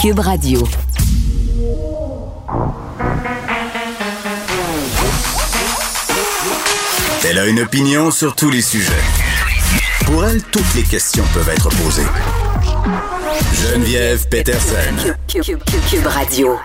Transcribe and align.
Cube 0.00 0.20
Radio. 0.20 0.66
Elle 7.28 7.38
a 7.38 7.46
une 7.46 7.60
opinion 7.60 8.10
sur 8.10 8.34
tous 8.34 8.48
les 8.48 8.62
sujets. 8.62 8.92
Pour 10.06 10.24
elle, 10.24 10.42
toutes 10.42 10.74
les 10.74 10.84
questions 10.84 11.22
peuvent 11.34 11.50
être 11.50 11.68
posées. 11.68 12.06
Geneviève 13.52 14.26
Peterson. 14.30 15.14
Cube, 15.28 16.06
Radio. 16.06 16.58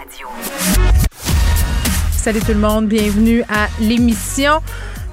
Salut 2.16 2.40
tout 2.40 2.54
le 2.54 2.60
monde, 2.60 2.88
bienvenue 2.88 3.44
à 3.50 3.68
l'émission. 3.82 4.62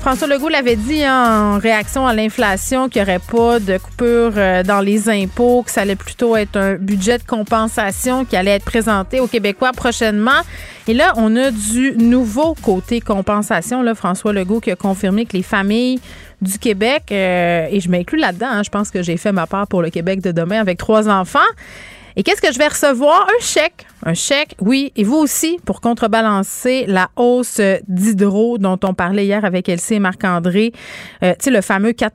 François 0.02 0.26
Legault 0.26 0.48
l'avait 0.48 0.74
dit 0.74 1.04
hein, 1.04 1.54
en 1.54 1.58
réaction 1.60 2.08
à 2.08 2.12
l'inflation 2.12 2.88
qu'il 2.88 3.00
n'y 3.00 3.08
aurait 3.08 3.20
pas 3.20 3.60
de 3.60 3.78
coupure 3.78 4.32
euh, 4.36 4.64
dans 4.64 4.80
les 4.80 5.08
impôts, 5.08 5.62
que 5.62 5.70
ça 5.70 5.82
allait 5.82 5.94
plutôt 5.94 6.34
être 6.34 6.56
un 6.56 6.74
budget 6.74 7.18
de 7.18 7.22
compensation 7.22 8.24
qui 8.24 8.34
allait 8.34 8.50
être 8.50 8.64
présenté 8.64 9.20
aux 9.20 9.28
Québécois 9.28 9.70
prochainement. 9.70 10.40
Et 10.88 10.94
là, 10.94 11.12
on 11.14 11.36
a 11.36 11.52
du 11.52 11.92
nouveau 11.98 12.56
côté 12.60 13.00
compensation. 13.00 13.84
François 13.94 14.32
Legault 14.32 14.58
qui 14.58 14.72
a 14.72 14.76
confirmé 14.76 15.24
que 15.24 15.36
les 15.36 15.44
familles 15.44 16.00
du 16.40 16.58
Québec, 16.58 17.04
euh, 17.12 17.68
et 17.70 17.78
je 17.78 17.88
m'inclus 17.88 18.18
là-dedans, 18.18 18.48
hein, 18.50 18.62
je 18.64 18.70
pense 18.70 18.90
que 18.90 19.04
j'ai 19.04 19.16
fait 19.16 19.30
ma 19.30 19.46
part 19.46 19.68
pour 19.68 19.82
le 19.82 19.90
Québec 19.90 20.20
de 20.20 20.32
demain 20.32 20.60
avec 20.60 20.78
trois 20.78 21.08
enfants, 21.08 21.38
et 22.16 22.22
qu'est-ce 22.22 22.42
que 22.42 22.52
je 22.52 22.58
vais 22.58 22.68
recevoir? 22.68 23.26
Un 23.26 23.42
chèque. 23.42 23.86
Un 24.04 24.14
chèque, 24.14 24.56
oui. 24.60 24.92
Et 24.96 25.04
vous 25.04 25.16
aussi, 25.16 25.58
pour 25.64 25.80
contrebalancer 25.80 26.84
la 26.86 27.10
hausse 27.16 27.60
d'hydro 27.88 28.58
dont 28.58 28.78
on 28.82 28.94
parlait 28.94 29.24
hier 29.24 29.44
avec 29.44 29.68
Elsie 29.68 29.94
et 29.94 29.98
Marc-André. 29.98 30.72
Euh, 31.22 31.32
tu 31.38 31.44
sais, 31.44 31.50
le 31.50 31.60
fameux 31.60 31.92
4 31.92 32.14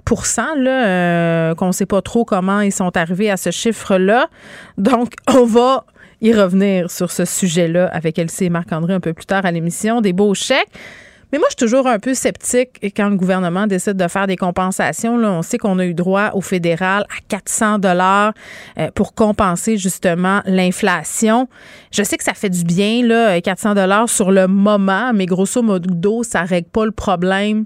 là, 0.57 0.87
euh, 0.87 1.55
qu'on 1.55 1.67
ne 1.67 1.71
sait 1.71 1.85
pas 1.85 2.01
trop 2.01 2.25
comment 2.25 2.61
ils 2.61 2.73
sont 2.73 2.95
arrivés 2.95 3.29
à 3.29 3.37
ce 3.37 3.51
chiffre-là. 3.51 4.29
Donc, 4.77 5.13
on 5.27 5.45
va 5.45 5.85
y 6.21 6.34
revenir 6.34 6.89
sur 6.91 7.11
ce 7.11 7.25
sujet-là 7.25 7.87
avec 7.87 8.20
Elsie 8.20 8.45
et 8.45 8.49
Marc-André 8.49 8.93
un 8.93 8.99
peu 8.99 9.13
plus 9.13 9.26
tard 9.26 9.45
à 9.45 9.51
l'émission. 9.51 10.01
Des 10.01 10.13
beaux 10.13 10.34
chèques. 10.34 10.70
Mais 11.31 11.39
moi, 11.39 11.47
je 11.49 11.57
suis 11.57 11.67
toujours 11.67 11.87
un 11.87 11.99
peu 11.99 12.13
sceptique 12.13 12.79
quand 12.95 13.09
le 13.09 13.17
gouvernement 13.17 13.67
décide 13.67 13.97
de 13.97 14.07
faire 14.07 14.27
des 14.27 14.37
compensations. 14.37 15.15
On 15.15 15.41
sait 15.41 15.57
qu'on 15.57 15.77
a 15.77 15.85
eu 15.85 15.93
droit 15.93 16.31
au 16.33 16.41
fédéral 16.41 17.05
à 17.09 17.20
400 17.27 17.79
dollars 17.79 18.33
euh, 18.79 18.89
pour 18.95 19.13
compenser 19.13 19.77
justement 19.77 20.41
l'inflation. 20.45 21.49
Je 21.91 22.03
sais 22.03 22.17
que 22.17 22.23
ça 22.23 22.33
fait 22.33 22.49
du 22.49 22.63
bien, 22.63 23.05
là, 23.05 23.41
400 23.41 23.75
dollars 23.75 24.07
sur 24.07 24.31
le 24.31 24.48
moment, 24.48 25.11
mais 25.13 25.25
grosso 25.25 25.61
modo, 25.61 26.23
ça 26.23 26.43
règle 26.43 26.70
pas 26.70 26.85
le 26.85 26.91
problème. 26.91 27.65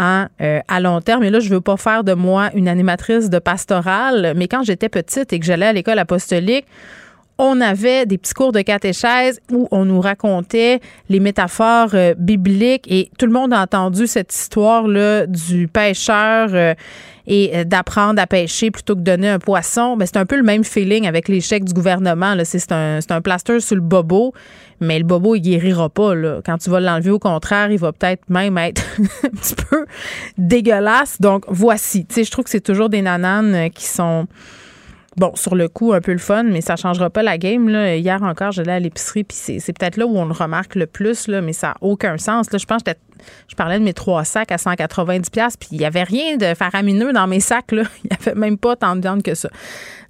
Hein, 0.00 0.28
euh, 0.40 0.60
à 0.68 0.78
long 0.78 1.00
terme. 1.00 1.24
Et 1.24 1.30
là, 1.30 1.40
je 1.40 1.48
veux 1.48 1.60
pas 1.60 1.76
faire 1.76 2.04
de 2.04 2.12
moi 2.12 2.50
une 2.54 2.68
animatrice 2.68 3.30
de 3.30 3.40
pastorale, 3.40 4.32
mais 4.36 4.46
quand 4.46 4.62
j'étais 4.62 4.88
petite 4.88 5.32
et 5.32 5.40
que 5.40 5.44
j'allais 5.44 5.66
à 5.66 5.72
l'école 5.72 5.98
apostolique, 5.98 6.66
on 7.38 7.60
avait 7.60 8.04
des 8.04 8.18
petits 8.18 8.34
cours 8.34 8.50
de 8.50 8.60
catéchèse 8.60 9.40
où 9.52 9.68
on 9.70 9.84
nous 9.84 10.00
racontait 10.00 10.80
les 11.08 11.20
métaphores 11.20 11.94
euh, 11.94 12.14
bibliques 12.18 12.90
et 12.90 13.10
tout 13.16 13.26
le 13.26 13.32
monde 13.32 13.52
a 13.52 13.62
entendu 13.62 14.08
cette 14.08 14.34
histoire 14.34 14.88
là 14.88 15.24
du 15.26 15.68
pêcheur 15.68 16.48
euh, 16.52 16.74
et 17.28 17.52
euh, 17.54 17.64
d'apprendre 17.64 18.20
à 18.20 18.26
pêcher 18.26 18.72
plutôt 18.72 18.94
que 18.94 19.00
de 19.00 19.04
donner 19.04 19.28
un 19.28 19.38
poisson. 19.38 19.94
Mais 19.94 20.00
ben, 20.00 20.06
c'est 20.06 20.16
un 20.18 20.26
peu 20.26 20.36
le 20.36 20.42
même 20.42 20.64
feeling 20.64 21.06
avec 21.06 21.28
l'échec 21.28 21.64
du 21.64 21.72
gouvernement. 21.72 22.34
C'est 22.42 22.72
un, 22.72 22.98
un 23.08 23.20
plaster 23.20 23.60
sur 23.60 23.76
le 23.76 23.82
bobo, 23.82 24.34
mais 24.80 24.98
le 24.98 25.04
bobo, 25.04 25.36
il 25.36 25.40
guérira 25.40 25.88
pas. 25.90 26.14
Quand 26.44 26.58
tu 26.58 26.70
vas 26.70 26.80
l'enlever, 26.80 27.10
au 27.10 27.20
contraire, 27.20 27.70
il 27.70 27.78
va 27.78 27.92
peut-être 27.92 28.22
même 28.28 28.58
être 28.58 28.82
un 29.24 29.28
petit 29.28 29.54
peu 29.54 29.86
dégueulasse. 30.38 31.20
Donc, 31.20 31.44
voici. 31.46 32.04
Tu 32.06 32.14
sais, 32.16 32.24
je 32.24 32.30
trouve 32.32 32.44
que 32.44 32.50
c'est 32.50 32.60
toujours 32.60 32.88
des 32.88 33.02
nananes 33.02 33.70
qui 33.70 33.84
sont 33.84 34.26
bon, 35.18 35.32
sur 35.34 35.54
le 35.54 35.68
coup, 35.68 35.92
un 35.92 36.00
peu 36.00 36.12
le 36.12 36.18
fun, 36.18 36.44
mais 36.44 36.60
ça 36.60 36.76
changera 36.76 37.10
pas 37.10 37.22
la 37.22 37.38
game. 37.38 37.68
Là. 37.68 37.96
Hier 37.96 38.22
encore, 38.22 38.52
j'allais 38.52 38.72
à 38.72 38.80
l'épicerie, 38.80 39.24
puis 39.24 39.36
c'est 39.36 39.72
peut-être 39.78 39.96
là 39.96 40.06
où 40.06 40.16
on 40.16 40.24
le 40.24 40.32
remarque 40.32 40.74
le 40.74 40.86
plus, 40.86 41.28
là, 41.28 41.40
mais 41.40 41.52
ça 41.52 41.68
n'a 41.68 41.76
aucun 41.80 42.16
sens. 42.18 42.50
Là, 42.52 42.58
je 42.58 42.66
pense 42.66 42.82
que 42.82 42.90
je 43.48 43.54
parlais 43.54 43.78
de 43.78 43.84
mes 43.84 43.94
trois 43.94 44.24
sacs 44.24 44.52
à 44.52 44.58
190 44.58 45.30
pièces 45.30 45.56
puis 45.56 45.68
il 45.72 45.78
n'y 45.78 45.84
avait 45.84 46.02
rien 46.02 46.36
de 46.36 46.54
faramineux 46.54 47.12
dans 47.12 47.26
mes 47.26 47.40
sacs. 47.40 47.72
Là. 47.72 47.82
Il 48.04 48.10
n'y 48.10 48.16
avait 48.20 48.38
même 48.38 48.58
pas 48.58 48.76
tant 48.76 48.96
de 48.96 49.00
viande 49.00 49.22
que 49.22 49.34
ça. 49.34 49.48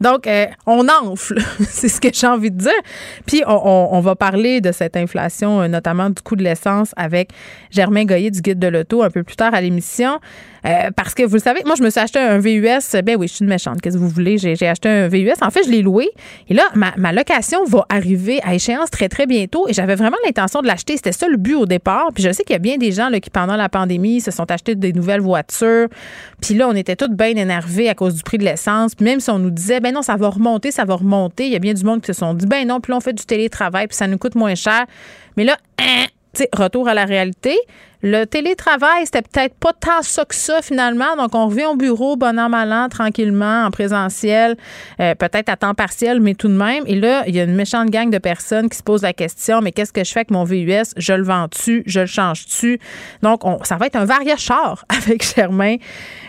Donc, 0.00 0.26
euh, 0.26 0.46
on 0.66 0.86
enfle, 0.88 1.40
c'est 1.68 1.88
ce 1.88 2.00
que 2.00 2.08
j'ai 2.12 2.26
envie 2.26 2.50
de 2.50 2.58
dire. 2.58 2.80
Puis, 3.26 3.42
on, 3.46 4.00
va 4.00 4.14
parler 4.14 4.60
de 4.60 4.70
cette 4.70 4.96
inflation, 4.96 5.62
euh, 5.62 5.68
notamment 5.68 6.08
du 6.10 6.22
coût 6.22 6.36
de 6.36 6.44
l'essence, 6.44 6.92
avec 6.96 7.30
Germain 7.70 8.04
Goyer 8.04 8.30
du 8.30 8.40
Guide 8.40 8.58
de 8.58 8.68
l'Auto 8.68 9.02
un 9.02 9.10
peu 9.10 9.24
plus 9.24 9.36
tard 9.36 9.54
à 9.54 9.60
l'émission. 9.60 10.20
Euh, 10.66 10.90
parce 10.96 11.14
que 11.14 11.22
vous 11.22 11.34
le 11.34 11.40
savez, 11.40 11.62
moi, 11.64 11.74
je 11.76 11.82
me 11.82 11.90
suis 11.90 12.00
acheté 12.00 12.18
un 12.18 12.38
VUS. 12.38 13.02
Ben 13.04 13.16
oui, 13.18 13.28
je 13.28 13.34
suis 13.34 13.44
une 13.44 13.48
méchante. 13.48 13.80
Qu'est-ce 13.80 13.96
que 13.96 14.00
vous 14.00 14.08
voulez? 14.08 14.38
J'ai 14.38 14.68
acheté 14.68 14.88
un 14.88 15.08
VUS. 15.08 15.34
En 15.40 15.50
fait, 15.50 15.64
je 15.64 15.70
l'ai 15.70 15.82
loué. 15.82 16.08
Et 16.48 16.54
là, 16.54 16.64
ma, 16.74 16.92
ma, 16.96 17.12
location 17.12 17.64
va 17.64 17.86
arriver 17.88 18.40
à 18.42 18.54
échéance 18.54 18.90
très, 18.90 19.08
très 19.08 19.26
bientôt. 19.26 19.68
Et 19.68 19.72
j'avais 19.72 19.94
vraiment 19.94 20.16
l'intention 20.24 20.60
de 20.60 20.66
l'acheter. 20.66 20.96
C'était 20.96 21.12
ça 21.12 21.28
le 21.28 21.36
but 21.36 21.54
au 21.54 21.66
départ. 21.66 22.08
Puis 22.14 22.22
je 22.22 22.32
sais 22.32 22.42
qu'il 22.44 22.54
y 22.54 22.56
a 22.56 22.60
bien 22.60 22.76
des 22.76 22.92
gens 22.92 22.97
qui, 23.20 23.30
pendant 23.30 23.56
la 23.56 23.68
pandémie, 23.68 24.20
se 24.20 24.30
sont 24.30 24.50
achetés 24.50 24.74
des 24.74 24.92
nouvelles 24.92 25.20
voitures. 25.20 25.88
Puis 26.40 26.54
là, 26.54 26.68
on 26.68 26.74
était 26.74 26.96
tous 26.96 27.08
bien 27.08 27.28
énervés 27.28 27.88
à 27.88 27.94
cause 27.94 28.14
du 28.14 28.22
prix 28.22 28.38
de 28.38 28.44
l'essence. 28.44 28.98
Même 29.00 29.20
si 29.20 29.30
on 29.30 29.38
nous 29.38 29.50
disait, 29.50 29.80
ben 29.80 29.94
non, 29.94 30.02
ça 30.02 30.16
va 30.16 30.28
remonter, 30.28 30.70
ça 30.70 30.84
va 30.84 30.94
remonter, 30.94 31.46
il 31.46 31.52
y 31.52 31.56
a 31.56 31.60
bien 31.60 31.74
du 31.74 31.84
monde 31.84 32.00
qui 32.00 32.06
se 32.06 32.12
sont 32.12 32.34
dit, 32.34 32.46
ben 32.46 32.66
non, 32.66 32.80
puis 32.80 32.90
là, 32.92 32.98
on 32.98 33.00
fait 33.00 33.12
du 33.12 33.24
télétravail, 33.24 33.86
puis 33.86 33.96
ça 33.96 34.06
nous 34.06 34.18
coûte 34.18 34.34
moins 34.34 34.54
cher. 34.54 34.84
Mais 35.36 35.44
là, 35.44 35.56
hein, 35.78 36.06
retour 36.52 36.88
à 36.88 36.94
la 36.94 37.04
réalité. 37.04 37.56
Le 38.02 38.26
télétravail, 38.26 39.06
c'était 39.06 39.22
peut-être 39.22 39.54
pas 39.56 39.72
tant 39.72 40.02
ça 40.02 40.24
que 40.24 40.34
ça 40.34 40.62
finalement. 40.62 41.16
Donc, 41.16 41.34
on 41.34 41.48
revient 41.48 41.66
au 41.66 41.74
bureau, 41.74 42.16
bon 42.16 42.38
an, 42.38 42.48
mal 42.48 42.72
an, 42.72 42.88
tranquillement, 42.88 43.64
en 43.64 43.70
présentiel, 43.72 44.56
euh, 45.00 45.16
peut-être 45.16 45.48
à 45.48 45.56
temps 45.56 45.74
partiel, 45.74 46.20
mais 46.20 46.34
tout 46.34 46.46
de 46.46 46.54
même. 46.54 46.84
Et 46.86 46.94
là, 46.94 47.24
il 47.26 47.34
y 47.34 47.40
a 47.40 47.44
une 47.44 47.56
méchante 47.56 47.90
gang 47.90 48.08
de 48.10 48.18
personnes 48.18 48.68
qui 48.68 48.78
se 48.78 48.84
posent 48.84 49.02
la 49.02 49.12
question, 49.12 49.60
mais 49.60 49.72
qu'est-ce 49.72 49.92
que 49.92 50.04
je 50.04 50.12
fais 50.12 50.20
avec 50.20 50.30
mon 50.30 50.44
VUS? 50.44 50.94
Je 50.96 51.12
le 51.12 51.24
vends-tu? 51.24 51.82
Je 51.86 52.00
le 52.00 52.06
change-tu? 52.06 52.78
Donc, 53.22 53.44
on, 53.44 53.64
ça 53.64 53.76
va 53.76 53.86
être 53.86 53.96
un 53.96 54.04
variachard 54.04 54.84
avec 55.04 55.24
Germain 55.34 55.76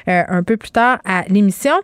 euh, 0.07 0.23
un 0.27 0.41
peu 0.41 0.57
plus 0.57 0.71
tard 0.71 0.97
à 1.05 1.23
l'émission. 1.29 1.75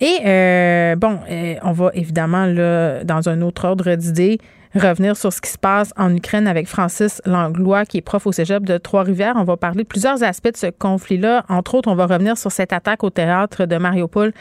Et 0.00 0.18
euh, 0.24 0.96
bon, 0.96 1.18
on 1.62 1.72
va 1.72 1.90
évidemment, 1.94 2.46
là, 2.46 3.04
dans 3.04 3.28
un 3.28 3.42
autre 3.42 3.66
ordre 3.66 3.94
d'idées, 3.94 4.38
revenir 4.78 5.16
sur 5.16 5.32
ce 5.32 5.40
qui 5.40 5.50
se 5.50 5.58
passe 5.58 5.92
en 5.96 6.14
Ukraine 6.14 6.46
avec 6.46 6.68
Francis 6.68 7.20
Langlois, 7.24 7.84
qui 7.84 7.98
est 7.98 8.02
prof 8.02 8.26
au 8.26 8.32
cégep 8.32 8.64
de 8.64 8.78
Trois-Rivières. 8.78 9.34
On 9.36 9.44
va 9.44 9.56
parler 9.56 9.82
de 9.82 9.88
plusieurs 9.88 10.22
aspects 10.22 10.52
de 10.52 10.56
ce 10.56 10.66
conflit-là. 10.66 11.44
Entre 11.48 11.74
autres, 11.74 11.90
on 11.90 11.94
va 11.94 12.06
revenir 12.06 12.36
sur 12.38 12.52
cette 12.52 12.72
attaque 12.72 13.04
au 13.04 13.10
théâtre 13.10 13.66
de 13.66 13.76
Mariupol, 13.76 14.32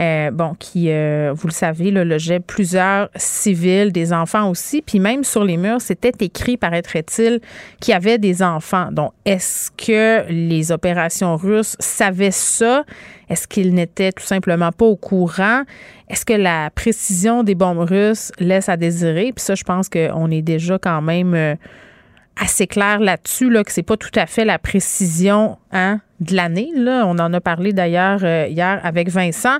euh, 0.00 0.30
bon, 0.30 0.54
qui, 0.58 0.90
euh, 0.90 1.32
vous 1.34 1.48
le 1.48 1.52
savez, 1.52 1.90
le 1.90 2.04
logeait 2.04 2.40
plusieurs 2.40 3.08
civils, 3.16 3.92
des 3.92 4.12
enfants 4.12 4.50
aussi. 4.50 4.82
Puis 4.82 5.00
même 5.00 5.24
sur 5.24 5.44
les 5.44 5.56
murs, 5.56 5.80
c'était 5.80 6.12
écrit, 6.20 6.56
paraîtrait-il, 6.56 7.40
qu'il 7.80 7.92
y 7.92 7.94
avait 7.94 8.18
des 8.18 8.42
enfants. 8.42 8.88
Donc, 8.92 9.12
est-ce 9.24 9.70
que 9.70 10.24
les 10.30 10.72
opérations 10.72 11.36
russes 11.36 11.76
savaient 11.78 12.30
ça? 12.30 12.84
Est-ce 13.28 13.46
qu'ils 13.46 13.74
n'étaient 13.74 14.12
tout 14.12 14.24
simplement 14.24 14.72
pas 14.72 14.86
au 14.86 14.96
courant? 14.96 15.62
Est-ce 16.08 16.24
que 16.24 16.32
la 16.32 16.70
précision 16.70 17.42
des 17.42 17.54
bombes 17.54 17.78
russes 17.78 18.32
laisse 18.38 18.68
à 18.68 18.76
désirer? 18.76 19.32
Puis 19.34 19.44
ça, 19.44 19.54
je 19.54 19.64
pense 19.64 19.88
qu'on 19.88 20.30
est 20.30 20.42
déjà 20.42 20.78
quand 20.78 21.02
même 21.02 21.34
euh, 21.34 21.54
assez 22.40 22.66
clair 22.66 23.00
là-dessus, 23.00 23.50
là, 23.50 23.64
que 23.64 23.72
c'est 23.72 23.82
pas 23.82 23.96
tout 23.96 24.10
à 24.14 24.26
fait 24.26 24.44
la 24.44 24.58
précision 24.58 25.58
hein, 25.72 26.00
de 26.20 26.34
l'année. 26.34 26.70
On 26.76 27.18
en 27.18 27.32
a 27.32 27.40
parlé 27.40 27.72
d'ailleurs 27.72 28.20
euh, 28.22 28.46
hier 28.48 28.80
avec 28.82 29.10
Vincent. 29.10 29.58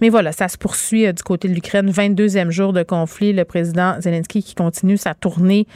Mais 0.00 0.08
voilà, 0.08 0.32
ça 0.32 0.48
se 0.48 0.56
poursuit 0.56 1.06
euh, 1.06 1.12
du 1.12 1.22
côté 1.22 1.48
de 1.48 1.54
l'Ukraine. 1.54 1.90
22e 1.90 2.50
jour 2.50 2.72
de 2.72 2.82
conflit. 2.82 3.32
Le 3.32 3.44
président 3.44 4.00
Zelensky 4.00 4.42
qui 4.42 4.54
continue 4.54 4.96
sa 4.96 5.14
tournée 5.14 5.66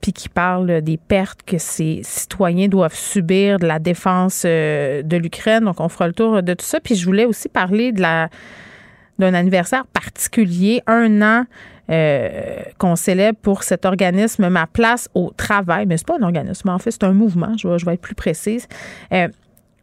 puis 0.00 0.12
qui 0.12 0.28
parle 0.28 0.80
des 0.80 0.96
pertes 0.96 1.42
que 1.42 1.58
ses 1.58 2.00
citoyens 2.02 2.68
doivent 2.68 2.94
subir 2.94 3.58
de 3.58 3.66
la 3.66 3.78
défense 3.78 4.44
euh, 4.46 5.02
de 5.02 5.16
l'Ukraine. 5.16 5.64
Donc, 5.64 5.80
on 5.80 5.88
fera 5.88 6.06
le 6.06 6.14
tour 6.14 6.42
de 6.42 6.54
tout 6.54 6.64
ça. 6.64 6.80
Puis 6.80 6.94
je 6.94 7.04
voulais 7.04 7.26
aussi 7.26 7.48
parler 7.48 7.92
de 7.92 8.00
la 8.00 8.28
d'un 9.18 9.34
anniversaire 9.34 9.86
particulier, 9.86 10.82
un 10.86 11.20
an 11.20 11.44
euh, 11.90 12.62
qu'on 12.78 12.96
célèbre 12.96 13.38
pour 13.42 13.62
cet 13.64 13.84
organisme 13.84 14.48
Ma 14.48 14.66
place 14.66 15.08
au 15.14 15.32
travail. 15.36 15.86
Mais 15.86 15.96
c'est 15.96 16.06
pas 16.06 16.16
un 16.18 16.22
organisme, 16.22 16.68
en 16.68 16.78
fait, 16.78 16.90
c'est 16.90 17.04
un 17.04 17.12
mouvement. 17.12 17.56
Je 17.56 17.68
vais, 17.68 17.78
je 17.78 17.86
vais 17.86 17.94
être 17.94 18.00
plus 18.00 18.14
précise. 18.14 18.66
Euh, 19.12 19.28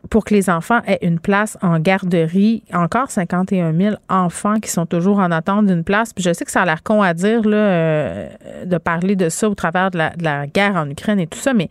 pour 0.09 0.25
que 0.25 0.33
les 0.33 0.49
enfants 0.49 0.81
aient 0.87 0.99
une 1.01 1.19
place 1.19 1.57
en 1.61 1.79
garderie. 1.79 2.63
Encore 2.73 3.11
51 3.11 3.73
000 3.73 3.95
enfants 4.09 4.59
qui 4.59 4.69
sont 4.69 4.85
toujours 4.85 5.19
en 5.19 5.31
attente 5.31 5.65
d'une 5.65 5.83
place. 5.83 6.11
Je 6.17 6.33
sais 6.33 6.45
que 6.45 6.51
ça 6.51 6.61
a 6.61 6.65
l'air 6.65 6.83
con 6.83 7.01
à 7.01 7.13
dire 7.13 7.41
euh, 7.45 8.29
de 8.65 8.77
parler 8.77 9.15
de 9.15 9.29
ça 9.29 9.49
au 9.49 9.55
travers 9.55 9.91
de 9.91 9.97
la, 9.97 10.47
guerre 10.47 10.75
en 10.75 10.89
Ukraine 10.89 11.19
et 11.19 11.27
tout 11.27 11.39
ça, 11.39 11.53
mais 11.53 11.69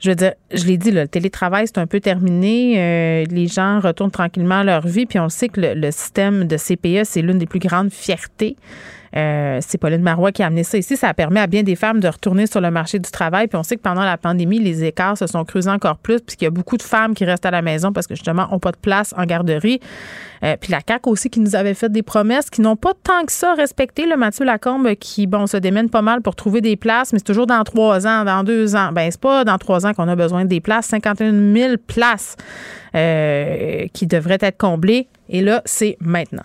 je 0.00 0.10
veux 0.10 0.16
dire, 0.16 0.32
je 0.52 0.66
l'ai 0.66 0.76
dit, 0.76 0.90
le 0.90 1.08
télétravail, 1.08 1.66
c'est 1.66 1.78
un 1.78 1.86
peu 1.86 2.00
terminé. 2.00 2.74
Euh, 2.76 3.24
les 3.30 3.46
gens 3.46 3.80
retournent 3.80 4.10
tranquillement 4.10 4.58
à 4.60 4.64
leur 4.64 4.86
vie. 4.86 5.06
Puis 5.06 5.18
on 5.18 5.30
sait 5.30 5.48
que 5.48 5.60
le, 5.60 5.90
système 5.90 6.44
de 6.46 6.56
CPE, 6.56 7.04
c'est 7.04 7.22
l'une 7.22 7.38
des 7.38 7.46
plus 7.46 7.60
grandes 7.60 7.90
fiertés 7.90 8.56
Euh, 9.16 9.60
c'est 9.66 9.78
Pauline 9.78 10.02
Marois 10.02 10.32
qui 10.32 10.42
a 10.42 10.46
amené 10.46 10.64
ça 10.64 10.76
ici. 10.76 10.96
Ça 10.96 11.14
permet 11.14 11.40
à 11.40 11.46
bien 11.46 11.62
des 11.62 11.76
femmes 11.76 12.00
de 12.00 12.08
retourner 12.08 12.46
sur 12.46 12.60
le 12.60 12.70
marché 12.70 12.98
du 12.98 13.10
travail. 13.10 13.46
Puis 13.46 13.56
on 13.56 13.62
sait 13.62 13.76
que 13.76 13.82
pendant 13.82 14.04
la 14.04 14.16
pandémie, 14.16 14.58
les 14.58 14.84
écarts 14.84 15.16
se 15.16 15.26
sont 15.26 15.44
creusés 15.44 15.70
encore 15.70 15.98
plus 15.98 16.20
puisqu'il 16.20 16.44
y 16.44 16.48
a 16.48 16.50
beaucoup 16.50 16.76
de 16.76 16.82
femmes 16.82 17.14
qui 17.14 17.24
restent 17.24 17.46
à 17.46 17.50
la 17.50 17.62
maison 17.62 17.92
parce 17.92 18.06
que 18.06 18.14
justement, 18.14 18.48
n'ont 18.50 18.58
pas 18.58 18.72
de 18.72 18.76
place 18.76 19.14
en 19.16 19.24
garderie. 19.24 19.80
Euh, 20.42 20.56
puis 20.60 20.72
la 20.72 20.80
CAQ 20.86 21.08
aussi 21.08 21.30
qui 21.30 21.40
nous 21.40 21.54
avait 21.54 21.74
fait 21.74 21.90
des 21.90 22.02
promesses 22.02 22.50
qui 22.50 22.60
n'ont 22.60 22.76
pas 22.76 22.92
tant 23.02 23.24
que 23.24 23.32
ça 23.32 23.54
respecté. 23.54 24.06
Le 24.06 24.16
Mathieu 24.16 24.44
Lacombe 24.44 24.94
qui, 24.96 25.26
bon, 25.26 25.46
se 25.46 25.56
démène 25.56 25.90
pas 25.90 26.02
mal 26.02 26.20
pour 26.20 26.34
trouver 26.34 26.60
des 26.60 26.76
places, 26.76 27.12
mais 27.12 27.18
c'est 27.18 27.24
toujours 27.24 27.46
dans 27.46 27.62
trois 27.62 28.06
ans, 28.06 28.24
dans 28.24 28.42
deux 28.42 28.74
ans. 28.74 28.90
Ben, 28.92 29.10
c'est 29.10 29.20
pas 29.20 29.44
dans 29.44 29.58
trois 29.58 29.86
ans 29.86 29.94
qu'on 29.94 30.08
a 30.08 30.16
besoin 30.16 30.44
des 30.44 30.60
places. 30.60 30.86
51 30.86 31.54
000 31.54 31.74
places 31.86 32.36
euh, 32.94 33.86
qui 33.92 34.06
devraient 34.06 34.38
être 34.40 34.58
comblées. 34.58 35.08
Et 35.28 35.40
là, 35.40 35.62
c'est 35.64 35.96
maintenant. 36.00 36.44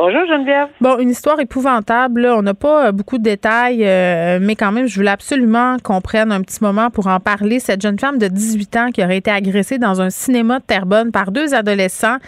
Bonjour 0.00 0.24
Geneviève. 0.28 0.68
Bon, 0.80 0.96
une 0.98 1.10
histoire 1.10 1.40
épouvantable. 1.40 2.24
On 2.26 2.42
n'a 2.42 2.54
pas 2.54 2.86
euh, 2.86 2.92
beaucoup 2.92 3.18
de 3.18 3.24
détails, 3.24 3.84
euh, 3.84 4.38
mais 4.40 4.54
quand 4.54 4.70
même, 4.70 4.86
je 4.86 4.94
voulais 4.94 5.10
absolument 5.10 5.76
qu'on 5.82 6.00
prenne 6.00 6.30
un 6.30 6.40
petit 6.40 6.58
moment 6.62 6.88
pour 6.88 7.08
en 7.08 7.18
parler. 7.18 7.58
Cette 7.58 7.82
jeune 7.82 7.98
femme 7.98 8.16
de 8.16 8.28
18 8.28 8.76
ans 8.76 8.90
qui 8.92 9.02
aurait 9.02 9.16
été 9.16 9.32
agressée 9.32 9.78
dans 9.78 10.00
un 10.00 10.10
cinéma 10.10 10.60
de 10.60 10.64
Terrebonne 10.64 11.10
par 11.10 11.32
deux 11.32 11.52
adolescents, 11.52 12.18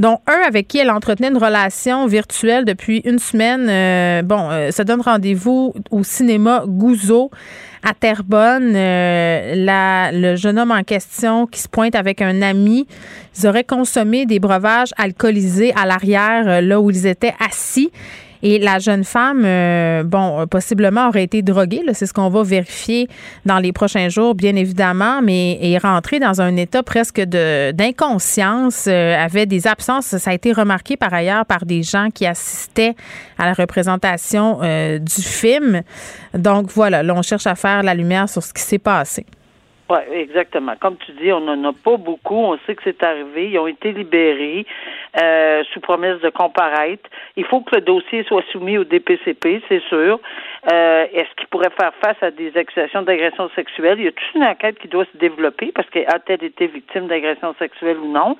dont 0.00 0.18
un 0.26 0.40
avec 0.44 0.66
qui 0.66 0.78
elle 0.78 0.90
entretenait 0.90 1.28
une 1.28 1.36
relation 1.36 2.04
virtuelle 2.08 2.64
depuis 2.64 3.00
une 3.04 3.20
semaine. 3.20 3.68
Euh, 3.70 4.22
bon, 4.22 4.48
ça 4.72 4.82
donne 4.82 5.00
rendez-vous 5.00 5.72
au 5.92 6.02
cinéma 6.02 6.64
Gouzeau 6.66 7.30
à 7.82 7.94
Terrebonne, 7.94 8.72
euh, 8.74 10.10
le 10.12 10.36
jeune 10.36 10.58
homme 10.58 10.70
en 10.70 10.82
question 10.82 11.46
qui 11.46 11.60
se 11.60 11.68
pointe 11.68 11.94
avec 11.94 12.20
un 12.22 12.42
ami, 12.42 12.86
ils 13.36 13.46
auraient 13.46 13.64
consommé 13.64 14.26
des 14.26 14.38
breuvages 14.38 14.90
alcoolisés 14.98 15.72
à 15.74 15.86
l'arrière, 15.86 16.46
euh, 16.46 16.60
là 16.60 16.80
où 16.80 16.90
ils 16.90 17.06
étaient 17.06 17.34
assis. 17.40 17.90
Et 18.42 18.58
la 18.58 18.78
jeune 18.78 19.04
femme, 19.04 19.42
euh, 19.44 20.02
bon, 20.02 20.46
possiblement 20.46 21.08
aurait 21.08 21.24
été 21.24 21.42
droguée. 21.42 21.82
C'est 21.92 22.06
ce 22.06 22.14
qu'on 22.14 22.30
va 22.30 22.42
vérifier 22.42 23.08
dans 23.44 23.58
les 23.58 23.72
prochains 23.72 24.08
jours, 24.08 24.34
bien 24.34 24.56
évidemment, 24.56 25.20
mais 25.22 25.58
est 25.60 25.78
rentrée 25.78 26.18
dans 26.18 26.40
un 26.40 26.56
état 26.56 26.82
presque 26.82 27.20
d'inconscience, 27.20 28.86
euh, 28.88 29.16
avait 29.16 29.46
des 29.46 29.66
absences. 29.66 30.16
Ça 30.16 30.30
a 30.30 30.34
été 30.34 30.52
remarqué 30.52 30.96
par 30.96 31.12
ailleurs 31.12 31.44
par 31.44 31.66
des 31.66 31.82
gens 31.82 32.08
qui 32.12 32.26
assistaient 32.26 32.94
à 33.38 33.46
la 33.46 33.52
représentation 33.52 34.60
euh, 34.62 34.98
du 34.98 35.22
film. 35.22 35.82
Donc 36.34 36.70
voilà, 36.70 37.02
là, 37.02 37.14
on 37.14 37.22
cherche 37.22 37.46
à 37.46 37.54
faire 37.54 37.82
la 37.82 37.94
lumière 37.94 38.28
sur 38.28 38.42
ce 38.42 38.52
qui 38.52 38.62
s'est 38.62 38.78
passé. 38.78 39.26
Oui, 39.90 39.98
exactement. 40.12 40.74
Comme 40.80 40.96
tu 40.98 41.10
dis, 41.12 41.32
on 41.32 41.40
n'en 41.40 41.70
a 41.70 41.72
pas 41.72 41.96
beaucoup. 41.96 42.36
On 42.36 42.56
sait 42.64 42.76
que 42.76 42.82
c'est 42.84 43.02
arrivé. 43.02 43.50
Ils 43.50 43.58
ont 43.58 43.66
été 43.66 43.90
libérés 43.90 44.64
euh, 45.20 45.64
sous 45.72 45.80
promesse 45.80 46.20
de 46.20 46.30
comparaître. 46.30 47.10
Il 47.36 47.44
faut 47.44 47.60
que 47.62 47.74
le 47.74 47.80
dossier 47.80 48.22
soit 48.24 48.44
soumis 48.52 48.78
au 48.78 48.84
DPCP, 48.84 49.60
c'est 49.68 49.82
sûr. 49.88 50.20
Euh, 50.70 51.06
Est-ce 51.12 51.34
qu'il 51.36 51.48
pourrait 51.48 51.72
faire 51.76 51.92
face 52.00 52.22
à 52.22 52.30
des 52.30 52.56
accusations 52.56 53.02
d'agression 53.02 53.50
sexuelle? 53.56 53.98
Il 53.98 54.04
y 54.04 54.08
a 54.08 54.12
toute 54.12 54.34
une 54.36 54.44
enquête 54.44 54.78
qui 54.78 54.86
doit 54.86 55.06
se 55.12 55.18
développer 55.18 55.72
parce 55.74 55.90
qu'elle 55.90 56.06
a-t-elle 56.08 56.44
été 56.44 56.68
victime 56.68 57.08
d'agression 57.08 57.52
sexuelle 57.58 57.98
ou 57.98 58.12
non? 58.12 58.36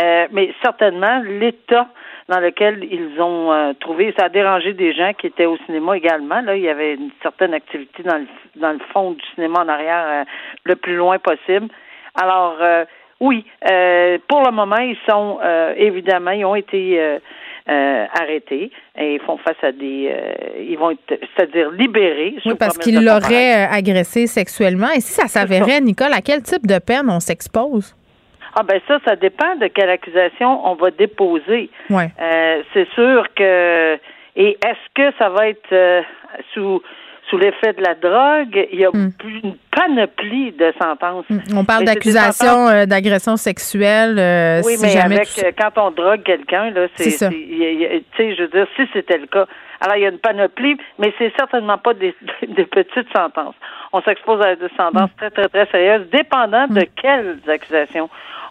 Euh, 0.00 0.28
mais 0.30 0.54
certainement, 0.62 1.20
l'État 1.24 1.88
dans 2.28 2.40
lequel 2.40 2.86
ils 2.90 3.20
ont 3.20 3.52
euh, 3.52 3.72
trouvé. 3.78 4.14
Ça 4.18 4.26
a 4.26 4.28
dérangé 4.28 4.72
des 4.72 4.94
gens 4.94 5.12
qui 5.12 5.26
étaient 5.26 5.46
au 5.46 5.58
cinéma 5.66 5.96
également. 5.96 6.40
Là, 6.40 6.56
il 6.56 6.62
y 6.62 6.68
avait 6.68 6.94
une 6.94 7.10
certaine 7.22 7.54
activité 7.54 8.02
dans 8.02 8.16
le, 8.16 8.26
dans 8.56 8.72
le 8.72 8.80
fond 8.92 9.12
du 9.12 9.22
cinéma 9.34 9.60
en 9.60 9.68
arrière, 9.68 10.04
euh, 10.06 10.24
le 10.64 10.76
plus 10.76 10.96
loin 10.96 11.18
possible. 11.18 11.68
Alors, 12.14 12.56
euh, 12.60 12.84
oui, 13.20 13.44
pour 14.28 14.42
le 14.42 14.50
moment, 14.50 14.76
ils 14.78 14.98
sont 15.08 15.38
évidemment, 15.76 16.32
ils 16.32 16.44
ont 16.44 16.56
été 16.56 17.00
arrêtés 17.66 18.70
et 18.98 19.14
ils 19.14 19.20
font 19.20 19.38
face 19.38 19.56
à 19.62 19.72
des, 19.72 20.12
ils 20.58 20.76
vont 20.76 20.90
être, 20.90 21.20
c'est-à-dire 21.34 21.70
libérés. 21.70 22.34
Oui, 22.44 22.54
parce 22.58 22.76
qu'ils 22.76 23.02
l'auraient 23.02 23.66
agressé 23.70 24.26
sexuellement. 24.26 24.90
Et 24.90 25.00
si 25.00 25.12
ça 25.12 25.28
s'avérait, 25.28 25.80
Nicole, 25.80 26.12
à 26.12 26.20
quel 26.20 26.42
type 26.42 26.66
de 26.66 26.78
peine 26.78 27.08
on 27.08 27.20
s'expose? 27.20 27.94
Ah 28.56 28.62
ben 28.62 28.80
ça, 28.86 28.98
ça 29.04 29.16
dépend 29.16 29.56
de 29.56 29.66
quelle 29.66 29.90
accusation 29.90 30.66
on 30.66 30.74
va 30.74 30.90
déposer. 30.90 31.70
Ouais. 31.90 32.10
Euh, 32.20 32.62
c'est 32.72 32.88
sûr 32.94 33.26
que 33.34 33.98
et 34.36 34.58
est-ce 34.64 34.94
que 34.94 35.16
ça 35.18 35.28
va 35.28 35.48
être 35.48 35.72
euh, 35.72 36.02
sous 36.52 36.80
sous 37.30 37.38
l'effet 37.38 37.72
de 37.72 37.80
la 37.80 37.94
drogue, 37.94 38.68
il 38.70 38.80
y 38.80 38.84
a 38.84 38.90
hmm. 38.90 39.10
une 39.24 39.56
panoplie 39.74 40.52
de 40.52 40.74
sentences. 40.80 41.24
Hmm. 41.30 41.56
On 41.56 41.64
parle 41.64 41.84
d'accusation 41.84 42.68
euh, 42.68 42.84
d'agression 42.84 43.36
sexuelle. 43.36 44.62
oui, 44.64 44.74
mais 44.80 44.96
avec 44.98 45.28
quand 45.58 45.82
on 45.82 45.90
drogue 45.90 46.22
quelqu'un, 46.22 46.70
là, 46.70 46.86
c'est, 46.94 47.10
tu 47.10 48.04
sais, 48.16 48.34
je 48.36 48.42
veux 48.42 48.48
dire, 48.48 48.66
si 48.76 48.82
c'était 48.92 49.18
le 49.18 49.26
cas. 49.26 49.46
Alors, 49.80 49.96
il 49.96 50.02
y 50.02 50.06
a 50.06 50.10
une 50.10 50.18
panoplie, 50.18 50.76
mais 50.98 51.12
c'est 51.18 51.32
certainement 51.36 51.78
pas 51.78 51.94
des, 51.94 52.14
des 52.48 52.64
petites 52.66 53.08
sentences. 53.14 53.54
On 53.92 54.02
s'expose 54.02 54.40
à 54.42 54.54
des 54.54 54.68
sentences 54.76 55.10
hmm. 55.10 55.16
très, 55.16 55.30
très, 55.30 55.48
très 55.48 55.66
sérieuses, 55.66 56.08
dépendant 56.10 56.66
de 56.68 56.86
quelles 57.00 57.38
accusations 57.48 58.08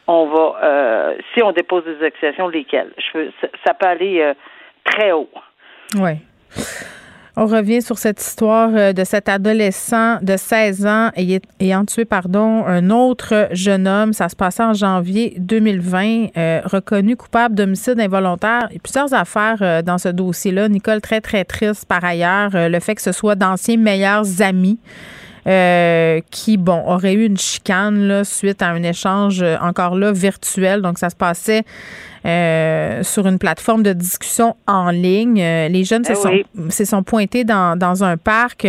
on 0.07 0.27
va, 0.27 0.55
euh, 0.63 1.13
si 1.33 1.41
on 1.41 1.51
dépose 1.51 1.83
des 1.85 2.05
accusations, 2.05 2.47
lesquelles? 2.47 2.91
Je, 2.97 3.29
ça 3.65 3.73
peut 3.73 3.87
aller 3.87 4.19
euh, 4.21 4.33
très 4.83 5.11
haut. 5.11 5.29
Oui. 5.95 6.11
On 7.35 7.47
revient 7.47 7.81
sur 7.81 7.97
cette 7.97 8.21
histoire 8.21 8.69
euh, 8.75 8.93
de 8.93 9.03
cet 9.03 9.27
adolescent 9.27 10.19
de 10.21 10.37
16 10.37 10.85
ans 10.85 11.09
ayant 11.59 11.83
tué 11.85 12.05
pardon, 12.05 12.63
un 12.65 12.91
autre 12.91 13.47
jeune 13.51 13.87
homme. 13.87 14.13
Ça 14.13 14.29
se 14.29 14.35
passait 14.35 14.63
en 14.63 14.73
janvier 14.73 15.33
2020, 15.39 16.27
reconnu 16.65 17.15
coupable 17.15 17.55
d'homicide 17.55 17.99
involontaire. 17.99 18.67
Et 18.71 18.79
plusieurs 18.79 19.13
affaires 19.13 19.83
dans 19.83 19.97
ce 19.97 20.09
dossier-là. 20.09 20.69
Nicole, 20.69 21.01
très, 21.01 21.21
très 21.21 21.43
triste 21.43 21.87
par 21.87 22.05
ailleurs. 22.05 22.51
le 22.53 22.79
fait 22.79 22.93
que 22.93 23.01
ce 23.01 23.11
soit 23.11 23.35
d'anciens 23.35 23.77
meilleurs 23.77 24.41
amis. 24.41 24.79
Euh, 25.45 26.21
qui, 26.31 26.55
bon, 26.55 26.81
aurait 26.87 27.13
eu 27.13 27.25
une 27.25 27.37
chicane 27.37 28.07
là, 28.07 28.23
suite 28.23 28.61
à 28.61 28.69
un 28.69 28.81
échange 28.81 29.41
euh, 29.41 29.57
encore 29.59 29.95
là 29.95 30.13
virtuel. 30.13 30.81
Donc, 30.81 30.97
ça 30.97 31.09
se 31.09 31.17
passait 31.17 31.63
euh, 32.25 33.03
sur 33.03 33.27
une 33.27 33.37
plateforme 33.37 33.83
de 33.83 33.91
discussion 33.91 34.55
en 34.67 34.89
ligne. 34.89 35.35
les 35.35 35.83
jeunes 35.83 36.05
se, 36.05 36.13
eh 36.13 36.15
sont, 36.15 36.69
se 36.69 36.85
sont 36.85 37.03
pointés 37.03 37.43
dans, 37.43 37.77
dans 37.77 38.05
un 38.05 38.15
parc. 38.15 38.65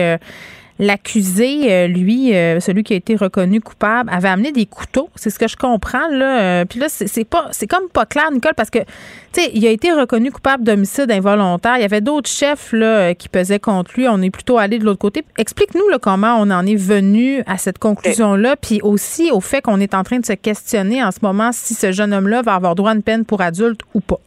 L'accusé, 0.81 1.73
euh, 1.73 1.87
lui, 1.87 2.35
euh, 2.35 2.59
celui 2.59 2.82
qui 2.82 2.94
a 2.94 2.97
été 2.97 3.15
reconnu 3.15 3.61
coupable, 3.61 4.11
avait 4.12 4.29
amené 4.29 4.50
des 4.50 4.67
couteaux. 4.67 5.09
C'est 5.15 5.31
ce 5.31 5.38
que 5.38 5.47
je 5.47 5.57
comprends 5.57 6.09
là. 6.09 6.40
Euh, 6.40 6.64
puis 6.64 6.81
là, 6.81 6.87
c'est 6.88 7.25
pas, 7.25 7.50
comme 7.71 7.88
pas 7.93 8.07
clair, 8.07 8.33
Nicole, 8.33 8.54
parce 8.57 8.71
que 8.71 8.81
tu 9.33 9.40
il 9.52 9.64
a 9.66 9.71
été 9.71 9.93
reconnu 9.93 10.33
coupable 10.33 10.64
d'homicide 10.64 11.12
involontaire. 11.12 11.76
Il 11.76 11.83
y 11.83 11.85
avait 11.85 12.00
d'autres 12.00 12.28
chefs 12.28 12.75
qui 13.19 13.28
pesaient 13.28 13.61
contre 13.61 13.93
lui. 13.97 14.09
On 14.09 14.21
est 14.21 14.31
plutôt 14.31 14.59
allé 14.59 14.78
de 14.78 14.85
l'autre 14.85 14.99
côté. 14.99 15.25
Explique-nous 15.38 15.85
comment 16.02 16.37
on 16.40 16.50
en 16.50 16.66
est 16.66 16.75
venu 16.75 17.43
à 17.47 17.57
cette 17.57 17.78
conclusion 17.78 18.35
là, 18.35 18.57
puis 18.57 18.81
aussi 18.83 19.31
au 19.31 19.40
fait 19.40 19.62
qu'on 19.62 19.81
est 19.81 19.95
en 19.95 20.02
train 20.02 20.19
de 20.19 20.26
se 20.26 20.33
questionner 20.33 21.04
en 21.04 21.12
ce 21.12 21.19
moment 21.23 21.50
si 21.52 21.75
ce 21.75 21.93
jeune 21.93 22.12
homme-là 22.12 22.43
va 22.43 22.54
avoir 22.54 22.75
droit 22.75 22.90
à 22.90 22.95
une 22.95 23.02
peine 23.02 23.25
pour 23.25 23.40
adulte 23.40 23.81
ou 23.95 24.00
pas. 24.00 24.21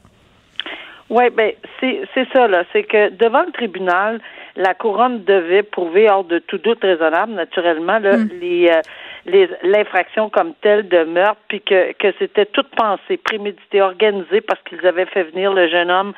Oui, 1.10 1.30
ben 1.30 1.54
c'est 1.80 2.02
c'est 2.14 2.28
ça 2.34 2.48
là, 2.48 2.64
c'est 2.74 2.84
que 2.84 3.10
devant 3.10 3.44
le 3.44 3.52
tribunal, 3.52 4.20
la 4.58 4.74
couronne 4.74 5.24
devait 5.24 5.64
prouver 5.64 6.10
hors 6.10 6.26
de 6.26 6.40
tout 6.40 6.58
doute 6.58 6.82
raisonnable, 6.82 7.32
naturellement, 7.32 8.00
là, 8.00 8.18
mm. 8.18 8.30
les 8.42 8.70
euh, 8.70 8.82
les 9.26 9.50
l'infraction 9.64 10.30
comme 10.30 10.54
telle 10.62 10.88
de 10.90 11.04
meurtre, 11.06 11.40
puis 11.48 11.62
que 11.62 11.94
que 11.94 12.14
c'était 12.20 12.46
toute 12.46 12.70
pensée, 12.76 13.18
prémédité, 13.18 13.82
organisé 13.82 14.42
parce 14.42 14.62
qu'ils 14.64 14.86
avaient 14.86 15.06
fait 15.06 15.24
venir 15.24 15.54
le 15.54 15.70
jeune 15.70 15.92
homme 15.92 16.14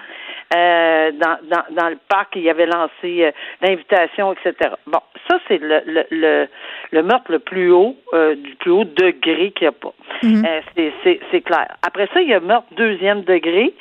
euh, 0.55 1.11
dans, 1.11 1.37
dans, 1.43 1.63
dans 1.75 1.89
le 1.89 1.97
parc, 2.07 2.35
il 2.35 2.49
avait 2.49 2.65
lancé 2.65 3.23
euh, 3.23 3.31
l'invitation, 3.61 4.33
etc. 4.33 4.71
Bon, 4.87 4.99
ça 5.29 5.37
c'est 5.47 5.59
le, 5.59 5.81
le, 5.85 6.05
le, 6.09 6.47
le, 6.91 7.03
meurtre 7.03 7.31
le 7.31 7.37
plus 7.37 7.71
haut, 7.71 7.95
euh, 8.13 8.33
du 8.33 8.55
plus 8.55 8.71
haut 8.71 8.83
degré 8.83 9.51
qu'il 9.51 9.65
n'y 9.65 9.67
a 9.67 9.71
pas. 9.71 9.93
Mhm. 10.23 10.43
c'est, 10.75 11.19
c'est, 11.31 11.41
clair. 11.41 11.67
Après 11.85 12.07
ça, 12.13 12.21
il 12.21 12.29
y 12.29 12.33
a 12.33 12.39
meurtre 12.39 12.67
deuxième 12.75 13.21
degré. 13.21 13.75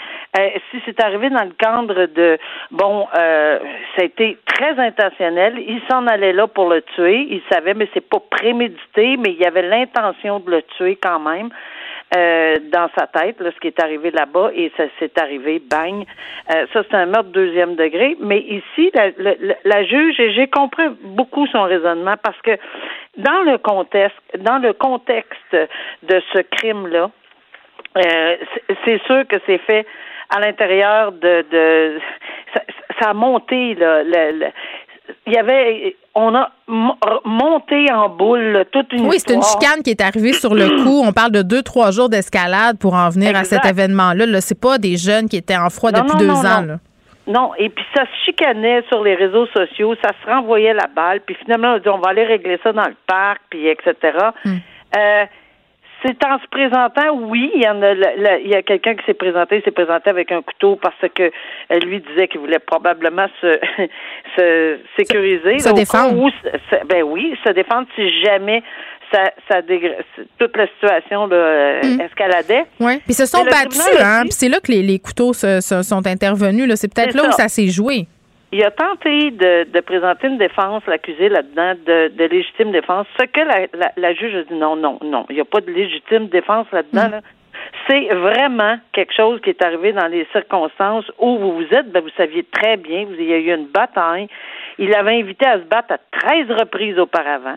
si 0.71 0.83
c'est 0.85 1.03
arrivé 1.03 1.31
dans 1.31 1.45
le 1.45 1.53
cadre 1.53 2.05
de 2.07 2.39
bon, 2.71 3.07
ça 3.15 3.59
a 4.03 4.05
été 4.05 4.37
très 4.45 4.79
intentionnel. 4.79 5.59
Il 5.67 5.81
s'en 5.91 6.07
allait 6.07 6.35
là 6.35 6.47
pour 6.49 6.69
le 6.69 6.83
tuer. 6.95 7.27
Il 7.31 7.41
savait, 7.51 7.73
mais 7.75 7.89
c'est 7.95 8.07
pas 8.07 8.21
prémédité, 8.31 9.17
mais 9.17 9.31
il 9.31 9.41
y 9.41 9.47
avait 9.47 9.63
l'intention 9.63 10.41
de 10.41 10.51
le 10.51 10.63
tuer 10.77 10.99
quand 11.03 11.21
même. 11.21 11.49
Euh, 12.17 12.57
dans 12.73 12.89
sa 12.97 13.07
tête, 13.07 13.39
là, 13.41 13.51
ce 13.55 13.61
qui 13.61 13.67
est 13.67 13.83
arrivé 13.83 14.11
là-bas, 14.11 14.51
et 14.55 14.73
ça 14.77 14.85
s'est 14.99 15.13
arrivé, 15.21 15.61
bang. 15.71 16.05
Euh, 16.55 16.67
ça, 16.73 16.83
c'est 16.89 16.97
un 16.97 17.07
meurtre 17.07 17.31
deuxième 17.31 17.77
degré. 17.77 18.17
Mais 18.21 18.41
ici, 18.41 18.91
la, 18.95 19.11
la, 19.19 19.35
la 19.65 19.85
juge, 19.85 20.19
et 20.19 20.33
j'ai 20.33 20.49
compris 20.49 20.89
beaucoup 21.03 21.47
son 21.49 21.65
raisonnement 21.65 22.15
parce 22.23 22.41
que 22.43 22.57
dans 23.19 23.43
le 23.43 23.59
contexte, 23.59 24.17
dans 24.39 24.59
le 24.59 24.73
contexte 24.73 25.53
de 25.53 26.23
ce 26.33 26.39
crime-là, 26.39 27.11
euh, 27.97 28.37
c'est 28.85 29.03
sûr 29.05 29.27
que 29.27 29.37
c'est 29.47 29.59
fait 29.59 29.87
à 30.31 30.41
l'intérieur 30.41 31.13
de, 31.13 31.45
de 31.51 32.01
ça, 32.55 32.63
ça, 33.01 33.11
a 33.11 33.15
monté 33.15 33.75
là, 33.75 34.03
le, 34.03 34.39
le, 34.39 34.47
il 35.27 35.33
y 35.33 35.37
avait 35.37 35.97
on 36.15 36.35
a 36.35 36.51
monté 36.67 37.93
en 37.93 38.09
boule 38.09 38.65
toute 38.73 38.93
une 38.93 39.07
Oui, 39.07 39.17
c'est 39.19 39.35
une 39.35 39.43
chicane 39.43 39.83
qui 39.85 39.91
est 39.91 40.01
arrivée 40.01 40.33
sur 40.33 40.55
le 40.55 40.69
coup. 40.85 41.03
On 41.05 41.13
parle 41.13 41.31
de 41.31 41.43
deux, 41.43 41.63
trois 41.63 41.91
jours 41.93 42.09
d'escalade 42.09 42.79
pour 42.79 42.95
en 42.95 43.09
venir 43.09 43.37
à 43.37 43.45
cet 43.45 43.65
événement-là. 43.65 44.27
-là, 44.27 44.41
c'est 44.41 44.61
pas 44.61 44.79
des 44.79 44.97
jeunes 44.97 45.29
qui 45.29 45.37
étaient 45.37 45.57
en 45.57 45.71
froid 45.71 45.93
depuis 45.93 46.19
deux 46.19 46.31
ans. 46.31 46.65
Là. 46.67 46.79
Non, 47.29 47.53
et 47.59 47.69
puis 47.69 47.85
ça 47.95 48.05
se 48.05 48.25
chicanait 48.25 48.83
sur 48.89 49.05
les 49.05 49.15
réseaux 49.15 49.47
sociaux, 49.49 49.95
ça 50.03 50.13
se 50.21 50.31
renvoyait 50.31 50.73
la 50.73 50.87
balle, 50.87 51.21
puis 51.21 51.37
finalement 51.43 51.73
on 51.73 51.75
a 51.75 51.79
dit 51.79 51.89
on 51.91 51.99
va 51.99 52.11
aller 52.11 52.25
régler 52.25 52.59
ça 52.63 52.73
dans 52.73 52.87
le 52.87 52.97
parc, 53.07 53.43
puis 53.51 53.69
etc. 53.69 53.93
Hmm. 54.47 54.57
Euh, 54.97 55.25
c'est 56.03 56.25
en 56.25 56.39
se 56.39 56.47
présentant, 56.51 57.13
oui, 57.15 57.51
il 57.55 57.63
y 57.63 57.69
en 57.69 57.83
a, 57.83 57.93
il 57.93 58.49
y 58.49 58.55
a 58.55 58.63
quelqu'un 58.63 58.95
qui 58.95 59.05
s'est 59.05 59.15
présenté, 59.15 59.57
il 59.57 59.63
s'est 59.63 59.71
présenté 59.71 60.11
avec 60.11 60.31
un 60.31 60.43
couteau 60.43 60.77
parce 60.77 60.95
que 61.15 61.31
elle 61.69 61.83
lui 61.85 62.01
disait 62.01 62.29
qu'il 62.29 62.41
voulait 62.41 62.61
probablement 62.61 63.27
se, 63.41 63.59
se 64.37 64.79
sécuriser. 64.97 65.59
Se, 65.59 65.75
défendre. 65.75 66.31
ben 66.87 67.03
oui, 67.03 67.37
se 67.45 67.53
défendre 67.53 67.89
si 67.97 68.09
jamais 68.23 68.63
ça, 69.13 69.33
ça 69.51 69.63
toute 70.39 70.57
la 70.57 70.67
situation 70.69 71.27
là, 71.27 71.81
mm. 71.83 72.01
escaladait. 72.01 72.65
Oui. 72.81 73.01
Puis 73.05 73.15
se 73.15 73.27
sont 73.27 73.45
battus, 73.45 73.81
hein. 74.01 74.23
Puis 74.23 74.33
c'est 74.33 74.49
là 74.49 74.61
que 74.61 74.71
les, 74.71 74.83
les 74.83 74.99
couteaux 74.99 75.33
se, 75.33 75.61
sont 75.61 76.07
intervenus. 76.07 76.69
Là. 76.69 76.77
C'est 76.77 76.93
peut-être 76.93 77.15
là 77.15 77.29
où 77.29 77.33
ça 77.33 77.49
s'est 77.49 77.69
joué. 77.69 78.07
Il 78.51 78.65
a 78.65 78.71
tenté 78.71 79.31
de, 79.31 79.65
de 79.71 79.81
présenter 79.81 80.27
une 80.27 80.39
défense, 80.39 80.83
l'accusé 80.87 81.29
là-dedans, 81.29 81.75
de, 81.87 82.09
de, 82.09 82.25
légitime 82.25 82.73
défense. 82.73 83.07
Ce 83.19 83.25
que 83.27 83.41
la, 83.41 83.67
la, 83.75 83.93
la, 83.97 84.15
juge 84.15 84.35
a 84.35 84.43
dit 84.45 84.55
non, 84.55 84.75
non, 84.75 84.99
non. 85.03 85.27
Il 85.29 85.35
n'y 85.35 85.41
a 85.43 85.45
pas 85.45 85.61
de 85.61 85.71
légitime 85.71 86.29
défense 86.29 86.67
là-dedans. 86.73 87.09
Mm. 87.09 87.11
Là. 87.11 87.21
C'est 87.89 88.09
vraiment 88.09 88.79
quelque 88.93 89.15
chose 89.15 89.41
qui 89.41 89.51
est 89.51 89.63
arrivé 89.63 89.93
dans 89.93 90.07
les 90.07 90.27
circonstances 90.33 91.11
où 91.19 91.39
vous 91.39 91.53
vous 91.57 91.75
êtes. 91.75 91.91
Ben, 91.91 92.03
vous 92.03 92.11
saviez 92.17 92.45
très 92.45 92.77
bien, 92.77 93.05
vous, 93.05 93.15
y 93.15 93.33
a 93.33 93.39
eu 93.39 93.55
une 93.55 93.67
bataille. 93.67 94.29
Il 94.79 94.95
avait 94.95 95.19
invité 95.19 95.47
à 95.47 95.59
se 95.59 95.65
battre 95.65 95.95
à 95.95 95.99
13 96.21 96.51
reprises 96.51 96.99
auparavant. 96.99 97.57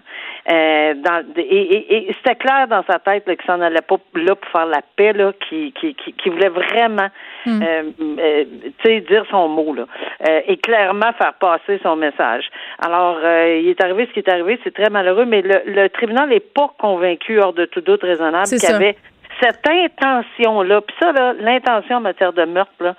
Euh, 0.51 0.94
dans, 0.96 1.24
et, 1.38 1.41
et, 1.41 2.10
et 2.10 2.15
c'était 2.18 2.36
clair 2.36 2.68
dans 2.68 2.84
sa 2.89 2.98
tête 2.98 3.25
qu'il 3.25 3.46
s'en 3.46 3.62
allait 3.62 3.82
pas 3.88 3.98
là 4.15 4.36
pour 4.36 4.50
faire 4.51 4.65
la 4.65 4.82
paix, 4.96 5.13
là, 5.13 5.32
qui, 5.48 5.72
qui, 5.74 5.94
qui, 5.94 6.30
voulait 6.30 6.50
vraiment 6.50 7.10
mm. 7.46 7.62
euh, 7.62 7.84
euh, 8.20 9.00
dire 9.01 9.24
son 9.30 9.48
mot 9.50 9.74
là, 9.74 9.86
euh, 10.27 10.41
et 10.48 10.58
clairement 10.58 11.12
faire 11.13 11.34
passer 11.34 11.80
son 11.84 11.96
message. 11.96 12.50
Alors, 12.80 13.20
euh, 13.24 13.60
il 13.62 13.70
est 13.70 13.84
arrivé 13.84 14.08
ce 14.08 14.13
qui 14.13 14.20
est 14.20 14.30
arrivé, 14.30 14.60
c'est 14.63 14.74
très 14.74 14.89
malheureux, 14.89 15.25
mais 15.25 15.41
le, 15.41 15.62
le 15.65 15.89
tribunal 15.89 16.30
n'est 16.30 16.39
pas 16.39 16.74
convaincu, 16.80 17.39
hors 17.39 17.53
de 17.53 17.65
tout 17.65 17.82
doute 17.82 18.01
raisonnable, 18.01 18.48
qu'il 18.48 18.63
y 18.63 18.74
avait 18.74 18.98
cette 19.41 19.67
intention-là, 19.67 20.81
puis 20.81 20.95
ça, 21.00 21.12
l'intention 21.33 21.98
en 21.98 22.01
matière 22.01 22.33
de 22.33 22.45
meurtre, 22.45 22.95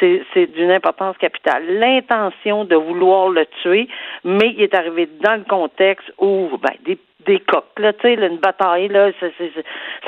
c'est, 0.00 0.46
d'une 0.54 0.70
importance 0.70 1.16
capitale. 1.18 1.64
L'intention 1.78 2.64
de 2.64 2.76
vouloir 2.76 3.28
le 3.28 3.46
tuer, 3.62 3.88
mais 4.24 4.50
il 4.56 4.62
est 4.62 4.74
arrivé 4.74 5.08
dans 5.20 5.36
le 5.36 5.44
contexte 5.44 6.12
où 6.18 6.50
ben, 6.60 6.74
des 6.84 6.98
des 7.26 7.40
coques, 7.40 7.78
là, 7.78 7.92
tu 7.92 8.02
sais, 8.02 8.14
une 8.14 8.36
bataille, 8.36 8.88
là, 8.88 9.10
ça, 9.18 9.26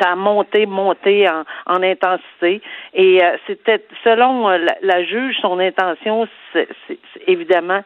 ça, 0.01 0.11
a 0.11 0.17
monté, 0.17 0.67
monté 0.67 1.27
en, 1.29 1.45
en 1.67 1.83
intensité. 1.83 2.61
Et 2.95 3.25
euh, 3.25 3.37
c'était, 3.47 3.85
selon 4.05 4.51
euh, 4.51 4.59
la, 4.83 5.05
juge, 5.05 5.37
son 5.41 5.59
intention, 5.59 6.29
c'est, 6.53 6.69
évidemment, 7.27 7.83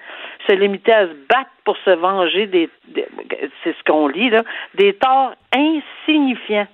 se 0.49 0.55
limiter 0.55 0.93
à 0.93 1.07
se 1.07 1.13
battre 1.29 1.51
pour 1.65 1.77
se 1.85 1.91
venger 1.91 2.47
des 2.47 2.69
c'est 3.63 3.77
ce 3.77 3.85
qu'on 3.87 4.09
lit, 4.09 4.31
là, 4.31 4.43
des 4.75 4.95
torts 4.95 5.35
insignifiants 5.55 6.67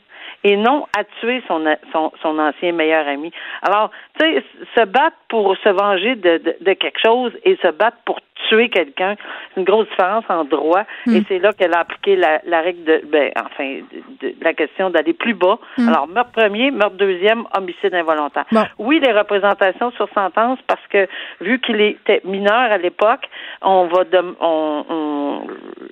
et 0.46 0.56
non 0.56 0.86
à 0.96 1.02
tuer 1.20 1.42
son, 1.48 1.64
son, 1.92 2.12
son 2.22 2.38
ancien 2.38 2.70
meilleur 2.70 3.08
ami. 3.08 3.32
Alors, 3.62 3.90
tu 4.16 4.24
sais, 4.24 4.44
se 4.76 4.84
battre 4.84 5.16
pour 5.28 5.56
se 5.56 5.68
venger 5.68 6.14
de, 6.14 6.38
de, 6.38 6.56
de, 6.60 6.72
quelque 6.74 7.00
chose 7.04 7.32
et 7.44 7.56
se 7.56 7.68
battre 7.72 7.96
pour 8.04 8.20
tuer 8.48 8.68
quelqu'un, 8.68 9.16
c'est 9.18 9.60
une 9.60 9.66
grosse 9.66 9.88
différence 9.88 10.24
en 10.28 10.44
droit. 10.44 10.84
Hmm. 11.04 11.16
Et 11.16 11.22
c'est 11.26 11.40
là 11.40 11.52
qu'elle 11.52 11.74
a 11.74 11.80
appliqué 11.80 12.14
la, 12.14 12.40
la 12.46 12.60
règle 12.60 12.84
de, 12.84 13.02
ben, 13.10 13.32
enfin, 13.44 13.80
de, 14.22 14.34
la 14.40 14.54
question 14.54 14.90
d'aller 14.90 15.14
plus 15.14 15.34
bas. 15.34 15.58
Hmm. 15.78 15.88
Alors, 15.88 16.06
meurtre 16.06 16.30
premier, 16.30 16.70
meurtre 16.70 16.96
deuxième, 16.96 17.42
homicide 17.58 17.94
involontaire. 17.94 18.44
Oui, 18.78 19.00
les 19.00 19.12
représentations 19.12 19.90
sur 19.92 20.08
sentence, 20.14 20.60
parce 20.68 20.86
que 20.90 21.08
vu 21.40 21.58
qu'il 21.58 21.80
était 21.80 22.20
mineur 22.24 22.70
à 22.70 22.78
l'époque, 22.78 23.28
on 23.62 23.88
va, 23.88 24.04
on, 24.40 24.84
on, 24.88 25.46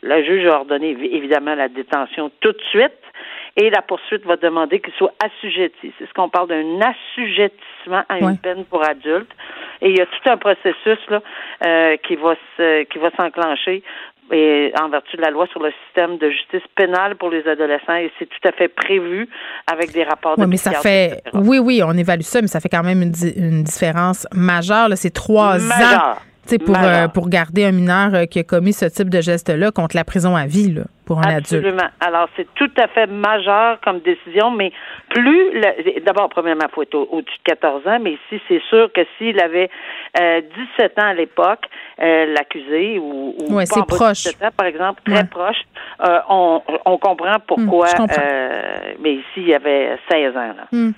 la 0.05 0.23
juge 0.23 0.47
a 0.47 0.59
ordonné 0.61 0.91
évidemment 0.91 1.57
la 1.57 1.69
détention 1.69 2.31
tout 2.41 2.53
de 2.53 2.63
suite 2.71 2.93
et 3.57 3.71
la 3.71 3.83
poursuite 3.83 4.25
va 4.27 4.37
demander 4.37 4.81
qu'il 4.81 4.93
soit 4.95 5.15
assujetti. 5.25 5.93
C'est 5.99 6.09
ce 6.09 6.13
qu'on 6.13 6.29
parle 6.29 6.49
d'un 6.49 6.81
assujettissement 6.81 8.03
à 8.09 8.19
une 8.19 8.39
peine 8.39 8.65
pour 8.65 8.85
adulte. 8.85 9.31
Et 9.81 9.91
il 9.91 9.99
y 9.99 10.01
a 10.01 10.07
tout 10.07 10.29
un 10.29 10.37
processus 10.37 10.99
là 11.09 11.23
euh, 11.67 11.97
qui 11.99 12.17
va 12.17 12.35
se, 12.57 12.85
qui 12.85 12.99
va 12.99 13.11
s'enclencher 13.17 13.83
et 14.33 14.73
en 14.81 14.89
vertu 14.89 15.17
de 15.17 15.23
la 15.23 15.31
loi 15.31 15.47
sur 15.49 15.63
le 15.63 15.71
système 15.85 16.17
de 16.17 16.31
justice 16.31 16.63
pénale 16.75 17.17
pour 17.17 17.29
les 17.29 17.47
adolescents 17.47 17.97
et 17.97 18.11
c'est 18.19 18.27
tout 18.27 18.49
à 18.49 18.53
fait 18.53 18.69
prévu 18.69 19.29
avec 19.71 19.93
des 19.93 20.03
rapports 20.03 20.39
de 20.39 20.47
mais 20.47 20.57
ça 20.57 20.73
fait 20.73 21.23
oui 21.35 21.59
oui 21.59 21.83
on 21.85 21.93
évalue 21.93 22.23
ça 22.23 22.41
mais 22.41 22.49
ça 22.49 22.61
fait 22.61 22.71
quand 22.71 22.83
même 22.83 23.03
une, 23.03 23.13
une 23.37 23.63
différence 23.63 24.27
majeure 24.33 24.89
c'est 24.95 25.13
trois 25.13 25.59
ans 25.71 26.17
pour, 26.65 26.77
euh, 26.77 27.09
pour 27.09 27.29
garder 27.29 27.65
un 27.65 27.73
mineur 27.73 28.15
euh, 28.15 28.25
qui 28.27 28.39
a 28.39 28.45
commis 28.45 28.73
ce 28.73 28.87
type 28.87 29.09
de 29.09 29.21
geste-là 29.21 29.71
contre 29.71 29.97
la 29.97 30.05
prison 30.05 30.37
à 30.37 30.47
vie, 30.47 30.73
là, 30.73 30.83
pour 31.07 31.19
un 31.19 31.29
adulte. 31.29 31.53
Absolument. 31.55 31.89
Alors, 32.01 32.29
c'est 32.37 32.47
tout 32.55 32.71
à 32.77 32.89
fait 32.89 33.07
majeur 33.07 33.79
comme 33.83 34.01
décision, 34.01 34.51
mais 34.51 34.73
plus, 35.11 35.61
d'abord, 36.05 36.29
premièrement, 36.29 36.67
il 36.69 36.75
faut 36.75 36.83
être 36.83 36.95
au-dessus 36.95 37.39
de 37.39 37.55
14 37.55 37.87
ans, 37.87 37.99
mais 38.01 38.13
ici, 38.13 38.43
c'est 38.49 38.63
sûr 38.69 38.91
que 38.93 39.01
s'il 39.19 39.41
avait 39.41 39.71
euh, 40.21 40.41
17 40.79 40.99
ans 40.99 41.07
à 41.07 41.15
l'époque, 41.15 41.65
euh, 42.01 42.27
l'accusé, 42.35 42.99
ou, 42.99 43.35
ou 43.39 43.55
ouais, 43.55 43.67
c'est 43.67 43.87
proche. 43.87 44.25
17 44.25 44.43
ans, 44.43 44.55
par 44.57 44.67
exemple, 44.67 45.03
très 45.05 45.25
proche, 45.25 45.63
euh, 46.07 46.19
on, 46.29 46.63
on 46.85 46.99
comprend 46.99 47.37
pourquoi, 47.47 47.89
hum, 47.99 48.07
mais 49.01 49.15
ici, 49.15 49.39
il 49.39 49.49
y 49.49 49.55
avait 49.55 49.97
16 50.11 50.37
ans. 50.37 50.55
Là. 50.57 50.67
Hum 50.73 50.93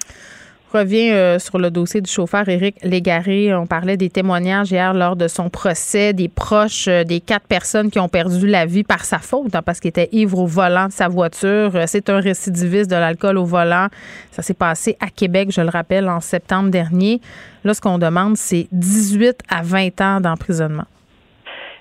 revient 0.76 1.10
euh, 1.10 1.38
sur 1.38 1.58
le 1.58 1.70
dossier 1.70 2.00
du 2.00 2.10
chauffeur 2.10 2.48
Éric 2.48 2.76
Légaré. 2.82 3.54
On 3.54 3.66
parlait 3.66 3.96
des 3.96 4.10
témoignages 4.10 4.70
hier 4.70 4.92
lors 4.94 5.16
de 5.16 5.28
son 5.28 5.48
procès, 5.48 6.12
des 6.12 6.28
proches 6.28 6.88
euh, 6.88 7.04
des 7.04 7.20
quatre 7.20 7.46
personnes 7.46 7.90
qui 7.90 7.98
ont 7.98 8.08
perdu 8.08 8.46
la 8.46 8.66
vie 8.66 8.84
par 8.84 9.00
sa 9.04 9.18
faute, 9.18 9.54
hein, 9.54 9.62
parce 9.62 9.80
qu'il 9.80 9.88
était 9.88 10.08
ivre 10.12 10.38
au 10.38 10.46
volant 10.46 10.86
de 10.86 10.92
sa 10.92 11.08
voiture. 11.08 11.74
Euh, 11.74 11.84
c'est 11.86 12.10
un 12.10 12.20
récidiviste 12.20 12.90
de 12.90 12.96
l'alcool 12.96 13.38
au 13.38 13.44
volant. 13.44 13.86
Ça 14.30 14.42
s'est 14.42 14.54
passé 14.54 14.96
à 15.00 15.08
Québec, 15.08 15.48
je 15.50 15.60
le 15.60 15.70
rappelle, 15.70 16.08
en 16.08 16.20
septembre 16.20 16.70
dernier. 16.70 17.20
Là, 17.64 17.74
ce 17.74 17.80
qu'on 17.80 17.98
demande, 17.98 18.36
c'est 18.36 18.66
18 18.72 19.38
à 19.48 19.62
20 19.62 20.00
ans 20.00 20.20
d'emprisonnement. 20.20 20.86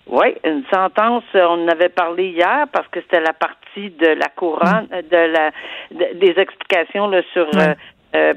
Oui, 0.08 0.36
une 0.44 0.64
sentence, 0.72 1.24
on 1.34 1.66
en 1.66 1.68
avait 1.68 1.90
parlé 1.90 2.30
hier 2.30 2.68
parce 2.72 2.88
que 2.90 3.02
c'était 3.02 3.22
la 3.22 3.34
partie 3.34 3.90
de 3.90 4.08
la 4.08 4.30
couronne, 4.30 4.88
mm. 4.92 5.02
de 5.12 5.34
la 5.34 5.52
des 5.92 6.34
explications 6.38 7.08
là, 7.08 7.22
sur 7.34 7.48
euh, 7.56 7.74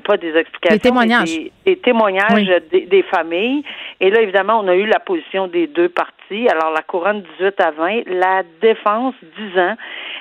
pas 0.04 0.16
des 0.16 0.34
explications. 0.36 0.76
Des 0.76 0.80
témoignages. 0.80 1.38
Des, 1.64 1.76
témoignages 1.76 2.62
des, 2.70 3.04
familles. 3.10 3.62
Et 4.00 4.10
là, 4.10 4.20
évidemment, 4.20 4.60
on 4.60 4.68
a 4.68 4.74
eu 4.74 4.86
la 4.86 5.00
position 5.00 5.46
des 5.46 5.66
deux 5.66 5.88
parties. 5.88 6.48
Alors, 6.48 6.72
la 6.72 6.82
couronne 6.82 7.22
18 7.38 7.60
à 7.60 7.70
20, 7.70 8.02
la 8.06 8.42
défense 8.60 9.14
10 9.54 9.60
ans. 9.60 9.76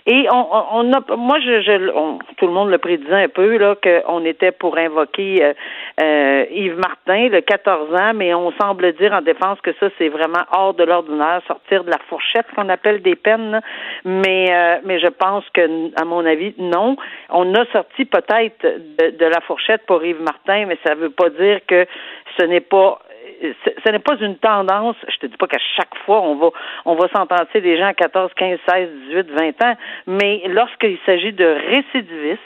Et 0.09 0.25
on, 0.31 0.47
on 0.71 0.93
a, 0.93 1.15
moi, 1.17 1.37
je, 1.41 1.61
je 1.61 2.17
tout 2.37 2.47
le 2.47 2.53
monde 2.53 2.69
le 2.69 2.77
prédisait 2.77 3.23
un 3.23 3.27
peu 3.27 3.57
là 3.57 3.75
qu'on 3.75 4.23
était 4.23 4.53
pour 4.53 4.77
invoquer 4.77 5.43
euh, 5.43 5.53
euh, 6.01 6.45
Yves 6.49 6.77
Martin, 6.77 7.27
le 7.27 7.41
14 7.41 7.93
ans, 7.93 8.13
mais 8.15 8.33
on 8.33 8.53
semble 8.53 8.93
dire 8.93 9.11
en 9.11 9.21
défense 9.21 9.59
que 9.59 9.71
ça 9.81 9.89
c'est 9.97 10.07
vraiment 10.07 10.45
hors 10.53 10.73
de 10.73 10.85
l'ordinaire, 10.85 11.41
sortir 11.45 11.83
de 11.83 11.89
la 11.89 11.99
fourchette 12.07 12.45
qu'on 12.55 12.69
appelle 12.69 13.01
des 13.01 13.15
peines. 13.15 13.59
Mais 14.05 14.47
euh, 14.49 14.77
mais 14.85 14.99
je 15.01 15.07
pense 15.07 15.43
que, 15.53 15.61
à 15.99 16.05
mon 16.05 16.25
avis, 16.25 16.55
non. 16.57 16.95
On 17.29 17.53
a 17.55 17.65
sorti 17.73 18.05
peut-être 18.05 18.63
de, 18.63 19.17
de 19.17 19.25
la 19.25 19.41
fourchette 19.41 19.85
pour 19.87 20.05
Yves 20.05 20.21
Martin, 20.21 20.67
mais 20.67 20.77
ça 20.85 20.95
ne 20.95 21.01
veut 21.01 21.09
pas 21.09 21.29
dire 21.31 21.59
que 21.67 21.85
ce 22.37 22.45
n'est 22.45 22.61
pas 22.61 22.99
ce 23.41 23.91
n'est 23.91 23.99
pas 23.99 24.15
une 24.19 24.37
tendance. 24.37 24.95
Je 25.09 25.17
te 25.17 25.25
dis 25.27 25.37
pas 25.37 25.47
qu'à 25.47 25.59
chaque 25.75 25.95
fois 26.05 26.21
on 26.21 26.35
va 26.35 26.49
on 26.85 26.95
va 26.95 27.07
sentencer 27.09 27.61
des 27.61 27.77
gens 27.77 27.87
à 27.87 27.93
14, 27.93 28.31
15, 28.35 28.59
16, 28.67 28.89
18, 29.09 29.31
20 29.31 29.63
ans, 29.63 29.75
mais 30.07 30.43
lorsqu'il 30.47 30.97
s'agit 31.05 31.33
de 31.33 31.45
récidivistes, 31.45 32.41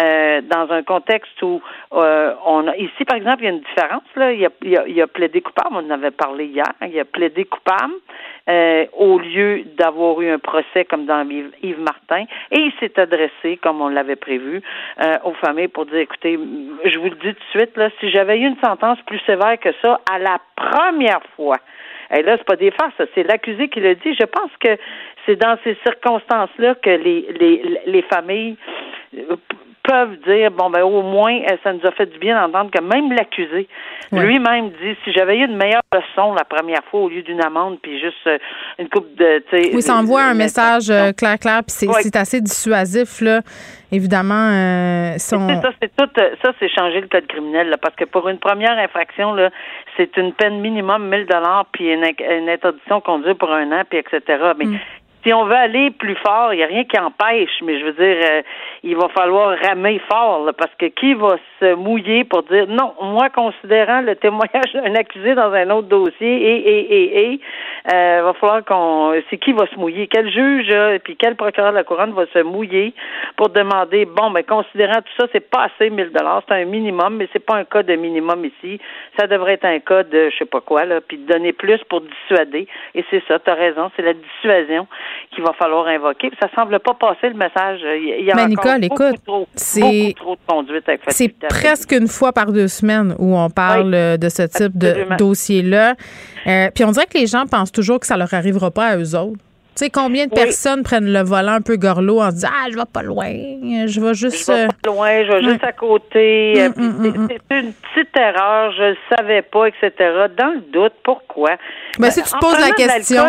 euh, 0.00 0.40
dans 0.42 0.70
un 0.70 0.82
contexte 0.82 1.42
où 1.42 1.60
euh, 1.92 2.34
on 2.44 2.68
a 2.68 2.76
ici, 2.76 3.04
par 3.06 3.16
exemple, 3.16 3.38
il 3.40 3.44
y 3.44 3.48
a 3.48 3.50
une 3.50 3.60
différence. 3.60 4.02
Là, 4.16 4.32
il 4.32 4.40
y 4.40 4.46
a, 4.46 4.50
il 4.62 4.70
y 4.70 4.76
a, 4.76 4.86
il 4.86 5.00
a 5.00 5.06
plaidé 5.06 5.40
coupable, 5.40 5.70
on 5.72 5.86
en 5.86 5.90
avait 5.90 6.10
parlé 6.10 6.46
hier. 6.46 6.66
Il 6.82 6.98
a 6.98 7.04
plaidé 7.04 7.44
coupable 7.44 7.94
euh, 8.48 8.86
au 8.96 9.18
lieu 9.18 9.64
d'avoir 9.76 10.20
eu 10.20 10.30
un 10.30 10.38
procès 10.38 10.84
comme 10.84 11.06
dans 11.06 11.28
Yves 11.28 11.80
Martin, 11.80 12.24
et 12.50 12.60
il 12.60 12.72
s'est 12.80 12.98
adressé, 12.98 13.58
comme 13.62 13.80
on 13.80 13.88
l'avait 13.88 14.16
prévu, 14.16 14.62
euh, 15.02 15.18
aux 15.24 15.34
familles 15.34 15.68
pour 15.68 15.86
dire 15.86 15.98
écoutez, 15.98 16.38
je 16.84 16.98
vous 16.98 17.10
le 17.10 17.16
dis 17.16 17.34
tout 17.34 17.58
de 17.58 17.58
suite, 17.58 17.76
là, 17.76 17.90
si 18.00 18.10
j'avais 18.10 18.38
eu 18.38 18.46
une 18.46 18.58
sentence 18.64 18.98
plus 19.06 19.20
sévère 19.26 19.58
que 19.58 19.70
ça 19.82 20.00
à 20.10 20.18
la 20.18 20.38
première 20.56 21.22
fois, 21.36 21.58
et 22.12 22.22
là, 22.22 22.36
c'est 22.36 22.46
pas 22.46 22.56
des 22.56 22.72
farces, 22.72 22.94
c'est 23.14 23.22
l'accusé 23.22 23.68
qui 23.68 23.80
le 23.80 23.94
dit. 23.94 24.14
Je 24.18 24.26
pense 24.26 24.50
que 24.58 24.76
c'est 25.26 25.36
dans 25.36 25.56
ces 25.62 25.76
circonstances-là 25.86 26.74
que 26.76 26.90
les, 26.90 27.26
les, 27.38 27.80
les 27.86 28.02
familles 28.02 28.56
euh, 29.16 29.36
peuvent 29.90 30.16
dire 30.24 30.50
bon 30.52 30.70
ben 30.70 30.82
au 30.82 31.02
moins 31.02 31.34
euh, 31.34 31.56
ça 31.64 31.72
nous 31.72 31.84
a 31.84 31.90
fait 31.90 32.06
du 32.06 32.18
bien 32.18 32.40
d'entendre 32.40 32.70
que 32.70 32.80
même 32.80 33.12
l'accusé 33.12 33.66
lui-même 34.12 34.70
dit 34.70 34.96
si 35.04 35.12
j'avais 35.12 35.36
eu 35.36 35.44
une 35.44 35.56
meilleure 35.56 35.82
leçon 35.92 36.32
la 36.34 36.44
première 36.44 36.84
fois 36.90 37.00
au 37.00 37.08
lieu 37.08 37.22
d'une 37.22 37.42
amende 37.42 37.78
puis 37.82 37.98
juste 38.00 38.24
euh, 38.28 38.38
une 38.78 38.88
coupe 38.88 39.12
de 39.16 39.42
oui 39.74 39.82
ça 39.82 39.96
envoie 39.96 40.22
un 40.22 40.34
message 40.34 40.92
clair 41.16 41.38
clair 41.38 41.62
puis 41.66 41.88
c'est 42.02 42.16
assez 42.16 42.40
dissuasif 42.40 43.20
là. 43.20 43.40
Évidemment 43.92 44.50
euh, 44.52 45.18
son... 45.18 45.48
ça 45.60 45.70
c'est 45.82 45.90
tout 45.96 46.08
ça 46.14 46.52
c'est 46.60 46.68
changer 46.68 47.00
le 47.00 47.08
code 47.08 47.26
criminel 47.26 47.70
là, 47.70 47.76
parce 47.76 47.96
que 47.96 48.04
pour 48.04 48.28
une 48.28 48.38
première 48.38 48.78
infraction 48.78 49.34
là 49.34 49.50
c'est 49.96 50.16
une 50.16 50.32
peine 50.32 50.60
minimum 50.60 51.08
1000 51.08 51.26
dollars 51.26 51.66
puis 51.72 51.92
une, 51.92 52.04
une 52.04 52.48
interdiction 52.48 52.98
de 52.98 53.02
conduire 53.02 53.36
pour 53.36 53.50
un 53.50 53.72
an 53.72 53.82
puis 53.88 53.98
etc 53.98 54.22
mais 54.56 54.66
mm 54.66 54.78
si 55.22 55.34
on 55.34 55.44
veut 55.44 55.54
aller 55.54 55.90
plus 55.90 56.16
fort, 56.16 56.52
il 56.54 56.56
n'y 56.56 56.62
a 56.62 56.66
rien 56.66 56.84
qui 56.84 56.98
empêche, 56.98 57.60
mais 57.62 57.78
je 57.78 57.84
veux 57.84 57.92
dire, 57.92 58.24
euh, 58.30 58.42
il 58.82 58.96
va 58.96 59.08
falloir 59.08 59.56
ramer 59.58 60.00
fort, 60.10 60.50
parce 60.56 60.74
que 60.78 60.86
qui 60.86 61.14
va 61.14 61.36
se 61.60 61.74
mouiller 61.74 62.24
pour 62.24 62.42
dire 62.44 62.66
non, 62.68 62.94
moi, 63.02 63.28
considérant 63.28 64.00
le 64.00 64.16
témoignage 64.16 64.72
d'un 64.72 64.94
accusé 64.94 65.34
dans 65.34 65.52
un 65.52 65.68
autre 65.70 65.88
dossier, 65.88 66.28
et, 66.28 66.56
et, 66.56 66.94
et, 66.94 67.32
et, 67.32 67.40
euh, 67.92 68.22
va 68.24 68.32
falloir 68.34 68.64
qu'on. 68.64 69.12
C'est 69.28 69.38
qui 69.38 69.52
va 69.52 69.66
se 69.66 69.76
mouiller? 69.76 70.06
Quel 70.06 70.30
juge, 70.30 70.70
et 70.70 70.98
puis 71.00 71.16
quel 71.16 71.36
procureur 71.36 71.72
de 71.72 71.76
la 71.76 71.84
couronne 71.84 72.12
va 72.12 72.24
se 72.32 72.42
mouiller 72.42 72.94
pour 73.36 73.50
demander, 73.50 74.06
bon, 74.06 74.30
mais 74.30 74.44
considérant 74.44 75.00
tout 75.02 75.12
ça, 75.18 75.26
c'est 75.32 75.50
pas 75.50 75.68
assez 75.74 75.90
1000 75.90 76.12
dollars, 76.12 76.42
c'est 76.48 76.54
un 76.54 76.64
minimum, 76.64 77.16
mais 77.16 77.28
c'est 77.32 77.44
pas 77.44 77.56
un 77.56 77.64
cas 77.64 77.82
de 77.82 77.94
minimum 77.94 78.44
ici. 78.44 78.80
Ça 79.18 79.26
devrait 79.26 79.54
être 79.54 79.66
un 79.66 79.80
cas 79.80 80.02
de 80.02 80.30
je 80.30 80.36
sais 80.38 80.46
pas 80.46 80.60
quoi, 80.60 80.84
là, 80.84 81.00
puis 81.00 81.18
de 81.18 81.30
donner 81.30 81.52
plus 81.52 81.78
pour 81.88 82.00
dissuader. 82.00 82.66
Et 82.94 83.04
c'est 83.10 83.22
ça, 83.28 83.38
tu 83.38 83.50
as 83.50 83.54
raison, 83.54 83.90
c'est 83.96 84.02
la 84.02 84.14
dissuasion 84.14 84.86
qu'il 85.34 85.44
va 85.44 85.52
falloir 85.52 85.86
invoquer. 85.86 86.30
Ça 86.40 86.48
semble 86.56 86.78
pas 86.80 86.94
passer 86.94 87.28
le 87.28 87.34
message. 87.34 87.80
Il 87.82 88.24
y 88.24 88.30
a 88.30 88.34
Mais 88.34 88.46
Nicole, 88.46 88.84
écoute, 88.84 89.16
c'est 89.54 90.14
trop 90.16 90.34
de 90.34 90.40
conduite 90.46 90.88
avec 90.88 91.00
C'est 91.08 91.34
presque 91.48 91.92
une 91.92 92.08
fois 92.08 92.32
par 92.32 92.52
deux 92.52 92.68
semaines 92.68 93.14
où 93.18 93.36
on 93.36 93.50
parle 93.50 94.18
de 94.18 94.28
ce 94.28 94.42
type 94.42 94.76
de 94.76 95.16
dossier-là. 95.16 95.94
Euh, 96.46 96.70
puis 96.74 96.84
on 96.84 96.90
dirait 96.90 97.06
que 97.06 97.18
les 97.18 97.26
gens 97.26 97.44
pensent 97.46 97.72
toujours 97.72 98.00
que 98.00 98.06
ça 98.06 98.16
leur 98.16 98.32
arrivera 98.34 98.70
pas 98.70 98.86
à 98.86 98.96
eux 98.96 99.14
autres. 99.16 99.38
Tu 99.80 99.86
sais, 99.86 99.90
combien 99.90 100.26
de 100.26 100.34
personnes 100.34 100.82
prennent 100.82 101.10
le 101.10 101.22
volant 101.22 101.52
un 101.52 101.60
peu 101.62 101.78
gorlot 101.78 102.20
en 102.20 102.28
disant 102.28 102.50
Ah, 102.52 102.66
je 102.70 102.76
vais 102.76 102.82
pas 102.92 103.02
loin, 103.02 103.30
je 103.30 103.98
vais 103.98 104.12
juste. 104.12 104.46
Je 104.46 104.52
vais 104.52 104.66
pas 104.66 104.90
loin, 104.90 105.24
je 105.24 105.32
vais 105.32 105.42
juste 105.42 105.64
à 105.64 105.72
côté. 105.72 106.68
Mm, 106.76 106.82
mm, 106.82 107.08
mm, 107.08 107.28
c'est 107.30 107.60
une 107.60 107.72
petite 107.72 108.14
erreur, 108.14 108.72
je 108.72 108.90
le 108.90 108.96
savais 109.16 109.40
pas, 109.40 109.68
etc. 109.68 109.90
Dans 110.36 110.52
le 110.52 110.60
doute, 110.70 110.92
pourquoi? 111.02 111.52
Mais 111.98 112.08
ben, 112.08 112.10
si 112.10 112.22
tu 112.22 112.30
te 112.30 112.38
poses 112.38 112.60
la 112.60 112.72
question. 112.72 113.22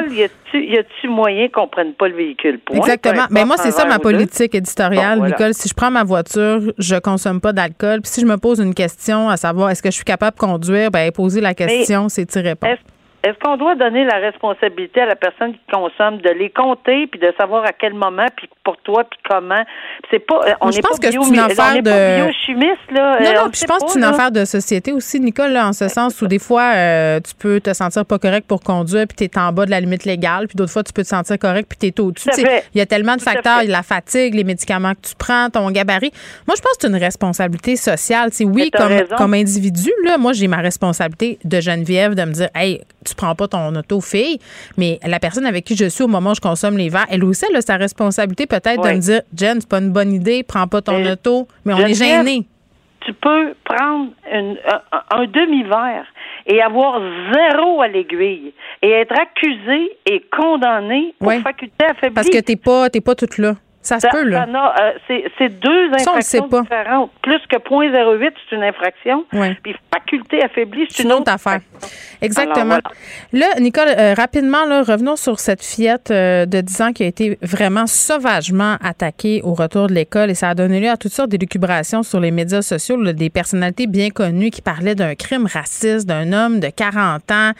Y 0.53 0.77
a-tu 0.77 1.08
moyen 1.08 1.48
qu'on 1.48 1.70
prenne 1.70 1.93
pas 1.93 2.10
le 2.10 2.15
véhicule? 2.15 2.60
Exactement. 2.74 3.27
Mais 3.29 3.46
moi, 3.46 3.55
c'est 3.55 3.72
ça 3.72 3.86
ma 3.86 4.00
politique 4.00 4.53
éditoriale, 4.53 5.22
Nicole. 5.22 5.53
Si 5.53 5.70
je 5.70 5.74
prends 5.74 5.89
ma 5.89 6.03
voiture, 6.03 6.60
je 6.77 6.98
consomme 6.98 7.39
pas 7.39 7.53
d'alcool. 7.53 8.01
Puis 8.01 8.12
si 8.12 8.20
je 8.20 8.25
me 8.25 8.36
pose 8.36 8.60
une 8.60 8.74
question 8.74 9.29
à 9.29 9.38
savoir 9.38 9.70
est-ce 9.70 9.81
que 9.81 9.89
je 9.89 9.96
suis 9.96 10.03
capable 10.03 10.36
de 10.36 10.41
conduire, 10.41 10.91
ben 10.91 11.10
poser 11.13 11.39
la 11.39 11.53
question, 11.53 12.10
c'est 12.10 12.25
tirer 12.25 12.55
pas. 12.55 12.75
Est-ce 13.24 13.38
qu'on 13.38 13.56
doit 13.56 13.75
donner 13.75 14.04
la 14.04 14.18
responsabilité 14.18 15.01
à 15.01 15.06
la 15.06 15.16
personne 15.16 15.54
qui 15.54 15.62
consomme 15.72 16.18
de 16.22 16.30
les 16.30 16.50
compter 16.50 17.06
puis 17.06 17.20
de 17.20 17.32
savoir 17.38 17.63
à 17.66 17.72
quel 17.72 17.94
moment 17.94 18.25
puis 18.36 18.50
pour 18.63 18.78
toi 18.78 19.04
puis 19.04 19.20
comment? 19.30 19.63
C'est 20.10 20.25
pas 20.25 20.42
euh, 20.48 20.54
on 20.60 20.72
n'est 20.72 20.82
pas 20.82 20.90
que 20.90 21.10
bio, 21.10 21.24
une 21.25 21.38
affaire 21.38 21.84
de 21.84 22.24
biochimiste 22.24 22.92
là. 22.92 23.20
Non 23.20 23.44
non, 23.44 23.50
puis 23.51 23.62
je 23.62 23.66
pense 23.68 23.84
que 23.84 23.92
c'est 23.92 24.00
une 24.00 24.06
affaire 24.06 24.32
de 24.32 24.44
société 24.44 24.92
aussi 24.92 25.20
Nicole 25.20 25.51
là, 25.51 25.68
en 25.68 25.74
ce 25.74 25.88
sens 25.88 26.20
où 26.24 26.28
des 26.28 26.40
fois 26.40 26.74
euh, 26.74 27.20
tu 27.20 27.36
peux 27.36 27.60
te 27.60 27.72
sentir 27.74 28.06
pas 28.08 28.18
correct 28.18 28.48
pour 28.48 28.62
conduire 28.62 29.06
puis 29.08 29.16
tu 29.16 29.24
es 29.25 29.40
en 29.40 29.51
bas 29.51 29.68
de 29.68 29.72
la 29.72 29.80
limite 29.80 30.06
légale 30.06 30.48
puis 30.48 30.56
d'autres 30.56 30.72
fois 30.72 30.84
tu 30.84 30.94
peux 30.94 31.04
te 31.04 31.08
sentir 31.08 31.38
correct 31.38 31.70
puis 31.70 31.78
tu 31.78 31.88
es 31.88 32.00
au-dessus. 32.04 32.30
Il 32.74 32.80
y 32.80 32.82
a 32.82 32.88
tellement 32.88 33.18
de 33.18 33.22
facteurs, 33.22 33.62
la 33.68 33.84
fatigue, 33.84 34.34
les 34.34 34.44
médicaments 34.44 34.94
que 34.94 35.08
tu 35.10 35.16
prends, 35.16 35.51
ton 35.51 35.70
gabarit. 35.70 36.12
Moi 36.48 36.56
je 36.58 36.62
pense 36.62 36.72
que 36.74 36.82
c'est 36.82 36.88
une 36.88 36.96
responsabilité 36.96 37.75
sociale, 37.75 38.30
c'est 38.32 38.46
oui 38.46 38.72
comme 38.72 38.92
comme 39.16 39.34
individu 39.36 39.92
là, 40.06 40.18
moi 40.18 40.34
j'ai 40.34 40.48
ma 40.48 40.58
responsabilité 40.58 41.38
de 41.44 41.62
Geneviève 41.62 42.16
de 42.16 42.24
me 42.24 42.32
dire 42.32 42.50
hey 42.56 42.82
tu 43.06 43.11
prends 43.15 43.36
pas 43.36 43.48
ton 43.48 43.75
auto 43.75 44.01
fille, 44.01 44.39
mais 44.77 45.00
la 45.06 45.20
personne 45.20 45.46
avec 45.46 45.65
qui 45.65 45.75
je 45.75 45.86
suis 45.86 46.03
au 46.03 46.08
moment 46.08 46.32
où 46.32 46.36
je 46.36 46.41
consomme 46.41 46.77
les 46.77 46.89
verres, 46.89 47.08
elle 47.10 47.24
aussi 47.24 47.46
elle 47.50 47.58
a 47.58 47.62
sa 47.62 47.77
responsabilité 47.77 48.48
peut-être 48.48 48.82
de 48.82 48.89
me 48.89 49.00
dire 49.00 49.22
Jen, 49.36 49.60
c'est 49.60 49.70
pas 49.70 49.80
une 49.80 49.91
bonne 49.91 50.13
idée, 50.13 50.44
prends 50.44 50.68
pas 50.68 50.82
ton 50.82 51.03
auto, 51.06 51.48
mais 51.65 51.74
on 51.74 51.80
est 51.80 51.94
gêné. 51.94 52.46
Tu 53.01 53.13
peux 53.13 53.56
prendre 53.63 54.12
un, 54.31 55.25
demi-verre 55.25 56.05
et 56.46 56.62
avoir 56.62 57.01
zéro 57.33 57.81
à 57.81 57.88
l'aiguille 57.88 58.53
et 58.83 58.90
être 58.90 59.20
accusé 59.20 59.98
et 60.05 60.24
condamné 60.31 61.16
pour 61.20 61.33
faculté 61.42 61.86
affaiblie. 61.86 62.14
Parce 62.14 62.29
que 62.29 62.40
t'es 62.40 62.55
pas 62.55 62.90
t'es 62.90 63.01
pas 63.01 63.16
toute 63.16 63.40
là. 63.40 63.55
Ça 63.81 64.00
se 64.00 64.07
peut, 64.07 64.24
là. 64.24 64.46
Euh, 64.48 65.17
c'est 65.37 65.50
deux 65.50 65.91
infractions 65.94 66.48
différentes. 66.48 67.11
Plus 67.24 67.39
que 67.50 67.57
0.08, 67.57 68.31
c'est 68.50 68.55
une 68.55 68.63
infraction. 68.63 69.25
Puis 69.63 69.75
faculté 69.94 70.44
affaiblie, 70.44 70.85
c'est 70.89 71.03
une, 71.03 71.13
autre, 71.13 71.31
affaire. 71.31 71.59
Exactement. 72.22 72.77
Là, 73.33 73.48
Nicole, 73.59 73.89
euh, 73.98 74.13
rapidement, 74.13 74.65
là, 74.65 74.83
revenons 74.83 75.15
sur 75.15 75.39
cette 75.39 75.63
fillette 75.63 76.11
euh, 76.11 76.46
de 76.46 76.61
10 76.61 76.81
ans 76.81 76.94
qui 76.94 77.03
a 77.03 77.07
été 77.07 77.39
vraiment 77.41 77.87
sauvagement 77.87 78.77
attaquée 78.83 79.41
au 79.44 79.53
retour 79.53 79.87
de 79.87 79.94
l'école 79.94 80.29
et 80.29 80.35
ça 80.35 80.50
a 80.50 80.55
donné 80.55 80.79
lieu 80.79 80.89
à 80.89 80.98
toutes 80.98 81.13
sortes 81.13 81.29
d'élucubrations 81.29 82.03
sur 82.03 82.20
les 82.20 82.31
médias 82.31 82.61
sociaux, 82.61 83.01
des 83.11 83.29
personnalités 83.29 83.87
bien 83.87 84.09
connues 84.09 84.51
qui 84.51 84.61
parlaient 84.61 84.96
d'un 84.96 85.15
crime 85.15 85.48
raciste 85.51 86.07
d'un 86.07 86.31
homme 86.33 86.59
de 86.59 86.67
40 86.67 87.31
ans. 87.31 87.51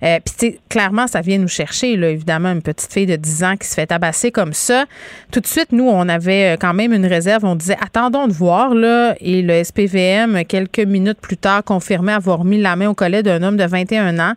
Puis, 0.00 0.58
clairement, 0.68 1.06
ça 1.06 1.22
vient 1.22 1.38
nous 1.38 1.48
chercher, 1.48 1.96
là, 1.96 2.10
évidemment, 2.10 2.50
une 2.50 2.62
petite 2.62 2.92
fille 2.92 3.06
de 3.06 3.16
10 3.16 3.44
ans 3.44 3.56
qui 3.56 3.66
se 3.66 3.74
fait 3.74 3.86
tabasser 3.86 4.30
comme 4.30 4.52
ça. 4.52 4.84
Tout 5.32 5.40
de 5.40 5.46
suite, 5.46 5.69
nous, 5.72 5.88
on 5.88 6.08
avait 6.08 6.54
euh, 6.54 6.56
quand 6.60 6.74
même 6.74 6.92
une 6.92 7.06
réserve. 7.06 7.44
On 7.44 7.54
disait, 7.54 7.76
attendons 7.80 8.26
de 8.26 8.32
voir, 8.32 8.74
là. 8.74 9.14
Et 9.20 9.42
le 9.42 9.62
SPVM, 9.62 10.44
quelques 10.44 10.80
minutes 10.80 11.20
plus 11.20 11.36
tard, 11.36 11.64
confirmait 11.64 12.12
avoir 12.12 12.44
mis 12.44 12.60
la 12.60 12.76
main 12.76 12.88
au 12.88 12.94
collet 12.94 13.22
d'un 13.22 13.42
homme 13.42 13.56
de 13.56 13.64
21 13.64 14.18
ans. 14.18 14.32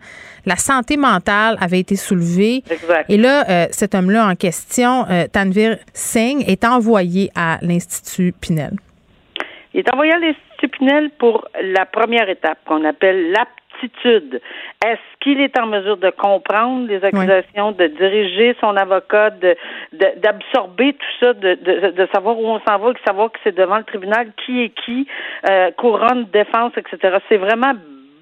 La 0.45 0.55
santé 0.55 0.97
mentale 0.97 1.57
avait 1.59 1.79
été 1.79 1.95
soulevée. 1.95 2.63
Et 3.09 3.17
là, 3.17 3.45
euh, 3.49 3.65
cet 3.71 3.95
homme-là 3.95 4.27
en 4.27 4.35
question, 4.35 5.05
euh, 5.09 5.25
Tanvir 5.31 5.77
Singh, 5.93 6.43
est 6.47 6.65
envoyé 6.65 7.29
à 7.35 7.59
l'Institut 7.61 8.33
Pinel. 8.39 8.73
Il 9.73 9.79
est 9.79 9.93
envoyé 9.93 10.13
à 10.13 10.19
l'Institut 10.19 10.69
Pinel 10.69 11.09
pour 11.17 11.47
la 11.61 11.85
première 11.85 12.29
étape 12.29 12.59
qu'on 12.67 12.83
appelle 12.85 13.31
est-ce 14.05 14.99
qu'il 15.19 15.39
est 15.41 15.57
en 15.59 15.67
mesure 15.67 15.97
de 15.97 16.09
comprendre 16.09 16.87
les 16.87 17.03
accusations, 17.03 17.71
de 17.71 17.87
diriger 17.87 18.55
son 18.59 18.75
avocat, 18.75 19.31
d'absorber 19.91 20.93
tout 20.93 21.25
ça, 21.25 21.33
de, 21.33 22.07
savoir 22.13 22.37
où 22.37 22.47
on 22.47 22.59
s'en 22.67 22.77
va, 22.77 22.93
de 22.93 22.99
savoir 23.05 23.31
que 23.31 23.39
c'est 23.43 23.55
devant 23.55 23.77
le 23.77 23.83
tribunal, 23.83 24.27
qui 24.45 24.63
est 24.63 24.69
qui, 24.69 25.07
euh, 25.49 25.71
couronne, 25.77 26.25
défense, 26.31 26.73
etc. 26.77 27.17
C'est 27.29 27.37
vraiment 27.37 27.73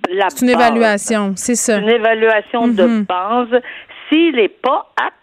la 0.10 0.30
C'est 0.30 0.46
une 0.46 0.52
évaluation, 0.52 1.34
c'est 1.36 1.56
ça. 1.56 1.78
Une 1.78 1.90
évaluation 1.90 2.68
de 2.68 2.84
mm-hmm. 2.84 3.06
base. 3.06 3.62
S'il 4.10 4.36
n'est 4.36 4.50
pas 4.50 4.88
apte 5.02 5.22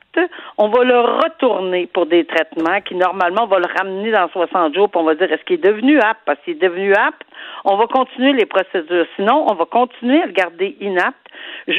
on 0.57 0.69
va 0.69 0.85
le 0.85 0.99
retourner 0.99 1.87
pour 1.87 2.07
des 2.07 2.25
traitements 2.25 2.81
qui, 2.81 2.95
normalement, 2.95 3.45
on 3.45 3.47
va 3.47 3.59
le 3.59 3.69
ramener 3.79 4.11
dans 4.11 4.29
60 4.29 4.75
jours, 4.75 4.91
puis 4.91 5.01
on 5.01 5.05
va 5.05 5.15
dire, 5.15 5.31
est-ce 5.33 5.45
qu'il 5.45 5.57
est 5.57 5.65
devenu 5.65 6.01
apte? 6.01 6.21
Parce 6.25 6.39
qu'il 6.45 6.55
est 6.55 6.63
devenu 6.63 6.93
apte, 6.95 7.23
on 7.69 7.77
va 7.77 7.87
continuer 7.87 8.33
les 8.33 8.47
procédures. 8.47 9.07
Sinon, 9.17 9.47
on 9.49 9.55
va 9.55 9.67
continuer 9.67 10.23
à 10.23 10.27
le 10.27 10.33
garder 10.33 10.77
inapte. 10.81 11.17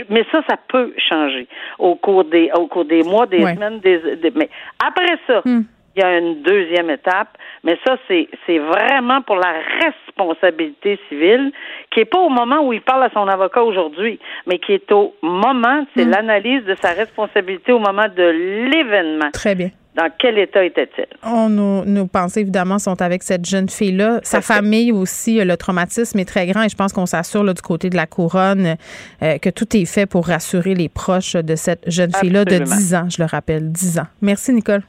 mais 0.10 0.23
ça, 0.32 0.41
ça 0.47 0.56
peut 0.67 0.93
changer 1.10 1.47
au 1.80 1.95
cours 1.95 2.23
des, 2.25 2.52
au 2.56 2.67
cours 2.67 2.86
des 2.86 3.04
mois, 3.04 3.25
des 3.25 3.41
semaines, 3.41 3.80
des, 3.80 3.99
mais 4.36 4.49
après 4.86 5.17
ça, 5.25 5.41
hmm. 5.43 5.63
il 5.95 6.02
y 6.02 6.06
a 6.06 6.19
une 6.19 6.43
deuxième 6.43 6.91
étape, 6.91 7.36
mais 7.63 7.78
ça, 7.86 7.97
c'est, 8.08 8.28
vraiment 8.60 9.23
pour 9.23 9.38
la 9.38 9.56
responsabilité 9.82 10.99
civile, 11.10 11.52
qui 11.89 12.02
n'est 12.02 12.06
pas 12.06 12.19
au 12.19 12.30
moment 12.30 12.67
où 12.67 12.71
il 12.71 12.82
parle 12.82 13.04
à 13.04 13.10
son 13.12 13.28
avocat 13.28 13.63
aujourd'hui, 13.63 14.19
mais 14.45 14.60
qui 14.60 14.73
est 14.73 14.91
au 14.91 15.15
moment, 15.23 15.86
c'est 15.95 16.06
hmm. 16.06 16.12
l'analyse 16.12 16.65
de 16.65 16.75
sa 16.75 16.91
responsabilité 16.91 17.71
au 17.71 17.80
moment 17.80 18.08
de 18.15 18.23
l'événement. 18.69 19.32
Très 19.34 19.56
bien. 19.56 19.69
Dans 20.00 20.10
quel 20.18 20.38
état 20.38 20.64
était-il? 20.64 21.08
On, 21.24 21.50
nos, 21.50 21.84
nos, 21.84 22.08
pensées, 22.08 22.40
évidemment, 22.40 22.80
sont 22.80 23.02
avec 23.02 23.22
cette 23.22 23.46
jeune 23.46 23.68
fille-là. 23.68 24.22
Sa 24.24 24.40
famille 24.40 24.94
aussi, 24.94 25.44
le 25.44 25.58
traumatisme 25.58 26.18
est 26.20 26.26
très 26.26 26.48
grand 26.48 26.64
et 26.64 26.70
je 26.70 26.76
pense 26.78 26.94
qu'on 26.94 27.06
s'assure 27.06 27.44
du 27.54 27.62
côté 27.62 27.90
de 27.90 27.98
la 27.98 28.06
couronne 28.06 28.78
euh, 29.22 29.38
que 29.40 29.50
tout 29.50 29.76
est 29.76 29.84
fait 29.84 30.06
pour 30.06 30.28
rassurer 30.28 30.74
les 30.74 30.88
proches 30.88 31.34
de 31.34 31.54
cette 31.58 31.84
jeune 31.90 32.14
fille-là 32.14 32.46
de 32.46 32.60
10 32.60 32.96
ans, 32.96 33.08
je 33.10 33.22
le 33.22 33.26
rappelle, 33.26 33.74
10 33.74 34.00
ans. 34.00 34.08
Merci, 34.22 34.54
Nicole. 34.54 34.84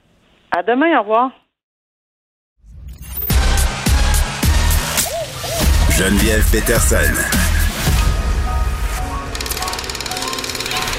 À 0.57 0.62
demain, 0.62 0.96
au 0.96 1.03
revoir. 1.03 1.33
Geneviève 5.90 6.49
Peterson. 6.53 6.96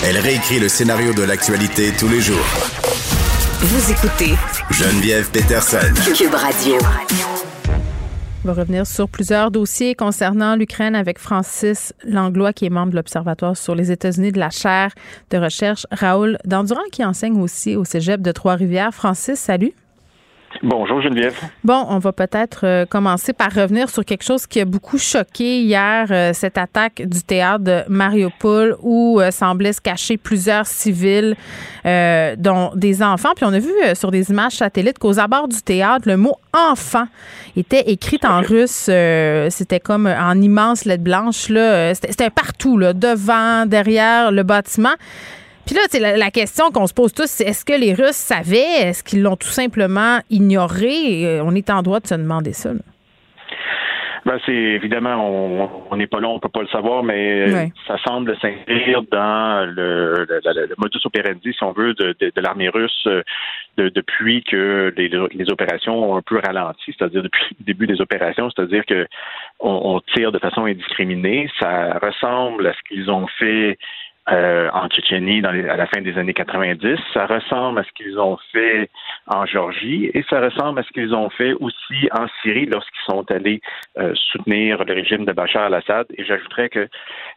Elle 0.04 0.18
réécrit 0.18 0.60
le 0.60 0.68
scénario 0.68 1.14
de 1.14 1.24
l'actualité 1.24 1.94
tous 1.98 2.10
les 2.10 2.20
jours. 2.20 2.71
Vous 3.64 3.92
écoutez 3.92 4.34
Geneviève 4.72 5.30
Peterson. 5.30 5.94
Cube 6.16 6.34
Radio. 6.34 6.78
On 8.44 8.48
va 8.48 8.54
revenir 8.54 8.88
sur 8.88 9.08
plusieurs 9.08 9.52
dossiers 9.52 9.94
concernant 9.94 10.56
l'Ukraine 10.56 10.96
avec 10.96 11.20
Francis 11.20 11.94
Langlois, 12.04 12.54
qui 12.54 12.66
est 12.66 12.72
membre 12.72 12.90
de 12.90 12.96
l'Observatoire 12.96 13.56
sur 13.56 13.76
les 13.76 13.92
États-Unis 13.92 14.32
de 14.32 14.40
la 14.40 14.50
chaire 14.50 14.90
de 15.30 15.38
recherche 15.38 15.86
Raoul 15.92 16.40
Dandurand, 16.44 16.82
qui 16.92 17.06
enseigne 17.06 17.40
aussi 17.40 17.76
au 17.76 17.86
cégep 17.86 18.24
de 18.24 18.32
Trois-Rivières. 18.32 18.96
Francis, 18.96 19.40
salut. 19.40 19.74
Bonjour 20.64 21.02
Geneviève. 21.02 21.36
Bon, 21.64 21.88
on 21.90 21.98
va 21.98 22.12
peut-être 22.12 22.68
euh, 22.68 22.86
commencer 22.86 23.34
par 23.34 23.52
revenir 23.52 23.90
sur 23.90 24.06
quelque 24.06 24.24
chose 24.24 24.46
qui 24.46 24.60
a 24.60 24.66
beaucoup 24.66 25.00
choqué 25.00 25.62
hier, 25.62 26.06
euh, 26.12 26.34
cette 26.34 26.56
attaque 26.56 27.02
du 27.02 27.24
théâtre 27.24 27.64
de 27.64 27.82
Mariupol 27.88 28.78
où 28.84 29.20
euh, 29.20 29.32
semblaient 29.32 29.74
se 29.74 29.82
cacher 29.82 30.18
plusieurs 30.18 30.68
civils, 30.68 31.36
dont 31.84 32.72
des 32.76 33.02
enfants. 33.02 33.32
Puis 33.36 33.44
on 33.44 33.54
a 33.54 33.58
vu 33.60 33.72
sur 33.96 34.12
des 34.12 34.30
images 34.30 34.54
satellites 34.54 35.00
qu'aux 35.00 35.20
abords 35.20 35.48
du 35.48 35.64
théâtre, 35.64 36.08
le 36.08 36.16
mot 36.16 36.36
enfant 36.54 37.06
était 37.58 37.90
écrit 37.90 38.20
en 38.24 38.42
russe. 38.42 38.90
C'était 39.50 39.80
comme 39.80 40.06
en 40.06 40.40
immense 40.40 40.86
lettre 40.86 41.04
blanche. 41.04 41.50
Là. 41.50 41.96
C'était 41.96 42.30
partout, 42.30 42.78
là, 42.78 42.94
devant, 42.94 43.66
derrière 43.66 44.32
le 44.32 44.44
bâtiment. 44.44 44.94
Puis 45.66 45.76
là, 45.76 45.82
la, 46.00 46.18
la 46.18 46.32
question 46.32 46.72
qu'on 46.72 46.88
se 46.88 46.94
pose 46.94 47.14
tous, 47.14 47.28
c'est 47.28 47.46
est-ce 47.46 47.66
que 47.66 47.74
les 47.74 47.94
Russes 47.94 48.16
savaient? 48.16 48.82
Est-ce 48.82 49.04
qu'ils 49.04 49.22
l'ont 49.22 49.36
tout 49.36 49.48
simplement 49.48 50.20
ignoré? 50.30 51.26
Euh, 51.26 51.44
on 51.44 51.56
est 51.56 51.70
en 51.70 51.82
droit 51.82 52.00
de 52.00 52.08
se 52.08 52.16
demander 52.16 52.54
ça. 52.54 52.72
Ben, 54.24 54.40
c'est 54.46 54.54
évidemment, 54.54 55.72
on 55.90 55.96
n'est 55.96 56.06
pas 56.06 56.20
là, 56.20 56.28
on 56.28 56.40
peut 56.40 56.48
pas 56.48 56.62
le 56.62 56.68
savoir, 56.68 57.02
mais 57.04 57.72
ça 57.88 57.98
semble 58.06 58.38
s'inscrire 58.38 59.02
dans 59.12 59.68
le, 59.68 60.28
modus 60.78 61.00
operandi, 61.06 61.54
si 61.54 61.64
on 61.64 61.72
veut, 61.72 61.96
de, 61.96 62.32
l'armée 62.36 62.70
russe 62.70 63.08
euh, 63.08 63.24
depuis 63.78 64.44
que 64.44 64.94
les, 64.96 65.52
opérations 65.52 66.12
ont 66.12 66.18
un 66.18 66.22
peu 66.22 66.40
ralenti, 66.40 66.96
c'est-à-dire 66.96 67.24
depuis 67.24 67.56
le 67.60 67.66
début 67.66 67.88
des 67.88 68.00
opérations, 68.00 68.50
c'est-à-dire 68.52 68.86
que 68.86 69.08
on 69.60 70.00
tire 70.14 70.32
de 70.32 70.40
façon 70.40 70.66
indiscriminée. 70.66 71.50
Ça 71.60 72.00
ressemble 72.02 72.68
à 72.68 72.74
ce 72.74 72.80
qu'ils 72.88 73.10
ont 73.10 73.28
fait 73.40 73.78
euh, 74.30 74.70
en 74.72 74.88
Tchétchénie 74.88 75.42
dans 75.42 75.50
à 75.50 75.76
la 75.76 75.88
fin 75.88 76.00
des 76.00 76.16
années 76.16 76.36
90. 76.36 76.96
Ça 77.12 77.26
ressemble 77.26 77.80
à 77.80 77.84
ce 77.84 77.90
qu'ils 77.96 78.20
ont 78.20 78.38
fait 78.52 78.88
en 79.26 79.48
Géorgie 79.48 80.12
et 80.14 80.24
ça 80.30 80.40
ressemble 80.40 80.80
à 80.80 80.84
ce 80.84 80.90
qu'ils 80.90 81.16
ont 81.16 81.32
fait 81.32 81.54
aussi 81.54 82.08
en 82.12 82.28
Syrie 82.44 82.68
lorsqu'ils 82.68 83.12
sont 83.12 83.26
allés 83.32 83.62
euh, 83.98 84.14
soutenir 84.32 84.84
le 84.86 84.94
régime 84.94 85.26
de 85.26 85.32
Bachar 85.32 85.64
al-Assad. 85.64 86.06
Et 86.16 86.24
j'ajouterais 86.24 86.70
que 86.70 86.88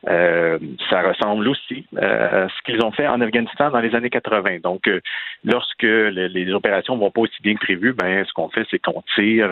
euh, 0.09 0.59
ça 0.91 1.01
ressemble 1.01 1.49
aussi 1.49 1.87
à 1.97 2.49
ce 2.49 2.63
qu'ils 2.67 2.85
ont 2.85 2.93
fait 2.93 3.07
en 3.07 3.21
Afghanistan 3.23 3.71
dans 3.71 3.81
les 3.81 3.95
années 3.95 4.11
80. 4.11 4.59
Donc, 4.63 4.89
lorsque 5.43 5.83
les, 5.83 6.53
opérations 6.53 6.99
vont 6.99 7.11
pas 7.11 7.23
aussi 7.23 7.43
bien 7.43 7.55
que 7.55 7.65
prévu, 7.65 7.95
ben 7.95 8.25
ce 8.27 8.33
qu'on 8.35 8.51
fait, 8.51 8.67
c'est 8.71 8.79
qu'on 8.79 9.03
tire 9.15 9.51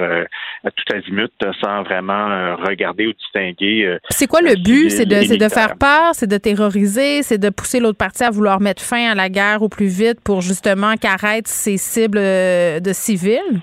à 0.65 0.71
tout 0.71 0.95
azimut 0.95 1.33
sans 1.63 1.83
vraiment 1.83 2.57
regarder 2.57 3.07
ou 3.07 3.13
distinguer. 3.15 3.97
c'est 4.11 4.27
quoi 4.27 4.43
le 4.43 4.55
but? 4.63 4.91
C'est 4.91 5.07
de, 5.07 5.39
de 5.39 5.49
faire 5.49 5.79
peur? 5.79 6.11
C'est 6.13 6.27
de 6.27 6.37
terroriser? 6.37 7.23
C'est 7.33 7.39
de 7.39 7.49
pousser 7.49 7.81
l'autre 7.81 7.97
partie 7.97 8.25
à 8.25 8.31
vouloir 8.31 8.61
mettre 8.61 8.83
fin 8.83 9.11
à 9.11 9.15
la 9.15 9.31
guerre 9.31 9.63
au 9.63 9.71
plus 9.71 9.87
vite 9.87 10.21
pour 10.21 10.43
justement 10.43 10.97
qu'arrête 10.99 11.49
ces 11.49 11.79
cibles 11.79 12.19
euh, 12.19 12.79
de 12.79 12.93
civils? 12.93 13.63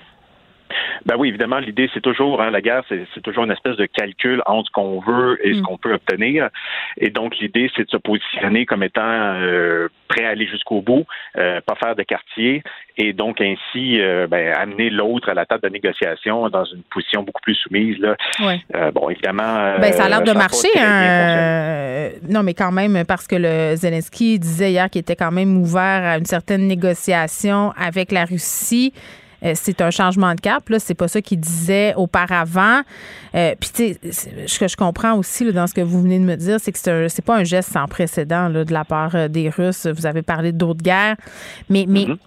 Ben 1.06 1.16
oui, 1.18 1.28
évidemment, 1.28 1.58
l'idée, 1.58 1.90
c'est 1.94 2.00
toujours, 2.00 2.40
hein, 2.40 2.50
la 2.50 2.60
guerre, 2.60 2.82
c'est 2.88 3.20
toujours 3.22 3.44
une 3.44 3.50
espèce 3.50 3.76
de 3.76 3.86
calcul 3.86 4.42
entre 4.46 4.68
ce 4.68 4.72
qu'on 4.72 5.00
veut 5.00 5.38
et 5.46 5.54
ce 5.54 5.60
mm. 5.60 5.62
qu'on 5.62 5.78
peut 5.78 5.94
obtenir. 5.94 6.48
Et 6.98 7.10
donc, 7.10 7.36
l'idée, 7.38 7.70
c'est 7.76 7.84
de 7.84 7.90
se 7.90 7.96
positionner 7.96 8.66
comme 8.66 8.82
étant 8.82 9.00
euh, 9.02 9.88
prêt 10.08 10.24
à 10.24 10.30
aller 10.30 10.46
jusqu'au 10.46 10.82
bout, 10.82 11.04
euh, 11.36 11.60
pas 11.64 11.74
faire 11.76 11.96
de 11.96 12.02
quartier, 12.02 12.62
et 12.96 13.12
donc 13.12 13.40
ainsi 13.40 14.00
euh, 14.00 14.26
ben, 14.26 14.52
amener 14.54 14.90
l'autre 14.90 15.30
à 15.30 15.34
la 15.34 15.46
table 15.46 15.62
de 15.62 15.68
négociation 15.68 16.48
dans 16.48 16.64
une 16.64 16.82
position 16.90 17.22
beaucoup 17.22 17.40
plus 17.42 17.54
soumise. 17.54 17.98
Là. 17.98 18.16
bon, 18.92 19.08
évidemment. 19.10 19.78
Ben, 19.80 19.92
ça 19.92 20.04
a 20.04 20.08
l'air 20.08 20.22
de 20.22 20.32
marcher. 20.32 20.68
Hein, 20.76 22.10
non, 22.28 22.42
mais 22.42 22.54
quand 22.54 22.72
même, 22.72 23.04
parce 23.06 23.26
que 23.26 23.36
le 23.36 23.76
Zelensky 23.76 24.38
disait 24.38 24.72
hier 24.72 24.90
qu'il 24.90 25.00
était 25.00 25.16
quand 25.16 25.32
même 25.32 25.56
ouvert 25.56 26.04
à 26.04 26.18
une 26.18 26.26
certaine 26.26 26.66
négociation 26.66 27.72
avec 27.76 28.12
la 28.12 28.24
Russie. 28.24 28.92
Euh, 29.44 29.52
c'est 29.54 29.80
un 29.80 29.90
changement 29.90 30.34
de 30.34 30.40
cap. 30.40 30.68
Là, 30.68 30.78
c'est 30.78 30.94
pas 30.94 31.08
ça 31.08 31.20
qu'il 31.22 31.40
disait 31.40 31.94
auparavant. 31.96 32.80
Euh, 33.34 33.54
puis, 33.58 33.70
tu 33.72 34.12
sais, 34.12 34.46
ce 34.46 34.58
que 34.58 34.68
je 34.68 34.76
comprends 34.76 35.14
aussi 35.14 35.50
dans 35.52 35.66
ce 35.66 35.74
que 35.74 35.80
vous 35.80 36.02
venez 36.02 36.18
de 36.18 36.24
me 36.24 36.36
dire, 36.36 36.58
c'est 36.60 36.72
que 36.72 37.08
c'est, 37.08 37.24
pas 37.24 37.36
un 37.36 37.44
geste 37.44 37.72
sans 37.72 37.86
précédent 37.86 38.48
là, 38.48 38.64
de 38.64 38.72
la 38.72 38.84
part 38.84 39.14
euh, 39.14 39.28
des 39.28 39.48
Russes. 39.48 39.86
Vous 39.86 40.06
avez 40.06 40.22
parlé 40.22 40.52
d'autres 40.52 40.82
guerres, 40.82 41.16
mais, 41.68 41.84
mais 41.88 42.04
mm-hmm. 42.04 42.18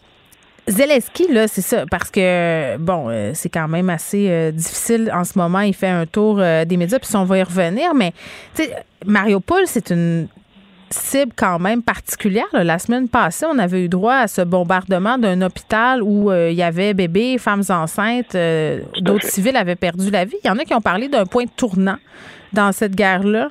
Zelensky, 0.67 1.28
là, 1.32 1.47
c'est 1.47 1.62
ça, 1.62 1.86
parce 1.91 2.10
que, 2.10 2.78
bon, 2.78 3.10
c'est 3.34 3.49
quand 3.49 3.67
même 3.67 3.89
assez 3.89 4.54
difficile 4.54 5.12
en 5.13 5.26
ce 5.26 5.38
moment. 5.38 5.60
Il 5.60 5.73
fait 5.73 5.89
un 5.89 6.06
tour 6.06 6.38
des 6.38 6.78
médias, 6.78 6.99
puis 6.99 7.10
on 7.15 7.26
va 7.26 7.39
y 7.39 7.43
revenir, 7.43 7.93
mais, 7.93 8.13
tu 8.56 8.63
sais, 8.63 8.73
Mariupol, 9.06 9.63
c'est 9.65 9.89
une 9.89 10.30
cible 10.93 11.34
quand 11.36 11.60
même 11.60 11.84
particulière. 11.84 12.45
La 12.53 12.79
semaine 12.79 13.10
passée, 13.10 13.45
on 13.49 13.58
avait 13.58 13.84
eu 13.84 13.89
droit 13.89 14.15
à 14.15 14.27
ce 14.27 14.41
bombardement 14.41 15.17
d'un 15.17 15.41
hôpital 15.41 16.01
où 16.01 16.32
euh, 16.32 16.49
il 16.51 16.56
y 16.56 16.63
avait 16.63 16.93
bébés, 16.93 17.38
femmes 17.38 17.63
enceintes, 17.69 18.36
euh, 18.36 18.79
d'autres 18.99 19.25
civils 19.25 19.56
avaient 19.56 19.75
perdu 19.75 20.10
la 20.12 20.25
vie. 20.25 20.38
Il 20.43 20.47
y 20.47 20.51
en 20.51 20.58
a 20.58 20.63
qui 20.63 20.73
ont 20.73 20.82
parlé 20.82 21.08
d'un 21.08 21.25
point 21.25 21.45
tournant 21.58 21.97
dans 22.53 22.71
cette 22.71 22.95
guerre-là. 22.95 23.49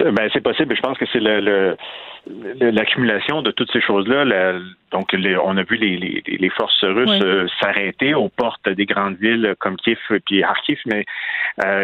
Ben, 0.00 0.28
c'est 0.32 0.40
possible. 0.40 0.76
Je 0.76 0.80
pense 0.80 0.96
que 0.96 1.06
c'est 1.12 1.20
le, 1.20 1.76
l'accumulation 2.60 3.42
de 3.42 3.50
toutes 3.50 3.72
ces 3.72 3.80
choses-là. 3.80 4.24
donc, 4.92 5.14
on 5.44 5.56
a 5.56 5.62
vu 5.64 5.76
les, 5.76 6.50
forces 6.50 6.84
russes 6.84 7.20
euh, 7.22 7.46
s'arrêter 7.60 8.14
aux 8.14 8.28
portes 8.28 8.68
des 8.68 8.86
grandes 8.86 9.16
villes 9.16 9.54
comme 9.58 9.76
Kiev 9.76 9.98
et 10.10 10.20
puis 10.20 10.40
Kharkiv, 10.40 10.78
mais 10.86 11.04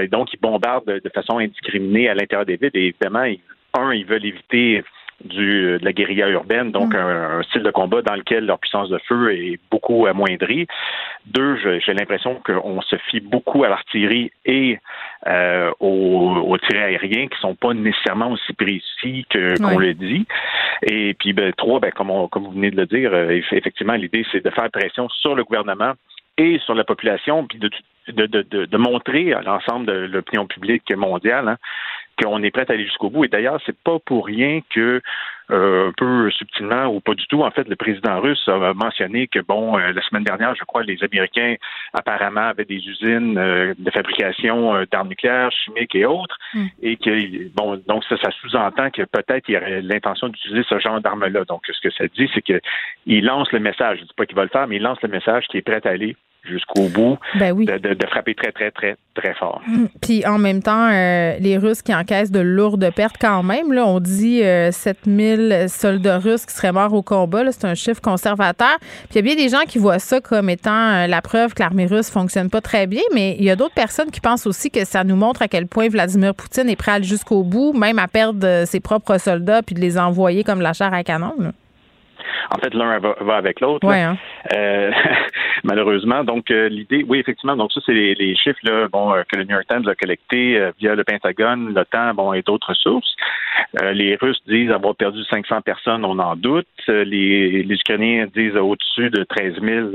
donc 0.08 0.32
ils 0.32 0.40
bombardent 0.40 0.86
de, 0.86 1.10
façon 1.12 1.38
indiscriminée 1.38 2.08
à 2.08 2.14
l'intérieur 2.14 2.46
des 2.46 2.56
villes. 2.56 2.70
Et 2.74 2.88
évidemment, 2.88 3.24
ils 3.24 3.40
un, 3.78 3.92
ils 3.92 4.06
veulent 4.06 4.26
éviter 4.26 4.82
du, 5.24 5.78
de 5.78 5.84
la 5.84 5.92
guérilla 5.92 6.28
urbaine, 6.28 6.72
donc 6.72 6.94
mm. 6.94 6.98
un, 6.98 7.42
style 7.44 7.62
de 7.62 7.70
combat 7.70 8.02
dans 8.02 8.14
lequel 8.14 8.46
leur 8.46 8.58
puissance 8.58 8.88
de 8.88 8.98
feu 9.08 9.32
est 9.32 9.58
beaucoup 9.70 10.06
amoindrie. 10.06 10.66
Deux, 11.26 11.56
j'ai 11.80 11.94
l'impression 11.94 12.40
qu'on 12.44 12.80
se 12.82 12.96
fie 13.10 13.20
beaucoup 13.20 13.64
à 13.64 13.68
l'artillerie 13.68 14.30
et 14.44 14.78
euh, 15.26 15.70
aux, 15.80 16.44
aux 16.46 16.58
tirés 16.58 16.82
aériens 16.82 17.28
qui 17.28 17.38
sont 17.40 17.54
pas 17.54 17.72
nécessairement 17.72 18.32
aussi 18.32 18.52
précis 18.52 19.26
que 19.30 19.56
qu'on 19.62 19.78
le 19.78 19.94
dit. 19.94 20.26
Et 20.82 21.14
puis 21.14 21.32
ben, 21.32 21.52
trois, 21.52 21.80
ben, 21.80 21.90
comme, 21.92 22.28
comme 22.30 22.44
vous 22.44 22.52
venez 22.52 22.70
de 22.70 22.76
le 22.76 22.86
dire, 22.86 23.12
euh, 23.14 23.40
effectivement, 23.52 23.94
l'idée 23.94 24.26
c'est 24.32 24.44
de 24.44 24.50
faire 24.50 24.70
pression 24.70 25.08
sur 25.08 25.34
le 25.34 25.44
gouvernement 25.44 25.92
et 26.36 26.58
sur 26.64 26.74
la 26.74 26.84
population, 26.84 27.46
puis 27.46 27.58
de, 27.58 27.70
de, 28.08 28.26
de, 28.26 28.64
de 28.66 28.76
montrer 28.76 29.32
à 29.32 29.42
l'ensemble 29.42 29.86
de 29.86 29.92
l'opinion 29.92 30.46
publique 30.46 30.92
mondiale 30.94 31.48
hein, 31.48 31.56
qu'on 32.20 32.42
est 32.42 32.50
prêt 32.50 32.66
à 32.68 32.72
aller 32.72 32.84
jusqu'au 32.84 33.10
bout. 33.10 33.24
Et 33.24 33.28
d'ailleurs, 33.28 33.60
c'est 33.66 33.76
pas 33.78 33.98
pour 33.98 34.26
rien 34.26 34.60
que 34.70 35.00
euh, 35.50 35.88
un 35.88 35.92
peu 35.92 36.30
subtilement 36.30 36.86
ou 36.86 37.00
pas 37.00 37.14
du 37.14 37.26
tout, 37.26 37.42
en 37.42 37.50
fait, 37.50 37.68
le 37.68 37.76
président 37.76 38.18
russe 38.20 38.48
a 38.48 38.72
mentionné 38.72 39.26
que 39.26 39.40
bon, 39.40 39.78
euh, 39.78 39.92
la 39.92 40.02
semaine 40.02 40.24
dernière, 40.24 40.54
je 40.54 40.64
crois, 40.64 40.82
les 40.82 41.02
Américains 41.04 41.56
apparemment 41.92 42.48
avaient 42.48 42.64
des 42.64 42.76
usines 42.76 43.36
euh, 43.36 43.74
de 43.78 43.90
fabrication 43.90 44.84
d'armes 44.90 45.08
nucléaires, 45.08 45.52
chimiques 45.52 45.94
et 45.94 46.06
autres, 46.06 46.38
hmm. 46.54 46.66
et 46.82 46.96
que 46.96 47.48
bon, 47.54 47.80
donc 47.86 48.04
ça, 48.04 48.16
ça 48.16 48.30
sous-entend 48.40 48.90
que 48.90 49.02
peut-être 49.02 49.48
il 49.48 49.54
y 49.54 49.56
aurait 49.58 49.82
l'intention 49.82 50.28
d'utiliser 50.28 50.64
ce 50.68 50.78
genre 50.78 51.00
d'armes-là. 51.00 51.44
Donc, 51.44 51.62
ce 51.66 51.80
que 51.80 51.90
ça 51.90 52.06
dit, 52.08 52.30
c'est 52.32 52.42
qu'il 52.42 53.24
lance 53.24 53.52
le 53.52 53.60
message. 53.60 53.98
Je 53.98 54.04
dis 54.04 54.14
pas 54.16 54.24
qu'il 54.24 54.36
va 54.36 54.44
le 54.44 54.48
faire, 54.48 54.66
mais 54.66 54.76
il 54.76 54.82
lance 54.82 55.02
le 55.02 55.08
message 55.08 55.46
qui 55.48 55.58
est 55.58 55.62
prêt 55.62 55.80
à 55.84 55.90
aller 55.90 56.16
jusqu'au 56.48 56.88
bout, 56.88 57.18
ben 57.38 57.54
de, 57.54 58.06
frapper 58.06 58.34
très, 58.34 58.52
très, 58.52 58.70
très, 58.70 58.96
très 59.14 59.34
fort. 59.34 59.62
Mm. 59.66 59.86
Puis 60.00 60.26
en 60.26 60.38
même 60.38 60.62
temps, 60.62 60.90
euh, 60.90 61.36
les 61.40 61.56
Russes 61.56 61.82
qui 61.82 61.94
encaissent 61.94 62.30
de 62.30 62.40
lourdes 62.40 62.90
pertes 62.94 63.16
quand 63.20 63.42
même. 63.42 63.72
Là, 63.72 63.86
on 63.86 64.00
dit 64.00 64.42
7000 64.70 65.52
euh, 65.52 65.68
soldats 65.68 66.18
russes 66.18 66.46
qui 66.46 66.54
seraient 66.54 66.72
morts 66.72 66.92
au 66.92 67.02
combat. 67.02 67.50
C'est 67.50 67.66
un 67.66 67.74
chiffre 67.74 68.00
conservateur. 68.00 68.78
Puis 68.80 69.08
il 69.12 69.16
y 69.16 69.18
a 69.18 69.22
bien 69.22 69.36
des 69.36 69.48
gens 69.48 69.62
qui 69.66 69.78
voient 69.78 69.98
ça 69.98 70.20
comme 70.20 70.50
étant 70.50 70.92
euh, 70.92 71.06
la 71.06 71.22
preuve 71.22 71.54
que 71.54 71.62
l'armée 71.62 71.86
russe 71.86 72.10
fonctionne 72.10 72.50
pas 72.50 72.60
très 72.60 72.86
bien, 72.86 73.02
mais 73.14 73.36
il 73.38 73.44
y 73.44 73.50
a 73.50 73.56
d'autres 73.56 73.74
personnes 73.74 74.10
qui 74.10 74.20
pensent 74.20 74.46
aussi 74.46 74.70
que 74.70 74.84
ça 74.84 75.04
nous 75.04 75.16
montre 75.16 75.42
à 75.42 75.48
quel 75.48 75.66
point 75.66 75.88
Vladimir 75.88 76.34
Poutine 76.34 76.68
est 76.68 76.76
prêt 76.76 76.92
à 76.92 76.94
aller 76.94 77.04
jusqu'au 77.04 77.42
bout, 77.42 77.72
même 77.72 77.98
à 77.98 78.08
perdre 78.08 78.64
ses 78.66 78.80
propres 78.80 79.18
soldats 79.18 79.62
puis 79.62 79.74
de 79.74 79.80
les 79.80 79.98
envoyer 79.98 80.44
comme 80.44 80.60
la 80.60 80.72
chair 80.72 80.92
à 80.92 81.02
canon. 81.02 81.52
En 82.54 82.58
fait, 82.58 82.74
l'un 82.74 82.98
va, 82.98 83.36
avec 83.36 83.60
l'autre. 83.60 83.88
Hein. 83.88 84.16
Euh, 84.54 84.90
malheureusement. 85.64 86.24
Donc, 86.24 86.50
euh, 86.50 86.68
l'idée, 86.68 87.04
oui, 87.08 87.18
effectivement, 87.18 87.56
donc 87.56 87.72
ça, 87.72 87.80
c'est 87.84 87.92
les, 87.92 88.36
chiffres 88.36 88.58
là, 88.62 88.88
bon, 88.88 89.12
euh, 89.12 89.22
que 89.28 89.36
le 89.36 89.44
New 89.44 89.54
York 89.54 89.66
Times 89.68 89.88
a 89.88 89.94
collectés 89.94 90.70
via 90.78 90.94
le 90.94 91.04
Pentagone, 91.04 91.74
l'OTAN, 91.74 92.14
bon, 92.14 92.32
et 92.32 92.42
d'autres 92.42 92.74
sources. 92.74 93.14
les 93.92 94.16
Russes 94.16 94.42
disent 94.46 94.70
avoir 94.70 94.94
perdu 94.94 95.22
500 95.24 95.62
personnes, 95.62 96.04
on 96.04 96.18
en 96.18 96.36
doute. 96.36 96.66
Les, 96.88 97.62
les 97.62 97.74
Ukrainiens 97.74 98.26
disent 98.34 98.56
au-dessus 98.56 99.10
de 99.10 99.24
13 99.24 99.60
000, 99.60 99.88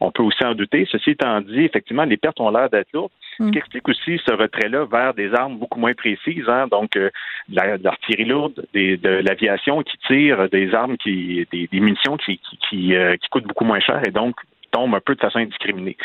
on 0.00 0.10
peut 0.10 0.22
aussi 0.22 0.44
en 0.44 0.54
douter. 0.54 0.86
Ceci 0.90 1.10
étant 1.10 1.40
dit, 1.40 1.64
effectivement, 1.64 2.04
les 2.04 2.16
pertes 2.16 2.40
ont 2.40 2.50
l'air 2.50 2.70
d'être 2.70 2.92
lourdes. 2.92 3.12
Ce 3.38 3.44
qui 3.44 3.50
mm. 3.50 3.58
explique 3.58 3.88
aussi 3.88 4.20
ce 4.26 4.34
retrait-là 4.34 4.86
vers 4.90 5.14
des 5.14 5.32
armes 5.34 5.58
beaucoup 5.58 5.78
moins 5.78 5.94
précises, 5.94 6.48
hein, 6.48 6.66
donc 6.68 6.96
euh, 6.96 7.10
de 7.48 7.84
l'artillerie 7.84 8.24
lourde, 8.24 8.66
des, 8.74 8.96
de 8.96 9.08
l'aviation 9.08 9.82
qui 9.82 9.96
tire, 10.06 10.48
des 10.48 10.74
armes 10.74 10.96
qui, 10.96 11.46
des, 11.52 11.68
munitions 11.72 12.16
qui, 12.16 12.38
qui, 12.38 12.58
qui, 12.68 12.94
euh, 12.94 13.16
qui 13.16 13.28
coûtent 13.28 13.46
beaucoup 13.46 13.64
moins 13.64 13.80
cher 13.80 14.00
et 14.06 14.10
donc 14.10 14.36
tombe 14.70 14.94
un 14.94 15.00
peu 15.00 15.14
de 15.14 15.20
façon 15.20 15.38
indiscriminée. 15.38 15.96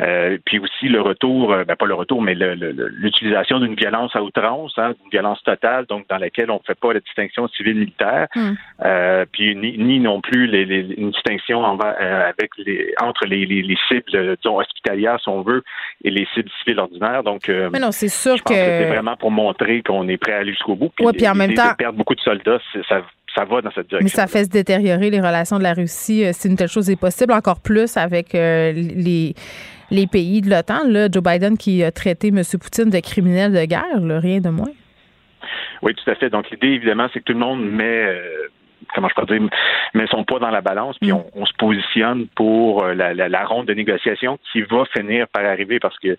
Euh, 0.00 0.38
puis 0.44 0.60
aussi 0.60 0.88
le 0.88 1.00
retour, 1.00 1.52
euh, 1.52 1.64
ben 1.64 1.74
pas 1.74 1.86
le 1.86 1.94
retour, 1.94 2.22
mais 2.22 2.34
l'utilisation 2.34 3.58
d'une 3.58 3.74
violence 3.74 4.14
à 4.14 4.22
outrance, 4.22 4.72
hein, 4.76 4.92
d'une 5.00 5.10
violence 5.10 5.42
totale, 5.42 5.86
donc 5.86 6.06
dans 6.08 6.18
laquelle 6.18 6.50
on 6.50 6.56
ne 6.56 6.66
fait 6.66 6.78
pas 6.78 6.92
la 6.92 7.00
distinction 7.00 7.48
civile-militaire, 7.48 8.28
hmm. 8.36 8.52
euh, 8.84 9.24
puis 9.32 9.56
ni, 9.56 9.98
non 9.98 10.20
plus 10.20 10.46
les, 10.46 10.94
une 10.96 11.10
distinction 11.10 11.64
avec 11.64 12.50
les, 12.58 12.94
entre 13.00 13.26
les, 13.26 13.76
cibles 13.88 14.36
disons, 14.36 14.58
hospitalières, 14.58 15.18
si 15.20 15.28
on 15.28 15.42
veut, 15.42 15.64
et 16.04 16.10
les 16.10 16.26
cibles 16.32 16.50
civiles 16.62 16.78
ordinaires. 16.78 17.24
Donc, 17.24 17.48
mais 17.48 17.80
non, 17.80 17.90
c'est 17.90 18.08
sûr 18.08 18.42
que, 18.44 18.54
c'est 18.54 18.88
vraiment 18.88 19.16
pour 19.16 19.32
montrer 19.32 19.82
qu'on 19.82 20.08
est 20.08 20.16
prêt 20.16 20.34
à 20.34 20.38
aller 20.38 20.52
jusqu'au 20.52 20.76
bout. 20.76 20.90
Puis, 20.96 21.06
puis 21.12 21.28
en 21.28 21.34
même 21.34 21.54
temps, 21.54 21.74
perdre 21.76 21.98
beaucoup 21.98 22.14
de 22.14 22.20
soldats, 22.20 22.60
ça 22.88 23.02
ça 23.38 23.44
va 23.44 23.60
dans 23.60 23.70
cette 23.70 23.88
direction. 23.88 24.04
Mais 24.04 24.08
ça 24.08 24.26
fait 24.26 24.44
se 24.44 24.50
détériorer 24.50 25.10
les 25.10 25.20
relations 25.20 25.58
de 25.58 25.62
la 25.62 25.72
Russie 25.72 26.24
euh, 26.24 26.32
si 26.32 26.48
une 26.48 26.56
telle 26.56 26.68
chose 26.68 26.90
est 26.90 27.00
possible, 27.00 27.32
encore 27.32 27.60
plus 27.60 27.96
avec 27.96 28.34
euh, 28.34 28.72
les, 28.72 29.34
les 29.90 30.06
pays 30.06 30.40
de 30.40 30.50
l'OTAN. 30.50 30.90
Joe 31.12 31.22
Biden 31.22 31.56
qui 31.56 31.84
a 31.84 31.92
traité 31.92 32.28
M. 32.28 32.42
Poutine 32.60 32.90
de 32.90 33.00
criminel 33.00 33.52
de 33.52 33.64
guerre, 33.64 33.84
rien 34.00 34.40
de 34.40 34.48
moins. 34.48 34.72
Oui, 35.82 35.94
tout 35.94 36.10
à 36.10 36.16
fait. 36.16 36.30
Donc 36.30 36.50
l'idée, 36.50 36.68
évidemment, 36.68 37.08
c'est 37.12 37.20
que 37.20 37.24
tout 37.26 37.32
le 37.32 37.38
monde 37.38 37.64
met 37.64 37.84
euh, 37.84 38.48
comment 38.94 39.08
je 39.08 39.14
peux 39.14 39.26
dire, 39.26 39.48
met 39.94 40.06
son 40.08 40.24
poids 40.24 40.40
dans 40.40 40.50
la 40.50 40.60
balance, 40.60 40.98
puis 40.98 41.12
mm. 41.12 41.22
on, 41.34 41.46
se 41.46 41.52
positionne 41.58 42.26
pour 42.34 42.84
la, 42.84 43.14
la, 43.14 43.44
ronde 43.44 43.66
de 43.66 43.74
négociation 43.74 44.38
qui 44.50 44.62
va 44.62 44.84
finir 44.96 45.28
par 45.28 45.44
arriver 45.44 45.78
parce 45.78 45.98
que 45.98 46.16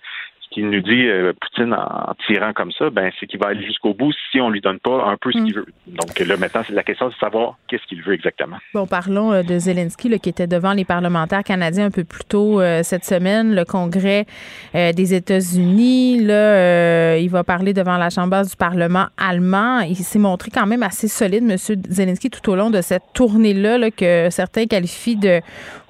qu'il 0.51 0.69
nous 0.69 0.81
dit 0.81 1.07
euh, 1.07 1.33
Poutine 1.39 1.73
en 1.73 2.13
tirant 2.25 2.53
comme 2.53 2.71
ça, 2.71 2.89
ben 2.89 3.11
c'est 3.19 3.27
qu'il 3.27 3.39
va 3.39 3.47
aller 3.47 3.63
jusqu'au 3.63 3.93
bout 3.93 4.11
si 4.31 4.41
on 4.41 4.49
lui 4.49 4.61
donne 4.61 4.79
pas 4.79 5.05
un 5.05 5.17
peu 5.17 5.31
ce 5.31 5.37
qu'il 5.37 5.53
mm. 5.53 5.59
veut. 5.59 5.65
Donc 5.87 6.19
là 6.19 6.37
maintenant 6.37 6.61
c'est 6.65 6.73
la 6.73 6.83
question 6.83 7.09
de 7.09 7.13
savoir 7.15 7.57
qu'est-ce 7.67 7.83
qu'il 7.87 8.01
veut 8.01 8.13
exactement. 8.13 8.57
Bon 8.73 8.87
parlons 8.87 9.31
euh, 9.31 9.43
de 9.43 9.57
Zelensky 9.59 10.19
qui 10.19 10.29
était 10.29 10.47
devant 10.47 10.73
les 10.73 10.85
parlementaires 10.85 11.43
canadiens 11.43 11.85
un 11.85 11.91
peu 11.91 12.03
plus 12.03 12.23
tôt 12.23 12.59
euh, 12.59 12.81
cette 12.83 13.05
semaine, 13.05 13.55
le 13.55 13.65
Congrès 13.65 14.25
des 14.73 15.13
États-Unis. 15.13 16.23
Là, 16.23 17.17
il 17.17 17.29
va 17.29 17.43
parler 17.43 17.73
devant 17.73 17.97
la 17.97 18.09
chambre 18.09 18.43
du 18.43 18.55
Parlement 18.55 19.07
allemand. 19.17 19.81
Il 19.81 19.95
s'est 19.95 20.19
montré 20.19 20.49
quand 20.51 20.65
même 20.65 20.83
assez 20.83 21.07
solide, 21.07 21.43
Monsieur 21.43 21.75
Zelensky, 21.87 22.29
tout 22.29 22.49
au 22.49 22.55
long 22.55 22.69
de 22.69 22.81
cette 22.81 23.03
tournée 23.13 23.53
là, 23.53 23.91
que 23.91 24.29
certains 24.29 24.65
qualifient 24.65 25.17
de 25.17 25.41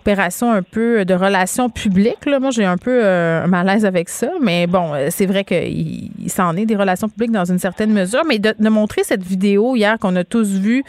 opération 0.02 0.52
un 0.52 0.64
peu 0.64 1.06
de 1.06 1.14
relations 1.14 1.70
publiques. 1.70 2.26
Là. 2.26 2.40
Moi, 2.40 2.52
j'ai 2.52 2.66
un 2.66 2.78
peu 2.78 3.04
euh, 3.04 3.44
un 3.44 3.48
malaise 3.48 3.86
avec 3.86 4.10
ça, 4.10 4.30
mais 4.42 4.68
bon, 4.68 4.94
euh, 4.94 5.08
c'est 5.10 5.26
vrai 5.26 5.44
qu'il 5.44 6.10
s'en 6.28 6.56
est 6.56 6.66
des 6.66 6.76
relations 6.76 7.10
publiques 7.10 7.32
dans 7.32 7.46
une 7.46 7.60
certaine 7.60 7.92
mesure. 7.92 8.22
Mais 8.28 8.40
de 8.40 8.70
montrer 8.70 9.04
cette 9.04 9.24
vidéo 9.24 9.76
hier 9.76 9.98
qu'on 10.00 10.16
a 10.16 10.24
tous 10.24 10.48
vue 10.48 10.84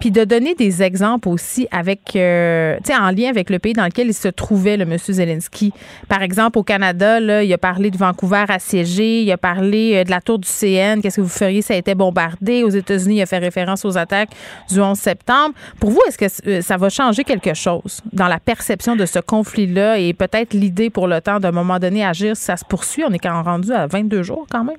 puis 0.00 0.10
de 0.10 0.24
donner 0.24 0.54
des 0.54 0.82
exemples 0.82 1.28
aussi 1.28 1.68
avec, 1.70 2.16
euh, 2.16 2.78
tu 2.78 2.92
sais, 2.92 2.98
en 2.98 3.10
lien 3.10 3.28
avec 3.28 3.50
le 3.50 3.58
pays 3.58 3.74
dans 3.74 3.84
lequel 3.84 4.08
il 4.08 4.14
se 4.14 4.28
trouvait, 4.28 4.78
le 4.78 4.86
monsieur 4.86 5.12
Zelensky. 5.12 5.72
Par 6.08 6.22
exemple, 6.22 6.58
au 6.58 6.62
Canada, 6.62 7.20
là, 7.20 7.44
il 7.44 7.52
a 7.52 7.58
parlé 7.58 7.90
de 7.90 7.98
Vancouver 7.98 8.46
assiégé, 8.48 9.22
il 9.22 9.30
a 9.30 9.36
parlé 9.36 9.96
euh, 9.96 10.04
de 10.04 10.10
la 10.10 10.22
tour 10.22 10.38
du 10.38 10.48
CN, 10.48 11.00
qu'est-ce 11.02 11.16
que 11.16 11.20
vous 11.20 11.28
feriez 11.28 11.60
si 11.60 11.68
ça 11.68 11.74
a 11.74 11.76
été 11.76 11.94
bombardé? 11.94 12.64
Aux 12.64 12.70
États-Unis, 12.70 13.16
il 13.16 13.22
a 13.22 13.26
fait 13.26 13.38
référence 13.38 13.84
aux 13.84 13.98
attaques 13.98 14.30
du 14.70 14.80
11 14.80 14.98
septembre. 14.98 15.54
Pour 15.78 15.90
vous, 15.90 16.00
est-ce 16.08 16.16
que 16.16 16.48
euh, 16.48 16.62
ça 16.62 16.78
va 16.78 16.88
changer 16.88 17.22
quelque 17.22 17.52
chose 17.52 18.00
dans 18.12 18.28
la 18.28 18.40
perception 18.40 18.96
de 18.96 19.04
ce 19.04 19.18
conflit-là 19.18 19.98
et 19.98 20.14
peut-être 20.14 20.54
l'idée 20.54 20.88
pour 20.88 21.08
le 21.08 21.20
temps 21.20 21.40
d'un 21.40 21.52
moment 21.52 21.78
donné 21.78 22.04
agir 22.04 22.36
si 22.36 22.44
ça 22.44 22.56
se 22.56 22.64
poursuit? 22.64 23.04
On 23.06 23.12
est 23.12 23.18
quand 23.18 23.34
même 23.34 23.44
rendu 23.44 23.70
à 23.72 23.86
22 23.86 24.22
jours 24.22 24.46
quand 24.50 24.64
même. 24.64 24.76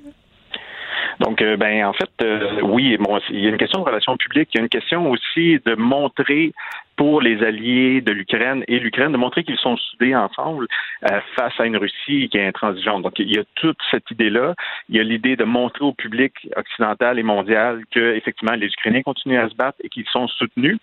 Donc, 1.20 1.42
euh, 1.42 1.56
ben, 1.56 1.84
en 1.84 1.92
fait, 1.92 2.10
euh, 2.22 2.60
oui, 2.62 2.96
bon, 2.98 3.18
il 3.30 3.40
y 3.40 3.46
a 3.46 3.50
une 3.50 3.56
question 3.56 3.80
de 3.80 3.84
relations 3.84 4.16
publiques, 4.16 4.50
il 4.54 4.58
y 4.58 4.60
a 4.60 4.62
une 4.62 4.68
question 4.68 5.10
aussi 5.10 5.58
de 5.64 5.74
montrer 5.74 6.52
pour 6.96 7.20
les 7.20 7.42
alliés 7.42 8.00
de 8.00 8.12
l'Ukraine 8.12 8.64
et 8.68 8.78
l'Ukraine 8.78 9.12
de 9.12 9.16
montrer 9.16 9.44
qu'ils 9.44 9.58
sont 9.58 9.76
soudés 9.76 10.14
ensemble 10.14 10.66
euh, 11.10 11.20
face 11.34 11.58
à 11.58 11.66
une 11.66 11.76
Russie 11.76 12.28
qui 12.28 12.38
est 12.38 12.46
intransigeante. 12.46 13.02
Donc, 13.02 13.18
il 13.18 13.34
y 13.34 13.38
a 13.38 13.44
toute 13.54 13.78
cette 13.90 14.10
idée-là. 14.10 14.54
Il 14.88 14.96
y 14.96 15.00
a 15.00 15.02
l'idée 15.02 15.36
de 15.36 15.44
montrer 15.44 15.84
au 15.84 15.92
public 15.92 16.32
occidental 16.56 17.18
et 17.18 17.22
mondial 17.22 17.82
que, 17.90 18.14
effectivement, 18.14 18.54
les 18.54 18.66
Ukrainiens 18.66 19.02
continuent 19.02 19.40
à 19.40 19.48
se 19.48 19.54
battre 19.54 19.78
et 19.82 19.88
qu'ils 19.88 20.06
sont 20.06 20.28
soutenus. 20.28 20.78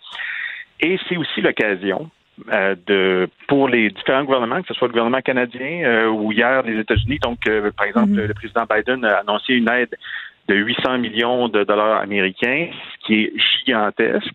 Et 0.82 0.98
c'est 1.08 1.18
aussi 1.18 1.42
l'occasion 1.42 2.10
de 2.88 3.28
pour 3.48 3.68
les 3.68 3.90
différents 3.90 4.24
gouvernements, 4.24 4.62
que 4.62 4.68
ce 4.68 4.74
soit 4.74 4.88
le 4.88 4.94
gouvernement 4.94 5.22
canadien 5.22 5.84
euh, 5.84 6.08
ou 6.08 6.32
hier 6.32 6.64
les 6.64 6.80
États-Unis. 6.80 7.20
Donc, 7.22 7.48
euh, 7.48 7.72
par 7.72 7.86
exemple, 7.86 8.12
mhm. 8.12 8.26
le 8.26 8.34
président 8.34 8.64
Biden 8.70 9.06
a 9.06 9.20
annoncé 9.20 9.54
une 9.54 9.70
aide 9.70 9.96
de 10.48 10.56
800 10.56 10.98
millions 10.98 11.48
de 11.48 11.64
dollars 11.64 12.02
américains, 12.02 12.70
ce 12.72 13.06
qui 13.06 13.24
est 13.24 13.34
gigantesque. 13.38 14.34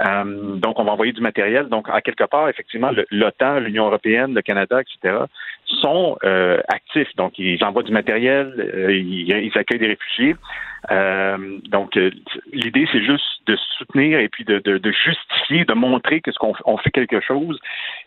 donc, 0.00 0.78
on 0.78 0.84
va 0.84 0.92
envoyer 0.92 1.12
du 1.12 1.20
matériel. 1.20 1.68
Donc, 1.68 1.88
à 1.90 2.00
quelque 2.00 2.24
part, 2.24 2.48
effectivement, 2.48 2.90
l'OTAN, 3.10 3.60
l'Union 3.60 3.86
européenne, 3.86 4.34
le 4.34 4.40
Canada, 4.40 4.80
etc., 4.80 5.18
sont 5.82 6.16
actifs. 6.68 7.14
Donc, 7.16 7.38
ils 7.38 7.62
envoient 7.64 7.82
du 7.82 7.92
matériel, 7.92 8.88
ils, 8.88 9.28
ils, 9.28 9.58
accueillent 9.58 9.78
des 9.78 9.88
réfugiés. 9.88 10.36
Euh, 10.90 11.58
donc, 11.68 11.96
euh, 11.96 12.10
l'idée, 12.52 12.86
c'est 12.90 13.04
juste 13.04 13.24
de 13.46 13.56
soutenir 13.78 14.18
et 14.18 14.28
puis 14.28 14.44
de, 14.44 14.60
justifier, 14.90 15.64
de 15.64 15.74
montrer 15.74 16.20
que 16.20 16.32
ce 16.32 16.38
qu'on 16.38 16.54
on 16.64 16.76
fait 16.76 16.90
quelque 16.90 17.20
chose 17.20 17.58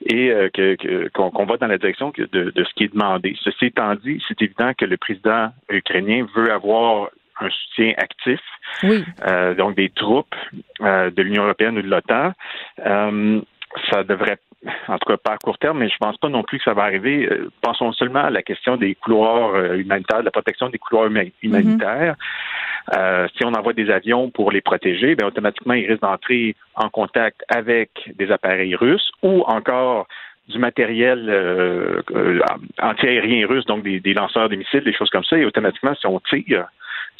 et 0.05 0.29
euh, 0.29 0.49
que, 0.49 1.07
qu'on, 1.09 1.45
va 1.45 1.57
dans 1.57 1.67
la 1.67 1.77
direction 1.77 2.11
de, 2.17 2.25
de 2.25 2.63
ce 2.63 2.73
qui 2.73 2.85
est 2.85 2.93
demandé. 2.93 3.35
Ceci 3.41 3.65
étant 3.65 3.95
dit, 3.95 4.21
c'est 4.27 4.41
évident 4.41 4.71
que 4.77 4.85
le 4.85 4.97
président 4.97 5.49
ukrainien 5.69 6.25
veut 6.35 6.51
avoir 6.51 7.09
un 7.41 7.49
soutien 7.49 7.93
actif, 7.97 8.39
oui. 8.83 9.03
donc 9.57 9.75
des 9.75 9.89
troupes 9.89 10.33
de 10.79 11.21
l'Union 11.21 11.43
européenne 11.43 11.77
ou 11.77 11.81
de 11.81 11.89
l'OTAN. 11.89 12.31
ça 13.91 14.03
devrait 14.05 14.37
en 14.87 14.97
tout 14.97 15.07
cas 15.07 15.17
pas 15.17 15.33
à 15.33 15.37
court 15.37 15.57
terme, 15.57 15.79
mais 15.79 15.89
je 15.89 15.97
pense 15.99 16.17
pas 16.17 16.29
non 16.29 16.43
plus 16.43 16.57
que 16.57 16.63
ça 16.63 16.73
va 16.73 16.83
arriver. 16.83 17.27
Euh, 17.29 17.49
pensons 17.61 17.91
seulement 17.93 18.25
à 18.25 18.29
la 18.29 18.41
question 18.41 18.77
des 18.77 18.95
couloirs 18.95 19.55
euh, 19.55 19.75
humanitaires, 19.77 20.19
de 20.19 20.25
la 20.25 20.31
protection 20.31 20.69
des 20.69 20.77
couloirs 20.77 21.09
humanitaires. 21.41 22.15
Euh, 22.95 23.27
si 23.35 23.43
on 23.45 23.53
envoie 23.53 23.73
des 23.73 23.89
avions 23.89 24.29
pour 24.29 24.51
les 24.51 24.61
protéger, 24.61 25.15
bien 25.15 25.27
automatiquement 25.27 25.73
ils 25.73 25.87
risquent 25.87 26.03
d'entrer 26.03 26.55
en 26.75 26.89
contact 26.89 27.43
avec 27.49 27.89
des 28.15 28.31
appareils 28.31 28.75
russes 28.75 29.11
ou 29.23 29.41
encore 29.47 30.07
du 30.47 30.59
matériel 30.59 31.27
euh, 31.27 32.01
antiaérien 32.79 33.47
russe, 33.47 33.65
donc 33.65 33.83
des, 33.83 33.99
des 33.99 34.13
lanceurs 34.13 34.49
de 34.49 34.55
missiles, 34.55 34.83
des 34.83 34.93
choses 34.93 35.09
comme 35.09 35.23
ça, 35.23 35.37
et 35.37 35.45
automatiquement, 35.45 35.95
si 35.95 36.05
on 36.05 36.19
tire 36.19 36.67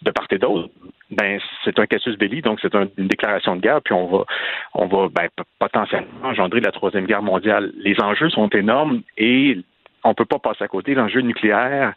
de 0.02 0.12
part 0.12 0.28
et 0.32 0.38
d'autre, 0.38 0.70
ben 1.12 1.40
c'est 1.64 1.78
un 1.80 1.86
casus 1.86 2.18
belli, 2.18 2.42
donc 2.42 2.60
c'est 2.62 2.74
une 2.74 3.08
déclaration 3.08 3.56
de 3.56 3.62
guerre, 3.62 3.82
puis 3.82 3.94
on 3.94 4.08
va 4.08 4.26
on 4.74 4.88
va 4.88 5.10
ben, 5.10 5.28
potentiellement 5.60 6.08
engendrer 6.24 6.60
la 6.60 6.72
troisième 6.72 7.06
guerre 7.06 7.22
mondiale. 7.22 7.72
Les 7.78 8.00
enjeux 8.02 8.30
sont 8.30 8.50
énormes 8.50 9.02
et 9.18 9.58
on 10.04 10.14
peut 10.14 10.26
pas 10.26 10.40
passer 10.40 10.64
à 10.64 10.68
côté. 10.68 10.94
L'enjeu 10.94 11.22
nucléaire 11.22 11.94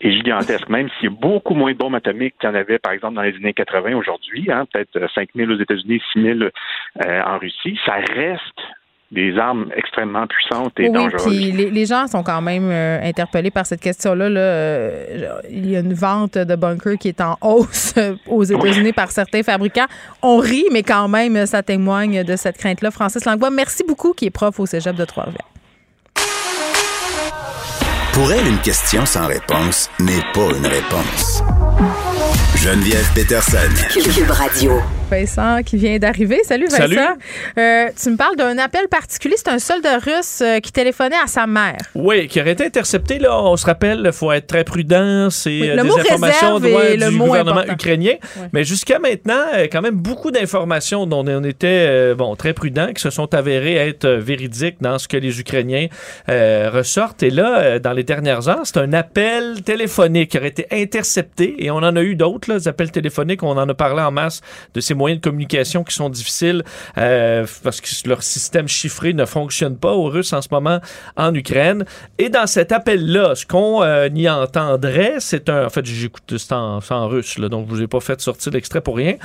est 0.00 0.12
gigantesque, 0.12 0.68
même 0.68 0.88
s'il 0.90 1.10
y 1.10 1.12
a 1.12 1.16
beaucoup 1.16 1.54
moins 1.54 1.72
de 1.72 1.76
bombes 1.76 1.94
atomiques 1.94 2.34
qu'il 2.40 2.48
y 2.48 2.52
en 2.52 2.54
avait, 2.54 2.78
par 2.78 2.92
exemple, 2.92 3.14
dans 3.14 3.22
les 3.22 3.36
années 3.36 3.52
80 3.52 3.94
aujourd'hui, 3.96 4.50
hein, 4.50 4.66
peut-être 4.72 5.10
5 5.14 5.30
000 5.34 5.50
aux 5.52 5.58
États-Unis, 5.58 6.02
6 6.12 6.22
000 6.22 6.38
euh, 6.40 7.22
en 7.22 7.38
Russie, 7.38 7.78
ça 7.84 7.94
reste 7.94 8.60
des 9.10 9.36
armes 9.38 9.66
extrêmement 9.74 10.26
puissantes 10.26 10.78
et 10.78 10.88
dangereuses. 10.88 11.26
Puis 11.26 11.50
les, 11.52 11.86
gens 11.86 12.06
sont 12.06 12.22
quand 12.22 12.40
même 12.40 12.68
euh, 12.70 13.00
interpellés 13.02 13.50
par 13.50 13.66
cette 13.66 13.80
question-là. 13.80 14.28
Là. 14.28 14.40
Euh, 14.40 15.40
il 15.50 15.68
y 15.68 15.76
a 15.76 15.80
une 15.80 15.94
vente 15.94 16.38
de 16.38 16.54
bunkers 16.54 16.96
qui 16.98 17.08
est 17.08 17.20
en 17.20 17.36
hausse 17.40 17.94
euh, 17.96 18.14
aux 18.28 18.44
États-Unis 18.44 18.92
par 18.92 19.10
certains 19.10 19.42
fabricants. 19.42 19.86
On 20.22 20.38
rit, 20.38 20.66
mais 20.72 20.84
quand 20.84 21.08
même, 21.08 21.44
ça 21.46 21.62
témoigne 21.62 22.22
de 22.22 22.36
cette 22.36 22.56
crainte-là. 22.58 22.92
Francis 22.92 23.24
Langlois, 23.24 23.50
merci 23.50 23.82
beaucoup, 23.86 24.12
qui 24.12 24.26
est 24.26 24.30
prof 24.30 24.60
au 24.60 24.66
cégep 24.66 24.94
de 24.94 25.04
Trois-Rivières. 25.04 25.46
Pour 28.12 28.32
elle, 28.32 28.46
une 28.46 28.58
question 28.58 29.06
sans 29.06 29.26
réponse 29.26 29.90
n'est 29.98 30.22
pas 30.34 30.56
une 30.56 30.66
réponse. 30.66 31.42
Geneviève 32.62 33.10
Peterson. 33.14 33.56
Cube 33.90 34.30
Radio. 34.30 34.72
Vincent 35.10 35.62
qui 35.64 35.76
vient 35.76 35.98
d'arriver. 35.98 36.38
Salut 36.44 36.66
Vincent. 36.66 36.82
Salut. 36.82 36.98
Euh, 37.58 37.88
tu 38.00 38.10
me 38.10 38.16
parles 38.16 38.36
d'un 38.36 38.58
appel 38.58 38.86
particulier. 38.88 39.34
C'est 39.36 39.48
un 39.48 39.58
soldat 39.58 39.98
russe 39.98 40.40
euh, 40.40 40.60
qui 40.60 40.70
téléphonait 40.70 41.16
à 41.24 41.26
sa 41.26 41.48
mère. 41.48 41.78
Oui, 41.96 42.28
qui 42.28 42.40
aurait 42.40 42.52
été 42.52 42.64
intercepté. 42.66 43.18
Là, 43.18 43.42
on 43.42 43.56
se 43.56 43.66
rappelle, 43.66 44.02
il 44.04 44.12
faut 44.12 44.30
être 44.30 44.46
très 44.46 44.62
prudent. 44.62 45.28
C'est 45.30 45.50
Oui, 45.50 45.70
euh, 45.70 45.82
des 45.82 45.90
informations 46.00 46.58
ouais, 46.58 46.96
du 46.96 47.18
gouvernement 47.18 47.56
important. 47.60 47.72
ukrainien. 47.72 48.12
Mais 48.52 48.62
jusqu'à 48.62 49.00
maintenant, 49.00 49.42
euh, 49.54 49.66
quand 49.72 49.80
même 49.82 49.96
beaucoup 49.96 50.30
d'informations 50.30 51.06
dont 51.06 51.24
on 51.26 51.42
était 51.42 51.86
euh, 51.88 52.14
bon 52.14 52.36
très 52.36 52.52
prudents, 52.52 52.92
qui 52.92 53.02
se 53.02 53.10
sont 53.10 53.34
avérées 53.34 53.76
être 53.76 54.06
véridiques 54.06 54.76
dans 54.80 54.98
ce 54.98 55.08
que 55.08 55.16
les 55.16 55.40
Ukrainiens 55.40 55.88
euh, 56.28 56.70
ressortent. 56.72 57.24
Et 57.24 57.30
là, 57.30 57.58
euh, 57.58 57.78
dans 57.80 57.92
les 57.94 58.04
dernières 58.04 58.48
heures, 58.48 58.60
c'est 58.64 58.76
un 58.78 58.92
appel 58.92 59.62
téléphonique 59.64 60.30
qui 60.30 60.38
aurait 60.38 60.48
été 60.48 60.66
intercepté. 60.70 61.56
Et 61.64 61.70
on 61.72 61.78
en 61.78 61.96
a 61.96 62.02
eu 62.02 62.14
d'autres, 62.14 62.49
là, 62.50 62.58
des 62.58 62.68
appels 62.68 62.90
téléphoniques. 62.90 63.42
On 63.42 63.56
en 63.56 63.68
a 63.68 63.74
parlé 63.74 64.02
en 64.02 64.10
masse 64.10 64.40
de 64.74 64.80
ces 64.80 64.94
moyens 64.94 65.20
de 65.20 65.24
communication 65.24 65.84
qui 65.84 65.94
sont 65.94 66.10
difficiles 66.10 66.62
euh, 66.98 67.46
parce 67.62 67.80
que 67.80 67.88
leur 68.08 68.22
système 68.22 68.68
chiffré 68.68 69.12
ne 69.12 69.24
fonctionne 69.24 69.76
pas 69.76 69.92
aux 69.92 70.08
Russes 70.08 70.32
en 70.32 70.42
ce 70.42 70.48
moment 70.50 70.80
en 71.16 71.34
Ukraine. 71.34 71.84
Et 72.18 72.28
dans 72.28 72.46
cet 72.46 72.72
appel-là, 72.72 73.34
ce 73.34 73.46
qu'on 73.46 73.82
euh, 73.82 74.08
y 74.14 74.28
entendrait, 74.28 75.14
c'est 75.18 75.48
un. 75.48 75.66
En 75.66 75.70
fait, 75.70 75.84
j'écoute 75.86 76.36
c'est 76.36 76.52
en, 76.52 76.80
en 76.90 77.08
russe, 77.08 77.38
donc 77.38 77.66
je 77.68 77.74
vous 77.74 77.82
ai 77.82 77.86
pas 77.86 78.00
fait 78.00 78.20
sortir 78.20 78.52
l'extrait 78.52 78.80
pour 78.80 78.96
rien. 78.96 79.16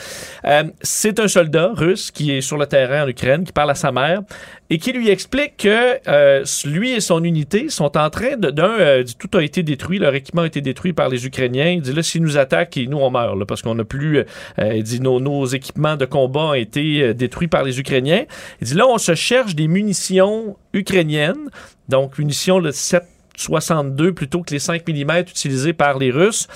Euh, 0.46 0.64
c'est 0.82 1.20
un 1.20 1.28
soldat 1.28 1.72
russe 1.74 2.12
qui 2.12 2.32
est 2.32 2.42
sur 2.42 2.58
le 2.58 2.66
terrain 2.66 3.04
en 3.04 3.08
Ukraine, 3.08 3.44
qui 3.44 3.52
parle 3.52 3.72
à 3.72 3.76
sa 3.76 3.92
mère 3.92 4.22
et 4.70 4.80
qui 4.80 4.92
lui 4.94 5.10
explique 5.10 5.58
que 5.58 6.00
euh, 6.08 6.44
lui 6.66 6.94
et 6.94 7.00
son 7.00 7.24
unité 7.24 7.70
sont 7.70 7.96
en 7.98 8.10
train 8.10 8.36
de. 8.36 8.52
Euh, 8.60 9.04
tout 9.20 9.38
a 9.38 9.44
été 9.44 9.62
détruit, 9.62 10.00
leur 10.00 10.16
équipement 10.16 10.42
a 10.42 10.48
été 10.48 10.62
détruit 10.62 10.94
par 10.94 11.10
les 11.10 11.28
Ukrainiens. 11.28 11.70
Il 11.70 11.82
dit 11.82 11.94
là, 11.94 12.02
s'ils 12.02 12.24
nous 12.24 12.38
attaquent, 12.38 12.80
nous, 12.90 12.98
on 12.98 13.12
meurt, 13.12 13.46
parce 13.46 13.62
qu'on 13.62 13.76
n'a 13.76 13.84
plus. 13.84 14.18
euh, 14.18 14.74
il 14.76 14.84
dit 14.84 15.00
nos, 15.02 15.46
équipements 15.46 15.98
de 15.98 16.06
combat 16.06 16.46
ont 16.46 16.54
été 16.56 17.14
détruits 17.14 17.48
par 17.48 17.64
les 17.64 17.80
Ukrainiens. 17.80 18.26
Il 18.62 18.68
dit 18.68 18.74
là, 18.74 18.88
on 18.88 18.98
se 18.98 19.14
cherche 19.14 19.56
des 19.56 19.68
munitions 19.68 20.58
ukrainiennes, 20.74 21.50
donc 21.88 22.18
munitions 22.18 22.60
de 22.60 22.72
7,62 22.72 24.12
plutôt 24.14 24.42
que 24.42 24.52
les 24.52 24.60
5 24.60 24.88
mm 24.88 25.20
utilisés 25.20 25.74
par 25.74 26.00
les 26.00 26.10
Russes, 26.10 26.48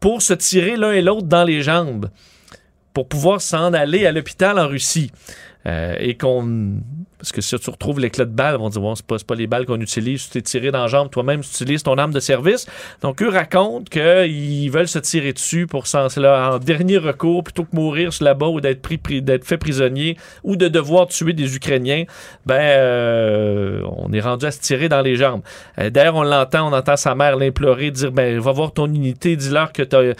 pour 0.00 0.22
se 0.22 0.32
tirer 0.32 0.76
l'un 0.76 0.92
et 0.92 1.02
l'autre 1.02 1.26
dans 1.26 1.44
les 1.44 1.60
jambes, 1.60 2.08
pour 2.94 3.08
pouvoir 3.08 3.42
s'en 3.42 3.74
aller 3.74 4.06
à 4.06 4.12
l'hôpital 4.12 4.58
en 4.58 4.68
Russie. 4.68 5.12
Et 5.64 6.16
qu'on. 6.16 6.80
Parce 7.22 7.30
que 7.30 7.40
si 7.40 7.56
tu 7.56 7.70
retrouves 7.70 8.00
l'éclat 8.00 8.24
de 8.24 8.32
balle, 8.32 8.56
vont 8.56 8.68
dire 8.68 8.80
bon, 8.80 8.96
c'est 8.96 9.06
pas, 9.06 9.16
pas 9.24 9.36
les 9.36 9.46
balles 9.46 9.64
qu'on 9.64 9.80
utilise, 9.80 10.24
tu 10.24 10.30
t'es 10.30 10.42
tiré 10.42 10.72
dans 10.72 10.82
la 10.82 10.88
jambe, 10.88 11.08
toi-même, 11.08 11.40
tu 11.40 11.50
utilises 11.50 11.84
ton 11.84 11.96
arme 11.96 12.12
de 12.12 12.18
service. 12.18 12.66
Donc, 13.00 13.22
eux 13.22 13.28
racontent 13.28 13.84
qu'ils 13.84 14.70
veulent 14.72 14.88
se 14.88 14.98
tirer 14.98 15.32
dessus 15.32 15.68
pour 15.68 15.86
s'en. 15.86 16.02
En 16.02 16.58
dernier 16.58 16.98
recours, 16.98 17.44
plutôt 17.44 17.62
que 17.62 17.76
mourir 17.76 18.10
là-bas 18.20 18.48
ou 18.48 18.60
d'être 18.60 18.82
pris, 18.82 19.22
d'être 19.22 19.44
fait 19.44 19.56
prisonnier 19.56 20.16
ou 20.42 20.56
de 20.56 20.66
devoir 20.66 21.06
tuer 21.06 21.32
des 21.32 21.54
Ukrainiens, 21.54 22.04
ben, 22.44 22.54
euh, 22.58 23.82
on 23.96 24.12
est 24.12 24.20
rendu 24.20 24.46
à 24.46 24.50
se 24.50 24.60
tirer 24.60 24.88
dans 24.88 25.00
les 25.00 25.14
jambes. 25.14 25.42
Euh, 25.78 25.90
D'ailleurs, 25.90 26.16
on 26.16 26.24
l'entend, 26.24 26.68
on 26.68 26.72
entend 26.72 26.96
sa 26.96 27.14
mère 27.14 27.36
l'implorer, 27.36 27.92
dire 27.92 28.10
ben, 28.10 28.40
va 28.40 28.50
voir 28.50 28.72
ton 28.72 28.86
unité, 28.86 29.36
dis-leur 29.36 29.72
que 29.72 29.82
euh, 29.94 30.14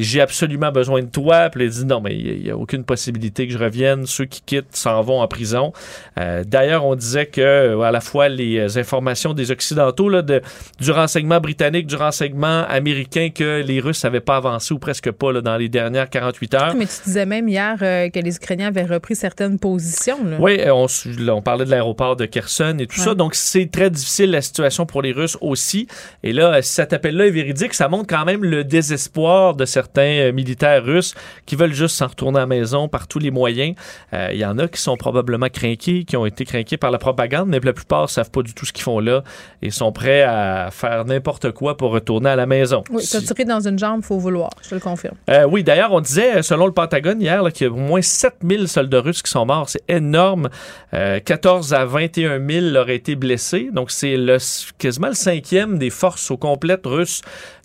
j'ai 0.00 0.20
absolument 0.20 0.70
besoin 0.70 1.02
de 1.02 1.08
toi. 1.08 1.50
Puis 1.50 1.64
elle 1.64 1.70
dit 1.70 1.84
non, 1.84 2.00
mais 2.00 2.16
il 2.16 2.42
n'y 2.44 2.50
a, 2.50 2.56
aucune 2.56 2.84
possibilité 2.84 3.48
que 3.48 3.52
je 3.52 3.58
revienne. 3.58 4.06
Ceux 4.06 4.26
qui 4.26 4.42
quittent 4.42 4.76
s'en 4.76 5.00
vont 5.02 5.20
en 5.20 5.28
prison. 5.28 5.72
Euh, 6.20 6.44
D'ailleurs, 6.46 6.84
on 6.84 6.94
disait 6.94 7.26
que 7.26 7.40
euh, 7.40 7.80
à 7.80 7.90
la 7.90 8.00
fois 8.00 8.28
les 8.28 8.58
euh, 8.58 8.78
informations 8.80 9.32
des 9.32 9.50
Occidentaux, 9.50 10.08
là, 10.08 10.22
de, 10.22 10.42
du 10.80 10.90
renseignement 10.90 11.40
britannique, 11.40 11.86
du 11.86 11.96
renseignement 11.96 12.64
américain, 12.68 13.30
que 13.34 13.62
les 13.62 13.80
Russes 13.80 14.04
n'avaient 14.04 14.20
pas 14.20 14.36
avancé 14.36 14.74
ou 14.74 14.78
presque 14.78 15.10
pas 15.10 15.32
là, 15.32 15.40
dans 15.40 15.56
les 15.56 15.68
dernières 15.68 16.10
48 16.10 16.54
heures. 16.54 16.74
Mais 16.76 16.86
tu 16.86 16.92
disais 17.04 17.26
même 17.26 17.48
hier 17.48 17.76
euh, 17.82 18.08
que 18.10 18.18
les 18.18 18.36
Ukrainiens 18.36 18.68
avaient 18.68 18.84
repris 18.84 19.16
certaines 19.16 19.58
positions. 19.58 20.18
Là. 20.24 20.36
Oui, 20.38 20.60
on, 20.68 21.42
parlait 21.42 21.64
de 21.64 21.70
l'aéroport 21.70 22.16
de 22.16 22.26
Kherson 22.26 22.76
et 22.78 22.86
tout 22.86 22.98
Ouais. 22.98 23.04
ça. 23.06 23.14
Donc, 23.14 23.34
c'est 23.34 23.70
très 23.70 23.88
difficile 23.90 24.30
la 24.30 24.42
situation 24.42 24.84
pour 24.86 25.02
les 25.02 25.12
Russes 25.12 25.38
aussi. 25.40 25.86
Et 26.22 26.32
là, 26.32 26.60
si 26.62 26.72
cet 26.72 26.92
appel-là 26.92 27.26
est 27.26 27.30
véridique, 27.30 27.72
ça 27.74 27.88
montre 27.88 28.06
quand 28.08 28.24
même 28.24 28.44
le 28.44 28.64
désespoir 28.64 29.54
de 29.54 29.64
certains 29.64 30.32
militaires 30.32 30.84
russes 30.84 31.14
qui 31.46 31.56
veulent 31.56 31.72
juste 31.72 31.96
s'en 31.96 32.08
retourner 32.08 32.38
à 32.38 32.42
la 32.42 32.46
maison 32.46 32.88
par 32.88 33.06
tous 33.08 33.18
les 33.18 33.30
moyens. 33.30 33.74
Euh, 34.12 34.28
Il 34.32 34.38
y 34.38 34.44
en 34.44 34.58
a 34.58 34.68
qui 34.68 34.80
sont 34.80 34.96
probablement 34.96 35.48
craqués, 35.48 36.04
qui 36.10 36.16
ont 36.16 36.26
été 36.26 36.44
craqués 36.44 36.76
par 36.76 36.90
la 36.90 36.98
propagande, 36.98 37.48
mais 37.48 37.60
la 37.62 37.72
plupart 37.72 38.02
ne 38.02 38.06
savent 38.08 38.30
pas 38.30 38.42
du 38.42 38.52
tout 38.52 38.66
ce 38.66 38.72
qu'ils 38.72 38.82
font 38.82 38.98
là 38.98 39.22
et 39.62 39.70
sont 39.70 39.92
prêts 39.92 40.22
à 40.22 40.68
faire 40.72 41.04
n'importe 41.04 41.52
quoi 41.52 41.76
pour 41.76 41.92
retourner 41.92 42.30
à 42.30 42.36
la 42.36 42.46
maison. 42.46 42.82
Oui, 42.90 43.02
Si- 43.04 43.24
tirer 43.24 43.44
dans 43.44 43.60
une 43.66 43.78
jambe, 43.78 44.02
faut 44.02 44.18
vouloir. 44.18 44.50
Je 44.62 44.70
te 44.70 44.74
le 44.74 44.80
confirme. 44.80 45.14
euh, 45.30 45.44
oui, 45.44 45.62
d'ailleurs, 45.62 45.92
on 45.92 46.00
disait, 46.00 46.42
selon 46.42 46.66
le 46.66 46.72
Pentagone 46.72 47.20
hier, 47.22 47.44
qu'il 47.52 47.66
y 47.68 47.70
a 47.70 47.72
au 47.72 47.76
moins 47.76 48.02
7000 48.02 48.66
soldats 48.68 49.00
russes 49.00 49.22
qui 49.22 49.30
sont 49.30 49.46
morts. 49.46 49.68
C'est 49.68 49.84
énorme. 49.88 50.48
Euh, 50.94 51.20
14 51.20 51.72
à 51.74 51.84
21 51.84 52.44
000 52.44 52.74
auraient 52.76 52.96
été 52.96 53.14
blessés. 53.14 53.68
Donc, 53.72 53.90
c'est 53.92 54.16
le, 54.16 54.38
quasiment 54.78 55.08
le 55.08 55.14
cinquième 55.14 55.78
des 55.78 55.90
forces 55.90 56.30
au 56.32 56.36
complète 56.36 56.84
russes 56.86 57.20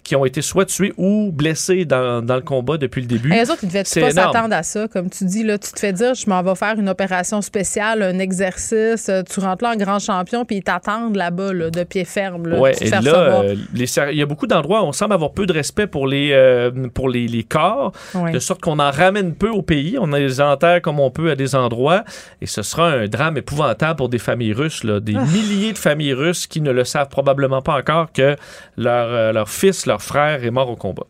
qui 0.05 0.15
ont 0.15 0.23
été 0.23 0.41
soit 0.41 0.65
tués 0.65 0.93
ou 0.97 1.31
blessés 1.33 1.83
dans, 1.83 2.21
dans 2.23 2.35
le 2.35 2.41
combat 2.41 2.77
depuis 2.77 3.01
le 3.01 3.07
début. 3.07 3.33
Et 3.33 3.37
les 3.39 3.49
autres, 3.49 3.63
ils 3.63 3.67
devaient 3.69 3.83
pas 3.83 4.11
s'attendre 4.11 4.53
à 4.55 4.61
ça. 4.63 4.87
Comme 4.87 5.09
tu 5.09 5.25
dis, 5.25 5.43
là, 5.43 5.57
tu 5.57 5.71
te 5.73 5.79
fais 5.79 5.91
dire, 5.91 6.13
je 6.13 6.29
m'en 6.29 6.41
vais 6.43 6.53
faire 6.55 6.79
une 6.79 6.87
opération 6.89 7.41
spéciale, 7.41 8.03
un 8.03 8.19
exercice. 8.19 9.09
euh, 9.09 9.23
Tu 9.23 9.39
rentres 9.39 9.63
là 9.63 9.71
en 9.73 9.75
grand 9.75 9.99
champion, 9.99 10.45
puis 10.45 10.57
ils 10.57 10.63
t'attendent 10.63 11.15
là-bas, 11.15 11.51
là, 11.53 11.69
de 11.71 11.83
pied 11.83 12.05
ferme. 12.05 12.47
Là, 12.47 12.59
Ouais, 12.59 12.73
et 12.81 12.89
là, 12.89 13.01
euh, 13.43 13.55
les 13.73 13.85
il 14.11 14.17
y 14.17 14.21
a 14.21 14.25
beaucoup 14.27 14.45
d'endroits 14.47 14.83
où 14.83 14.85
on 14.85 14.91
semble 14.91 15.13
avoir 15.13 15.31
peu 15.31 15.45
de 15.47 15.53
respect 15.53 15.87
pour 15.87 16.07
les, 16.07 16.29
euh, 16.33 16.69
pour 16.93 17.09
les, 17.09 17.27
les 17.27 17.43
corps, 17.43 17.91
Ouais. 18.13 18.31
de 18.31 18.39
sorte 18.39 18.61
qu'on 18.61 18.77
en 18.79 18.91
ramène 18.91 19.33
peu 19.33 19.49
au 19.49 19.63
pays. 19.63 19.97
On 19.99 20.05
les 20.07 20.39
enterre 20.39 20.81
comme 20.83 20.99
on 20.99 21.09
peut 21.09 21.31
à 21.31 21.35
des 21.35 21.55
endroits. 21.55 22.03
Et 22.41 22.45
ce 22.45 22.61
sera 22.61 22.89
un 22.91 23.07
drame 23.07 23.37
épouvantable 23.37 23.97
pour 23.97 24.09
des 24.09 24.19
familles 24.19 24.53
russes, 24.53 24.83
là, 24.83 24.99
des 24.99 25.15
Ah. 25.17 25.25
milliers 25.25 25.73
de 25.73 25.77
familles 25.79 26.13
russes 26.13 26.45
qui 26.45 26.61
ne 26.61 26.71
le 26.71 26.83
savent 26.83 27.09
probablement 27.09 27.63
pas 27.63 27.73
encore 27.77 28.11
que 28.13 28.35
leur, 28.77 29.07
euh, 29.09 29.31
leur 29.31 29.49
fils, 29.49 29.85
leur 29.87 29.94
frère 30.01 30.43
est 30.43 30.51
mort 30.51 30.69
au 30.69 30.75
combat. 30.75 31.05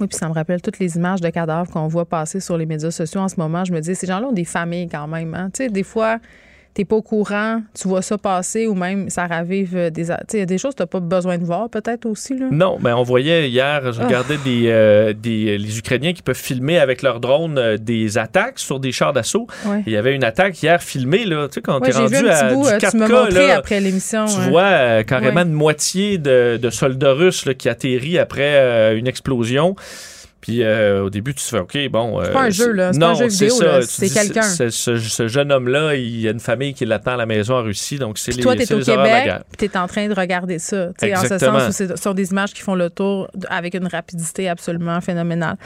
Oui, 0.00 0.06
puis 0.06 0.16
ça 0.16 0.28
me 0.28 0.32
rappelle 0.32 0.62
toutes 0.62 0.78
les 0.78 0.96
images 0.96 1.20
de 1.20 1.28
cadavres 1.28 1.70
qu'on 1.70 1.86
voit 1.86 2.06
passer 2.06 2.40
sur 2.40 2.56
les 2.56 2.66
médias 2.66 2.90
sociaux 2.90 3.20
en 3.20 3.28
ce 3.28 3.36
moment. 3.36 3.64
Je 3.64 3.72
me 3.72 3.80
dis, 3.80 3.94
ces 3.94 4.06
gens-là 4.06 4.26
ont 4.26 4.32
des 4.32 4.44
familles 4.44 4.88
quand 4.88 5.06
même. 5.06 5.34
Hein? 5.34 5.50
Tu 5.52 5.64
sais, 5.64 5.68
des 5.68 5.82
fois, 5.82 6.18
t'es 6.74 6.84
pas 6.86 6.96
au 6.96 7.02
courant, 7.02 7.60
tu 7.78 7.86
vois 7.88 8.00
ça 8.02 8.16
passer 8.16 8.66
ou 8.66 8.74
même 8.74 9.10
ça 9.10 9.26
ravive 9.26 9.76
euh, 9.76 9.90
des. 9.90 10.04
Tu 10.04 10.08
sais, 10.08 10.16
il 10.34 10.38
y 10.38 10.42
a 10.42 10.46
des 10.46 10.56
choses 10.58 10.72
que 10.72 10.78
t'as 10.78 10.86
pas 10.86 11.00
besoin 11.00 11.36
de 11.38 11.44
voir 11.44 11.68
peut-être 11.68 12.06
aussi. 12.06 12.38
Là. 12.38 12.46
Non, 12.50 12.78
mais 12.82 12.92
on 12.92 13.02
voyait 13.02 13.48
hier, 13.50 13.92
je 13.92 14.00
Ah. 14.00 14.06
regardais 14.06 14.38
des, 14.38 14.64
euh, 14.68 15.12
des, 15.12 15.58
les 15.58 15.78
Ukrainiens 15.78 16.12
qui 16.14 16.22
peuvent 16.22 16.34
filmer 16.36 16.78
avec 16.78 17.02
leur 17.02 17.20
drone 17.20 17.58
euh, 17.58 17.76
des 17.76 18.16
attaques 18.16 18.58
sur 18.58 18.80
des 18.80 18.90
chars 18.92 19.12
d'assaut. 19.12 19.46
Ouais. 19.66 19.82
Il 19.86 19.92
y 19.92 19.96
avait 19.96 20.14
une 20.14 20.24
attaque 20.24 20.62
hier 20.62 20.82
filmée, 20.82 21.24
là, 21.24 21.46
tu 21.48 21.54
sais, 21.54 21.60
quand 21.60 21.80
Ouais, 21.80 21.90
t'es 21.90 21.92
vu 21.92 22.02
rendu 22.04 22.16
un 22.16 22.30
à 22.30 22.54
bout, 22.54 22.62
du 22.62 22.68
euh, 22.68 22.78
4K, 22.78 22.90
tu 22.90 22.96
montré 22.98 23.46
là, 23.48 23.56
après 23.58 23.80
l'émission. 23.80 24.24
Tu 24.24 24.34
hein. 24.40 24.48
vois 24.50 24.62
euh, 24.62 25.02
carrément 25.02 25.40
Ouais. 25.42 25.46
une 25.46 25.52
moitié 25.52 26.16
de, 26.18 26.56
de 26.56 26.70
soldats 26.70 27.12
russes 27.12 27.44
là, 27.46 27.54
qui 27.54 27.68
atterrit 27.68 28.18
après 28.18 28.54
euh, 28.56 28.96
une 28.96 29.06
explosion. 29.08 29.76
Puis 30.42 30.64
euh, 30.64 31.04
au 31.04 31.08
début, 31.08 31.34
tu 31.34 31.42
te 31.42 31.48
fais 31.48 31.60
OK, 31.60 31.78
bon. 31.88 32.20
C'est 32.24 32.32
pas 32.32 32.42
un 32.42 32.50
jeu, 32.50 32.72
là. 32.72 32.92
C'est 32.92 32.98
non, 32.98 33.06
pas 33.06 33.24
un 33.24 33.28
jeu 33.28 33.46
vidéo, 33.46 33.56
C'est 33.82 34.10
quelqu'un. 34.10 34.42
Ce, 34.42 35.28
jeune 35.28 35.52
homme-là, 35.52 35.94
il 35.94 36.20
y 36.20 36.28
a 36.28 36.32
une 36.32 36.40
famille 36.40 36.74
qui 36.74 36.84
l'attend 36.84 37.12
à 37.12 37.16
la 37.16 37.26
maison 37.26 37.54
en 37.54 37.62
Russie. 37.62 37.96
Donc, 37.96 38.18
c'est 38.18 38.32
les, 38.32 38.42
toi, 38.42 38.56
t'es 38.56 38.70
au 38.74 38.78
les 38.78 38.84
Québec, 38.84 39.32
puis 39.56 39.68
t'es 39.68 39.78
en 39.78 39.86
train 39.86 40.08
de 40.08 40.14
regarder 40.14 40.58
ça. 40.58 40.90
sais, 40.98 41.14
En 41.14 41.20
ce 41.20 41.22
Exactement. 41.26 41.60
sens 41.60 41.80
où 41.80 41.86
ce 41.86 41.96
sont 41.96 42.12
des 42.12 42.30
images 42.32 42.52
qui 42.52 42.60
font 42.60 42.74
le 42.74 42.90
tour 42.90 43.30
avec 43.48 43.74
une 43.74 43.86
rapidité 43.86 44.48
absolument 44.48 45.00
phénoménale. 45.00 45.56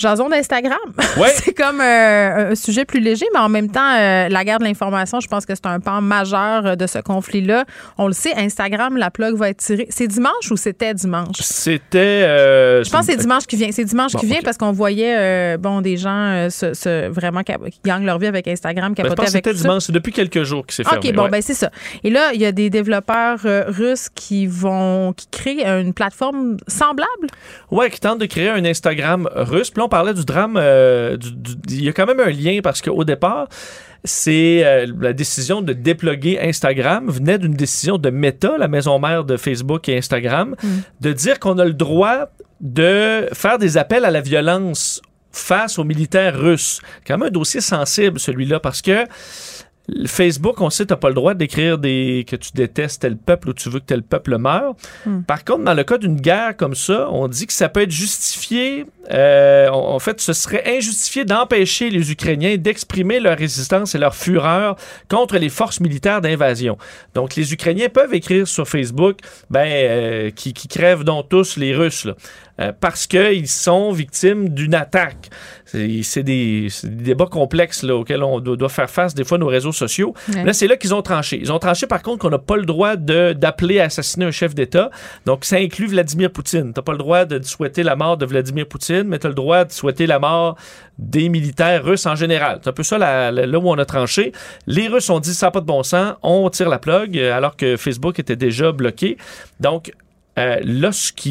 Jason 0.00 0.28
d'Instagram. 0.30 0.78
Ouais. 1.18 1.28
c'est 1.34 1.52
comme 1.52 1.80
euh, 1.80 2.52
un 2.52 2.54
sujet 2.54 2.86
plus 2.86 3.00
léger, 3.00 3.26
mais 3.34 3.38
en 3.40 3.50
même 3.50 3.70
temps, 3.70 3.94
euh, 3.98 4.28
la 4.30 4.44
guerre 4.44 4.58
de 4.58 4.64
l'information, 4.64 5.20
je 5.20 5.28
pense 5.28 5.44
que 5.44 5.54
c'est 5.54 5.66
un 5.66 5.78
pan 5.78 6.00
majeur 6.00 6.64
euh, 6.66 6.74
de 6.74 6.86
ce 6.86 6.98
conflit-là. 7.00 7.64
On 7.98 8.06
le 8.06 8.14
sait, 8.14 8.32
Instagram, 8.34 8.96
la 8.96 9.10
plug 9.10 9.34
va 9.36 9.50
être 9.50 9.58
tirée. 9.58 9.86
C'est 9.90 10.06
dimanche 10.06 10.50
ou 10.50 10.56
c'était 10.56 10.94
dimanche? 10.94 11.36
C'était. 11.40 11.98
euh, 11.98 12.82
Je 12.82 12.90
pense 12.90 13.06
que 13.06 13.12
c'est 13.12 13.18
dimanche 13.18 13.46
qui 13.46 13.56
vient. 13.56 13.68
C'est 13.72 13.84
dimanche 13.84 14.12
Bon, 14.12 14.18
qui 14.20 14.26
vient 14.26 14.40
parce 14.42 14.56
qu'on 14.56 14.72
voyait 14.72 15.58
bon 15.58 15.82
des 15.82 15.96
gens 15.98 16.48
se, 16.50 16.72
se- 16.72 17.08
vraiment 17.08 17.42
qui 17.42 17.52
gagnent 17.84 18.06
leur 18.06 18.18
vie 18.18 18.26
avec 18.26 18.48
Instagram, 18.48 18.94
Ben, 18.94 19.02
je 19.04 19.08
capoter 19.10 19.20
avec 19.28 19.44
c'était 19.46 19.52
dimanche. 19.54 19.82
C'est 19.84 19.92
depuis 19.92 20.12
quelques 20.12 20.44
jours 20.44 20.66
que 20.66 20.72
c'est 20.72 20.84
fermé. 20.84 21.08
OK, 21.10 21.14
bon, 21.14 21.24
ouais. 21.24 21.28
ben 21.30 21.42
c'est 21.42 21.54
ça. 21.54 21.70
Et 22.04 22.08
là, 22.10 22.30
il 22.32 22.40
y 22.40 22.46
a 22.46 22.52
des 22.52 22.70
développeurs 22.70 23.38
russes 23.68 24.08
qui 24.14 24.46
vont, 24.46 25.12
qui 25.12 25.26
créent 25.30 25.64
une 25.66 25.92
plateforme 25.92 26.56
semblable? 26.66 27.26
Ouais, 27.70 27.90
qui 27.90 28.00
tente 28.00 28.18
de 28.18 28.26
créer 28.26 28.48
un 28.48 28.64
Instagram 28.64 29.28
russe. 29.34 29.70
Puis 29.70 29.80
là, 29.80 29.84
on 29.84 29.88
parlait 29.90 30.14
du 30.14 30.24
drame. 30.24 30.56
euh, 30.56 31.18
du- 31.18 31.34
du- 31.36 31.56
il 31.68 31.84
y 31.84 31.88
a 31.90 31.92
quand 31.92 32.06
même 32.06 32.20
un 32.20 32.30
lien 32.30 32.60
parce 32.62 32.80
qu'au 32.80 33.04
départ, 33.04 33.48
c'est 34.04 34.62
euh, 34.64 34.86
la 34.98 35.12
décision 35.12 35.60
de 35.60 35.74
déploguer 35.74 36.38
Instagram 36.40 37.10
venait 37.10 37.36
d'une 37.38 37.52
décision 37.52 37.98
de 37.98 38.08
Meta, 38.08 38.56
la 38.58 38.68
maison 38.68 38.98
mère 38.98 39.24
de 39.24 39.36
Facebook 39.36 39.88
et 39.90 39.98
Instagram, 39.98 40.56
de 41.02 41.12
dire 41.12 41.38
qu'on 41.38 41.58
a 41.58 41.66
le 41.66 41.74
droit 41.74 42.30
de 42.62 43.28
faire 43.34 43.58
des 43.58 43.76
appels 43.76 44.04
à 44.06 44.10
la 44.10 44.22
violence 44.22 45.02
face 45.32 45.78
aux 45.78 45.84
militaires 45.84 46.38
russes. 46.38 46.80
Quand 47.06 47.18
même 47.18 47.28
un 47.28 47.30
dossier 47.30 47.60
sensible, 47.60 48.18
celui-là, 48.18 48.58
parce 48.58 48.80
que 48.82 49.04
Facebook, 50.06 50.60
on 50.60 50.70
sait, 50.70 50.86
t'as 50.86 50.96
pas 50.96 51.08
le 51.08 51.14
droit 51.14 51.34
d'écrire 51.34 51.78
des 51.78 52.24
que 52.28 52.36
tu 52.36 52.50
détestes 52.54 53.02
tel 53.02 53.16
peuple 53.16 53.50
ou 53.50 53.52
tu 53.52 53.68
veux 53.68 53.80
que 53.80 53.86
tel 53.86 54.02
peuple 54.02 54.38
meure. 54.38 54.74
Hmm. 55.06 55.22
Par 55.22 55.44
contre, 55.44 55.64
dans 55.64 55.74
le 55.74 55.84
cas 55.84 55.98
d'une 55.98 56.20
guerre 56.20 56.56
comme 56.56 56.74
ça, 56.74 57.08
on 57.10 57.28
dit 57.28 57.46
que 57.46 57.52
ça 57.52 57.68
peut 57.68 57.82
être 57.82 57.90
justifié. 57.90 58.86
euh, 59.10 59.68
en 59.68 59.90
en 59.90 59.98
fait, 59.98 60.20
ce 60.20 60.32
serait 60.32 60.78
injustifié 60.78 61.24
d'empêcher 61.24 61.90
les 61.90 62.10
Ukrainiens 62.10 62.56
d'exprimer 62.56 63.20
leur 63.20 63.36
résistance 63.36 63.94
et 63.94 63.98
leur 63.98 64.14
fureur 64.14 64.76
contre 65.08 65.36
les 65.36 65.48
forces 65.50 65.80
militaires 65.80 66.20
d'invasion. 66.20 66.78
Donc, 67.14 67.36
les 67.36 67.52
Ukrainiens 67.52 67.88
peuvent 67.88 68.14
écrire 68.14 68.48
sur 68.48 68.66
Facebook, 68.66 69.18
ben, 69.50 69.66
euh, 69.66 70.30
qui, 70.30 70.54
qui 70.54 70.68
crèvent 70.68 71.04
donc 71.04 71.28
tous 71.28 71.56
les 71.56 71.74
Russes, 71.74 72.04
là. 72.04 72.14
Euh, 72.60 72.72
parce 72.78 73.06
qu'ils 73.06 73.48
sont 73.48 73.90
victimes 73.92 74.50
d'une 74.50 74.74
attaque. 74.74 75.30
C'est 75.64 76.22
des, 76.24 76.68
débats 76.82 77.26
complexes 77.26 77.84
là, 77.84 77.94
auxquels 77.94 78.24
on 78.24 78.40
doit, 78.40 78.56
doit 78.56 78.68
faire 78.68 78.90
face 78.90 79.14
des 79.14 79.22
fois 79.24 79.38
nos 79.38 79.46
réseaux 79.46 79.72
sociaux. 79.72 80.14
Ouais. 80.34 80.44
Là, 80.44 80.52
c'est 80.52 80.66
là 80.66 80.76
qu'ils 80.76 80.92
ont 80.94 81.02
tranché. 81.02 81.38
Ils 81.40 81.52
ont 81.52 81.58
tranché 81.60 81.86
par 81.86 82.02
contre 82.02 82.18
qu'on 82.18 82.30
n'a 82.30 82.38
pas 82.38 82.56
le 82.56 82.64
droit 82.66 82.96
d'appeler 82.96 83.78
à 83.80 83.84
assassiner 83.84 84.24
un 84.26 84.30
chef 84.32 84.54
d'État. 84.54 84.90
Donc, 85.26 85.44
ça 85.44 85.56
inclut 85.56 85.86
Vladimir 85.86 86.30
Poutine. 86.32 86.72
T'as 86.72 86.82
pas 86.82 86.92
le 86.92 86.98
droit 86.98 87.24
de 87.24 87.40
souhaiter 87.44 87.82
la 87.82 87.94
mort 87.96 88.16
de 88.16 88.26
Vladimir 88.26 88.66
Poutine, 88.66 89.04
mais 89.04 89.18
t'as 89.18 89.28
le 89.28 89.34
droit 89.34 89.64
de 89.64 89.72
souhaiter 89.72 90.06
la 90.06 90.18
mort 90.18 90.56
des 90.98 91.28
militaires 91.28 91.84
russes 91.84 92.06
en 92.06 92.16
général. 92.16 92.58
C'est 92.62 92.68
un 92.70 92.72
peu 92.72 92.82
ça 92.82 92.98
la- 92.98 93.30
la- 93.30 93.46
là 93.46 93.58
où 93.58 93.68
on 93.70 93.78
a 93.78 93.84
tranché. 93.84 94.32
Les 94.66 94.88
Russes 94.88 95.08
ont 95.08 95.20
dit 95.20 95.32
ça 95.34 95.46
n'a 95.46 95.50
pas 95.50 95.60
de 95.60 95.66
bon 95.66 95.82
sens, 95.82 96.14
on 96.22 96.50
tire 96.50 96.68
la 96.68 96.78
plug, 96.78 97.16
alors 97.18 97.56
que 97.56 97.76
Facebook 97.76 98.18
était 98.18 98.36
déjà 98.36 98.72
bloqué. 98.72 99.16
Donc, 99.60 99.92
euh, 100.38 100.60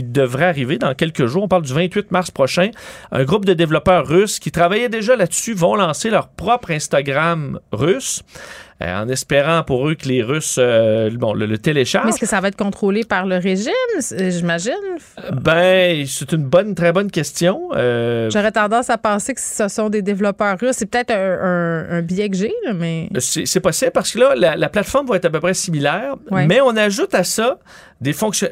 devrait 0.04 0.45
arriver 0.45 0.78
dans 0.78 0.93
quelques 0.93 1.26
jours, 1.26 1.43
on 1.43 1.47
parle 1.47 1.64
du 1.64 1.74
28 1.74 2.12
mars 2.12 2.32
prochain, 2.32 2.72
un 3.12 3.24
groupe 3.24 3.45
de 3.45 3.54
développeurs 3.54 4.08
russes 4.08 4.39
qui 4.39 4.52
travaillaient 4.52 4.89
déjà 4.89 5.16
là-dessus 5.16 5.54
vont 5.54 5.76
lancer 5.76 6.10
leur 6.10 6.30
propre 6.30 6.72
Instagram 6.72 7.60
russe, 7.72 8.24
en 8.82 9.09
espérant 9.09 9.63
pour 9.63 9.88
eux 9.89 9.95
que 9.95 10.07
les 10.07 10.23
Russes 10.23 10.55
euh, 10.57 11.09
bon, 11.13 11.34
le, 11.34 11.45
le 11.45 11.51
Mais 11.53 11.57
téléchargent. 11.57 12.07
est-ce 12.09 12.19
que 12.19 12.25
ça 12.25 12.39
va 12.39 12.47
être 12.47 12.55
contrôlé 12.55 13.03
par 13.03 13.25
le 13.25 13.38
régime, 13.38 13.71
c'est- 13.99 14.32
j'imagine? 14.32 14.73
Ben, 15.34 16.05
c'est 16.07 16.32
une 16.32 16.43
bonne, 16.43 16.75
très 16.75 16.91
bonne 16.91 17.11
question. 17.11 17.69
Euh, 17.75 18.30
J'aurais 18.30 18.51
tendance 18.51 18.89
à 18.89 18.97
penser 18.97 19.34
que 19.34 19.41
ce 19.41 19.67
sont 19.67 19.89
des 19.89 20.01
développeurs 20.01 20.57
russes. 20.59 20.75
C'est 20.77 20.86
peut-être 20.86 21.11
un, 21.11 21.15
un- 21.41 21.97
un 21.97 22.01
biais 22.01 22.30
que 22.30 22.38
j'ai, 22.38 22.53
mais. 22.75 23.09
C'est 23.19 23.59
possible 23.59 23.91
parce 23.91 24.11
que 24.11 24.19
là, 24.19 24.34
la, 24.36 24.55
la 24.55 24.69
plateforme 24.69 25.07
va 25.07 25.17
être 25.17 25.25
à 25.25 25.30
peu 25.30 25.39
près 25.39 25.53
similaire, 25.53 26.15
Ouais. 26.32 26.45
mais 26.47 26.61
on 26.61 26.75
ajoute 26.77 27.13
à 27.15 27.23
ça 27.23 27.59
des 28.01 28.13
fonctions. 28.13 28.47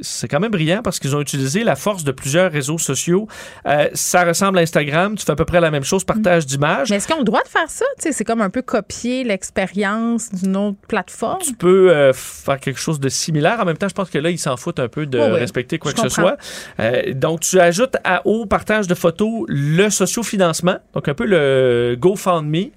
C'est 0.00 0.26
quand 0.28 0.40
même 0.40 0.50
brillant 0.50 0.80
parce 0.82 0.98
qu'ils 0.98 1.14
ont 1.14 1.20
utilisé 1.20 1.64
la 1.64 1.76
force 1.76 2.02
de 2.02 2.12
plusieurs 2.12 2.50
réseaux 2.50 2.78
sociaux. 2.78 3.28
Euh, 3.66 3.88
ça 3.92 4.24
ressemble 4.24 4.58
à 4.58 4.62
Instagram, 4.62 5.16
tu 5.16 5.24
fais 5.26 5.32
à 5.32 5.36
peu 5.36 5.44
près 5.44 5.60
la 5.60 5.70
même 5.70 5.84
chose, 5.84 6.02
partage 6.04 6.46
d'images. 6.46 6.88
Mais 6.88 6.96
est-ce 6.96 7.06
qu'ils 7.06 7.16
ont 7.16 7.18
le 7.20 7.24
droit 7.24 7.42
de 7.42 7.48
faire 7.48 7.68
ça? 7.68 7.84
C'est 7.98 8.24
comme 8.24 8.40
un 8.40 8.48
peu 8.48 8.62
copier 8.62 9.22
l'expérience 9.24 9.65
d'une 9.72 10.56
autre 10.56 10.78
plateforme? 10.88 11.38
Tu 11.40 11.54
peux 11.54 11.90
euh, 11.90 12.12
faire 12.12 12.58
quelque 12.60 12.80
chose 12.80 13.00
de 13.00 13.08
similaire. 13.08 13.60
En 13.60 13.64
même 13.64 13.76
temps, 13.76 13.88
je 13.88 13.94
pense 13.94 14.10
que 14.10 14.18
là, 14.18 14.30
ils 14.30 14.38
s'en 14.38 14.56
foutent 14.56 14.80
un 14.80 14.88
peu 14.88 15.06
de 15.06 15.18
Oh 15.18 15.28
oui, 15.32 15.38
respecter 15.38 15.78
quoi 15.78 15.92
je 15.92 15.96
que 15.96 16.02
ce 16.02 16.08
soit. 16.08 16.36
Euh, 16.80 17.12
donc, 17.14 17.40
tu 17.40 17.60
ajoutes 17.60 17.96
à, 18.04 18.26
au 18.26 18.46
partage 18.46 18.86
de 18.86 18.94
photos 18.94 19.44
le 19.48 19.90
sociofinancement, 19.90 20.76
donc 20.94 21.08
un 21.08 21.14
peu 21.14 21.26
le 21.26 21.96
GoFundMe 21.98 22.70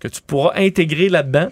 que 0.00 0.08
tu 0.08 0.20
pourras 0.20 0.52
intégrer 0.56 1.08
là-dedans. 1.08 1.48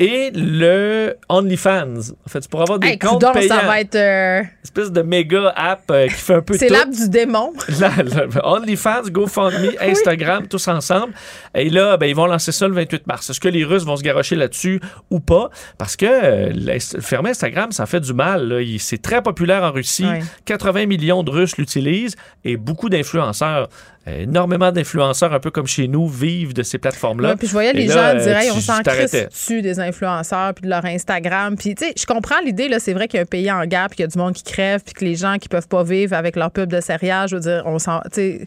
Et 0.00 0.30
le 0.32 1.16
OnlyFans. 1.28 2.12
En 2.24 2.28
fait, 2.28 2.40
tu 2.40 2.48
pourras 2.48 2.62
avoir 2.64 2.78
des 2.78 2.86
Hey, 2.88 2.98
comptes 2.98 3.24
payants. 3.32 3.48
ça 3.56 3.66
va 3.66 3.80
être. 3.80 3.96
euh, 3.96 4.40
Une 4.42 4.48
espèce 4.62 4.92
de 4.92 5.02
méga 5.02 5.52
app 5.56 5.90
euh, 5.90 6.06
qui 6.06 6.14
fait 6.14 6.34
un 6.34 6.40
peu 6.42 6.56
c'est 6.56 6.68
l'app 6.68 6.90
du 6.90 7.08
démon. 7.08 7.52
Là, 7.80 7.90
là, 8.04 8.26
OnlyFans, 8.44 9.10
GoFundMe, 9.10 9.72
Instagram, 9.80 10.46
tous 10.46 10.68
ensemble. 10.68 11.12
Et 11.54 11.68
là, 11.68 11.96
ben, 11.96 12.06
ils 12.06 12.14
vont 12.14 12.26
lancer 12.26 12.52
ça 12.52 12.68
le 12.68 12.74
28 12.74 13.06
mars. 13.08 13.28
Est-ce 13.28 13.40
que 13.40 13.48
les 13.48 13.64
Russes 13.64 13.84
vont 13.84 13.96
se 13.96 14.02
garocher 14.04 14.36
là-dessus 14.36 14.80
ou 15.10 15.18
pas? 15.18 15.50
Parce 15.78 15.96
que 15.96 16.06
euh, 16.06 16.78
fermer 17.00 17.30
Instagram, 17.30 17.72
ça 17.72 17.86
fait 17.86 18.00
du 18.00 18.12
mal. 18.14 18.62
C'est 18.78 19.02
très 19.02 19.20
populaire 19.22 19.64
en 19.64 19.72
Russie. 19.72 20.06
Ouais. 20.06 20.20
80 20.44 20.86
millions 20.86 21.24
de 21.24 21.30
Russes 21.32 21.56
l'utilisent 21.58 22.14
et 22.44 22.56
beaucoup 22.56 22.88
d'influenceurs. 22.88 23.68
Énormément 24.06 24.72
d'influenceurs, 24.72 25.32
un 25.34 25.40
peu 25.40 25.50
comme 25.50 25.66
chez 25.66 25.86
nous, 25.86 26.08
vivent 26.08 26.54
de 26.54 26.62
ces 26.62 26.78
plateformes-là. 26.78 27.30
Ouais, 27.30 27.36
puis 27.36 27.46
je 27.46 27.52
voyais 27.52 27.72
les 27.72 27.88
gens 27.88 28.14
dire 28.14 28.38
Hey, 28.38 28.50
on 28.50 28.60
s'en 28.60 28.80
crisse 28.82 29.12
dessus 29.12 29.60
des 29.60 29.80
influenceurs 29.80 30.54
puis 30.54 30.64
de 30.64 30.70
leur 30.70 30.84
Instagram? 30.84 31.56
Puis 31.56 31.74
tu 31.74 31.86
sais, 31.86 31.92
je 31.96 32.06
comprends 32.06 32.40
l'idée 32.44 32.68
là, 32.68 32.78
c'est 32.78 32.94
vrai 32.94 33.08
qu'il 33.08 33.18
y 33.18 33.20
a 33.20 33.22
un 33.22 33.26
pays 33.26 33.50
en 33.52 33.64
guerre 33.66 33.88
puis 33.88 33.96
qu'il 33.96 34.04
y 34.04 34.08
a 34.08 34.08
du 34.08 34.18
monde 34.18 34.32
qui 34.32 34.44
crève 34.44 34.82
puis 34.82 34.94
que 34.94 35.04
les 35.04 35.14
gens 35.14 35.36
qui 35.38 35.48
peuvent 35.48 35.68
pas 35.68 35.82
vivre 35.82 36.14
avec 36.14 36.36
leur 36.36 36.50
pub 36.50 36.70
de 36.70 36.80
céréales, 36.80 37.28
je 37.28 37.36
veux 37.36 37.42
dire, 37.42 37.62
on 37.66 37.78
s'en 37.78 38.00
tu 38.04 38.08
sais, 38.12 38.46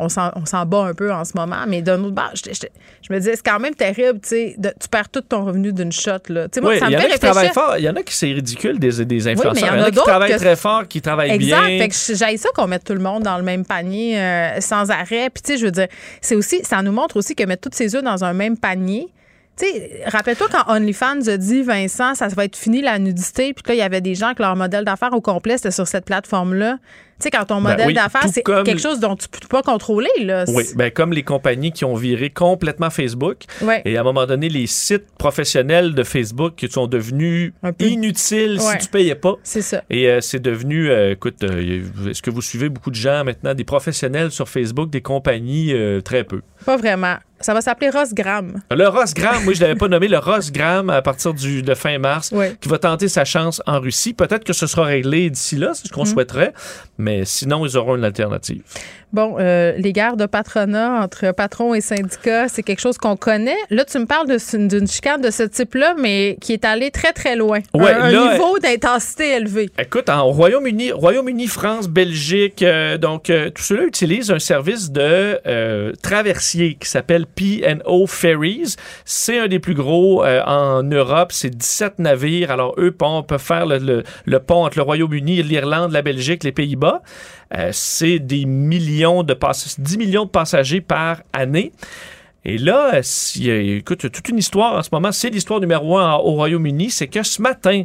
on 0.00 0.08
s'en, 0.08 0.66
bat 0.66 0.84
un 0.86 0.94
peu 0.94 1.12
en 1.12 1.24
ce 1.24 1.32
moment, 1.36 1.64
mais 1.68 1.82
d'un 1.82 2.02
autre 2.02 2.14
bord, 2.14 2.30
je, 2.34 2.50
je- 2.52 2.66
je 3.08 3.12
me 3.12 3.18
disais, 3.18 3.36
c'est 3.36 3.44
quand 3.46 3.60
même 3.60 3.74
terrible, 3.74 4.20
tu 4.20 4.28
sais, 4.30 4.54
de- 4.58 4.72
tu 4.80 4.88
perds 4.88 5.08
tout 5.10 5.20
ton 5.20 5.44
revenu 5.44 5.72
d'une 5.72 5.92
shot, 5.92 6.12
là. 6.28 6.48
Tu 6.48 6.54
sais, 6.54 6.60
moi, 6.60 6.72
Oui, 6.72 6.78
ça 6.78 6.86
il 6.86 6.88
me 6.88 6.92
y 6.94 6.96
en 6.96 7.00
fait 7.00 7.06
a 7.06 7.10
qui 7.14 7.18
travaillent 7.20 7.52
fort. 7.52 7.74
Il 7.78 7.84
y 7.84 7.88
en 7.88 7.96
a 7.96 8.02
qui 8.02 8.14
c'est 8.14 8.32
ridicule 8.32 8.78
des, 8.78 9.04
des 9.04 9.26
y 9.26 9.30
influenceurs. 9.30 9.52
en 9.72 9.74
il 9.76 9.78
y 9.78 9.82
en 9.82 9.84
a 9.84 9.90
qui 9.90 9.96
travaillent 9.96 10.30
que- 10.32 10.36
très 10.36 10.56
fort, 10.56 10.88
qui 10.88 11.00
travaillent 11.02 11.30
Exact. 11.30 11.66
bien. 11.66 11.78
Fait 11.78 11.88
que 11.88 12.16
j'aille 12.16 12.38
ça 12.38 12.48
qu'on 12.54 12.66
mette 12.66 12.84
tout 12.84 12.94
le 12.94 13.00
monde 13.00 13.22
dans 13.22 13.36
le 13.36 13.44
même 13.44 13.64
panier 13.64 14.18
euh, 14.18 14.60
sans 14.60 14.90
arrêt. 14.90 15.30
Puis 15.30 15.42
tu 15.42 15.52
sais, 15.52 15.58
je 15.58 15.64
veux 15.66 15.70
dire, 15.72 15.88
c'est 16.20 16.34
aussi, 16.34 16.60
ça 16.64 16.82
nous 16.82 16.92
montre 16.92 17.16
aussi 17.16 17.34
que 17.34 17.44
mettre 17.44 17.68
tous 17.68 17.76
ses 17.76 17.94
œufs 17.94 18.02
dans 18.02 18.24
un 18.24 18.32
même 18.32 18.56
panier. 18.56 19.08
Tu 19.58 19.66
sais, 19.66 20.02
rappelle-toi 20.06 20.46
quand 20.50 20.72
OnlyFans 20.74 21.26
a 21.28 21.36
dit 21.36 21.62
Vincent, 21.62 22.14
ça 22.14 22.28
va 22.28 22.44
être 22.46 22.56
fini 22.56 22.80
la 22.80 22.98
nudité, 22.98 23.52
puis 23.52 23.62
là, 23.68 23.74
il 23.74 23.78
y 23.78 23.82
avait 23.82 24.00
des 24.00 24.14
gens 24.14 24.32
que 24.32 24.42
leur 24.42 24.56
modèle 24.56 24.84
d'affaires 24.84 25.12
au 25.12 25.20
complet 25.20 25.58
c'était 25.58 25.70
sur 25.70 25.86
cette 25.86 26.06
plateforme-là. 26.06 26.78
Tu 27.20 27.24
sais, 27.24 27.30
quand 27.30 27.44
ton 27.44 27.60
Ben 27.60 27.70
modèle 27.72 27.86
oui, 27.86 27.94
d'affaires, 27.94 28.26
c'est 28.32 28.42
comme- 28.42 28.64
quelque 28.64 28.80
chose 28.80 28.98
dont 28.98 29.14
tu 29.14 29.28
peux 29.28 29.46
pas 29.48 29.62
contrôler, 29.62 30.08
là. 30.20 30.44
Oui, 30.48 30.64
ben 30.74 30.90
comme 30.90 31.12
les 31.12 31.22
compagnies 31.22 31.70
qui 31.72 31.84
ont 31.84 31.94
viré 31.94 32.30
complètement 32.30 32.88
Facebook. 32.90 33.44
Et 33.84 33.96
à 33.96 34.00
un 34.00 34.04
moment 34.04 34.26
donné, 34.26 34.48
les 34.48 34.66
sites 34.66 35.04
professionnels 35.18 35.94
de 35.94 36.02
Facebook 36.02 36.54
qui 36.56 36.68
sont 36.68 36.86
devenus 36.86 37.52
inutiles 37.78 38.58
Ouais. 38.60 38.78
si 38.80 38.86
tu 38.86 38.90
payais 38.90 39.14
pas. 39.14 39.34
C'est 39.42 39.62
ça. 39.62 39.82
Et 39.90 40.08
euh, 40.08 40.20
c'est 40.20 40.40
devenu, 40.40 40.90
euh, 40.90 41.12
écoute, 41.12 41.42
euh, 41.42 41.82
est-ce 42.08 42.22
que 42.22 42.30
vous 42.30 42.42
suivez 42.42 42.68
beaucoup 42.68 42.90
de 42.90 42.94
gens 42.96 43.24
maintenant, 43.24 43.54
des 43.54 43.64
professionnels 43.64 44.30
sur 44.30 44.48
Facebook, 44.48 44.90
des 44.90 45.00
compagnies, 45.02 45.74
très 46.04 46.24
peu. 46.24 46.40
Pas 46.64 46.76
vraiment. 46.76 47.16
Ça 47.42 47.54
va 47.54 47.62
s'appeler 47.62 47.88
Rosgram. 47.88 48.60
Le 48.70 48.86
Rosgram, 48.86 49.42
moi 49.44 49.54
je 49.54 49.62
l'avais 49.62 49.74
pas 49.74 49.88
nommé, 49.88 50.08
le 50.08 50.18
Rosgram 50.18 50.90
à 50.90 51.00
partir 51.00 51.32
du, 51.32 51.62
de 51.62 51.74
fin 51.74 51.98
mars, 51.98 52.34
qui 52.60 52.68
va 52.68 52.78
tenter 52.78 53.08
sa 53.08 53.24
chance 53.24 53.62
en 53.66 53.80
Russie. 53.80 54.12
Peut-être 54.12 54.44
que 54.44 54.52
ce 54.52 54.66
sera 54.66 54.84
réglé 54.84 55.30
d'ici 55.30 55.56
là, 55.56 55.70
c'est 55.72 55.88
ce 55.88 55.92
qu'on 55.92 56.04
souhaiterait, 56.04 56.52
mais 56.98 57.24
sinon 57.24 57.64
ils 57.64 57.78
auront 57.78 57.96
une 57.96 58.04
alternative. 58.04 58.62
Bon, 59.12 59.38
euh, 59.40 59.72
les 59.76 59.92
guerres 59.92 60.16
de 60.16 60.26
patronat 60.26 61.02
entre 61.02 61.32
patrons 61.32 61.74
et 61.74 61.80
syndicats, 61.80 62.46
c'est 62.48 62.62
quelque 62.62 62.78
chose 62.78 62.96
qu'on 62.96 63.16
connaît. 63.16 63.56
Là, 63.68 63.84
tu 63.84 63.98
me 63.98 64.06
parles 64.06 64.28
d'une 64.28 64.86
chicane 64.86 65.20
de 65.20 65.30
ce 65.30 65.42
type-là, 65.42 65.94
mais 65.98 66.36
qui 66.40 66.52
est 66.52 66.64
allée 66.64 66.92
très, 66.92 67.12
très 67.12 67.34
loin. 67.34 67.58
Ouais, 67.74 67.92
un, 67.92 68.02
un 68.02 68.10
là, 68.12 68.32
niveau 68.32 68.60
d'intensité 68.60 69.30
élevé. 69.32 69.68
Écoute, 69.80 70.08
en 70.08 70.26
Royaume-Uni, 70.26 70.92
Royaume-Uni, 70.92 71.48
France, 71.48 71.88
Belgique, 71.88 72.62
euh, 72.62 72.98
donc 72.98 73.30
euh, 73.30 73.50
tout 73.50 73.64
cela 73.64 73.82
utilise 73.82 74.30
un 74.30 74.38
service 74.38 74.92
de 74.92 75.40
euh, 75.44 75.92
qui 76.58 76.88
s'appelle 76.88 77.26
P&O 77.26 78.06
Ferries. 78.06 78.74
C'est 79.04 79.38
un 79.38 79.48
des 79.48 79.58
plus 79.58 79.74
gros 79.74 80.24
euh, 80.24 80.42
en 80.44 80.82
Europe. 80.82 81.32
C'est 81.32 81.50
17 81.50 81.98
navires. 81.98 82.50
Alors 82.50 82.74
eux 82.78 82.90
pont- 82.92 83.22
peuvent 83.22 83.40
faire 83.42 83.66
le, 83.66 84.02
pont 84.38 84.64
entre 84.64 84.78
le 84.78 84.82
Royaume-Uni, 84.82 85.42
l'Irlande, 85.42 85.92
la 85.92 86.02
Belgique, 86.02 86.44
les 86.44 86.52
Pays-Bas. 86.52 87.02
Euh, 87.56 87.70
c'est 87.72 88.18
des 88.18 88.44
millions 88.44 89.22
de 89.22 89.34
passagers, 89.34 89.76
10 89.78 89.98
millions 89.98 90.24
de 90.24 90.30
passagers 90.30 90.80
par 90.80 91.22
année. 91.32 91.72
Et 92.44 92.56
là, 92.58 92.92
a- 92.94 93.48
écoute, 93.50 94.10
toute 94.10 94.28
une 94.28 94.38
histoire 94.38 94.74
en 94.74 94.82
ce 94.82 94.88
moment. 94.92 95.12
C'est 95.12 95.30
l'histoire 95.30 95.60
numéro 95.60 95.98
un 95.98 96.14
au 96.14 96.32
Royaume-Uni. 96.32 96.90
C'est 96.90 97.08
que 97.08 97.22
ce 97.22 97.42
matin, 97.42 97.82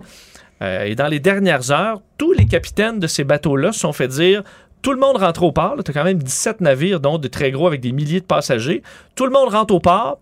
euh, 0.62 0.86
et 0.86 0.96
dans 0.96 1.08
les 1.08 1.20
dernières 1.20 1.72
heures, 1.72 2.02
tous 2.18 2.32
les 2.32 2.46
capitaines 2.46 3.00
de 3.00 3.08
ces 3.08 3.26
bateaux-là 3.26 3.74
se 3.74 3.80
sont 3.82 3.92
fait 3.92 4.08
dire 4.08 4.44
tout 4.86 4.94
le 4.94 5.00
monde 5.00 5.18
rentre 5.18 5.42
au 5.42 5.52
port. 5.52 5.78
Tu 5.84 5.90
as 5.90 5.94
quand 5.96 6.04
même 6.04 6.22
17 6.22 6.62
navires, 6.62 7.00
dont 7.00 7.18
de 7.18 7.28
très 7.28 7.50
gros 7.50 7.66
avec 7.66 7.82
des 7.82 7.92
milliers 7.92 8.20
de 8.20 8.26
passagers. 8.26 8.84
Tout 9.16 9.26
le 9.26 9.32
monde 9.32 9.50
rentre 9.50 9.74
au 9.74 9.80
port. 9.80 10.20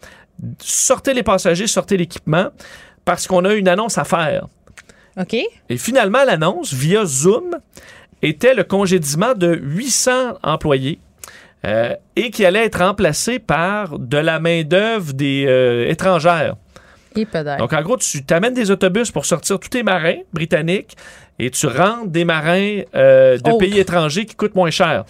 Sortez 0.59 1.13
les 1.13 1.21
passagers, 1.21 1.67
sortez 1.67 1.97
l'équipement, 1.97 2.47
parce 3.03 3.27
qu'on 3.27 3.43
a 3.43 3.55
une 3.55 3.67
annonce 3.67 3.97
à 3.97 4.05
faire. 4.05 4.47
OK? 5.19 5.33
Et 5.33 5.77
finalement, 5.77 6.23
l'annonce, 6.23 6.73
via 6.73 7.03
Zoom, 7.03 7.57
était 8.21 8.53
le 8.53 8.63
congédiement 8.63 9.33
de 9.33 9.53
800 9.53 10.37
employés 10.43 10.97
euh, 11.65 11.93
et 12.15 12.31
qui 12.31 12.45
allait 12.45 12.63
être 12.63 12.79
remplacé 12.79 13.39
par 13.39 13.99
de 13.99 14.17
la 14.17 14.39
main-d'œuvre 14.39 15.11
des 15.11 15.43
euh, 15.45 15.89
étrangères. 15.89 16.55
Donc, 17.15 17.73
en 17.73 17.81
gros, 17.81 17.97
tu 17.97 18.23
t'amènes 18.23 18.53
des 18.53 18.71
autobus 18.71 19.11
pour 19.11 19.25
sortir 19.25 19.59
tous 19.59 19.69
tes 19.69 19.83
marins 19.83 20.19
britanniques 20.31 20.95
et 21.39 21.49
tu 21.49 21.67
rentres 21.67 22.07
des 22.07 22.25
marins 22.25 22.81
euh, 22.95 23.37
de 23.37 23.49
Autres. 23.49 23.57
pays 23.59 23.79
étrangers 23.79 24.25
qui 24.25 24.35
coûtent 24.35 24.55
moins 24.55 24.69
cher. 24.71 25.03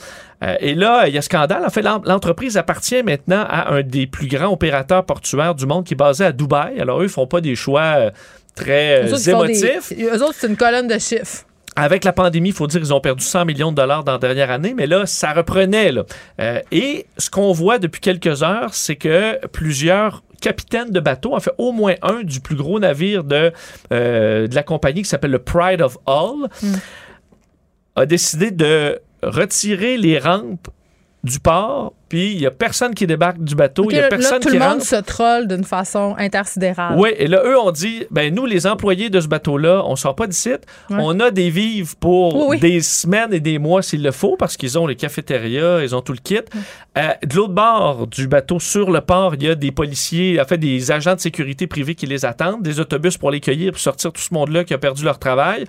Euh, 0.44 0.56
et 0.60 0.74
là, 0.76 1.08
il 1.08 1.14
y 1.14 1.18
a 1.18 1.22
scandale. 1.22 1.64
En 1.66 1.70
fait, 1.70 1.82
l'en- 1.82 2.02
l'entreprise 2.06 2.58
appartient 2.58 3.02
maintenant 3.04 3.46
à 3.48 3.74
un 3.74 3.82
des 3.82 4.08
plus 4.08 4.28
grands 4.28 4.52
opérateurs 4.54 5.06
portuaires 5.06 5.56
du 5.56 5.66
monde 5.66 5.86
qui 5.86 5.94
est 5.94 5.98
basé 5.98 6.26
à 6.26 6.32
Dubaï. 6.32 6.80
Alors, 6.80 7.02
eux, 7.02 7.06
ils 7.06 7.10
font 7.10 7.28
pas 7.28 7.42
des 7.42 7.56
choix 7.56 7.82
euh, 7.98 8.12
très 8.56 9.04
euh, 9.04 9.12
des- 9.12 9.30
émotifs. 9.30 9.94
eux 10.00 10.22
autres, 10.24 10.36
c'est 10.38 10.48
une 10.48 10.58
colonne 10.58 10.88
de 10.88 10.98
chiffres. 11.00 11.44
Avec 11.76 12.04
la 12.04 12.14
pandémie, 12.14 12.50
il 12.50 12.56
faut 12.56 12.68
dire 12.68 12.80
qu'ils 12.80 12.94
ont 12.94 13.02
perdu 13.02 13.24
100 13.24 13.46
millions 13.46 13.72
de 13.72 13.78
dollars 13.78 14.04
dans 14.04 14.14
la 14.14 14.18
dernière 14.18 14.52
année, 14.52 14.74
mais 14.76 14.88
là, 14.88 15.06
ça 15.06 15.34
reprenait. 15.34 15.92
Là. 15.92 16.04
Euh, 16.40 16.60
et 16.72 17.08
ce 17.18 17.30
qu'on 17.30 17.52
voit 17.52 17.80
depuis 17.80 18.02
quelques 18.02 18.44
heures, 18.44 18.74
c'est 18.74 18.96
que 18.96 19.46
plusieurs 19.48 20.24
capitaines 20.42 20.92
de 20.92 21.00
bateaux, 21.00 21.36
en 21.36 21.40
fait 21.40 21.54
au 21.58 21.72
moins 21.72 21.96
un 22.02 22.22
du 22.24 22.42
plus 22.42 22.56
gros 22.56 22.80
navire 22.80 23.24
de, 23.24 23.54
euh, 23.94 24.48
de 24.48 24.56
la 24.56 24.64
compagnie 24.64 25.02
qui 25.02 25.10
s'appelle 25.10 25.32
le 25.32 25.40
Pride 25.40 25.82
of 25.82 25.98
Hull, 26.06 26.50
a 27.96 28.06
décidé 28.06 28.52
de 28.52 29.00
retirer 29.22 29.98
les 29.98 30.20
rampes 30.20 30.68
du 31.24 31.40
port, 31.40 31.94
puis 32.14 32.34
il 32.34 32.42
y 32.42 32.46
a 32.46 32.52
personne 32.52 32.94
qui 32.94 33.08
débarque 33.08 33.40
du 33.44 33.56
bateau, 33.56 33.88
il 33.90 33.96
y 33.96 33.98
a 33.98 34.04
là, 34.04 34.10
personne 34.10 34.40
tout 34.40 34.50
qui 34.50 34.54
le 34.54 34.60
monde 34.60 34.74
rentre. 34.74 34.86
se 34.86 34.98
troll 34.98 35.48
d'une 35.48 35.64
façon 35.64 36.14
intersidérale. 36.20 36.94
Oui, 36.96 37.10
et 37.18 37.26
là, 37.26 37.42
eux 37.44 37.58
ont 37.58 37.72
dit, 37.72 38.04
ben 38.12 38.32
nous, 38.32 38.46
les 38.46 38.68
employés 38.68 39.10
de 39.10 39.20
ce 39.20 39.28
bateau-là, 39.28 39.82
on 39.88 39.96
sort 39.96 40.16
pas 40.16 40.28
d'ici. 40.28 40.52
Ouais. 40.52 40.58
On 40.92 41.20
a 41.20 41.32
des 41.32 41.50
vivres 41.50 41.96
pour 42.00 42.36
Oui, 42.36 42.46
oui. 42.50 42.60
des 42.60 42.82
semaines 42.82 43.34
et 43.34 43.40
des 43.40 43.58
mois 43.58 43.82
s'il 43.82 44.04
le 44.04 44.12
faut, 44.12 44.36
parce 44.38 44.58
qu'ils 44.58 44.78
ont 44.78 44.86
les 44.86 44.96
cafétérias, 44.96 45.82
ils 45.82 45.96
ont 45.96 46.02
tout 46.02 46.14
le 46.14 46.20
kit. 46.20 46.38
Euh, 47.00 47.08
de 47.26 47.36
l'autre 47.36 47.54
bord 47.54 48.06
du 48.06 48.28
bateau, 48.28 48.60
sur 48.60 48.92
le 48.92 49.02
port, 49.02 49.34
il 49.34 49.42
y 49.42 49.50
a 49.50 49.56
des 49.56 49.72
policiers, 49.72 50.40
en 50.40 50.46
fait, 50.46 50.60
des 50.60 50.92
agents 50.92 51.16
de 51.16 51.20
sécurité 51.20 51.66
privés 51.66 51.96
qui 51.96 52.06
les 52.06 52.26
attendent, 52.26 52.62
des 52.62 52.80
autobus 52.80 53.18
pour 53.18 53.32
les 53.32 53.40
cueillir, 53.40 53.72
pour 53.72 53.82
sortir 53.82 54.12
tout 54.14 54.22
ce 54.22 54.36
monde-là 54.36 54.64
qui 54.66 54.76
a 54.76 54.78
perdu 54.78 55.04
leur 55.04 55.18
travail. 55.18 55.66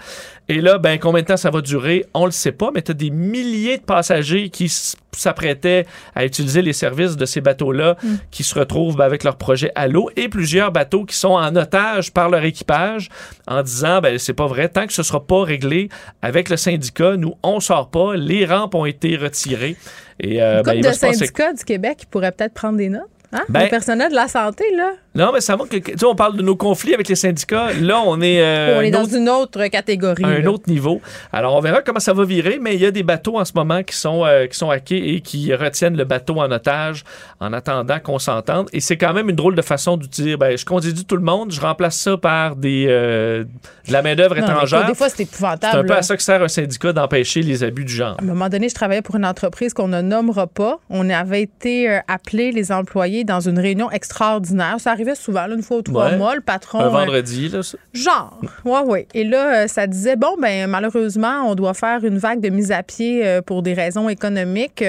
Et 0.50 0.60
là, 0.60 0.76
ben, 0.76 0.98
combien 0.98 1.22
de 1.22 1.26
temps 1.28 1.38
ça 1.38 1.48
va 1.50 1.62
durer? 1.62 2.04
On 2.12 2.26
le 2.26 2.32
sait 2.32 2.52
pas, 2.52 2.70
mais 2.74 2.82
tu 2.82 2.90
as 2.90 2.94
des 2.94 3.08
milliers 3.08 3.78
de 3.78 3.82
passagers 3.84 4.50
qui 4.50 4.70
s'apprêtaient 5.12 5.86
à 6.14 6.24
utiliser 6.34 6.62
les 6.62 6.72
services 6.72 7.16
de 7.16 7.24
ces 7.26 7.40
bateaux-là, 7.40 7.96
Mm. 8.02 8.14
qui 8.30 8.42
se 8.42 8.58
retrouvent 8.58 8.96
ben, 8.96 9.04
avec 9.04 9.22
leur 9.24 9.36
projet 9.36 9.70
à 9.76 9.86
l'eau, 9.86 10.10
et 10.16 10.28
plusieurs 10.28 10.72
bateaux 10.72 11.04
qui 11.04 11.16
sont 11.16 11.28
en 11.34 11.54
otage 11.54 12.12
par 12.12 12.28
leur 12.28 12.42
équipage, 12.44 13.08
en 13.46 13.62
disant, 13.62 14.00
ben, 14.00 14.18
c'est 14.18 14.32
pas 14.34 14.46
vrai, 14.46 14.68
tant 14.68 14.86
que 14.86 14.92
ce 14.92 15.02
sera 15.04 15.24
pas 15.24 15.44
réglé 15.44 15.88
avec 16.22 16.48
le 16.48 16.56
syndicat, 16.56 17.16
nous, 17.16 17.34
on 17.44 17.60
sort 17.60 17.90
pas, 17.90 18.16
les 18.16 18.44
rampes 18.46 18.74
ont 18.74 18.84
été 18.84 19.16
retirées. 19.16 19.76
Et, 20.20 20.42
euh, 20.42 20.58
Une 20.58 20.62
ben, 20.64 20.80
de 20.80 20.90
syndicats 20.92 21.52
du 21.52 21.64
Québec 21.64 21.98
qui 21.98 22.06
pourraient 22.06 22.32
peut-être 22.32 22.54
prendre 22.54 22.76
des 22.78 22.88
notes. 22.88 23.02
Hein? 23.32 23.42
Ben- 23.48 23.64
le 23.64 23.68
personnel 23.68 24.10
de 24.10 24.14
la 24.16 24.28
santé, 24.28 24.64
là, 24.76 24.90
Non, 25.14 25.30
mais 25.32 25.40
ça 25.40 25.54
va 25.56 25.64
que, 25.66 25.76
tu 25.76 25.92
sais, 25.96 26.04
on 26.06 26.14
parle 26.16 26.36
de 26.36 26.42
nos 26.42 26.56
conflits 26.56 26.92
avec 26.94 27.08
les 27.08 27.14
syndicats. 27.14 27.72
Là, 27.80 28.00
on 28.04 28.20
est, 28.20 28.40
euh, 28.42 28.78
on 28.78 28.80
est 28.80 28.88
un 28.88 28.98
dans 28.98 29.04
autre- 29.04 29.16
une 29.16 29.28
autre 29.28 29.66
catégorie. 29.68 30.24
à 30.24 30.28
un 30.28 30.38
là. 30.40 30.50
autre 30.50 30.68
niveau. 30.68 31.00
Alors, 31.32 31.54
on 31.54 31.60
verra 31.60 31.82
comment 31.82 32.00
ça 32.00 32.12
va 32.12 32.24
virer, 32.24 32.58
mais 32.60 32.74
il 32.74 32.80
y 32.80 32.86
a 32.86 32.90
des 32.90 33.02
bateaux 33.04 33.38
en 33.38 33.44
ce 33.44 33.52
moment 33.54 33.82
qui 33.84 33.94
sont, 33.96 34.24
euh, 34.26 34.46
qui 34.46 34.58
sont 34.58 34.70
hackés 34.70 35.14
et 35.14 35.20
qui 35.20 35.54
retiennent 35.54 35.96
le 35.96 36.04
bateau 36.04 36.40
en 36.40 36.50
otage 36.50 37.04
en 37.40 37.52
attendant 37.52 38.00
qu'on 38.00 38.18
s'entende. 38.18 38.68
Et 38.72 38.80
c'est 38.80 38.96
quand 38.96 39.12
même 39.12 39.28
une 39.30 39.36
drôle 39.36 39.54
de 39.54 39.62
façon 39.62 39.96
de 39.96 40.06
dire, 40.06 40.36
ben, 40.36 40.58
je 40.58 40.64
congédie 40.64 41.04
tout 41.04 41.16
le 41.16 41.22
monde, 41.22 41.52
je 41.52 41.60
remplace 41.60 41.96
ça 41.96 42.16
par 42.16 42.56
des, 42.56 42.86
euh, 42.88 43.44
de 43.86 43.92
la 43.92 44.02
main-d'œuvre 44.02 44.34
mais 44.34 44.40
étrangère. 44.40 44.86
des 44.86 44.94
fois, 44.94 45.08
c'est 45.08 45.18
C'est 45.18 45.22
épouvantable. 45.24 45.78
un 45.78 45.84
peu 45.84 45.94
à 45.96 46.02
ça 46.02 46.16
que 46.16 46.22
sert 46.22 46.42
un 46.42 46.48
syndicat 46.48 46.92
d'empêcher 46.92 47.42
les 47.42 47.62
abus 47.62 47.84
du 47.84 47.92
genre. 47.94 48.16
À 48.18 48.22
un 48.22 48.26
moment 48.26 48.48
donné, 48.48 48.68
je 48.68 48.74
travaillais 48.74 49.02
pour 49.02 49.14
une 49.14 49.24
entreprise 49.26 49.72
qu'on 49.74 49.86
ne 49.88 50.00
nommera 50.00 50.48
pas. 50.48 50.80
On 50.90 51.08
avait 51.08 51.42
été 51.42 52.00
appelés, 52.08 52.50
les 52.50 52.72
employés, 52.72 53.22
dans 53.24 53.40
une 53.40 53.58
réunion 53.60 53.90
extraordinaire. 53.92 54.76
Ça 54.78 54.94
arrivait 55.04 55.14
souvent, 55.14 55.46
là, 55.46 55.54
une 55.54 55.62
fois 55.62 55.78
ou 55.78 55.82
trois 55.82 56.06
Ouais. 56.10 56.16
mois. 56.16 56.34
Le 56.34 56.40
patron. 56.40 56.80
Un 56.80 56.86
euh, 56.86 56.88
vendredi, 56.88 57.48
là. 57.48 57.62
ça. 57.62 57.78
Genre, 57.92 58.40
ouais, 58.64 58.80
ouais. 58.80 59.06
Et 59.14 59.24
là, 59.24 59.64
euh, 59.64 59.66
ça 59.68 59.86
disait, 59.86 60.16
bon, 60.16 60.36
ben 60.40 60.66
malheureusement, 60.68 61.42
on 61.48 61.54
doit 61.54 61.74
faire 61.74 62.04
une 62.04 62.18
vague 62.18 62.40
de 62.40 62.48
mise 62.48 62.72
à 62.72 62.82
pied 62.82 63.26
euh, 63.26 63.42
pour 63.42 63.62
des 63.62 63.74
raisons 63.74 64.08
économiques. 64.08 64.82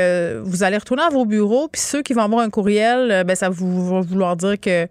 Vous 0.44 0.64
allez 0.64 0.78
retourner 0.78 1.04
à 1.04 1.10
vos 1.10 1.26
bureaux, 1.26 1.68
puis 1.72 1.82
ceux 1.82 2.02
qui 2.02 2.14
vont 2.14 2.22
avoir 2.24 2.42
un 2.42 2.50
courriel, 2.50 3.24
ben 3.26 3.36
ça 3.36 3.50
vous, 3.50 3.94
va 3.94 4.02
vouloir 4.02 4.36
dire 4.36 4.60
que 4.60 4.88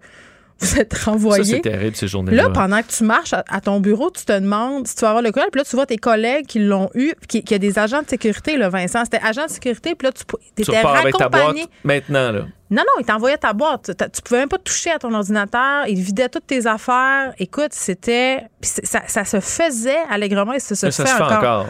vous 0.59 0.79
êtes 0.79 0.93
Ça, 0.95 1.11
renvoyé. 1.11 1.43
c'est 1.43 1.59
terrible, 1.61 1.95
ces 1.95 2.07
journées-là. 2.07 2.43
Là, 2.43 2.49
pendant 2.49 2.81
que 2.81 2.87
tu 2.87 3.03
marches 3.03 3.33
à, 3.33 3.43
à 3.49 3.59
ton 3.61 3.79
bureau, 3.79 4.09
tu 4.09 4.23
te 4.25 4.31
demandes 4.39 4.87
si 4.87 4.95
tu 4.95 5.01
vas 5.01 5.09
avoir 5.09 5.21
le 5.23 5.31
courriel. 5.31 5.49
Puis 5.51 5.59
là, 5.59 5.65
tu 5.65 5.75
vois 5.75 5.85
tes 5.85 5.97
collègues 5.97 6.45
qui 6.45 6.59
l'ont 6.59 6.89
eu, 6.93 7.13
qui, 7.27 7.43
qui 7.43 7.53
a 7.53 7.57
des 7.57 7.77
agents 7.77 8.01
de 8.01 8.09
sécurité, 8.09 8.57
là, 8.57 8.69
Vincent. 8.69 9.03
C'était 9.03 9.19
agent 9.23 9.45
de 9.45 9.51
sécurité, 9.51 9.95
puis 9.95 10.07
là, 10.07 10.11
tu 10.13 10.23
tu 10.55 10.61
étais 10.61 10.81
raccompagné. 10.81 11.65
maintenant, 11.83 12.31
là. 12.31 12.41
Non, 12.71 12.81
non, 12.81 12.99
il 12.99 13.05
t'envoyait 13.05 13.37
ta 13.37 13.53
boîte. 13.53 13.91
Tu 14.13 14.21
pouvais 14.23 14.39
même 14.39 14.49
pas 14.49 14.57
toucher 14.57 14.91
à 14.91 14.97
ton 14.97 15.13
ordinateur. 15.13 15.85
Il 15.87 16.01
vidait 16.01 16.29
toutes 16.29 16.47
tes 16.47 16.65
affaires. 16.65 17.33
Écoute, 17.37 17.71
c'était. 17.73 18.39
Ça, 18.61 19.01
ça 19.07 19.23
se 19.23 19.39
faisait 19.39 19.99
allègrement 20.09 20.53
et 20.53 20.59
ça 20.59 20.73
se 20.73 20.85
Mais 20.87 20.91
fait, 20.91 21.03
ça 21.03 21.05
se 21.05 21.15
fait 21.15 21.21
encore. 21.23 21.37
encore. 21.37 21.67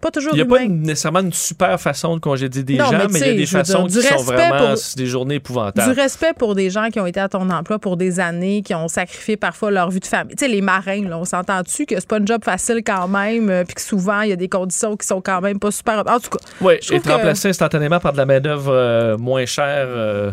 Pas 0.00 0.12
toujours 0.12 0.32
Il 0.32 0.36
n'y 0.36 0.42
a 0.42 0.44
pas 0.44 0.62
humain. 0.62 0.66
une- 0.66 0.82
nécessairement 0.82 1.18
une 1.20 1.32
super 1.32 1.80
façon 1.80 2.14
de 2.14 2.20
congédier 2.20 2.62
des 2.62 2.76
Non, 2.76 2.84
gens, 2.84 3.08
mais 3.10 3.18
il 3.18 3.26
y 3.26 3.30
a 3.30 3.34
des 3.34 3.46
façons 3.46 3.84
dire, 3.86 4.00
qui 4.00 4.08
du 4.08 4.14
sont 4.16 4.22
vraiment 4.22 4.74
pour- 4.74 4.76
des 4.96 5.06
journées 5.06 5.34
Du 5.34 5.36
épouvantables. 5.38 5.92
respect 6.00 6.34
pour 6.38 6.54
des 6.54 6.70
gens 6.70 6.88
qui 6.90 7.00
ont 7.00 7.06
été 7.06 7.18
à 7.18 7.28
ton 7.28 7.50
emploi 7.50 7.80
pour 7.80 7.96
des 7.96 8.20
années, 8.20 8.62
qui 8.62 8.74
ont 8.76 8.86
sacrifié 8.86 9.36
parfois 9.36 9.72
leur 9.72 9.90
vie 9.90 9.98
de 9.98 10.06
famille. 10.06 10.36
Tu 10.36 10.44
sais, 10.44 10.48
les 10.50 10.60
marins, 10.60 11.02
là, 11.08 11.18
on 11.18 11.24
s'entend-tu 11.24 11.84
que 11.84 11.96
c'est 11.96 12.06
pas 12.06 12.18
un 12.20 12.24
job 12.24 12.44
facile 12.44 12.82
quand 12.86 13.08
même, 13.08 13.50
euh, 13.50 13.64
puis 13.64 13.74
que 13.74 13.80
souvent, 13.80 14.20
il 14.20 14.30
y 14.30 14.32
a 14.32 14.36
des 14.36 14.48
conditions 14.48 14.96
qui 14.96 15.04
sont 15.04 15.20
quand 15.20 15.40
même 15.40 15.58
pas 15.58 15.72
super. 15.72 15.98
En 16.06 16.20
tout 16.20 16.30
cas, 16.30 16.38
Oui, 16.60 16.74
et 16.92 17.00
te 17.00 17.08
remplacer 17.08 17.48
instantanément 17.48 17.98
par 17.98 18.12
de 18.12 18.18
la 18.18 18.26
main-d'œuvre 18.26 18.72
euh, 18.72 19.16
moins 19.18 19.46
chère 19.46 19.86
euh, 19.88 20.30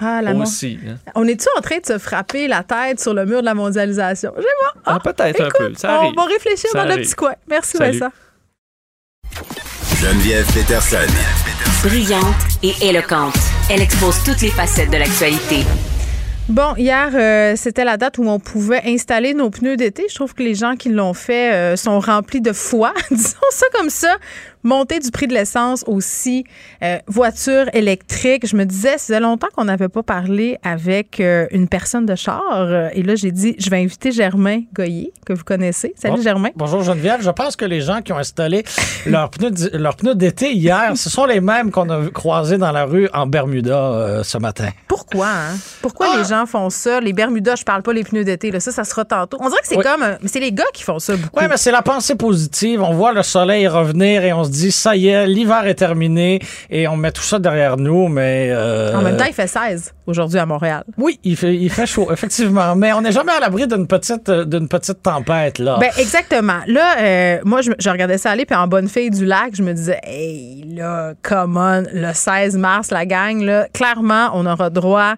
ah, 0.00 0.22
la 0.22 0.34
aussi. 0.34 0.76
hein. 0.88 0.96
On 1.14 1.24
est-tu 1.28 1.46
en 1.56 1.60
train 1.60 1.78
de 1.78 1.86
se 1.86 1.98
frapper 1.98 2.48
la 2.48 2.64
tête 2.64 2.98
sur 2.98 3.14
le 3.14 3.24
mur 3.26 3.42
de 3.42 3.44
la 3.46 3.54
mondialisation? 3.54 4.32
Je 4.36 4.42
sais 4.42 4.48
pas. 4.60 4.80
Ah, 4.86 4.98
peut-être 4.98 5.40
un 5.40 5.48
peu. 5.56 5.72
Ça 5.76 5.88
on 5.88 6.02
arrive. 6.06 6.16
va 6.16 6.24
réfléchir 6.24 6.68
Ça 6.70 6.78
dans 6.80 6.84
le 6.86 6.90
arrive. 6.94 7.04
petit 7.06 7.14
coin. 7.14 7.34
Merci, 7.48 7.76
Salut. 7.76 7.98
Vincent. 8.00 8.12
Geneviève 10.04 10.46
Peterson. 10.52 11.06
Brillante 11.82 12.34
et 12.62 12.74
éloquente. 12.82 13.38
Elle 13.70 13.80
expose 13.80 14.22
toutes 14.22 14.42
les 14.42 14.50
facettes 14.50 14.90
de 14.90 14.98
l'actualité. 14.98 15.64
Bon, 16.50 16.74
hier, 16.76 17.10
euh, 17.14 17.54
c'était 17.56 17.86
la 17.86 17.96
date 17.96 18.18
où 18.18 18.28
on 18.28 18.38
pouvait 18.38 18.82
installer 18.84 19.32
nos 19.32 19.48
pneus 19.48 19.78
d'été. 19.78 20.04
Je 20.10 20.14
trouve 20.14 20.34
que 20.34 20.42
les 20.42 20.54
gens 20.54 20.76
qui 20.76 20.90
l'ont 20.90 21.14
fait 21.14 21.54
euh, 21.54 21.76
sont 21.76 22.00
remplis 22.00 22.42
de 22.42 22.52
foi, 22.52 22.92
disons 23.10 23.38
ça 23.50 23.66
comme 23.72 23.88
ça. 23.88 24.18
Montée 24.64 24.98
du 24.98 25.10
prix 25.10 25.26
de 25.26 25.34
l'essence 25.34 25.84
aussi, 25.86 26.44
euh, 26.82 26.98
voiture 27.06 27.66
électrique. 27.74 28.46
Je 28.46 28.56
me 28.56 28.64
disais, 28.64 28.92
ça 28.92 28.98
faisait 28.98 29.20
longtemps 29.20 29.48
qu'on 29.54 29.66
n'avait 29.66 29.88
pas 29.90 30.02
parlé 30.02 30.56
avec 30.64 31.20
euh, 31.20 31.46
une 31.50 31.68
personne 31.68 32.06
de 32.06 32.14
char. 32.14 32.42
Et 32.94 33.02
là, 33.02 33.14
j'ai 33.14 33.30
dit, 33.30 33.54
je 33.58 33.68
vais 33.70 33.76
inviter 33.82 34.10
Germain 34.10 34.62
Goyer, 34.74 35.12
que 35.26 35.34
vous 35.34 35.44
connaissez. 35.44 35.92
Salut 35.96 36.16
Bon. 36.16 36.22
Germain. 36.22 36.48
Bonjour 36.56 36.82
Geneviève. 36.82 37.20
Je 37.22 37.30
pense 37.30 37.56
que 37.56 37.64
les 37.66 37.82
gens 37.82 38.00
qui 38.00 38.12
ont 38.14 38.18
installé 38.18 38.64
leurs 39.06 39.28
pneus, 39.30 40.14
d'été 40.14 40.52
hier, 40.52 40.92
ce 40.96 41.10
sont 41.10 41.26
les 41.26 41.40
mêmes 41.40 41.70
qu'on 41.70 41.90
a 41.90 42.08
croisés 42.10 42.56
dans 42.58 42.72
la 42.72 42.84
rue 42.84 43.08
en 43.12 43.26
Bermuda 43.26 43.76
euh, 43.76 44.22
ce 44.22 44.38
matin. 44.38 44.70
Pourquoi, 44.88 45.26
hein? 45.28 45.56
Pourquoi 45.82 46.06
Ah! 46.14 46.18
les 46.18 46.24
gens 46.24 46.46
font 46.46 46.70
ça? 46.70 47.00
Les 47.00 47.12
Bermudas, 47.12 47.56
je 47.56 47.64
parle 47.64 47.82
pas 47.82 47.92
les 47.92 48.04
pneus 48.04 48.24
d'été. 48.24 48.50
Ça, 48.60 48.72
ça 48.72 48.84
sera 48.84 49.04
tantôt. 49.04 49.36
On 49.40 49.48
dirait 49.48 49.60
que 49.60 49.68
c'est 49.68 49.76
Oui. 49.76 49.84
comme. 49.84 50.16
Mais 50.22 50.28
c'est 50.28 50.40
les 50.40 50.52
gars 50.52 50.64
qui 50.72 50.82
font 50.84 50.98
ça 50.98 51.16
beaucoup. 51.16 51.38
Oui, 51.38 51.44
mais 51.50 51.56
c'est 51.58 51.70
la 51.72 51.82
pensée 51.82 52.14
positive. 52.14 52.80
On 52.82 52.94
voit 52.94 53.12
le 53.12 53.22
soleil 53.22 53.66
revenir 53.68 54.24
et 54.24 54.32
on 54.32 54.44
se 54.44 54.50
dit, 54.54 54.72
ça 54.72 54.96
y 54.96 55.08
est, 55.08 55.26
l'hiver 55.26 55.66
est 55.66 55.74
terminé 55.74 56.38
et 56.70 56.88
on 56.88 56.96
met 56.96 57.12
tout 57.12 57.22
ça 57.22 57.38
derrière 57.38 57.76
nous, 57.76 58.08
mais... 58.08 58.48
euh, 58.50 58.94
En 58.96 59.02
même 59.02 59.16
temps, 59.16 59.24
il 59.26 59.34
fait 59.34 59.46
16 59.46 59.92
aujourd'hui 60.06 60.38
à 60.38 60.46
Montréal. 60.46 60.84
Oui, 60.98 61.18
il 61.24 61.36
fait, 61.36 61.54
il 61.54 61.70
fait 61.70 61.86
chaud, 61.86 62.08
effectivement. 62.12 62.74
Mais 62.76 62.92
on 62.92 63.00
n'est 63.00 63.12
jamais 63.12 63.32
à 63.32 63.40
l'abri 63.40 63.66
d'une 63.66 63.86
petite, 63.86 64.28
euh, 64.28 64.44
d'une 64.44 64.68
petite 64.68 65.02
tempête, 65.02 65.58
là. 65.58 65.78
Ben 65.80 65.90
exactement. 65.98 66.60
Là, 66.66 66.96
euh, 67.00 67.38
moi, 67.44 67.62
je, 67.62 67.72
je 67.78 67.90
regardais 67.90 68.18
ça 68.18 68.30
aller, 68.30 68.44
puis 68.44 68.56
en 68.56 68.66
bonne 68.66 68.88
fille 68.88 69.10
du 69.10 69.24
lac, 69.24 69.54
je 69.54 69.62
me 69.62 69.72
disais, 69.72 70.00
hey, 70.04 70.64
là, 70.74 71.14
come 71.22 71.56
on, 71.56 71.84
le 71.92 72.12
16 72.12 72.56
mars, 72.56 72.90
la 72.90 73.06
gang, 73.06 73.40
là, 73.42 73.66
clairement, 73.72 74.30
on 74.34 74.46
aura 74.46 74.70
droit 74.70 75.14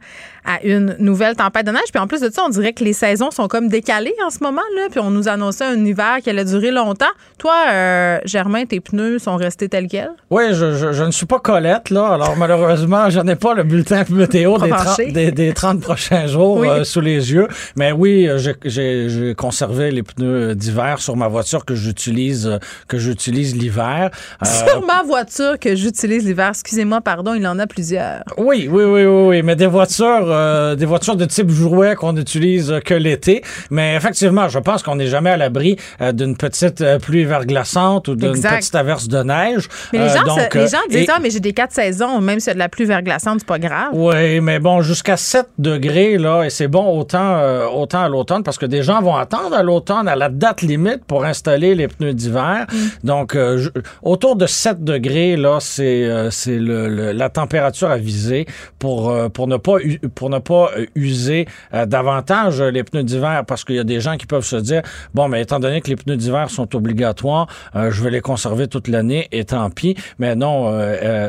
à 0.46 0.64
une 0.64 0.96
nouvelle 0.98 1.34
tempête 1.34 1.66
de 1.66 1.72
neige. 1.72 1.90
Puis 1.92 2.00
en 2.00 2.06
plus 2.06 2.20
de 2.20 2.30
ça, 2.30 2.42
on 2.46 2.48
dirait 2.48 2.72
que 2.72 2.84
les 2.84 2.92
saisons 2.92 3.30
sont 3.30 3.48
comme 3.48 3.68
décalées 3.68 4.14
en 4.24 4.30
ce 4.30 4.38
moment, 4.42 4.62
là, 4.76 4.86
puis 4.90 5.00
on 5.00 5.10
nous 5.10 5.28
annonçait 5.28 5.64
un 5.64 5.84
hiver 5.84 6.18
qui 6.22 6.30
allait 6.30 6.44
durer 6.44 6.70
longtemps. 6.70 7.04
Toi, 7.38 7.54
euh, 7.70 8.18
Germain, 8.24 8.64
tes 8.64 8.80
pneus 8.80 9.18
sont 9.18 9.36
restés 9.36 9.68
tels 9.68 9.88
quels? 9.88 10.12
Oui, 10.30 10.44
je, 10.52 10.72
je, 10.74 10.92
je 10.92 11.02
ne 11.04 11.10
suis 11.10 11.26
pas 11.26 11.40
Colette, 11.40 11.90
là. 11.90 12.12
Alors, 12.12 12.36
malheureusement, 12.36 13.10
je 13.10 13.20
n'ai 13.20 13.36
pas 13.36 13.54
le 13.54 13.64
bulletin 13.64 14.04
météo 14.10 14.58
des 14.58 14.70
30, 14.76 14.84
Branché. 14.86 15.12
des, 15.12 15.30
des 15.32 15.52
30 15.52 15.80
prochains 15.80 16.26
jours 16.26 16.58
Oui. 16.58 16.68
euh, 16.68 16.84
sous 16.84 17.00
les 17.00 17.32
yeux. 17.32 17.48
Mais 17.76 17.92
oui, 17.92 18.28
euh, 18.28 18.38
j'ai- 18.64 19.34
conservé 19.36 19.90
les 19.90 20.02
pneus 20.02 20.54
d'hiver 20.54 20.98
sur 21.00 21.16
ma 21.16 21.28
voiture 21.28 21.64
que 21.64 21.74
j'utilise 21.74 22.46
euh, 22.46 22.58
que 22.88 22.98
j'utilise 22.98 23.56
l'hiver. 23.56 24.10
Euh, 24.42 24.46
Sur 24.46 24.84
ma 24.86 25.02
voiture 25.02 25.58
que 25.58 25.74
j'utilise 25.74 26.24
l'hiver, 26.24 26.48
excusez-moi, 26.50 27.00
pardon, 27.00 27.34
il 27.34 27.46
en 27.46 27.58
a 27.58 27.66
plusieurs. 27.66 28.22
oui, 28.38 28.68
oui, 28.70 28.84
oui, 28.84 29.04
oui, 29.04 29.26
oui, 29.28 29.42
mais 29.42 29.56
des 29.56 29.66
voitures, 29.66 30.26
euh, 30.30 30.74
des 30.74 30.86
voitures 30.86 31.16
de 31.16 31.24
type 31.24 31.50
jouet 31.50 31.94
qu'on 31.94 32.16
utilise 32.16 32.70
euh, 32.72 32.80
que 32.80 32.94
l'été. 32.94 33.42
Mais 33.70 33.94
effectivement, 33.96 34.48
je 34.48 34.58
pense 34.58 34.82
qu'on 34.82 34.96
n'est 34.96 35.06
jamais 35.06 35.30
à 35.30 35.36
l'abri 35.36 35.76
d'une 36.12 36.36
petite 36.36 36.82
pluie 36.98 37.24
verglaçante 37.24 38.08
ou 38.08 38.14
d'une 38.16 38.32
petite 38.40 38.74
averse 38.74 39.08
de 39.08 39.22
neige. 39.22 39.68
Mais 39.92 40.00
les 40.00 40.08
gens, 40.08 40.24
donc, 40.24 40.40
se- 40.52 40.58
les 40.58 40.68
gens 40.68 40.78
disent, 40.90 41.02
et- 41.02 41.06
ah, 41.10 41.18
mais 41.22 41.30
j'ai 41.30 41.40
des 41.40 41.52
quatre 41.52 41.72
saisons, 41.72 42.20
même 42.20 42.40
s'il 42.40 42.48
y 42.48 42.50
a 42.52 42.54
de 42.54 42.58
la 42.58 42.68
pluie 42.68 42.84
verglaçante, 42.86 43.40
c'est 43.40 43.46
pas 43.46 43.58
grave. 43.58 43.90
Oui, 43.92 44.40
mais 44.40 44.58
bon, 44.58 44.65
jusqu'à 44.80 45.16
7 45.16 45.46
degrés, 45.58 46.18
là, 46.18 46.42
et 46.44 46.50
c'est 46.50 46.68
bon 46.68 46.98
autant, 46.98 47.36
euh, 47.38 47.66
autant 47.66 48.00
à 48.02 48.08
l'automne, 48.08 48.42
parce 48.42 48.58
que 48.58 48.66
des 48.66 48.82
gens 48.82 49.00
vont 49.02 49.16
attendre 49.16 49.54
à 49.54 49.62
l'automne, 49.62 50.08
à 50.08 50.16
la 50.16 50.28
date 50.28 50.62
limite, 50.62 51.04
pour 51.06 51.24
installer 51.24 51.74
les 51.74 51.88
pneus 51.88 52.14
d'hiver. 52.14 52.66
Mm. 52.72 52.76
Donc, 53.06 53.34
euh, 53.34 53.58
je- 53.58 53.70
autour 54.02 54.36
de 54.36 54.46
7 54.46 54.82
degrés, 54.84 55.36
là, 55.36 55.58
c'est 55.60 56.04
euh, 56.04 56.30
c'est 56.30 56.58
le, 56.58 56.88
le- 56.88 57.12
la 57.12 57.28
température 57.28 57.90
à 57.90 57.96
viser 57.96 58.46
pour, 58.78 59.10
euh, 59.10 59.28
pour 59.28 59.46
ne 59.46 59.56
pas, 59.56 59.76
pour 60.14 60.30
ne 60.30 60.38
pas 60.38 60.70
euh, 60.76 60.86
user 60.94 61.46
euh, 61.74 61.86
davantage 61.86 62.60
les 62.60 62.82
pneus 62.84 63.04
d'hiver, 63.04 63.44
parce 63.46 63.64
qu'il 63.64 63.76
y 63.76 63.80
a 63.80 63.84
des 63.84 64.00
gens 64.00 64.16
qui 64.16 64.26
peuvent 64.26 64.44
se 64.44 64.56
dire, 64.56 64.82
bon, 65.14 65.28
mais 65.28 65.42
étant 65.42 65.60
donné 65.60 65.80
que 65.80 65.88
les 65.88 65.96
pneus 65.96 66.16
d'hiver 66.16 66.50
sont 66.50 66.74
obligatoires, 66.76 67.46
euh, 67.76 67.90
je 67.90 68.02
vais 68.02 68.10
les 68.10 68.20
conserver 68.20 68.68
toute 68.68 68.88
l'année, 68.88 69.28
et 69.32 69.44
tant 69.44 69.70
pis. 69.70 69.96
Mais 70.18 70.34
non, 70.34 70.56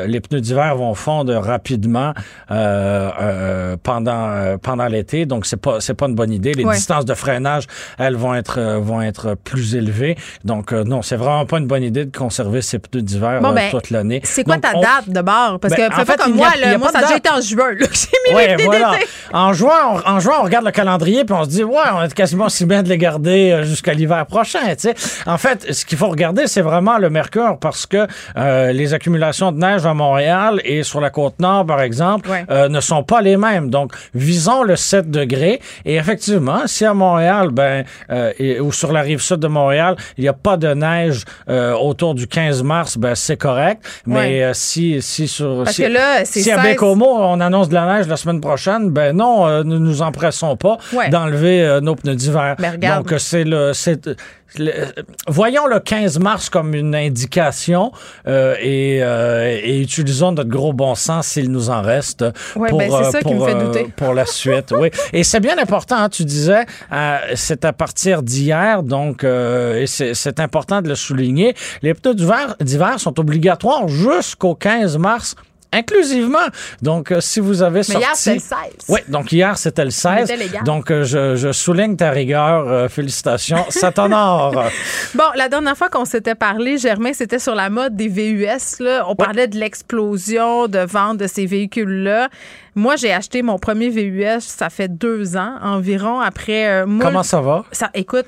les 0.07 0.19
pneus 0.21 0.41
d'hiver 0.41 0.75
vont 0.75 0.93
fondre 0.93 1.33
rapidement 1.35 2.13
euh, 2.51 3.09
euh, 3.27 3.77
pendant 3.81 4.29
euh, 4.29 4.57
pendant 4.57 4.85
l'été, 4.87 5.25
donc 5.25 5.45
c'est 5.45 5.57
pas 5.61 5.79
c'est 5.79 5.93
pas 5.93 6.07
une 6.07 6.15
bonne 6.15 6.31
idée. 6.31 6.53
Les 6.53 6.65
Ouais. 6.65 6.75
distances 6.75 7.05
de 7.05 7.13
freinage, 7.13 7.65
elles 7.97 8.15
vont 8.15 8.33
être 8.35 8.59
euh, 8.59 8.79
vont 8.79 9.01
être 9.01 9.35
plus 9.43 9.75
élevées. 9.75 10.17
Donc 10.43 10.71
non, 10.71 11.01
c'est 11.01 11.15
vraiment 11.15 11.45
pas 11.45 11.57
une 11.59 11.67
bonne 11.67 11.83
idée 11.83 12.05
de 12.05 12.15
conserver 12.17 12.61
ces 12.61 12.79
pneus 12.79 13.01
d'hiver 13.01 13.39
Bon, 13.41 13.53
ben, 13.53 13.69
toute 13.71 13.89
l'année. 13.89 14.21
C'est 14.23 14.43
quoi 14.43 14.55
Donc, 14.55 14.63
ta 14.63 14.77
on- 14.77 14.81
date 14.81 15.09
de 15.09 15.21
bord? 15.21 15.59
Parce 15.59 15.73
Ben, 15.75 15.87
que 15.89 15.93
en 15.93 15.95
fais 15.97 16.05
pas 16.05 16.11
fait, 16.13 16.17
comme 16.23 16.35
moi, 16.35 16.47
a. 16.63 16.77
Moi, 16.77 16.89
ça 16.91 16.99
a 16.99 17.01
déjà 17.03 17.17
été 17.17 17.29
en 17.29 17.41
juin, 17.41 17.71
là. 17.79 17.87
J'ai 17.91 18.29
mis 18.29 18.35
Ouais, 18.35 18.47
mes 18.49 18.55
pneus 18.55 18.65
voilà. 18.65 18.91
En 19.33 19.53
juin, 19.53 20.01
on, 20.05 20.09
en 20.09 20.19
juin, 20.19 20.35
on 20.39 20.43
regarde 20.43 20.65
le 20.65 20.71
calendrier 20.71 21.23
puis 21.25 21.35
on 21.37 21.43
se 21.43 21.49
dit 21.49 21.63
ouais, 21.63 21.75
on 21.93 22.01
est 22.03 22.13
quasiment 22.13 22.49
si 22.49 22.65
bien 22.65 22.83
de 22.83 22.89
les 22.89 22.97
garder 22.97 23.61
jusqu'à 23.63 23.93
l'hiver 23.93 24.25
prochain. 24.25 24.59
Tu 24.69 24.75
sais, 24.77 24.95
en 25.25 25.37
fait, 25.37 25.73
ce 25.73 25.85
qu'il 25.85 25.97
faut 25.97 26.07
regarder, 26.07 26.47
c'est 26.47 26.61
vraiment 26.61 26.97
le 26.97 27.09
mercure 27.09 27.57
parce 27.59 27.85
que 27.85 28.07
euh, 28.37 28.71
les 28.71 28.93
accumulations 28.93 29.51
de 29.51 29.59
neige 29.59 29.85
à 29.85 29.93
Montréal 29.93 30.61
et 30.63 30.83
sur 30.83 31.01
la 31.01 31.09
côte 31.09 31.39
nord, 31.39 31.65
par 31.65 31.81
exemple, 31.81 32.29
Ouais. 32.29 32.45
euh, 32.49 32.67
ne 32.69 32.79
sont 32.81 33.03
pas 33.03 33.16
les 33.21 33.37
mêmes. 33.37 33.69
Donc, 33.69 33.93
visons 34.13 34.63
le 34.63 34.75
7 34.75 35.09
degrés. 35.11 35.59
Et 35.85 35.95
effectivement, 35.95 36.61
si 36.65 36.85
à 36.85 36.93
Montréal, 36.93 37.49
ben, 37.51 37.83
euh, 38.09 38.31
et- 38.39 38.59
ou 38.59 38.71
sur 38.71 38.91
la 38.91 39.01
rive 39.01 39.21
sud 39.21 39.37
de 39.39 39.47
Montréal, 39.47 39.95
il 40.17 40.21
n'y 40.23 40.27
a 40.27 40.33
pas 40.33 40.57
de 40.57 40.73
neige 40.73 41.23
euh, 41.49 41.73
autour 41.73 42.15
du 42.15 42.27
15 42.27 42.63
mars, 42.63 42.97
ben 42.97 43.15
c'est 43.15 43.37
correct. 43.37 43.83
Mais 44.05 44.15
Ouais. 44.15 44.43
euh, 44.43 44.51
si 44.53 45.01
si 45.01 45.27
sur 45.27 45.63
Parce 45.63 45.75
si, 45.75 45.83
que 45.83 45.87
là, 45.87 46.25
c'est 46.25 46.41
si 46.41 46.51
à 46.51 46.55
16 46.61 46.63
Bécomo, 46.63 47.05
on 47.07 47.39
annonce 47.39 47.69
de 47.69 47.73
la 47.75 47.85
neige 47.97 48.07
la 48.07 48.17
semaine 48.17 48.41
prochaine, 48.41 48.89
ben 48.89 49.15
non, 49.15 49.47
euh, 49.47 49.63
ne 49.63 49.77
nous 49.77 50.01
empressons 50.01 50.55
pas 50.57 50.77
Ouais. 50.93 51.09
d'enlever 51.09 51.63
euh, 51.63 51.81
nos 51.81 51.95
pneus 51.95 52.15
d'hiver. 52.15 52.55
Regarde. 52.57 53.03
Donc, 53.07 53.19
c'est 53.19 53.43
le, 53.43 53.73
c'est, 53.73 54.09
le- 54.57 54.71
euh, 54.71 54.85
voyons 55.27 55.67
le 55.67 55.79
15 55.79 56.19
mars 56.19 56.49
comme 56.49 56.73
une 56.73 56.95
indication 56.95 57.91
euh, 58.27 58.55
et, 58.61 58.99
euh, 59.01 59.59
et 59.61 59.81
utilisons 59.81 60.31
notre 60.31 60.49
gros 60.49 60.73
bon 60.73 60.95
sens 60.95 61.27
s'il 61.27 61.51
nous 61.51 61.69
en 61.69 61.81
reste 61.81 62.23
Ouais, 62.55 62.69
pour, 62.69 62.77
ben, 62.79 62.89
c'est 62.89 63.05
euh, 63.07 63.11
ça 63.11 63.21
qui 63.21 63.33
me 63.33 63.45
fait 63.45 63.55
euh, 63.55 63.65
douter. 63.65 63.87
pour 63.95 64.13
la 64.13 64.25
suite. 64.25 64.73
oui. 64.77 64.89
Et 65.13 65.23
c'est 65.23 65.39
bien 65.39 65.57
important, 65.57 65.97
hein, 65.97 66.09
tu 66.09 66.23
disais, 66.25 66.65
euh, 66.91 67.17
c'est 67.35 67.65
à 67.65 67.73
partir 67.73 68.23
d'hier, 68.23 68.83
donc 68.83 69.23
euh, 69.23 69.85
c'est, 69.85 70.39
important 70.39 70.81
de 70.81 70.89
le 70.89 70.95
souligner. 70.95 71.55
Les 71.81 71.93
pneus 71.93 72.15
d'hiver 72.15 72.99
sont 72.99 73.19
obligatoires 73.19 73.87
jusqu'au 73.87 74.55
15 74.55 74.97
mars. 74.97 75.35
Inclusivement. 75.73 76.37
Donc, 76.81 77.11
euh, 77.11 77.19
si 77.19 77.39
vous 77.39 77.61
avez 77.61 77.79
Mais 77.79 77.83
sorti... 77.83 77.99
hier, 78.01 78.15
c'était 78.15 78.33
le 78.35 78.39
16. 78.39 78.49
Oui, 78.89 78.99
donc 79.09 79.31
hier, 79.31 79.57
c'était 79.57 79.83
le 79.83 79.89
16. 79.91 80.29
était 80.29 80.37
légal. 80.37 80.63
Donc, 80.63 80.91
euh, 80.91 81.03
je, 81.03 81.35
je 81.35 81.51
souligne 81.51 81.95
ta 81.97 82.09
rigueur. 82.11 82.67
Euh, 82.67 82.87
félicitations. 82.89 83.65
Ça 83.69 83.91
t'honore. 83.91 84.63
Bon, 85.15 85.23
la 85.35 85.49
dernière 85.49 85.77
fois 85.77 85.89
qu'on 85.89 86.05
s'était 86.05 86.35
parlé, 86.35 86.77
Germain, 86.77 87.11
c'était 87.13 87.39
sur 87.39 87.55
la 87.55 87.69
mode 87.69 87.95
des 87.95 88.07
VUS. 88.07 88.79
Là. 88.79 89.05
On 89.07 89.15
parlait 89.15 89.47
de 89.47 89.57
l'explosion 89.57 90.67
de 90.67 90.79
vente 90.79 91.17
de 91.17 91.27
ces 91.27 91.45
véhicules-là. 91.45 92.29
Moi, 92.75 92.95
j'ai 92.95 93.11
acheté 93.11 93.41
mon 93.41 93.57
premier 93.57 93.89
VUS, 93.89 94.39
ça 94.41 94.69
fait 94.69 94.87
deux 94.87 95.35
ans 95.35 95.55
environ. 95.61 96.19
Après, 96.19 96.85
moi, 96.85 97.05
Comment 97.05 97.23
ça 97.23 97.41
va? 97.41 97.65
ça, 97.71 97.89
écoute, 97.93 98.27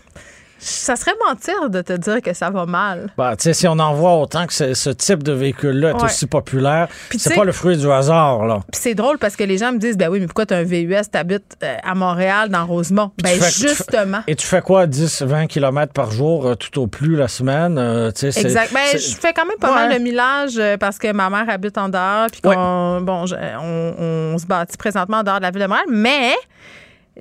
ça 0.59 0.95
serait 0.95 1.15
mentir 1.27 1.69
de 1.69 1.81
te 1.81 1.93
dire 1.93 2.21
que 2.21 2.33
ça 2.33 2.49
va 2.49 2.65
mal. 2.65 3.09
Bah, 3.17 3.35
tu 3.35 3.43
sais, 3.43 3.53
si 3.53 3.67
on 3.67 3.79
en 3.79 3.93
voit 3.93 4.17
autant 4.17 4.45
que 4.45 4.53
ce, 4.53 4.73
ce 4.73 4.89
type 4.89 5.23
de 5.23 5.31
véhicule-là 5.31 5.89
est 5.89 5.93
Ouais. 5.93 6.03
aussi 6.03 6.27
populaire, 6.27 6.87
c'est 7.17 7.33
pas 7.35 7.43
le 7.45 7.51
fruit 7.51 7.77
du 7.77 7.89
hasard, 7.91 8.45
là. 8.45 8.59
Puis 8.71 8.79
c'est 8.81 8.95
drôle 8.95 9.17
parce 9.17 9.35
que 9.35 9.43
les 9.43 9.57
gens 9.57 9.71
me 9.71 9.77
disent, 9.79 9.97
ben 9.97 10.09
oui, 10.09 10.19
mais 10.19 10.25
pourquoi 10.27 10.45
tu 10.45 10.53
as 10.53 10.57
un 10.57 10.63
VUS, 10.63 10.95
t'habites 11.11 11.57
euh, 11.63 11.75
à 11.83 11.95
Montréal, 11.95 12.49
dans 12.49 12.65
Rosemont? 12.65 13.11
Ben 13.23 13.31
tu 13.33 13.39
fais- 13.39 13.51
tu 13.51 13.61
fais- 13.61 13.67
justement. 13.69 14.19
Et 14.27 14.35
tu 14.35 14.45
fais 14.45 14.61
quoi, 14.61 14.85
10, 14.87 15.21
20 15.23 15.47
km 15.47 15.93
par 15.93 16.11
jour, 16.11 16.45
euh, 16.47 16.55
tout 16.55 16.79
au 16.81 16.87
plus 16.87 17.15
la 17.15 17.27
semaine? 17.27 17.77
euh, 17.77 18.11
tu 18.11 18.19
sais, 18.21 18.31
c'est- 18.31 18.41
Exact. 18.41 18.73
Ben, 18.73 18.79
je 18.99 19.15
fais 19.15 19.33
quand 19.33 19.45
même 19.45 19.57
pas 19.59 19.69
Ouais. 19.69 19.75
mal 19.87 19.93
de 19.97 20.03
millage 20.03 20.57
euh, 20.57 20.77
parce 20.77 20.97
que 20.97 21.11
ma 21.11 21.29
mère 21.29 21.49
habite 21.49 21.77
en 21.77 21.89
dehors, 21.89 22.27
puis 22.31 22.41
qu'on, 22.41 23.01
bon, 23.01 23.25
je- 23.25 23.35
on, 23.35 24.33
on 24.33 24.37
se 24.37 24.45
bâtit 24.45 24.77
présentement 24.77 25.17
en 25.17 25.23
dehors 25.23 25.37
de 25.37 25.43
la 25.43 25.51
ville 25.51 25.61
de 25.61 25.67
Montréal, 25.67 25.85
mais 25.89 26.33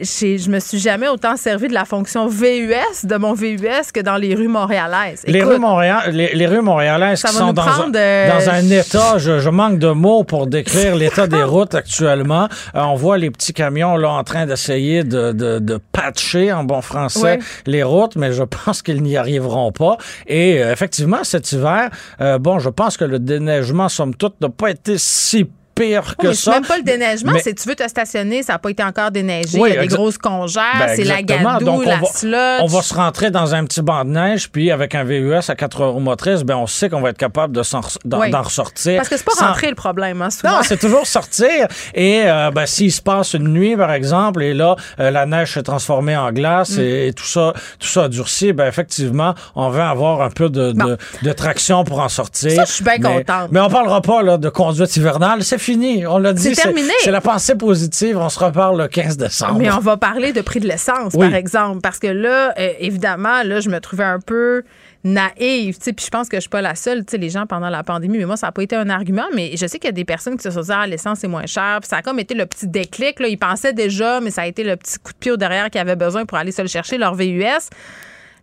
je 0.01 0.51
me 0.51 0.61
suis 0.61 0.79
jamais 0.79 1.09
autant 1.09 1.37
servi 1.37 1.69
de 1.69 1.75
la 1.75 1.85
fonction 1.85 2.27
VUS 2.27 3.05
de 3.05 3.17
mon 3.17 3.35
VUS 3.35 3.93
que 3.93 4.01
dans 4.01 4.17
les 4.17 4.35
rues 4.35 4.49
montréalaises. 4.49 5.23
Les 5.27 5.43
rues, 5.43 5.59
Montréal, 5.59 6.11
les, 6.13 6.35
les 6.35 6.47
rues 6.47 6.61
montréalaises 6.61 7.23
qui 7.23 7.33
sont 7.33 7.53
dans, 7.53 7.63
un, 7.63 7.93
euh, 7.95 8.29
dans 8.29 8.51
un 8.51 8.71
état, 8.71 9.19
je, 9.19 9.41
je 9.41 9.51
manque 9.51 9.79
de 9.79 9.91
mots 9.91 10.25
pour 10.25 10.47
décrire 10.47 10.95
l'état 10.95 11.27
des 11.27 11.43
routes 11.43 11.75
actuellement. 11.75 12.49
Euh, 12.75 12.81
on 12.83 12.95
voit 12.95 13.19
les 13.19 13.31
petits 13.31 13.53
camions 13.53 13.97
là 13.97 14.11
en 14.11 14.25
train 14.25 14.47
d'essayer 14.47 15.05
de, 15.05 15.33
de, 15.33 15.59
de 15.59 15.79
patcher 15.93 16.53
en 16.53 16.65
bon 16.65 16.81
français 16.81 17.39
les 17.67 17.83
routes, 17.83 18.17
mais 18.17 18.33
je 18.33 18.43
pense 18.65 18.83
qu'ils 18.83 19.03
n'y 19.03 19.17
arriveront 19.17 19.73
pas. 19.73 19.97
Et 20.27 20.63
euh, 20.63 20.73
effectivement, 20.73 21.25
cet 21.25 21.53
hiver, 21.53 21.91
euh, 22.21 22.39
bon, 22.39 22.59
je 22.59 22.71
pense 22.71 22.97
que 22.97 23.05
le 23.05 23.19
déneigement, 23.19 23.89
somme 23.89 24.15
toute, 24.15 24.41
n'a 24.41 24.49
pas 24.49 24.71
été 24.71 24.97
si 24.99 25.49
pire 25.79 26.15
Oh, 26.19 26.23
mais 26.25 26.35
ça. 26.35 26.51
même 26.53 26.65
pas 26.67 26.77
le 26.79 26.83
déneigement, 26.83 27.33
Mais- 27.33 27.41
c'est 27.41 27.55
tu 27.55 27.69
veux 27.69 27.75
te 27.75 27.87
stationner, 27.89 28.43
ça 28.43 28.55
n'a 28.55 28.59
pas 28.59 28.71
été 28.71 28.83
encore 28.83 29.11
déneigé, 29.11 29.59
Oui, 29.59 29.71
il 29.71 29.75
y 29.75 29.79
a 29.79 29.83
des 29.83 29.89
grosses 29.89 30.19
congères, 30.19 30.63
Ben, 30.79 30.89
c'est 30.97 31.05
la 31.05 31.23
gadoue, 31.23 31.65
Donc, 31.65 31.83
on 31.85 31.89
la 31.89 31.97
va- 31.97 32.07
sludge. 32.07 32.61
On 32.63 32.67
va 32.67 32.83
se 32.83 32.95
rentrer 32.95 33.31
dans 33.31 33.55
un 33.55 33.65
petit 33.65 33.83
banc 33.83 34.05
de 34.05 34.11
neige, 34.11 34.51
puis 34.51 34.71
avec 34.71 34.95
un 34.95 35.05
VUS 35.05 35.49
à 35.49 35.55
4 35.55 35.85
roues 35.85 36.01
motrices, 36.01 36.43
ben 36.43 36.57
on 36.57 36.67
sait 36.67 36.89
qu'on 36.89 37.01
va 37.01 37.11
être 37.11 37.19
capable 37.19 37.55
de 37.55 37.63
s'en, 37.63 37.81
d'en, 38.05 38.21
Oui. 38.21 38.31
ressortir. 38.33 38.97
Parce 38.97 39.09
que 39.09 39.17
c'est 39.17 39.25
pas 39.25 39.33
sans- 39.33 39.47
rentrer 39.49 39.69
le 39.69 39.75
problème, 39.75 40.23
hein, 40.23 40.31
souvent. 40.31 40.57
Non, 40.57 40.61
c'est 40.63 40.79
toujours 40.79 41.07
sortir. 41.07 41.67
Et 41.95 42.23
euh, 42.27 42.51
ben, 42.51 42.67
s'il 42.67 42.93
se 42.93 43.03
passe 43.03 43.35
une 43.35 43.49
nuit, 43.49 43.77
par 43.77 43.93
exemple, 43.93 44.43
et 44.43 44.55
là, 44.55 44.77
euh, 45.01 45.11
la 45.11 45.27
neige 45.27 45.55
s'est 45.55 45.63
transformée 45.63 46.17
en 46.17 46.33
glace 46.33 46.77
Mm. 46.77 46.81
et, 46.81 47.07
et 47.09 47.13
tout 47.13 47.25
ça, 47.25 47.53
tout 47.79 47.87
ça 47.89 48.05
a 48.05 48.09
durci, 48.09 48.53
ben 48.53 48.67
effectivement, 48.67 49.35
on 49.55 49.69
va 49.71 49.91
avoir 49.91 50.23
un 50.23 50.31
peu 50.31 50.49
de, 50.51 50.73
de, 50.73 50.79
Bon. 50.79 50.97
de 51.23 51.33
traction 51.33 51.85
pour 51.85 52.01
en 52.01 52.09
sortir. 52.09 52.53
Ça, 52.53 52.65
je 52.65 52.73
suis 52.73 52.85
bien 52.85 52.99
contente. 52.99 53.49
Mais 53.51 53.61
on 53.61 53.69
parlera 53.69 54.01
pas 54.03 54.23
là, 54.23 54.37
de 54.39 54.49
conduite 54.49 54.95
hivernale. 54.97 55.43
C'est 55.45 55.59
fini. 55.73 56.07
On 56.07 56.19
l'a 56.19 56.33
dit. 56.33 56.55
C'est 56.55 56.63
terminé. 56.63 56.93
C'est 57.01 57.11
la 57.11 57.21
pensée 57.21 57.55
positive. 57.55 58.17
On 58.17 58.29
se 58.29 58.39
reparle 58.39 58.81
le 58.81 58.89
15 58.89 59.17
décembre. 59.17 59.59
Mais 59.59 59.71
on 59.71 59.79
va 59.81 59.97
parler 59.97 60.33
de 60.33 60.41
prix 60.41 60.61
de 60.61 60.67
l'essence, 60.69 61.13
Oui. 61.15 61.27
par 61.27 61.35
exemple, 61.35 61.81
parce 61.83 61.99
que 61.99 62.07
là, 62.07 62.55
euh, 62.59 62.73
évidemment, 62.79 63.43
là, 63.45 63.61
je 63.61 63.69
me 63.69 63.79
trouvais 63.81 64.05
un 64.05 64.21
peu 64.21 64.63
naïve, 65.05 65.79
tu 65.79 65.85
sais, 65.85 65.93
puis 65.93 66.05
je 66.05 66.11
pense 66.11 66.29
que 66.29 66.37
je 66.37 66.41
suis 66.41 66.49
pas 66.51 66.61
la 66.61 66.75
seule, 66.75 67.05
tu 67.05 67.13
sais, 67.13 67.19
les 67.19 67.31
gens 67.31 67.47
pendant 67.47 67.69
la 67.69 67.83
pandémie, 67.85 68.19
mais 68.19 68.25
moi, 68.25 68.37
ça 68.37 68.49
n'a 68.49 68.53
pas 68.53 68.63
été 68.63 68.75
un 68.75 68.91
argument, 68.91 69.27
mais 69.35 69.53
je 69.57 69.65
sais 69.67 69.79
qu'il 69.79 69.87
y 69.87 69.89
a 69.89 69.93
des 69.93 70.05
personnes 70.05 70.37
qui 70.37 70.43
se 70.43 70.51
sont 70.51 70.61
dit, 70.61 70.73
ah, 70.73 70.87
l'essence 70.87 71.23
est 71.23 71.29
moins 71.29 71.47
chère, 71.47 71.79
puis 71.81 71.89
ça 71.89 71.99
a 71.99 72.03
comme 72.03 72.19
été 72.19 72.35
le 72.35 72.47
petit 72.47 72.67
déclic, 72.67 73.21
là, 73.21 73.29
ils 73.29 73.39
pensaient 73.39 73.73
déjà, 73.73 74.21
mais 74.21 74.31
ça 74.33 74.43
a 74.43 74.47
été 74.47 74.65
le 74.65 74.77
petit 74.77 74.99
coup 74.99 75.13
de 75.13 75.19
pied 75.19 75.31
au 75.31 75.37
derrière 75.37 75.71
qu'ils 75.71 75.81
avaient 75.81 75.95
besoin 75.97 76.27
pour 76.27 76.37
aller 76.37 76.51
se 76.53 76.63
le 76.63 76.69
chercher, 76.69 76.99
leur 76.99 77.15
VUS. 77.15 77.43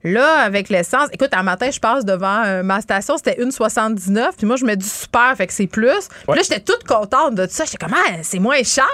Là, 0.05 0.39
avec 0.45 0.69
l'essence, 0.69 1.07
écoute, 1.11 1.29
un 1.33 1.43
matin, 1.43 1.69
je 1.71 1.79
passe 1.79 2.05
devant 2.05 2.43
euh, 2.45 2.63
ma 2.63 2.79
station, 2.81 3.17
c'était 3.17 3.41
1,79. 3.41 4.27
Puis 4.37 4.45
moi, 4.47 4.55
je 4.55 4.63
me 4.65 4.75
dis 4.75 4.87
super, 4.87 5.33
fait 5.35 5.47
que 5.47 5.53
c'est 5.53 5.67
plus. 5.67 5.89
Puis 6.27 6.37
là, 6.37 6.41
j'étais 6.43 6.59
toute 6.59 6.83
contente 6.85 7.35
de 7.35 7.47
ça. 7.49 7.65
J'étais 7.65 7.77
comme, 7.83 7.95
ah, 7.95 8.11
c'est 8.21 8.39
moins 8.39 8.61
cher. 8.63 8.85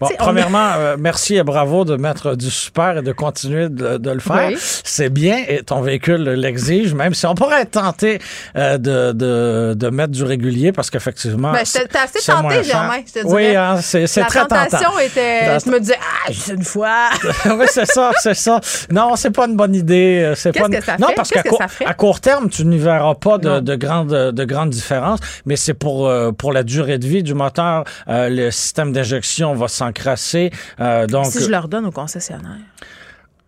Bon, 0.00 0.08
on- 0.12 0.16
premièrement, 0.16 0.72
euh, 0.76 0.96
merci 0.98 1.36
et 1.36 1.42
bravo 1.42 1.84
de 1.84 1.96
mettre 1.96 2.34
du 2.34 2.50
super 2.50 2.98
et 2.98 3.02
de 3.02 3.12
continuer 3.12 3.68
de, 3.68 3.96
de 3.98 4.10
le 4.10 4.18
faire. 4.20 4.48
Oui. 4.48 4.56
C'est 4.58 5.08
bien 5.08 5.44
et 5.48 5.62
ton 5.62 5.80
véhicule 5.80 6.22
l'exige, 6.24 6.94
même 6.94 7.14
si 7.14 7.26
on 7.26 7.34
pourrait 7.34 7.62
être 7.62 7.70
tenté 7.72 8.18
euh, 8.56 8.76
de, 8.78 9.12
de, 9.12 9.74
de 9.74 9.88
mettre 9.90 10.12
du 10.12 10.24
régulier 10.24 10.72
parce 10.72 10.90
qu'effectivement. 10.90 11.52
Ben, 11.52 11.62
t'es 11.64 11.96
assez 11.98 12.20
tenté. 12.24 12.64
Germain, 12.64 12.98
je 13.06 13.20
te 13.20 13.26
Oui, 13.26 13.54
hein, 13.54 13.78
c'est 13.80 14.06
c'est 14.06 14.20
La 14.20 14.26
très 14.26 14.40
tentation 14.40 14.78
tentant. 14.90 14.98
était. 14.98 15.46
La- 15.46 15.58
Je 15.58 15.70
me 15.70 15.78
disais, 15.78 15.98
ah, 16.00 16.32
juste 16.32 16.48
une 16.48 16.64
fois. 16.64 17.10
oui, 17.46 17.66
c'est 17.68 17.86
ça, 17.86 18.10
c'est 18.20 18.34
ça. 18.34 18.60
Non, 18.90 19.14
c'est 19.16 19.30
pas 19.30 19.46
une 19.46 19.56
bonne 19.56 19.74
idée. 19.74 20.32
C'est 20.36 20.55
Qu'est-ce 20.56 20.62
pas 20.62 20.74
une- 20.74 20.80
que 20.80 20.84
ça 20.84 20.96
Non, 20.98 21.08
parce 21.14 21.30
qu'à 21.30 21.42
court, 21.42 22.20
terme, 22.20 22.48
tu 22.48 22.64
n'y 22.64 22.78
verras 22.78 23.14
pas 23.14 23.38
de, 23.38 23.74
grandes 23.76 24.08
de 24.32 24.44
différences, 24.70 25.20
mais 25.44 25.56
c'est 25.56 25.74
pour 25.74 26.06
euh, 26.08 26.32
pour 26.32 26.52
la 26.52 26.62
durée 26.62 26.98
de 26.98 27.06
vie 27.06 27.22
du 27.22 27.34
moteur. 27.34 27.84
euh, 28.08 28.28
le 28.28 28.50
système 28.50 28.92
d'injection 28.92 29.54
va 29.54 29.68
s'encrasser. 29.68 30.50
euh, 30.80 31.06
donc 31.06 31.26
si 31.26 31.42
je 31.44 31.50
leur 31.50 31.68
donne 31.68 31.86
au 31.86 31.90
concessionnaire. 31.92 32.56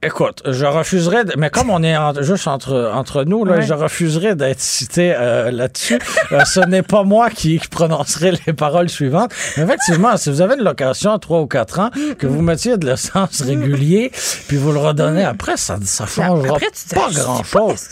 Écoute, 0.00 0.42
je 0.46 0.64
refuserais, 0.64 1.24
de- 1.24 1.32
mais 1.36 1.50
comme 1.50 1.70
on 1.70 1.82
est 1.82 1.96
en- 1.96 2.22
juste 2.22 2.46
entre, 2.46 2.92
entre 2.94 3.24
nous, 3.24 3.44
là, 3.44 3.56
Ouais. 3.56 3.62
je 3.62 3.74
refuserais 3.74 4.36
d'être 4.36 4.60
cité 4.60 5.12
euh, 5.12 5.50
là-dessus. 5.50 5.98
Euh, 6.30 6.44
ce 6.44 6.60
n'est 6.60 6.82
pas 6.84 7.02
moi 7.02 7.30
qui, 7.30 7.58
qui 7.58 7.66
prononcerai 7.66 8.30
les 8.46 8.52
paroles 8.52 8.88
suivantes. 8.88 9.32
Mais 9.56 9.64
effectivement, 9.64 10.16
si 10.16 10.30
vous 10.30 10.40
avez 10.40 10.54
une 10.54 10.62
location 10.62 11.10
à 11.14 11.18
3 11.18 11.40
ou 11.40 11.46
4 11.48 11.80
ans, 11.80 11.90
que 12.16 12.28
vous 12.28 12.42
mettiez 12.42 12.76
de 12.76 12.86
l'essence 12.86 13.40
régulier, 13.40 14.12
puis 14.46 14.56
vous 14.56 14.70
le 14.70 14.78
redonnez 14.78 15.24
après, 15.24 15.56
ça 15.56 15.78
ça 15.82 16.06
changera 16.06 16.54
Après, 16.54 16.66
tu 16.70 16.94
pas 16.94 17.08
grand-chose. 17.10 17.88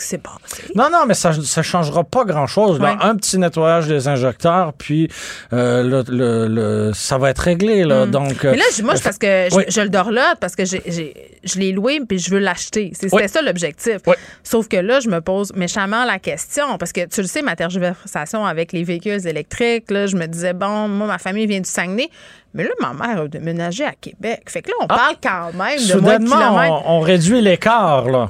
Non, 0.75 0.87
non, 0.89 1.05
mais 1.05 1.13
ça 1.13 1.33
ça 1.43 1.61
changera 1.61 2.05
pas 2.05 2.23
grand-chose. 2.23 2.79
là. 2.79 2.91
Ouais. 2.93 2.97
Un 3.01 3.17
petit 3.17 3.37
nettoyage 3.37 3.87
des 3.87 4.07
injecteurs, 4.07 4.71
puis 4.71 5.09
euh, 5.51 5.83
le, 5.83 6.03
le, 6.07 6.47
le- 6.47 6.91
ça 6.93 7.17
va 7.17 7.31
être 7.31 7.39
réglé. 7.39 7.83
Là. 7.83 8.05
Donc, 8.05 8.45
euh, 8.45 8.51
Mais 8.51 8.57
là, 8.59 8.63
je- 8.73 8.81
moi, 8.83 8.93
parce 9.03 9.17
que 9.17 9.49
je, 9.51 9.55
Oui. 9.57 9.63
je 9.67 9.81
le 9.81 9.89
dorlote, 9.89 10.37
parce 10.39 10.55
que 10.55 10.63
j'ai- 10.63 10.83
j'ai- 10.87 11.37
je 11.43 11.59
l'ai 11.59 11.73
loué, 11.73 11.96
puis 12.05 12.19
je 12.19 12.29
veux 12.29 12.39
l'acheter. 12.39 12.91
C'était 12.93 13.15
Oui. 13.15 13.27
ça 13.29 13.41
l'objectif. 13.41 13.97
Oui. 14.05 14.15
Sauf 14.43 14.67
que 14.67 14.77
là, 14.77 14.99
je 14.99 15.09
me 15.09 15.21
pose 15.21 15.53
méchamment 15.55 16.05
la 16.05 16.19
question, 16.19 16.77
parce 16.77 16.91
que 16.91 17.05
tu 17.07 17.21
le 17.21 17.27
sais, 17.27 17.41
ma 17.41 17.55
tergiversation 17.55 18.45
avec 18.45 18.71
les 18.73 18.83
véhicules 18.83 19.25
électriques, 19.27 19.89
là, 19.89 20.05
je 20.07 20.15
me 20.15 20.25
disais, 20.27 20.53
bon, 20.53 20.87
moi, 20.87 21.07
ma 21.07 21.17
famille 21.17 21.47
vient 21.47 21.61
du 21.61 21.69
Saguenay, 21.69 22.09
mais 22.53 22.63
là, 22.63 22.69
ma 22.79 22.93
mère 22.93 23.21
a 23.23 23.27
déménagé 23.27 23.83
à 23.85 23.93
Québec. 23.93 24.41
Fait 24.47 24.61
que 24.61 24.69
là, 24.69 24.75
on 24.81 24.87
parle 24.87 25.15
quand 25.21 25.53
même 25.53 25.53
de 25.53 25.59
moins 25.59 25.75
de 25.75 25.79
Ah. 25.79 25.79
soudainement, 25.79 26.35
kilomètres. 26.37 26.83
on, 26.85 26.97
on 26.97 26.99
réduit 26.99 27.41
l'écart. 27.41 28.09
Là. 28.09 28.29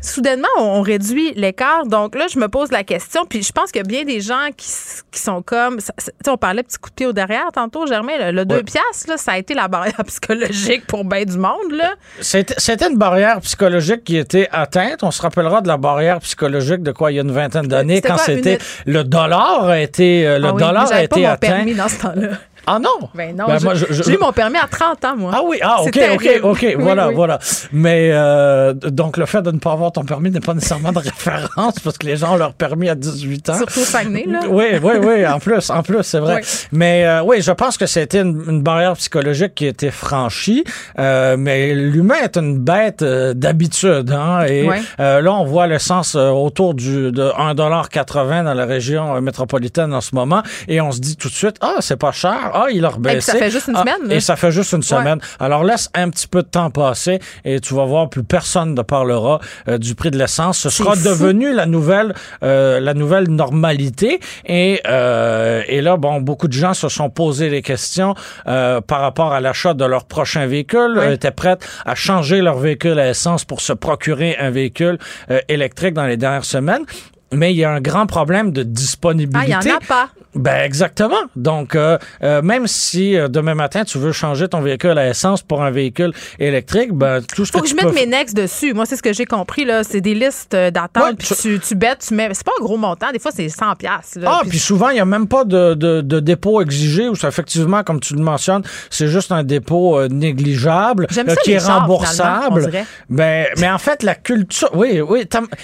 Soudainement, 0.00 0.48
on 0.58 0.80
réduit 0.82 1.32
l'écart. 1.34 1.86
Donc 1.86 2.14
là, 2.14 2.26
je 2.32 2.38
me 2.38 2.48
pose 2.48 2.70
la 2.72 2.84
question. 2.84 3.24
Puis 3.24 3.42
je 3.42 3.52
pense 3.52 3.70
qu'il 3.72 3.80
y 3.80 3.84
a 3.84 3.88
bien 3.88 4.04
des 4.04 4.20
gens 4.20 4.48
qui, 4.56 4.66
qui 5.10 5.20
sont 5.20 5.42
comme. 5.42 5.78
tu 5.78 5.84
sais, 5.98 6.12
on 6.28 6.36
parlait 6.36 6.62
petit 6.62 6.78
coup 6.78 6.90
de 6.90 6.94
pied 6.94 7.06
au 7.06 7.12
derrière 7.12 7.48
tantôt, 7.52 7.86
Germain. 7.86 8.12
Le, 8.18 8.32
le 8.32 8.44
2 8.44 8.54
Ouais. 8.56 8.62
piastres, 8.62 9.08
là, 9.08 9.16
ça 9.16 9.32
a 9.32 9.38
été 9.38 9.54
la 9.54 9.68
barrière 9.68 10.02
psychologique 10.06 10.86
pour 10.86 11.04
bien 11.04 11.24
du 11.24 11.38
monde. 11.38 11.72
Là. 11.72 11.94
C'était 12.20 12.88
une 12.88 12.96
barrière 12.98 13.40
psychologique 13.40 14.04
qui 14.04 14.16
était 14.16 14.48
atteinte. 14.52 15.02
On 15.02 15.10
se 15.10 15.22
rappellera 15.22 15.60
de 15.60 15.68
la 15.68 15.76
barrière 15.76 16.18
psychologique 16.20 16.82
de 16.82 16.92
quoi 16.92 17.12
il 17.12 17.16
y 17.16 17.18
a 17.18 17.22
une 17.22 17.32
vingtaine 17.32 17.66
d'années 17.66 18.00
quand 18.00 18.18
c'était 18.18 18.58
une- 18.86 18.92
le 18.92 19.04
dollar 19.04 19.64
a 19.68 19.80
été 19.80 20.26
euh, 20.26 20.38
le 20.38 20.48
Ah 20.48 20.52
oui, 20.54 20.62
dollar 20.62 20.92
a 20.92 21.02
été 21.02 21.26
atteint. 21.26 21.48
permis 21.48 21.74
dans 21.74 21.88
ce 21.88 22.00
temps-là. 22.00 22.28
Ah 22.70 22.78
non? 22.78 23.08
Ben 23.14 23.34
non, 23.34 23.46
Ben, 23.46 23.58
je- 23.74 23.86
j'ai 23.90 24.12
eu 24.14 24.18
mon 24.18 24.32
permis 24.32 24.58
à 24.58 24.66
30 24.70 25.04
ans, 25.04 25.16
moi. 25.16 25.32
Ah 25.34 25.40
oui, 25.44 25.58
ah 25.62 25.82
ok, 25.82 25.98
ok, 26.14 26.28
ok, 26.42 26.58
Oui, 26.62 26.74
voilà, 26.78 27.08
oui. 27.08 27.14
voilà. 27.14 27.38
Mais 27.72 28.10
euh, 28.12 28.74
donc 28.74 29.16
le 29.16 29.26
fait 29.26 29.42
de 29.42 29.50
ne 29.50 29.58
pas 29.58 29.72
avoir 29.72 29.92
ton 29.92 30.04
permis 30.04 30.30
n'est 30.30 30.40
pas 30.40 30.54
nécessairement 30.54 30.92
de 30.92 30.98
référence 31.10 31.78
parce 31.82 31.96
que 31.98 32.06
les 32.06 32.16
gens 32.16 32.34
ont 32.34 32.36
leur 32.36 32.52
permis 32.52 32.88
à 32.88 32.94
18 32.94 33.50
ans. 33.50 33.56
Surtout 33.56 33.80
au 33.80 33.84
Saguenay, 33.84 34.24
là. 34.26 34.40
Oui, 34.48 34.66
oui, 34.82 34.92
oui, 35.02 35.26
en 35.26 35.38
plus, 35.38 35.70
en 35.70 35.82
plus, 35.82 36.02
c'est 36.02 36.18
vrai. 36.18 36.36
Oui. 36.42 36.48
Mais 36.72 37.06
euh, 37.06 37.22
oui, 37.22 37.40
je 37.40 37.52
pense 37.52 37.76
que 37.78 37.86
c'était 37.86 38.20
une, 38.20 38.42
une 38.48 38.62
barrière 38.62 38.92
psychologique 38.94 39.54
qui 39.54 39.66
a 39.66 39.68
été 39.68 39.90
franchie. 39.90 40.64
Euh, 40.98 41.36
mais 41.38 41.74
l'humain 41.74 42.16
est 42.22 42.36
une 42.36 42.58
bête 42.58 43.02
euh, 43.02 43.32
d'habitude, 43.34 44.10
hein. 44.12 44.44
Et 44.46 44.68
euh, 45.00 45.20
là, 45.20 45.32
on 45.34 45.44
voit 45.44 45.66
l'essence 45.66 46.14
autour 46.14 46.74
du 46.74 47.12
de 47.12 47.30
1,80$ 47.30 48.44
dans 48.44 48.54
la 48.54 48.64
région 48.66 49.20
métropolitaine 49.20 49.92
en 49.94 50.00
ce 50.00 50.14
moment, 50.14 50.42
et 50.68 50.80
on 50.80 50.90
se 50.92 51.00
dit 51.00 51.16
tout 51.16 51.28
de 51.28 51.34
suite, 51.34 51.56
ah, 51.60 51.76
c'est 51.80 51.96
pas 51.96 52.12
cher, 52.12 52.50
ah, 52.64 52.70
il 52.70 52.84
a 52.84 52.88
rebaissé. 52.88 53.16
Et 53.16 53.18
puis 53.18 53.24
ça 53.24 53.34
fait 53.36 53.50
juste 53.50 53.68
une 53.68 53.76
Ah, 53.76 53.80
semaine, 53.80 54.08
là. 54.08 54.14
Et 54.14 54.20
ça 54.20 54.36
fait 54.36 54.50
juste 54.50 54.72
une 54.72 54.78
Ouais. 54.78 54.82
semaine. 54.84 55.18
Alors 55.40 55.64
laisse 55.64 55.88
un 55.94 56.10
petit 56.10 56.26
peu 56.26 56.42
de 56.42 56.48
temps 56.48 56.70
passer, 56.70 57.18
et 57.44 57.60
tu 57.60 57.74
vas 57.74 57.84
voir, 57.84 58.08
plus 58.10 58.22
personne 58.24 58.74
ne 58.74 58.82
parlera 58.82 59.40
euh, 59.68 59.78
du 59.78 59.94
prix 59.94 60.10
de 60.10 60.18
l'essence. 60.18 60.58
Ce 60.58 60.70
sera 60.70 60.94
devenu 60.96 61.52
la 61.54 61.66
nouvelle, 61.66 62.14
euh, 62.42 62.80
la 62.80 62.94
nouvelle 62.94 63.28
normalité. 63.28 64.20
Et, 64.46 64.80
euh, 64.88 65.62
et 65.68 65.80
là, 65.80 65.96
bon, 65.96 66.20
beaucoup 66.20 66.48
de 66.48 66.52
gens 66.52 66.74
se 66.74 66.88
sont 66.88 67.10
posé 67.10 67.50
des 67.50 67.62
questions 67.62 68.14
euh, 68.46 68.80
par 68.80 69.00
rapport 69.00 69.32
à 69.32 69.40
l'achat 69.40 69.74
de 69.74 69.84
leur 69.84 70.04
prochain 70.06 70.46
véhicule, 70.46 70.94
euh, 70.98 71.12
étaient 71.12 71.30
prêtes 71.30 71.66
à 71.84 71.94
changer 71.94 72.40
leur 72.40 72.58
véhicule 72.58 72.98
à 72.98 73.08
essence 73.10 73.44
pour 73.44 73.60
se 73.60 73.72
procurer 73.72 74.36
un 74.38 74.50
véhicule 74.50 74.98
euh, 75.30 75.40
électrique 75.48 75.94
dans 75.94 76.06
les 76.06 76.16
dernières 76.16 76.44
semaines. 76.44 76.84
Mais 77.32 77.52
il 77.52 77.56
y 77.58 77.64
a 77.64 77.70
un 77.70 77.80
grand 77.80 78.06
problème 78.06 78.52
de 78.52 78.60
Ah, 78.62 78.64
il 78.64 78.72
disponibilité. 78.72 79.46
n'y 79.48 79.54
en 79.54 79.76
a 79.76 79.80
pas. 79.86 80.08
Ben 80.34 80.62
exactement. 80.64 81.16
Donc 81.36 81.74
euh, 81.74 81.98
euh, 82.22 82.42
même 82.42 82.66
si 82.66 83.16
euh, 83.16 83.28
demain 83.28 83.54
matin 83.54 83.82
tu 83.84 83.98
veux 83.98 84.12
changer 84.12 84.46
ton 84.46 84.60
véhicule 84.60 84.96
à 84.98 85.08
essence 85.08 85.42
pour 85.42 85.62
un 85.62 85.70
véhicule 85.70 86.12
électrique, 86.38 86.92
ben 86.92 87.22
tout 87.22 87.44
ce 87.44 87.50
Faut 87.50 87.58
que, 87.58 87.64
que 87.64 87.70
tu 87.70 87.76
je 87.80 87.84
mette 87.84 87.94
mes 87.94 88.06
nex 88.06 88.34
dessus. 88.34 88.72
Moi, 88.74 88.86
c'est 88.86 88.96
ce 88.96 89.02
que 89.02 89.12
j'ai 89.12 89.24
compris. 89.24 89.64
là. 89.64 89.82
C'est 89.84 90.00
des 90.02 90.14
listes 90.14 90.54
d'attente. 90.54 91.02
Ouais, 91.02 91.14
puis 91.18 91.26
tu- 91.28 91.34
tu, 91.34 91.60
tu 91.60 91.74
bêtes, 91.74 92.04
tu 92.06 92.14
mets. 92.14 92.28
C'est 92.34 92.44
pas 92.44 92.52
un 92.60 92.62
gros 92.62 92.76
montant. 92.76 93.10
Des 93.10 93.18
fois, 93.18 93.30
c'est 93.34 93.46
100$. 93.48 93.74
piastres, 93.76 94.18
là. 94.20 94.38
Ah, 94.40 94.42
Puis 94.48 94.58
souvent, 94.58 94.90
il 94.90 94.94
n'y 94.94 95.00
a 95.00 95.04
même 95.06 95.26
pas 95.28 95.44
de, 95.44 95.74
de, 95.74 96.02
de 96.02 96.20
dépôt 96.20 96.60
exigé, 96.60 97.08
ou 97.08 97.16
c'est 97.16 97.26
effectivement, 97.26 97.82
comme 97.82 97.98
tu 97.98 98.14
le 98.14 98.20
mentionnes, 98.22 98.62
c'est 98.90 99.08
juste 99.08 99.32
un 99.32 99.42
dépôt 99.44 100.06
négligeable 100.08 101.06
ça, 101.10 101.24
qui 101.42 101.52
est 101.52 101.60
chars, 101.60 101.80
remboursable. 101.80 102.70
Ben, 103.08 103.46
mais 103.58 103.70
en 103.70 103.78
fait, 103.78 104.02
la 104.02 104.14
culture. 104.14 104.70
Oui, 104.74 105.00
oui. 105.00 105.20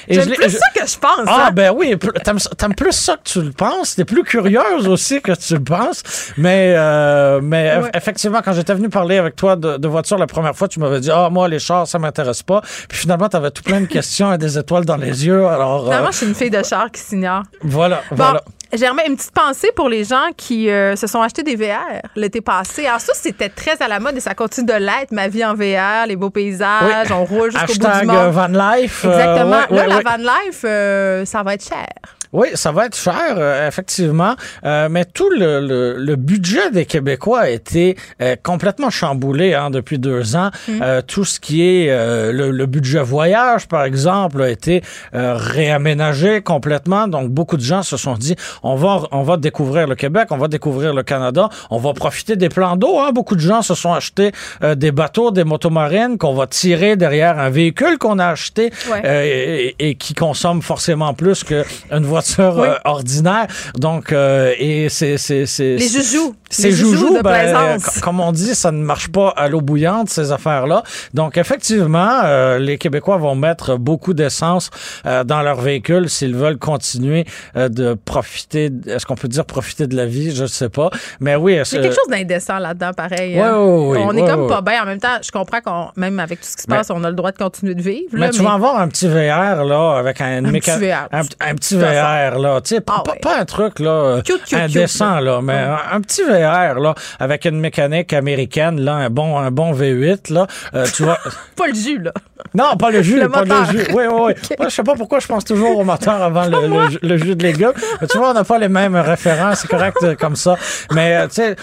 et 0.08 0.18
plus 0.18 0.34
je- 0.42 0.48
ça 0.56 0.66
que 0.74 0.86
je 0.86 0.98
pense. 0.98 1.26
Ah 1.26 1.46
hein. 1.48 1.50
Ben 1.54 1.72
oui, 1.74 1.96
t'aimes, 2.24 2.74
plus 2.74 2.92
ça 2.92 3.16
que 3.16 3.22
tu 3.24 3.40
le 3.40 3.52
penses. 3.52 3.94
T'es 3.96 4.04
plus 4.04 4.22
curieuse 4.24 4.86
aussi 4.88 5.20
que 5.22 5.32
tu 5.32 5.54
le 5.54 5.64
penses. 5.64 6.02
Mais 6.36 6.74
euh, 6.76 7.40
mais 7.42 7.76
Ouais. 7.78 7.90
effectivement, 7.94 8.40
quand 8.44 8.52
j'étais 8.52 8.74
venu 8.74 8.88
parler 8.88 9.16
avec 9.18 9.36
toi 9.36 9.56
de, 9.56 9.76
de 9.78 9.88
voiture 9.88 10.18
la 10.18 10.26
première 10.26 10.54
fois, 10.54 10.68
tu 10.68 10.80
m'avais 10.80 11.00
dit 11.00 11.10
ah 11.12 11.28
moi 11.30 11.48
les 11.48 11.58
chars 11.58 11.86
ça 11.86 11.98
m'intéresse 11.98 12.42
pas. 12.42 12.60
Puis 12.88 12.98
finalement 12.98 13.28
t'avais 13.28 13.50
tout 13.50 13.62
plein 13.62 13.80
de 13.80 13.86
questions 13.86 14.32
et 14.32 14.38
des 14.38 14.58
étoiles 14.58 14.84
dans 14.84 14.96
les 14.96 15.26
yeux. 15.26 15.46
Alors 15.46 15.82
euh, 15.82 15.90
Finalement, 15.90 16.10
je 16.10 16.16
suis 16.18 16.26
une 16.26 16.34
fille 16.34 16.50
de 16.50 16.62
char 16.62 16.90
qui 16.90 17.00
s'ignore. 17.00 17.42
voilà 17.62 18.02
Bon, 18.10 18.16
voilà. 18.16 18.42
Germain, 18.72 19.02
une 19.06 19.16
petite 19.16 19.30
pensée 19.32 19.70
pour 19.76 19.88
les 19.88 20.04
gens 20.04 20.28
qui 20.36 20.68
euh, 20.70 20.96
se 20.96 21.06
sont 21.06 21.20
achetés 21.22 21.42
des 21.42 21.54
VR 21.56 22.00
l'été 22.16 22.40
passé. 22.40 22.86
Alors 22.86 23.00
ça, 23.00 23.12
c'était 23.14 23.48
très 23.48 23.80
à 23.82 23.88
la 23.88 24.00
mode 24.00 24.16
et 24.16 24.20
ça 24.20 24.34
continue 24.34 24.66
de 24.66 24.72
l'être. 24.74 25.12
Ma 25.12 25.28
vie 25.28 25.44
en 25.44 25.54
VR, 25.54 26.06
les 26.08 26.16
beaux 26.16 26.30
paysages, 26.30 27.10
on 27.12 27.24
roule 27.24 27.50
jusqu'au 27.52 27.74
bout 27.88 28.00
du 28.00 28.06
monde. 28.06 28.16
euh, 28.16 28.30
van 28.30 28.48
life. 28.48 29.04
euh, 29.04 29.10
ouais, 29.44 29.50
Là, 29.50 29.66
ouais, 29.70 29.86
la 29.86 29.96
ouais. 29.98 30.02
van 30.02 30.16
life, 30.16 30.62
euh, 30.64 31.24
ça 31.24 31.42
va 31.42 31.54
être 31.54 31.64
cher. 31.68 31.86
Oui, 32.34 32.48
ça 32.54 32.72
va 32.72 32.86
être 32.86 32.96
cher, 32.96 33.36
euh, 33.38 33.68
effectivement. 33.68 34.34
Euh, 34.64 34.88
mais 34.90 35.04
tout 35.04 35.30
le, 35.30 35.60
le, 35.60 35.94
le 35.96 36.16
budget 36.16 36.70
des 36.72 36.84
Québécois 36.84 37.42
a 37.42 37.48
été 37.48 37.96
euh, 38.20 38.34
complètement 38.42 38.90
chamboulé 38.90 39.54
hein, 39.54 39.70
depuis 39.70 40.00
deux 40.00 40.34
ans. 40.34 40.50
Euh, 40.68 41.00
tout 41.00 41.24
ce 41.24 41.38
qui 41.38 41.62
est 41.62 41.90
euh, 41.90 42.32
le, 42.32 42.50
le 42.50 42.66
budget 42.66 43.02
voyage, 43.02 43.68
par 43.68 43.84
exemple, 43.84 44.42
a 44.42 44.50
été 44.50 44.82
euh, 45.14 45.36
réaménagé 45.36 46.42
complètement. 46.42 47.06
Donc, 47.06 47.30
beaucoup 47.30 47.56
de 47.56 47.62
gens 47.62 47.84
se 47.84 47.96
sont 47.96 48.14
dit, 48.16 48.34
on 48.64 48.74
va, 48.74 49.02
on 49.12 49.22
va 49.22 49.36
découvrir 49.36 49.86
le 49.86 49.94
Québec, 49.94 50.26
on 50.32 50.36
va 50.36 50.48
découvrir 50.48 50.92
le 50.92 51.04
Canada, 51.04 51.48
on 51.70 51.78
va 51.78 51.92
profiter 51.94 52.34
des 52.34 52.48
plans 52.48 52.74
d'eau. 52.74 52.98
Hein. 52.98 53.10
Beaucoup 53.12 53.36
de 53.36 53.40
gens 53.40 53.62
se 53.62 53.76
sont 53.76 53.92
achetés 53.92 54.32
euh, 54.64 54.74
des 54.74 54.90
bateaux, 54.90 55.30
des 55.30 55.44
motomarines 55.44 56.18
qu'on 56.18 56.34
va 56.34 56.48
tirer 56.48 56.96
derrière 56.96 57.38
un 57.38 57.50
véhicule 57.50 57.96
qu'on 57.98 58.18
a 58.18 58.26
acheté 58.26 58.72
Ouais. 58.90 59.02
euh, 59.04 59.22
et, 59.24 59.76
et 59.78 59.94
qui 59.94 60.14
consomme 60.14 60.60
forcément 60.62 61.14
plus 61.14 61.44
qu'une 61.44 61.62
voiture 62.02 62.23
Oui. 62.38 62.68
euh, 62.68 62.74
ordinaire. 62.84 63.46
Donc, 63.76 64.12
euh, 64.12 64.52
et 64.58 64.88
c'est... 64.88 65.16
c'est- 65.18 65.46
c'est- 65.46 65.76
Les 65.76 65.88
joujoux. 65.88 66.34
Ces 66.50 66.70
joujoux 66.70 67.16
de 67.16 67.22
ben, 67.22 67.32
plaisance. 67.40 67.84
co- 67.96 68.00
comme 68.00 68.20
on 68.20 68.30
dit, 68.30 68.54
ça 68.54 68.70
ne 68.70 68.82
marche 68.82 69.08
pas 69.08 69.30
à 69.36 69.48
l'eau 69.48 69.60
bouillante, 69.60 70.08
ces 70.08 70.30
affaires-là. 70.30 70.82
Donc, 71.12 71.36
effectivement, 71.36 72.20
euh, 72.24 72.58
les 72.58 72.78
Québécois 72.78 73.16
vont 73.16 73.34
mettre 73.34 73.76
beaucoup 73.76 74.14
d'essence 74.14 74.70
euh, 75.06 75.24
dans 75.24 75.42
leur 75.42 75.60
véhicule 75.60 76.08
s'ils 76.08 76.34
veulent 76.36 76.58
continuer 76.58 77.24
euh, 77.56 77.68
de 77.68 77.94
profiter. 77.94 78.70
Est-ce 78.86 79.04
qu'on 79.04 79.16
peut 79.16 79.26
dire 79.28 79.44
profiter 79.44 79.86
de 79.88 79.96
la 79.96 80.06
vie? 80.06 80.34
Je 80.34 80.42
ne 80.42 80.46
sais 80.48 80.68
pas. 80.68 80.90
Mais 81.20 81.34
oui, 81.34 81.52
Il 81.54 81.56
y 81.56 81.60
a 81.60 81.64
quelque 81.64 81.86
chose 81.94 82.08
d'indécent 82.08 82.58
là-dedans, 82.58 82.92
pareil. 82.96 83.34
Ouais, 83.34 83.40
hein. 83.42 83.58
ouais, 83.58 83.86
ouais, 83.98 84.04
on 84.04 84.16
est 84.16 84.24
comme 84.28 84.46
pas 84.46 84.60
bien. 84.60 84.82
En 84.82 84.86
même 84.86 85.00
temps, 85.00 85.18
je 85.22 85.30
comprends 85.32 85.60
qu'on, 85.60 85.88
même 85.96 86.20
avec 86.20 86.40
tout 86.40 86.46
ce 86.48 86.56
qui 86.56 86.62
se 86.62 86.70
Mais- 86.70 86.76
passe, 86.76 86.90
on 86.90 87.02
a 87.02 87.08
le 87.10 87.16
droit 87.16 87.32
de 87.32 87.38
continuer 87.38 87.74
de 87.74 87.82
vivre. 87.82 88.08
Mais 88.12 88.20
là, 88.20 88.28
tu 88.30 88.42
vas 88.42 88.52
avoir 88.52 88.78
un 88.78 88.86
petit 88.88 89.08
VR, 89.08 89.64
là, 89.64 89.96
avec 89.98 90.20
un, 90.20 90.44
Un 90.44 90.50
méca- 90.52 90.78
petit 90.78 90.86
VR. 90.88 91.08
Un, 91.12 91.22
un 91.40 91.54
petit 91.56 91.74
façon. 91.78 91.86
VR, 92.30 92.38
là. 92.38 92.60
Tu 92.60 92.76
sais, 92.76 92.82
Ah 92.86 93.02
pas, 93.04 93.12
ouais. 93.12 93.18
pas 93.20 93.38
un 93.38 93.44
truc, 93.44 93.78
là, 93.80 93.90
euh, 93.90 94.22
indécent, 94.52 95.20
là, 95.20 95.40
mais 95.42 95.54
un, 95.54 95.78
un 95.92 96.00
petit 96.00 96.22
VR, 96.22 96.78
là, 96.80 96.94
avec 97.18 97.44
une 97.44 97.60
mécanique 97.60 98.12
américaine, 98.12 98.80
là, 98.80 98.94
un 98.94 99.10
bon, 99.10 99.38
un 99.38 99.50
bon 99.50 99.72
V8, 99.72 100.32
là. 100.32 100.46
Euh, 100.74 100.86
tu 100.94 101.02
vois. 101.04 101.18
Pas 101.56 101.66
le 101.68 101.74
jus, 101.74 101.98
là. 102.00 102.12
Non, 102.52 102.76
pas 102.76 102.90
le 102.90 103.00
jus, 103.02 103.18
Le 103.20 103.28
pas 103.28 103.40
moteur. 103.40 103.72
le 103.72 103.78
jus. 103.78 103.86
Oui, 103.94 104.04
oui, 104.10 104.20
oui. 104.26 104.56
Moi, 104.58 104.68
je 104.68 104.74
sais 104.74 104.82
pas 104.82 104.94
pourquoi 104.96 105.18
je 105.20 105.26
pense 105.26 105.44
toujours 105.44 105.78
au 105.78 105.84
moteur 105.84 106.20
avant 106.22 106.44
le, 106.44 106.66
le 106.68 106.88
jus- 106.90 106.98
le 107.02 107.16
jus 107.16 107.36
de 107.36 107.42
légumes. 107.42 107.72
Mais 108.00 108.06
tu 108.08 108.18
vois, 108.18 108.30
on 108.30 108.34
n'a 108.34 108.44
pas 108.44 108.58
les 108.58 108.68
mêmes 108.68 108.96
références, 108.96 109.60
c'est 109.60 109.68
correct 109.68 109.96
euh, 110.02 110.14
comme 110.14 110.36
ça. 110.36 110.56
Mais, 110.92 111.26
tu 111.28 111.34
sais, 111.36 111.56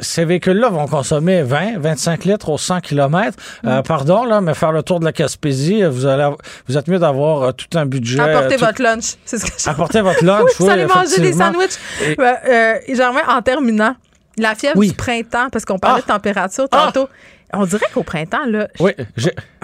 ces 0.00 0.24
véhicules-là 0.24 0.70
vont 0.70 0.86
consommer 0.86 1.42
20, 1.42 1.78
25 1.78 2.24
litres 2.24 2.48
au 2.48 2.58
100 2.58 2.80
km. 2.80 3.36
Mm. 3.64 3.82
pardon, 3.86 4.24
là, 4.24 4.40
mais 4.40 4.54
faire 4.54 4.72
le 4.72 4.82
tour 4.82 5.00
de 5.00 5.04
la 5.04 5.12
Gaspésie, 5.12 5.82
euh, 5.82 5.90
vous 5.90 6.06
allez, 6.06 6.28
vous 6.68 6.78
êtes 6.78 6.88
mieux 6.88 6.98
d'avoir 6.98 7.52
tout 7.54 7.66
un 7.76 7.84
budget. 7.86 8.20
Apportez 8.20 8.56
tout- 8.56 8.64
votre 8.64 8.82
lunch. 8.82 9.14
C'est 9.24 9.38
ce 9.38 9.44
que 9.44 9.52
je 9.56 9.62
Apportez 9.68 10.00
votre 10.00 10.24
lunch. 10.24 10.42
Oui, 10.44 10.52
vous 10.60 10.68
allez 10.70 10.86
manger 10.86 11.20
des 11.20 11.32
sandwichs. 11.32 11.78
Et- 12.02 12.16
euh, 12.18 12.78
Germain, 12.94 13.22
en 13.28 13.42
terminant, 13.42 13.94
la 14.36 14.54
fièvre 14.54 14.76
Oui. 14.78 14.88
du 14.88 14.94
printemps, 14.94 15.48
parce 15.50 15.64
qu'on 15.64 15.78
parlait 15.78 16.02
Ah. 16.04 16.08
de 16.08 16.12
température 16.14 16.66
Ah. 16.70 16.90
tantôt. 16.92 17.08
On 17.52 17.64
dirait 17.64 17.86
qu'au 17.92 18.02
printemps, 18.02 18.44
là, 18.46 18.68
Oui, 18.80 18.92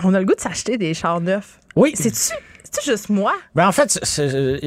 on 0.03 0.15
a 0.15 0.19
le 0.21 0.25
goût 0.27 0.35
de 0.35 0.41
s'acheter 0.41 0.77
des 0.79 0.95
chars 0.95 1.21
neufs. 1.21 1.59
oui. 1.77 1.93
C'est-tu 1.95 2.17
c'est-tu 2.17 2.91
juste 2.91 3.09
moi? 3.09 3.33
Ben, 3.55 3.69
en 3.69 3.73
fait, 3.73 3.99
c'est- 4.03 4.61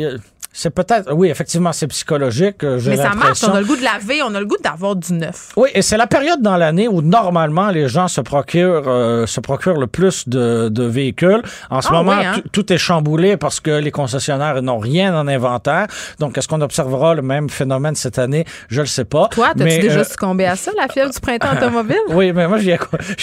c'est 0.59 0.71
peut-être, 0.71 1.13
oui, 1.13 1.29
effectivement, 1.29 1.71
c'est 1.71 1.85
psychologique. 1.85 2.63
euh, 2.63 2.79
Mais 2.87 2.97
ça 2.97 3.13
marche, 3.13 3.43
on 3.43 3.53
a 3.53 3.59
le 3.59 3.65
goût 3.67 3.75
de 3.75 3.83
laver, 3.83 4.23
on 4.23 4.33
a 4.33 4.39
le 4.39 4.45
goût 4.47 4.57
d'avoir 4.63 4.95
du 4.95 5.13
neuf. 5.13 5.49
Oui, 5.55 5.69
et 5.75 5.83
c'est 5.83 5.97
la 5.97 6.07
période 6.07 6.41
dans 6.41 6.57
l'année 6.57 6.87
où 6.87 7.03
normalement 7.03 7.69
les 7.69 7.87
gens 7.87 8.07
se 8.07 8.21
procurent 8.21 8.85
euh, 8.87 9.27
se 9.27 9.39
procurent 9.39 9.79
le 9.79 9.85
plus 9.85 10.27
de, 10.27 10.69
de 10.69 10.83
véhicules. 10.83 11.43
En 11.69 11.81
ce 11.81 11.89
Ah 11.91 11.97
moment, 11.97 12.13
oui, 12.17 12.25
hein? 12.25 12.41
tout- 12.51 12.73
est 12.73 12.77
chamboulé 12.79 13.37
parce 13.37 13.59
que 13.59 13.69
les 13.69 13.91
concessionnaires 13.91 14.61
n'ont 14.63 14.79
rien 14.79 15.15
en 15.15 15.27
inventaire. 15.27 15.85
Donc, 16.19 16.37
est-ce 16.39 16.47
qu'on 16.47 16.61
observera 16.61 17.13
le 17.13 17.21
même 17.21 17.49
phénomène 17.49 17.95
cette 17.95 18.17
année? 18.17 18.43
Je 18.67 18.81
le 18.81 18.87
sais 18.87 19.05
pas. 19.05 19.27
Toi, 19.29 19.49
t'as-tu 19.55 19.79
déjà 19.79 19.99
euh, 19.99 20.03
succombé 20.03 20.45
à 20.47 20.55
ça, 20.55 20.71
la 20.75 20.87
fièvre 20.87 21.11
du 21.11 21.19
printemps 21.19 21.53
automobile? 21.55 21.97
oui, 22.09 22.33
mais 22.33 22.47
moi, 22.47 22.57
j'y 22.57 22.71
ai, 22.71 22.79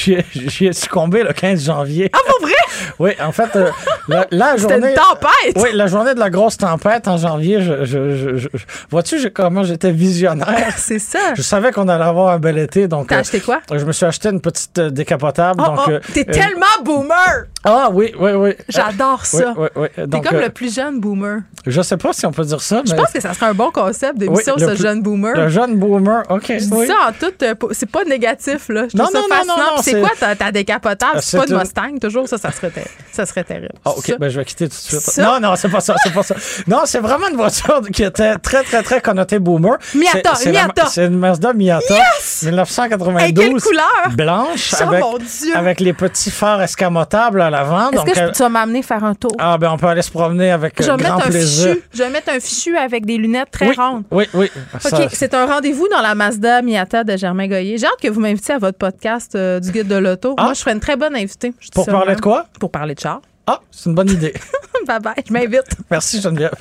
ai- 0.68 0.72
succombé 0.72 1.24
le 1.24 1.32
15 1.32 1.64
janvier. 1.64 2.10
Ah, 2.12 2.18
pour 2.26 2.40
vrai? 2.46 2.54
Oui, 3.00 3.10
en 3.20 3.32
fait, 3.32 3.54
euh, 3.56 3.70
la, 4.08 4.26
la 4.30 4.56
C'était 4.56 4.74
journée. 4.74 4.88
une 4.90 4.94
tempête! 4.94 5.56
Oui, 5.56 5.70
la 5.74 5.86
journée 5.88 6.14
de 6.14 6.20
la 6.20 6.30
grosse 6.30 6.56
tempête 6.56 7.08
en 7.08 7.16
janvier, 7.28 7.60
je, 7.62 7.84
je, 7.84 8.36
je, 8.36 8.48
vois-tu 8.90 9.30
comment 9.30 9.64
j'étais 9.64 9.92
visionnaire? 9.92 10.74
C'est 10.76 10.98
ça. 10.98 11.34
Je 11.34 11.42
savais 11.42 11.72
qu'on 11.72 11.88
allait 11.88 12.04
avoir 12.04 12.34
un 12.34 12.38
bel 12.38 12.58
été, 12.58 12.88
donc. 12.88 13.08
T'as 13.08 13.16
euh, 13.16 13.20
acheté 13.20 13.40
quoi? 13.40 13.60
je 13.70 13.84
me 13.84 13.92
suis 13.92 14.06
acheté 14.06 14.28
une 14.28 14.40
petite 14.40 14.78
euh, 14.78 14.90
décapotable. 14.90 15.62
Oh, 15.64 15.70
donc, 15.70 15.80
oh, 15.86 15.90
euh, 15.90 16.00
t'es 16.12 16.28
euh, 16.28 16.32
tellement 16.32 16.76
boomer! 16.84 17.46
Ah 17.66 17.88
oui, 17.92 18.12
oui, 18.18 18.32
oui. 18.32 18.54
J'adore 18.68 19.22
Oui, 19.32 19.40
ça. 19.40 19.54
oui, 19.56 19.68
oui. 19.76 19.88
T'es 19.96 20.20
comme 20.20 20.36
euh, 20.36 20.42
le 20.42 20.48
plus 20.50 20.74
jeune 20.74 21.00
boomer. 21.00 21.40
Je 21.66 21.80
sais 21.80 21.96
pas 21.96 22.12
si 22.12 22.26
on 22.26 22.32
peut 22.32 22.44
dire 22.44 22.60
ça, 22.60 22.82
Je 22.84 22.90
mais. 22.92 22.96
pense 22.98 23.10
que 23.10 23.20
ça 23.20 23.32
serait 23.32 23.46
un 23.46 23.54
bon 23.54 23.70
concept 23.70 24.18
d'émission, 24.18 24.54
ce 24.58 24.66
plus- 24.66 24.76
jeune 24.82 25.00
boomer. 25.02 25.34
Le 25.34 25.48
jeune 25.48 25.76
boomer, 25.78 26.22
OK. 26.28 26.44
Je 26.48 26.54
dis 26.56 26.86
ça 26.86 26.94
en 27.08 27.12
tout, 27.12 27.32
euh, 27.42 27.54
c'est 27.72 27.90
pas 27.90 28.04
négatif, 28.04 28.68
là. 28.68 28.84
Je 28.92 28.96
Non, 28.98 29.04
trouve 29.04 29.14
ça 29.16 29.20
non, 29.20 29.24
non, 29.28 29.34
fascinant. 29.34 29.76
non, 29.76 29.82
c'est 29.82 30.00
quoi 30.00 30.10
ta, 30.20 30.36
ta 30.36 30.52
décapotable? 30.52 31.12
Ah, 31.16 31.20
C'est 31.22 31.38
pas 31.38 31.44
c'est 31.44 31.48
de 31.50 31.54
une- 31.54 31.60
Mustang, 31.60 31.98
toujours? 32.00 32.28
Ça, 32.28 32.36
ça 32.36 32.52
serait, 32.52 32.70
ter- 32.70 32.86
ça 33.12 33.24
serait 33.24 33.44
terrible. 33.44 33.72
Ah, 33.84 33.90
OK, 33.96 34.06
ça? 34.06 34.18
ben 34.18 34.28
je 34.28 34.38
vais 34.38 34.44
quitter 34.44 34.68
tout 34.68 34.74
de 34.76 34.80
suite. 34.80 35.00
Ça? 35.00 35.22
Non, 35.24 35.40
non, 35.40 35.56
c'est 35.56 35.70
pas 35.70 35.80
ça, 35.80 35.94
c'est 36.04 36.12
pas 36.12 36.22
ça. 36.22 36.34
Non, 36.66 36.82
c'est 36.84 37.00
vraiment 37.00 37.28
une 37.28 37.36
voiture 37.36 37.80
qui 37.92 38.02
était 38.02 38.36
très, 38.36 38.62
très, 38.62 38.82
très 38.82 39.00
connotée 39.00 39.38
boomer. 39.38 39.78
Miata, 39.94 40.32
Miata. 40.46 40.86
C'est 40.86 41.06
une 41.06 41.18
Mazda 41.18 41.54
Miata. 41.54 41.94
1992. 42.42 43.22
Hey, 43.22 43.32
quelle 43.34 43.60
couleur? 43.60 44.10
Blanche, 44.14 44.74
Oh, 44.78 44.82
avec, 44.82 45.00
mon 45.00 45.18
Dieu! 45.18 45.56
avec 45.56 45.80
les 45.80 45.92
petits 45.92 46.30
phares 46.30 46.60
escamotables 46.62 47.40
l'avant. 47.54 47.90
Est-ce 47.90 48.02
que 48.04 48.14
je- 48.14 48.32
tu 48.32 48.38
vas 48.42 48.48
m'amener 48.48 48.82
faire 48.82 49.02
un 49.04 49.14
tour? 49.14 49.32
Ah, 49.38 49.56
ben 49.58 49.70
on 49.72 49.76
peut 49.76 49.86
aller 49.86 50.02
se 50.02 50.10
promener 50.10 50.50
avec 50.50 50.74
je 50.82 50.88
euh, 50.90 50.96
vais 50.96 51.02
grand 51.04 51.14
mettre 51.16 51.26
un 51.26 51.30
plaisir. 51.30 51.68
fichu. 51.74 51.82
Je 51.92 51.98
vais 52.02 52.10
mettre 52.10 52.28
un 52.30 52.40
fichu 52.40 52.76
avec 52.76 53.06
des 53.06 53.16
lunettes 53.16 53.50
très 53.50 53.68
oui, 53.68 53.74
rondes. 53.76 54.04
oui, 54.10 54.24
oui. 54.34 54.50
OK, 54.84 55.08
c'est 55.12 55.32
un 55.34 55.46
rendez-vous 55.46 55.88
dans 55.88 56.00
la 56.02 56.14
Mazda 56.14 56.62
Miata 56.62 57.04
de 57.04 57.16
Germain 57.16 57.46
Goyer. 57.48 57.78
J'ai 57.78 57.86
hâte 57.86 58.00
que 58.02 58.08
vous 58.08 58.20
m'invitiez 58.20 58.54
à 58.54 58.58
votre 58.58 58.78
podcast 58.78 59.34
euh, 59.34 59.60
du 59.60 59.70
guide 59.72 59.88
de 59.88 59.96
l'auto. 59.96 60.34
Ah. 60.38 60.44
Moi, 60.44 60.54
je 60.54 60.60
serais 60.60 60.72
une 60.72 60.80
très 60.80 60.96
bonne 60.96 61.14
invitée. 61.16 61.52
Je 61.60 61.68
Pour 61.70 61.86
parler 61.86 62.06
même. 62.08 62.16
de 62.16 62.20
quoi? 62.20 62.46
Pour 62.60 62.70
parler 62.70 62.94
de 62.94 63.00
char. 63.00 63.20
Ah, 63.46 63.60
c'est 63.70 63.88
une 63.90 63.94
bonne 63.94 64.10
idée. 64.10 64.32
bye 64.86 65.00
bye, 65.00 65.14
je 65.26 65.32
m'invite. 65.32 65.76
Merci, 65.90 66.20
Geneviève. 66.20 66.54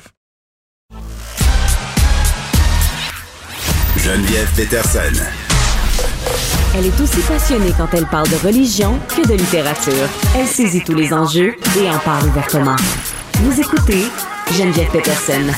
Geneviève 3.96 4.48
Peterson. 4.56 5.24
Elle 6.76 6.86
est 6.86 7.00
aussi 7.00 7.20
passionnée 7.20 7.70
quand 7.78 7.86
elle 7.92 8.06
parle 8.06 8.28
de 8.28 8.34
religion 8.44 8.98
que 9.08 9.24
de 9.26 9.34
littérature. 9.34 10.08
Elle 10.36 10.46
saisit 10.46 10.82
tous 10.82 10.94
les 10.94 11.12
enjeux 11.12 11.54
et 11.78 11.88
en 11.88 11.98
parle 12.00 12.26
ouvertement. 12.26 12.74
Vous 13.34 13.60
écoutez 13.60 14.02
Geneviève 14.50 14.90
Peterson. 14.90 15.52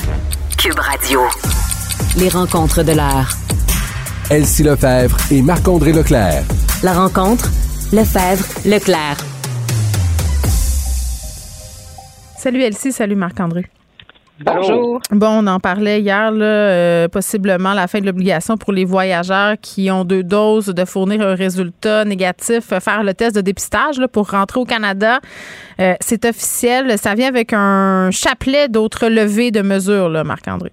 Cube 0.59 0.77
Radio. 0.77 1.21
Les 2.17 2.29
rencontres 2.29 2.83
de 2.83 2.91
l'heure. 2.91 3.35
Elsie 4.29 4.61
Lefebvre 4.61 5.17
et 5.31 5.41
Marc-André 5.41 5.91
Leclerc. 5.91 6.43
La 6.83 6.93
rencontre, 6.93 7.49
Lefebvre, 7.91 8.45
Leclerc. 8.65 9.17
Salut 12.37 12.61
Elsie, 12.61 12.91
salut 12.91 13.15
Marc-André. 13.15 13.65
Bonjour. 14.39 15.01
Bon, 15.11 15.43
on 15.43 15.47
en 15.47 15.59
parlait 15.59 15.99
hier, 15.99 16.31
là, 16.31 16.45
euh, 16.45 17.07
possiblement 17.07 17.73
la 17.73 17.87
fin 17.87 17.99
de 17.99 18.05
l'obligation 18.05 18.55
pour 18.55 18.71
les 18.71 18.85
voyageurs 18.85 19.55
qui 19.61 19.89
ont 19.89 20.05
deux 20.05 20.23
doses 20.23 20.67
de 20.67 20.85
fournir 20.85 21.21
un 21.21 21.33
résultat 21.33 22.05
négatif, 22.05 22.71
euh, 22.71 22.79
faire 22.79 23.03
le 23.03 23.13
test 23.13 23.35
de 23.35 23.41
dépistage 23.41 23.99
là, 23.99 24.07
pour 24.07 24.29
rentrer 24.29 24.59
au 24.59 24.65
Canada. 24.65 25.19
Euh, 25.79 25.95
c'est 26.01 26.25
officiel. 26.25 26.97
Ça 26.99 27.15
vient 27.15 27.27
avec 27.27 27.51
un 27.51 28.11
chapelet 28.11 28.67
d'autres 28.67 29.07
levées 29.07 29.51
de 29.51 29.61
mesures, 29.61 30.09
là, 30.09 30.23
Marc-André. 30.23 30.71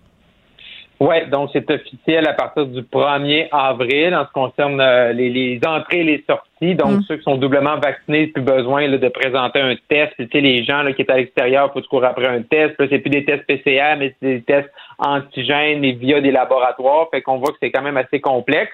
Oui, 1.01 1.26
donc 1.28 1.51
c'est 1.53 1.68
officiel 1.70 2.26
à 2.28 2.34
partir 2.34 2.66
du 2.66 2.80
1er 2.82 3.49
avril 3.51 4.14
en 4.14 4.22
ce 4.22 4.26
qui 4.28 4.32
concerne 4.32 4.80
euh, 4.80 5.12
les, 5.12 5.28
les 5.28 5.61
entrées 5.66 6.01
et 6.01 6.05
les 6.05 6.24
sorties. 6.28 6.74
Donc, 6.76 6.92
Mm. 6.92 7.03
ceux 7.09 7.16
qui 7.16 7.24
sont 7.24 7.36
doublement 7.36 7.76
vaccinés, 7.78 8.28
plus 8.28 8.42
besoin 8.42 8.86
là, 8.86 8.97
de 8.97 9.09
présenter 9.09 9.61
un 9.61 9.74
test. 9.88 10.12
Puis, 10.16 10.28
tu 10.28 10.38
sais, 10.38 10.40
les 10.40 10.64
gens 10.64 10.82
là, 10.82 10.92
qui 10.92 11.03
étaient 11.03 11.12
à 11.12 11.16
l'extérieur, 11.16 11.72
faut 11.72 11.82
courir 11.82 12.11
après 12.11 12.28
un 12.28 12.42
test. 12.42 12.76
Puis, 12.76 12.86
là, 12.86 12.90
c'est 12.90 13.01
plus 13.01 13.11
des 13.11 13.24
tests 13.24 13.45
PCR, 13.47 13.97
mais 13.99 14.14
c'est 14.20 14.28
des 14.36 14.42
tests 14.42 14.70
antigènes 14.99 15.84
et 15.84 15.92
via 15.92 16.20
des 16.20 16.30
laboratoires. 16.30 17.09
Fait 17.11 17.22
qu'on 17.22 17.38
voit 17.38 17.51
que 17.51 17.59
c'est 17.61 17.70
quand 17.72 17.82
même 17.82 17.97
assez 17.97 18.20
complexe. 18.20 18.72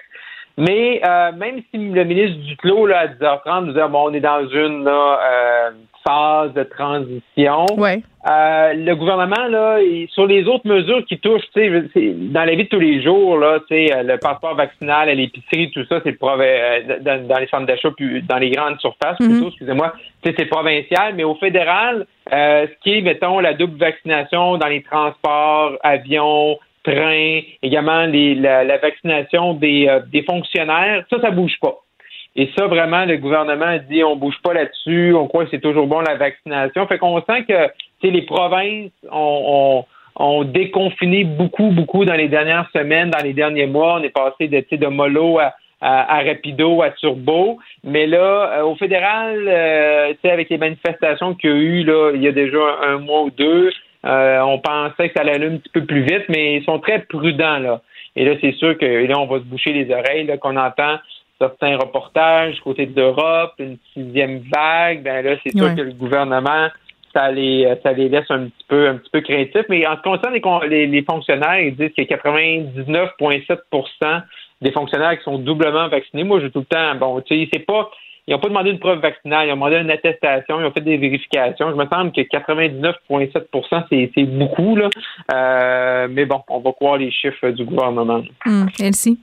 Mais 0.57 1.01
euh, 1.03 1.31
même 1.31 1.61
si 1.71 1.77
le 1.77 2.03
ministre 2.03 2.37
Duclos, 2.41 2.85
là, 2.85 2.99
à 2.99 3.07
10h30, 3.07 3.65
nous 3.65 3.73
disait 3.73 3.87
bon, 3.87 4.09
on 4.09 4.13
est 4.13 4.19
dans 4.19 4.47
une 4.47 4.83
là, 4.83 5.19
euh, 5.23 5.71
phase 6.05 6.53
de 6.53 6.63
transition. 6.63 7.65
Ouais. 7.77 8.01
Euh, 8.29 8.73
le 8.73 8.93
gouvernement, 8.95 9.47
là, 9.49 9.79
sur 10.09 10.27
les 10.27 10.43
autres 10.45 10.67
mesures 10.67 11.03
qui 11.05 11.17
touchent, 11.19 11.41
tu 11.55 11.61
sais, 11.61 11.83
c'est- 11.93 12.13
dans 12.31 12.43
la 12.43 12.53
vie 12.55 12.65
de 12.65 12.69
tous 12.69 12.79
les 12.79 13.01
jours, 13.01 13.37
là, 13.37 13.59
tu 13.67 13.75
sais, 13.75 13.93
euh, 13.95 14.03
le 14.03 14.17
passeport 14.17 14.55
vaccinal 14.55 15.09
à 15.09 15.13
l'épicerie, 15.15 15.71
tout 15.71 15.83
ça, 15.85 15.99
c'est 16.03 16.17
euh, 16.21 16.79
dans, 17.01 17.27
dans 17.27 17.39
les 17.39 17.47
centres 17.47 17.65
d'achat, 17.65 17.89
puis 17.97 18.21
dans 18.21 18.37
les 18.37 18.51
grandes 18.51 18.79
surfaces, 18.79 19.19
Mhm. 19.19 19.29
plutôt, 19.29 19.47
excusez-moi, 19.47 19.93
tu 20.23 20.29
sais, 20.29 20.35
c'est 20.37 20.45
provincial, 20.45 21.13
mais 21.15 21.23
au 21.23 21.35
fédéral, 21.35 22.05
euh, 22.31 22.67
ce 22.67 22.83
qui 22.83 22.97
est, 22.97 23.01
mettons, 23.01 23.39
la 23.39 23.53
double 23.53 23.77
vaccination 23.79 24.57
dans 24.57 24.67
les 24.67 24.83
transports, 24.83 25.73
avions, 25.81 26.57
trains, 26.83 27.41
également 27.61 28.05
les, 28.05 28.33
la, 28.35 28.63
la 28.63 28.77
vaccination 28.77 29.53
des, 29.53 29.87
euh, 29.87 29.99
des 30.11 30.23
fonctionnaires, 30.23 31.03
ça, 31.11 31.21
ça 31.21 31.29
bouge 31.31 31.57
pas. 31.61 31.75
Et 32.35 32.49
ça, 32.57 32.67
vraiment, 32.67 33.05
le 33.05 33.17
gouvernement 33.17 33.77
dit 33.89 34.03
on 34.03 34.15
bouge 34.15 34.37
pas 34.43 34.53
là-dessus, 34.53 35.13
on 35.13 35.27
croit 35.27 35.45
que 35.45 35.51
c'est 35.51 35.61
toujours 35.61 35.87
bon 35.87 35.99
la 35.99 36.15
vaccination. 36.15 36.87
Fait 36.87 36.97
qu'on 36.97 37.21
sent 37.21 37.43
que 37.47 38.07
les 38.07 38.21
provinces 38.21 38.91
ont, 39.11 39.85
ont, 40.15 40.23
ont 40.23 40.43
déconfiné 40.43 41.23
beaucoup, 41.25 41.71
beaucoup 41.71 42.05
dans 42.05 42.13
les 42.13 42.29
dernières 42.29 42.69
semaines, 42.73 43.09
dans 43.09 43.23
les 43.23 43.33
derniers 43.33 43.67
mois. 43.67 43.95
On 43.99 44.03
est 44.03 44.09
passé 44.09 44.47
de, 44.47 44.63
de 44.75 44.87
mollo 44.87 45.39
à, 45.39 45.53
à, 45.81 46.23
rapido, 46.23 46.81
à 46.81 46.91
turbo. 46.91 47.59
Mais 47.83 48.07
là, 48.07 48.59
euh, 48.59 48.63
au 48.63 48.75
fédéral, 48.75 49.45
euh, 49.47 50.13
avec 50.23 50.49
les 50.49 50.57
manifestations 50.57 51.33
qu'il 51.35 51.49
y 51.49 51.53
a 51.53 51.55
eu 51.55 51.83
là, 51.83 52.11
il 52.13 52.21
y 52.21 52.27
a 52.27 52.31
déjà 52.31 52.59
un, 52.83 52.99
mois 52.99 53.23
ou 53.23 53.31
deux, 53.31 53.71
euh, 54.05 54.39
on 54.41 54.59
pensait 54.59 55.09
que 55.09 55.13
ça 55.15 55.21
allait 55.21 55.33
aller 55.33 55.47
un 55.47 55.57
petit 55.57 55.69
peu 55.73 55.85
plus 55.85 56.01
vite, 56.01 56.25
mais 56.29 56.57
ils 56.57 56.63
sont 56.63 56.79
très 56.79 56.99
prudents 56.99 57.59
là. 57.59 57.81
Et 58.15 58.25
là, 58.25 58.35
c'est 58.41 58.53
sûr 58.53 58.77
que 58.77 58.85
là, 58.85 59.17
on 59.19 59.25
va 59.25 59.39
se 59.39 59.45
boucher 59.45 59.71
les 59.71 59.91
oreilles, 59.93 60.29
qu'on 60.41 60.57
entend 60.57 60.97
certains 61.41 61.77
reportages 61.77 62.55
du 62.55 62.61
côté 62.61 62.85
de 62.85 63.01
l'Europe, 63.01 63.53
une 63.57 63.77
sixième 63.93 64.43
vague, 64.53 65.01
ben 65.01 65.25
là, 65.25 65.35
c'est 65.43 65.57
sûr 65.57 65.73
que 65.75 65.81
le 65.81 65.93
gouvernement, 65.93 66.67
ça 67.13 67.31
les, 67.31 67.67
ça 67.81 67.93
les 67.93 68.09
laisse 68.09 68.29
un 68.29 68.45
petit 68.45 68.65
peu, 68.67 68.87
un 68.87 68.97
petit 68.97 69.09
peu 69.11 69.21
craintifs. 69.21 69.65
Mais 69.69 69.87
en 69.87 69.93
ce 69.93 69.97
qui 69.97 70.03
concerne 70.03 70.33
les, 70.33 70.41
les, 70.69 70.85
les 70.87 71.03
fonctionnaires, 71.03 71.59
ils 71.59 71.75
disent 71.75 71.91
a 71.97 72.03
99,7% 72.03 74.21
des 74.61 74.71
fonctionnaires 74.71 75.17
qui 75.17 75.23
sont 75.23 75.39
doublement 75.39 75.87
vaccinés. 75.87 76.23
Moi, 76.23 76.39
j'ai 76.41 76.51
tout 76.51 76.59
le 76.59 76.65
temps, 76.65 76.93
bon, 76.95 77.19
tu 77.21 77.35
sais, 77.35 77.49
c'est 77.51 77.65
pas, 77.65 77.89
ils 78.27 78.33
n'ont 78.33 78.39
pas 78.39 78.49
demandé 78.49 78.69
une 78.69 78.79
preuve 78.79 78.99
vaccinale, 78.99 79.47
ils 79.47 79.51
ont 79.51 79.55
demandé 79.55 79.77
une 79.77 79.89
attestation, 79.89 80.59
ils 80.59 80.65
ont 80.65 80.71
fait 80.71 80.81
des 80.81 80.97
vérifications. 80.97 81.71
Je 81.71 81.75
me 81.75 81.87
semble 81.87 82.11
que 82.11 82.21
99,7 82.21 83.85
c'est, 83.89 84.11
c'est 84.15 84.25
beaucoup, 84.25 84.75
là. 84.75 84.89
Euh, 85.33 86.07
mais 86.09 86.25
bon, 86.25 86.41
on 86.49 86.59
va 86.59 86.71
croire 86.73 86.97
les 86.97 87.11
chiffres 87.11 87.49
du 87.49 87.65
gouvernement. 87.65 88.21
Elsie. 88.79 89.17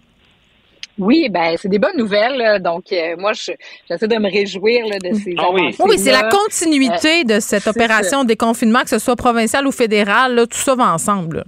Oui, 0.99 1.29
ben 1.31 1.57
c'est 1.57 1.69
des 1.69 1.79
bonnes 1.79 1.97
nouvelles. 1.97 2.37
là. 2.37 2.59
Donc 2.59 2.93
euh, 2.93 3.17
moi, 3.19 3.33
je- 3.33 3.53
j'essaie 3.89 4.09
de 4.09 4.17
me 4.17 4.31
réjouir 4.31 4.87
là, 4.87 4.99
de 4.99 5.15
ces 5.15 5.35
Ah 5.39 5.47
oui. 5.53 5.61
avancées. 5.63 5.83
Oui, 5.85 5.99
c'est 5.99 6.13
la 6.13 6.29
continuité 6.29 7.25
de 7.25 7.41
cette 7.41 7.67
opération 7.67 8.23
de 8.25 8.29
déconfinement, 8.29 8.81
que 8.83 8.91
ce 8.91 8.99
soit 8.99 9.17
provincial 9.17 9.67
ou 9.67 9.73
fédéral, 9.73 10.35
là, 10.35 10.47
tout 10.47 10.59
ça 10.59 10.75
va 10.75 10.93
ensemble. 10.93 11.39
là. 11.39 11.45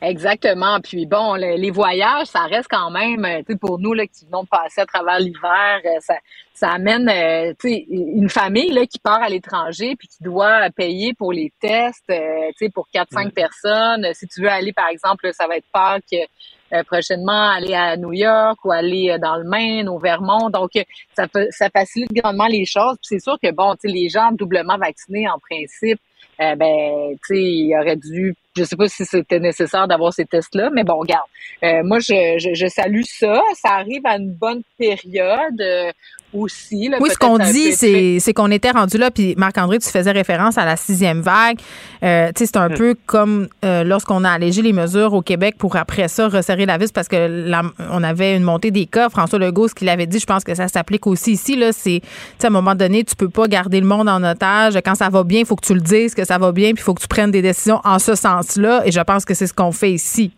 Exactement. 0.00 0.78
Puis 0.80 1.06
bon, 1.06 1.34
le- 1.34 1.56
les 1.56 1.70
voyages, 1.72 2.28
ça 2.28 2.42
reste 2.44 2.68
quand 2.70 2.90
même, 2.90 3.24
euh, 3.24 3.38
tu 3.38 3.52
sais, 3.52 3.58
pour 3.58 3.80
nous 3.80 3.94
là, 3.94 4.06
qui 4.06 4.26
venons 4.26 4.44
de 4.44 4.48
passer 4.48 4.80
à 4.82 4.86
travers 4.86 5.18
l'hiver, 5.18 5.80
euh, 5.84 5.88
ça, 6.00 6.14
ça 6.54 6.70
amène, 6.70 7.08
euh, 7.08 7.52
tu 7.60 7.68
sais, 7.70 7.84
une 7.90 8.28
famille 8.28 8.70
là 8.70 8.86
qui 8.86 9.00
part 9.00 9.20
à 9.20 9.28
l'étranger 9.28 9.96
puis 9.98 10.06
qui 10.06 10.22
doit 10.22 10.70
payer 10.76 11.14
pour 11.14 11.32
les 11.32 11.52
tests, 11.60 12.04
euh, 12.10 12.46
tu 12.56 12.66
sais, 12.66 12.70
pour 12.70 12.86
quatre 12.92 13.12
cinq 13.12 13.32
personnes. 13.32 14.06
Si 14.12 14.28
tu 14.28 14.40
veux 14.42 14.48
aller, 14.48 14.72
par 14.72 14.86
exemple, 14.88 15.26
là, 15.26 15.32
ça 15.32 15.48
va 15.48 15.56
être 15.56 15.66
Pâques. 15.72 16.28
Euh, 16.72 16.82
prochainement 16.84 17.50
aller 17.50 17.74
à 17.74 17.96
New 17.96 18.12
York 18.12 18.58
ou 18.64 18.72
aller 18.72 19.10
euh, 19.10 19.18
dans 19.18 19.36
le 19.36 19.44
Maine, 19.48 19.88
au 19.88 19.98
Vermont. 19.98 20.50
Donc, 20.50 20.70
euh, 20.76 20.82
ça, 21.16 21.26
ça 21.50 21.70
facilite 21.70 22.12
grandement 22.12 22.46
les 22.46 22.64
choses. 22.64 22.96
Puis 22.96 23.08
c'est 23.08 23.20
sûr 23.20 23.36
que, 23.42 23.50
bon, 23.52 23.74
les 23.84 24.08
gens 24.08 24.32
doublement 24.32 24.76
vaccinés, 24.78 25.28
en 25.28 25.38
principe, 25.38 26.00
euh, 26.40 26.54
ben, 26.54 27.16
tu 27.26 27.34
sais, 27.34 27.42
il 27.42 27.76
aurait 27.76 27.96
dû, 27.96 28.34
je 28.56 28.62
sais 28.62 28.76
pas 28.76 28.86
si 28.88 29.04
c'était 29.04 29.40
nécessaire 29.40 29.88
d'avoir 29.88 30.12
ces 30.12 30.24
tests-là, 30.24 30.70
mais 30.72 30.84
bon, 30.84 30.98
regarde, 30.98 31.26
euh, 31.64 31.82
moi, 31.82 31.98
je, 31.98 32.38
je, 32.38 32.54
je 32.54 32.66
salue 32.68 33.02
ça. 33.04 33.40
Ça 33.54 33.70
arrive 33.70 34.02
à 34.04 34.16
une 34.16 34.32
bonne 34.32 34.62
période. 34.78 35.60
Euh, 35.60 35.90
aussi. 36.32 36.90
oui, 37.00 37.10
ce 37.10 37.18
qu'on 37.18 37.38
dit, 37.38 37.72
c'est 38.20 38.34
qu'on 38.34 38.50
était 38.50 38.70
rendu 38.70 38.98
là, 38.98 39.10
puis 39.10 39.34
Marc-André, 39.36 39.78
tu 39.78 39.88
faisais 39.88 40.10
référence 40.10 40.58
à 40.58 40.64
la 40.64 40.76
sixième 40.76 41.20
vague. 41.20 41.58
Euh, 42.02 42.30
c'est 42.36 42.56
un 42.56 42.68
hmm. 42.68 42.74
peu 42.74 42.94
comme 43.06 43.48
euh, 43.64 43.84
lorsqu'on 43.84 44.24
a 44.24 44.30
allégé 44.30 44.62
les 44.62 44.72
mesures 44.72 45.14
au 45.14 45.22
Québec 45.22 45.56
pour 45.58 45.76
après 45.76 46.08
ça 46.08 46.28
resserrer 46.28 46.66
la 46.66 46.78
vis 46.78 46.92
parce 46.92 47.08
que 47.08 47.50
on 47.90 48.02
avait 48.02 48.36
une 48.36 48.44
montée 48.44 48.70
des 48.70 48.86
cas. 48.86 49.08
François 49.08 49.38
Legault, 49.38 49.68
ce 49.68 49.74
qu'il 49.74 49.88
avait 49.88 50.06
dit, 50.06 50.18
je 50.18 50.26
pense 50.26 50.44
que 50.44 50.54
ça 50.54 50.68
s'applique 50.68 51.06
aussi 51.06 51.32
ici. 51.32 51.56
Là, 51.56 51.72
c'est, 51.72 52.02
à 52.42 52.46
un 52.46 52.50
moment 52.50 52.74
donné, 52.74 53.04
tu 53.04 53.16
peux 53.16 53.28
pas 53.28 53.46
garder 53.46 53.80
le 53.80 53.86
monde 53.86 54.08
en 54.08 54.22
otage. 54.22 54.78
Quand 54.84 54.94
ça 54.94 55.08
va 55.08 55.24
bien, 55.24 55.40
il 55.40 55.46
faut 55.46 55.56
que 55.56 55.66
tu 55.66 55.74
le 55.74 55.80
dises 55.80 56.14
que 56.14 56.24
ça 56.24 56.38
va 56.38 56.52
bien, 56.52 56.72
puis 56.72 56.82
il 56.82 56.84
faut 56.84 56.94
que 56.94 57.02
tu 57.02 57.08
prennes 57.08 57.30
des 57.30 57.42
décisions 57.42 57.80
en 57.84 57.98
ce 57.98 58.14
sens-là. 58.14 58.82
Et 58.84 58.92
je 58.92 59.00
pense 59.00 59.24
que 59.24 59.34
c'est 59.34 59.46
ce 59.46 59.54
qu'on 59.54 59.72
fait 59.72 59.92
ici. 59.92 60.32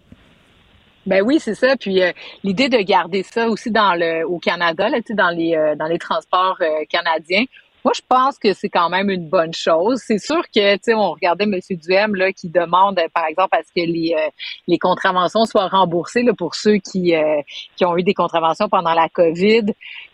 Ben 1.11 1.22
oui, 1.22 1.40
c'est 1.40 1.56
ça. 1.56 1.76
Puis 1.76 2.00
euh, 2.00 2.12
l'idée 2.44 2.68
de 2.68 2.78
garder 2.78 3.24
ça 3.24 3.48
aussi 3.48 3.72
dans 3.72 3.94
le 3.96 4.24
au 4.24 4.38
Canada, 4.38 4.88
là, 4.88 4.98
dans 5.11 5.30
les 5.30 5.56
euh, 5.56 5.74
dans 5.74 5.86
les 5.86 5.98
transports 5.98 6.58
euh, 6.61 6.84
canadiens. 6.88 7.44
Moi, 7.84 7.92
je 7.96 8.02
pense 8.08 8.38
que 8.38 8.52
c'est 8.52 8.68
quand 8.68 8.90
même 8.90 9.11
une 9.11 9.28
bonne 9.28 9.54
chose. 9.54 10.00
C'est 10.06 10.18
sûr 10.18 10.42
que, 10.54 10.74
tu 10.74 10.80
sais, 10.82 10.94
on 10.94 11.11
regardait 11.12 11.44
M. 11.44 11.58
Duhem 11.70 12.14
là, 12.14 12.30
qui 12.30 12.48
demande, 12.50 13.00
par 13.14 13.24
exemple, 13.24 13.56
à 13.56 13.62
ce 13.62 13.70
que 13.74 13.86
les, 13.86 14.14
les 14.68 14.78
contraventions 14.78 15.46
soient 15.46 15.66
remboursées 15.66 16.22
là, 16.22 16.34
pour 16.34 16.56
ceux 16.56 16.76
qui, 16.76 17.14
qui 17.76 17.84
ont 17.86 17.96
eu 17.96 18.02
des 18.02 18.12
contraventions 18.12 18.68
pendant 18.68 18.92
la 18.92 19.08
COVID. 19.08 19.64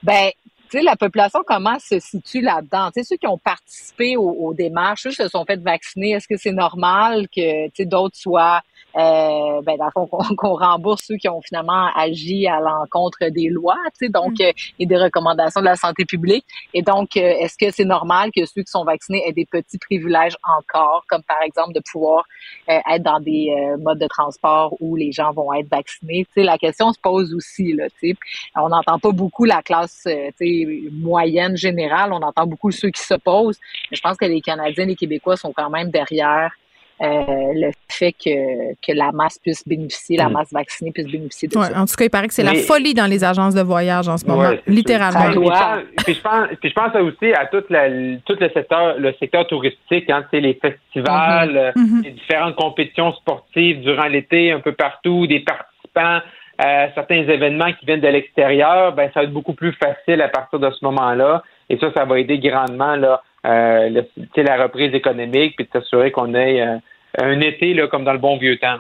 Ben, 0.05 0.31
tu 0.71 0.79
sais, 0.79 0.83
la 0.85 0.95
population, 0.95 1.41
comment 1.45 1.81
se 1.81 1.99
situe 1.99 2.41
là-dedans? 2.41 2.93
Tu 2.95 3.03
sais, 3.03 3.09
ceux 3.09 3.17
qui 3.17 3.27
ont 3.27 3.39
participé 3.39 4.17
aux, 4.17 4.31
aux 4.31 4.55
démarches, 4.55 5.03
ceux 5.03 5.11
qui 5.11 5.17
se 5.17 5.29
sont 5.29 5.45
fait 5.45 5.61
vacciner, 5.61 6.13
est-ce 6.13 6.29
que 6.29 6.37
c'est 6.37 6.53
normal 6.53 7.27
que, 7.35 7.67
tu 7.67 7.73
sais, 7.79 7.85
d'autres 7.85 8.17
soient 8.17 8.63
euh, 8.97 9.61
ben, 9.63 9.77
dans 9.77 9.87
le 9.87 9.91
fond, 9.93 10.09
qu'on 10.37 10.55
rembourse 10.55 11.03
ceux 11.05 11.17
qui 11.17 11.29
ont 11.29 11.41
finalement 11.43 11.89
agi 11.95 12.47
à 12.47 12.61
l'encontre 12.61 13.29
des 13.29 13.49
lois, 13.49 13.77
tu 13.99 14.07
sais, 14.07 14.09
donc, 14.09 14.39
mm. 14.39 14.43
euh, 14.43 14.53
et 14.79 14.87
des 14.87 14.97
recommandations 14.97 15.61
de 15.61 15.67
la 15.67 15.77
santé 15.77 16.05
publique. 16.05 16.45
Et 16.73 16.83
donc, 16.83 17.17
euh, 17.17 17.21
est-ce 17.21 17.57
que 17.59 17.71
c'est 17.71 17.85
normal 17.85 18.31
que 18.35 18.45
ceux 18.47 18.63
qui 18.63 18.71
sont 18.71 18.85
vaccinés 18.85 19.23
aient 19.27 19.33
des 19.33 19.45
petits 19.45 19.79
privilèges 19.79 20.37
encore, 20.59 21.05
comme 21.09 21.23
par 21.23 21.43
exemple 21.45 21.75
de 21.75 21.81
pouvoir 21.91 22.25
euh, 22.71 22.79
être 22.91 23.03
dans 23.03 23.21
des 23.21 23.55
modes 23.81 23.99
de 23.99 24.07
transport 24.07 24.75
où 24.81 24.97
les 24.97 25.13
gens 25.13 25.33
vont 25.33 25.53
être 25.53 25.69
vaccinés? 25.69 26.25
Tu 26.27 26.41
sais, 26.41 26.43
la 26.43 26.59
question 26.59 26.93
se 26.93 26.99
pose 26.99 27.35
aussi, 27.35 27.73
là, 27.75 27.89
tu 28.01 28.11
sais. 28.11 28.17
On 28.57 28.69
n'entend 28.69 28.99
pas 28.99 29.13
beaucoup 29.13 29.45
la 29.45 29.63
classe, 29.63 30.03
tu 30.05 30.33
sais, 30.39 30.91
moyenne 30.93 31.57
générale. 31.57 32.13
On 32.13 32.23
entend 32.23 32.47
beaucoup 32.47 32.71
ceux 32.71 32.91
qui 32.91 33.03
s'opposent. 33.03 33.59
Mais 33.91 33.97
je 33.97 34.01
pense 34.01 34.17
que 34.17 34.25
les 34.25 34.41
Canadiens, 34.41 34.87
les 34.87 34.97
Québécois 34.97 35.37
sont 35.37 35.53
quand 35.53 35.71
même 35.71 35.91
derrière 35.91 36.51
euh, 37.03 37.07
le 37.55 37.71
fait 37.89 38.13
que, 38.13 38.75
que 38.77 38.93
la 38.93 39.13
masse 39.13 39.39
puisse 39.39 39.67
bénéficier, 39.69 40.17
la 40.17 40.29
mm. 40.29 40.33
masse 40.33 40.53
vaccinée 40.53 40.93
puisse 40.93 41.07
bénéficier 41.07 41.49
de 41.49 41.53
ça. 41.53 41.79
En 41.79 41.85
tout 41.85 41.95
cas, 41.95 42.05
il 42.05 42.11
paraît 42.11 42.29
que 42.29 42.35
c'est 42.35 42.43
la 42.43 42.55
folie 42.55 42.95
dans 42.95 43.07
les 43.07 43.23
agences 43.23 43.55
de 43.55 43.61
voyage 43.61 44.09
en 44.09 44.17
ce 44.17 44.25
moment, 44.27 44.51
littéralement. 44.67 45.31
Puis 46.05 46.15
je, 46.15 46.21
pense, 46.23 46.49
puis 46.61 46.71
je 46.71 46.75
pense 46.75 46.95
aussi 46.97 47.33
à 47.35 47.47
tout, 47.47 47.63
la, 47.69 47.89
tout 48.25 48.37
le 48.41 48.49
secteur 48.51 48.99
le 48.99 49.15
secteur 49.21 49.47
touristique, 49.47 50.09
hein, 50.09 50.25
les 50.33 50.55
festivals, 50.55 51.75
mm-hmm. 51.77 51.83
Mm-hmm. 51.83 52.05
les 52.05 52.11
différentes 52.13 52.57
compétitions 52.57 53.13
sportives 53.15 53.81
durant 53.81 54.07
l'été 54.07 54.53
un 54.53 54.61
peu 54.61 54.73
partout, 54.73 55.27
des 55.27 55.41
participants 55.41 56.21
à 56.59 56.91
certains 56.95 57.29
événements 57.29 57.73
qui 57.73 57.85
viennent 57.85 58.01
de 58.01 58.09
l'extérieur, 58.09 58.95
ben 58.95 59.11
ça 59.13 59.21
va 59.21 59.25
être 59.25 59.33
beaucoup 59.33 59.53
plus 59.53 59.73
facile 59.73 60.23
à 60.23 60.29
partir 60.29 60.59
de 60.59 60.71
ce 60.71 60.85
moment-là. 60.85 61.43
Et 61.69 61.77
ça, 61.79 61.93
ça 61.95 62.05
va 62.05 62.19
aider 62.19 62.39
grandement 62.39 62.97
là, 62.97 63.23
euh, 63.47 64.03
la 64.37 64.63
reprise 64.63 64.95
économique, 64.95 65.57
puis 65.57 65.67
de 65.67 65.71
s'assurer 65.73 66.11
qu'on 66.11 66.35
ait 66.35 66.61
euh, 66.61 66.79
un 67.19 67.41
été 67.41 67.75
là, 67.75 67.87
comme 67.87 68.05
dans 68.05 68.13
le 68.13 68.19
bon 68.19 68.37
vieux 68.37 68.59
temps. 68.59 68.79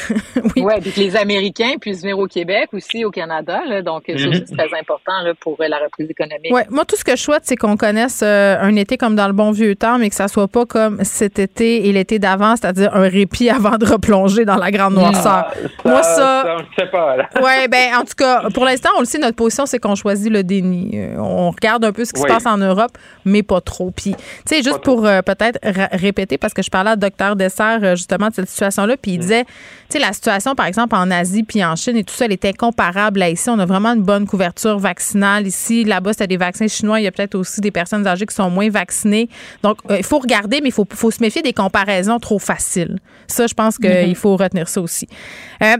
oui, 0.56 0.62
ouais, 0.62 0.80
puis 0.80 0.92
que 0.92 1.00
les 1.00 1.16
Américains 1.16 1.74
puissent 1.80 2.02
venir 2.02 2.18
au 2.18 2.26
Québec 2.26 2.68
aussi, 2.72 3.04
au 3.04 3.10
Canada. 3.10 3.60
Là, 3.66 3.82
donc, 3.82 4.04
ça 4.06 4.14
aussi, 4.14 4.44
c'est 4.46 4.56
très 4.56 4.78
important 4.78 5.22
là, 5.22 5.32
pour 5.40 5.56
euh, 5.60 5.68
la 5.68 5.78
reprise 5.78 6.10
économique. 6.10 6.52
Ouais, 6.52 6.66
moi, 6.70 6.84
tout 6.84 6.96
ce 6.96 7.04
que 7.04 7.16
je 7.16 7.22
souhaite, 7.22 7.42
c'est 7.44 7.56
qu'on 7.56 7.76
connaisse 7.76 8.20
euh, 8.22 8.56
un 8.60 8.74
été 8.76 8.96
comme 8.96 9.16
dans 9.16 9.26
le 9.26 9.32
bon 9.32 9.50
vieux 9.50 9.74
temps, 9.74 9.98
mais 9.98 10.08
que 10.08 10.14
ça 10.14 10.28
soit 10.28 10.48
pas 10.48 10.66
comme 10.66 11.02
cet 11.04 11.38
été 11.38 11.88
et 11.88 11.92
l'été 11.92 12.18
d'avant, 12.18 12.56
c'est-à-dire 12.56 12.94
un 12.94 13.08
répit 13.08 13.50
avant 13.50 13.78
de 13.78 13.86
replonger 13.86 14.44
dans 14.44 14.56
la 14.56 14.70
grande 14.70 14.94
noirceur. 14.94 15.46
Ah, 15.48 15.54
moi, 15.84 16.02
ça. 16.02 16.16
ça 16.16 16.56
on 16.56 16.86
pas. 16.86 17.16
Oui, 17.42 17.68
ben, 17.70 17.96
en 17.96 18.04
tout 18.04 18.14
cas, 18.16 18.48
pour 18.54 18.64
l'instant, 18.64 18.90
on 18.96 19.00
le 19.00 19.06
sait, 19.06 19.18
notre 19.18 19.36
position, 19.36 19.66
c'est 19.66 19.78
qu'on 19.78 19.94
choisit 19.94 20.30
le 20.30 20.44
déni. 20.44 20.92
Euh, 20.94 21.16
on 21.18 21.50
regarde 21.50 21.84
un 21.84 21.92
peu 21.92 22.04
ce 22.04 22.12
qui 22.12 22.20
se 22.20 22.26
passe 22.26 22.46
en 22.46 22.58
Europe, 22.58 22.92
mais 23.24 23.42
pas 23.42 23.60
trop. 23.60 23.90
Puis, 23.90 24.14
tu 24.14 24.22
sais, 24.46 24.62
juste 24.62 24.80
pour 24.80 25.02
peut-être 25.02 25.58
répéter, 25.92 26.38
parce 26.38 26.54
que 26.54 26.62
je 26.62 26.70
parlais 26.70 26.90
à 26.90 26.96
Docteur 26.96 27.36
Dessert, 27.36 27.96
justement, 27.96 28.28
de 28.28 28.34
cette 28.34 28.48
situation-là, 28.48 28.96
puis 28.96 29.12
il 29.12 29.18
mm. 29.18 29.20
disait 29.20 29.44
sais, 29.92 29.98
la 29.98 30.12
situation, 30.12 30.54
par 30.54 30.66
exemple, 30.66 30.94
en 30.94 31.10
Asie 31.10 31.42
puis 31.42 31.64
en 31.64 31.76
Chine 31.76 31.96
et 31.96 32.04
tout 32.04 32.14
ça, 32.14 32.24
elle 32.24 32.32
était 32.32 32.52
comparable 32.52 33.22
à 33.22 33.30
ici. 33.30 33.48
On 33.50 33.58
a 33.58 33.66
vraiment 33.66 33.90
une 33.90 34.02
bonne 34.02 34.26
couverture 34.26 34.78
vaccinale 34.78 35.46
ici. 35.46 35.84
Là-bas, 35.84 36.12
c'était 36.12 36.26
des 36.26 36.36
vaccins 36.36 36.68
chinois. 36.68 37.00
Il 37.00 37.04
y 37.04 37.06
a 37.06 37.12
peut-être 37.12 37.34
aussi 37.34 37.60
des 37.60 37.70
personnes 37.70 38.06
âgées 38.06 38.26
qui 38.26 38.34
sont 38.34 38.50
moins 38.50 38.70
vaccinées. 38.70 39.28
Donc, 39.62 39.78
euh, 39.90 39.98
il 39.98 40.04
faut 40.04 40.18
regarder, 40.18 40.60
mais 40.60 40.68
il 40.68 40.72
faut, 40.72 40.86
faut, 40.90 41.10
se 41.10 41.22
méfier 41.22 41.42
des 41.42 41.52
comparaisons 41.52 42.18
trop 42.18 42.38
faciles. 42.38 42.98
Ça, 43.26 43.46
je 43.46 43.54
pense 43.54 43.78
qu'il 43.78 43.90
mm-hmm. 43.90 44.14
faut 44.14 44.36
retenir 44.36 44.68
ça 44.68 44.80
aussi. 44.80 45.06
Euh, 45.62 45.76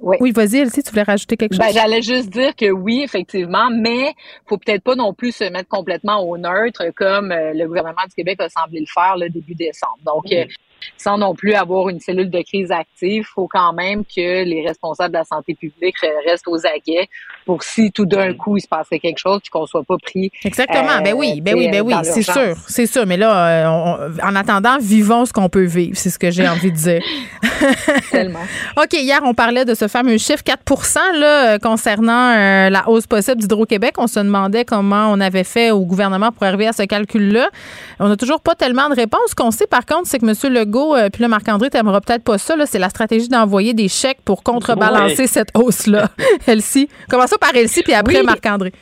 oui, 0.00 0.32
vas-y, 0.32 0.56
Elsie, 0.56 0.82
tu 0.82 0.90
voulais 0.90 1.04
rajouter 1.04 1.36
quelque 1.36 1.56
ben, 1.56 1.66
chose? 1.66 1.74
J'allais 1.74 2.02
juste 2.02 2.30
dire 2.30 2.56
que 2.56 2.70
oui, 2.70 3.02
effectivement, 3.04 3.70
mais 3.70 4.14
faut 4.46 4.58
peut-être 4.58 4.82
pas 4.82 4.96
non 4.96 5.14
plus 5.14 5.32
se 5.32 5.44
mettre 5.44 5.68
complètement 5.68 6.20
au 6.20 6.36
neutre 6.36 6.84
comme 6.96 7.30
euh, 7.30 7.52
le 7.54 7.66
gouvernement 7.66 8.02
du 8.08 8.14
Québec 8.16 8.40
a 8.40 8.48
semblé 8.48 8.80
le 8.80 8.86
faire 8.92 9.16
le 9.16 9.28
début 9.28 9.54
décembre. 9.54 9.98
Donc, 10.04 10.24
mm 10.24 10.50
sans 10.96 11.18
non 11.18 11.34
plus 11.34 11.54
avoir 11.54 11.88
une 11.88 12.00
cellule 12.00 12.30
de 12.30 12.42
crise 12.42 12.70
active. 12.70 13.24
Faut 13.34 13.48
quand 13.48 13.72
même 13.72 14.04
que 14.04 14.44
les 14.44 14.66
responsables 14.66 15.12
de 15.12 15.18
la 15.18 15.24
santé 15.24 15.54
publique 15.54 15.96
restent 16.26 16.48
aux 16.48 16.66
aguets 16.66 17.08
pour 17.44 17.62
si 17.62 17.90
tout 17.92 18.06
d'un 18.06 18.34
coup 18.34 18.56
il 18.56 18.60
se 18.60 18.68
passerait 18.68 18.98
quelque 18.98 19.18
chose 19.18 19.40
puis 19.40 19.50
qu'on 19.50 19.66
soit 19.66 19.84
pas 19.84 19.96
pris. 19.98 20.30
Exactement. 20.44 21.00
ben 21.02 21.14
oui, 21.14 21.40
ben 21.40 21.54
oui, 21.56 21.68
ben 21.70 21.82
oui, 21.82 21.94
c'est 22.02 22.22
sûr, 22.22 22.56
c'est 22.66 22.86
sûr. 22.86 23.06
Mais 23.06 23.16
là, 23.16 23.66
euh, 23.66 24.10
en 24.22 24.36
attendant, 24.36 24.78
vivons 24.78 25.24
ce 25.24 25.32
qu'on 25.32 25.48
peut 25.48 25.64
vivre. 25.64 25.96
C'est 25.96 26.10
ce 26.10 26.18
que 26.18 26.30
j'ai 26.30 26.48
envie 26.48 26.72
de 26.72 26.76
dire. 26.76 27.02
Tellement. 28.10 28.40
ok, 28.76 28.92
hier 28.92 29.20
on 29.24 29.34
parlait 29.34 29.64
de 29.64 29.74
ce 29.74 29.88
fameux 29.88 30.18
chiffre 30.18 30.42
4 30.42 31.18
là 31.18 31.58
concernant 31.58 32.32
euh, 32.32 32.70
la 32.70 32.88
hausse 32.88 33.06
possible 33.06 33.36
d'Hydro-Québec. 33.36 33.94
On 33.98 34.06
se 34.06 34.20
demandait 34.20 34.64
comment 34.64 35.10
on 35.12 35.20
avait 35.20 35.44
fait 35.44 35.70
au 35.70 35.84
gouvernement 35.84 36.32
pour 36.32 36.44
arriver 36.44 36.66
à 36.66 36.72
ce 36.72 36.82
calcul-là. 36.82 37.50
On 38.00 38.08
n'a 38.08 38.16
toujours 38.16 38.40
pas 38.40 38.54
tellement 38.54 38.88
de 38.88 38.94
réponses. 38.94 39.30
Ce 39.30 39.34
qu'on 39.34 39.50
sait 39.50 39.66
par 39.66 39.86
contre, 39.86 40.06
c'est 40.06 40.18
que 40.18 40.26
M. 40.26 40.52
Legault 40.52 40.94
euh, 40.94 41.08
puis 41.10 41.22
là, 41.22 41.28
Marc-André, 41.28 41.70
tu 41.70 41.76
n'aimeras 41.76 42.00
peut-être 42.00 42.24
pas 42.24 42.38
ça. 42.38 42.54
C'est 42.66 42.78
la 42.78 42.88
stratégie 42.88 43.28
d'envoyer 43.28 43.74
des 43.74 43.88
chèques 43.88 44.20
pour 44.24 44.42
contrebalancer 44.42 45.26
cette 45.26 45.50
hausse-là. 45.54 46.10
Elsie. 46.46 46.88
Commençons 47.32 47.52
par 47.52 47.56
Elsie, 47.56 47.82
puis 47.82 47.94
après 47.94 48.22
Marc-André. 48.22 48.72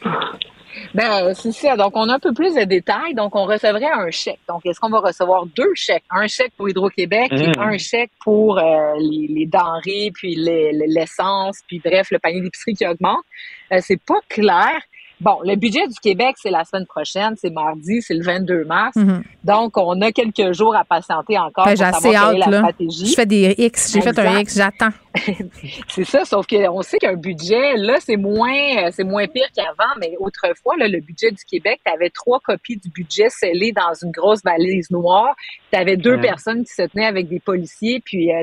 Ben, 0.94 1.34
c'est 1.34 1.52
ça. 1.52 1.76
Donc, 1.76 1.92
on 1.94 2.08
a 2.08 2.14
un 2.14 2.18
peu 2.18 2.32
plus 2.32 2.54
de 2.54 2.64
détails. 2.64 3.14
Donc, 3.14 3.36
on 3.36 3.44
recevrait 3.44 3.90
un 3.92 4.10
chèque. 4.10 4.40
Donc, 4.48 4.62
est-ce 4.64 4.80
qu'on 4.80 4.88
va 4.88 5.00
recevoir 5.00 5.46
deux 5.46 5.72
chèques? 5.74 6.04
Un 6.10 6.26
chèque 6.26 6.52
pour 6.56 6.68
Hydro-Québec 6.68 7.30
et 7.32 7.48
mm. 7.48 7.60
un 7.60 7.78
chèque 7.78 8.10
pour 8.24 8.58
euh, 8.58 8.94
les, 8.98 9.46
denrées, 9.46 10.10
puis 10.14 10.34
l'essence, 10.36 11.60
puis 11.68 11.80
bref, 11.84 12.08
le 12.10 12.18
panier 12.18 12.40
d'épicerie 12.40 12.74
qui 12.74 12.86
augmente. 12.86 13.22
Euh, 13.72 13.78
c'est 13.82 14.00
pas 14.00 14.20
clair. 14.28 14.80
Bon, 15.20 15.38
le 15.44 15.54
budget 15.56 15.86
du 15.86 15.98
Québec, 16.00 16.36
c'est 16.40 16.50
la 16.50 16.64
semaine 16.64 16.86
prochaine, 16.86 17.34
c'est 17.36 17.50
mardi, 17.50 18.00
c'est 18.00 18.14
le 18.14 18.24
22 18.24 18.64
mars. 18.64 18.96
Mhm. 18.96 19.22
Donc, 19.44 19.76
on 19.76 20.00
a 20.00 20.12
quelques 20.12 20.52
jours 20.52 20.74
à 20.74 20.84
patienter 20.84 21.38
encore 21.38 21.66
ben, 21.66 21.76
pour 21.76 22.00
savoir 22.00 22.30
quelle 22.30 22.36
est 22.36 22.50
la 22.50 22.58
stratégie. 22.58 23.06
Je 23.06 23.14
fais 23.14 23.26
des 23.26 23.54
X, 23.58 23.92
j'ai 23.92 24.00
fait 24.00 24.18
un 24.18 24.40
X, 24.40 24.56
j'attends. 24.56 24.90
c'est 25.88 26.04
ça, 26.04 26.24
sauf 26.24 26.46
qu'on 26.46 26.82
sait 26.82 26.98
qu'un 26.98 27.16
budget, 27.16 27.76
là, 27.76 27.96
c'est 28.00 28.16
moins 28.16 28.90
c'est 28.92 29.04
moins 29.04 29.26
pire 29.26 29.48
qu'avant, 29.54 29.92
mais 29.98 30.14
autrefois, 30.20 30.76
là, 30.78 30.88
le 30.88 31.00
budget 31.00 31.30
du 31.30 31.44
Québec, 31.44 31.80
tu 31.84 31.92
avais 31.92 32.10
trois 32.10 32.40
copies 32.40 32.76
du 32.76 32.88
budget 32.90 33.28
scellées 33.28 33.72
dans 33.72 33.92
une 34.02 34.12
grosse 34.12 34.42
valise 34.42 34.90
noire. 34.90 35.34
Tu 35.72 35.78
avais 35.78 35.96
deux 35.96 36.18
personnes 36.20 36.64
qui 36.64 36.72
se 36.72 36.82
tenaient 36.82 37.06
avec 37.06 37.28
des 37.28 37.40
policiers, 37.40 38.00
puis 38.04 38.32
euh, 38.32 38.42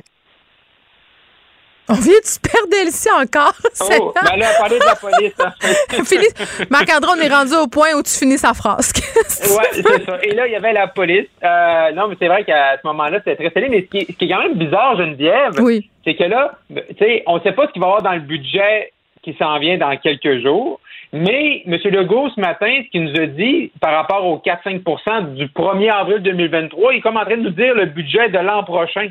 on 1.89 1.93
vient 1.93 2.19
de 2.19 2.49
perdre 2.49 2.75
Elsie 2.81 3.09
encore. 3.11 3.53
Oh, 3.79 4.11
ben 4.13 4.37
là, 4.37 4.47
parler 4.57 4.79
de 4.79 4.85
la 4.85 4.95
police. 4.95 5.33
Hein. 5.39 5.53
Marc-André, 6.69 7.11
on 7.15 7.21
est 7.21 7.33
rendu 7.33 7.53
au 7.53 7.67
point 7.67 7.93
où 7.95 8.03
tu 8.03 8.11
finis 8.11 8.37
sa 8.37 8.53
phrase. 8.53 8.91
oui, 8.95 9.65
c'est 9.71 10.05
ça. 10.05 10.17
Et 10.23 10.33
là, 10.33 10.47
il 10.47 10.53
y 10.53 10.55
avait 10.55 10.73
la 10.73 10.87
police. 10.87 11.27
Euh, 11.43 11.91
non, 11.93 12.07
mais 12.07 12.15
c'est 12.19 12.27
vrai 12.27 12.43
qu'à 12.43 12.77
ce 12.81 12.87
moment-là, 12.87 13.19
c'était 13.19 13.35
très 13.35 13.51
salé. 13.51 13.69
Mais 13.69 13.81
ce 13.81 13.85
qui, 13.85 13.97
est, 13.99 14.11
ce 14.11 14.17
qui, 14.17 14.25
est, 14.25 14.27
quand 14.27 14.41
même 14.41 14.55
bizarre, 14.55 14.97
Geneviève, 14.97 15.53
oui. 15.59 15.89
c'est 16.03 16.15
que 16.15 16.23
là, 16.23 16.57
tu 16.69 16.81
sais, 16.99 17.23
on 17.27 17.37
ne 17.37 17.41
sait 17.41 17.53
pas 17.53 17.67
ce 17.67 17.71
qu'il 17.71 17.81
va 17.81 17.87
y 17.87 17.89
avoir 17.91 18.03
dans 18.03 18.13
le 18.13 18.21
budget 18.21 18.91
qui 19.23 19.35
s'en 19.39 19.57
vient 19.59 19.77
dans 19.77 19.95
quelques 19.97 20.41
jours. 20.41 20.79
Mais 21.13 21.63
M. 21.65 21.77
Legault, 21.85 22.29
ce 22.35 22.41
matin, 22.41 22.81
ce 22.83 22.89
qu'il 22.89 23.03
nous 23.05 23.21
a 23.21 23.27
dit 23.27 23.71
par 23.79 23.93
rapport 23.93 24.25
aux 24.25 24.37
4-5% 24.37 25.35
du 25.35 25.45
1er 25.47 25.91
avril 25.91 26.19
2023, 26.19 26.93
il 26.93 26.97
est 26.97 27.01
comme 27.01 27.17
en 27.17 27.23
train 27.23 27.37
de 27.37 27.43
nous 27.43 27.49
dire 27.51 27.75
le 27.75 27.85
budget 27.85 28.29
de 28.29 28.39
l'an 28.39 28.63
prochain. 28.63 29.09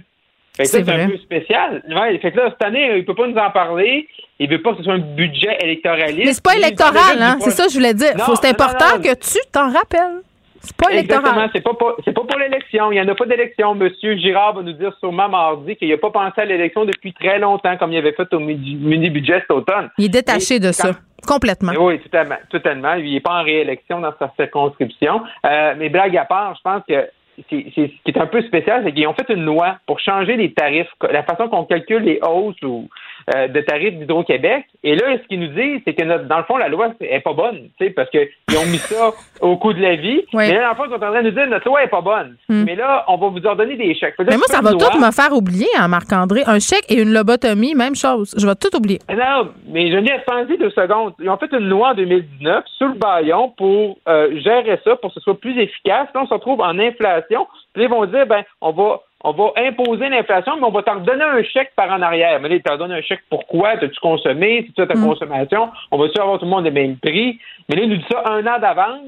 C'est 0.65 0.89
un 0.89 1.09
peu 1.09 1.19
spécial. 1.19 1.83
Ouais, 1.89 2.19
fait 2.19 2.33
que 2.33 2.37
là, 2.39 2.51
cette 2.51 2.67
année, 2.67 2.99
il 2.99 3.05
peut 3.05 3.15
pas 3.15 3.27
nous 3.27 3.37
en 3.37 3.51
parler. 3.51 4.09
Il 4.39 4.49
veut 4.49 4.63
pas 4.63 4.73
que 4.73 4.79
ce 4.79 4.85
soit 4.85 4.95
un 4.95 4.99
budget 4.99 5.57
électoraliste. 5.61 6.25
Mais 6.25 6.33
c'est 6.33 6.43
pas 6.45 6.57
électoral, 6.57 7.21
hein? 7.21 7.37
C'est 7.41 7.51
ça 7.51 7.65
que 7.65 7.71
je 7.71 7.75
voulais 7.75 7.95
dire. 7.95 8.15
C'est 8.41 8.49
important 8.49 8.99
que 9.03 9.15
tu 9.15 9.39
t'en 9.53 9.71
rappelles. 9.71 10.23
C'est 10.61 10.77
pas 10.77 10.91
électoral. 10.91 11.51
C'est 11.55 11.63
pas, 11.63 11.75
pour, 11.75 11.95
c'est 12.05 12.13
pas 12.13 12.23
pour 12.23 12.39
l'élection. 12.39 12.91
Il 12.91 12.97
n'y 12.97 13.01
en 13.01 13.09
a 13.09 13.15
pas 13.15 13.27
d'élection. 13.27 13.75
Monsieur 13.75 14.17
Girard 14.17 14.55
va 14.55 14.63
nous 14.63 14.73
dire 14.73 14.93
sûrement 14.99 15.29
mardi 15.29 15.77
qu'il 15.77 15.89
n'a 15.89 15.97
pas 15.97 16.11
pensé 16.11 16.41
à 16.41 16.45
l'élection 16.45 16.85
depuis 16.85 17.13
très 17.13 17.39
longtemps, 17.39 17.77
comme 17.77 17.93
il 17.93 17.99
avait 17.99 18.13
fait 18.13 18.33
au 18.33 18.41
mini-budget 18.41 19.41
cet 19.41 19.51
automne. 19.51 19.91
Il 19.99 20.07
est 20.07 20.09
détaché 20.09 20.59
de 20.59 20.73
ça. 20.73 20.91
Complètement. 21.27 21.73
Oui, 21.79 22.01
totalement. 22.01 22.37
totalement. 22.51 22.95
Il 22.95 23.13
n'est 23.13 23.21
pas 23.21 23.41
en 23.41 23.43
réélection 23.43 24.01
dans 24.01 24.13
sa 24.19 24.33
circonscription. 24.37 25.23
Euh, 25.45 25.75
mais 25.79 25.89
blague 25.89 26.17
à 26.17 26.25
part, 26.25 26.55
je 26.57 26.63
pense 26.63 26.83
que 26.89 27.09
c'est, 27.51 27.73
ce 27.75 28.03
qui 28.05 28.11
est 28.11 28.19
un 28.19 28.27
peu 28.27 28.43
spécial, 28.43 28.83
c'est 28.85 28.93
qu'ils 28.93 29.07
ont 29.07 29.15
fait 29.15 29.29
une 29.33 29.45
loi 29.45 29.79
pour 29.87 30.01
changer 30.01 30.37
les 30.37 30.53
tarifs, 30.53 30.91
la 31.11 31.23
façon 31.23 31.49
qu'on 31.49 31.65
calcule 31.65 32.03
les 32.03 32.19
hausses 32.23 32.61
ou 32.63 32.89
euh, 33.35 33.49
de 33.49 33.61
tarifs 33.61 33.99
d'Hydro-Québec. 33.99 34.67
Et 34.85 34.95
là, 34.95 35.19
ce 35.21 35.27
qu'ils 35.27 35.41
nous 35.41 35.49
disent, 35.49 35.81
c'est 35.85 35.95
que 35.95 36.03
dans 36.03 36.39
le 36.39 36.45
fond, 36.45 36.57
la 36.57 36.69
loi 36.69 36.93
est 37.01 37.21
pas 37.21 37.33
bonne, 37.33 37.69
parce 37.97 38.09
qu'ils 38.11 38.29
ont 38.57 38.67
mis 38.67 38.79
ça 38.79 39.11
au 39.41 39.57
coût 39.57 39.73
de 39.73 39.83
la 39.83 39.97
vie. 39.97 40.23
Mais 40.33 40.53
là, 40.53 40.63
dans 40.63 40.69
le 40.69 40.75
fond, 40.77 40.85
ils 40.85 40.91
sont 40.91 41.05
en 41.05 41.11
train 41.11 41.23
de 41.23 41.31
nous 41.31 41.35
dire 41.35 41.47
notre 41.49 41.67
loi 41.67 41.83
est 41.83 41.89
pas 41.89 42.01
bonne. 42.01 42.37
Hmm. 42.49 42.63
Mais 42.65 42.77
là, 42.77 43.05
on 43.09 43.17
va 43.17 43.29
vous 43.29 43.45
ordonner 43.45 43.77
des 43.77 43.95
chèques. 43.95 44.15
mais 44.19 44.37
moi, 44.37 44.47
ça 44.47 44.61
va 44.61 44.73
tout 44.73 44.99
me 45.01 45.11
faire 45.11 45.33
oublier, 45.33 45.67
hein, 45.77 45.89
Marc-André. 45.89 46.43
Un 46.47 46.61
chèque 46.61 46.85
et 46.89 47.03
une 47.03 47.13
lobotomie, 47.13 47.75
même 47.75 47.97
chose. 47.97 48.35
Je 48.39 48.47
vais 48.47 48.55
tout 48.55 48.75
oublier. 48.77 49.01
Non, 49.11 49.51
mais 49.69 49.91
je 49.91 49.97
viens 49.97 50.19
de 50.19 50.25
penser 50.25 50.57
deux 50.57 50.71
secondes. 50.71 51.15
Ils 51.21 51.29
ont 51.29 51.37
fait 51.37 51.53
une 51.53 51.69
loi 51.69 51.91
en 51.91 51.95
2019 51.95 52.65
sur 52.79 52.89
le 52.89 52.95
baillon 52.95 53.53
pour 53.57 53.99
euh, 54.09 54.39
gérer 54.41 54.79
ça, 54.85 54.95
pour 54.97 55.11
que 55.11 55.15
ce 55.15 55.21
soit 55.21 55.41
plus 55.41 55.59
efficace. 55.61 56.09
Là, 56.15 56.23
on 56.23 56.27
se 56.27 56.35
retrouve 56.35 56.61
en 56.61 56.79
inflation. 56.79 57.49
Puis 57.75 57.85
ils 57.85 57.91
vont 57.91 58.07
dire, 58.07 58.27
ben, 58.27 58.43
on 58.61 58.71
va 58.71 59.01
on 59.27 59.33
va 59.33 59.53
imposer 59.57 60.09
l'inflation, 60.09 60.57
mais 60.57 60.67
on 60.67 60.71
va 60.71 60.83
t'en 60.83 61.01
donner 61.01 61.25
un 61.25 61.43
chèque 61.43 61.73
par 61.75 61.91
en 61.91 62.01
arrière. 62.01 62.39
Mais 62.41 62.49
là, 62.49 62.57
tu 62.61 62.79
donnes 62.79 62.93
un 62.93 63.03
chèque 63.03 63.25
pourquoi? 63.29 63.71
As-tu 63.71 63.99
consommé? 64.01 64.69
C'est 64.77 64.87
ta 64.87 64.95
mm. 64.95 65.05
consommation? 65.05 65.69
On 65.91 65.99
va-tu 65.99 66.21
avoir 66.21 66.39
tout 66.39 66.45
le 66.45 66.51
monde 66.53 66.65
les 66.65 66.71
mêmes 66.71 66.97
prix? 66.97 67.39
Mais 67.69 67.75
là, 67.75 67.83
il 67.83 67.91
nous 67.91 67.97
dit 67.97 68.07
ça 68.09 68.23
un 68.25 68.47
an 68.47 68.61
d'avance 68.61 69.01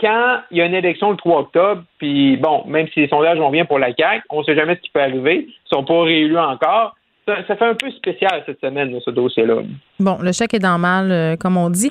quand 0.00 0.38
il 0.50 0.56
y 0.56 0.60
a 0.62 0.66
une 0.66 0.74
élection 0.74 1.10
le 1.10 1.18
3 1.18 1.40
octobre. 1.40 1.82
Puis 1.98 2.38
bon, 2.38 2.64
même 2.66 2.88
si 2.88 3.00
les 3.00 3.08
sondages 3.08 3.38
vont 3.38 3.50
bien 3.50 3.66
pour 3.66 3.78
la 3.78 3.94
CAQ, 3.94 4.22
on 4.30 4.40
ne 4.40 4.44
sait 4.44 4.56
jamais 4.56 4.76
ce 4.76 4.80
qui 4.80 4.90
peut 4.90 5.02
arriver. 5.02 5.46
Ils 5.46 5.72
ne 5.72 5.76
sont 5.76 5.84
pas 5.84 6.02
réélus 6.02 6.38
encore. 6.38 6.96
Ça, 7.26 7.56
fait 7.56 7.64
un 7.64 7.74
peu 7.74 7.90
spécial 7.90 8.44
cette 8.46 8.60
semaine, 8.60 8.98
ce 9.04 9.10
dossier-là. 9.10 9.56
Bon, 10.00 10.18
le 10.22 10.32
chèque 10.32 10.54
est 10.54 10.60
dans 10.60 10.78
mal, 10.78 11.10
euh, 11.10 11.36
comme 11.36 11.56
on 11.56 11.68
dit. 11.68 11.90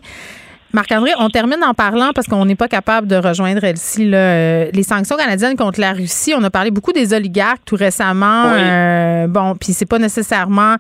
Marc-André, 0.76 1.12
on 1.18 1.30
termine 1.30 1.64
en 1.64 1.74
parlant 1.74 2.12
parce 2.14 2.28
qu'on 2.28 2.44
n'est 2.44 2.56
pas 2.56 2.68
capable 2.68 3.08
de 3.08 3.16
rejoindre 3.16 3.64
Elsie 3.64 4.12
euh, 4.14 4.70
les 4.74 4.84
sanctions 4.84 5.16
canadiennes 5.16 5.56
contre 5.56 5.80
la 5.80 5.94
Russie. 5.94 6.34
On 6.38 6.44
a 6.44 6.50
parlé 6.50 6.70
beaucoup 6.70 6.92
des 6.92 7.14
oligarques 7.14 7.62
tout 7.66 7.78
récemment. 7.78 8.48
Euh, 8.48 9.26
bon, 9.28 9.56
puis 9.56 9.72
c'est 9.72 9.86
pas 9.86 10.00
nécessairement 10.00 10.76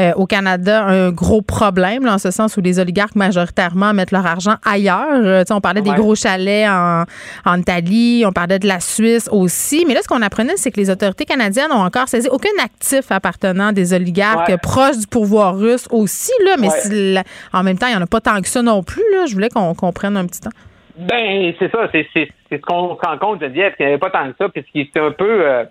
euh, 0.00 0.10
au 0.16 0.26
Canada 0.26 0.84
un 0.86 1.12
gros 1.12 1.40
problème, 1.40 2.04
là, 2.04 2.14
en 2.14 2.18
ce 2.18 2.32
sens 2.32 2.56
où 2.56 2.60
les 2.60 2.80
oligarques 2.80 3.14
majoritairement 3.14 3.94
mettent 3.94 4.10
leur 4.10 4.26
argent 4.26 4.56
ailleurs. 4.64 5.44
on 5.50 5.60
parlait 5.60 5.82
des 5.82 5.92
gros 5.92 6.16
chalets 6.16 6.68
en, 6.68 7.04
en 7.46 7.58
Italie, 7.60 8.24
on 8.26 8.32
parlait 8.32 8.58
de 8.58 8.66
la 8.66 8.80
Suisse 8.80 9.28
aussi. 9.30 9.84
Mais 9.86 9.94
là, 9.94 10.00
ce 10.02 10.08
qu'on 10.08 10.22
apprenait, 10.22 10.56
c'est 10.56 10.72
que 10.72 10.80
les 10.80 10.90
autorités 10.90 11.24
canadiennes 11.24 11.70
ont 11.70 11.84
encore 11.84 12.08
saisi 12.08 12.28
aucun 12.28 12.48
actif 12.60 13.12
appartenant 13.12 13.70
des 13.70 13.94
oligarques 13.94 14.56
proches 14.62 14.98
du 14.98 15.06
pouvoir 15.06 15.56
russe 15.56 15.86
aussi. 15.92 16.32
Là, 16.44 16.56
mais 16.58 17.22
en 17.52 17.62
même 17.62 17.78
temps, 17.78 17.86
il 17.86 17.92
n'y 17.92 17.98
en 17.98 18.02
a 18.02 18.06
pas 18.06 18.20
tant 18.20 18.40
que 18.40 18.48
ça 18.48 18.62
non 18.62 18.82
plus. 18.82 19.04
Là. 19.12 19.27
Je 19.28 19.34
voulais 19.34 19.48
qu'on 19.48 19.74
comprenne 19.74 20.16
un 20.16 20.26
petit 20.26 20.40
temps. 20.40 20.50
Ben, 20.96 21.54
c'est 21.58 21.70
ça. 21.70 21.88
C'est 21.92 22.08
ce 22.50 22.56
qu'on 22.56 22.96
se 22.96 23.00
rend 23.06 23.18
compte, 23.18 23.40
Geneviève, 23.40 23.74
qu'il 23.76 23.86
n'y 23.86 23.92
avait 23.92 24.00
pas 24.00 24.10
tant 24.10 24.30
que 24.30 24.36
ça. 24.36 24.48
Puis 24.48 24.64
ce 24.66 24.72
qui 24.72 24.80
est 24.80 25.00
un 25.00 25.12
peu 25.12 25.46
euh, 25.46 25.64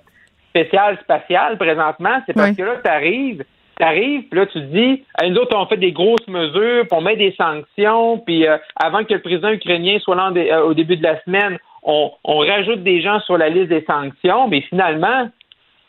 spécial, 0.50 0.98
spatial 1.02 1.58
présentement, 1.58 2.22
c'est 2.26 2.34
parce 2.34 2.56
que 2.56 2.64
là, 2.64 2.76
tu 2.84 2.90
arrives, 2.90 3.44
t'arrives, 3.78 4.24
puis 4.30 4.40
là, 4.40 4.46
tu 4.48 4.54
te 4.54 4.66
dis, 4.66 5.04
nous 5.28 5.36
autres, 5.38 5.56
on 5.56 5.66
fait 5.68 5.78
des 5.78 5.92
grosses 5.92 6.28
mesures, 6.28 6.88
puis 6.88 6.98
on 6.98 7.02
met 7.02 7.16
des 7.16 7.36
sanctions, 7.38 8.20
puis 8.20 8.48
euh, 8.48 8.58
avant 8.76 9.04
que 9.04 9.14
le 9.14 9.22
président 9.22 9.50
ukrainien 9.50 10.00
soit 10.00 10.16
là 10.16 10.32
euh, 10.36 10.64
au 10.64 10.74
début 10.74 10.98
de 10.98 11.04
la 11.04 11.22
semaine, 11.24 11.58
on, 11.84 12.12
on, 12.24 12.40
rajoute 12.40 12.84
des 12.84 13.02
gens 13.02 13.20
sur 13.22 13.38
la 13.38 13.50
liste 13.50 13.70
des 13.70 13.86
sanctions, 13.86 14.48
mais 14.48 14.62
finalement, 14.62 15.30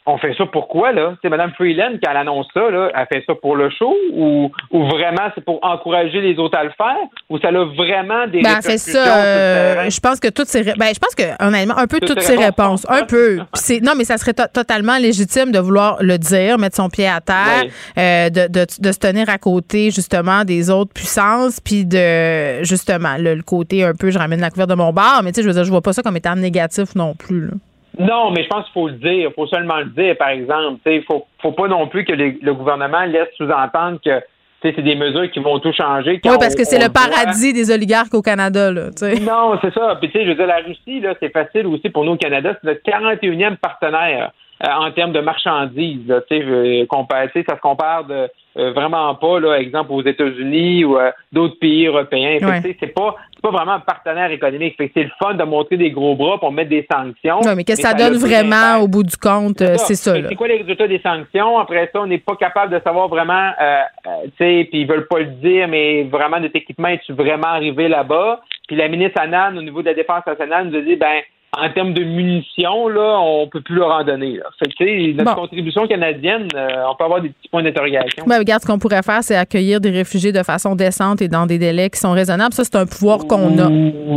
on 0.09 0.17
fait 0.17 0.35
ça 0.37 0.47
pourquoi, 0.47 0.93
là? 0.93 1.15
C'est 1.21 1.29
Mme 1.29 1.53
Freeland, 1.53 1.93
qui 1.93 2.09
elle 2.11 2.17
annonce 2.17 2.47
ça, 2.55 2.71
là, 2.71 2.91
elle 2.95 3.07
fait 3.13 3.23
ça 3.27 3.35
pour 3.35 3.57
le 3.57 3.69
show 3.69 3.95
ou, 4.13 4.51
ou 4.71 4.85
vraiment 4.87 5.31
c'est 5.35 5.45
pour 5.45 5.59
encourager 5.63 6.23
les 6.23 6.39
autres 6.39 6.57
à 6.57 6.65
le 6.65 6.71
faire? 6.71 6.97
Ou 7.29 7.39
ça 7.39 7.49
a 7.49 7.65
vraiment 7.65 8.27
des 8.27 8.41
ben, 8.41 8.55
elle 8.57 8.63
fait 8.63 8.79
ça, 8.79 9.17
euh, 9.19 9.91
je 9.91 10.01
pense 10.01 10.19
que 10.19 10.29
toutes 10.29 10.49
ces 10.49 10.65
ben, 10.65 10.87
je 10.95 10.99
pense 10.99 11.15
que 11.15 11.47
honnêtement 11.47 11.77
un 11.77 11.87
peu 11.87 12.01
toutes, 12.01 12.23
ces 12.23 12.37
réponses, 12.37 12.87
un 12.89 13.05
peu. 13.05 13.41
c'est 13.53 13.81
non 13.81 13.93
mais 13.97 14.05
ça 14.05 14.17
serait 14.17 14.33
totalement 14.33 14.97
légitime 14.97 15.53
de 15.53 15.59
vouloir 15.59 15.99
le 16.01 16.17
dire, 16.17 16.59
mettre 16.59 16.77
son 16.77 16.89
pied 16.89 17.07
à 17.07 17.21
terre, 17.21 17.65
euh, 17.99 18.31
de, 18.31 18.49
de, 18.49 18.67
de, 18.81 18.93
se 18.93 18.99
tenir 18.99 19.29
à 19.29 19.37
côté 19.37 19.91
justement 19.91 20.45
des 20.45 20.71
autres 20.71 20.93
puissances 20.95 21.61
puis 21.61 21.85
de 21.85 22.63
justement 22.65 23.17
le, 23.19 23.43
côté 23.43 23.85
un 23.85 23.93
peu 23.93 24.11
je 24.11 24.19
ramène 24.19 24.41
la 24.41 24.51
couverture 24.51 24.75
de 24.75 24.83
mon 24.83 24.93
bar, 24.93 25.23
mais 25.23 25.33
tu 25.33 25.37
sais 25.37 25.43
je 25.43 25.49
veux 25.49 25.55
dire 25.55 25.65
je 25.65 25.71
vois 25.71 25.83
pas 25.83 25.93
ça 25.93 26.03
comme 26.03 26.17
étant 26.17 26.35
négatif 26.35 26.95
non 26.95 27.15
plus. 27.15 27.49
Là. 27.49 27.53
Non, 27.99 28.31
mais 28.31 28.45
je 28.45 28.49
pense 28.49 28.65
qu'il 28.65 28.73
faut 28.73 28.89
le 28.89 28.95
dire. 28.95 29.31
Il 29.31 29.33
faut 29.35 29.47
seulement 29.47 29.79
le 29.79 29.87
dire, 29.87 30.17
par 30.17 30.29
exemple. 30.29 30.81
Il 30.87 30.99
ne 30.99 31.03
faut, 31.03 31.27
faut 31.43 31.53
pas 31.53 31.69
non 31.69 31.87
plus 31.89 32.05
que 32.05 32.13
le 32.13 32.55
gouvernement 32.55 33.05
laisse 33.05 33.29
sous-entendre 33.37 33.99
que 34.05 34.23
c'est 34.63 34.81
des 34.83 34.97
mesures 34.97 35.31
qui 35.31 35.39
vont 35.39 35.59
tout 35.61 35.73
changer. 35.73 36.21
Oui, 36.25 36.37
parce 36.39 36.55
que 36.55 36.65
c'est 36.65 36.79
le 36.79 36.93
paradis 36.93 37.53
des 37.53 37.71
oligarques 37.71 38.15
au 38.15 38.23
Canada. 38.23 38.73
Là, 38.73 38.89
non, 39.21 39.59
c'est 39.63 39.73
ça. 39.73 39.97
Puis, 40.01 40.11
tu 40.11 40.19
sais, 40.19 40.25
je 40.25 40.31
veux 40.31 40.35
dire, 40.35 40.47
la 40.47 40.59
Russie, 40.59 41.01
là, 41.01 41.15
c'est 41.21 41.33
facile 41.33 41.67
aussi 41.67 41.91
pour 41.91 42.05
nous 42.05 42.13
au 42.13 42.17
Canada. 42.17 42.57
C'est 42.61 42.67
notre 42.67 42.83
41e 42.83 43.57
partenaire 43.57 44.33
euh, 44.65 44.69
en 44.69 44.91
termes 44.91 45.13
de 45.13 45.21
marchandises. 45.21 46.07
Là, 46.09 46.21
euh, 46.33 46.87
ça 46.89 47.55
se 47.57 47.61
compare 47.61 48.05
de 48.05 48.29
euh, 48.57 48.73
vraiment 48.73 49.15
pas, 49.15 49.39
là, 49.39 49.61
exemple, 49.61 49.93
aux 49.93 50.03
États-Unis 50.03 50.85
ou 50.85 50.99
euh, 50.99 51.13
d'autres 51.33 51.59
pays 51.61 51.87
européens. 51.87 52.39
C'est 52.81 52.95
pas 52.95 53.15
pas 53.41 53.51
vraiment 53.51 53.73
un 53.73 53.81
partenaire 53.81 54.31
économique. 54.31 54.77
c'est 54.79 55.03
le 55.03 55.11
fun 55.23 55.35
de 55.35 55.45
montrer 55.45 55.77
des 55.77 55.91
gros 55.91 56.17
bras 56.17 56.39
pour 56.39 56.53
mettre 56.53 56.71
des 56.71 56.87
sanctions. 56.91 57.41
mais 57.57 57.65
qu'est-ce 57.65 57.83
que 57.83 57.89
ça, 57.89 57.95
donne 57.95 58.17
vraiment 58.17 58.79
au 58.83 58.89
bout 58.89 59.03
du 59.03 59.17
compte? 59.17 59.59
C'est 59.59 59.95
ça. 59.95 60.15
C'est 60.29 60.35
quoi 60.35 60.49
les 60.49 60.59
résultats 60.59 60.89
des 60.89 61.01
sanctions? 61.01 61.59
Après 61.59 61.91
ça, 61.93 62.01
on 62.01 62.07
n'est 62.07 62.19
pas 62.19 62.37
capable 62.37 62.73
de 62.73 62.81
savoir 62.83 63.09
vraiment, 63.09 63.51
euh, 63.61 63.83
tu 64.25 64.31
sais, 64.39 64.69
puis 64.71 64.83
ils 64.83 64.87
veulent 64.87 65.09
pas 65.09 65.21
le 65.21 65.27
dire, 65.27 65.69
mais 65.69 66.05
vraiment, 66.05 66.41
notre 66.41 66.57
équipement, 66.57 66.89
est-tu 66.89 67.13
vraiment 67.13 67.49
arrivé 67.49 67.89
là-bas? 67.89 68.41
Puis 68.67 68.77
la 68.77 68.89
ministre 68.89 69.21
Annan, 69.21 69.57
au 69.57 69.63
niveau 69.63 69.81
de 69.81 69.87
la 69.87 69.95
défense 69.95 70.27
nationale, 70.27 70.69
nous 70.69 70.79
a 70.79 70.83
dit, 70.83 70.97
ben, 70.97 71.23
en 71.57 71.71
termes 71.71 71.95
de 71.95 72.05
munitions, 72.05 72.89
là, 72.89 73.19
on 73.21 73.49
peut 73.49 73.63
plus 73.63 73.77
leur 73.77 73.91
en 73.91 74.05
donner. 74.05 74.37
Là. 74.37 74.45
Fait 74.59 75.13
notre 75.15 75.35
contribution 75.35 75.87
canadienne, 75.87 76.47
euh, 76.55 76.85
on 76.91 76.95
peut 76.95 77.05
avoir 77.05 77.23
des 77.23 77.31
petits 77.31 77.49
points 77.49 77.63
d'interrogation. 77.63 78.25
Ben, 78.27 78.39
regarde, 78.39 78.63
ce 78.63 78.67
qu'on 78.67 78.79
pourrait 78.79 79.03
faire, 79.03 79.23
c'est 79.23 79.37
accueillir 79.37 79.81
des 79.81 79.91
réfugiés 79.91 80.31
de 80.31 80.43
façon 80.43 80.75
décente 80.75 81.23
et 81.23 81.29
dans 81.29 81.47
des 81.47 81.59
délais 81.59 81.89
qui 81.89 81.99
sont 81.99 82.13
raisonnables. 82.13 82.53
Ça, 82.53 82.65
c'est 82.65 82.77
un 82.77 82.85
pouvoir 82.85 83.21
qu'on 83.27 83.59
a. 83.59 83.69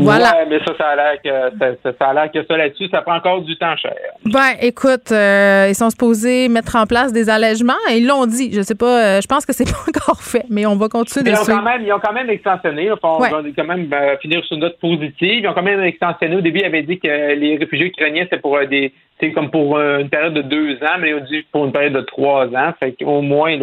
Voilà. 0.01 0.45
mais 0.49 0.59
ça, 0.59 0.73
ça 0.77 0.87
a 0.89 0.95
l'air 0.95 1.21
que 1.23 1.89
ça, 1.97 2.07
a 2.09 2.13
l'air 2.13 2.31
que 2.31 2.45
ça 2.45 2.57
là-dessus, 2.57 2.89
ça 2.89 3.01
prend 3.01 3.15
encore 3.15 3.41
du 3.41 3.57
temps 3.57 3.77
cher. 3.77 3.95
Ben, 4.25 4.51
écoute, 4.61 5.11
euh, 5.11 5.67
ils 5.69 5.75
sont 5.75 5.89
supposés 5.89 6.49
mettre 6.49 6.75
en 6.75 6.85
place 6.85 7.13
des 7.13 7.29
allègements 7.29 7.73
et 7.89 7.97
ils 7.97 8.07
l'ont 8.07 8.25
dit. 8.25 8.51
Je 8.51 8.61
sais 8.61 8.75
pas, 8.75 9.17
euh, 9.17 9.21
je 9.21 9.27
pense 9.27 9.45
que 9.45 9.53
c'est 9.53 9.63
pas 9.71 9.77
encore 9.87 10.21
fait, 10.21 10.45
mais 10.49 10.65
on 10.65 10.75
va 10.75 10.89
continuer 10.89 11.23
de 11.23 11.29
ils 11.29 11.39
ont, 11.39 11.45
quand 11.45 11.61
même, 11.61 11.81
ils 11.85 11.93
ont 11.93 11.99
quand 11.99 12.13
même 12.13 12.29
extensionné. 12.29 12.91
on 12.91 13.19
va 13.19 13.29
quand 13.29 13.63
même 13.63 13.89
finir 14.21 14.43
sur 14.43 14.55
une 14.55 14.63
note 14.63 14.77
positive. 14.79 15.43
Ils 15.43 15.47
ont 15.47 15.53
quand 15.53 15.63
même 15.63 15.81
extensionné. 15.81 16.35
Au 16.35 16.41
début, 16.41 16.59
ils 16.59 16.65
avaient 16.65 16.83
dit 16.83 16.99
que 16.99 17.20
les 17.35 17.57
réfugiés 17.57 17.87
ukrainiens, 17.87 18.25
c'est 18.29 18.41
pour 18.41 18.57
euh, 18.57 18.65
des, 18.65 18.93
c'est 19.19 19.31
comme 19.31 19.51
pour 19.51 19.77
euh, 19.77 19.99
une 19.99 20.09
période 20.09 20.33
de 20.33 20.41
deux 20.41 20.75
ans, 20.83 20.97
mais 20.99 21.13
on 21.13 21.19
dit 21.21 21.45
pour 21.51 21.65
une 21.65 21.71
période 21.71 21.93
de 21.93 22.01
trois 22.01 22.47
ans. 22.47 22.73
Fait 22.79 22.93
qu'au 22.93 23.21
moins, 23.21 23.57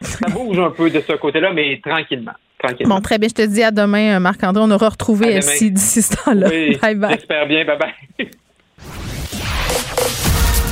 ça 0.00 0.28
bouge 0.30 0.58
un 0.58 0.70
peu 0.70 0.90
de 0.90 1.00
ce 1.00 1.12
côté-là, 1.14 1.52
mais 1.52 1.80
tranquillement. 1.84 2.32
Tranquillement. 2.58 2.94
Bon, 2.96 3.00
très 3.00 3.18
bien. 3.18 3.28
Je 3.28 3.34
te 3.34 3.46
dis 3.46 3.62
à 3.62 3.70
demain, 3.70 4.16
euh, 4.16 4.20
Marc-André. 4.20 4.62
On 4.66 4.70
aura 4.70 4.88
retrouvé 4.88 5.36
ici 5.36 5.70
d'ici 5.70 6.02
ce 6.02 6.16
temps-là. 6.16 6.48
Oui, 6.50 6.78
bye 6.82 6.94
bye. 6.94 7.10
J'espère 7.12 7.46
bien. 7.46 7.64
Bye 7.64 7.78
bye. 7.78 8.28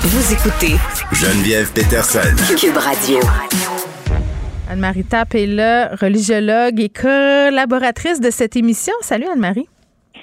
Vous 0.04 0.32
écoutez 0.32 0.74
Geneviève 1.12 1.72
Peterson. 1.72 2.36
Cube 2.58 2.76
Radio. 2.76 3.18
Anne-Marie 4.68 5.04
Tapp 5.04 5.34
est 5.34 5.46
là, 5.46 5.94
religiologue 5.94 6.80
et 6.80 6.88
collaboratrice 6.88 8.20
de 8.20 8.30
cette 8.30 8.56
émission. 8.56 8.94
Salut 9.02 9.26
Anne-Marie. 9.30 9.68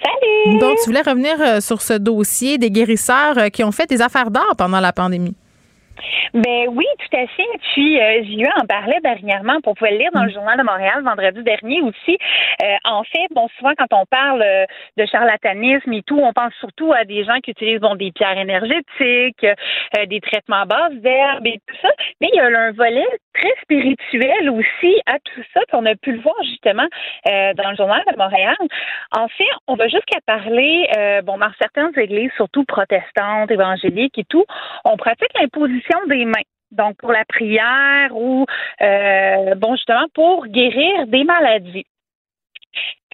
Salut! 0.04 0.60
Donc, 0.60 0.78
tu 0.84 0.86
voulais 0.86 1.02
revenir 1.02 1.36
euh, 1.40 1.60
sur 1.60 1.82
ce 1.82 1.94
dossier 1.94 2.58
des 2.58 2.72
guérisseurs 2.72 3.38
euh, 3.38 3.50
qui 3.50 3.64
ont 3.64 3.72
fait 3.72 3.88
des 3.88 4.02
affaires 4.02 4.32
d'or 4.32 4.56
pendant 4.58 4.80
la 4.80 4.94
pandémie. 4.94 5.36
Ben 6.34 6.68
oui, 6.70 6.86
tout 7.00 7.18
à 7.18 7.28
fait. 7.28 7.48
Puis 7.74 8.00
euh, 8.00 8.22
eu 8.24 8.48
en 8.62 8.66
parler 8.66 8.98
dernièrement, 9.04 9.58
on 9.66 9.74
pouvait 9.74 9.92
le 9.92 9.98
lire 9.98 10.12
dans 10.14 10.24
le 10.24 10.30
mm. 10.30 10.34
Journal 10.34 10.58
de 10.58 10.64
Montréal 10.64 11.04
vendredi 11.04 11.44
dernier 11.44 11.82
aussi. 11.82 12.18
Euh, 12.64 12.76
en 12.86 13.04
fait, 13.04 13.28
bon, 13.32 13.48
souvent 13.58 13.74
quand 13.78 13.92
on 13.92 14.06
parle 14.06 14.42
euh, 14.42 14.66
de 14.98 15.06
charlatanisme 15.06 15.92
et 15.94 16.04
tout, 16.04 16.20
on 16.20 16.34
pense 16.34 16.54
surtout 16.60 16.94
à 16.94 17.04
des 17.06 17.24
gens 17.24 17.40
qui 17.44 17.52
utilisent 17.52 17.80
bon 17.80 17.96
des 17.96 18.12
pierres 18.12 18.38
énergétiques, 18.38 19.44
euh, 19.44 20.06
des 20.06 20.22
traitements 20.22 20.66
basse 20.66 20.94
verbes 20.94 21.46
et 21.46 21.60
tout 21.68 21.76
ça. 21.82 21.90
Mais 22.22 22.30
il 22.34 22.38
y 22.38 22.40
a 22.40 22.46
un 22.46 22.72
volet 22.72 23.08
très 23.34 23.54
spirituel 23.62 24.50
aussi 24.50 25.02
à 25.06 25.18
tout 25.20 25.44
ça. 25.54 25.62
Puis 25.68 25.78
on 25.78 25.86
a 25.86 25.96
pu 25.96 26.12
le 26.12 26.20
voir 26.20 26.36
justement 26.44 26.88
dans 27.26 27.70
le 27.70 27.76
Journal 27.76 28.04
de 28.12 28.18
Montréal. 28.18 28.56
En 29.12 29.28
fait, 29.28 29.46
on 29.68 29.76
va 29.76 29.88
jusqu'à 29.88 30.20
parler, 30.26 30.90
bon, 31.24 31.38
dans 31.38 31.52
certaines 31.60 31.98
églises, 31.98 32.32
surtout 32.36 32.66
protestantes, 32.66 33.52
évangéliques 33.52 34.18
et 34.18 34.26
tout, 34.26 34.46
on 34.86 34.98
pratique 34.98 35.30
l'imposition 35.40 35.89
des 36.08 36.26
mains. 36.26 36.42
Donc, 36.72 36.98
pour 36.98 37.12
la 37.12 37.26
prière 37.26 38.16
ou, 38.16 38.46
euh, 38.82 39.56
bon, 39.56 39.76
justement, 39.76 40.06
pour 40.14 40.46
guérir 40.48 41.08
des 41.08 41.24
maladies. 41.24 41.86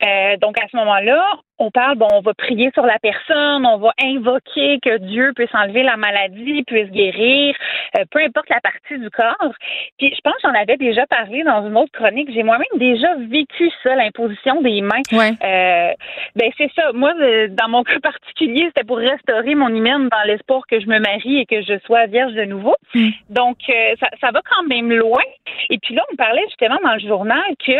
Euh, 0.03 0.37
donc 0.37 0.59
à 0.59 0.67
ce 0.69 0.75
moment-là, 0.77 1.23
on 1.57 1.71
parle, 1.71 1.97
bon, 1.97 2.07
on 2.11 2.21
va 2.21 2.33
prier 2.33 2.69
sur 2.73 2.85
la 2.85 2.99
personne, 2.99 3.65
on 3.65 3.77
va 3.77 3.91
invoquer 4.01 4.79
que 4.81 4.97
Dieu 4.97 5.31
puisse 5.35 5.53
enlever 5.53 5.83
la 5.83 5.95
maladie, 5.95 6.63
puisse 6.63 6.89
guérir, 6.89 7.55
euh, 7.97 8.03
peu 8.11 8.19
importe 8.19 8.49
la 8.49 8.59
partie 8.59 8.99
du 8.99 9.09
corps. 9.09 9.53
Puis 9.97 10.13
je 10.13 10.21
pense 10.21 10.35
j'en 10.43 10.53
avais 10.53 10.77
déjà 10.77 11.05
parlé 11.07 11.43
dans 11.43 11.65
une 11.65 11.77
autre 11.77 11.91
chronique. 11.93 12.29
J'ai 12.33 12.43
moi-même 12.43 12.65
déjà 12.75 13.15
vécu 13.15 13.71
ça, 13.83 13.95
l'imposition 13.95 14.61
des 14.61 14.81
mains. 14.81 15.01
Ouais. 15.11 15.31
Euh, 15.43 15.93
ben 16.35 16.51
c'est 16.57 16.71
ça. 16.75 16.91
Moi, 16.93 17.13
euh, 17.21 17.47
dans 17.49 17.69
mon 17.69 17.83
cas 17.85 17.99
particulier, 17.99 18.65
c'était 18.67 18.85
pour 18.85 18.97
restaurer 18.97 19.55
mon 19.55 19.69
hymen 19.69 20.09
dans 20.09 20.23
l'espoir 20.25 20.61
que 20.69 20.79
je 20.79 20.87
me 20.87 20.99
marie 20.99 21.39
et 21.39 21.45
que 21.45 21.61
je 21.61 21.79
sois 21.85 22.05
vierge 22.07 22.33
de 22.33 22.43
nouveau. 22.43 22.75
Mm. 22.93 23.09
Donc 23.29 23.57
euh, 23.69 23.95
ça, 23.99 24.09
ça 24.19 24.31
va 24.31 24.41
quand 24.49 24.63
même 24.67 24.91
loin. 24.91 25.23
Et 25.69 25.77
puis 25.79 25.95
là, 25.95 26.03
on 26.11 26.15
parlait 26.15 26.43
justement 26.49 26.79
dans 26.83 26.93
le 26.93 26.99
journal 26.99 27.43
que 27.65 27.71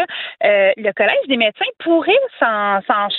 le 0.42 0.92
Collège 0.94 1.28
des 1.28 1.38
médecins 1.38 1.66
pourrait 1.80 2.14
s'en 2.40 2.82
s'en 2.88 3.10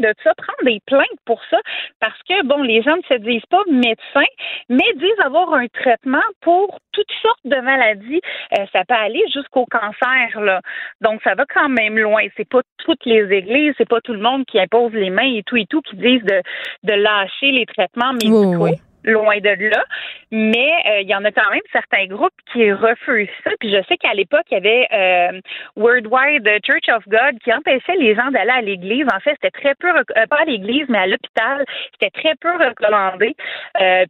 de 0.00 0.14
ça, 0.22 0.32
prendre 0.34 0.64
des 0.64 0.80
plaintes 0.86 1.20
pour 1.24 1.40
ça, 1.50 1.58
parce 2.00 2.18
que, 2.28 2.44
bon, 2.44 2.62
les 2.62 2.82
gens 2.82 2.96
ne 2.96 3.02
se 3.02 3.20
disent 3.20 3.46
pas 3.50 3.62
médecins, 3.70 4.30
mais 4.68 4.84
disent 4.96 5.24
avoir 5.24 5.54
un 5.54 5.66
traitement 5.68 6.22
pour 6.40 6.78
toutes 6.92 7.12
sortes 7.22 7.44
de 7.44 7.56
maladies. 7.60 8.20
Euh, 8.58 8.64
ça 8.72 8.84
peut 8.84 8.94
aller 8.94 9.24
jusqu'au 9.32 9.66
cancer, 9.66 10.40
là. 10.40 10.60
Donc, 11.00 11.20
ça 11.22 11.34
va 11.34 11.44
quand 11.52 11.68
même 11.68 11.98
loin. 11.98 12.22
C'est 12.36 12.48
pas 12.48 12.62
toutes 12.78 13.04
les 13.04 13.30
églises, 13.32 13.74
c'est 13.78 13.88
pas 13.88 14.00
tout 14.00 14.12
le 14.12 14.20
monde 14.20 14.44
qui 14.46 14.58
impose 14.60 14.92
les 14.92 15.10
mains 15.10 15.34
et 15.34 15.42
tout 15.44 15.56
et 15.56 15.66
tout, 15.66 15.80
qui 15.82 15.96
disent 15.96 16.24
de, 16.24 16.42
de 16.84 16.92
lâcher 16.92 17.52
les 17.52 17.66
traitements 17.66 18.12
médicaux. 18.12 18.64
Oui, 18.64 18.72
oui. 18.72 18.87
Loin 19.08 19.38
de 19.38 19.70
là, 19.70 19.84
mais 20.30 20.70
euh, 20.86 21.00
il 21.00 21.08
y 21.08 21.14
en 21.14 21.24
a 21.24 21.32
quand 21.32 21.50
même 21.50 21.62
certains 21.72 22.06
groupes 22.06 22.34
qui 22.52 22.70
refusent 22.70 23.28
ça. 23.42 23.50
Puis 23.58 23.72
je 23.72 23.82
sais 23.88 23.96
qu'à 23.96 24.12
l'époque, 24.12 24.44
il 24.50 24.54
y 24.54 24.56
avait 24.58 24.86
euh, 24.92 25.40
Worldwide 25.76 26.46
Church 26.62 26.88
of 26.94 27.08
God 27.08 27.38
qui 27.42 27.50
empêchait 27.52 27.96
les 27.96 28.14
gens 28.14 28.30
d'aller 28.30 28.50
à 28.50 28.60
l'église. 28.60 29.06
En 29.14 29.20
fait, 29.20 29.36
c'était 29.42 29.50
très 29.50 29.74
peu, 29.76 29.88
euh, 29.88 30.26
pas 30.26 30.42
à 30.42 30.44
l'église, 30.44 30.84
mais 30.90 30.98
à 30.98 31.06
l'hôpital, 31.06 31.64
c'était 31.92 32.10
très 32.10 32.34
peu 32.34 32.50
recommandé. 32.52 33.34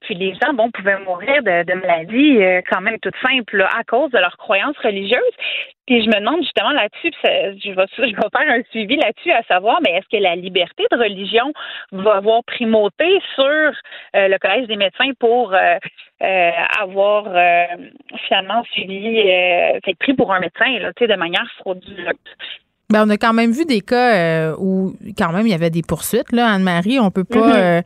Puis 0.03 0.15
les 0.15 0.35
gens, 0.35 0.53
bon, 0.53 0.71
pouvaient 0.73 0.99
mourir 0.99 1.43
de, 1.43 1.75
maladies 1.75 2.41
quand 2.71 2.81
même 2.81 2.99
toutes 2.99 3.17
simples 3.23 3.63
à 3.63 3.85
cause 3.85 4.11
de 4.11 4.19
leurs 4.19 4.37
croyances 4.37 4.79
religieuses. 4.79 5.37
Puis 5.89 6.03
je 6.03 6.09
me 6.09 6.21
demande 6.21 6.43
justement 6.43 6.73
là-dessus, 6.73 7.11
je 7.25 7.71
vais, 7.73 7.87
je 7.97 8.15
vais 8.15 8.29
faire 8.31 8.55
un 8.55 8.63
suivi 8.71 8.97
là-dessus 8.97 9.33
à 9.33 9.43
savoir, 9.45 9.79
mais 9.83 9.93
est-ce 9.93 10.09
que 10.15 10.23
la 10.23 10.37
liberté 10.37 10.85
de 10.93 10.99
religion 10.99 11.51
va 11.93 12.17
avoir 12.17 12.45
primauté 12.45 13.07
sur 13.35 13.45
euh, 13.47 13.73
le 14.29 14.39
Collège 14.39 14.67
des 14.67 14.77
médecins 14.77 15.13
pour 15.19 15.55
euh, 15.55 15.77
euh, 16.23 16.51
avoir 16.79 17.25
finalement 18.27 18.63
suivi, 18.65 19.23
fait 19.83 19.97
pris 19.99 20.13
pour 20.13 20.31
un 20.35 20.41
médecin, 20.41 20.79
là, 20.79 20.91
de 20.93 21.17
manière 21.17 21.47
frauduleuse? 21.59 22.13
Ben, 22.91 23.07
on 23.07 23.11
a 23.11 23.17
quand 23.17 23.33
même 23.33 23.53
vu 23.53 23.65
des 23.65 23.81
cas 23.81 24.53
où, 24.59 24.93
quand 25.17 25.33
même, 25.33 25.47
il 25.47 25.51
y 25.51 25.55
avait 25.55 25.71
des 25.71 25.83
poursuites. 25.83 26.33
Là, 26.33 26.49
Anne-Marie, 26.49 26.99
on 27.01 27.11
peut 27.11 27.25
pas 27.25 27.39
Mhm. 27.39 27.53
euh, 27.55 27.83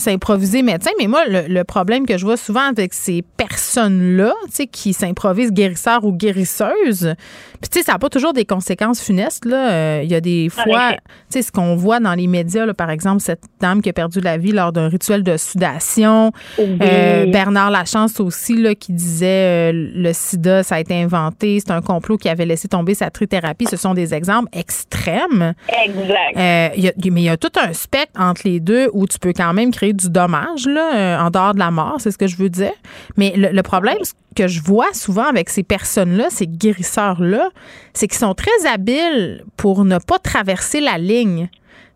s'improviser 0.00 0.62
médecin. 0.62 0.90
Mais 0.98 1.06
moi, 1.06 1.24
le, 1.28 1.42
le 1.48 1.64
problème 1.64 2.06
que 2.06 2.18
je 2.18 2.24
vois 2.24 2.36
souvent 2.36 2.68
avec 2.68 2.92
ces 2.94 3.22
personnes-là, 3.36 4.32
tu 4.46 4.50
sais, 4.52 4.66
qui 4.66 4.92
s'improvisent 4.92 5.52
guérisseurs 5.52 6.04
ou 6.04 6.12
guérisseuses, 6.12 7.14
puis 7.60 7.68
tu 7.70 7.78
sais, 7.78 7.84
ça 7.84 7.92
n'a 7.92 7.98
pas 7.98 8.08
toujours 8.08 8.32
des 8.32 8.44
conséquences 8.44 9.00
funestes. 9.02 9.44
Là. 9.44 9.70
Euh, 9.70 10.00
Il 10.02 10.10
y 10.10 10.14
a 10.14 10.20
des 10.20 10.48
En 10.58 10.62
fois, 10.62 10.92
tu 10.92 10.98
sais, 11.28 11.42
ce 11.42 11.52
qu'on 11.52 11.76
voit 11.76 12.00
dans 12.00 12.14
les 12.14 12.26
médias, 12.26 12.64
là, 12.66 12.74
par 12.74 12.90
exemple, 12.90 13.20
cette 13.20 13.42
dame 13.60 13.82
qui 13.82 13.88
a 13.90 13.92
perdu 13.92 14.20
la 14.20 14.38
vie 14.38 14.52
lors 14.52 14.72
d'un 14.72 14.88
rituel 14.88 15.22
de 15.22 15.36
sudation. 15.36 16.32
Euh, 16.58 17.26
Bernard 17.26 17.70
Lachance 17.70 18.18
aussi, 18.20 18.56
là, 18.56 18.74
qui 18.74 18.92
disait 18.92 19.70
euh, 19.70 19.90
le 19.94 20.12
sida, 20.12 20.62
ça 20.62 20.76
a 20.76 20.80
été 20.80 20.94
inventé, 21.00 21.60
c'est 21.60 21.72
un 21.72 21.82
complot 21.82 22.16
qui 22.16 22.28
avait 22.28 22.46
laissé 22.46 22.66
tomber 22.68 22.94
sa 22.94 23.10
trithérapie. 23.10 23.66
Ce 23.70 23.76
sont 23.76 23.94
des 23.94 24.14
exemples 24.14 24.48
extrêmes. 24.52 25.52
Exact. 25.84 26.36
Euh, 26.36 26.68
il 26.76 26.84
y 26.84 26.88
a- 26.88 26.92
mais 27.10 27.20
il 27.22 27.24
y 27.24 27.28
a 27.28 27.36
tout 27.36 27.50
un 27.60 27.72
spectre 27.72 28.18
entre 28.20 28.42
les 28.44 28.60
deux 28.60 28.88
où 28.92 29.06
tu 29.06 29.18
peux 29.18 29.32
quand 29.32 29.52
même 29.52 29.70
créer 29.72 29.89
du 29.92 30.10
dommage 30.10 30.66
là, 30.66 30.94
euh, 30.94 31.18
en 31.18 31.30
dehors 31.30 31.54
de 31.54 31.58
la 31.58 31.70
mort, 31.70 31.96
c'est 31.98 32.10
ce 32.10 32.18
que 32.18 32.26
je 32.26 32.36
veux 32.36 32.48
dire. 32.48 32.72
Mais 33.16 33.32
le, 33.36 33.62
problème 33.62 33.98
que 34.36 34.48
je 34.48 34.62
vois 34.62 34.92
souvent 34.92 35.24
avec 35.24 35.48
ces 35.50 35.62
personnes-là, 35.62 36.28
ces 36.30 36.46
guérisseurs-là, 36.46 37.50
c'est 37.94 38.08
qu'ils 38.08 38.18
sont 38.18 38.34
très 38.34 38.66
habiles 38.72 39.44
pour 39.56 39.84
ne 39.84 39.98
pas 39.98 40.18
traverser 40.18 40.80
la 40.80 40.98
ligne. 40.98 41.48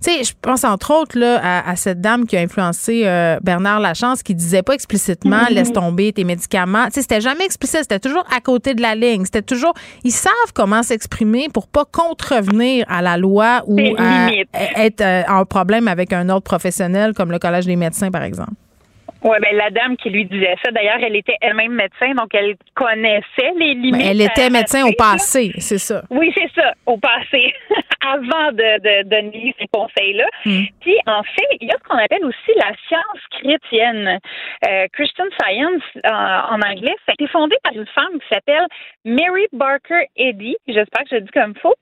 Tu 0.04 0.10
sais, 0.10 0.24
je 0.24 0.32
pense 0.42 0.64
entre 0.64 0.92
autres 0.92 1.18
là, 1.18 1.40
à, 1.42 1.70
à 1.70 1.76
cette 1.76 2.00
dame 2.02 2.26
qui 2.26 2.36
a 2.36 2.40
influencé 2.40 3.02
euh, 3.06 3.38
Bernard 3.42 3.80
Lachance 3.80 4.22
qui 4.22 4.34
disait 4.34 4.62
pas 4.62 4.74
explicitement 4.74 5.46
laisse 5.50 5.72
tomber 5.72 6.12
tes 6.12 6.24
médicaments. 6.24 6.86
Tu 6.86 6.94
sais, 6.94 7.02
c'était 7.02 7.20
jamais 7.22 7.44
explicite, 7.46 7.80
c'était 7.82 8.00
toujours 8.00 8.24
à 8.36 8.40
côté 8.40 8.74
de 8.74 8.82
la 8.82 8.94
ligne. 8.94 9.24
C'était 9.24 9.40
toujours 9.40 9.72
ils 10.02 10.12
savent 10.12 10.32
comment 10.52 10.82
s'exprimer 10.82 11.48
pour 11.52 11.68
pas 11.68 11.84
contrevenir 11.90 12.84
à 12.88 13.00
la 13.00 13.16
loi 13.16 13.62
ou 13.66 13.78
à- 13.98 14.28
être 14.76 15.00
euh, 15.00 15.22
en 15.28 15.46
problème 15.46 15.88
avec 15.88 16.12
un 16.12 16.28
autre 16.28 16.44
professionnel 16.44 17.14
comme 17.14 17.30
le 17.32 17.38
Collège 17.38 17.64
des 17.64 17.76
médecins 17.76 18.10
par 18.10 18.24
exemple. 18.24 18.52
Oui, 19.24 19.36
ben 19.40 19.56
la 19.56 19.70
dame 19.70 19.96
qui 19.96 20.10
lui 20.10 20.26
disait 20.26 20.54
ça, 20.62 20.70
d'ailleurs, 20.70 20.98
elle 21.00 21.16
était 21.16 21.36
elle-même 21.40 21.72
médecin, 21.72 22.12
donc 22.14 22.34
elle 22.34 22.56
connaissait 22.74 23.52
les 23.56 23.72
limites. 23.72 23.96
Mais 23.96 24.10
elle 24.10 24.20
était 24.20 24.50
médecin 24.50 24.84
au 24.84 24.92
passé, 24.92 25.52
c'est 25.58 25.78
ça. 25.78 26.02
Oui, 26.10 26.30
c'est 26.36 26.50
ça, 26.54 26.74
au 26.84 26.98
passé, 26.98 27.54
avant 28.06 28.52
de, 28.52 28.80
de 28.80 29.08
donner 29.08 29.54
ces 29.58 29.66
conseils-là. 29.72 30.26
Mm. 30.44 30.64
Puis, 30.80 30.96
en 31.06 31.22
fait, 31.22 31.56
il 31.60 31.68
y 31.68 31.70
a 31.70 31.76
ce 31.82 31.88
qu'on 31.88 31.96
appelle 31.96 32.24
aussi 32.24 32.52
la 32.56 32.72
science 32.86 33.20
chrétienne. 33.30 34.18
Euh, 34.68 34.86
Christian 34.92 35.24
Science, 35.40 35.82
en, 36.04 36.56
en 36.56 36.60
anglais, 36.60 36.94
ça 37.06 37.12
a 37.12 37.14
été 37.14 37.26
fondé 37.28 37.56
par 37.62 37.72
une 37.72 37.86
femme 37.86 38.20
qui 38.20 38.28
s'appelle 38.30 38.66
Mary 39.06 39.46
Barker 39.52 40.06
Eddy. 40.16 40.56
J'espère 40.68 41.04
que 41.04 41.10
je 41.10 41.14
le 41.16 41.20
dis 41.22 41.32
comme 41.32 41.54
faux. 41.56 41.74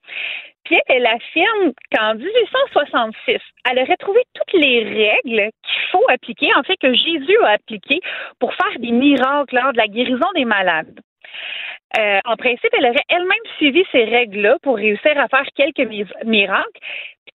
Puis 0.64 0.78
elle 0.86 1.06
affirme 1.06 1.72
qu'en 1.94 2.14
1866, 2.14 3.38
elle 3.70 3.78
aurait 3.80 3.96
trouvé 3.96 4.20
toutes 4.34 4.60
les 4.60 4.84
règles 4.84 5.50
qu'il 5.62 5.82
faut 5.90 6.04
appliquer, 6.08 6.54
en 6.56 6.62
fait 6.62 6.76
que 6.76 6.92
Jésus 6.94 7.36
a 7.44 7.50
appliquées 7.50 8.00
pour 8.38 8.54
faire 8.54 8.78
des 8.78 8.92
miracles 8.92 9.54
lors 9.56 9.72
de 9.72 9.78
la 9.78 9.88
guérison 9.88 10.26
des 10.36 10.44
malades. 10.44 11.00
Euh, 11.98 12.20
en 12.24 12.36
principe, 12.36 12.70
elle 12.78 12.86
aurait 12.86 13.04
elle-même 13.08 13.46
suivi 13.56 13.84
ces 13.92 14.04
règles-là 14.04 14.56
pour 14.62 14.76
réussir 14.76 15.12
à 15.18 15.28
faire 15.28 15.44
quelques 15.54 15.86
mi- 15.88 16.04
miracles. 16.24 16.80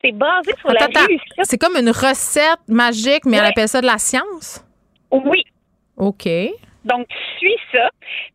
C'est 0.04 0.12
basé 0.14 0.54
sur 0.60 0.72
la 0.72 0.86
Attends, 0.86 1.06
réussite. 1.06 1.34
C'est 1.44 1.58
comme 1.60 1.76
une 1.76 1.90
recette 1.90 2.60
magique, 2.68 3.26
mais 3.26 3.38
elle 3.38 3.45
appelle 3.45 3.68
ça 3.68 3.82
de 3.82 3.86
la 3.88 3.98
science? 3.98 4.64
Oui. 5.12 5.44
OK. 5.98 6.28
Donc, 6.88 7.08
suis 7.38 7.56
ça. 7.72 7.90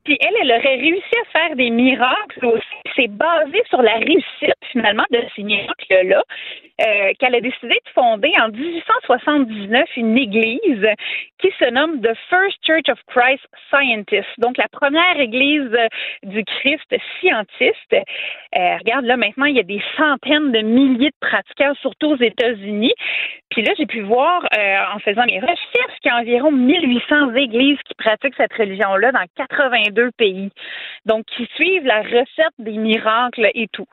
Puis 0.05 0.17
elle, 0.21 0.35
elle 0.43 0.53
aurait 0.53 0.77
réussi 0.77 1.15
à 1.23 1.39
faire 1.39 1.57
des 1.57 1.71
miracles 1.71 2.47
aussi. 2.47 2.77
C'est 2.97 3.09
basé 3.09 3.63
sur 3.69 3.83
la 3.83 3.95
réussite, 3.95 4.55
finalement, 4.71 5.05
de 5.11 5.23
ces 5.35 5.43
miracles-là, 5.43 6.23
euh, 6.81 7.13
qu'elle 7.19 7.35
a 7.35 7.41
décidé 7.41 7.75
de 7.75 7.91
fonder 7.95 8.33
en 8.41 8.49
1879 8.49 9.89
une 9.97 10.17
église 10.17 10.87
qui 11.39 11.51
se 11.59 11.71
nomme 11.71 12.01
The 12.01 12.15
First 12.31 12.59
Church 12.65 12.89
of 12.89 12.99
Christ 13.09 13.47
Scientist. 13.71 14.29
Donc, 14.39 14.57
la 14.57 14.69
première 14.69 15.21
église 15.21 15.71
euh, 15.75 15.89
du 16.23 16.43
Christ 16.45 16.97
scientiste. 17.21 17.93
Euh, 17.93 18.77
regarde, 18.79 19.05
là, 19.05 19.17
maintenant, 19.17 19.45
il 19.45 19.57
y 19.57 19.61
a 19.61 19.65
des 19.65 19.83
centaines 19.99 20.51
de 20.51 20.61
milliers 20.61 21.11
de 21.11 21.29
pratiquants, 21.29 21.75
surtout 21.83 22.13
aux 22.13 22.23
États-Unis. 22.23 22.95
Puis 23.51 23.63
là, 23.63 23.73
j'ai 23.77 23.87
pu 23.87 24.01
voir, 24.01 24.43
en 24.95 24.99
faisant 25.01 25.27
mes 25.27 25.39
recherches, 25.39 25.99
qu'il 26.01 26.11
y 26.11 26.15
a 26.15 26.17
environ 26.17 26.51
1800 26.51 27.35
églises 27.35 27.79
qui 27.85 27.95
pratiquent 27.95 28.35
cette 28.37 28.55
religion-là 28.55 29.13
dans 29.13 29.25
82 29.37 30.11
pays. 30.13 30.51
Donc, 31.05 31.27
qui 31.27 31.47
suivent 31.55 31.85
la 31.85 32.01
recette 32.01 32.55
des 32.59 32.79
miracles 32.79 33.51
et 33.55 33.69
tout. 33.71 33.87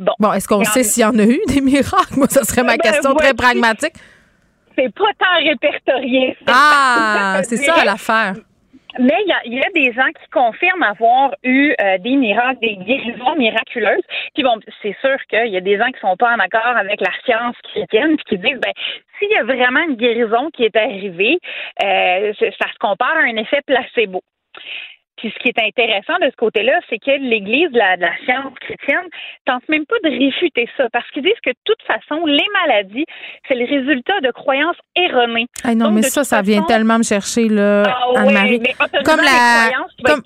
Bon. 0.00 0.12
Bon, 0.18 0.32
est-ce 0.32 0.48
qu'on 0.48 0.64
sait 0.64 0.82
s'il 0.82 1.02
y 1.02 1.06
en 1.06 1.18
a 1.18 1.24
eu 1.24 1.40
des 1.46 1.60
miracles? 1.60 2.16
Moi, 2.16 2.26
ça 2.28 2.42
serait 2.42 2.62
ma 2.62 2.76
Ben, 2.76 2.90
question 2.90 3.14
très 3.14 3.34
pragmatique. 3.34 3.92
C'est 4.76 4.92
pas 4.94 5.12
tant 5.18 5.44
répertorié. 5.44 6.36
Ah, 6.46 7.40
c'est 7.44 7.58
ça 7.58 7.84
l'affaire. 7.84 8.34
Mais 8.98 9.14
il 9.24 9.28
y 9.28 9.32
a, 9.32 9.40
il 9.44 9.54
y 9.54 9.62
a 9.62 9.70
des 9.72 9.92
gens 9.92 10.08
qui 10.08 10.28
confirment 10.32 10.82
avoir 10.82 11.32
eu 11.44 11.74
euh, 11.80 11.98
des 11.98 12.16
miracles, 12.16 12.58
des 12.60 12.76
guérisons 12.76 13.36
miraculeuses. 13.36 14.02
Puis 14.34 14.42
bon, 14.42 14.58
c'est 14.82 14.96
sûr 15.00 15.16
qu'il 15.28 15.52
y 15.52 15.56
a 15.56 15.60
des 15.60 15.78
gens 15.78 15.86
qui 15.92 16.00
sont 16.00 16.16
pas 16.16 16.34
en 16.34 16.38
accord 16.40 16.76
avec 16.76 17.00
la 17.00 17.12
science 17.24 17.54
chrétienne, 17.72 18.16
puis 18.16 18.24
qui 18.30 18.38
disent 18.38 18.58
ben 18.58 18.72
s'il 19.18 19.30
y 19.30 19.36
a 19.36 19.44
vraiment 19.44 19.80
une 19.88 19.94
guérison 19.94 20.50
qui 20.50 20.64
est 20.64 20.74
arrivée, 20.74 21.38
euh, 21.84 22.32
ça 22.40 22.66
se 22.72 22.78
compare 22.80 23.16
à 23.16 23.20
un 23.20 23.36
effet 23.36 23.60
placebo. 23.64 24.22
Puis 25.20 25.32
ce 25.36 25.42
qui 25.42 25.48
est 25.50 25.62
intéressant 25.62 26.14
de 26.20 26.30
ce 26.30 26.36
côté-là, 26.36 26.80
c'est 26.88 26.98
que 26.98 27.10
l'Église 27.10 27.70
de 27.70 27.78
la, 27.78 27.96
de 27.96 28.02
la 28.02 28.16
science 28.24 28.54
chrétienne 28.60 29.04
tente 29.46 29.62
même 29.68 29.84
pas 29.86 29.96
de 30.02 30.08
réfuter 30.10 30.66
ça, 30.76 30.88
parce 30.92 31.08
qu'ils 31.10 31.22
disent 31.22 31.40
que 31.44 31.50
de 31.50 31.56
toute 31.64 31.82
façon, 31.86 32.24
les 32.26 32.46
maladies, 32.66 33.04
c'est 33.46 33.54
le 33.54 33.66
résultat 33.66 34.18
de 34.22 34.30
croyances 34.32 34.76
erronées. 34.96 35.46
Ah 35.64 35.74
non, 35.74 35.86
Donc, 35.86 35.94
mais 35.96 36.02
ça, 36.02 36.24
ça 36.24 36.40
vient 36.42 36.62
tellement 36.62 36.98
me 36.98 37.02
chercher, 37.04 37.48
là, 37.48 37.82
Ah 37.86 38.20
Anne-Marie. 38.22 38.60
mais 38.60 38.74
autorisant 38.82 39.04
Comme 39.04 39.20
la. 39.24 39.70
Comme, 40.04 40.22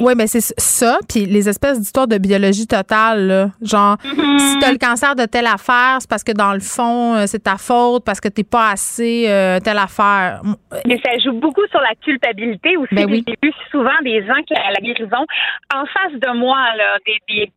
oui, 0.00 0.14
mais 0.16 0.26
c'est 0.26 0.40
ça. 0.58 0.98
Puis 1.08 1.26
les 1.26 1.48
espèces 1.48 1.78
d'histoires 1.78 2.08
de 2.08 2.16
biologie 2.18 2.66
totale, 2.66 3.26
là. 3.26 3.46
Genre, 3.62 3.96
Mm-hmm. 4.08 4.38
si 4.38 4.58
t'as 4.58 4.72
le 4.72 4.78
cancer 4.78 5.14
de 5.14 5.24
telle 5.26 5.46
affaire, 5.46 5.96
c'est 6.00 6.08
parce 6.08 6.24
que 6.24 6.32
dans 6.32 6.52
le 6.54 6.60
fond, 6.60 7.14
euh, 7.16 7.24
c'est 7.26 7.42
ta 7.44 7.56
faute, 7.56 8.04
parce 8.04 8.20
que 8.20 8.28
t'es 8.28 8.44
pas 8.44 8.70
assez 8.70 9.26
euh, 9.28 9.58
telle 9.60 9.78
affaire. 9.78 10.40
Mais 10.86 10.98
ça 11.04 11.10
joue 11.22 11.32
beaucoup 11.32 11.66
sur 11.70 11.80
la 11.80 11.94
culpabilité 12.02 12.76
aussi. 12.76 12.94
Ben 12.94 13.06
oui. 13.10 13.24
J'ai 13.26 13.36
vu 13.42 13.52
souvent 13.70 13.90
des 14.02 14.24
gens 14.26 14.37
que 14.42 14.54
la, 14.54 14.80
guérison, 14.80 15.26
en 15.74 15.86
face 15.86 16.12
de 16.12 16.30
moi, 16.36 16.58
des, 17.06 17.18
des 17.28 17.52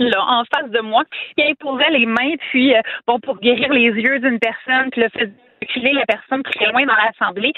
là, 0.00 0.24
en 0.26 0.44
face 0.54 0.70
de 0.70 0.80
moi, 0.80 1.04
qui 1.36 1.44
imposaient 1.44 1.90
les 1.90 2.06
mains, 2.06 2.34
puis 2.50 2.74
euh, 2.74 2.80
bon, 3.06 3.18
pour 3.20 3.38
guérir 3.38 3.72
les 3.72 3.90
yeux 3.90 4.18
d'une 4.20 4.38
personne, 4.38 4.90
puis 4.90 5.02
le 5.02 5.08
fait 5.10 5.30
reculer 5.64 5.92
la 5.92 6.06
personne 6.06 6.42
très 6.42 6.66
loin 6.66 6.84
dans 6.84 6.94
l'assemblée. 6.94 7.52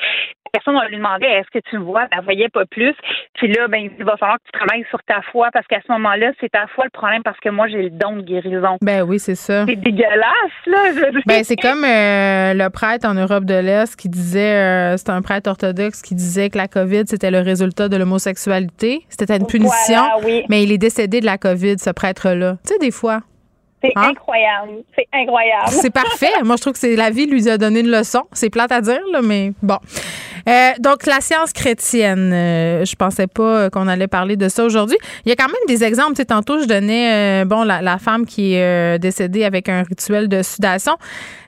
Personne, 0.56 0.76
on 0.82 0.88
lui 0.88 0.96
demandait 0.96 1.26
est-ce 1.26 1.50
que 1.50 1.62
tu 1.68 1.76
me 1.76 1.84
vois? 1.84 2.06
Elle 2.10 2.20
ne 2.20 2.24
voyait 2.24 2.48
pas 2.48 2.64
plus. 2.64 2.94
Puis 3.34 3.52
là, 3.52 3.68
ben, 3.68 3.90
il 3.98 4.04
va 4.04 4.16
falloir 4.16 4.38
que 4.38 4.44
tu 4.50 4.52
travailles 4.52 4.86
sur 4.88 5.02
ta 5.02 5.20
foi 5.30 5.50
parce 5.52 5.66
qu'à 5.66 5.80
ce 5.86 5.92
moment-là, 5.92 6.32
c'est 6.40 6.48
ta 6.48 6.66
foi 6.68 6.84
le 6.84 6.90
problème 6.90 7.22
parce 7.22 7.38
que 7.40 7.50
moi, 7.50 7.68
j'ai 7.68 7.82
le 7.82 7.90
don 7.90 8.16
de 8.16 8.22
guérison. 8.22 8.78
Ben 8.80 9.02
oui, 9.02 9.18
c'est 9.18 9.34
ça. 9.34 9.66
C'est 9.66 9.76
dégueulasse, 9.76 10.64
là. 10.64 10.78
Ben, 11.26 11.44
c'est 11.44 11.56
comme 11.56 11.84
euh, 11.84 12.54
le 12.54 12.70
prêtre 12.70 13.06
en 13.06 13.12
Europe 13.12 13.44
de 13.44 13.54
l'Est 13.54 13.96
qui 13.96 14.08
disait, 14.08 14.94
euh, 14.94 14.96
c'est 14.96 15.10
un 15.10 15.20
prêtre 15.20 15.50
orthodoxe 15.50 16.00
qui 16.00 16.14
disait 16.14 16.48
que 16.48 16.56
la 16.56 16.68
COVID, 16.68 17.02
c'était 17.06 17.30
le 17.30 17.40
résultat 17.40 17.90
de 17.90 17.98
l'homosexualité. 17.98 19.02
C'était 19.10 19.36
une 19.36 19.46
punition. 19.46 20.00
Mais 20.48 20.62
il 20.62 20.72
est 20.72 20.78
décédé 20.78 21.20
de 21.20 21.26
la 21.26 21.36
COVID, 21.36 21.78
ce 21.78 21.90
prêtre-là. 21.90 22.56
Tu 22.66 22.72
sais, 22.72 22.78
des 22.78 22.90
fois. 22.90 23.20
C'est 23.86 24.00
hein? 24.00 24.10
incroyable. 24.10 24.72
C'est 24.96 25.08
incroyable. 25.12 25.68
C'est 25.70 25.90
parfait. 25.90 26.32
Moi, 26.44 26.56
je 26.56 26.60
trouve 26.60 26.72
que 26.72 26.78
c'est 26.78 26.96
la 26.96 27.10
vie 27.10 27.26
lui 27.26 27.48
a 27.48 27.58
donné 27.58 27.80
une 27.80 27.90
leçon. 27.90 28.22
C'est 28.32 28.50
plate 28.50 28.72
à 28.72 28.80
dire, 28.80 29.00
là, 29.12 29.22
mais 29.22 29.52
bon. 29.62 29.78
Euh, 30.48 30.70
donc, 30.78 31.06
la 31.06 31.20
science 31.20 31.52
chrétienne, 31.52 32.32
euh, 32.32 32.84
je 32.84 32.94
pensais 32.94 33.26
pas 33.26 33.68
qu'on 33.70 33.88
allait 33.88 34.06
parler 34.06 34.36
de 34.36 34.48
ça 34.48 34.64
aujourd'hui. 34.64 34.96
Il 35.24 35.28
y 35.28 35.32
a 35.32 35.36
quand 35.36 35.48
même 35.48 35.56
des 35.66 35.82
exemples. 35.82 36.12
Tu 36.12 36.22
sais, 36.22 36.26
tantôt, 36.26 36.60
je 36.60 36.66
donnais, 36.66 37.42
euh, 37.42 37.44
bon, 37.44 37.64
la, 37.64 37.98
femme 37.98 38.26
qui 38.26 38.54
est 38.54 38.98
décédée 38.98 39.44
avec 39.44 39.68
un 39.68 39.82
rituel 39.82 40.28
de 40.28 40.42
sudation. 40.42 40.96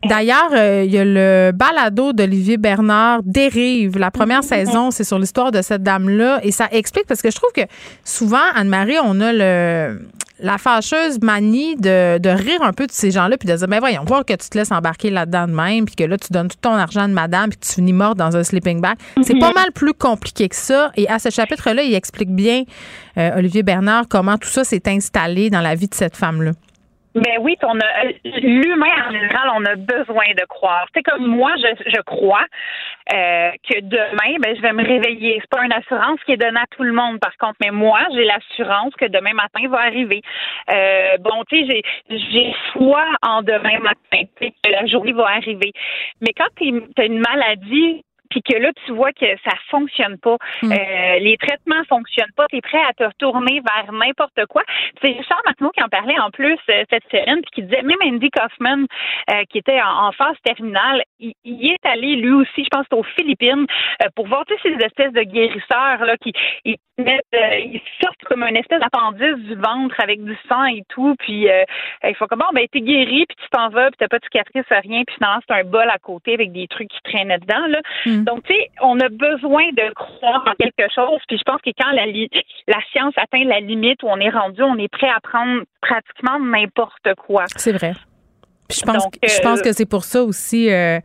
D'ailleurs, 0.05 0.51
il 0.85 0.91
y 0.91 0.99
a 0.99 1.05
le 1.05 1.53
balado 1.55 2.13
d'Olivier 2.13 2.57
Bernard, 2.57 3.21
Dérive. 3.23 3.99
La 3.99 4.11
première 4.11 4.41
mm-hmm. 4.41 4.67
saison, 4.67 4.91
c'est 4.91 5.05
sur 5.05 5.19
l'histoire 5.19 5.53
de 5.53 5.63
cette 5.63 5.83
dame-là. 5.83 6.41
Et 6.43 6.51
ça 6.51 6.69
explique, 6.73 7.07
parce 7.07 7.23
que 7.23 7.31
je 7.31 7.37
trouve 7.37 7.53
que 7.53 7.63
souvent, 8.05 8.39
Anne-Marie, 8.55 8.97
on 9.05 9.21
a 9.21 9.33
le 9.33 10.01
la 10.41 10.59
fâcheuse 10.59 11.21
manie 11.21 11.77
de, 11.77 12.19
de, 12.19 12.29
rire 12.29 12.63
un 12.63 12.73
peu 12.73 12.87
de 12.87 12.93
ces 12.93 13.11
gens-là 13.11 13.37
puis 13.37 13.49
de 13.49 13.57
dire 13.57 13.69
ben 13.69 13.81
voyons 13.81 14.05
voir 14.05 14.25
que 14.25 14.35
tu 14.35 14.49
te 14.49 14.59
laisses 14.59 14.73
embarquer 14.73 15.11
là-dedans 15.11 15.47
de 15.47 15.53
même 15.53 15.85
puis 15.85 15.97
que 15.97 16.05
là 16.05 16.17
tu 16.17 16.33
donnes 16.33 16.49
tout 16.49 16.59
ton 16.61 16.75
argent 16.75 17.09
de 17.09 17.15
madame 17.15 17.51
puis 17.51 17.59
que 17.59 17.67
tu 17.67 17.75
finis 17.75 17.93
morte 17.93 18.17
dans 18.17 18.37
un 18.37 18.45
sleeping 18.45 18.81
bag 18.81 18.97
c'est 19.23 19.35
mhm. 19.35 19.41
pas 19.41 19.53
mal 19.53 19.73
plus 19.73 19.95
compliqué 19.95 20.49
que 20.49 20.57
ça. 20.57 20.91
Et 20.97 21.09
à 21.09 21.19
ce 21.19 21.31
chapitre-là, 21.31 21.83
il 21.83 21.95
explique 21.95 22.31
bien, 22.31 22.65
euh, 23.17 23.37
Olivier 23.37 23.63
Bernard, 23.63 24.05
comment 24.09 24.39
tout 24.39 24.49
ça 24.49 24.65
s'est 24.65 24.83
installé 24.87 25.51
dans 25.51 25.61
la 25.61 25.75
vie 25.75 25.89
de 25.89 25.95
cette 25.95 26.17
femme-là. 26.17 26.53
Ben 27.23 27.39
oui, 27.41 27.57
on 27.63 27.79
a 27.79 28.05
l'humain 28.41 29.09
en 29.09 29.11
général, 29.11 29.51
on 29.55 29.65
a 29.65 29.75
besoin 29.75 30.27
de 30.37 30.45
croire. 30.47 30.87
C'est 30.95 31.03
comme 31.03 31.27
moi, 31.27 31.53
je, 31.57 31.91
je 31.91 32.01
crois 32.03 32.45
euh, 33.13 33.51
que 33.69 33.81
demain, 33.81 34.37
ben 34.41 34.57
je 34.57 34.63
vais 34.63 34.73
me 34.73 34.85
réveiller. 34.85 35.39
C'est 35.41 35.51
pas 35.51 35.65
une 35.65 35.73
assurance 35.73 36.21
qui 36.25 36.33
est 36.33 36.37
donnée 36.37 36.61
à 36.61 36.67
tout 36.77 36.83
le 36.83 36.93
monde, 36.93 37.19
par 37.21 37.37
contre, 37.39 37.57
mais 37.61 37.71
moi, 37.71 38.01
j'ai 38.15 38.25
l'assurance 38.25 38.95
que 38.95 39.07
demain 39.07 39.33
matin 39.33 39.69
va 39.69 39.79
arriver. 39.81 40.23
Euh, 40.71 41.17
bon, 41.19 41.43
tu 41.49 41.67
sais, 41.67 41.83
j'ai 42.11 42.19
j'ai 42.31 42.55
foi 42.73 43.05
en 43.23 43.43
demain 43.43 43.79
matin, 43.81 44.23
que 44.41 44.71
la 44.71 44.87
journée 44.87 45.13
va 45.13 45.27
arriver. 45.29 45.73
Mais 46.21 46.33
quand 46.37 46.49
tu 46.57 46.73
as 46.99 47.05
une 47.05 47.21
maladie, 47.21 48.05
puis 48.31 48.43
que 48.43 48.57
là, 48.57 48.71
tu 48.85 48.93
vois 48.93 49.13
que 49.13 49.27
ça 49.45 49.53
fonctionne 49.71 50.19
pas, 50.19 50.37
hmm. 50.63 50.73
euh, 50.73 51.19
les 51.19 51.37
traitements 51.37 51.83
fonctionnent 51.89 52.33
pas, 52.37 52.47
tu 52.49 52.57
es 52.57 52.61
prêt 52.61 52.83
à 52.89 52.93
te 52.93 53.05
retourner 53.05 53.61
vers 53.61 53.93
n'importe 53.93 54.47
quoi. 54.49 54.63
C'est 55.03 55.09
Richard 55.09 55.43
Martineau 55.45 55.71
qui 55.71 55.83
en 55.83 55.89
parlait 55.89 56.19
en 56.19 56.31
plus 56.31 56.59
euh, 56.71 56.85
cette 56.91 57.05
semaine, 57.11 57.41
puis 57.43 57.51
qui 57.55 57.63
disait, 57.63 57.83
même 57.83 57.99
Andy 58.03 58.31
Kaufman, 58.31 58.87
euh, 59.31 59.45
qui 59.51 59.59
était 59.59 59.81
en, 59.81 60.13
phase 60.13 60.37
terminale, 60.43 61.03
il, 61.21 61.35
est 61.45 61.87
allé 61.87 62.17
lui 62.17 62.33
aussi, 62.33 62.65
je 62.65 62.69
pense, 62.71 62.87
aux 62.93 63.03
Philippines, 63.03 63.67
pour 64.17 64.27
voir 64.27 64.45
sais, 64.49 64.57
ces 64.63 64.85
espèces 64.85 65.13
de 65.13 65.23
guérisseurs 65.23 66.05
là, 66.05 66.17
qui 66.17 66.33
ils, 66.65 66.77
mettent, 66.97 67.23
ils 67.33 67.81
sortent 68.03 68.25
comme 68.25 68.43
une 68.43 68.57
espèce 68.57 68.81
d'appendice 68.81 69.37
du 69.45 69.55
ventre 69.55 69.95
avec 70.03 70.25
du 70.25 70.37
sang 70.49 70.65
et 70.65 70.83
tout, 70.89 71.15
puis 71.19 71.47
il 72.05 72.15
faut 72.17 72.27
comme, 72.27 72.41
bon, 72.41 72.47
ben, 72.55 72.67
t'es 72.73 72.81
guéri, 72.81 73.27
puis 73.29 73.37
tu 73.37 73.49
t'en 73.51 73.69
vas, 73.69 73.91
puis 73.91 73.99
t'as 73.99 74.09
pas 74.09 74.19
de 74.19 74.25
cicatrice, 74.25 74.65
rien, 74.71 75.03
puis 75.05 75.15
finalement, 75.17 75.41
c'est 75.47 75.55
un 75.55 75.65
bol 75.65 75.89
à 75.89 75.99
côté 75.99 76.35
avec 76.35 76.53
des 76.53 76.67
trucs 76.67 76.89
qui 76.89 77.01
traînaient 77.05 77.39
dedans, 77.39 77.67
là. 77.69 77.81
Hmm. 78.07 78.18
Mm. 78.21 78.25
Donc, 78.25 78.43
tu 78.45 78.55
sais, 78.55 78.71
on 78.81 78.99
a 79.01 79.09
besoin 79.09 79.69
de 79.73 79.93
croire 79.95 80.45
en 80.47 80.55
quelque 80.55 80.93
chose. 80.95 81.21
Puis 81.29 81.39
je 81.39 81.43
pense 81.45 81.61
que 81.63 81.71
quand 81.79 81.91
la, 81.93 82.07
la 82.07 82.83
science 82.93 83.15
atteint 83.17 83.45
la 83.45 83.61
limite 83.61 84.03
où 84.03 84.09
on 84.09 84.19
est 84.19 84.31
rendu, 84.31 84.63
on 84.63 84.77
est 84.77 84.89
prêt 84.89 85.09
à 85.09 85.21
prendre 85.21 85.63
pratiquement 85.81 86.39
n'importe 86.41 87.15
quoi. 87.17 87.45
C'est 87.57 87.73
vrai. 87.73 87.93
Puis 88.69 88.79
je 88.81 88.87
pense, 88.87 89.05
je 89.23 89.41
pense 89.41 89.61
euh, 89.61 89.63
que 89.63 89.73
c'est 89.73 89.89
pour 89.89 90.05
ça 90.05 90.23
aussi. 90.23 90.71
Euh, 90.71 91.01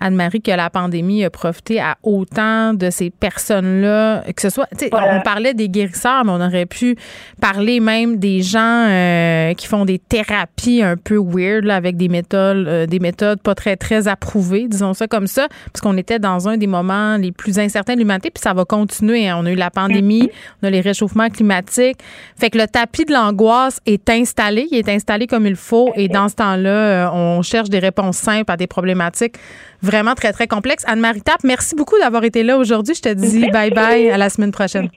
Anne-Marie, 0.00 0.40
que 0.40 0.50
la 0.50 0.70
pandémie 0.70 1.24
a 1.24 1.30
profité 1.30 1.80
à 1.80 1.96
autant 2.02 2.74
de 2.74 2.90
ces 2.90 3.10
personnes-là, 3.10 4.24
que 4.34 4.42
ce 4.42 4.50
soit, 4.50 4.68
on 4.92 5.20
parlait 5.20 5.54
des 5.54 5.68
guérisseurs, 5.68 6.24
mais 6.24 6.32
on 6.32 6.40
aurait 6.40 6.66
pu 6.66 6.96
parler 7.40 7.80
même 7.80 8.16
des 8.16 8.42
gens 8.42 8.86
euh, 8.88 9.54
qui 9.54 9.66
font 9.66 9.84
des 9.84 9.98
thérapies 9.98 10.82
un 10.82 10.96
peu 10.96 11.16
weird, 11.16 11.64
là, 11.64 11.76
avec 11.76 11.96
des 11.96 12.08
méthodes, 12.08 12.66
euh, 12.66 12.86
des 12.86 12.98
méthodes 12.98 13.40
pas 13.40 13.54
très, 13.54 13.76
très 13.76 14.08
approuvées, 14.08 14.68
disons 14.68 14.94
ça 14.94 15.06
comme 15.06 15.26
ça, 15.26 15.48
parce 15.72 15.80
qu'on 15.80 15.96
était 15.96 16.18
dans 16.18 16.48
un 16.48 16.56
des 16.56 16.66
moments 16.66 17.16
les 17.16 17.32
plus 17.32 17.58
incertains 17.58 17.94
de 17.94 18.00
l'humanité, 18.00 18.30
puis 18.30 18.42
ça 18.42 18.54
va 18.54 18.64
continuer. 18.64 19.28
Hein. 19.28 19.36
On 19.40 19.46
a 19.46 19.50
eu 19.50 19.56
la 19.56 19.70
pandémie, 19.70 20.30
on 20.62 20.66
a 20.66 20.70
les 20.70 20.80
réchauffements 20.80 21.28
climatiques. 21.28 21.98
Fait 22.38 22.50
que 22.50 22.58
le 22.58 22.66
tapis 22.66 23.04
de 23.04 23.12
l'angoisse 23.12 23.80
est 23.86 24.08
installé, 24.10 24.68
il 24.70 24.78
est 24.78 24.88
installé 24.88 25.26
comme 25.26 25.46
il 25.46 25.56
faut, 25.56 25.92
et 25.94 26.08
dans 26.08 26.28
ce 26.28 26.36
temps-là, 26.36 26.70
euh, 26.70 27.10
on 27.12 27.42
cherche 27.42 27.68
des 27.68 27.78
réponses 27.78 28.16
simples 28.16 28.50
à 28.50 28.56
des 28.56 28.66
problématiques 28.66 29.36
vraiment 29.82 30.14
très, 30.14 30.32
très 30.32 30.46
complexe. 30.46 30.84
Anne-Marie 30.86 31.22
Tapp, 31.22 31.44
merci 31.44 31.74
beaucoup 31.74 31.98
d'avoir 31.98 32.24
été 32.24 32.42
là 32.42 32.58
aujourd'hui. 32.58 32.94
Je 32.94 33.02
te 33.02 33.12
dis 33.12 33.46
bye-bye 33.46 34.12
à 34.12 34.16
la 34.18 34.30
semaine 34.30 34.52
prochaine. 34.52 34.88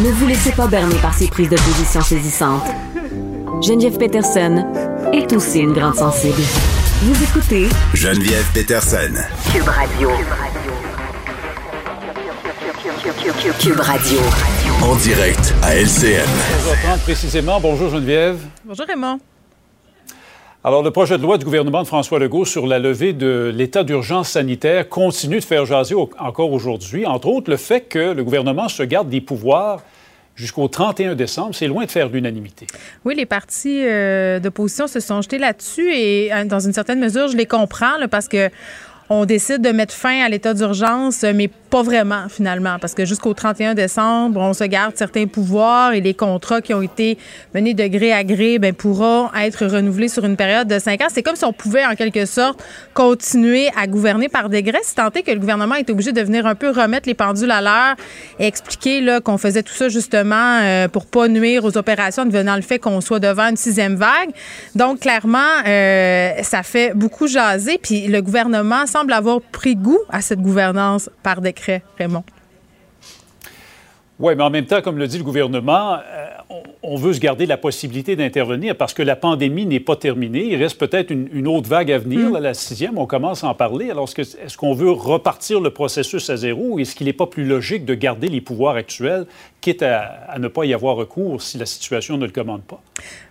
Ne 0.00 0.10
vous 0.10 0.26
laissez 0.26 0.50
pas 0.52 0.66
berner 0.66 0.96
par 0.96 1.14
ces 1.14 1.28
prises 1.28 1.48
de 1.48 1.56
position 1.56 2.00
saisissantes. 2.00 2.66
Geneviève 3.62 3.96
Peterson 3.96 4.64
est 5.12 5.32
aussi 5.32 5.60
une 5.60 5.72
grande 5.72 5.94
sensible. 5.94 6.42
Vous 7.02 7.22
écoutez 7.22 7.68
Geneviève 7.94 8.44
Peterson. 8.52 9.12
Cube 9.52 9.68
Radio. 9.68 10.10
Cube 13.60 13.80
Radio. 13.80 14.18
En 14.82 14.96
direct 14.96 15.54
à 15.62 15.76
LCN. 15.76 16.26
11h30 16.26 17.02
précisément. 17.04 17.60
Bonjour 17.60 17.90
Geneviève. 17.90 18.38
Bonjour 18.64 18.86
Raymond. 18.86 19.20
Alors, 20.66 20.82
le 20.82 20.90
projet 20.90 21.18
de 21.18 21.22
loi 21.22 21.36
du 21.36 21.44
gouvernement 21.44 21.82
de 21.82 21.86
François 21.86 22.18
Legault 22.18 22.46
sur 22.46 22.66
la 22.66 22.78
levée 22.78 23.12
de 23.12 23.52
l'état 23.54 23.84
d'urgence 23.84 24.30
sanitaire 24.30 24.88
continue 24.88 25.40
de 25.40 25.44
faire 25.44 25.66
jaser 25.66 25.94
encore 25.94 26.52
aujourd'hui. 26.52 27.04
Entre 27.04 27.28
autres, 27.28 27.50
le 27.50 27.58
fait 27.58 27.82
que 27.82 28.14
le 28.14 28.24
gouvernement 28.24 28.70
se 28.70 28.82
garde 28.82 29.10
des 29.10 29.20
pouvoirs 29.20 29.82
jusqu'au 30.34 30.66
31 30.66 31.16
décembre, 31.16 31.54
c'est 31.54 31.66
loin 31.66 31.84
de 31.84 31.90
faire 31.90 32.08
l'unanimité. 32.08 32.66
Oui, 33.04 33.14
les 33.14 33.26
partis 33.26 33.84
euh, 33.84 34.40
d'opposition 34.40 34.86
se 34.86 35.00
sont 35.00 35.20
jetés 35.20 35.36
là-dessus 35.36 35.92
et 35.92 36.32
euh, 36.32 36.46
dans 36.46 36.60
une 36.60 36.72
certaine 36.72 36.98
mesure, 36.98 37.28
je 37.28 37.36
les 37.36 37.44
comprends 37.44 37.98
parce 38.10 38.26
que 38.26 38.48
on 39.10 39.24
décide 39.24 39.60
de 39.60 39.70
mettre 39.70 39.94
fin 39.94 40.24
à 40.24 40.28
l'état 40.28 40.54
d'urgence, 40.54 41.22
mais 41.34 41.48
pas 41.48 41.82
vraiment 41.82 42.28
finalement, 42.28 42.78
parce 42.80 42.94
que 42.94 43.04
jusqu'au 43.04 43.34
31 43.34 43.74
décembre, 43.74 44.40
on 44.40 44.54
se 44.54 44.64
garde 44.64 44.96
certains 44.96 45.26
pouvoirs 45.26 45.92
et 45.92 46.00
les 46.00 46.14
contrats 46.14 46.60
qui 46.60 46.72
ont 46.72 46.82
été 46.82 47.18
menés 47.54 47.74
de 47.74 47.86
gré 47.86 48.12
à 48.12 48.24
gré 48.24 48.58
ben, 48.58 48.72
pourront 48.72 49.28
être 49.34 49.66
renouvelés 49.66 50.08
sur 50.08 50.24
une 50.24 50.36
période 50.36 50.68
de 50.68 50.78
cinq 50.78 51.00
ans. 51.02 51.08
C'est 51.12 51.22
comme 51.22 51.36
si 51.36 51.44
on 51.44 51.52
pouvait 51.52 51.84
en 51.84 51.96
quelque 51.96 52.26
sorte 52.26 52.62
continuer 52.94 53.68
à 53.76 53.86
gouverner 53.86 54.28
par 54.28 54.48
décret, 54.48 54.80
si 54.84 54.94
tant 54.94 55.10
est 55.10 55.22
que 55.22 55.32
le 55.32 55.40
gouvernement 55.40 55.74
est 55.74 55.90
obligé 55.90 56.12
de 56.12 56.20
venir 56.20 56.46
un 56.46 56.54
peu 56.54 56.70
remettre 56.70 57.08
les 57.08 57.14
pendules 57.14 57.50
à 57.50 57.60
l'heure 57.60 57.96
et 58.38 58.46
expliquer 58.46 59.00
là, 59.00 59.20
qu'on 59.20 59.38
faisait 59.38 59.62
tout 59.62 59.74
ça 59.74 59.88
justement 59.88 60.60
euh, 60.62 60.88
pour 60.88 61.06
pas 61.06 61.28
nuire 61.28 61.64
aux 61.64 61.76
opérations, 61.76 62.24
devenant 62.24 62.56
le 62.56 62.62
fait 62.62 62.78
qu'on 62.78 63.00
soit 63.00 63.20
devant 63.20 63.48
une 63.48 63.56
sixième 63.56 63.96
vague. 63.96 64.30
Donc 64.74 65.00
clairement, 65.00 65.38
euh, 65.66 66.30
ça 66.42 66.62
fait 66.62 66.94
beaucoup 66.94 67.26
jaser, 67.26 67.78
puis 67.82 68.06
le 68.06 68.22
gouvernement 68.22 68.86
semble 68.94 69.12
avoir 69.12 69.40
pris 69.40 69.74
goût 69.74 69.98
à 70.08 70.20
cette 70.22 70.40
gouvernance 70.40 71.10
par 71.24 71.40
décret, 71.40 71.82
Raymond. 71.98 72.22
Oui, 74.20 74.34
mais 74.36 74.44
en 74.44 74.50
même 74.50 74.66
temps, 74.66 74.80
comme 74.80 74.96
le 74.96 75.08
dit 75.08 75.18
le 75.18 75.24
gouvernement, 75.24 75.94
euh, 75.94 76.26
on, 76.82 76.96
veut 76.96 77.12
se 77.12 77.18
garder 77.18 77.46
la 77.46 77.56
possibilité 77.56 78.14
d'intervenir 78.14 78.76
parce 78.76 78.94
que 78.94 79.02
la 79.02 79.16
pandémie 79.16 79.66
n'est 79.66 79.80
pas 79.80 79.96
terminée. 79.96 80.44
Il 80.44 80.62
reste 80.62 80.78
peut-être 80.78 81.10
une, 81.10 81.48
autre 81.48 81.68
vague 81.68 81.90
à 81.90 81.98
venir, 81.98 82.30
mm. 82.30 82.38
la 82.38 82.54
sixième, 82.54 82.96
on 82.96 83.06
commence 83.06 83.42
à 83.42 83.48
en 83.48 83.54
parler. 83.54 83.90
Alors, 83.90 84.08
est-ce 84.16 84.56
qu'on 84.56 84.72
veut 84.72 84.92
repartir 84.92 85.60
le 85.60 85.70
processus 85.70 86.30
à 86.30 86.36
zéro 86.36 86.74
ou 86.74 86.78
est-ce 86.78 86.94
qu'il 86.94 87.06
n'est 87.06 87.12
pas 87.12 87.26
plus 87.26 87.44
logique 87.44 87.84
de 87.84 87.94
garder 87.94 88.28
les 88.28 88.40
pouvoirs 88.40 88.76
actuels, 88.76 89.26
quitte 89.60 89.82
à, 89.82 90.36
ne 90.38 90.46
pas 90.46 90.64
y 90.64 90.74
avoir 90.74 90.94
recours 90.94 91.42
si 91.42 91.58
la 91.58 91.66
situation 91.66 92.16
ne 92.16 92.26
le 92.26 92.32
commande 92.32 92.62
pas? 92.62 92.80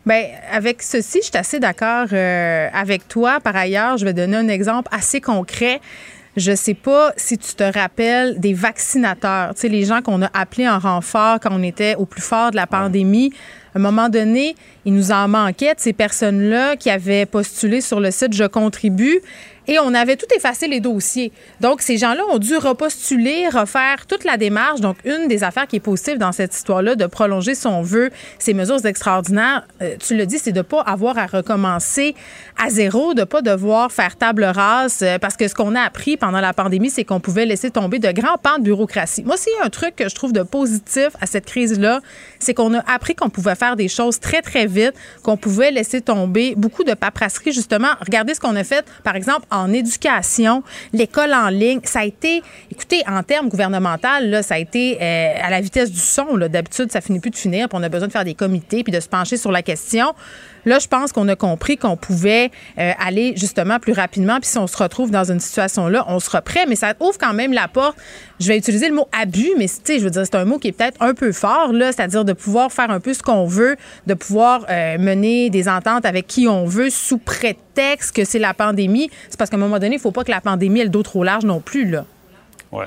Bien, 0.05 0.25
avec 0.51 0.81
ceci, 0.81 1.19
je 1.21 1.27
suis 1.27 1.37
assez 1.37 1.61
d'accord 1.61 2.07
euh, 2.11 2.67
avec 2.73 3.07
toi. 3.07 3.39
Par 3.39 3.55
ailleurs, 3.55 3.97
je 3.97 4.03
vais 4.03 4.13
donner 4.13 4.35
un 4.35 4.49
exemple 4.49 4.89
assez 4.91 5.21
concret. 5.21 5.79
Je 6.35 6.55
sais 6.55 6.73
pas 6.73 7.13
si 7.15 7.37
tu 7.37 7.53
te 7.53 7.63
rappelles 7.63 8.39
des 8.39 8.55
vaccinateurs, 8.55 9.53
tu 9.53 9.61
sais, 9.61 9.69
les 9.69 9.85
gens 9.85 10.01
qu'on 10.01 10.23
a 10.23 10.29
appelés 10.33 10.67
en 10.67 10.79
renfort 10.79 11.39
quand 11.39 11.49
on 11.51 11.61
était 11.61 11.95
au 11.95 12.05
plus 12.05 12.23
fort 12.23 12.49
de 12.49 12.55
la 12.55 12.65
pandémie. 12.65 13.31
À 13.75 13.79
un 13.79 13.81
moment 13.81 14.09
donné, 14.09 14.55
il 14.85 14.95
nous 14.95 15.11
en 15.11 15.27
manquait 15.27 15.75
de 15.75 15.79
ces 15.79 15.93
personnes-là 15.93 16.75
qui 16.75 16.89
avaient 16.89 17.27
postulé 17.27 17.81
sur 17.81 17.99
le 17.99 18.09
site 18.09 18.33
Je 18.33 18.45
contribue 18.45 19.19
et 19.67 19.79
on 19.79 19.93
avait 19.93 20.15
tout 20.15 20.27
effacé 20.35 20.67
les 20.67 20.79
dossiers. 20.79 21.31
Donc, 21.61 21.81
ces 21.81 21.97
gens-là 21.97 22.23
ont 22.31 22.37
dû 22.37 22.57
repostuler, 22.57 23.47
refaire 23.49 24.05
toute 24.07 24.23
la 24.23 24.37
démarche. 24.37 24.81
Donc, 24.81 24.97
une 25.05 25.27
des 25.27 25.43
affaires 25.43 25.67
qui 25.67 25.77
est 25.77 25.81
positive 25.81 26.17
dans 26.17 26.31
cette 26.31 26.55
histoire-là, 26.55 26.95
de 26.95 27.05
prolonger, 27.05 27.55
son 27.55 27.81
vœu, 27.81 28.09
ces 28.39 28.53
mesures 28.53 28.85
extraordinaires, 28.85 29.65
euh, 29.81 29.95
tu 29.99 30.15
le 30.15 30.25
dis, 30.25 30.39
c'est 30.39 30.51
de 30.51 30.57
ne 30.57 30.63
pas 30.63 30.81
avoir 30.81 31.17
à 31.17 31.25
recommencer 31.25 32.15
à 32.63 32.69
zéro, 32.69 33.13
de 33.13 33.21
ne 33.21 33.25
pas 33.25 33.41
devoir 33.41 33.91
faire 33.91 34.15
table 34.15 34.43
rase, 34.43 34.99
euh, 35.01 35.17
parce 35.19 35.37
que 35.37 35.47
ce 35.47 35.55
qu'on 35.55 35.75
a 35.75 35.81
appris 35.81 36.17
pendant 36.17 36.41
la 36.41 36.53
pandémie, 36.53 36.89
c'est 36.89 37.03
qu'on 37.03 37.19
pouvait 37.19 37.45
laisser 37.45 37.71
tomber 37.71 37.99
de 37.99 38.11
grands 38.11 38.37
pans 38.37 38.57
de 38.57 38.63
bureaucratie. 38.63 39.23
Moi, 39.23 39.37
s'il 39.37 39.53
y 39.53 39.61
a 39.61 39.65
un 39.65 39.69
truc 39.69 39.95
que 39.95 40.09
je 40.09 40.15
trouve 40.15 40.33
de 40.33 40.43
positif 40.43 41.09
à 41.21 41.25
cette 41.25 41.45
crise-là, 41.45 42.01
c'est 42.39 42.53
qu'on 42.53 42.73
a 42.73 42.79
appris 42.91 43.15
qu'on 43.15 43.29
pouvait 43.29 43.55
faire 43.55 43.75
des 43.75 43.87
choses 43.87 44.19
très, 44.19 44.41
très 44.41 44.65
vite, 44.65 44.93
qu'on 45.23 45.37
pouvait 45.37 45.71
laisser 45.71 46.01
tomber 46.01 46.53
beaucoup 46.55 46.83
de 46.83 46.93
paperasserie, 46.93 47.51
justement. 47.51 47.89
Regardez 48.01 48.33
ce 48.33 48.39
qu'on 48.39 48.55
a 48.55 48.63
fait, 48.63 48.85
par 49.03 49.15
exemple, 49.15 49.45
en 49.53 49.71
éducation, 49.71 50.63
l'école 50.91 51.33
en 51.33 51.49
ligne, 51.49 51.79
ça 51.83 51.99
a 51.99 52.05
été, 52.05 52.41
écoutez, 52.71 53.03
en 53.07 53.21
termes 53.23 53.49
gouvernementaux, 53.49 54.07
là, 54.21 54.43
ça 54.43 54.55
a 54.55 54.57
été 54.57 54.97
euh, 54.99 55.35
à 55.41 55.49
la 55.49 55.61
vitesse 55.61 55.91
du 55.91 55.99
son. 55.99 56.37
D'habitude, 56.37 56.91
ça 56.91 57.01
finit 57.01 57.19
plus 57.19 57.29
de 57.29 57.35
finir, 57.35 57.69
puis 57.69 57.77
on 57.79 57.83
a 57.83 57.89
besoin 57.89 58.07
de 58.07 58.11
faire 58.11 58.25
des 58.25 58.33
comités, 58.33 58.83
puis 58.83 58.91
de 58.91 58.99
se 58.99 59.07
pencher 59.07 59.37
sur 59.37 59.51
la 59.51 59.61
question. 59.61 60.13
Là, 60.65 60.79
je 60.79 60.87
pense 60.87 61.11
qu'on 61.11 61.27
a 61.27 61.35
compris 61.35 61.77
qu'on 61.77 61.97
pouvait 61.97 62.51
euh, 62.77 62.91
aller 62.99 63.33
justement 63.35 63.79
plus 63.79 63.93
rapidement. 63.93 64.39
Puis 64.39 64.49
si 64.51 64.57
on 64.57 64.67
se 64.67 64.77
retrouve 64.77 65.11
dans 65.11 65.29
une 65.29 65.39
situation-là, 65.39 66.05
on 66.07 66.19
sera 66.19 66.41
prêt. 66.41 66.65
Mais 66.67 66.75
ça 66.75 66.93
ouvre 66.99 67.17
quand 67.17 67.33
même 67.33 67.53
la 67.53 67.67
porte. 67.67 67.97
Je 68.39 68.47
vais 68.47 68.57
utiliser 68.57 68.87
le 68.89 68.95
mot 68.95 69.07
abus, 69.11 69.51
mais 69.57 69.67
je 69.67 70.03
veux 70.03 70.09
dire, 70.09 70.25
c'est 70.25 70.35
un 70.35 70.45
mot 70.45 70.57
qui 70.57 70.69
est 70.69 70.71
peut-être 70.71 71.01
un 71.01 71.13
peu 71.13 71.31
fort, 71.31 71.71
là, 71.71 71.91
c'est-à-dire 71.91 72.25
de 72.25 72.33
pouvoir 72.33 72.71
faire 72.71 72.89
un 72.91 72.99
peu 72.99 73.13
ce 73.13 73.21
qu'on 73.21 73.45
veut, 73.45 73.77
de 74.07 74.13
pouvoir 74.13 74.65
euh, 74.69 74.97
mener 74.97 75.49
des 75.49 75.69
ententes 75.69 76.05
avec 76.05 76.27
qui 76.27 76.47
on 76.47 76.65
veut 76.65 76.89
sous 76.89 77.17
prétexte 77.17 78.15
que 78.15 78.25
c'est 78.25 78.39
la 78.39 78.53
pandémie. 78.53 79.09
C'est 79.29 79.37
parce 79.37 79.49
qu'à 79.49 79.57
un 79.57 79.59
moment 79.59 79.79
donné, 79.79 79.95
il 79.95 79.99
ne 79.99 80.01
faut 80.01 80.11
pas 80.11 80.23
que 80.23 80.31
la 80.31 80.41
pandémie 80.41 80.81
ait 80.81 80.85
le 80.85 80.89
dos 80.89 81.03
trop 81.03 81.23
large 81.23 81.45
non 81.45 81.59
plus, 81.59 81.89
là. 81.89 82.05
Oui, 82.71 82.85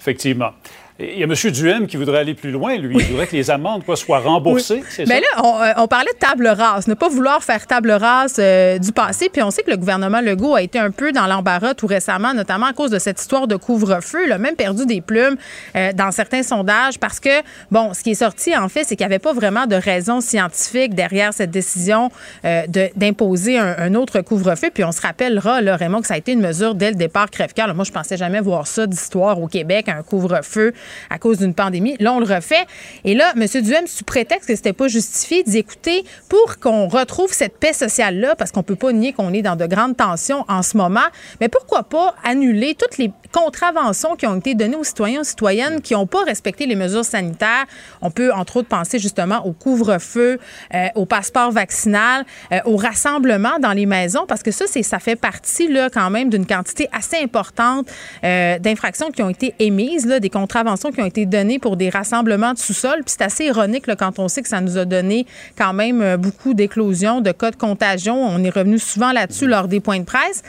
effectivement. 0.00 0.50
Il 1.00 1.16
y 1.16 1.22
a 1.22 1.26
M. 1.26 1.52
Duhem 1.52 1.86
qui 1.86 1.96
voudrait 1.96 2.18
aller 2.18 2.34
plus 2.34 2.50
loin, 2.50 2.76
lui. 2.76 2.96
Il 2.98 3.06
voudrait 3.06 3.28
que 3.28 3.36
les 3.36 3.52
amendes 3.52 3.84
soient 3.94 4.18
remboursées. 4.18 4.82
c'est 4.90 5.06
Mais 5.06 5.20
là, 5.20 5.26
euh, 5.38 5.72
on, 5.76 5.86
parlait 5.86 6.10
de 6.12 6.18
table 6.18 6.48
rase, 6.48 6.88
ne 6.88 6.94
pas 6.94 7.08
vouloir 7.08 7.44
faire 7.44 7.68
table 7.68 7.92
rase 7.92 8.34
euh, 8.40 8.78
du 8.78 8.90
passé. 8.90 9.28
Puis 9.32 9.40
on 9.40 9.52
sait 9.52 9.62
que 9.62 9.70
le 9.70 9.76
gouvernement 9.76 10.20
Legault 10.20 10.56
a 10.56 10.62
été 10.62 10.80
un 10.80 10.90
peu 10.90 11.12
dans 11.12 11.28
l'embarras 11.28 11.74
tout 11.74 11.86
récemment, 11.86 12.34
notamment 12.34 12.66
à 12.66 12.72
cause 12.72 12.90
de 12.90 12.98
cette 12.98 13.20
histoire 13.20 13.46
de 13.46 13.54
couvre-feu. 13.54 14.26
Il 14.26 14.32
a 14.32 14.38
même 14.38 14.56
perdu 14.56 14.86
des 14.86 15.00
plumes 15.00 15.36
euh, 15.76 15.92
dans 15.92 16.10
certains 16.10 16.42
sondages 16.42 16.98
parce 16.98 17.20
que, 17.20 17.42
bon, 17.70 17.94
ce 17.94 18.02
qui 18.02 18.10
est 18.10 18.14
sorti, 18.14 18.56
en 18.56 18.68
fait, 18.68 18.82
c'est 18.82 18.96
qu'il 18.96 19.06
n'y 19.06 19.12
avait 19.12 19.20
pas 19.20 19.32
vraiment 19.32 19.66
de 19.66 19.76
raison 19.76 20.20
scientifique 20.20 20.94
derrière 20.94 21.32
cette 21.32 21.52
décision 21.52 22.10
d'imposer 22.96 23.58
un, 23.58 23.94
autre 23.94 24.20
couvre-feu. 24.20 24.70
Puis 24.74 24.82
on 24.82 24.92
se 24.92 25.00
rappellera, 25.00 25.60
là, 25.60 25.76
Raymond, 25.76 26.00
que 26.00 26.08
ça 26.08 26.14
a 26.14 26.18
été 26.18 26.32
une 26.32 26.40
mesure 26.40 26.74
dès 26.74 26.90
le 26.90 26.96
départ 26.96 27.30
crève-cœur. 27.30 27.72
Moi, 27.74 27.84
je 27.84 27.92
pensais 27.92 28.16
jamais 28.16 28.40
voir 28.40 28.66
ça 28.66 28.86
d'histoire 28.86 29.40
au 29.40 29.46
Québec, 29.46 29.88
un 29.88 30.02
couvre-feu 30.02 30.72
à 31.10 31.18
cause 31.18 31.38
d'une 31.38 31.54
pandémie. 31.54 31.96
Là, 32.00 32.12
on 32.12 32.20
le 32.20 32.26
refait. 32.26 32.66
Et 33.04 33.14
là, 33.14 33.32
M. 33.36 33.46
Duhem, 33.62 33.86
sous 33.86 34.04
prétexte 34.04 34.48
que 34.48 34.56
c'était 34.56 34.72
pas 34.72 34.88
justifié, 34.88 35.42
dit 35.42 35.58
écoutez, 35.58 36.04
pour 36.28 36.58
qu'on 36.58 36.88
retrouve 36.88 37.32
cette 37.32 37.58
paix 37.58 37.72
sociale-là, 37.72 38.36
parce 38.36 38.52
qu'on 38.52 38.62
peut 38.62 38.76
pas 38.76 38.92
nier 38.92 39.12
qu'on 39.12 39.32
est 39.32 39.42
dans 39.42 39.56
de 39.56 39.66
grandes 39.66 39.96
tensions 39.96 40.44
en 40.48 40.62
ce 40.62 40.76
moment, 40.76 41.00
mais 41.40 41.48
pourquoi 41.48 41.84
pas 41.84 42.14
annuler 42.24 42.74
toutes 42.74 42.98
les 42.98 43.10
contraventions 43.32 44.16
qui 44.16 44.26
ont 44.26 44.36
été 44.36 44.54
données 44.54 44.76
aux 44.76 44.84
citoyens 44.84 45.20
et 45.20 45.24
citoyennes 45.24 45.80
qui 45.80 45.94
n'ont 45.94 46.06
pas 46.06 46.24
respecté 46.24 46.66
les 46.66 46.76
mesures 46.76 47.04
sanitaires. 47.04 47.66
On 48.00 48.10
peut, 48.10 48.32
entre 48.32 48.58
autres, 48.58 48.68
penser 48.68 48.98
justement 48.98 49.44
au 49.46 49.52
couvre-feu, 49.52 50.38
euh, 50.74 50.86
au 50.94 51.06
passeport 51.06 51.50
vaccinal, 51.50 52.24
euh, 52.52 52.58
au 52.64 52.76
rassemblement 52.76 53.58
dans 53.60 53.72
les 53.72 53.86
maisons, 53.86 54.24
parce 54.26 54.42
que 54.42 54.50
ça, 54.50 54.64
c'est, 54.66 54.82
ça 54.82 54.98
fait 54.98 55.16
partie 55.16 55.68
là, 55.68 55.90
quand 55.90 56.10
même 56.10 56.30
d'une 56.30 56.46
quantité 56.46 56.88
assez 56.92 57.16
importante 57.22 57.88
euh, 58.24 58.58
d'infractions 58.58 59.10
qui 59.10 59.22
ont 59.22 59.30
été 59.30 59.54
émises, 59.58 60.06
là, 60.06 60.20
des 60.20 60.30
contraventions 60.30 60.90
qui 60.90 61.00
ont 61.00 61.06
été 61.06 61.26
données 61.26 61.58
pour 61.58 61.76
des 61.76 61.90
rassemblements 61.90 62.54
de 62.54 62.58
sous-sol. 62.58 63.00
Puis 63.04 63.14
c'est 63.18 63.22
assez 63.22 63.44
ironique 63.46 63.86
là, 63.86 63.96
quand 63.96 64.18
on 64.18 64.28
sait 64.28 64.42
que 64.42 64.48
ça 64.48 64.60
nous 64.60 64.78
a 64.78 64.84
donné 64.84 65.26
quand 65.56 65.72
même 65.72 66.16
beaucoup 66.16 66.54
d'éclosions, 66.54 67.20
de 67.20 67.32
cas 67.32 67.50
de 67.50 67.56
contagion. 67.56 68.16
On 68.16 68.42
est 68.44 68.50
revenu 68.50 68.78
souvent 68.78 69.12
là-dessus 69.12 69.46
lors 69.46 69.68
des 69.68 69.80
points 69.80 70.00
de 70.00 70.04
presse 70.04 70.42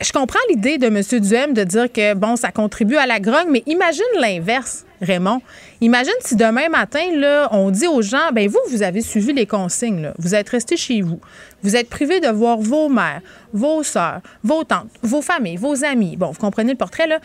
je 0.00 0.12
comprends 0.12 0.40
l'idée 0.50 0.78
de 0.78 0.86
M. 0.86 1.00
Duhem 1.20 1.54
de 1.54 1.64
dire 1.64 1.90
que, 1.92 2.14
bon, 2.14 2.36
ça 2.36 2.50
contribue 2.50 2.96
à 2.96 3.06
la 3.06 3.20
grogne, 3.20 3.48
mais 3.50 3.62
imagine 3.66 4.02
l'inverse, 4.20 4.84
Raymond. 5.00 5.40
Imagine 5.80 6.12
si 6.20 6.36
demain 6.36 6.68
matin, 6.68 7.04
là, 7.14 7.48
on 7.52 7.70
dit 7.70 7.86
aux 7.86 8.02
gens, 8.02 8.32
ben 8.32 8.48
vous, 8.48 8.58
vous 8.70 8.82
avez 8.82 9.00
suivi 9.00 9.32
les 9.32 9.46
consignes, 9.46 10.12
vous 10.18 10.34
êtes 10.34 10.48
restés 10.48 10.76
chez 10.76 11.00
vous, 11.00 11.20
vous 11.62 11.76
êtes 11.76 11.88
privés 11.88 12.20
de 12.20 12.28
voir 12.28 12.58
vos 12.58 12.88
mères, 12.88 13.20
vos 13.52 13.82
soeurs, 13.82 14.20
vos 14.42 14.64
tantes, 14.64 14.90
vos 15.02 15.22
familles, 15.22 15.56
vos 15.56 15.84
amis. 15.84 16.16
Bon, 16.16 16.30
vous 16.30 16.40
comprenez 16.40 16.72
le 16.72 16.78
portrait, 16.78 17.06
là. 17.06 17.18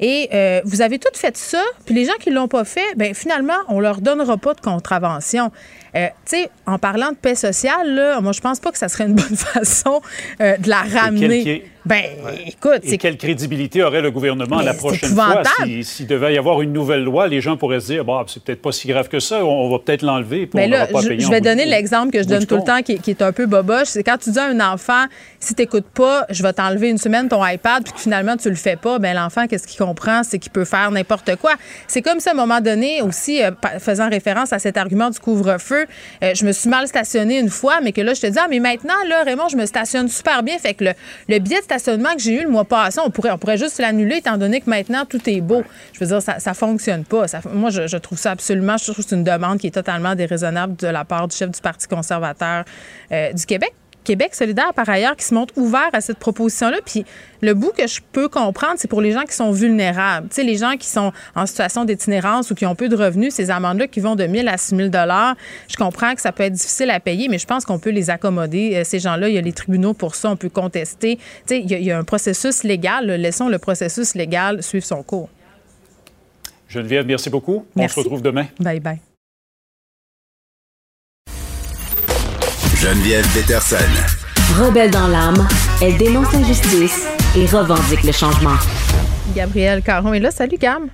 Et 0.00 0.28
euh, 0.32 0.60
vous 0.64 0.82
avez 0.82 0.98
tout 0.98 1.12
fait 1.14 1.36
ça, 1.36 1.62
puis 1.86 1.94
les 1.94 2.04
gens 2.04 2.14
qui 2.18 2.30
ne 2.30 2.34
l'ont 2.34 2.48
pas 2.48 2.64
fait, 2.64 2.94
ben 2.96 3.14
finalement, 3.14 3.58
on 3.68 3.78
leur 3.78 4.00
donnera 4.00 4.36
pas 4.36 4.54
de 4.54 4.60
contravention. 4.60 5.52
Euh, 5.94 6.06
tu 6.24 6.36
sais, 6.36 6.50
en 6.66 6.78
parlant 6.78 7.10
de 7.10 7.16
paix 7.16 7.34
sociale, 7.34 7.94
là, 7.94 8.20
moi, 8.20 8.32
je 8.32 8.40
pense 8.40 8.60
pas 8.60 8.72
que 8.72 8.78
ça 8.78 8.88
serait 8.88 9.04
une 9.04 9.14
bonne 9.14 9.36
façon 9.36 10.00
euh, 10.40 10.56
de 10.56 10.68
la 10.68 10.82
ramener. 10.82 11.64
Ben, 11.84 12.04
écoute. 12.46 12.82
Et 12.84 12.96
quelle 12.96 13.16
crédibilité 13.16 13.82
aurait 13.82 14.02
le 14.02 14.12
gouvernement 14.12 14.60
la 14.60 14.74
prochaine 14.74 15.10
fois 15.10 15.42
s'il 15.82 16.06
devait 16.06 16.34
y 16.34 16.38
avoir 16.38 16.62
une 16.62 16.72
nouvelle 16.72 17.02
loi? 17.02 17.26
Les 17.26 17.40
gens 17.40 17.56
pourraient 17.56 17.80
se 17.80 17.86
dire, 17.86 18.04
bon, 18.04 18.22
c'est 18.28 18.42
peut-être 18.42 18.62
pas 18.62 18.70
si 18.70 18.86
grave 18.86 19.08
que 19.08 19.18
ça, 19.18 19.44
on, 19.44 19.68
va 19.68 19.78
peut-être 19.80 20.02
l'enlever. 20.02 20.48
Mais 20.54 20.68
ben 20.68 20.70
là, 20.70 20.86
pas 20.86 21.00
je, 21.00 21.18
je 21.18 21.28
vais 21.28 21.40
donner 21.40 21.66
l'exemple 21.66 22.12
que 22.12 22.22
je 22.22 22.28
donne 22.28 22.46
tout 22.46 22.56
le 22.56 22.62
temps 22.62 22.82
qui, 22.82 22.98
qui, 22.98 23.10
est 23.10 23.22
un 23.22 23.32
peu 23.32 23.46
boboche. 23.46 23.88
C'est 23.88 24.04
quand 24.04 24.16
tu 24.16 24.30
dis 24.30 24.38
à 24.38 24.44
un 24.44 24.60
enfant, 24.60 25.06
si 25.40 25.54
tu 25.54 25.62
n'écoutes 25.62 25.88
pas, 25.92 26.24
je 26.30 26.42
vais 26.44 26.52
t'enlever 26.52 26.88
une 26.88 26.98
semaine 26.98 27.28
ton 27.28 27.44
iPad, 27.44 27.82
puis 27.82 27.92
que 27.92 28.00
finalement 28.00 28.36
tu 28.36 28.48
le 28.48 28.54
fais 28.54 28.76
pas, 28.76 29.00
ben 29.00 29.14
l'enfant, 29.14 29.48
qu'est-ce 29.48 29.66
qu'il 29.66 29.84
comprend? 29.84 30.22
C'est 30.22 30.38
qu'il 30.38 30.52
peut 30.52 30.64
faire 30.64 30.90
n'importe 30.92 31.34
quoi. 31.36 31.54
C'est 31.88 32.02
comme 32.02 32.20
ça, 32.20 32.30
à 32.30 32.34
un 32.34 32.36
moment 32.36 32.60
donné, 32.60 33.02
aussi, 33.02 33.42
euh, 33.42 33.50
faisant 33.80 34.08
référence 34.08 34.52
à 34.52 34.60
cet 34.60 34.76
argument 34.76 35.10
du 35.10 35.18
couvre-feu, 35.18 35.81
euh, 36.22 36.34
je 36.34 36.44
me 36.44 36.52
suis 36.52 36.68
mal 36.68 36.86
stationnée 36.86 37.38
une 37.38 37.50
fois, 37.50 37.80
mais 37.80 37.92
que 37.92 38.00
là, 38.00 38.14
je 38.14 38.20
te 38.20 38.26
dis, 38.26 38.38
ah, 38.38 38.46
mais 38.48 38.60
maintenant, 38.60 38.94
là, 39.08 39.22
Raymond, 39.24 39.48
je 39.48 39.56
me 39.56 39.66
stationne 39.66 40.08
super 40.08 40.42
bien. 40.42 40.58
Fait 40.58 40.74
que 40.74 40.84
le, 40.84 40.92
le 41.28 41.38
billet 41.38 41.58
de 41.58 41.64
stationnement 41.64 42.14
que 42.14 42.20
j'ai 42.20 42.40
eu 42.40 42.44
le 42.44 42.50
mois 42.50 42.64
passé, 42.64 43.00
on 43.04 43.10
pourrait, 43.10 43.30
on 43.30 43.38
pourrait 43.38 43.58
juste 43.58 43.78
l'annuler 43.78 44.16
étant 44.16 44.36
donné 44.36 44.60
que 44.60 44.70
maintenant, 44.70 45.04
tout 45.04 45.20
est 45.28 45.40
beau. 45.40 45.62
Je 45.92 46.00
veux 46.00 46.06
dire, 46.06 46.22
ça, 46.22 46.38
ça 46.38 46.54
fonctionne 46.54 47.04
pas. 47.04 47.26
moi, 47.52 47.70
je, 47.70 47.96
trouve 47.96 48.18
ça 48.18 48.32
absolument, 48.32 48.76
je 48.76 48.84
trouve 48.84 48.96
que 48.96 49.02
c'est 49.02 49.16
une 49.16 49.24
demande 49.24 49.58
qui 49.58 49.66
est 49.66 49.72
totalement 49.72 50.14
déraisonnable 50.14 50.76
de 50.76 50.88
la 50.88 51.04
part 51.04 51.28
du 51.28 51.36
chef 51.36 51.50
du 51.50 51.60
Parti 51.60 51.86
conservateur 51.88 52.64
euh, 53.12 53.32
du 53.32 53.46
Québec. 53.46 53.72
Québec 54.04 54.34
solidaire, 54.34 54.72
par 54.74 54.88
ailleurs, 54.88 55.16
qui 55.16 55.24
se 55.24 55.34
montre 55.34 55.54
ouvert 55.56 55.90
à 55.92 56.00
cette 56.00 56.18
proposition-là. 56.18 56.78
Puis 56.84 57.04
le 57.40 57.54
bout 57.54 57.72
que 57.76 57.86
je 57.86 58.00
peux 58.12 58.28
comprendre, 58.28 58.74
c'est 58.76 58.88
pour 58.88 59.00
les 59.00 59.12
gens 59.12 59.22
qui 59.22 59.34
sont 59.34 59.52
vulnérables. 59.52 60.28
Tu 60.28 60.36
sais, 60.36 60.42
les 60.42 60.56
gens 60.56 60.76
qui 60.76 60.88
sont 60.88 61.12
en 61.34 61.46
situation 61.46 61.84
d'itinérance 61.84 62.50
ou 62.50 62.54
qui 62.54 62.66
ont 62.66 62.74
peu 62.74 62.88
de 62.88 62.96
revenus, 62.96 63.34
ces 63.34 63.50
amendes-là 63.50 63.86
qui 63.86 64.00
vont 64.00 64.16
de 64.16 64.24
1000 64.24 64.48
à 64.48 64.56
6000 64.56 64.90
dollars, 64.90 65.36
je 65.68 65.76
comprends 65.76 66.14
que 66.14 66.20
ça 66.20 66.32
peut 66.32 66.44
être 66.44 66.52
difficile 66.52 66.90
à 66.90 67.00
payer, 67.00 67.28
mais 67.28 67.38
je 67.38 67.46
pense 67.46 67.64
qu'on 67.64 67.78
peut 67.78 67.90
les 67.90 68.10
accommoder. 68.10 68.76
Euh, 68.76 68.84
ces 68.84 68.98
gens-là, 68.98 69.28
il 69.28 69.34
y 69.34 69.38
a 69.38 69.42
les 69.42 69.52
tribunaux 69.52 69.94
pour 69.94 70.14
ça, 70.14 70.30
on 70.30 70.36
peut 70.36 70.48
contester. 70.48 71.16
Tu 71.16 71.22
sais, 71.46 71.60
il 71.60 71.70
y, 71.70 71.90
a, 71.90 71.98
un 71.98 72.04
processus 72.04 72.64
légal. 72.64 73.06
Laissons 73.06 73.48
le 73.48 73.58
processus 73.58 74.14
légal 74.14 74.62
suivre 74.62 74.84
son 74.84 75.02
cours. 75.02 75.28
Geneviève, 76.68 77.06
merci 77.06 77.28
beaucoup. 77.28 77.66
On 77.76 77.86
se 77.86 78.00
retrouve 78.00 78.22
demain. 78.22 78.46
Bye 78.58 78.80
bye. 78.80 79.11
Geneviève 82.82 83.24
Peterson. 83.32 83.76
Rebelle 84.58 84.90
dans 84.90 85.06
l'âme, 85.06 85.46
elle 85.80 85.96
dénonce 85.98 86.32
l'injustice 86.32 87.06
et 87.36 87.46
revendique 87.46 88.02
le 88.02 88.10
changement. 88.10 88.56
Gabrielle 89.36 89.82
Caron 89.82 90.12
est 90.14 90.18
là. 90.18 90.32
Salut, 90.32 90.56
Gam. 90.56 90.88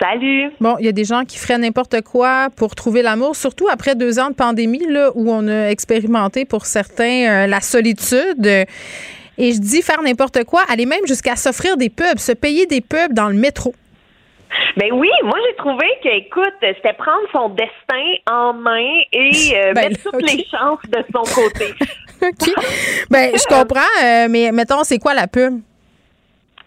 Salut. 0.00 0.50
Bon, 0.60 0.74
il 0.80 0.86
y 0.86 0.88
a 0.88 0.92
des 0.92 1.04
gens 1.04 1.24
qui 1.24 1.38
feraient 1.38 1.58
n'importe 1.58 2.00
quoi 2.00 2.48
pour 2.56 2.74
trouver 2.74 3.02
l'amour, 3.02 3.36
surtout 3.36 3.68
après 3.68 3.94
deux 3.94 4.18
ans 4.18 4.30
de 4.30 4.34
pandémie, 4.34 4.84
là, 4.88 5.12
où 5.14 5.30
on 5.30 5.46
a 5.46 5.68
expérimenté 5.68 6.44
pour 6.44 6.66
certains 6.66 7.28
euh, 7.28 7.46
la 7.46 7.60
solitude. 7.60 8.66
Et 9.38 9.52
je 9.52 9.60
dis 9.60 9.82
faire 9.82 10.02
n'importe 10.02 10.42
quoi, 10.42 10.64
aller 10.68 10.84
même 10.84 11.06
jusqu'à 11.06 11.36
s'offrir 11.36 11.76
des 11.76 11.90
pubs, 11.90 12.18
se 12.18 12.32
payer 12.32 12.66
des 12.66 12.80
pubs 12.80 13.12
dans 13.12 13.28
le 13.28 13.36
métro. 13.36 13.72
Ben 14.76 14.92
oui, 14.92 15.10
moi 15.24 15.36
j'ai 15.46 15.56
trouvé 15.56 15.86
que, 16.02 16.08
écoute, 16.08 16.54
c'était 16.60 16.92
prendre 16.94 17.26
son 17.32 17.48
destin 17.50 18.04
en 18.30 18.52
main 18.52 19.00
et 19.12 19.52
euh, 19.54 19.72
ben 19.74 19.90
mettre 19.90 20.02
toutes 20.02 20.22
les 20.22 20.44
chances 20.50 20.82
de 20.88 21.04
son 21.14 21.22
côté. 21.22 21.74
OK. 22.22 22.54
Ben, 23.08 23.32
je 23.34 23.44
comprends, 23.44 23.80
euh, 24.04 24.26
mais 24.28 24.52
mettons, 24.52 24.84
c'est 24.84 24.98
quoi 24.98 25.14
la 25.14 25.26
pub? 25.26 25.60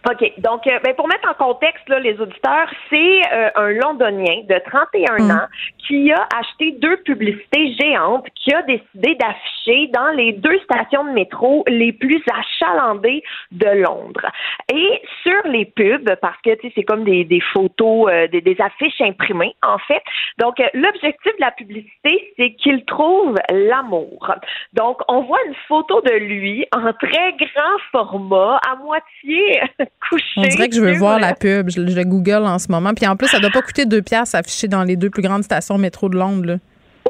OK. 0.10 0.34
Donc, 0.40 0.68
euh, 0.68 0.80
ben, 0.84 0.94
pour 0.96 1.08
mettre 1.08 1.30
en 1.30 1.34
contexte 1.34 1.88
là, 1.90 2.00
les 2.00 2.20
auditeurs, 2.20 2.70
c'est 2.90 3.22
un 3.56 3.70
Londonien 3.70 4.44
de 4.50 4.60
31 4.70 5.18
hmm. 5.18 5.32
ans 5.32 5.48
qui 5.88 6.12
a 6.12 6.28
acheté 6.38 6.72
deux 6.80 6.98
publicités 6.98 7.74
géantes, 7.80 8.26
qui 8.36 8.54
a 8.54 8.62
décidé 8.64 9.16
d'afficher 9.16 9.88
dans 9.94 10.10
les 10.16 10.34
deux 10.34 10.60
stations 10.60 11.06
de 11.06 11.12
métro 11.12 11.64
les 11.68 11.94
plus 11.94 12.22
achalandées 12.32 13.24
de 13.52 13.68
Londres. 13.82 14.28
Et 14.74 15.02
sur 15.24 15.42
les 15.46 15.66
pubs, 15.66 16.16
parce 16.22 16.40
que 16.42 16.52
c'est 16.76 16.84
comme 16.84 17.04
des, 17.04 17.24
des 17.26 17.42
photos, 17.42 18.10
euh, 18.12 18.28
des, 18.28 18.42
des, 18.42 18.60
affiches 18.60 19.02
imprimées, 19.02 19.56
en 19.62 19.78
fait. 19.80 20.02
Donc, 20.38 20.60
euh, 20.60 20.68
l'objectif 20.74 21.34
de 21.36 21.42
la 21.42 21.52
publicité, 21.52 22.34
c'est 22.38 22.54
qu'il 22.56 22.86
trouve 22.86 23.36
l'amour. 23.50 24.34
Donc, 24.74 25.02
on 25.08 25.22
voit 25.22 25.40
une 25.48 25.56
photo 25.68 26.02
de 26.02 26.14
lui 26.14 26.66
en 26.72 26.94
très 26.94 27.34
grand 27.34 27.78
format, 27.92 28.60
à 28.70 28.76
moitié 28.76 29.62
On 30.38 30.42
dirait 30.42 30.70
que 30.70 30.76
je 30.76 30.82
veux 30.82 30.94
voir 30.98 31.20
la 31.20 31.34
pub. 31.34 31.70
Je, 31.70 31.86
je, 31.88 32.02
Google 32.02 32.46
en 32.46 32.60
ce 32.60 32.72
moment. 32.72 32.94
Puis 32.94 33.08
en 33.08 33.16
plus, 33.16 33.28
ça 33.28 33.40
doit 33.40 33.52
pas 33.52 33.62
coûter 33.62 33.86
deux 33.86 34.02
piastres 34.02 34.36
affiché 34.36 34.68
dans 34.68 34.84
les 34.84 34.96
deux 34.96 35.10
plus 35.10 35.22
grandes 35.22 35.44
stations 35.44 35.78
métro 35.78 36.10
de 36.10 36.18
Londres. 36.18 36.46
Là. 36.46 36.56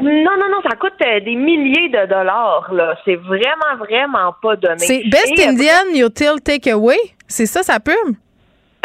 Non, 0.01 0.09
non, 0.11 0.49
non, 0.49 0.61
ça 0.69 0.75
coûte 0.75 0.93
euh, 1.05 1.19
des 1.19 1.35
milliers 1.35 1.89
de 1.89 2.07
dollars. 2.07 2.69
là. 2.73 2.95
C'est 3.05 3.15
vraiment, 3.15 3.77
vraiment 3.79 4.33
pas 4.41 4.55
donné. 4.55 4.79
C'est 4.79 5.03
Best 5.09 5.37
Et, 5.37 5.45
euh, 5.45 5.49
Indian 5.49 6.07
Util 6.07 6.41
Takeaway. 6.43 6.97
C'est 7.27 7.45
ça, 7.45 7.63
ça 7.63 7.79
pub? 7.79 8.15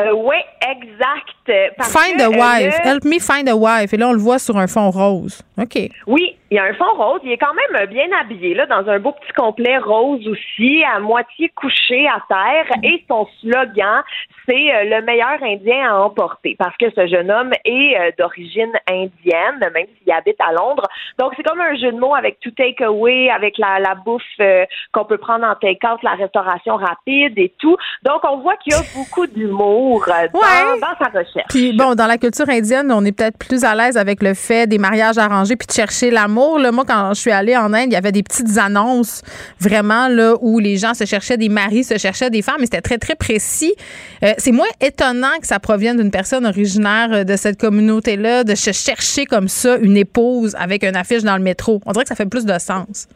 Euh, 0.01 0.12
oui, 0.12 0.36
exact. 0.60 1.74
Parce 1.76 1.93
find 1.93 2.18
que, 2.18 2.22
a 2.22 2.28
euh, 2.28 2.64
wife. 2.64 2.74
Help 2.85 3.05
me 3.05 3.18
find 3.18 3.48
a 3.48 3.56
wife. 3.56 3.93
Et 3.93 3.97
là, 3.97 4.09
on 4.09 4.12
le 4.12 4.18
voit 4.18 4.39
sur 4.39 4.56
un 4.56 4.68
fond 4.68 4.90
rose. 4.90 5.43
OK. 5.60 5.76
Oui, 6.06 6.36
il 6.50 6.56
y 6.56 6.58
a 6.58 6.64
un 6.64 6.74
fond 6.74 6.94
rose. 6.96 7.20
Il 7.24 7.32
est 7.32 7.38
quand 7.38 7.52
même 7.54 7.86
bien 7.86 8.06
habillé, 8.20 8.54
là, 8.54 8.66
dans 8.66 8.88
un 8.88 8.98
beau 8.98 9.12
petit 9.12 9.32
complet 9.36 9.78
rose 9.78 10.26
aussi, 10.26 10.82
à 10.84 10.98
moitié 11.00 11.50
couché 11.54 12.06
à 12.08 12.20
terre. 12.28 12.76
Et 12.82 13.04
son 13.08 13.26
slogan, 13.40 14.02
c'est 14.48 14.74
euh, 14.74 14.84
le 14.84 15.02
meilleur 15.04 15.42
Indien 15.42 15.90
à 15.92 15.96
emporter. 16.00 16.56
Parce 16.58 16.76
que 16.78 16.86
ce 16.96 17.06
jeune 17.06 17.30
homme 17.30 17.52
est 17.64 17.98
euh, 18.00 18.10
d'origine 18.18 18.72
indienne, 18.88 19.58
même 19.60 19.86
s'il 20.02 20.12
habite 20.12 20.40
à 20.40 20.52
Londres. 20.52 20.84
Donc, 21.18 21.32
c'est 21.36 21.42
comme 21.42 21.60
un 21.60 21.74
jeu 21.76 21.92
de 21.92 21.98
mots 21.98 22.14
avec 22.14 22.40
tout 22.40 22.50
take-away, 22.52 23.28
avec 23.30 23.58
la, 23.58 23.78
la 23.80 23.94
bouffe 23.94 24.22
euh, 24.40 24.64
qu'on 24.92 25.04
peut 25.04 25.18
prendre 25.18 25.44
en 25.46 25.54
take-out, 25.54 26.02
la 26.02 26.12
restauration 26.14 26.76
rapide 26.76 27.38
et 27.38 27.52
tout. 27.58 27.76
Donc, 28.04 28.20
on 28.24 28.38
voit 28.38 28.56
qu'il 28.56 28.72
y 28.72 28.76
a 28.76 28.80
beaucoup 28.96 29.26
d'humour 29.26 30.04
dans, 30.06 30.38
Ouais. 30.38 30.80
dans 30.80 31.04
sa 31.04 31.10
recherche. 31.10 31.48
Puis 31.50 31.72
bon, 31.76 31.94
dans 31.94 32.06
la 32.06 32.16
culture 32.16 32.48
indienne, 32.48 32.90
on 32.92 33.04
est 33.04 33.12
peut-être 33.16 33.38
plus 33.38 33.64
à 33.64 33.74
l'aise 33.74 33.96
avec 33.98 34.22
le 34.22 34.32
fait 34.34 34.66
des 34.66 34.78
mariages 34.78 35.18
arrangés 35.18 35.56
puis 35.56 35.66
de 35.66 35.72
chercher 35.72 36.10
l'amour. 36.10 36.38
Moi, 36.39 36.85
quand 36.86 37.15
je 37.15 37.20
suis 37.20 37.31
allée 37.31 37.56
en 37.56 37.73
Inde, 37.73 37.86
il 37.89 37.93
y 37.93 37.97
avait 37.97 38.12
des 38.12 38.23
petites 38.23 38.59
annonces 38.59 39.23
vraiment 39.59 40.09
là 40.09 40.36
où 40.40 40.59
les 40.59 40.77
gens 40.77 40.94
se 40.94 41.05
cherchaient 41.05 41.36
des 41.36 41.48
maris, 41.48 41.85
se 41.85 41.98
cherchaient 41.98 42.31
des 42.31 42.43
femmes, 42.43 42.56
mais 42.60 42.66
c'était 42.66 42.81
très 42.81 42.98
très 42.98 43.15
précis. 43.15 43.74
Euh, 44.23 44.32
c'est 44.39 44.52
moins 44.52 44.66
étonnant 44.81 45.39
que 45.40 45.47
ça 45.47 45.59
provienne 45.59 45.97
d'une 45.97 46.10
personne 46.10 46.47
originaire 46.47 47.09
euh, 47.12 47.24
de 47.24 47.36
cette 47.36 47.59
communauté-là 47.60 48.44
de 48.44 48.55
se 48.55 48.73
chercher 48.73 49.27
comme 49.27 49.48
ça 49.48 49.77
une 49.77 49.97
épouse 49.97 50.55
avec 50.59 50.85
une 50.85 50.97
affiche 50.97 51.23
dans 51.23 51.36
le 51.36 51.43
métro. 51.43 51.81
On 51.86 51.93
dirait 51.93 52.05
que 52.05 52.09
ça 52.09 52.15
fait 52.15 52.27
plus 52.27 52.44
de 52.44 52.59
sens. 52.59 53.09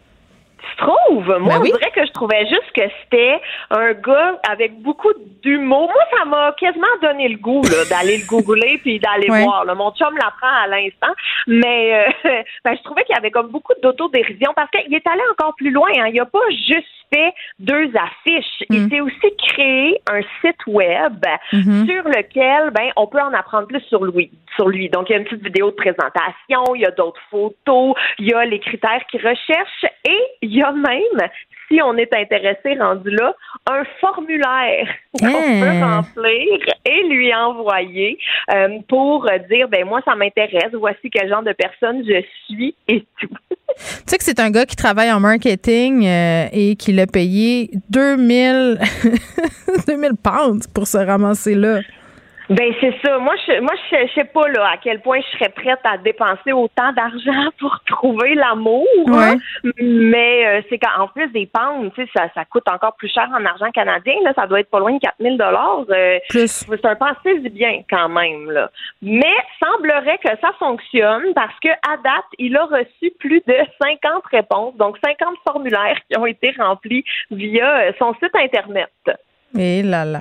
Tu 0.72 0.84
trouves? 0.84 1.26
Moi, 1.38 1.54
Ben 1.54 1.60
oui. 1.60 1.70
on 1.74 1.76
dirait 1.78 1.90
que 1.90 2.04
je 2.06 2.12
trouvais 2.12 2.46
juste 2.46 2.70
que 2.74 2.82
c'était 3.02 3.40
un 3.70 3.92
gars 3.92 4.38
avec 4.48 4.80
beaucoup 4.80 5.12
d'humour. 5.42 5.90
Moi, 5.92 6.04
ça 6.18 6.24
m'a 6.24 6.52
quasiment 6.58 6.86
donné 7.02 7.28
le 7.28 7.36
goût 7.38 7.62
là, 7.62 7.84
d'aller 7.90 8.18
le 8.18 8.26
googler 8.26 8.78
puis 8.78 8.98
d'aller 8.98 9.28
voir. 9.28 9.64
là. 9.64 9.74
Mon 9.74 9.90
chum 9.92 10.14
l'apprend 10.16 10.48
à 10.64 10.66
l'instant. 10.68 11.12
Mais 11.46 12.06
euh, 12.24 12.42
ben, 12.64 12.76
je 12.76 12.82
trouvais 12.82 13.04
qu'il 13.04 13.14
y 13.14 13.18
avait 13.18 13.30
comme 13.30 13.48
beaucoup 13.48 13.72
d'autodérision 13.82 14.52
parce 14.54 14.70
qu'il 14.70 14.94
est 14.94 15.06
allé 15.06 15.22
encore 15.32 15.54
plus 15.56 15.70
loin. 15.70 15.90
Hein. 15.98 16.08
Il 16.12 16.20
a 16.20 16.26
pas 16.26 16.38
juste 16.50 16.88
fait 17.12 17.34
deux 17.58 17.90
affiches. 17.96 18.62
Il 18.70 18.88
s'est 18.88 19.00
aussi 19.00 19.36
créé 19.48 20.00
un 20.10 20.20
site 20.40 20.66
web 20.66 21.24
Mhm. 21.52 21.86
sur 21.86 22.02
lequel 22.04 22.70
ben 22.70 22.90
on 22.96 23.06
peut 23.06 23.20
en 23.20 23.32
apprendre 23.32 23.66
plus 23.66 23.80
sur 23.88 24.04
lui. 24.04 24.30
Sur 24.56 24.68
lui. 24.68 24.88
Donc, 24.88 25.08
il 25.08 25.12
y 25.12 25.14
a 25.16 25.18
une 25.18 25.24
petite 25.24 25.44
vidéo 25.44 25.70
de 25.70 25.76
présentation, 25.76 26.74
il 26.74 26.82
y 26.82 26.86
a 26.86 26.90
d'autres 26.90 27.20
photos, 27.30 27.94
il 28.18 28.28
y 28.28 28.34
a 28.34 28.44
les 28.44 28.58
critères 28.60 29.04
qu'il 29.10 29.20
recherche 29.20 29.84
et 30.08 30.18
il 30.42 30.54
y 30.54 30.62
a 30.62 30.72
même, 30.72 31.28
si 31.72 31.80
on 31.82 31.96
est 31.96 32.12
intéressé 32.14 32.74
rendu 32.78 33.10
là, 33.10 33.34
un 33.70 33.82
formulaire 34.00 34.86
qu'on 35.18 35.26
Hein? 35.26 35.60
peut 35.60 35.84
remplir 35.84 36.58
et 36.84 37.02
lui 37.08 37.34
envoyer 37.34 38.18
euh, 38.54 38.78
pour 38.88 39.26
dire, 39.50 39.68
ben 39.68 39.86
moi, 39.86 40.00
ça 40.04 40.14
m'intéresse, 40.14 40.72
voici 40.74 41.08
quel 41.10 41.28
genre 41.28 41.42
de 41.42 41.52
personne 41.52 42.04
je 42.06 42.22
suis 42.46 42.74
et 42.88 43.04
tout. 43.20 43.28
Tu 43.76 43.84
sais 44.06 44.18
que 44.18 44.24
c'est 44.24 44.40
un 44.40 44.50
gars 44.50 44.66
qui 44.66 44.76
travaille 44.76 45.10
en 45.10 45.20
marketing 45.20 46.06
euh, 46.06 46.44
et 46.52 46.76
qui 46.76 46.92
l'a 46.92 47.06
payé 47.06 47.70
2000 47.88 48.78
2000 49.86 50.10
pounds 50.22 50.66
pour 50.74 50.86
se 50.86 50.98
ramasser 50.98 51.54
là. 51.54 51.80
Ben 52.52 52.72
c'est 52.80 52.94
ça. 53.02 53.18
Moi, 53.18 53.34
je, 53.46 53.60
moi, 53.60 53.72
je, 53.90 54.06
je 54.06 54.12
sais 54.14 54.24
pas 54.24 54.46
là 54.48 54.72
à 54.72 54.76
quel 54.76 55.00
point 55.00 55.20
je 55.20 55.38
serais 55.38 55.48
prête 55.50 55.80
à 55.84 55.96
dépenser 55.96 56.52
autant 56.52 56.92
d'argent 56.92 57.50
pour 57.58 57.80
trouver 57.86 58.34
l'amour. 58.34 58.86
hein. 59.08 59.36
Mais 59.80 60.46
euh, 60.46 60.62
c'est 60.68 60.78
qu'en 60.78 61.08
plus 61.08 61.28
des 61.28 61.46
tu 61.46 61.90
sais, 62.04 62.10
ça, 62.14 62.28
ça 62.34 62.44
coûte 62.44 62.68
encore 62.70 62.94
plus 62.96 63.08
cher 63.08 63.28
en 63.34 63.44
argent 63.44 63.70
canadien. 63.70 64.14
Là, 64.24 64.32
ça 64.34 64.46
doit 64.46 64.60
être 64.60 64.70
pas 64.70 64.80
loin 64.80 64.92
de 64.92 64.98
4000 64.98 65.38
dollars. 65.38 65.84
Euh, 65.90 66.18
Plus. 66.28 66.64
C'est 66.68 66.84
un 66.84 66.94
pensée 66.94 67.38
du 67.38 67.48
bien 67.48 67.82
quand 67.88 68.08
même 68.08 68.50
là. 68.50 68.70
Mais 69.00 69.34
semblerait 69.62 70.18
que 70.18 70.30
ça 70.40 70.52
fonctionne 70.58 71.32
parce 71.34 71.58
que 71.60 71.68
à 71.68 71.96
date, 72.04 72.24
il 72.38 72.56
a 72.56 72.64
reçu 72.64 73.12
plus 73.18 73.42
de 73.46 73.54
50 73.82 74.24
réponses, 74.30 74.76
donc 74.76 74.98
50 75.04 75.36
formulaires 75.46 75.98
qui 76.10 76.18
ont 76.18 76.26
été 76.26 76.54
remplis 76.58 77.04
via 77.30 77.78
euh, 77.78 77.92
son 77.98 78.14
site 78.14 78.34
internet. 78.34 78.90
Et 79.58 79.82
là 79.82 80.04
là. 80.04 80.20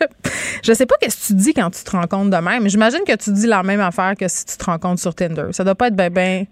je, 0.64 0.72
sais 0.72 0.86
pas 0.86 0.96
qu'est-ce 1.00 1.28
que 1.28 1.32
tu 1.32 1.34
dis 1.34 1.54
quand 1.54 1.70
tu 1.70 1.82
te 1.84 1.90
rencontres 1.90 2.30
de 2.30 2.42
même. 2.42 2.68
J'imagine 2.68 3.00
que 3.06 3.16
tu 3.16 3.32
dis 3.32 3.46
la 3.46 3.62
même 3.62 3.80
affaire 3.80 4.14
que 4.18 4.28
si 4.28 4.44
tu 4.46 4.56
te 4.56 4.64
rencontres 4.64 5.00
sur 5.00 5.14
Tinder. 5.14 5.46
Ça 5.52 5.64
doit 5.64 5.74
pas 5.74 5.88
être 5.88 5.96
ben 5.96 6.12
ben 6.12 6.46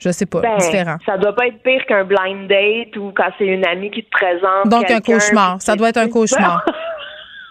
je 0.00 0.10
sais 0.10 0.24
pas, 0.24 0.40
Ben, 0.40 0.56
différent. 0.56 0.96
Ça 1.04 1.18
doit 1.18 1.34
pas 1.34 1.46
être 1.46 1.62
pire 1.62 1.84
qu'un 1.86 2.04
blind 2.04 2.48
date 2.48 2.96
ou 2.96 3.12
quand 3.14 3.28
c'est 3.36 3.46
une 3.46 3.66
amie 3.66 3.90
qui 3.90 4.02
te 4.02 4.10
présente. 4.10 4.66
Donc 4.66 4.90
un 4.90 5.00
cauchemar, 5.00 5.60
ça 5.60 5.76
doit 5.76 5.90
être 5.90 5.98
un 5.98 6.08
cauchemar. 6.08 6.64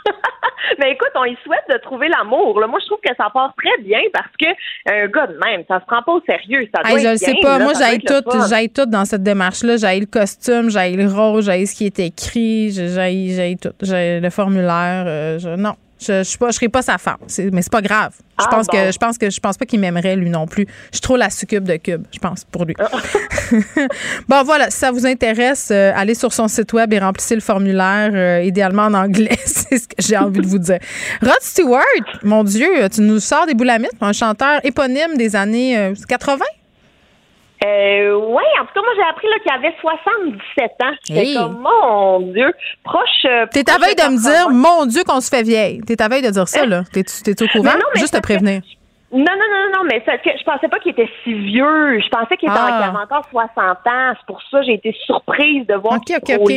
Mais 0.80 0.91
écoute, 0.91 1.11
on 1.15 1.26
y 1.26 1.36
souhaite 1.44 1.64
de 1.69 1.77
trouver 1.77 2.07
l'amour. 2.10 2.60
là. 2.60 2.68
Moi, 2.68 2.80
je 2.81 2.86
trouve 2.88 2.99
que 3.03 3.14
ça 3.18 3.30
passe 3.34 3.52
très 3.57 3.81
bien 3.84 3.99
parce 4.14 4.30
que 4.40 4.48
un 4.91 5.07
gars 5.07 5.27
de 5.27 5.38
même, 5.44 5.64
ça 5.68 5.80
se 5.80 5.86
prend 5.86 6.02
pas 6.03 6.11
au 6.14 6.22
sérieux. 6.27 6.68
Ça 6.76 6.81
doit 6.84 6.99
Hey, 6.99 7.06
je 7.06 7.15
sais 7.18 7.34
pas. 7.41 7.57
là, 7.57 7.64
Moi, 7.64 7.73
j'aille 7.77 7.99
tout, 7.99 8.22
j'aille 8.49 8.69
tout 8.69 8.86
dans 8.86 9.06
cette 9.06 9.23
démarche-là. 9.23 9.77
J'aille 9.77 10.02
le 10.02 10.06
costume, 10.06 10.69
j'aille 10.69 10.95
le 10.95 11.07
rose, 11.07 11.45
j'aille 11.45 11.65
ce 11.65 11.76
qui 11.76 11.86
est 11.86 11.99
écrit, 11.99 12.72
j'aille, 12.72 13.34
j'aille 13.34 13.57
tout. 13.57 13.73
J'aille 13.81 14.19
le 14.22 14.30
formulaire. 14.30 15.06
euh, 15.07 15.40
je- 15.40 15.56
non. 15.56 15.73
Je, 16.01 16.38
pas, 16.38 16.47
je 16.47 16.55
serai 16.55 16.69
pas 16.69 16.81
sa 16.81 16.97
femme. 16.97 17.17
Mais 17.51 17.61
c'est 17.61 17.71
pas 17.71 17.81
grave. 17.81 18.13
Je 18.39 18.45
Ah, 18.45 18.47
pense 18.49 18.67
bon. 18.67 18.73
que, 18.77 18.91
je 18.91 18.97
pense 18.97 19.17
que, 19.17 19.30
je 19.30 19.39
pense 19.39 19.57
pas 19.57 19.65
qu'il 19.65 19.80
m'aimerait 19.81 20.15
lui 20.15 20.30
non 20.30 20.47
plus. 20.47 20.65
Je 20.91 20.95
suis 20.97 21.01
trop 21.01 21.17
la 21.17 21.30
succube 21.30 21.65
de 21.65 21.76
cube, 21.76 22.03
je 22.13 22.19
pense 22.19 22.45
pour 22.45 22.63
lui. 22.65 22.73
Ah. 22.80 22.88
bon 24.27 24.43
voilà, 24.43 24.69
si 24.69 24.77
ça 24.77 24.91
vous 24.91 25.05
intéresse, 25.05 25.69
euh, 25.71 25.91
allez 25.95 26.15
sur 26.15 26.31
son 26.34 26.47
site 26.47 26.71
web 26.73 26.93
et 26.93 26.99
remplissez 26.99 27.35
le 27.35 27.41
formulaire, 27.41 28.11
euh, 28.13 28.41
idéalement 28.43 28.84
en 28.84 28.93
anglais. 28.93 29.38
c'est 29.45 29.77
ce 29.77 29.88
que 29.88 29.95
j'ai 29.99 30.17
envie 30.17 30.39
de 30.39 30.47
vous 30.47 30.59
dire. 30.59 30.80
Rod 31.21 31.41
Stewart, 31.41 31.84
mon 32.23 32.43
Dieu, 32.43 32.69
tu 32.93 33.01
nous 33.01 33.19
sors 33.19 33.45
des 33.45 33.53
boulamites, 33.53 33.91
un 33.99 34.13
chanteur 34.13 34.59
éponyme 34.63 35.17
des 35.17 35.35
années 35.35 35.77
euh, 35.77 35.93
80. 36.07 36.43
Euh, 37.65 38.15
ouais, 38.15 38.44
en 38.61 38.65
tout 38.65 38.73
cas, 38.73 38.81
moi, 38.81 38.94
j'ai 38.95 39.03
appris 39.10 39.27
là, 39.27 39.36
qu'il 39.44 39.52
avait 39.52 39.76
77 39.81 40.72
ans. 40.81 40.94
J'étais 41.07 41.19
Hey. 41.22 41.36
comme, 41.36 41.60
mon 41.61 42.19
Dieu, 42.31 42.53
proche. 42.84 43.26
euh, 43.26 43.45
T'es 43.52 43.69
à 43.69 43.77
veille 43.77 43.95
de 43.95 44.02
me 44.03 44.18
80. 44.18 44.31
dire, 44.31 44.49
mon 44.49 44.86
Dieu, 44.86 45.03
qu'on 45.06 45.19
se 45.19 45.30
fait 45.30 45.44
vieille. 45.44 45.81
T'es 45.81 46.02
à 46.02 46.07
veille 46.07 46.22
de 46.22 46.30
dire 46.30 46.48
ça, 46.48 46.65
là. 46.65 46.84
T'es-tu 46.94 47.44
au 47.44 47.48
courant? 47.48 47.64
Mais 47.65 47.72
non, 47.80 47.86
mais 47.94 47.99
Juste 47.99 48.14
te 48.14 48.18
que- 48.19 48.23
prévenir. 48.23 48.61
Non, 49.11 49.23
non, 49.26 49.26
non, 49.27 49.80
non, 49.80 49.84
mais 49.91 50.02
que 50.02 50.30
je 50.38 50.44
pensais 50.44 50.68
pas 50.68 50.77
qu'il 50.80 50.91
était 50.91 51.10
si 51.23 51.34
vieux. 51.34 51.99
Je 51.99 52.10
pensais 52.10 52.38
qu'il 52.38 52.48
Ah. 52.49 52.86
avait 52.90 52.98
encore 52.98 53.26
60 53.31 53.77
ans. 53.88 54.14
C'est 54.19 54.26
pour 54.27 54.40
ça 54.52 54.60
que 54.60 54.65
j'ai 54.65 54.73
été 54.76 54.95
surprise 55.06 55.65
de 55.65 55.73
voir 55.73 55.99
qu'il 56.02 56.15
ok, 56.15 56.30
ok. 56.40 56.53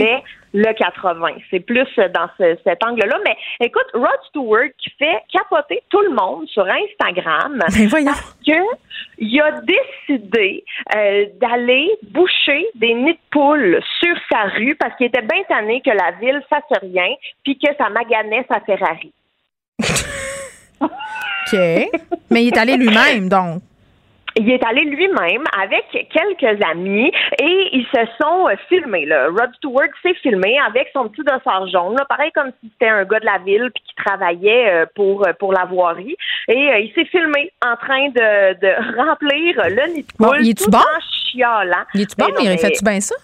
Le 0.55 0.73
80. 0.75 1.29
C'est 1.51 1.61
plus 1.61 1.87
dans 1.97 2.29
ce- 2.39 2.57
cet 2.65 2.85
angle-là. 2.85 3.19
Mais 3.25 3.37
écoute, 3.61 3.87
Rod 3.95 4.09
Stewart 4.29 4.69
qui 4.79 4.91
fait 4.99 5.23
capoter 5.33 5.83
tout 5.91 6.01
le 6.01 6.11
monde 6.11 6.47
sur 6.49 6.67
Instagram 6.67 7.59
Ben 7.93 8.05
parce 8.05 8.37
que 8.47 8.53
il 9.19 9.41
a 9.41 9.61
décidé 9.63 10.65
euh, 10.97 11.27
d'aller 11.41 11.89
boucher 12.11 12.67
des 12.75 12.95
nids 12.95 13.13
de 13.15 13.19
poules 13.31 13.81
sur 14.01 14.15
sa 14.31 14.43
rue 14.57 14.75
parce 14.77 14.95
qu'il 14.97 15.07
était 15.07 15.23
bien 15.23 15.43
tanné 15.49 15.81
que 15.81 15.91
la 15.91 16.13
ville 16.21 16.43
fasse 16.51 16.63
rien 16.83 17.09
puis 17.45 17.59
que 17.59 17.73
ça 17.79 17.89
maganait 17.91 18.45
sa 18.51 18.61
Ferrari. 18.61 19.13
OK. 20.81 21.59
Mais 22.31 22.45
il 22.45 22.49
est 22.49 22.59
allé 22.59 22.77
lui-même, 22.77 23.29
donc. 23.29 23.63
Il 24.37 24.51
est 24.51 24.65
allé 24.65 24.83
lui-même 24.85 25.45
avec 25.61 25.85
quelques 26.11 26.65
amis 26.65 27.13
et 27.41 27.69
ils 27.73 27.87
se 27.95 28.01
sont 28.21 28.49
euh, 28.49 28.55
filmés. 28.69 29.07
Là. 29.07 29.29
Rod 29.29 29.51
Stewart 29.57 29.89
s'est 30.03 30.15
filmé 30.23 30.59
avec 30.67 30.89
son 30.93 31.09
petit 31.09 31.23
dossard 31.23 31.67
jaune, 31.69 31.97
là, 31.97 32.05
pareil 32.09 32.31
comme 32.35 32.51
si 32.61 32.71
c'était 32.73 32.91
un 32.91 33.05
gars 33.05 33.21
de 33.21 33.27
la 33.27 33.39
ville 33.39 33.71
puis 33.75 33.85
qui 33.85 33.95
travaillait 33.97 34.71
euh, 34.73 34.87
pour 34.95 35.27
euh, 35.27 35.33
pour 35.39 35.53
la 35.53 35.65
voirie. 35.65 36.17
Et 36.49 36.71
euh, 36.71 36.79
il 36.79 36.93
s'est 36.95 37.05
filmé 37.07 37.53
en 37.65 37.77
train 37.77 38.09
de, 38.09 38.59
de 38.61 38.97
remplir 38.97 39.61
le 39.69 39.95
nid 39.95 40.03
de 40.03 40.07
Bon, 40.19 40.29
poule 40.29 40.39
il 40.43 40.51
est-tu 40.51 40.65
tout 40.65 40.71
bon? 40.71 40.79
en 40.79 41.01
chialant. 41.31 41.85
Il 41.95 42.03
est-tu 42.03 42.17
bon? 42.17 42.27
Mais 42.29 42.45
non, 42.45 42.51
il 42.53 42.59
fait-tu 42.59 42.85
bien 42.85 43.01
ça? 43.01 43.15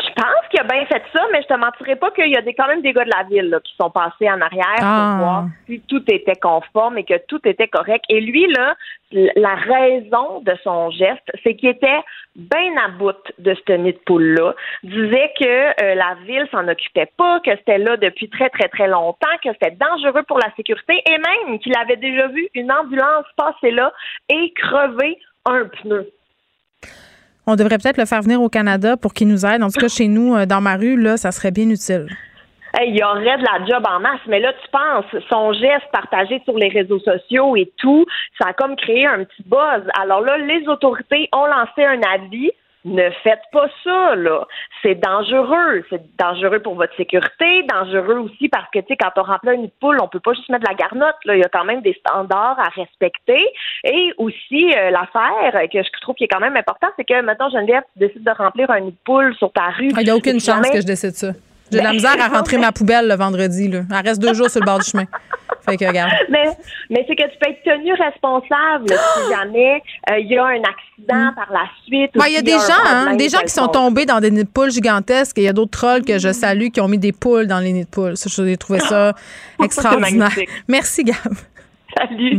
Je 0.00 0.12
pense 0.14 0.48
qu'il 0.50 0.60
a 0.60 0.64
bien 0.64 0.86
fait 0.86 1.02
ça, 1.12 1.22
mais 1.32 1.42
je 1.42 1.48
te 1.48 1.54
mentirais 1.54 1.96
pas 1.96 2.10
qu'il 2.12 2.28
y 2.28 2.36
a 2.36 2.42
des, 2.42 2.54
quand 2.54 2.68
même 2.68 2.82
des 2.82 2.92
gars 2.92 3.04
de 3.04 3.10
la 3.10 3.24
ville 3.24 3.50
là, 3.50 3.60
qui 3.60 3.74
sont 3.80 3.90
passés 3.90 4.30
en 4.30 4.40
arrière 4.40 4.78
Ah. 4.80 5.16
pour 5.16 5.26
voir 5.26 5.44
si 5.66 5.80
tout 5.88 6.02
était 6.08 6.36
conforme 6.36 6.98
et 6.98 7.04
que 7.04 7.18
tout 7.26 7.40
était 7.44 7.68
correct. 7.68 8.04
Et 8.08 8.20
lui, 8.20 8.46
là, 8.52 8.76
la 9.10 9.54
raison 9.54 10.40
de 10.40 10.54
son 10.62 10.90
geste, 10.90 11.30
c'est 11.42 11.56
qu'il 11.56 11.70
était 11.70 12.00
bien 12.36 12.76
à 12.84 12.88
bout 12.88 13.16
de 13.38 13.54
ce 13.54 13.72
nid 13.72 13.92
de 13.92 13.98
poule-là. 14.06 14.54
Disait 14.84 15.32
que 15.38 15.82
euh, 15.82 15.94
la 15.94 16.14
ville 16.26 16.46
s'en 16.52 16.68
occupait 16.68 17.10
pas, 17.16 17.40
que 17.40 17.50
c'était 17.56 17.78
là 17.78 17.96
depuis 17.96 18.28
très, 18.28 18.50
très, 18.50 18.68
très 18.68 18.86
longtemps, 18.86 19.26
que 19.42 19.50
c'était 19.52 19.76
dangereux 19.76 20.22
pour 20.28 20.38
la 20.38 20.54
sécurité 20.56 21.02
et 21.10 21.18
même 21.18 21.58
qu'il 21.58 21.76
avait 21.76 21.96
déjà 21.96 22.28
vu 22.28 22.48
une 22.54 22.70
ambulance 22.70 23.24
passer 23.36 23.70
là 23.72 23.92
et 24.28 24.52
crever 24.54 25.18
un 25.46 25.64
pneu. 25.64 26.08
On 27.50 27.56
devrait 27.56 27.78
peut-être 27.78 27.96
le 27.96 28.04
faire 28.04 28.20
venir 28.20 28.42
au 28.42 28.50
Canada 28.50 28.98
pour 28.98 29.14
qu'il 29.14 29.26
nous 29.26 29.46
aide. 29.46 29.62
En 29.62 29.70
tout 29.70 29.80
cas, 29.80 29.88
chez 29.88 30.06
nous, 30.06 30.36
euh, 30.36 30.44
dans 30.44 30.60
ma 30.60 30.76
rue, 30.76 31.00
là, 31.00 31.16
ça 31.16 31.32
serait 31.32 31.50
bien 31.50 31.70
utile. 31.70 32.06
Il 32.78 32.94
y 32.94 33.02
aurait 33.02 33.38
de 33.38 33.42
la 33.42 33.64
job 33.64 33.82
en 33.88 34.00
masse, 34.00 34.20
mais 34.26 34.38
là, 34.38 34.52
tu 34.52 34.68
penses, 34.70 35.22
son 35.30 35.54
geste 35.54 35.86
partagé 35.90 36.42
sur 36.44 36.58
les 36.58 36.68
réseaux 36.68 36.98
sociaux 36.98 37.56
et 37.56 37.72
tout, 37.78 38.04
ça 38.38 38.50
a 38.50 38.52
comme 38.52 38.76
créé 38.76 39.06
un 39.06 39.24
petit 39.24 39.42
buzz. 39.46 39.82
Alors 39.98 40.20
là, 40.20 40.36
les 40.36 40.68
autorités 40.68 41.30
ont 41.32 41.46
lancé 41.46 41.86
un 41.86 42.02
avis. 42.14 42.50
Ne 42.84 43.10
faites 43.22 43.42
pas 43.52 43.68
ça, 43.84 44.14
là. 44.14 44.46
C'est 44.82 44.94
dangereux. 44.94 45.84
C'est 45.90 46.02
dangereux 46.16 46.60
pour 46.60 46.74
votre 46.74 46.94
sécurité, 46.96 47.64
dangereux 47.64 48.18
aussi 48.18 48.48
parce 48.48 48.70
que, 48.72 48.78
tu 48.78 48.86
sais, 48.88 48.96
quand 48.96 49.10
on 49.16 49.22
remplit 49.24 49.54
une 49.54 49.70
poule, 49.80 49.98
on 50.00 50.08
peut 50.08 50.20
pas 50.20 50.32
juste 50.32 50.48
mettre 50.48 50.64
de 50.64 50.70
la 50.70 50.74
garnotte, 50.74 51.16
là. 51.24 51.34
Il 51.34 51.40
y 51.40 51.44
a 51.44 51.48
quand 51.48 51.64
même 51.64 51.82
des 51.82 51.94
standards 51.94 52.58
à 52.58 52.68
respecter. 52.68 53.44
Et 53.84 54.12
aussi, 54.16 54.72
euh, 54.76 54.90
l'affaire 54.90 55.68
que 55.72 55.82
je 55.82 56.00
trouve 56.00 56.14
qui 56.14 56.24
est 56.24 56.28
quand 56.28 56.40
même 56.40 56.56
important, 56.56 56.88
c'est 56.96 57.04
que, 57.04 57.20
mettons, 57.20 57.50
Geneviève, 57.50 57.82
tu 57.92 57.98
décides 57.98 58.24
de 58.24 58.30
remplir 58.30 58.70
un 58.70 58.80
nid 58.80 58.92
de 58.92 58.96
poule 59.04 59.34
sur 59.36 59.52
ta 59.52 59.70
rue. 59.70 59.90
Ah, 59.94 60.00
Il 60.00 60.04
n'y 60.04 60.10
a 60.10 60.16
aucune 60.16 60.40
chance 60.40 60.70
que 60.70 60.80
je 60.80 60.86
décide 60.86 61.14
ça. 61.14 61.32
J'ai 61.70 61.78
de 61.78 61.82
la 61.82 61.90
Ben, 61.90 61.94
misère 61.94 62.16
à 62.20 62.28
rentrer 62.28 62.58
ma 62.58 62.72
poubelle 62.72 63.08
le 63.08 63.14
vendredi. 63.14 63.68
Là. 63.68 63.80
Elle 63.90 64.08
reste 64.08 64.20
deux 64.20 64.34
jours 64.34 64.50
sur 64.50 64.60
le 64.60 64.66
bord 64.66 64.78
du 64.78 64.90
chemin. 64.90 65.04
Fait 65.68 65.76
que, 65.76 65.84
regarde. 65.84 66.10
Mais, 66.30 66.44
mais 66.88 67.04
c'est 67.06 67.14
que 67.14 67.24
tu 67.24 67.38
peux 67.40 67.50
être 67.50 67.62
tenu 67.62 67.92
responsable 67.92 68.88
si 68.88 69.30
jamais 69.36 69.82
euh, 70.10 70.18
il 70.18 70.28
y 70.28 70.38
a 70.38 70.44
un 70.44 70.62
accident 70.62 71.32
par 71.34 71.52
la 71.52 71.68
suite. 71.84 72.10
Ouais, 72.16 72.30
Il 72.30 72.32
y 72.32 72.36
a 72.36 72.38
s'il 72.38 72.44
des 72.44 72.52
gens, 72.52 72.84
hein, 72.86 73.16
des 73.16 73.28
gens 73.28 73.40
qui 73.40 73.50
sont 73.50 73.68
tombés 73.68 74.06
dans 74.06 74.20
des 74.20 74.30
nids 74.30 74.44
de 74.44 74.48
poules 74.48 74.70
gigantesques 74.70 75.36
et 75.38 75.42
il 75.42 75.44
y 75.44 75.48
a 75.48 75.52
d'autres 75.52 75.78
trolls 75.78 76.04
que 76.04 76.18
je 76.18 76.32
salue 76.32 76.68
qui 76.68 76.80
ont 76.80 76.88
mis 76.88 76.98
des 76.98 77.12
poules 77.12 77.46
dans 77.46 77.58
les 77.58 77.72
nids 77.72 77.84
de 77.84 77.90
poules. 77.90 78.16
Ça, 78.16 78.30
J'ai 78.44 78.56
trouvé 78.56 78.80
ça 78.80 79.14
extraordinaire. 79.62 80.30
Merci, 80.68 81.04
Gab. 81.04 81.16
Salut. 81.96 82.38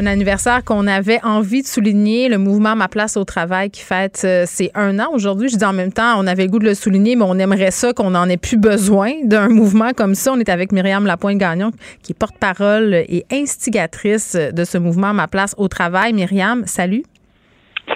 Un 0.00 0.06
anniversaire 0.06 0.62
qu'on 0.62 0.86
avait 0.86 1.18
envie 1.24 1.62
de 1.62 1.66
souligner, 1.66 2.28
le 2.28 2.38
mouvement 2.38 2.76
Ma 2.76 2.86
place 2.86 3.16
au 3.16 3.24
travail 3.24 3.68
qui 3.68 3.80
fête 3.80 4.22
euh, 4.24 4.44
ses 4.46 4.70
un 4.76 5.00
an 5.00 5.08
aujourd'hui. 5.12 5.48
Je 5.48 5.56
dis 5.56 5.64
en 5.64 5.72
même 5.72 5.92
temps, 5.92 6.14
on 6.18 6.28
avait 6.28 6.44
le 6.44 6.50
goût 6.50 6.60
de 6.60 6.66
le 6.66 6.74
souligner, 6.76 7.16
mais 7.16 7.24
on 7.26 7.36
aimerait 7.36 7.72
ça 7.72 7.92
qu'on 7.92 8.10
n'en 8.10 8.28
ait 8.28 8.36
plus 8.36 8.58
besoin 8.58 9.14
d'un 9.24 9.48
mouvement 9.48 9.90
comme 9.96 10.14
ça. 10.14 10.32
On 10.32 10.38
est 10.38 10.50
avec 10.50 10.70
Myriam 10.70 11.04
Lapointe-Gagnon, 11.04 11.72
qui 12.04 12.12
est 12.12 12.14
porte-parole 12.14 12.94
et 12.94 13.26
instigatrice 13.32 14.36
de 14.36 14.62
ce 14.62 14.78
mouvement 14.78 15.12
Ma 15.12 15.26
place 15.26 15.56
au 15.58 15.66
travail. 15.66 16.12
Myriam, 16.12 16.62
salut. 16.64 17.02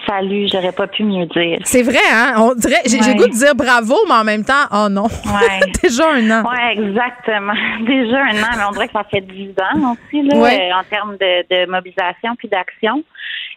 Salut, 0.07 0.47
j'aurais 0.53 0.73
pas 0.73 0.87
pu 0.87 1.05
mieux 1.05 1.27
dire. 1.27 1.59
C'est 1.65 1.83
vrai, 1.83 1.99
hein? 2.13 2.35
On 2.39 2.55
dirait, 2.55 2.81
j'ai 2.87 2.99
Ouais. 2.99 3.15
goût 3.15 3.27
de 3.27 3.33
dire 3.33 3.55
bravo, 3.55 3.95
mais 4.09 4.15
en 4.15 4.25
même 4.25 4.45
temps, 4.45 4.65
oh 4.73 4.89
non. 4.91 5.05
Ouais. 5.05 5.61
Déjà 5.83 6.05
un 6.13 6.31
an. 6.31 6.43
Oui, 6.45 6.83
exactement. 6.83 7.53
Déjà 7.87 8.19
un 8.23 8.43
an, 8.43 8.49
mais 8.57 8.65
on 8.69 8.73
dirait 8.73 8.87
que 8.89 8.93
ça 8.95 9.05
fait 9.11 9.21
dix 9.23 9.51
ans 9.61 9.93
aussi, 9.93 10.23
là, 10.29 10.37
Ouais. 10.37 10.71
euh, 10.71 10.75
en 10.79 10.85
termes 10.85 11.17
de, 11.17 11.43
de 11.67 11.71
mobilisation 11.71 12.35
puis 12.39 12.49
d'action. 12.49 13.03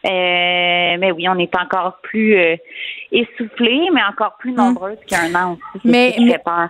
Euh, 0.05 0.97
mais 0.99 1.11
oui, 1.11 1.27
on 1.29 1.37
est 1.39 1.55
encore 1.55 1.97
plus 2.03 2.35
euh, 2.37 2.55
essoufflés, 3.11 3.87
mais 3.93 4.01
encore 4.09 4.35
plus 4.37 4.51
nombreuses 4.51 4.97
qu'il 5.07 5.17
y 5.17 5.21
a 5.21 5.23
un 5.23 5.43
an 5.43 5.57
aussi. 5.75 5.87
Mm. 5.87 5.91
Mais- 5.91 6.11
ce 6.11 6.15
qui 6.17 6.25
mais- 6.25 6.31
fait 6.33 6.43
peur. 6.43 6.69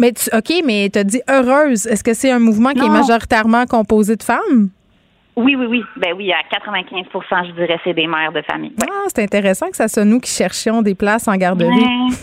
Mais 0.00 0.12
tu, 0.12 0.30
OK, 0.32 0.62
mais 0.64 0.88
tu 0.92 0.98
as 1.00 1.02
dit 1.04 1.20
heureuse. 1.28 1.88
Est-ce 1.88 2.04
que 2.04 2.14
c'est 2.14 2.30
un 2.30 2.38
mouvement 2.38 2.70
qui 2.70 2.84
est 2.84 2.88
majoritairement 2.88 3.66
composé 3.66 4.14
de 4.14 4.22
femmes? 4.22 4.70
Oui, 5.38 5.54
oui, 5.54 5.66
oui. 5.66 5.84
Ben 5.96 6.14
oui, 6.16 6.32
à 6.32 6.42
95% 6.52 7.46
je 7.46 7.52
dirais, 7.52 7.78
c'est 7.84 7.94
des 7.94 8.08
mères 8.08 8.32
de 8.32 8.42
famille. 8.42 8.74
Ah, 8.82 9.04
c'est 9.06 9.22
intéressant 9.22 9.70
que 9.70 9.76
ça 9.76 9.86
soit 9.86 10.04
nous 10.04 10.18
qui 10.18 10.32
cherchions 10.32 10.82
des 10.82 10.96
places 10.96 11.28
en 11.28 11.36
garderie. 11.36 11.70
Oui, 11.70 12.16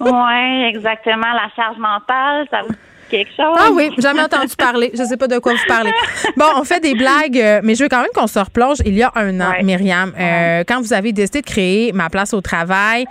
ouais, 0.10 0.70
exactement. 0.70 1.32
La 1.34 1.50
charge 1.54 1.76
mentale, 1.76 2.46
ça 2.50 2.62
quelque 3.10 3.30
chose? 3.36 3.56
Ah 3.58 3.68
oui, 3.74 3.90
jamais 3.98 4.22
entendu 4.22 4.54
parler. 4.56 4.90
Je 4.94 5.02
sais 5.04 5.16
pas 5.16 5.26
de 5.28 5.38
quoi 5.38 5.52
vous 5.52 5.58
parlez. 5.68 5.92
Bon, 6.36 6.46
on 6.56 6.64
fait 6.64 6.80
des 6.80 6.94
blagues, 6.94 7.38
euh, 7.38 7.60
mais 7.62 7.74
je 7.74 7.82
veux 7.82 7.88
quand 7.88 8.00
même 8.00 8.10
qu'on 8.14 8.26
se 8.26 8.38
replonge 8.38 8.78
il 8.84 8.94
y 8.96 9.02
a 9.02 9.12
un 9.14 9.40
an, 9.40 9.52
Myriam. 9.62 10.12
Euh, 10.18 10.64
Quand 10.66 10.80
vous 10.80 10.92
avez 10.92 11.12
décidé 11.12 11.40
de 11.42 11.46
créer 11.46 11.92
Ma 11.92 12.08
place 12.08 12.32
au 12.32 12.40
travail, 12.40 13.04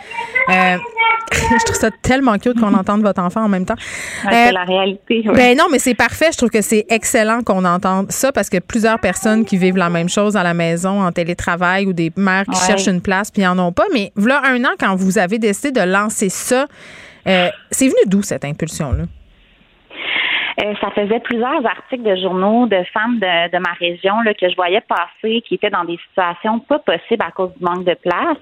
euh, 0.50 0.78
je 1.32 1.64
trouve 1.66 1.76
ça 1.78 1.90
tellement 2.02 2.38
cute 2.40 2.60
qu'on 2.60 2.74
entende 2.74 3.02
votre 3.04 3.22
enfant 3.22 3.44
en 3.44 3.50
même 3.50 3.66
temps. 3.66 3.76
Ouais, 4.26 4.46
c'est 4.48 4.52
la 4.52 4.64
réalité. 4.64 5.24
ouais. 5.28 5.34
Ben 5.36 5.58
non, 5.58 5.66
mais 5.72 5.78
c'est 5.80 5.94
parfait. 5.94 6.30
Je 6.32 6.38
trouve 6.38 6.50
que 6.50 6.62
c'est 6.62 6.86
excellent 6.90 7.42
qu'on 7.44 7.66
entende 7.66 8.12
ça 8.12 8.32
parce 8.32 8.50
que 8.50 8.58
plusieurs 8.58 9.00
personnes 9.00 9.46
qui 9.46 9.58
vivent 9.58 9.78
la 9.78 9.90
même 9.90 10.10
chose 10.10 10.36
à 10.36 10.44
la 10.44 10.54
maison, 10.54 11.02
en 11.04 11.12
télétravail 11.12 11.86
ou 11.86 11.94
des 11.94 12.12
mères 12.16 12.46
qui 12.52 12.60
cherchent 12.66 12.88
une 12.88 13.02
place 13.02 13.30
puis 13.32 13.46
en 13.46 13.60
ont 13.60 13.72
pas. 13.72 13.86
Mais 13.94 14.12
voilà 14.16 14.42
un 14.46 14.64
an, 14.64 14.72
quand 14.80 14.96
vous 14.96 15.18
avez 15.18 15.38
décidé 15.38 15.72
de 15.72 15.82
lancer 15.86 16.30
ça, 16.30 16.66
euh, 17.28 17.50
c'est 17.70 17.86
venu 17.88 18.00
d'où 18.08 18.24
cette 18.24 18.46
impulsion-là? 18.46 19.04
Euh, 20.62 20.74
ça 20.82 20.90
faisait 20.92 21.20
plusieurs 21.22 21.66
articles 21.66 22.04
de 22.04 22.16
journaux 22.18 22.68
de 22.68 22.84
femmes 22.94 23.20
de, 23.20 23.52
de 23.52 23.58
ma 23.60 23.72
région 23.80 24.20
là, 24.22 24.34
que 24.34 24.50
je 24.50 24.56
voyais 24.56 24.82
passer 24.82 25.42
qui 25.42 25.56
étaient 25.56 25.70
dans 25.70 25.86
des 25.86 25.98
situations 26.10 26.60
pas 26.60 26.80
possibles 26.80 27.24
à 27.26 27.32
cause 27.32 27.54
du 27.56 27.64
manque 27.64 27.86
de 27.86 27.94
place. 27.94 28.38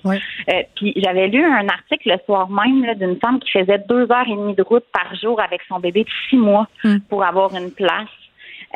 Euh, 0.49 0.63
puis 0.75 0.93
j'avais 0.97 1.27
lu 1.27 1.43
un 1.43 1.67
article 1.67 2.09
le 2.11 2.17
soir 2.25 2.49
même 2.49 2.83
là, 2.85 2.95
d'une 2.95 3.17
femme 3.19 3.39
qui 3.39 3.51
faisait 3.51 3.79
deux 3.87 4.11
heures 4.11 4.27
et 4.27 4.35
demie 4.35 4.55
de 4.55 4.63
route 4.63 4.85
par 4.91 5.13
jour 5.15 5.39
avec 5.41 5.61
son 5.69 5.79
bébé 5.79 6.03
de 6.05 6.09
six 6.29 6.37
mois 6.37 6.67
pour 7.09 7.23
avoir 7.23 7.53
une 7.55 7.71
place. 7.71 8.09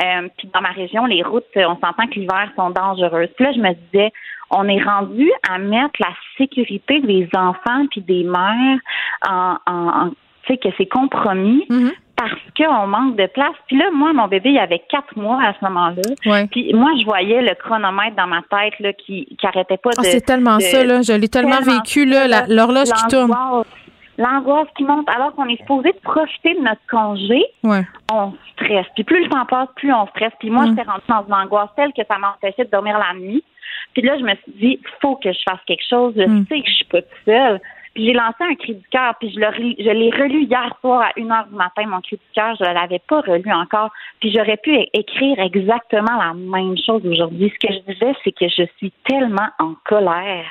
Euh, 0.04 0.28
puis 0.38 0.48
dans 0.54 0.62
ma 0.62 0.70
région, 0.72 1.06
les 1.06 1.22
routes, 1.24 1.46
on 1.56 1.76
s'entend 1.80 2.08
que 2.08 2.16
l'hiver 2.20 2.50
sont 2.56 2.70
dangereuses. 2.70 3.30
Puis 3.36 3.46
là, 3.46 3.52
je 3.54 3.60
me 3.60 3.74
disais, 3.74 4.12
on 4.50 4.68
est 4.68 4.82
rendu 4.84 5.30
à 5.50 5.58
mettre 5.58 6.00
la 6.00 6.14
sécurité 6.38 7.00
des 7.02 7.28
enfants 7.36 7.86
puis 7.90 8.02
des 8.02 8.24
mères 8.24 8.80
en, 9.28 9.56
en, 9.68 9.88
en- 9.88 10.10
tu 10.44 10.54
sais, 10.54 10.58
que 10.58 10.70
c'est 10.78 10.88
compromis 10.88 11.66
parce 12.30 12.70
qu'on 12.70 12.88
manque 12.88 13.16
de 13.16 13.26
place. 13.28 13.54
Puis 13.68 13.78
là, 13.78 13.86
moi, 13.94 14.14
mon 14.14 14.28
bébé, 14.28 14.52
il 14.52 14.60
avait 14.60 14.82
quatre 14.90 15.16
mois 15.16 15.40
à 15.44 15.54
ce 15.60 15.64
moment-là. 15.66 16.46
Puis 16.52 16.74
moi, 16.74 16.90
je 17.00 17.06
voyais 17.06 17.42
le 17.42 17.56
chronomètre 17.56 18.16
dans 18.16 18.28
ma 18.28 18.42
tête 18.44 18.80
là, 18.80 18.94
qui, 18.94 19.26
qui 19.40 19.48
arrêtait 19.48 19.78
pas 19.78 19.92
Ah, 19.98 20.02
de. 20.02 20.08
c'est 20.08 20.22
tellement 20.22 20.58
de- 20.58 20.62
ça, 20.62 20.84
là. 20.84 21.02
Je 21.02 21.14
l'ai 21.14 21.28
tellement 21.30 21.62
vécu, 21.62 22.06
là, 22.06 22.46
l'horloge 22.48 22.90
qui 22.92 23.08
tourne. 23.08 23.32
L'angoisse. 24.18 24.68
Qui 24.78 24.84
monte, 24.84 25.10
alors 25.10 25.34
qu'on 25.36 25.48
est 25.48 25.58
supposé 25.58 25.94
profiter 26.04 26.54
de 26.54 26.60
notre 26.60 26.82
congé, 26.90 27.44
Ouais. 27.64 27.84
on 28.12 28.34
stresse. 28.54 28.86
Puis 28.94 29.04
plus 29.04 29.24
le 29.24 29.30
temps 29.30 29.46
passe, 29.46 29.70
plus 29.76 29.92
on 29.94 30.06
stresse. 30.08 30.34
Puis 30.40 30.50
moi, 30.52 30.66
Mm. 30.66 30.70
j'étais 30.70 30.84
rendue 30.90 31.04
dans 31.08 31.26
une 31.28 31.34
angoisse 31.34 31.70
telle 31.76 31.92
que 31.94 32.02
ça 32.08 32.18
m'empêchait 32.20 32.66
de 32.66 32.70
dormir 32.70 33.00
la 33.00 33.18
nuit. 33.20 33.44
Puis 33.94 34.04
là, 34.04 34.18
je 34.20 34.24
me 34.24 34.32
suis 34.36 34.52
dit, 34.60 34.80
faut 35.02 35.16
que 35.16 35.32
je 35.32 35.40
fasse 35.50 35.60
quelque 35.66 35.84
chose. 35.90 36.14
Je 36.16 36.24
Mm. 36.24 36.46
sais 36.48 36.60
que 36.62 36.68
je 36.68 36.74
suis 36.74 36.86
pas 36.86 37.02
toute 37.02 37.12
seule. 37.26 37.60
Puis 37.94 38.06
j'ai 38.06 38.14
lancé 38.14 38.38
un 38.40 38.56
cri 38.56 38.76
du 38.76 38.88
cœur, 38.90 39.16
puis 39.20 39.32
je 39.34 39.40
l'ai 39.92 40.10
relu 40.12 40.44
hier 40.46 40.74
soir 40.80 41.02
à 41.02 41.10
1 41.20 41.30
heure 41.30 41.48
du 41.50 41.56
matin, 41.56 41.84
mon 41.88 42.00
cri 42.02 42.16
du 42.16 42.22
cœur. 42.34 42.56
Je 42.60 42.64
ne 42.64 42.74
l'avais 42.74 43.02
pas 43.08 43.22
relu 43.22 43.52
encore. 43.52 43.90
Puis 44.20 44.32
j'aurais 44.34 44.58
pu 44.58 44.78
écrire 44.94 45.40
exactement 45.40 46.16
la 46.18 46.34
même 46.34 46.76
chose 46.78 47.06
aujourd'hui. 47.06 47.52
Ce 47.62 47.68
que 47.68 47.74
je 47.74 47.94
disais, 47.94 48.14
c'est 48.24 48.32
que 48.32 48.48
je 48.48 48.64
suis 48.78 48.94
tellement 49.08 49.50
en 49.60 49.74
colère 49.86 50.46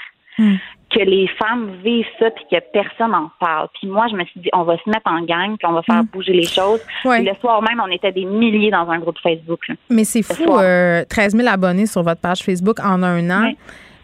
que 0.91 1.01
les 1.01 1.29
femmes 1.39 1.71
vivent 1.85 2.07
ça 2.19 2.31
puis 2.31 2.45
que 2.51 2.57
personne 2.73 3.11
n'en 3.11 3.31
parle. 3.39 3.69
Puis 3.79 3.87
moi, 3.89 4.07
je 4.11 4.17
me 4.17 4.25
suis 4.25 4.41
dit, 4.41 4.49
on 4.55 4.63
va 4.63 4.77
se 4.79 4.89
mettre 4.89 5.03
en 5.07 5.21
gang 5.23 5.57
puis 5.59 5.67
on 5.69 5.73
va 5.73 5.83
faire 5.83 6.03
bouger 6.05 6.33
les 6.33 6.47
choses. 6.47 6.81
Ouais. 7.05 7.19
Puis 7.21 7.29
le 7.29 7.35
soir 7.41 7.61
même, 7.63 7.81
on 7.87 7.91
était 7.91 8.11
des 8.11 8.25
milliers 8.25 8.71
dans 8.71 8.89
un 8.89 8.99
groupe 8.99 9.19
Facebook. 9.23 9.69
là. 9.69 9.75
Mais 9.91 10.05
c'est 10.05 10.23
fou, 10.23 10.57
euh, 10.59 11.05
13 11.09 11.37
000 11.37 11.47
abonnés 11.47 11.85
sur 11.87 12.03
votre 12.03 12.21
page 12.23 12.41
Facebook 12.41 12.81
en 12.81 13.03
un 13.03 13.31
an. 13.31 13.53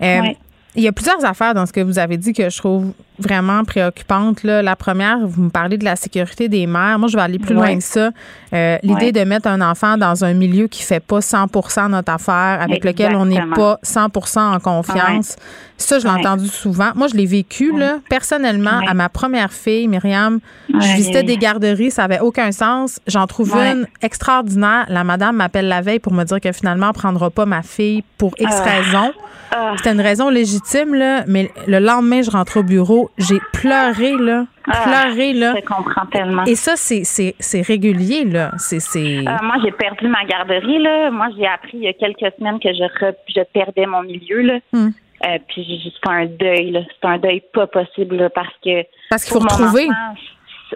Euh, 0.03 0.21
Ouais. 0.21 0.37
Il 0.79 0.83
y 0.83 0.89
a 0.89 0.93
plusieurs 0.93 1.25
affaires 1.25 1.55
dans 1.55 1.65
ce 1.65 1.73
que 1.73 1.81
vous 1.81 1.99
avez 1.99 2.19
dit 2.19 2.35
que 2.35 2.51
je 2.51 2.59
trouve 2.59 2.93
vraiment 3.19 3.65
préoccupantes. 3.65 4.43
Là. 4.43 4.63
La 4.63 4.77
première, 4.77 5.19
vous 5.27 5.43
me 5.43 5.51
parlez 5.51 5.79
de 5.79 5.85
la 5.85 5.97
sécurité 5.97 6.49
des 6.49 6.67
mères. 6.67 6.99
Moi, 6.99 7.09
je 7.09 7.17
vais 7.17 7.23
aller 7.23 7.39
plus 7.39 7.55
loin 7.55 7.77
que 7.77 7.83
ça. 7.83 8.11
Euh, 8.53 8.79
l'idée 8.83 9.13
de 9.13 9.25
mettre 9.25 9.49
un 9.49 9.61
enfant 9.61 9.97
dans 9.97 10.25
un 10.25 10.35
milieu 10.35 10.67
qui 10.69 10.83
fait 10.83 11.01
pas 11.01 11.21
100 11.21 11.47
notre 11.89 12.13
affaire, 12.13 12.59
avec 12.61 12.85
lequel 12.85 13.17
on 13.17 13.27
n'est 13.27 13.47
pas 13.55 13.79
100% 13.85 14.55
en 14.55 14.61
confiance, 14.61 15.37
ça, 15.79 15.99
je 15.99 16.05
l'ai 16.05 16.11
entendu 16.11 16.49
souvent. 16.49 16.93
Moi, 16.95 17.09
je 17.09 17.15
l'ai 17.15 17.27
vécu, 17.27 17.77
là, 17.77 17.99
personnellement, 18.09 18.81
à 18.87 18.95
ma 18.95 19.09
première 19.09 19.53
fille, 19.53 19.89
Myriam. 19.89 20.41
je 20.69 20.97
visitais 20.97 21.23
des 21.23 21.37
garderies, 21.37 21.91
ça 21.91 22.05
avait 22.05 22.21
aucun 22.21 22.51
sens. 22.53 23.01
J'en 23.07 23.27
trouve 23.27 23.55
une 23.55 23.87
extraordinaire. 24.01 24.87
La 24.89 25.05
madame 25.05 25.37
m'appelle 25.37 25.69
la 25.69 25.83
veille 25.83 25.99
pour 25.99 26.13
me 26.13 26.25
dire 26.25 26.41
que 26.41 26.53
finalement, 26.53 26.89
elle 26.89 26.95
prendra 26.95 27.31
pas 27.31 27.47
ma 27.47 27.63
fille 27.63 28.05
pour 28.17 28.35
X 28.39 28.55
raison. 28.61 29.13
Ah. 29.51 29.75
C'était 29.77 29.93
une 29.93 30.01
raison 30.01 30.29
légitime, 30.31 30.95
là, 30.95 31.25
mais 31.27 31.51
le 31.67 31.79
lendemain, 31.79 32.23
je 32.23 32.31
rentre 32.31 32.59
au 32.59 32.63
bureau, 32.63 33.06
j'ai 33.19 33.39
pleuré, 33.53 34.17
là. 34.17 34.47
Ah, 34.69 34.83
pleuré, 34.85 35.33
là. 35.33 35.55
Je 35.57 35.65
comprends 35.65 36.07
tellement. 36.07 36.45
Et 36.45 36.55
ça, 36.55 36.75
c'est 36.77 37.63
régulier, 37.63 38.25
là. 38.25 38.53
C'est. 38.59 39.23
moi, 39.43 39.57
j'ai 39.65 39.73
perdu 39.73 40.09
ma 40.09 40.25
garderie, 40.25 40.79
là. 40.79 41.11
Moi, 41.11 41.29
j'ai 41.37 41.47
appris 41.47 41.79
il 41.79 41.85
y 41.85 41.89
a 41.89 41.93
quelques 41.93 42.35
semaines 42.39 42.61
que 42.61 42.73
je, 42.73 42.85
je 43.29 43.43
perdais 43.53 43.87
mon 43.87 44.03
milieu, 44.03 44.41
là. 44.43 44.59
Hmm. 44.73 44.91
Euh, 45.25 45.39
puis 45.49 45.93
c'est 45.95 46.11
un 46.11 46.27
deuil, 46.27 46.87
c'est 47.01 47.09
un 47.09 47.19
deuil 47.19 47.43
pas 47.53 47.67
possible 47.67 48.29
parce 48.35 48.55
que. 48.63 48.85
Parce 49.09 49.25
qu'il 49.25 49.33
faut 49.33 49.41
retrouver. 49.41 49.89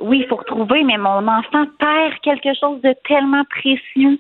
oui, 0.01 0.21
il 0.21 0.27
faut 0.29 0.37
retrouver, 0.37 0.83
mais 0.85 0.97
mon 0.97 1.29
enfant 1.29 1.67
perd 1.79 2.19
quelque 2.23 2.55
chose 2.59 2.81
de 2.83 2.95
tellement 3.07 3.45
précieux. 3.45 4.19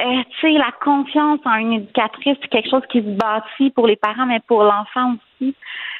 Euh, 0.00 0.22
tu 0.30 0.40
sais, 0.40 0.52
la 0.52 0.70
confiance 0.82 1.40
en 1.44 1.56
une 1.56 1.72
éducatrice, 1.72 2.36
c'est 2.40 2.48
quelque 2.48 2.70
chose 2.70 2.82
qui 2.90 3.00
se 3.00 3.08
bâtit 3.08 3.70
pour 3.70 3.86
les 3.86 3.96
parents, 3.96 4.26
mais 4.26 4.40
pour 4.46 4.62
l'enfant 4.62 5.14
aussi. 5.14 5.54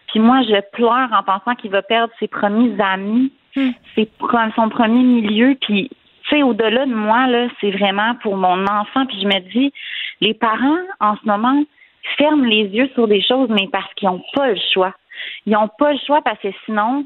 Puis 0.09 0.21
moi, 0.21 0.43
je 0.43 0.61
pleure 0.73 1.09
en 1.13 1.23
pensant 1.23 1.55
qu'il 1.55 1.71
va 1.71 1.83
perdre 1.83 2.13
ses 2.19 2.29
premiers 2.29 2.75
amis, 2.81 3.33
hmm. 3.57 3.71
ses, 3.95 4.11
son 4.57 4.69
premier 4.69 5.03
milieu. 5.03 5.57
Puis, 5.61 5.91
tu 6.25 6.37
sais, 6.37 6.43
au-delà 6.43 6.87
de 6.87 6.95
moi, 6.95 7.27
là, 7.27 7.49
c'est 7.61 7.71
vraiment 7.71 8.15
pour 8.23 8.37
mon 8.37 8.67
enfant. 8.67 9.07
Puis 9.07 9.21
je 9.23 9.27
me 9.27 9.41
dis, 9.53 9.73
les 10.21 10.35
parents, 10.35 10.79
en 11.01 11.17
ce 11.17 11.27
moment, 11.27 11.63
ferment 12.17 12.45
les 12.45 12.65
yeux 12.65 12.89
sur 12.95 13.07
des 13.09 13.23
choses, 13.23 13.49
mais 13.51 13.69
parce 13.71 13.93
qu'ils 13.95 14.09
n'ont 14.09 14.23
pas 14.35 14.49
le 14.49 14.59
choix. 14.73 14.95
Ils 15.47 15.53
n'ont 15.53 15.69
pas 15.69 15.93
le 15.93 15.99
choix 16.07 16.21
parce 16.23 16.39
que 16.39 16.49
sinon, 16.65 17.05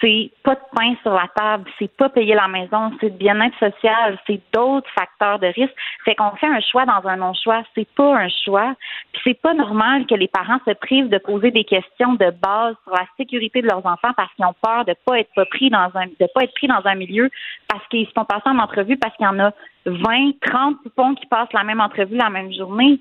c'est 0.00 0.30
pas 0.42 0.54
de 0.54 0.60
pain 0.74 0.94
sur 1.02 1.12
la 1.12 1.28
table, 1.34 1.70
c'est 1.78 1.94
pas 1.96 2.08
payer 2.08 2.34
la 2.34 2.48
maison, 2.48 2.92
c'est 3.00 3.10
de 3.10 3.16
bien-être 3.16 3.58
social, 3.58 4.18
c'est 4.26 4.40
d'autres 4.52 4.90
facteurs 4.98 5.38
de 5.38 5.46
risque. 5.46 5.74
C'est 6.04 6.14
qu'on 6.14 6.30
fait 6.36 6.46
un 6.46 6.60
choix 6.60 6.84
dans 6.86 7.06
un 7.08 7.16
non-choix. 7.16 7.62
C'est 7.74 7.88
pas 7.94 8.16
un 8.16 8.28
choix. 8.44 8.74
Puis 9.12 9.22
c'est 9.24 9.40
pas 9.40 9.54
normal 9.54 10.06
que 10.06 10.14
les 10.14 10.28
parents 10.28 10.58
se 10.66 10.72
privent 10.72 11.08
de 11.08 11.18
poser 11.18 11.50
des 11.50 11.64
questions 11.64 12.14
de 12.14 12.30
base 12.30 12.74
sur 12.84 12.92
la 12.92 13.06
sécurité 13.16 13.62
de 13.62 13.68
leurs 13.68 13.84
enfants 13.86 14.12
parce 14.16 14.32
qu'ils 14.34 14.44
ont 14.44 14.54
peur 14.62 14.84
de 14.84 14.94
pas 15.04 15.18
être 15.18 15.44
pris 15.44 15.70
dans 15.70 15.90
un 15.94 16.06
de 16.06 16.26
pas 16.34 16.44
être 16.44 16.54
pris 16.54 16.66
dans 16.66 16.82
un 16.84 16.94
milieu 16.94 17.30
parce 17.68 17.86
qu'ils 17.88 18.06
se 18.06 18.12
font 18.12 18.24
passer 18.24 18.48
en 18.48 18.58
entrevue 18.58 18.96
parce 18.96 19.16
qu'il 19.16 19.24
y 19.24 19.28
en 19.28 19.38
a 19.38 19.52
20, 19.86 20.32
30 20.40 20.82
poupons 20.82 21.14
qui 21.14 21.26
passent 21.26 21.52
la 21.52 21.64
même 21.64 21.80
entrevue 21.80 22.16
la 22.16 22.30
même 22.30 22.52
journée. 22.52 22.98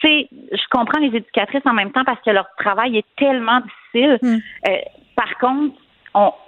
Tu 0.00 0.08
sais, 0.08 0.28
je 0.52 0.62
comprends 0.70 1.00
les 1.00 1.16
éducatrices 1.16 1.66
en 1.66 1.72
même 1.72 1.92
temps 1.92 2.04
parce 2.04 2.20
que 2.22 2.30
leur 2.30 2.46
travail 2.58 2.98
est 2.98 3.06
tellement 3.16 3.60
difficile. 3.60 4.18
Hmm. 4.22 4.38
Euh, 4.68 4.76
par 5.16 5.38
contre, 5.38 5.74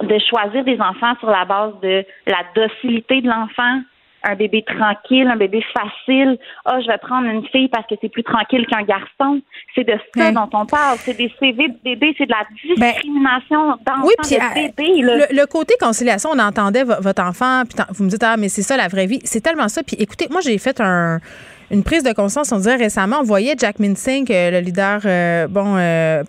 de 0.02 0.18
choisir 0.30 0.64
des 0.64 0.80
enfants 0.80 1.14
sur 1.18 1.30
la 1.30 1.44
base 1.44 1.72
de 1.82 2.04
la 2.26 2.42
docilité 2.54 3.20
de 3.20 3.28
l'enfant, 3.28 3.80
un 4.22 4.34
bébé 4.34 4.64
tranquille, 4.64 5.26
un 5.28 5.36
bébé 5.36 5.64
facile. 5.72 6.38
Ah, 6.64 6.74
oh, 6.74 6.80
je 6.82 6.88
vais 6.88 6.98
prendre 6.98 7.28
une 7.28 7.46
fille 7.48 7.68
parce 7.68 7.86
que 7.86 7.94
c'est 8.00 8.08
plus 8.08 8.24
tranquille 8.24 8.66
qu'un 8.66 8.82
garçon. 8.82 9.40
C'est 9.74 9.84
de 9.84 9.94
ça 10.16 10.32
dont 10.32 10.48
on 10.52 10.66
parle. 10.66 10.98
C'est 10.98 11.16
des 11.16 11.32
CV 11.38 11.68
de 11.68 11.76
bébé, 11.84 12.14
c'est 12.18 12.26
de 12.26 12.32
la 12.32 12.44
ben, 12.76 12.92
discrimination 12.92 13.76
d'enfant 13.86 14.02
oui, 14.04 14.14
de 14.18 14.34
euh, 14.34 14.68
bébé. 14.76 15.02
Le, 15.30 15.46
côté 15.46 15.74
conciliation, 15.80 16.30
on 16.32 16.38
entendait 16.38 16.84
votre 16.84 17.22
enfant, 17.22 17.62
puis 17.68 17.78
vous 17.90 18.04
me 18.04 18.08
dites 18.08 18.22
ah 18.22 18.36
mais 18.36 18.48
c'est 18.48 18.62
ça 18.62 18.76
la 18.76 18.88
vraie 18.88 19.06
vie. 19.06 19.20
C'est 19.24 19.40
tellement 19.40 19.68
ça. 19.68 19.82
Puis 19.82 19.96
écoutez, 19.98 20.26
moi 20.30 20.40
j'ai 20.40 20.58
fait 20.58 20.80
un 20.80 21.18
une 21.70 21.82
prise 21.82 22.02
de 22.02 22.12
conscience. 22.12 22.52
On 22.52 22.58
dirait 22.58 22.76
récemment, 22.76 23.18
on 23.20 23.24
voyait 23.24 23.54
Jack 23.58 23.78
Minsink, 23.78 24.30
euh, 24.30 24.50
le 24.50 24.60
leader 24.60 25.00
euh, 25.04 25.46
bon 25.48 25.76
euh, 25.76 26.22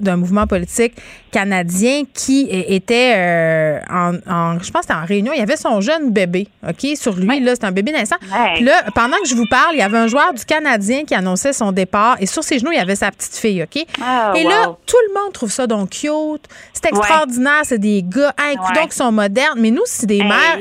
d'un 0.00 0.16
mouvement 0.16 0.46
politique 0.46 0.94
canadien, 1.34 2.02
qui 2.14 2.46
était 2.50 3.80
en, 3.90 4.12
je 4.60 4.70
pense, 4.70 4.82
c'était 4.82 4.94
en 4.94 5.04
réunion. 5.04 5.32
Il 5.34 5.38
y 5.38 5.42
avait 5.42 5.56
son 5.56 5.80
jeune 5.80 6.10
bébé, 6.10 6.48
ok, 6.66 6.96
sur 6.96 7.14
lui. 7.16 7.40
Là, 7.40 7.54
c'est 7.54 7.64
un 7.64 7.72
bébé 7.72 7.92
naissant. 7.92 8.16
là, 8.30 8.72
pendant 8.94 9.16
que 9.18 9.28
je 9.28 9.34
vous 9.34 9.46
parle, 9.50 9.74
il 9.74 9.78
y 9.78 9.82
avait 9.82 9.98
un 9.98 10.06
joueur 10.06 10.32
du 10.32 10.44
Canadien 10.44 11.04
qui 11.04 11.14
annonçait 11.14 11.52
son 11.52 11.72
départ, 11.72 12.16
et 12.20 12.26
sur 12.26 12.42
ses 12.44 12.58
genoux, 12.58 12.72
il 12.72 12.78
y 12.78 12.80
avait 12.80 12.96
sa 12.96 13.10
petite 13.10 13.36
fille, 13.36 13.62
ok? 13.62 13.84
Ah, 14.02 14.32
et 14.34 14.44
là, 14.44 14.76
tout 14.86 14.96
le 15.08 15.20
monde 15.20 15.32
trouve 15.32 15.50
ça 15.50 15.66
donc 15.66 15.90
cute. 15.90 16.46
C'est 16.72 16.86
extraordinaire. 16.86 17.62
C'est 17.64 17.78
des 17.78 18.02
gars, 18.02 18.32
hein, 18.38 18.54
donc 18.74 18.90
qui 18.90 18.96
sont 18.96 19.12
modernes. 19.12 19.58
Mais 19.58 19.70
nous, 19.70 19.82
c'est 19.86 20.06
des 20.06 20.22
mères. 20.22 20.58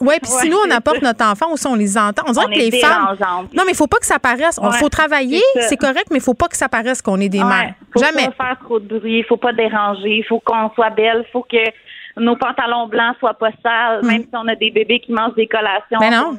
ouais, 0.00 0.18
puis 0.20 0.30
si 0.30 0.48
nous 0.48 0.58
on 0.66 0.70
apporte 0.70 1.02
notre 1.02 1.24
enfant, 1.24 1.46
ou 1.52 1.56
si 1.56 1.66
on 1.66 1.74
les 1.74 1.96
entend, 1.96 2.22
on 2.26 2.32
dirait 2.32 2.46
que 2.46 2.58
les 2.58 2.80
femmes 2.80 3.16
non, 3.54 3.62
mais 3.64 3.72
il 3.72 3.76
faut 3.76 3.86
pas 3.86 3.98
que 3.98 4.06
ça 4.06 4.18
paraisse. 4.18 4.58
Il 4.62 4.72
faut 4.78 4.88
travailler, 4.88 5.42
c'est 5.68 5.76
correct, 5.76 6.06
mais 6.10 6.18
il 6.18 6.22
faut 6.22 6.34
pas 6.34 6.48
que 6.48 6.56
ça 6.56 6.68
paraisse 6.68 7.02
qu'on 7.02 7.20
est 7.20 7.28
des 7.28 7.42
mères. 7.42 7.74
Jamais. 7.96 8.24
Faut 8.24 8.30
pas 8.32 8.44
faire 8.46 8.58
trop 8.64 8.80
de 8.80 8.98
bruit, 8.98 9.18
il 9.18 9.24
faut 9.24 9.36
pas 9.36 9.52
déranger, 9.52 9.83
il 10.04 10.24
faut 10.24 10.40
qu'on 10.40 10.70
soit 10.74 10.90
belle, 10.90 11.24
il 11.26 11.30
faut 11.30 11.42
que 11.42 11.64
nos 12.16 12.36
pantalons 12.36 12.86
blancs 12.86 13.16
soient 13.18 13.34
pas 13.34 13.50
sales, 13.62 14.00
mm. 14.02 14.06
même 14.06 14.22
si 14.22 14.30
on 14.34 14.46
a 14.46 14.54
des 14.54 14.70
bébés 14.70 15.00
qui 15.00 15.12
mangent 15.12 15.34
des 15.34 15.48
collations. 15.48 15.98
Mais 16.00 16.10
non. 16.10 16.38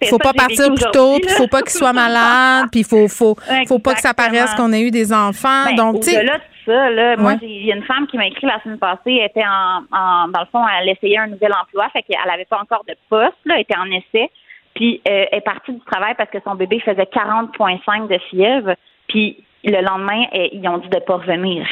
Il 0.00 0.08
faut 0.08 0.18
pas 0.18 0.32
partir 0.32 0.68
plus 0.68 0.90
tôt, 0.92 1.18
puis 1.20 1.30
faut 1.30 1.48
pas 1.48 1.60
qu'ils 1.60 1.70
soient 1.70 1.92
malades, 2.04 2.68
puis 2.72 2.82
faut 2.82 3.08
faut 3.08 3.36
faut 3.66 3.78
pas 3.78 3.94
que 3.94 4.00
ça 4.00 4.14
paraisse 4.14 4.54
qu'on 4.54 4.72
ait 4.72 4.82
eu 4.82 4.90
des 4.90 5.12
enfants. 5.12 5.66
Ben, 5.66 5.74
Donc, 5.76 6.00
tu 6.00 6.10
sais 6.10 6.26
ça, 6.64 6.90
là, 6.90 7.16
moi, 7.16 7.34
il 7.42 7.66
y 7.66 7.72
a 7.72 7.76
une 7.76 7.82
femme 7.82 8.06
qui 8.06 8.16
m'a 8.16 8.26
écrit 8.26 8.46
la 8.46 8.60
semaine 8.62 8.78
passée, 8.78 9.14
elle 9.14 9.26
était 9.26 9.44
en, 9.44 9.82
en, 9.90 10.28
dans 10.28 10.40
le 10.40 10.46
fond, 10.46 10.62
elle 10.68 10.88
essayait 10.88 11.18
un 11.18 11.26
nouvel 11.26 11.52
emploi, 11.60 11.88
fait 11.92 12.02
qu'elle 12.02 12.30
avait 12.30 12.44
pas 12.44 12.60
encore 12.60 12.84
de 12.86 12.94
poste, 13.08 13.36
là, 13.44 13.54
elle 13.56 13.62
était 13.62 13.76
en 13.76 13.90
essai. 13.90 14.30
Puis 14.74 15.02
euh, 15.08 15.26
elle 15.30 15.38
est 15.38 15.42
partie 15.42 15.72
du 15.72 15.80
travail 15.80 16.14
parce 16.16 16.30
que 16.30 16.38
son 16.44 16.54
bébé 16.54 16.80
faisait 16.80 17.02
40,5 17.02 18.08
de 18.08 18.18
fièvre. 18.30 18.74
Puis 19.08 19.44
le 19.64 19.80
lendemain, 19.82 20.24
ils 20.32 20.66
ont 20.68 20.78
dit 20.78 20.88
de 20.88 20.96
ne 20.96 21.00
pas 21.00 21.16
revenir. 21.16 21.66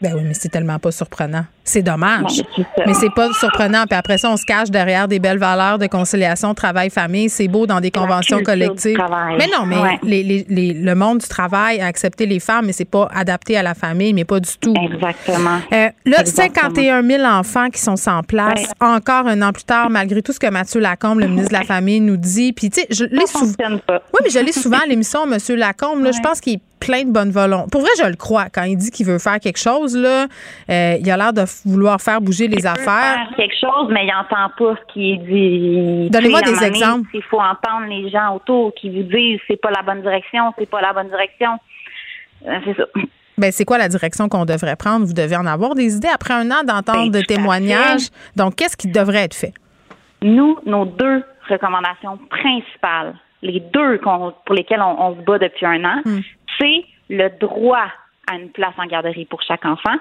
Ben 0.00 0.14
oui, 0.14 0.22
mais 0.24 0.34
c'est 0.34 0.48
tellement 0.48 0.78
pas 0.78 0.92
surprenant. 0.92 1.44
C'est 1.70 1.82
dommage. 1.82 2.42
mais 2.84 2.94
c'est 2.94 3.14
pas 3.14 3.32
surprenant. 3.32 3.84
Puis 3.88 3.96
après 3.96 4.18
ça, 4.18 4.28
on 4.30 4.36
se 4.36 4.44
cache 4.44 4.70
derrière 4.70 5.06
des 5.06 5.20
belles 5.20 5.38
valeurs 5.38 5.78
de 5.78 5.86
conciliation 5.86 6.52
travail-famille. 6.52 7.30
C'est 7.30 7.46
beau 7.46 7.66
dans 7.66 7.80
des 7.80 7.92
conventions 7.92 8.42
collectives. 8.42 8.98
Mais 9.38 9.46
non, 9.46 9.66
mais 9.66 10.00
le 10.02 10.94
monde 10.94 11.18
du 11.18 11.28
travail 11.28 11.80
a 11.80 11.86
accepté 11.86 12.26
les 12.26 12.40
femmes, 12.40 12.66
mais 12.66 12.72
c'est 12.72 12.84
pas 12.84 13.08
adapté 13.14 13.56
à 13.56 13.62
la 13.62 13.74
famille, 13.74 14.12
mais 14.12 14.24
pas 14.24 14.40
du 14.40 14.50
tout. 14.60 14.74
Exactement. 14.82 15.60
Euh, 15.72 15.88
là, 16.04 16.24
51 16.24 17.02
000 17.02 17.24
enfants 17.24 17.70
qui 17.70 17.80
sont 17.80 17.96
sans 17.96 18.22
place. 18.22 18.66
Encore 18.80 19.26
un 19.26 19.40
an 19.42 19.52
plus 19.52 19.64
tard, 19.64 19.90
malgré 19.90 20.22
tout 20.22 20.32
ce 20.32 20.40
que 20.40 20.48
Mathieu 20.50 20.80
Lacombe, 20.80 21.20
le 21.20 21.28
ministre 21.28 21.50
de 21.50 21.58
la 21.58 21.64
Famille, 21.64 22.00
nous 22.00 22.16
dit. 22.16 22.52
Puis, 22.52 22.70
tu 22.70 22.80
sais, 22.80 22.86
je 22.90 23.04
l'ai 23.04 23.26
souvent. 23.26 23.78
Oui, 23.88 24.18
mais 24.24 24.30
je 24.30 24.38
l'ai 24.38 24.52
souvent 24.52 24.78
à 24.78 24.86
l'émission, 24.86 25.26
Monsieur 25.26 25.54
Lacombe. 25.54 26.02
Là, 26.02 26.10
Je 26.12 26.20
pense 26.20 26.40
qu'il 26.40 26.58
plein 26.80 27.04
de 27.04 27.12
bonne 27.12 27.30
volonté. 27.30 27.68
Pour 27.70 27.82
vrai, 27.82 27.90
je 27.98 28.06
le 28.06 28.16
crois. 28.16 28.46
Quand 28.50 28.64
il 28.64 28.76
dit 28.76 28.90
qu'il 28.90 29.06
veut 29.06 29.18
faire 29.18 29.38
quelque 29.38 29.58
chose, 29.58 29.94
là, 29.94 30.26
euh, 30.70 30.96
il 30.98 31.08
a 31.10 31.16
l'air 31.16 31.32
de 31.32 31.44
vouloir 31.64 32.00
faire 32.00 32.20
bouger 32.20 32.48
les 32.48 32.66
affaires. 32.66 33.26
Faire 33.26 33.36
quelque 33.36 33.54
chose, 33.60 33.88
mais 33.90 34.06
il 34.06 34.12
n'entend 34.12 34.52
pas 34.56 34.76
ce 34.76 34.92
qui 34.92 35.12
est 35.12 35.16
dit. 35.16 36.10
Donnez-moi 36.10 36.42
des 36.42 36.62
exemples. 36.64 37.08
Il 37.14 37.22
faut 37.22 37.40
entendre 37.40 37.86
les 37.88 38.08
gens 38.10 38.36
autour 38.36 38.74
qui 38.74 38.90
vous 38.90 39.08
disent 39.08 39.40
c'est 39.48 39.60
pas 39.60 39.70
la 39.70 39.82
bonne 39.82 40.02
direction, 40.02 40.52
c'est 40.58 40.68
pas 40.68 40.80
la 40.80 40.92
bonne 40.92 41.08
direction. 41.08 41.58
Euh, 42.46 42.58
c'est 42.64 42.76
ça. 42.76 42.84
Ben, 43.38 43.50
c'est 43.52 43.64
quoi 43.64 43.78
la 43.78 43.88
direction 43.88 44.28
qu'on 44.28 44.44
devrait 44.44 44.76
prendre? 44.76 45.06
Vous 45.06 45.14
devez 45.14 45.36
en 45.36 45.46
avoir 45.46 45.74
des 45.74 45.96
idées 45.96 46.10
après 46.12 46.34
un 46.34 46.50
an 46.50 46.62
d'entendre 46.64 47.10
ben, 47.10 47.20
des 47.20 47.24
témoignages. 47.24 48.08
Donc, 48.36 48.56
qu'est-ce 48.56 48.76
qui 48.76 48.88
devrait 48.88 49.24
être 49.24 49.34
fait? 49.34 49.54
Nous, 50.20 50.58
nos 50.66 50.84
deux 50.84 51.24
recommandations 51.48 52.18
principales, 52.28 53.14
les 53.42 53.60
deux 53.60 53.98
pour 53.98 54.54
lesquelles 54.54 54.82
on, 54.82 55.16
se 55.16 55.22
bat 55.22 55.38
depuis 55.38 55.64
un 55.64 55.84
an, 55.84 56.02
hmm 56.04 56.20
c'est 56.60 56.84
le 57.08 57.28
droit 57.40 57.88
à 58.30 58.36
une 58.36 58.50
place 58.50 58.74
en 58.78 58.86
garderie 58.86 59.24
pour 59.24 59.42
chaque 59.42 59.64
enfant. 59.64 59.96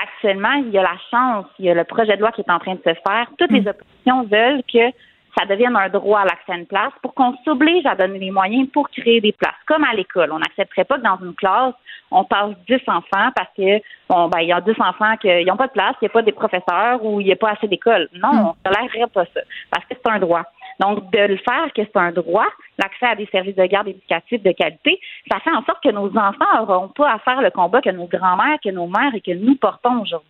Actuellement, 0.00 0.52
il 0.52 0.70
y 0.70 0.78
a 0.78 0.82
la 0.82 0.96
chance, 1.10 1.46
il 1.58 1.66
y 1.66 1.70
a 1.70 1.74
le 1.74 1.84
projet 1.84 2.16
de 2.16 2.20
loi 2.20 2.32
qui 2.32 2.42
est 2.42 2.50
en 2.50 2.58
train 2.58 2.74
de 2.74 2.82
se 2.84 2.94
faire. 3.06 3.26
Toutes 3.38 3.50
les 3.50 3.62
mm. 3.62 3.68
oppositions 3.68 4.22
veulent 4.24 4.62
que 4.72 4.96
ça 5.36 5.46
devienne 5.46 5.74
un 5.76 5.88
droit 5.88 6.20
à 6.20 6.24
l'accès 6.24 6.52
à 6.52 6.56
une 6.56 6.66
place 6.66 6.92
pour 7.00 7.14
qu'on 7.14 7.34
s'oblige 7.44 7.86
à 7.86 7.94
donner 7.94 8.18
les 8.18 8.30
moyens 8.30 8.68
pour 8.70 8.90
créer 8.90 9.20
des 9.20 9.32
places. 9.32 9.54
Comme 9.66 9.84
à 9.84 9.94
l'école. 9.94 10.30
On 10.30 10.38
n'accepterait 10.38 10.84
pas 10.84 10.98
que 10.98 11.02
dans 11.02 11.18
une 11.22 11.34
classe, 11.34 11.74
on 12.10 12.24
passe 12.24 12.50
10 12.68 12.80
enfants 12.86 13.30
parce 13.34 13.48
que, 13.56 13.80
bon, 14.08 14.28
ben, 14.28 14.40
il 14.40 14.48
y 14.48 14.52
a 14.52 14.60
10 14.60 14.72
enfants 14.78 15.16
qui 15.16 15.28
n'ont 15.44 15.56
pas 15.56 15.68
de 15.68 15.72
place, 15.72 15.94
il 16.02 16.04
n'y 16.04 16.08
a 16.08 16.12
pas 16.12 16.22
des 16.22 16.32
professeurs 16.32 17.02
ou 17.02 17.20
il 17.20 17.26
n'y 17.26 17.32
a 17.32 17.36
pas 17.36 17.52
assez 17.52 17.66
d'écoles. 17.66 18.08
Non, 18.14 18.32
mm. 18.32 18.40
on 18.40 18.48
ne 18.48 18.72
tolérerait 18.72 19.10
pas 19.12 19.24
ça 19.32 19.40
parce 19.70 19.84
que 19.86 19.94
c'est 19.94 20.10
un 20.10 20.18
droit. 20.18 20.44
Donc, 20.80 21.10
de 21.10 21.18
le 21.18 21.36
faire, 21.36 21.72
que 21.74 21.82
c'est 21.82 21.96
un 21.96 22.12
droit, 22.12 22.46
l'accès 22.78 23.06
à 23.06 23.14
des 23.14 23.26
services 23.26 23.56
de 23.56 23.64
garde 23.66 23.88
éducatifs 23.88 24.42
de 24.42 24.52
qualité, 24.52 25.00
ça 25.30 25.40
fait 25.40 25.50
en 25.50 25.64
sorte 25.64 25.82
que 25.82 25.90
nos 25.90 26.08
enfants 26.16 26.66
n'auront 26.66 26.88
pas 26.88 27.12
à 27.12 27.18
faire 27.18 27.40
le 27.40 27.50
combat 27.50 27.80
que 27.80 27.90
nos 27.90 28.06
grands-mères, 28.06 28.58
que 28.62 28.70
nos 28.70 28.86
mères 28.86 29.14
et 29.14 29.20
que 29.20 29.32
nous 29.32 29.56
portons 29.56 30.00
aujourd'hui. 30.02 30.28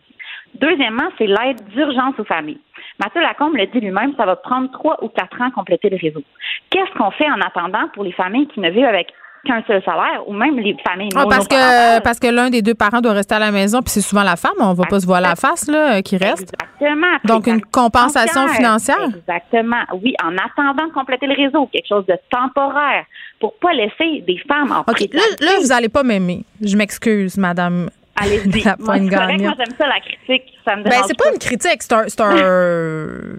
Deuxièmement, 0.55 1.09
c'est 1.17 1.27
l'aide 1.27 1.63
d'urgence 1.69 2.19
aux 2.19 2.25
familles. 2.25 2.59
Mathieu 2.99 3.21
Lacombe 3.21 3.55
le 3.55 3.65
dit 3.67 3.79
lui-même, 3.79 4.13
ça 4.15 4.25
va 4.25 4.35
prendre 4.35 4.69
trois 4.71 5.03
ou 5.03 5.09
quatre 5.09 5.41
ans 5.41 5.47
à 5.47 5.51
compléter 5.51 5.89
le 5.89 5.97
réseau. 5.97 6.21
Qu'est-ce 6.69 6.91
qu'on 6.97 7.11
fait 7.11 7.29
en 7.29 7.41
attendant 7.41 7.87
pour 7.93 8.03
les 8.03 8.11
familles 8.11 8.47
qui 8.47 8.59
ne 8.59 8.69
vivent 8.69 8.85
avec 8.85 9.13
qu'un 9.45 9.61
seul 9.67 9.83
salaire, 9.83 10.27
ou 10.27 10.33
même 10.33 10.57
les 10.57 10.75
familles. 10.87 11.09
Ah, 11.15 11.25
parce 11.29 11.47
que 11.47 12.01
parce 12.01 12.19
que 12.19 12.27
l'un 12.27 12.49
des 12.49 12.61
deux 12.61 12.73
parents 12.73 13.01
doit 13.01 13.13
rester 13.13 13.35
à 13.35 13.39
la 13.39 13.51
maison, 13.51 13.81
puis 13.81 13.91
c'est 13.91 14.01
souvent 14.01 14.23
la 14.23 14.35
femme, 14.35 14.53
on 14.59 14.73
va 14.73 14.85
pas 14.85 14.99
se 14.99 15.05
voir 15.05 15.21
la 15.21 15.35
face 15.35 15.67
là, 15.67 16.01
qui 16.01 16.17
reste. 16.17 16.53
Exactement. 16.79 17.17
Donc 17.25 17.47
une 17.47 17.61
compensation 17.61 18.47
financière. 18.47 19.09
Exactement. 19.15 19.83
Oui, 20.01 20.13
en 20.23 20.33
attendant 20.37 20.87
de 20.87 20.93
compléter 20.93 21.27
le 21.27 21.35
réseau, 21.35 21.67
quelque 21.67 21.87
chose 21.87 22.05
de 22.05 22.17
temporaire, 22.29 23.05
pour 23.39 23.53
pas 23.59 23.73
laisser 23.73 24.23
des 24.25 24.37
femmes 24.47 24.71
en 24.71 24.81
OK, 24.81 25.01
là, 25.11 25.21
là, 25.41 25.51
vous 25.61 25.71
allez 25.71 25.89
pas 25.89 26.03
m'aimer. 26.03 26.45
Je 26.61 26.77
m'excuse, 26.77 27.37
madame. 27.37 27.89
Allez-y. 28.15 28.63
Moi, 28.79 28.99
moi 28.99 29.53
j'aime 29.57 29.75
ça, 29.77 29.87
la 29.87 29.99
critique. 29.99 30.53
Ça 30.63 30.75
me 30.75 30.83
ben, 30.83 31.01
c'est 31.07 31.17
pas, 31.17 31.31
une 31.31 31.39
critique, 31.39 31.81
c'est 31.81 31.93
un, 31.93 32.05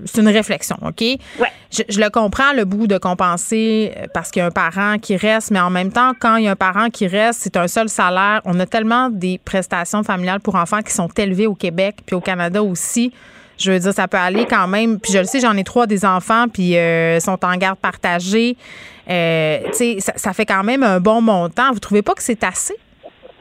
c'est 0.05 0.21
une 0.21 0.29
réflexion, 0.29 0.77
OK? 0.83 1.01
Ouais. 1.01 1.19
Je, 1.71 1.83
je, 1.89 2.01
le 2.01 2.11
comprends, 2.11 2.53
le 2.53 2.65
bout 2.65 2.87
de 2.87 2.99
compenser 2.99 3.93
euh, 3.97 4.07
parce 4.13 4.31
qu'il 4.31 4.41
y 4.41 4.43
a 4.43 4.47
un 4.47 4.51
parent 4.51 4.99
qui 4.99 5.17
reste, 5.17 5.51
mais 5.53 5.61
en 5.61 5.71
même 5.71 5.93
temps, 5.93 6.13
quand 6.19 6.37
il 6.37 6.45
y 6.45 6.49
a 6.49 6.51
un 6.51 6.57
parent 6.57 6.91
qui 6.91 7.07
reste, 7.07 7.41
c'est 7.43 7.57
un 7.57 7.69
seul 7.69 7.89
salaire. 7.89 8.43
On 8.45 8.59
a 8.61 8.67
tellement 8.67 9.11
des 9.11 9.39
prestations 9.43 10.03
familiales 10.03 10.41
pour 10.41 10.57
enfants 10.57 10.83
qui 10.83 10.93
sont 10.93 11.09
élevées 11.17 11.47
au 11.47 11.55
Québec, 11.55 11.97
puis 12.05 12.17
au 12.17 12.21
Canada 12.21 12.63
aussi. 12.63 13.13
Je 13.57 13.71
veux 13.71 13.79
dire, 13.79 13.93
ça 13.93 14.09
peut 14.09 14.19
aller 14.19 14.47
quand 14.47 14.67
même. 14.67 14.99
Puis 14.99 15.13
je 15.13 15.19
le 15.19 15.25
sais, 15.25 15.41
j'en 15.41 15.57
ai 15.57 15.65
trois 15.65 15.87
des 15.87 16.05
enfants, 16.05 16.47
puis 16.53 16.77
euh, 16.77 17.21
sont 17.21 17.43
en 17.45 17.57
garde 17.57 17.79
partagée. 17.79 18.57
Euh, 19.09 19.61
tu 19.67 19.75
sais, 19.75 19.97
ça, 20.01 20.13
ça, 20.17 20.33
fait 20.33 20.47
quand 20.47 20.65
même 20.65 20.83
un 20.83 20.99
bon 20.99 21.21
montant. 21.21 21.73
Vous 21.73 21.79
trouvez 21.79 22.03
pas 22.03 22.15
que 22.15 22.23
c'est 22.23 22.43
assez? 22.43 22.75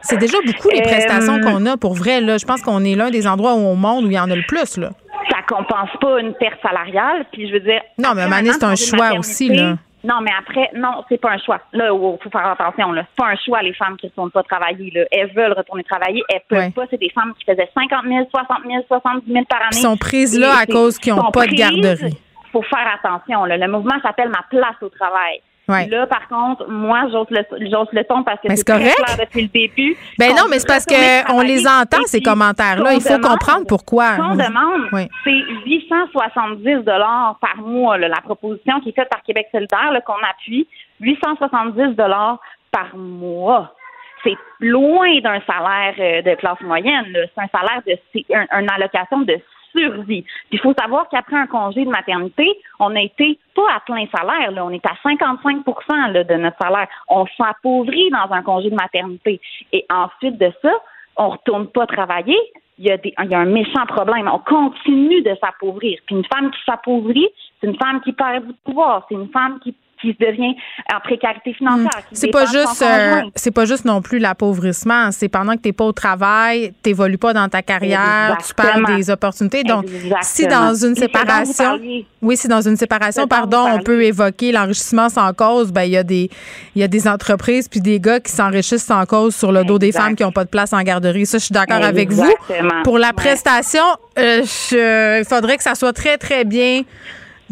C'est 0.04 0.18
déjà 0.18 0.38
beaucoup 0.46 0.70
les 0.70 0.82
prestations 0.82 1.40
qu'on 1.42 1.66
a 1.66 1.78
pour 1.78 1.94
vrai. 1.94 2.22
Là. 2.22 2.38
Je 2.38 2.46
pense 2.46 2.62
qu'on 2.62 2.84
est 2.84 2.96
l'un 2.96 3.10
des 3.10 3.28
endroits 3.28 3.54
au 3.54 3.76
monde 3.76 4.06
où 4.06 4.08
il 4.08 4.14
y 4.14 4.20
en 4.20 4.30
a 4.30 4.36
le 4.36 4.44
plus. 4.48 4.78
Là. 4.78 4.90
Ça 5.32 5.38
compense 5.48 5.90
pas 6.00 6.20
une 6.20 6.34
perte 6.36 6.62
salariale. 6.62 7.26
Puis 7.32 7.48
je 7.48 7.54
veux 7.54 7.60
dire. 7.62 7.82
Non, 7.98 8.10
mais 8.16 8.24
donné, 8.30 8.52
c'est 8.54 8.64
un 8.64 8.76
choix 8.76 9.18
aussi. 9.18 9.50
Là. 9.50 9.78
Non, 10.06 10.16
mais 10.22 10.32
après, 10.38 10.70
non, 10.76 11.02
c'est 11.08 11.18
pas 11.18 11.32
un 11.32 11.38
choix. 11.38 11.62
Là, 11.72 11.86
il 11.94 12.18
faut 12.22 12.30
faire 12.30 12.46
attention. 12.48 12.92
Là. 12.92 13.06
C'est 13.10 13.24
pas 13.24 13.30
un 13.32 13.38
choix, 13.38 13.62
les 13.62 13.74
femmes 13.74 13.96
qui 13.96 14.08
ne 14.08 14.10
retournent 14.12 14.32
pas 14.32 14.44
travailler. 14.44 14.92
Là. 14.94 15.06
Elles 15.12 15.32
veulent 15.34 15.54
retourner 15.54 15.84
travailler. 15.86 16.22
Elles 16.28 16.42
peuvent 16.50 16.60
Ouais. 16.60 16.72
pas. 16.72 16.84
C'est 16.90 17.00
des 17.00 17.10
femmes 17.10 17.34
qui 17.40 17.46
faisaient 17.50 17.70
50 17.74 18.04
000, 18.06 18.28
60 18.30 18.58
000, 18.68 18.84
70 18.90 19.32
000 19.32 19.46
par 19.46 19.60
année. 19.62 19.70
Qui 19.72 19.80
sont 19.80 19.96
prises 19.96 20.38
là 20.38 20.56
à 20.62 20.66
cause 20.66 21.00
qu'ils 21.00 21.16
n'ont 21.16 21.32
pas 21.32 21.46
de 21.48 21.54
garderie. 21.54 22.18
faut 22.52 22.64
faire 22.64 22.86
attention. 23.02 23.46
Là. 23.46 23.56
Le 23.58 23.68
mouvement 23.72 23.96
s'appelle 24.04 24.28
Ma 24.30 24.44
place 24.50 24.76
au 24.82 24.90
travail. 24.90 25.42
Ouais. 25.70 25.88
Là, 25.88 26.06
par 26.08 26.28
contre, 26.28 26.68
moi, 26.70 27.04
j'ose 27.12 27.28
le, 27.30 27.44
j'ose 27.72 27.88
le 27.94 28.04
ton 28.04 28.22
parce 28.24 28.40
que 28.42 28.54
c'est 28.54 28.64
très 28.66 28.80
correct. 28.80 28.96
clair 28.98 29.18
depuis 29.26 29.44
le 29.44 29.48
début. 29.48 29.96
Ben 30.20 30.32
non, 30.36 30.44
mais 30.50 30.60
c'est 30.60 30.68
parce 30.68 30.86
qu'on 30.86 31.40
les 31.42 31.66
entend, 31.66 32.04
ces 32.06 32.22
commentaires-là. 32.22 32.94
Il 32.94 33.02
faut 33.02 33.14
demande- 33.18 33.32
comprendre 33.32 33.66
pourquoi. 33.68 34.12
Ce 34.12 34.18
qu'on 34.18 34.36
demande, 34.36 34.90
Oui. 34.92 35.08
c'est 35.24 35.32
870 35.66 36.84
dollars 36.84 37.38
par 37.40 37.56
mois. 37.58 37.98
là, 37.98 38.08
la 38.10 38.22
proposition 38.22 38.80
qui 38.82 38.90
est 38.90 38.94
faite 38.94 39.10
par 39.10 39.24
Québec 39.24 39.48
solidaire, 39.52 39.92
qu'on 40.06 40.14
appuie, 40.30 40.68
870 41.00 41.96
dollars 41.96 42.40
par 42.72 42.96
mois. 42.96 43.74
C'est 44.24 44.36
loin 44.62 45.20
d'un 45.22 45.40
salaire 45.46 45.96
euh, 46.00 46.22
de 46.22 46.36
classe 46.36 46.60
moyenne. 46.62 47.06
C'est 47.14 47.42
un 47.42 47.48
salaire 47.48 47.82
de 47.86 47.94
c'est 48.14 48.26
un- 48.36 48.60
une 48.62 48.70
allocation 48.70 49.20
de 49.22 49.36
survie. 49.76 50.22
Puis 50.22 50.54
il 50.54 50.60
faut 50.60 50.74
savoir 50.80 51.08
qu'après 51.10 51.38
un 51.38 51.48
congé 51.48 51.86
de 51.86 51.90
maternité, 51.90 52.48
on 52.80 52.96
a 52.96 53.02
été 53.02 53.38
pas 53.56 53.68
à 53.76 53.80
plein 53.82 54.06
salaire, 54.16 54.52
on 54.64 54.72
est 54.72 54.86
à 54.86 54.96
55 55.04 55.66
là, 56.12 56.24
de 56.24 56.34
notre 56.36 56.58
salaire. 56.62 56.88
On 57.08 57.26
s'appauvrit 57.38 58.10
dans 58.12 58.34
un 58.34 58.42
congé 58.42 58.70
de 58.70 58.76
maternité. 58.76 59.40
Et 59.72 59.86
ensuite 59.90 60.38
de 60.38 60.52
ça, 60.62 60.72
on 61.18 61.30
retourne 61.30 61.68
pas 61.68 61.86
travailler. 61.86 62.38
Il 62.80 62.86
y, 62.86 62.92
a 62.92 62.98
il 63.04 63.30
y 63.30 63.36
a 63.36 63.40
un 63.40 63.46
méchant 63.46 63.86
problème. 63.88 64.28
On 64.32 64.40
continue 64.40 65.22
de 65.22 65.36
s'appauvrir. 65.40 66.00
Puis 66.08 66.16
une 66.16 66.26
femme 66.26 66.50
qui 66.52 66.60
s'appauvrit, 66.66 67.30
c'est 67.62 67.68
une 67.68 67.78
femme 67.78 68.02
qui 68.02 68.14
perd 68.14 68.48
du 68.48 68.54
pouvoir. 68.66 69.06
C'est 69.08 69.16
une 69.16 69.30
femme 69.30 69.60
qui, 69.60 69.76
qui 70.04 70.16
devient 70.20 70.54
en 70.94 71.00
précarité 71.00 71.54
financière. 71.54 71.90
Hmm. 71.98 72.14
C'est 72.14 72.28
pas 72.28 72.46
juste 72.46 72.82
euh, 72.82 73.22
c'est 73.36 73.52
pas 73.52 73.66
juste 73.66 73.86
non 73.86 74.02
plus 74.02 74.20
l'appauvrissement, 74.20 75.12
c'est 75.12 75.30
pendant 75.30 75.54
que 75.56 75.62
tu 75.62 75.70
n'es 75.70 75.74
pas 75.74 75.86
au 75.86 75.92
travail, 75.94 76.74
tu 76.84 76.90
n'évolues 76.90 77.18
pas 77.18 77.34
dans 77.34 77.48
ta 77.48 77.62
carrière, 77.62 78.38
tu 78.46 78.54
perds 78.54 78.82
des 78.96 79.10
opportunités. 79.10 79.64
Donc 79.64 79.86
si 80.22 80.46
dans 80.48 80.74
une 80.76 80.92
Et 80.92 81.00
séparation. 81.00 81.80
Oui, 82.22 82.38
si 82.38 82.48
dans 82.48 82.62
une 82.62 82.78
séparation, 82.78 83.28
pardon, 83.28 83.66
on 83.74 83.80
peut 83.80 84.04
évoquer 84.04 84.52
l'enrichissement 84.52 85.10
sans 85.10 85.34
cause, 85.34 85.72
ben 85.72 85.84
il 85.84 85.92
y 85.92 85.98
a 85.98 86.04
des 86.04 86.30
il 86.76 86.82
y 86.82 86.84
a 86.84 86.88
des 86.88 87.08
entreprises 87.08 87.68
puis 87.70 87.82
des 87.82 88.00
gars 88.00 88.20
qui 88.20 88.32
s'enrichissent 88.32 88.86
sans 88.86 89.06
cause 89.06 89.36
sur 89.36 89.52
le 89.52 89.64
dos 89.64 89.80
des 89.80 89.92
femmes 89.92 90.16
qui 90.16 90.24
n'ont 90.24 90.32
pas 90.32 90.44
de 90.46 90.50
place 90.50 90.74
en 90.74 90.82
garderie. 90.84 91.26
Ça 91.26 91.38
je 91.38 91.46
suis 91.46 91.54
d'accord 91.54 91.84
avec 91.84 92.12
vous. 92.12 92.30
Pour 92.84 92.98
la 92.98 93.14
prestation, 93.14 93.84
euh, 94.20 94.42
je- 94.44 95.20
il 95.22 95.26
faudrait 95.26 95.58
que 95.58 95.64
ça 95.64 95.76
soit 95.76 95.94
très 95.94 96.18
très 96.18 96.44
bien 96.46 96.82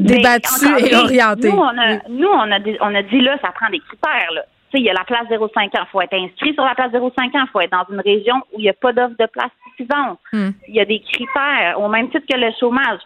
débattu 0.01 0.65
et 0.85 0.95
orienté. 0.95 1.49
Nous, 1.51 1.57
on 1.57 1.77
a, 1.77 1.97
nous, 2.09 2.27
on 2.27 2.51
a, 2.51 2.59
dit, 2.59 2.77
on 2.81 2.93
a 2.93 3.01
dit 3.03 3.21
là, 3.21 3.37
ça 3.41 3.51
prend 3.51 3.69
des 3.69 3.79
critères. 3.79 4.31
Là. 4.33 4.41
Tu 4.71 4.77
sais, 4.77 4.83
il 4.83 4.85
y 4.85 4.89
a 4.89 4.93
la 4.93 5.03
place 5.03 5.27
0,5 5.29 5.39
ans. 5.65 5.69
Il 5.73 5.91
faut 5.91 6.01
être 6.01 6.13
inscrit 6.13 6.53
sur 6.53 6.63
la 6.63 6.75
place 6.75 6.91
0,5 6.91 7.01
ans. 7.37 7.43
Il 7.45 7.49
faut 7.51 7.61
être 7.61 7.71
dans 7.71 7.85
une 7.93 8.01
région 8.01 8.35
où 8.53 8.59
il 8.59 8.63
n'y 8.63 8.69
a 8.69 8.73
pas 8.73 8.93
d'offre 8.93 9.15
de 9.19 9.25
place 9.27 9.51
suffisante. 9.69 10.19
Hmm. 10.31 10.51
Il 10.67 10.75
y 10.75 10.79
a 10.79 10.85
des 10.85 10.99
critères, 11.01 11.75
au 11.79 11.87
même 11.89 12.09
titre 12.09 12.25
que 12.29 12.37
le 12.37 12.51
chômage. 12.59 12.99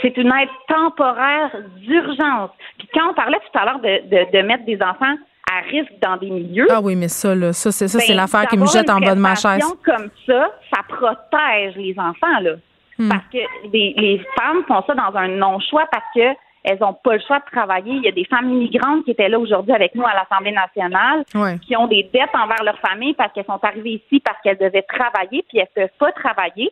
C'est 0.00 0.16
une 0.16 0.28
aide 0.28 0.48
temporaire 0.68 1.50
d'urgence. 1.78 2.50
Puis 2.78 2.88
quand 2.94 3.10
on 3.10 3.14
parlait 3.14 3.38
tout 3.38 3.58
à 3.58 3.64
l'heure 3.64 3.80
de, 3.80 4.08
de, 4.08 4.30
de 4.38 4.46
mettre 4.46 4.64
des 4.64 4.80
enfants 4.80 5.16
à 5.52 5.60
risque 5.68 5.92
dans 6.00 6.16
des 6.16 6.30
milieux, 6.30 6.68
Ah 6.70 6.80
oui, 6.80 6.94
mais 6.94 7.08
ça 7.08 7.34
là, 7.34 7.52
ça 7.52 7.72
c'est 7.72 7.88
ça 7.88 7.98
c'est 7.98 8.12
ben, 8.12 8.16
l'affaire 8.16 8.46
qui 8.46 8.56
me 8.56 8.66
jette 8.66 8.88
en 8.88 9.00
bas 9.00 9.14
de 9.14 9.20
ma 9.20 9.34
chaise. 9.34 9.62
comme 9.84 10.08
ça, 10.24 10.50
ça 10.72 10.82
protège 10.88 11.74
les 11.76 11.94
enfants, 11.98 12.40
là. 12.40 12.52
Hmm. 12.98 13.08
Parce 13.08 13.24
que 13.32 13.38
les, 13.72 13.94
les 13.96 14.18
femmes 14.38 14.64
font 14.68 14.82
ça 14.86 14.94
dans 14.94 15.16
un 15.16 15.28
non-choix 15.28 15.86
parce 15.90 16.04
que 16.14 16.36
elles 16.64 16.78
n'ont 16.80 16.92
pas 16.94 17.14
le 17.14 17.20
choix 17.26 17.40
de 17.40 17.44
travailler. 17.50 17.94
Il 17.94 18.02
y 18.04 18.08
a 18.08 18.12
des 18.12 18.24
femmes 18.24 18.48
immigrantes 18.50 19.04
qui 19.04 19.10
étaient 19.10 19.28
là 19.28 19.38
aujourd'hui 19.38 19.72
avec 19.72 19.94
nous 19.96 20.04
à 20.04 20.14
l'Assemblée 20.14 20.52
nationale 20.52 21.24
Ouais. 21.34 21.58
qui 21.58 21.76
ont 21.76 21.88
des 21.88 22.04
dettes 22.14 22.34
envers 22.34 22.62
leur 22.62 22.78
famille 22.78 23.14
parce 23.14 23.32
qu'elles 23.32 23.46
sont 23.46 23.58
arrivées 23.64 24.00
ici 24.04 24.20
parce 24.20 24.40
qu'elles 24.42 24.58
devaient 24.58 24.82
travailler 24.82 25.44
puis 25.48 25.58
elles 25.58 25.66
peuvent 25.74 25.96
pas 25.98 26.12
travailler. 26.12 26.70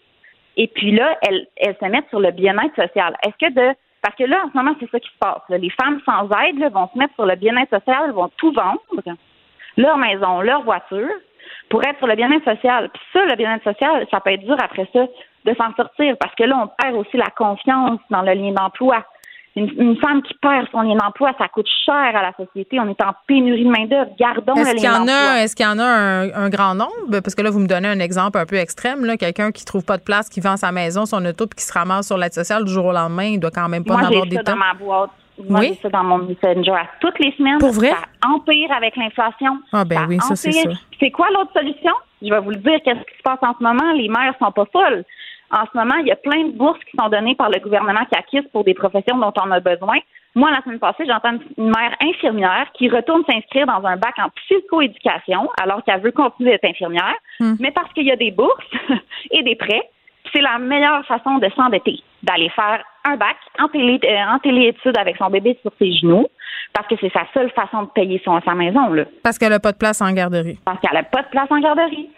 Et 0.56 0.68
puis 0.68 0.92
là, 0.92 1.18
elles, 1.22 1.46
elles 1.56 1.76
se 1.80 1.86
mettent 1.86 2.08
sur 2.10 2.20
le 2.20 2.30
bien-être 2.30 2.74
social. 2.76 3.16
Est-ce 3.26 3.46
que 3.48 3.52
de 3.52 3.74
parce 4.02 4.14
que 4.16 4.24
là, 4.24 4.42
en 4.46 4.50
ce 4.50 4.56
moment, 4.56 4.74
c'est 4.80 4.90
ça 4.90 4.98
qui 4.98 5.08
se 5.10 5.18
passe. 5.18 5.42
là. 5.50 5.58
Les 5.58 5.70
femmes 5.70 6.00
sans 6.06 6.24
aide 6.44 6.58
là, 6.58 6.68
vont 6.70 6.88
se 6.92 6.98
mettre 6.98 7.12
sur 7.14 7.26
le 7.26 7.34
bien-être 7.34 7.68
social, 7.70 8.04
elles 8.06 8.12
vont 8.12 8.30
tout 8.38 8.50
vendre, 8.52 8.80
leur 9.76 9.98
maison, 9.98 10.40
leur 10.40 10.62
voiture, 10.62 11.08
pour 11.68 11.84
être 11.84 11.98
sur 11.98 12.06
le 12.06 12.14
bien-être 12.14 12.44
social. 12.44 12.88
Puis 12.88 13.02
ça, 13.12 13.24
le 13.26 13.36
bien-être 13.36 13.64
social, 13.64 14.06
ça 14.10 14.20
peut 14.20 14.30
être 14.30 14.44
dur 14.44 14.56
après 14.62 14.88
ça 14.92 15.06
de 15.44 15.54
s'en 15.54 15.74
sortir 15.74 16.16
parce 16.20 16.34
que 16.34 16.44
là, 16.44 16.56
on 16.64 16.68
perd 16.82 16.96
aussi 16.96 17.16
la 17.16 17.30
confiance 17.36 17.98
dans 18.10 18.22
le 18.22 18.32
lien 18.32 18.52
d'emploi. 18.52 19.04
Une, 19.56 19.68
une 19.78 19.96
femme 19.96 20.22
qui 20.22 20.32
perd 20.34 20.68
son 20.70 20.82
lien 20.82 20.94
d'emploi, 20.94 21.32
ça 21.36 21.48
coûte 21.48 21.66
cher 21.84 21.94
à 22.14 22.22
la 22.22 22.32
société. 22.36 22.78
On 22.78 22.88
est 22.88 23.02
en 23.02 23.12
pénurie 23.26 23.64
de 23.64 23.70
main-d'œuvre. 23.70 24.10
Gardons 24.16 24.54
le 24.54 24.80
lien 24.80 24.94
en 24.94 24.98
d'emploi. 25.00 25.40
est-ce 25.42 25.56
qu'il 25.56 25.66
y 25.66 25.68
en 25.68 25.78
a 25.80 25.84
un, 25.84 26.32
un 26.44 26.48
grand 26.50 26.76
nombre? 26.76 27.20
Parce 27.20 27.34
que 27.34 27.42
là, 27.42 27.50
vous 27.50 27.58
me 27.58 27.66
donnez 27.66 27.88
un 27.88 27.98
exemple 27.98 28.38
un 28.38 28.46
peu 28.46 28.56
extrême, 28.56 29.04
là. 29.04 29.16
Quelqu'un 29.16 29.50
qui 29.50 29.64
trouve 29.64 29.84
pas 29.84 29.96
de 29.96 30.02
place, 30.04 30.28
qui 30.28 30.40
vend 30.40 30.56
sa 30.56 30.70
maison, 30.70 31.04
son 31.04 31.24
auto, 31.24 31.48
puis 31.48 31.56
qui 31.56 31.64
se 31.64 31.72
ramasse 31.72 32.06
sur 32.06 32.16
l'aide 32.16 32.32
sociale 32.32 32.64
du 32.64 32.72
jour 32.72 32.86
au 32.86 32.92
lendemain, 32.92 33.24
il 33.24 33.40
doit 33.40 33.50
quand 33.50 33.68
même 33.68 33.84
pas 33.84 33.94
Moi, 33.94 34.02
en 34.02 34.06
avoir 34.06 34.22
j'ai 34.24 34.30
des 34.30 34.36
ça 34.36 34.42
dans 34.44 34.56
ma 34.56 34.74
boîte. 34.74 35.10
Moi, 35.48 35.60
Oui? 35.60 35.68
j'ai 35.74 35.80
ça 35.82 35.88
dans 35.88 36.04
mon 36.04 36.18
Messenger 36.18 36.70
à 36.72 36.86
toutes 37.00 37.18
les 37.18 37.32
semaines. 37.32 37.58
Pour 37.58 37.72
vrai? 37.72 37.90
Ça 37.90 38.28
empire 38.28 38.70
avec 38.76 38.94
l'inflation. 38.96 39.58
Ah, 39.72 39.84
ben 39.84 40.06
oui, 40.08 40.20
ça, 40.20 40.36
c'est 40.36 40.52
sûr. 40.52 40.70
C'est 41.00 41.10
quoi 41.10 41.26
l'autre 41.34 41.50
solution? 41.56 41.92
Je 42.22 42.28
vais 42.28 42.40
vous 42.40 42.50
le 42.50 42.56
dire, 42.56 42.78
qu'est-ce 42.84 43.00
qui 43.00 43.16
se 43.16 43.22
passe 43.24 43.38
en 43.42 43.54
ce 43.58 43.62
moment? 43.64 43.92
Les 43.94 44.08
mères 44.08 44.34
sont 44.38 44.52
pas 44.52 44.66
folles. 44.72 45.04
En 45.52 45.64
ce 45.70 45.76
moment, 45.76 45.96
il 46.00 46.06
y 46.06 46.12
a 46.12 46.16
plein 46.16 46.44
de 46.44 46.52
bourses 46.56 46.78
qui 46.84 46.96
sont 46.98 47.08
données 47.08 47.34
par 47.34 47.50
le 47.50 47.58
gouvernement 47.60 48.04
CAQIS 48.12 48.48
pour 48.52 48.64
des 48.64 48.74
professions 48.74 49.18
dont 49.18 49.32
on 49.44 49.50
a 49.50 49.60
besoin. 49.60 49.96
Moi, 50.36 50.48
la 50.52 50.62
semaine 50.62 50.78
passée, 50.78 51.04
j'entends 51.06 51.38
une 51.58 51.70
mère 51.70 51.96
infirmière 52.00 52.66
qui 52.74 52.88
retourne 52.88 53.24
s'inscrire 53.28 53.66
dans 53.66 53.84
un 53.84 53.96
bac 53.96 54.14
en 54.18 54.28
psychoéducation 54.30 55.48
alors 55.60 55.82
qu'elle 55.84 56.00
veut 56.00 56.12
continuer 56.12 56.52
d'être 56.52 56.64
infirmière, 56.66 57.14
Hmm. 57.40 57.54
mais 57.58 57.70
parce 57.70 57.90
qu'il 57.94 58.04
y 58.04 58.12
a 58.12 58.16
des 58.16 58.30
bourses 58.30 58.64
et 59.30 59.42
des 59.42 59.56
prêts, 59.56 59.82
c'est 60.32 60.42
la 60.42 60.58
meilleure 60.58 61.04
façon 61.06 61.38
de 61.38 61.48
s'endetter, 61.56 61.96
d'aller 62.22 62.50
faire 62.50 62.84
un 63.04 63.16
bac 63.16 63.36
en, 63.58 63.66
télé, 63.68 63.98
euh, 64.04 64.34
en 64.34 64.38
téléétudes 64.38 64.96
avec 64.98 65.16
son 65.16 65.30
bébé 65.30 65.58
sur 65.62 65.72
ses 65.78 65.90
genoux, 65.94 66.26
parce 66.74 66.86
que 66.86 66.94
c'est 67.00 67.10
sa 67.12 67.22
seule 67.32 67.50
façon 67.52 67.84
de 67.84 67.88
payer 67.88 68.20
son, 68.24 68.40
sa 68.42 68.54
maison, 68.54 68.92
là, 68.92 69.04
Parce 69.24 69.38
qu'elle 69.38 69.50
n'a 69.50 69.58
pas 69.58 69.72
de 69.72 69.78
place 69.78 70.00
en 70.02 70.12
garderie. 70.12 70.58
parce 70.64 70.78
qu'elle 70.80 70.92
n'a 70.92 71.02
pas 71.02 71.22
de 71.22 71.28
place 71.28 71.50
en 71.50 71.58
garderie. 71.60 72.10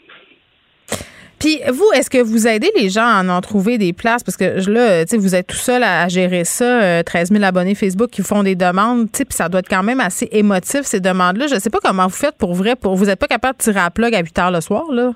Puis 1.43 1.59
vous, 1.73 1.91
est-ce 1.93 2.09
que 2.09 2.23
vous 2.23 2.47
aidez 2.47 2.71
les 2.77 2.89
gens 2.89 3.03
à 3.03 3.21
en 3.21 3.41
trouver 3.41 3.77
des 3.77 3.93
places? 3.93 4.23
Parce 4.23 4.37
que 4.37 4.45
là, 4.71 5.05
tu 5.05 5.09
sais, 5.09 5.17
vous 5.17 5.35
êtes 5.35 5.49
tout 5.49 5.57
seul 5.57 5.83
à, 5.83 6.03
à 6.03 6.09
gérer 6.09 6.45
ça, 6.45 6.81
euh, 6.81 7.03
13 7.03 7.33
000 7.33 7.43
abonnés 7.43 7.75
Facebook 7.75 8.11
qui 8.11 8.23
font 8.23 8.45
des 8.45 8.55
demandes, 8.55 9.11
tu 9.11 9.19
sais, 9.19 9.25
puis 9.25 9.35
ça 9.35 9.49
doit 9.49 9.59
être 9.59 9.69
quand 9.69 9.83
même 9.83 9.99
assez 9.99 10.29
émotif, 10.31 10.83
ces 10.83 11.01
demandes-là. 11.01 11.49
Je 11.49 11.59
sais 11.59 11.69
pas 11.69 11.81
comment 11.83 12.05
vous 12.05 12.11
faites 12.15 12.39
pour 12.39 12.55
vrai, 12.55 12.77
pour 12.77 12.95
vous 12.95 13.11
êtes 13.11 13.19
pas 13.19 13.27
capable 13.27 13.59
de 13.59 13.63
tirer 13.65 13.81
à 13.81 13.91
plug 13.91 14.15
à 14.15 14.21
8 14.21 14.39
heures 14.39 14.51
le 14.53 14.61
soir, 14.61 14.85
là? 14.93 15.11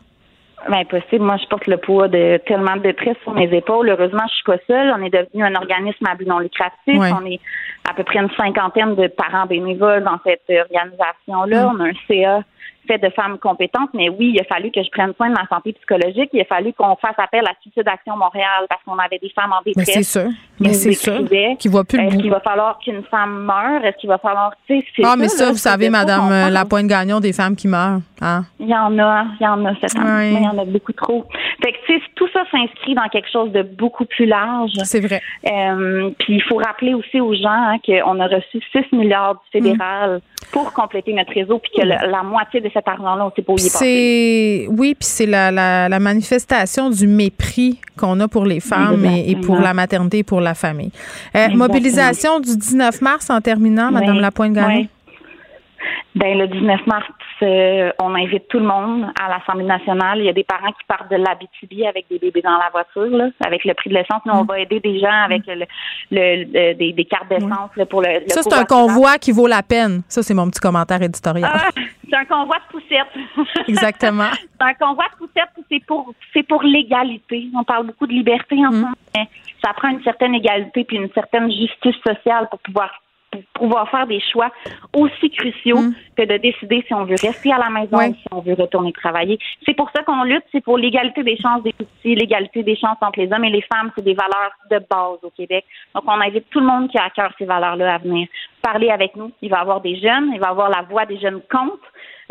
Ben, 0.69 0.79
impossible. 0.79 1.25
Moi, 1.25 1.37
je 1.41 1.47
porte 1.47 1.69
le 1.69 1.77
poids 1.77 2.09
de 2.09 2.41
tellement 2.45 2.77
de 2.77 2.83
détresse 2.83 3.17
sur 3.23 3.33
mes 3.33 3.49
épaules. 3.57 3.89
Heureusement, 3.89 4.25
je 4.29 4.35
suis 4.35 4.45
pas 4.45 4.59
seule. 4.67 4.93
On 4.99 5.05
est 5.05 5.11
devenu 5.11 5.45
un 5.45 5.55
organisme 5.55 6.05
à 6.11 6.17
but 6.17 6.27
non 6.27 6.41
lucratif. 6.41 6.99
Ouais. 6.99 7.11
On 7.13 7.25
est 7.25 7.39
à 7.89 7.95
peu 7.95 8.05
près 8.05 8.19
une 8.19 8.31
cinquantaine 8.37 8.95
de 8.95 9.07
parents 9.09 9.47
bénévoles 9.47 10.05
dans 10.05 10.19
cette 10.25 10.51
organisation-là. 10.51 11.65
Mm. 11.65 11.77
On 11.77 11.81
a 11.81 11.89
un 11.89 11.93
CA 12.09 12.43
fait 12.87 12.99
de 12.99 13.11
femmes 13.11 13.39
compétentes, 13.39 13.91
mais 13.95 14.09
oui, 14.09 14.33
il 14.35 14.41
a 14.41 14.45
fallu 14.45 14.71
que 14.71 14.83
je 14.83 14.91
prenne 14.91 15.13
soin 15.15 15.29
de 15.29 15.35
ma 15.35 15.47
santé 15.49 15.73
psychologique. 15.73 16.31
Il 16.33 16.41
a 16.41 16.45
fallu 16.45 16.73
qu'on 16.73 16.97
fasse 16.97 17.19
appel 17.19 17.45
à 17.47 17.53
Suicide 17.61 17.87
Action 17.87 18.17
Montréal 18.17 18.67
parce 18.69 18.83
qu'on 18.85 18.99
avait 18.99 19.19
des 19.19 19.31
femmes 19.31 19.53
en 19.53 19.63
détresse. 19.65 19.87
Mais 19.89 20.03
c'est 20.03 20.21
sûr. 20.21 20.31
Mais 20.61 20.73
c'est 20.73 20.93
sûr. 20.93 21.25
Qui 21.59 21.69
voit 21.69 21.85
plus 21.85 21.99
Est-ce 21.99 22.17
qu'il 22.17 22.31
va 22.31 22.41
falloir 22.41 22.79
qu'une 22.79 23.03
femme 23.05 23.45
meure? 23.45 23.85
Est-ce 23.85 23.97
qu'il 23.99 24.09
va 24.09 24.19
falloir, 24.19 24.53
tu 24.67 24.79
sais, 24.79 24.87
c'est 24.95 25.03
Ah, 25.05 25.17
mais 25.19 25.29
ça, 25.29 25.47
là, 25.47 25.53
vous 25.53 25.59
savez, 25.59 25.91
Madame 25.91 26.31
euh. 26.31 26.51
Lapointe 26.51 26.87
Gagnon, 26.87 27.21
des 27.21 27.33
femmes 27.33 27.57
qui 27.57 27.69
meurent. 27.69 28.01
Hein? 28.21 28.45
Il 28.59 28.69
y 28.69 28.75
en 28.75 28.99
a, 28.99 29.27
il 29.41 29.45
y 29.45 29.47
en 29.47 29.65
a 29.65 29.75
cette 29.81 29.97
année. 29.97 30.33
Oui. 30.33 30.39
Il 30.41 30.45
y 30.45 30.49
en 30.49 30.59
a 30.59 30.65
beaucoup 30.65 30.93
trop. 30.93 31.27
Fait 31.63 31.73
que, 31.73 31.79
tu 31.87 31.95
sais, 31.95 32.03
tout 32.15 32.29
ça 32.33 32.43
s'inscrit 32.51 32.95
dans 32.95 33.09
quelque 33.09 33.31
chose 33.31 33.53
de 33.53 33.63
beaucoup 33.63 34.05
plus 34.05 34.27
large. 34.27 34.71
C'est 34.85 35.01
vrai. 35.01 35.21
Euh, 35.47 36.11
puis 36.19 36.35
il 36.35 36.43
faut 36.43 36.57
rappeler 36.57 36.95
aussi 36.95 37.21
aux 37.21 37.35
gens 37.35 37.76
qu'on 37.85 38.21
a 38.21 38.27
reçu 38.27 38.61
6 38.73 38.97
milliards 38.97 39.35
du 39.35 39.61
fédéral 39.61 40.21
pour 40.53 40.73
compléter 40.73 41.13
notre 41.13 41.33
réseau, 41.33 41.59
puis 41.59 41.73
que 41.77 41.83
le- 41.87 42.11
la 42.11 42.23
moitié 42.23 42.61
de 42.61 42.71
cet 42.73 42.87
argent-là, 42.87 43.27
on 43.27 43.33
sait 43.35 43.43
pas 43.43 43.53
où 43.53 43.57
il 43.59 43.67
est 43.67 43.73
passé. 43.73 44.67
C'est 44.67 44.69
oui, 44.69 44.95
puis 44.95 45.07
c'est 45.09 45.27
la, 45.27 45.51
la, 45.51 45.89
la 45.89 45.99
manifestation 45.99 46.91
du 46.91 47.07
mépris 47.07 47.81
qu'on 47.99 48.19
a 48.21 48.29
pour 48.29 48.45
les 48.45 48.61
femmes 48.61 49.05
et, 49.07 49.31
et 49.31 49.37
pour 49.37 49.57
la 49.59 49.75
maternité 49.75 50.19
et 50.19 50.23
pour 50.25 50.41
la 50.41 50.55
famille. 50.55 50.91
Euh, 51.35 51.49
mobilisation 51.55 52.41
du 52.41 52.57
19 52.57 53.01
mars 53.01 53.31
en 53.31 53.41
terminant, 53.41 53.91
Madame 53.91 54.17
Oui, 54.17 54.23
Lapointe 54.23 54.53
Gagnon. 54.53 54.77
oui. 54.77 54.89
Ben, 56.15 56.39
le 56.39 56.47
19 56.49 56.87
mars, 56.87 57.07
euh, 57.43 57.91
on 58.01 58.15
invite 58.15 58.49
tout 58.49 58.59
le 58.59 58.65
monde 58.67 59.07
à 59.21 59.29
l'Assemblée 59.29 59.67
nationale. 59.67 60.19
Il 60.21 60.25
y 60.25 60.29
a 60.29 60.33
des 60.33 60.45
parents 60.45 60.73
qui 60.73 60.85
partent 60.89 61.11
de 61.11 61.17
l'Abitibi 61.17 61.87
avec 61.87 62.07
des 62.11 62.19
bébés 62.19 62.41
dans 62.43 62.57
la 62.59 62.71
voiture, 62.71 63.15
là, 63.17 63.27
avec 63.45 63.65
le 63.65 63.75
prix 63.75 63.91
de 63.91 63.95
l'essence. 63.95 64.23
Nous, 64.25 64.33
on 64.33 64.45
Mm. 64.45 64.47
va 64.47 64.61
aider 64.61 64.81
des 64.81 64.99
gens 64.99 65.25
avec 65.25 65.43
le, 65.47 65.55
le- 66.11 66.45
le- 66.45 66.75
des, 66.75 66.93
des 66.93 67.05
cartes 67.05 67.29
d'essence 67.29 67.71
là, 67.77 67.85
pour 67.87 68.01
le, 68.03 68.21
le 68.21 68.29
Ça, 68.29 68.43
c'est 68.43 68.55
un 68.55 68.65
convoi 68.65 69.19
qui 69.19 69.33
vaut 69.33 69.47
la 69.47 69.63
peine. 69.63 70.03
Ça, 70.09 70.23
c'est 70.23 70.35
mon 70.35 70.49
petit 70.49 70.61
commentaire 70.61 71.03
éditorial. 71.03 71.51
Ah, 71.53 71.69
c'est 72.09 72.17
un 72.17 72.25
convoi 72.25 72.57
de 72.57 72.73
poussettes. 72.73 73.15
Exactement. 73.69 74.31
c'est 74.33 74.65
un 74.65 74.75
convoi 74.75 75.05
de 75.13 75.17
poussettes, 75.19 75.51
c'est 75.71 75.85
pour 75.87 76.13
c'est 76.33 76.43
pour 76.45 76.63
l'égalité. 76.63 77.47
On 77.59 77.65
parle 77.65 77.87
beaucoup 77.87 78.07
de 78.07 78.13
liberté 78.13 78.57
Mm. 78.57 78.65
en 78.67 78.71
ce 78.73 78.77
moment, 78.77 78.93
mais 79.15 79.29
ça 79.65 79.73
prend 79.75 79.89
une 79.89 80.03
certaine 80.03 80.35
égalité 80.35 80.85
puis 80.85 80.97
une 80.97 81.11
certaine 81.13 81.51
justice 81.51 81.97
sociale 82.07 82.49
pour 82.51 82.59
pouvoir 82.61 82.91
pour 83.55 83.67
pouvoir 83.69 83.89
faire 83.91 84.07
des 84.07 84.21
choix 84.33 84.51
aussi 84.95 85.31
cruciaux 85.31 85.79
que 86.17 86.23
de 86.25 86.37
décider 86.39 86.85
si 86.87 86.95
on 86.95 87.05
veut 87.05 87.17
rester 87.21 87.53
à 87.53 87.59
la 87.59 87.71
maison 87.71 87.97
Ouais. 87.97 88.09
ou 88.09 88.15
si 88.15 88.27
on 88.33 88.41
veut 88.41 88.55
retourner 88.55 88.93
travailler. 88.93 89.39
C'est 89.65 89.75
pour 89.75 89.91
ça 89.95 90.03
qu'on 90.03 90.23
lutte, 90.25 90.45
c'est 90.53 90.63
pour 90.63 90.79
l'égalité 90.79 91.23
des 91.23 91.37
chances 91.37 91.63
des 91.63 91.73
petits, 91.73 92.15
l'égalité 92.15 92.63
des 92.63 92.77
chances 92.77 92.99
entre 93.01 93.21
les 93.21 93.33
hommes 93.33 93.45
et 93.45 93.51
les 93.51 93.63
femmes, 93.63 93.91
c'est 93.97 94.05
des 94.05 94.15
valeurs 94.15 94.53
de 94.71 94.79
base 94.79 95.19
au 95.23 95.31
Québec. 95.37 95.65
Donc 95.95 96.05
on 96.07 96.21
invite 96.21 96.49
tout 96.51 96.61
le 96.61 96.67
monde 96.67 96.91
qui 96.91 96.99
a 96.99 97.05
à 97.05 97.11
cœur 97.11 97.31
ces 97.39 97.45
valeurs-là 97.45 97.95
à 97.95 97.99
venir 97.99 98.29
parler 98.63 98.91
avec 98.91 99.15
nous. 99.17 99.31
Il 99.43 99.51
va 99.51 99.59
y 99.59 99.61
avoir 99.61 99.81
des 99.81 99.97
jeunes, 100.01 100.31
il 100.35 100.41
va 100.41 100.49
y 100.49 100.51
avoir 100.51 100.69
la 100.71 100.83
voix 100.83 101.07
des 101.07 101.19
jeunes 101.19 101.41
contre. 101.51 101.79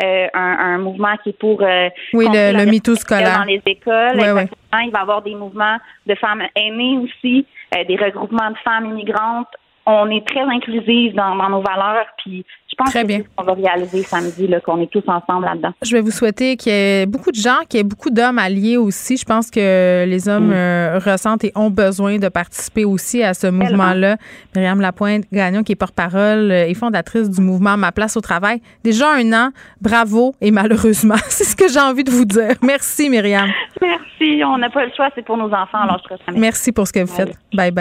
euh, 0.03 0.27
un, 0.33 0.57
un 0.73 0.77
mouvement 0.79 1.15
qui 1.23 1.29
est 1.29 1.39
pour 1.39 1.61
euh, 1.61 1.87
Oui, 2.13 2.25
le- 2.27 2.51
le 2.65 2.95
scolaire. 2.95 3.37
dans 3.39 3.45
les 3.45 3.61
écoles. 3.65 4.17
Il 4.17 4.91
va 4.91 4.99
y 4.99 5.01
avoir 5.01 5.21
des 5.21 5.35
mouvements 5.35 5.77
de 6.05 6.15
femmes 6.15 6.43
aînées 6.53 6.97
aussi, 6.97 7.45
euh, 7.73 7.85
des 7.85 7.95
regroupements 7.95 8.51
de 8.51 8.57
femmes 8.57 8.87
immigrantes. 8.87 9.47
On 9.85 10.09
est 10.09 10.25
très 10.25 10.41
inclusives 10.41 11.13
dans, 11.13 11.35
dans 11.35 11.49
nos 11.49 11.61
valeurs, 11.61 12.05
puis 12.17 12.43
je 12.67 12.75
pense 12.75 12.89
Très 12.89 13.03
que 13.03 13.07
bien. 13.07 13.17
c'est 13.19 13.23
ce 13.23 13.29
qu'on 13.35 13.43
va 13.43 13.53
réaliser 13.53 14.03
samedi, 14.03 14.47
là, 14.47 14.59
qu'on 14.59 14.81
est 14.81 14.91
tous 14.91 15.03
ensemble 15.07 15.45
là-dedans. 15.45 15.71
Je 15.81 15.95
vais 15.95 16.01
vous 16.01 16.11
souhaiter 16.11 16.57
qu'il 16.57 16.73
y 16.73 16.75
ait 16.75 17.05
beaucoup 17.05 17.31
de 17.31 17.35
gens, 17.37 17.59
qu'il 17.69 17.77
y 17.77 17.81
ait 17.81 17.83
beaucoup 17.85 18.09
d'hommes 18.09 18.39
alliés 18.39 18.77
aussi. 18.77 19.15
Je 19.15 19.23
pense 19.23 19.49
que 19.49 20.05
les 20.05 20.27
hommes 20.27 20.51
euh, 20.51 20.99
ressentent 20.99 21.43
et 21.43 21.51
ont 21.55 21.69
besoin 21.69 22.17
de 22.17 22.27
participer 22.27 22.83
aussi 22.83 23.23
à 23.23 23.33
ce 23.33 23.47
mouvement-là. 23.47 24.17
Myriam 24.55 24.81
Lapointe 24.81 25.23
Gagnon, 25.31 25.63
qui 25.63 25.71
est 25.71 25.75
porte-parole 25.75 26.51
euh, 26.51 26.67
et 26.67 26.73
fondatrice 26.73 27.29
du 27.29 27.41
mouvement 27.41 27.77
Ma 27.77 27.91
place 27.91 28.17
au 28.17 28.21
travail. 28.21 28.61
Déjà 28.83 29.13
un 29.13 29.31
an, 29.33 29.49
bravo 29.81 30.33
et 30.41 30.51
malheureusement, 30.51 31.15
c'est 31.27 31.43
ce 31.43 31.55
que 31.55 31.67
j'ai 31.71 31.79
envie 31.79 32.03
de 32.03 32.11
vous 32.11 32.25
dire. 32.25 32.55
Merci 32.61 33.09
Myriam. 33.09 33.49
Merci. 33.81 34.43
On 34.43 34.57
n'a 34.57 34.69
pas 34.69 34.85
le 34.85 34.91
choix, 34.95 35.09
c'est 35.15 35.23
pour 35.25 35.37
nos 35.37 35.51
enfants, 35.53 35.79
alors 35.81 36.01
je 36.09 36.15
te. 36.15 36.37
Merci 36.37 36.71
pour 36.71 36.87
ce 36.87 36.93
que 36.93 37.01
vous 37.01 37.13
faites. 37.13 37.37
Bye 37.53 37.71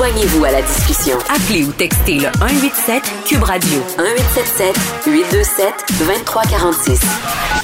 Joignez-vous 0.00 0.44
à 0.46 0.50
la 0.50 0.62
discussion. 0.62 1.18
Appelez 1.28 1.62
ou 1.62 1.72
textez 1.72 2.14
le 2.14 2.28
187 2.38 3.02
Cube 3.26 3.42
Radio 3.42 3.80
1877 3.98 4.74
827 5.06 5.74
2346. 5.98 7.00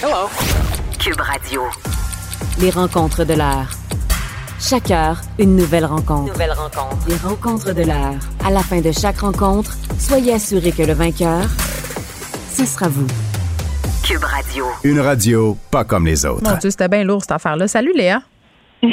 Hello. 0.02 0.28
Cube 0.98 1.18
Radio. 1.18 1.62
Les 2.60 2.68
rencontres 2.68 3.24
de 3.24 3.32
l'heure. 3.32 3.70
Chaque 4.60 4.90
heure, 4.90 5.22
une 5.38 5.56
nouvelle 5.56 5.86
rencontre. 5.86 6.30
Nouvelle 6.30 6.52
rencontre. 6.52 7.08
Les 7.08 7.16
rencontres 7.16 7.72
de 7.72 7.84
l'heure. 7.84 8.20
À 8.44 8.50
la 8.50 8.60
fin 8.60 8.82
de 8.82 8.92
chaque 8.92 9.20
rencontre, 9.20 9.74
soyez 9.98 10.34
assurés 10.34 10.72
que 10.72 10.82
le 10.82 10.92
vainqueur, 10.92 11.46
ce 12.52 12.66
sera 12.66 12.88
vous. 12.88 13.06
Cube 14.04 14.24
Radio. 14.24 14.66
Une 14.84 15.00
radio 15.00 15.56
pas 15.70 15.84
comme 15.84 16.04
les 16.04 16.26
autres. 16.26 16.42
Mon 16.42 16.58
Dieu, 16.58 16.68
c'était 16.68 16.88
bien 16.88 17.02
lourd 17.02 17.22
cette 17.22 17.32
affaire-là. 17.32 17.66
Salut 17.66 17.94
Léa. 17.96 18.20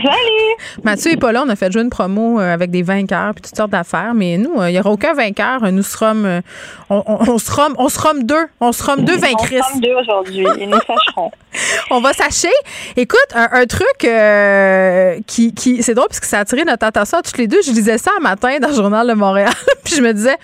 Salut! 0.02 0.84
Mathieu 0.84 1.12
est 1.12 1.18
pas 1.18 1.32
là. 1.32 1.44
On 1.46 1.50
a 1.50 1.56
fait 1.56 1.72
jouer 1.72 1.82
une 1.82 1.90
promo 1.90 2.40
euh, 2.40 2.54
avec 2.54 2.72
des 2.72 2.82
vainqueurs 2.82 3.34
puis 3.34 3.44
toutes 3.44 3.56
sortes 3.56 3.72
d'affaires. 3.72 4.14
Mais 4.14 4.38
nous, 4.38 4.60
euh, 4.60 4.70
il 4.70 4.74
n'y 4.74 4.80
aura 4.80 4.92
aucun 4.92 5.14
vainqueur. 5.14 5.72
Nous 5.72 5.84
serons, 5.84 6.26
euh, 6.26 6.42
on, 6.90 7.04
on, 7.06 7.32
on 7.32 7.38
sera, 7.38 7.68
on 7.78 8.14
deux. 8.22 8.46
On 8.60 8.72
sera 8.72 8.96
deux 8.98 9.18
vaincrices. 9.18 9.62
On 9.76 9.80
deux 9.80 9.94
aujourd'hui 9.94 10.46
et 10.60 10.66
nous 10.66 10.80
sacherons. 10.80 11.32
On 11.92 12.02
va 12.02 12.14
sacher. 12.14 12.52
Écoute, 12.96 13.20
un, 13.36 13.48
un 13.52 13.66
truc 13.66 14.06
euh, 14.06 15.20
qui, 15.28 15.54
qui 15.54 15.84
c'est 15.84 15.94
drôle 15.94 16.08
parce 16.08 16.20
que 16.20 16.26
ça 16.26 16.40
a 16.40 16.42
attiré 16.42 16.64
notre 16.66 16.86
attention 16.86 17.20
à 17.20 17.22
toutes 17.22 17.38
les 17.38 17.48
deux. 17.48 17.62
Je 17.66 17.72
lisais 17.72 17.98
ça 17.98 18.12
un 18.18 18.22
matin 18.22 18.58
dans 18.60 18.70
le 18.70 18.74
journal 18.76 19.08
de 19.08 19.14
Montréal, 19.14 19.54
puis 19.84 19.96
je 19.96 20.02
me 20.02 20.14
disais, 20.14 20.36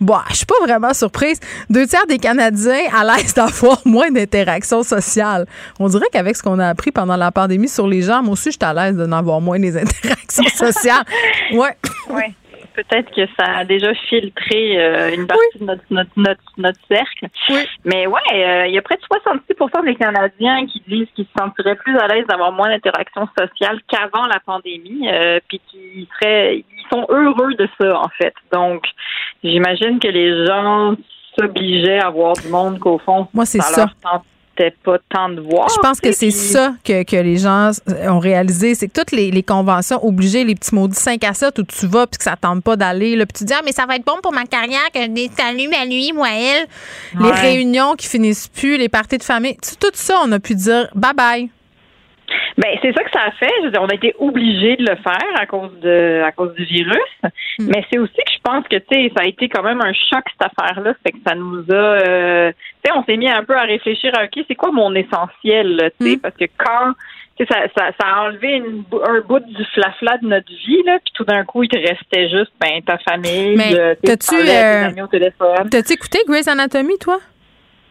bah, 0.00 0.24
je 0.30 0.36
suis 0.36 0.46
pas 0.46 0.58
vraiment 0.62 0.92
surprise. 0.94 1.40
Deux 1.70 1.86
tiers 1.86 2.06
des 2.06 2.18
Canadiens 2.18 2.80
à 2.94 3.04
l'aise 3.04 3.34
d'avoir 3.34 3.80
moins 3.84 4.10
d'interactions 4.10 4.82
sociales. 4.82 5.46
On 5.78 5.88
dirait 5.88 6.06
qu'avec 6.12 6.36
ce 6.36 6.42
qu'on 6.42 6.58
a 6.58 6.68
appris 6.68 6.90
pendant 6.90 7.16
la 7.16 7.30
pandémie 7.30 7.68
sur 7.68 7.86
les 7.86 8.02
gens, 8.02 8.22
moi 8.22 8.32
aussi, 8.32 8.50
je 8.50 8.58
suis 8.60 8.64
à 8.64 8.74
l'aise 8.74 8.97
d'en 8.98 9.12
avoir 9.12 9.40
moins 9.40 9.58
des 9.58 9.76
interactions 9.76 10.44
sociales. 10.54 11.04
Ouais. 11.52 11.76
Oui. 12.10 12.22
Peut-être 12.74 13.10
que 13.12 13.26
ça 13.36 13.58
a 13.58 13.64
déjà 13.64 13.92
filtré 14.08 14.80
euh, 14.80 15.12
une 15.12 15.26
partie 15.26 15.58
de 15.58 15.64
notre, 15.64 15.82
notre, 15.90 16.10
notre, 16.16 16.40
notre 16.58 16.78
cercle. 16.86 17.26
Mais 17.84 18.06
ouais, 18.06 18.20
euh, 18.32 18.66
il 18.68 18.74
y 18.74 18.78
a 18.78 18.82
près 18.82 18.94
de 18.94 19.02
66 19.02 19.82
des 19.84 19.96
Canadiens 19.96 20.64
qui 20.66 20.80
disent 20.86 21.08
qu'ils 21.16 21.24
se 21.24 21.30
sentiraient 21.36 21.74
plus 21.74 21.98
à 21.98 22.06
l'aise 22.06 22.24
d'avoir 22.28 22.52
moins 22.52 22.68
d'interactions 22.68 23.28
sociales 23.36 23.80
qu'avant 23.88 24.26
la 24.26 24.38
pandémie, 24.38 25.08
euh, 25.08 25.40
puis 25.48 25.60
qui 25.68 26.08
seraient, 26.20 26.58
ils 26.58 26.86
sont 26.92 27.04
heureux 27.08 27.54
de 27.54 27.68
ça 27.80 27.98
en 27.98 28.08
fait. 28.16 28.34
Donc, 28.52 28.84
j'imagine 29.42 29.98
que 29.98 30.08
les 30.08 30.46
gens 30.46 30.94
s'obligeaient 31.36 32.00
à 32.00 32.10
voir 32.10 32.34
du 32.34 32.48
monde 32.48 32.78
qu'au 32.78 32.98
fond, 32.98 33.26
Moi, 33.34 33.44
c'est 33.44 33.58
ça. 33.60 33.74
ça. 33.74 33.90
leur 34.04 34.22
pas 34.82 34.98
tant 35.08 35.28
de 35.28 35.40
voir. 35.40 35.68
Je 35.68 35.80
pense 35.80 36.00
que 36.00 36.12
c'est 36.12 36.30
ça 36.30 36.74
que, 36.84 37.02
que 37.02 37.16
les 37.16 37.36
gens 37.36 37.70
ont 38.08 38.18
réalisé. 38.18 38.74
C'est 38.74 38.88
que 38.88 39.00
toutes 39.00 39.12
les, 39.12 39.30
les 39.30 39.42
conventions 39.42 40.04
obligées, 40.04 40.44
les 40.44 40.54
petits 40.54 40.74
maudits 40.74 40.98
5 40.98 41.22
à 41.24 41.34
7 41.34 41.58
où 41.58 41.62
tu 41.62 41.86
vas 41.86 42.06
puis 42.06 42.18
que 42.18 42.24
ça 42.24 42.36
tente 42.36 42.62
pas 42.62 42.76
d'aller, 42.76 43.16
là, 43.16 43.26
puis 43.26 43.38
tu 43.38 43.44
dis, 43.44 43.52
ah, 43.52 43.62
mais 43.64 43.72
ça 43.72 43.86
va 43.86 43.96
être 43.96 44.04
bon 44.04 44.18
pour 44.22 44.32
ma 44.32 44.44
carrière 44.44 44.90
que 44.92 44.98
salut, 45.36 45.68
à 45.74 45.84
lui, 45.84 46.12
moi, 46.12 46.28
elle. 46.32 46.66
Les 47.20 47.30
réunions 47.30 47.94
qui 47.94 48.06
finissent 48.06 48.48
plus, 48.48 48.76
les 48.76 48.88
parties 48.88 49.18
de 49.18 49.22
famille. 49.22 49.56
Tout 49.80 49.90
ça, 49.94 50.20
on 50.24 50.32
a 50.32 50.38
pu 50.38 50.54
dire 50.54 50.88
bye 50.94 51.14
bye. 51.14 51.50
Ben, 52.58 52.76
c'est 52.82 52.92
ça 52.92 53.04
que 53.04 53.10
ça 53.12 53.22
a 53.22 53.30
fait. 53.30 53.52
Je 53.60 53.66
veux 53.66 53.70
dire, 53.70 53.82
on 53.82 53.86
a 53.86 53.94
été 53.94 54.16
obligé 54.18 54.76
de 54.76 54.82
le 54.82 54.96
faire 54.96 55.30
à 55.40 55.46
cause 55.46 55.70
de 55.80 56.22
à 56.24 56.32
cause 56.32 56.52
du 56.54 56.64
virus. 56.64 57.12
Mais 57.60 57.84
c'est 57.90 57.98
aussi 57.98 58.16
que 58.16 58.32
je 58.32 58.40
pense 58.42 58.66
que 58.66 58.76
tu 58.76 58.84
sais, 58.90 59.12
ça 59.16 59.22
a 59.22 59.26
été 59.26 59.48
quand 59.48 59.62
même 59.62 59.80
un 59.80 59.92
choc 59.92 60.24
cette 60.32 60.50
affaire-là. 60.50 60.94
Fait 61.04 61.12
que 61.12 61.18
ça 61.24 61.36
nous 61.36 61.64
a 61.70 61.74
euh, 61.74 62.52
tu 62.82 62.90
sais, 62.90 62.96
on 62.96 63.04
s'est 63.04 63.16
mis 63.16 63.30
un 63.30 63.44
peu 63.44 63.56
à 63.56 63.62
réfléchir 63.62 64.10
à 64.18 64.24
OK, 64.24 64.44
c'est 64.48 64.56
quoi 64.56 64.72
mon 64.72 64.92
essentiel, 64.96 65.76
là, 65.76 65.90
tu 66.00 66.10
sais, 66.10 66.16
parce 66.16 66.36
que 66.36 66.46
quand 66.58 66.94
tu 67.36 67.46
sais, 67.46 67.52
ça, 67.52 67.60
ça, 67.76 67.92
ça 68.00 68.08
a 68.08 68.22
enlevé 68.24 68.54
une 68.54 68.82
un 69.06 69.20
bout 69.20 69.38
du 69.38 69.64
flafla 69.74 70.18
de 70.18 70.26
notre 70.26 70.50
vie, 70.50 70.82
là, 70.84 70.98
puis 70.98 71.12
tout 71.14 71.24
d'un 71.24 71.44
coup, 71.44 71.62
il 71.62 71.68
te 71.68 71.78
restait 71.78 72.28
juste 72.28 72.50
ben, 72.60 72.82
ta 72.84 72.98
famille, 72.98 73.56
Mais 73.56 73.78
euh, 73.78 73.94
sais, 73.94 74.16
t'as-tu, 74.16 74.44
tes 74.44 74.50
euh, 74.50 74.86
amis 74.86 75.02
au 75.02 75.06
téléphone. 75.06 75.70
T'as-tu 75.70 75.92
écouté 75.92 76.18
Grey's 76.26 76.48
Anatomy, 76.48 76.98
toi? 76.98 77.20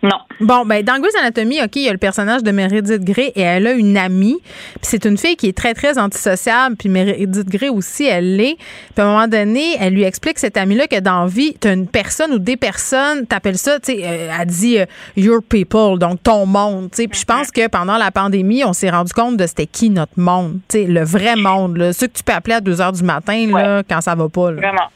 Non. 0.03 0.17
Bon, 0.39 0.65
ben 0.65 0.83
dans 0.83 0.99
Grey's 0.99 1.15
Anatomy, 1.15 1.61
OK, 1.63 1.75
il 1.77 1.83
y 1.83 1.89
a 1.89 1.91
le 1.91 1.97
personnage 1.97 2.43
de 2.43 2.51
Meredith 2.51 3.03
Grey 3.03 3.31
et 3.35 3.41
elle 3.41 3.65
a 3.65 3.71
une 3.71 3.97
amie. 3.97 4.37
Puis 4.43 4.81
c'est 4.83 5.05
une 5.05 5.17
fille 5.17 5.35
qui 5.35 5.47
est 5.47 5.57
très, 5.57 5.73
très 5.73 5.97
antisociable. 5.97 6.75
Puis 6.75 6.89
Meredith 6.89 7.49
Grey 7.49 7.69
aussi, 7.69 8.05
elle 8.05 8.35
l'est. 8.35 8.57
Puis 8.57 9.01
à 9.01 9.05
un 9.05 9.11
moment 9.11 9.27
donné, 9.27 9.75
elle 9.79 9.93
lui 9.93 10.03
explique, 10.03 10.37
cette 10.37 10.57
amie-là, 10.57 10.87
que 10.87 10.99
dans 10.99 11.21
la 11.21 11.27
vie, 11.27 11.55
t'as 11.59 11.73
une 11.73 11.87
personne 11.87 12.31
ou 12.33 12.39
des 12.39 12.57
personnes, 12.57 13.25
t'appelles 13.25 13.57
ça, 13.57 13.79
tu 13.79 13.93
sais, 13.93 14.01
euh, 14.03 14.29
elle 14.39 14.47
dit 14.47 14.79
euh, 14.79 14.85
your 15.15 15.41
people, 15.41 15.97
donc 15.97 16.21
ton 16.21 16.45
monde, 16.45 16.91
tu 16.91 16.97
sais. 16.97 17.07
Puis 17.07 17.21
je 17.21 17.25
pense 17.25 17.49
que 17.49 17.67
pendant 17.67 17.97
la 17.97 18.11
pandémie, 18.11 18.63
on 18.63 18.73
s'est 18.73 18.91
rendu 18.91 19.13
compte 19.13 19.37
de 19.37 19.47
c'était 19.47 19.65
qui 19.65 19.89
notre 19.89 20.19
monde, 20.19 20.59
tu 20.67 20.79
sais, 20.79 20.83
le 20.85 21.03
vrai 21.03 21.35
monde, 21.35 21.77
là, 21.77 21.93
ceux 21.93 22.07
que 22.07 22.13
tu 22.17 22.23
peux 22.23 22.33
appeler 22.33 22.55
à 22.55 22.61
2 22.61 22.81
heures 22.81 22.91
du 22.91 23.03
matin, 23.03 23.47
là, 23.47 23.81
quand 23.89 24.01
ça 24.01 24.13
va 24.13 24.29
pas, 24.29 24.51
là. 24.51 24.57
Vraiment. 24.57 24.89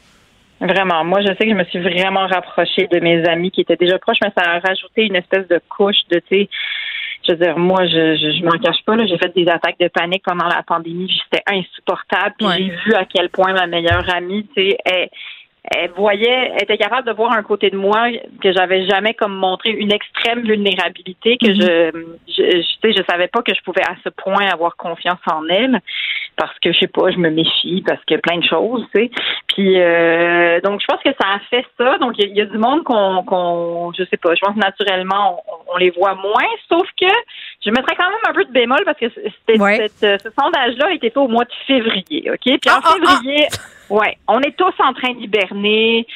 Vraiment. 0.62 1.04
Moi, 1.04 1.20
je 1.22 1.26
sais 1.26 1.44
que 1.44 1.50
je 1.50 1.54
me 1.54 1.64
suis 1.64 1.80
vraiment 1.80 2.26
rapprochée 2.26 2.86
de 2.86 3.00
mes 3.00 3.26
amis 3.28 3.50
qui 3.50 3.62
étaient 3.62 3.76
déjà 3.76 3.98
proches, 3.98 4.18
mais 4.22 4.30
ça 4.36 4.48
a 4.48 4.58
rajouté 4.60 5.06
une 5.06 5.16
espèce 5.16 5.48
de 5.48 5.60
couche 5.68 5.96
de, 6.10 6.20
tu 6.20 6.42
sais, 6.42 6.48
je 7.26 7.32
veux 7.32 7.38
dire, 7.38 7.58
moi, 7.58 7.84
je, 7.86 8.16
je, 8.16 8.36
je 8.38 8.44
m'en 8.44 8.58
cache 8.58 8.82
pas, 8.86 8.96
là, 8.96 9.04
j'ai 9.06 9.18
fait 9.18 9.34
des 9.34 9.48
attaques 9.48 9.78
de 9.80 9.88
panique 9.88 10.22
pendant 10.24 10.46
la 10.46 10.62
pandémie, 10.62 11.12
c'était 11.24 11.42
insupportable, 11.46 12.34
puis 12.38 12.46
Ouais. 12.46 12.56
j'ai 12.58 12.70
vu 12.84 12.94
à 12.94 13.04
quel 13.04 13.28
point 13.28 13.52
ma 13.52 13.66
meilleure 13.66 14.08
amie, 14.14 14.46
tu 14.56 14.70
sais, 14.70 15.10
elle, 15.64 15.90
voyait, 15.92 16.52
elle 16.54 16.62
était 16.62 16.78
capable 16.78 17.06
de 17.06 17.12
voir 17.12 17.32
un 17.32 17.42
côté 17.42 17.70
de 17.70 17.76
moi 17.76 18.08
que 18.42 18.52
j'avais 18.52 18.86
jamais 18.86 19.14
comme 19.14 19.34
montré 19.34 19.70
une 19.70 19.92
extrême 19.92 20.40
vulnérabilité 20.40 21.38
que 21.38 21.54
je, 21.54 21.90
je, 22.26 22.42
je, 22.42 22.60
tu 22.60 22.78
sais, 22.82 22.92
je 22.92 23.02
savais 23.08 23.28
pas 23.28 23.42
que 23.42 23.54
je 23.54 23.62
pouvais 23.62 23.82
à 23.82 23.94
ce 24.02 24.08
point 24.08 24.46
avoir 24.46 24.76
confiance 24.76 25.20
en 25.30 25.46
elle 25.48 25.80
parce 26.36 26.58
que 26.60 26.72
je 26.72 26.78
sais 26.80 26.88
pas, 26.88 27.10
je 27.10 27.18
me 27.18 27.30
méfie 27.30 27.82
parce 27.86 28.02
que 28.06 28.16
plein 28.16 28.38
de 28.38 28.44
choses, 28.44 28.84
tu 28.94 29.02
sais. 29.02 29.10
Puis 29.54 29.80
euh, 29.80 30.60
donc 30.62 30.80
je 30.80 30.86
pense 30.86 31.02
que 31.02 31.10
ça 31.20 31.34
a 31.34 31.38
fait 31.50 31.64
ça. 31.78 31.98
Donc 31.98 32.14
il 32.18 32.36
y, 32.36 32.40
a 32.40 32.46
du 32.46 32.58
monde 32.58 32.82
qu'on, 32.82 33.22
qu'on, 33.22 33.92
je 33.96 34.02
sais 34.04 34.16
pas, 34.16 34.34
je 34.34 34.40
pense 34.40 34.56
naturellement 34.56 35.42
on, 35.46 35.74
on, 35.74 35.76
les 35.76 35.90
voit 35.90 36.14
moins. 36.16 36.48
Sauf 36.68 36.88
que 37.00 37.06
je 37.64 37.70
mettrais 37.70 37.94
quand 37.96 38.08
même 38.08 38.18
un 38.28 38.32
peu 38.32 38.44
de 38.44 38.52
bémol 38.52 38.80
parce 38.84 38.98
que 38.98 39.06
c'était 39.10 39.58
cette, 39.58 40.22
ce 40.22 40.30
sondage-là 40.30 40.86
a 40.88 40.92
été 40.92 41.10
fait 41.10 41.20
au 41.20 41.28
mois 41.28 41.44
de 41.44 41.52
février, 41.66 42.30
ok? 42.30 42.58
Puis 42.60 42.70
en 42.70 42.80
Ah, 42.82 42.94
ah, 43.06 43.20
ah. 43.24 43.58
Ouais, 43.92 44.16
on 44.26 44.40
est 44.40 44.56
tous 44.56 44.72
en 44.82 44.94
train 44.94 45.12
d'hiberner. 45.12 46.06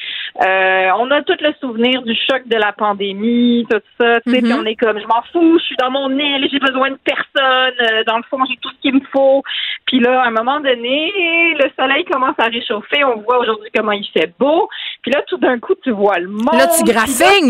Euh, 0.43 0.89
on 0.97 1.11
a 1.11 1.21
tout 1.21 1.35
le 1.39 1.53
souvenir 1.61 2.01
du 2.01 2.15
choc 2.27 2.41
de 2.47 2.55
la 2.55 2.71
pandémie, 2.71 3.67
tout 3.69 3.79
ça. 3.99 4.19
Tu 4.21 4.31
sais, 4.31 4.41
puis 4.41 4.51
Mhm. 4.51 4.59
on 4.61 4.65
est 4.65 4.75
comme, 4.75 4.99
je 4.99 5.05
m'en 5.05 5.21
fous, 5.31 5.59
je 5.59 5.63
suis 5.63 5.75
dans 5.77 5.91
mon 5.91 6.09
île, 6.09 6.47
j'ai 6.51 6.57
besoin 6.57 6.89
de 6.89 6.97
personne. 7.03 7.75
Euh, 7.81 8.03
dans 8.05 8.17
le 8.17 8.23
fond, 8.31 8.39
j'ai 8.49 8.57
tout 8.57 8.69
ce 8.75 8.81
qu'il 8.81 8.95
me 8.95 9.01
faut. 9.11 9.43
Puis 9.85 9.99
là, 9.99 10.21
à 10.23 10.27
un 10.27 10.31
moment 10.31 10.59
donné, 10.59 11.11
le 11.59 11.69
soleil 11.79 12.03
commence 12.05 12.35
à 12.39 12.45
réchauffer. 12.45 13.03
On 13.03 13.17
voit 13.21 13.37
aujourd'hui 13.39 13.69
comment 13.75 13.91
il 13.91 14.07
fait 14.11 14.33
beau. 14.39 14.67
Puis 15.03 15.11
là, 15.11 15.21
tout 15.27 15.37
d'un 15.37 15.59
coup, 15.59 15.75
tu 15.83 15.91
vois 15.91 16.17
le 16.17 16.29
monde. 16.29 16.53
Là, 16.57 16.65
tu 16.75 16.83
Puis 16.83 16.93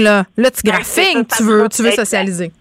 là- 0.03 0.25
là. 0.43 0.51
Tu 0.51 0.61
ça, 1.27 1.37
Tu 1.37 1.43
veux, 1.43 1.69
tu 1.69 1.83
veux 1.83 1.91
socialiser. 1.91 2.51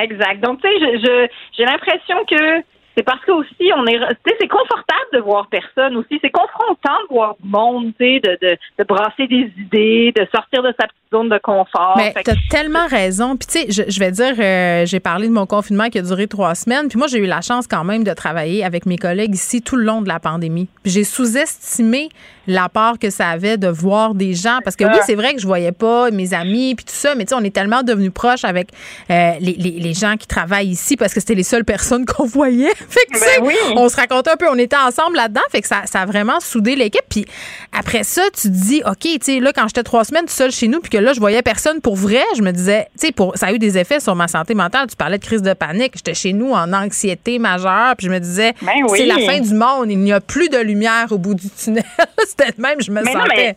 Exact. 0.00 0.40
Donc, 0.40 0.60
tu 0.62 0.68
sais, 0.68 0.74
je, 0.80 0.98
je- 1.04 1.28
j'ai 1.56 1.64
l'impression 1.64 2.16
que 2.24 2.62
c'est 2.98 3.04
parce 3.04 3.24
que 3.24 3.30
aussi, 3.30 3.70
on 3.76 3.86
est, 3.86 3.96
c'est 4.40 4.48
confortable 4.48 5.08
de 5.14 5.20
voir 5.20 5.46
personne 5.48 5.96
aussi. 5.96 6.18
C'est 6.20 6.30
confrontant 6.30 6.98
de 7.08 7.14
voir 7.14 7.36
du 7.40 7.48
monde, 7.48 7.92
tu 7.98 8.18
de, 8.18 8.36
de, 8.42 8.56
de 8.76 8.84
brasser 8.84 9.28
des 9.28 9.52
idées, 9.56 10.12
de 10.16 10.26
sortir 10.34 10.64
de 10.64 10.74
sa 10.80 10.88
petite 10.88 10.98
zone 11.12 11.28
de 11.28 11.38
confort. 11.38 11.94
Mais 11.96 12.10
Fait 12.12 12.24
tu 12.24 12.30
as 12.30 12.34
que- 12.34 12.48
tellement 12.50 12.86
raison. 12.88 13.36
Puis, 13.36 13.46
tu 13.46 13.60
sais, 13.60 13.66
je, 13.70 13.88
je 13.88 14.00
vais 14.00 14.10
dire, 14.10 14.34
euh, 14.40 14.84
j'ai 14.84 14.98
parlé 14.98 15.28
de 15.28 15.32
mon 15.32 15.46
confinement 15.46 15.88
qui 15.90 15.98
a 16.00 16.02
duré 16.02 16.26
trois 16.26 16.56
semaines. 16.56 16.88
Puis, 16.88 16.98
moi, 16.98 17.06
j'ai 17.06 17.18
eu 17.18 17.26
la 17.26 17.40
chance 17.40 17.68
quand 17.68 17.84
même 17.84 18.02
de 18.02 18.12
travailler 18.12 18.64
avec 18.64 18.84
mes 18.84 18.98
collègues 18.98 19.34
ici 19.34 19.62
tout 19.62 19.76
le 19.76 19.84
long 19.84 20.02
de 20.02 20.08
la 20.08 20.18
pandémie. 20.18 20.68
Puis, 20.82 20.90
j'ai 20.92 21.04
sous-estimé 21.04 22.08
l'apport 22.48 22.98
que 22.98 23.10
ça 23.10 23.28
avait 23.28 23.56
de 23.56 23.68
voir 23.68 24.14
des 24.14 24.34
gens. 24.34 24.58
Parce 24.64 24.74
que 24.74 24.84
oui, 24.84 24.98
c'est 25.06 25.14
vrai 25.14 25.34
que 25.34 25.40
je 25.40 25.46
voyais 25.46 25.72
pas 25.72 26.10
mes 26.10 26.34
amis 26.34 26.74
puis 26.74 26.84
tout 26.84 26.94
ça, 26.94 27.14
mais 27.14 27.24
tu 27.24 27.30
sais, 27.30 27.34
on 27.40 27.44
est 27.44 27.54
tellement 27.54 27.82
devenus 27.82 28.10
proches 28.12 28.44
avec 28.44 28.70
euh, 29.10 29.32
les, 29.40 29.52
les, 29.54 29.70
les 29.78 29.94
gens 29.94 30.16
qui 30.16 30.26
travaillent 30.26 30.68
ici 30.68 30.96
parce 30.96 31.14
que 31.14 31.20
c'était 31.20 31.34
les 31.34 31.42
seules 31.42 31.64
personnes 31.64 32.04
qu'on 32.06 32.26
voyait. 32.26 32.72
Fait 32.88 33.04
que, 33.10 33.12
tu 33.14 33.18
sais, 33.18 33.40
Ben 33.40 33.46
oui. 33.46 33.54
on 33.76 33.88
se 33.88 33.96
racontait 33.96 34.30
un 34.30 34.36
peu, 34.36 34.48
on 34.50 34.58
était 34.58 34.76
ensemble 34.76 35.16
là-dedans. 35.16 35.42
Fait 35.50 35.60
que 35.62 35.68
ça, 35.68 35.82
ça 35.84 36.00
a 36.00 36.06
vraiment 36.06 36.40
soudé 36.40 36.74
l'équipe. 36.76 37.02
Puis 37.08 37.24
après 37.72 38.02
ça, 38.04 38.22
tu 38.34 38.48
te 38.48 38.54
dis, 38.54 38.82
OK, 38.86 38.96
tu 39.02 39.18
sais, 39.22 39.40
là, 39.40 39.52
quand 39.54 39.66
j'étais 39.68 39.82
trois 39.82 40.04
semaines 40.04 40.24
tout 40.24 40.32
seul 40.32 40.50
chez 40.50 40.68
nous, 40.68 40.80
puis 40.80 40.90
que 40.90 40.98
là, 40.98 41.12
je 41.12 41.20
voyais 41.20 41.42
personne 41.42 41.80
pour 41.80 41.96
vrai, 41.96 42.22
je 42.36 42.42
me 42.42 42.50
disais, 42.50 42.88
tu 42.98 43.06
sais, 43.06 43.12
pour, 43.12 43.36
ça 43.36 43.46
a 43.46 43.52
eu 43.52 43.58
des 43.58 43.76
effets 43.78 44.00
sur 44.00 44.14
ma 44.14 44.26
santé 44.28 44.54
mentale. 44.54 44.86
Tu 44.88 44.96
parlais 44.96 45.18
de 45.18 45.24
crise 45.24 45.42
de 45.42 45.52
panique. 45.52 45.92
J'étais 45.96 46.14
chez 46.14 46.32
nous 46.32 46.52
en 46.52 46.72
anxiété 46.72 47.38
majeure, 47.38 47.94
puis 47.96 48.06
je 48.06 48.12
me 48.12 48.18
disais, 48.18 48.54
Ben 48.62 48.72
oui. 48.88 48.98
c'est 48.98 49.06
la 49.06 49.18
fin 49.18 49.40
du 49.40 49.54
monde. 49.54 49.90
Il 49.90 49.98
n'y 49.98 50.12
a 50.12 50.20
plus 50.20 50.48
de 50.48 50.58
lumière 50.58 51.06
au 51.10 51.18
bout 51.18 51.34
du 51.34 51.48
tunnel. 51.50 51.84
De 52.38 52.62
même, 52.62 52.80
je 52.80 52.90
me 52.90 53.02
Mais 53.02 53.12
non, 53.14 53.20
sentais. 53.20 53.34
mais- 53.36 53.56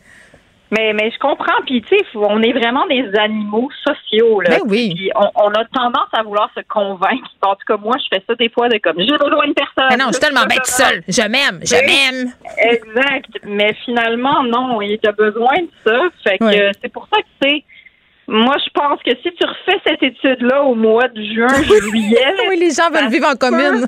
Mais, 0.73 0.93
mais 0.93 1.11
je 1.11 1.19
comprends. 1.19 1.61
Puis, 1.65 1.81
tu 1.81 1.97
sais, 1.97 2.05
on 2.15 2.41
est 2.41 2.53
vraiment 2.53 2.87
des 2.87 3.03
animaux 3.19 3.69
sociaux. 3.85 4.39
Là. 4.39 4.51
Ben 4.51 4.59
oui. 4.69 4.93
Puis 4.95 5.11
on, 5.15 5.29
on 5.35 5.49
a 5.51 5.65
tendance 5.65 6.07
à 6.13 6.23
vouloir 6.23 6.49
se 6.55 6.61
convaincre. 6.69 7.27
En 7.41 7.55
tout 7.55 7.65
cas, 7.67 7.75
moi, 7.75 7.97
je 7.97 8.05
fais 8.15 8.23
ça 8.25 8.35
des 8.35 8.47
fois 8.49 8.69
de 8.69 8.77
comme, 8.77 8.95
j'ai 8.97 9.05
besoin 9.17 9.47
de 9.49 9.53
personne. 9.53 9.89
Mais 9.89 9.97
non, 9.97 10.05
je 10.07 10.13
suis 10.13 10.21
tellement 10.21 10.45
bête 10.45 10.63
tout 10.63 10.71
seul. 10.71 11.03
Je 11.09 11.21
m'aime, 11.27 11.59
je 11.61 11.75
Oui. 11.75 11.81
m'aime. 11.85 12.31
Exact. 12.71 13.27
Mais 13.43 13.73
finalement, 13.83 14.43
non, 14.43 14.81
il 14.81 14.97
a 15.05 15.11
besoin 15.11 15.57
de 15.57 15.69
ça. 15.85 15.99
Fait 16.23 16.37
que 16.37 16.71
c'est 16.81 16.91
pour 16.93 17.05
ça 17.13 17.21
que, 17.21 17.27
tu 17.45 17.49
sais, 17.57 17.63
moi, 18.29 18.55
je 18.63 18.69
pense 18.73 18.99
que 19.03 19.11
si 19.21 19.29
tu 19.33 19.45
refais 19.45 19.77
cette 19.85 20.01
étude-là 20.03 20.63
au 20.63 20.73
mois 20.75 21.09
de 21.09 21.21
juin, 21.21 21.47
juillet. 21.91 22.33
oui, 22.47 22.57
les 22.57 22.69
gens 22.71 22.89
veulent 22.89 23.09
vivre 23.11 23.27
en 23.27 23.35
commune. 23.35 23.87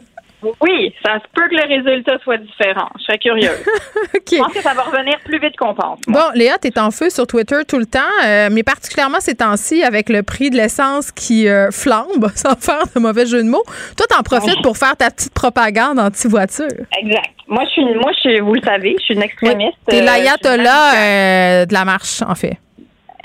Oui, 0.62 0.94
ça 1.06 1.16
se 1.16 1.24
peut 1.34 1.48
que 1.50 1.56
le 1.56 1.68
résultat 1.76 2.18
soit 2.24 2.38
différent. 2.38 2.90
Je 3.00 3.04
serais 3.04 3.18
curieuse. 3.18 3.64
Je 4.32 4.38
pense 4.38 4.54
que 4.54 4.62
ça 4.62 4.74
va 4.74 4.82
revenir 4.84 5.18
plus 5.26 5.40
vite 5.40 5.56
qu'on 5.58 5.74
pense. 5.74 6.00
moi. 6.08 6.22
Bon, 6.32 6.38
Léa, 6.40 6.58
t'es 6.58 6.78
en 6.80 6.92
feu 6.92 7.10
sur 7.10 7.28
Twitter 7.28 7.60
tout 7.68 7.78
le 7.80 7.86
temps, 7.86 8.00
euh, 8.26 8.50
mais 8.52 8.64
particulièrement 8.64 9.20
ces 9.20 9.36
temps-ci 9.36 9.84
avec 9.84 10.10
le 10.10 10.24
prix 10.24 10.50
de 10.50 10.56
l'essence 10.58 11.12
qui 11.12 11.48
euh, 11.48 11.70
flambe, 11.72 12.30
sans 12.36 12.56
faire 12.60 12.84
de 12.96 13.00
mauvais 13.00 13.26
jeu 13.26 13.44
de 13.44 13.48
mots. 13.50 13.64
Toi, 13.98 14.06
t'en 14.10 14.24
profites 14.24 14.62
pour 14.64 14.78
faire 14.78 14.96
ta 14.98 15.10
petite 15.12 15.34
propagande 15.34 16.00
anti-voiture. 16.00 16.68
Exact. 17.00 17.30
Moi, 17.48 17.64
je 17.66 17.70
suis, 17.72 17.84
moi, 17.96 18.12
je 18.16 18.20
suis, 18.20 18.40
vous 18.40 18.54
le 18.56 18.62
savez, 18.62 18.96
je 19.00 19.04
suis 19.04 19.14
une 19.16 19.22
extrémiste. 19.24 19.78
T'es 19.88 20.02
Euh, 20.02 20.06
l'ayatollah 20.06 20.94
euh, 20.96 21.66
de 21.66 21.74
la 21.74 21.86
marche, 21.86 22.22
en 22.28 22.36
fait. 22.36 22.58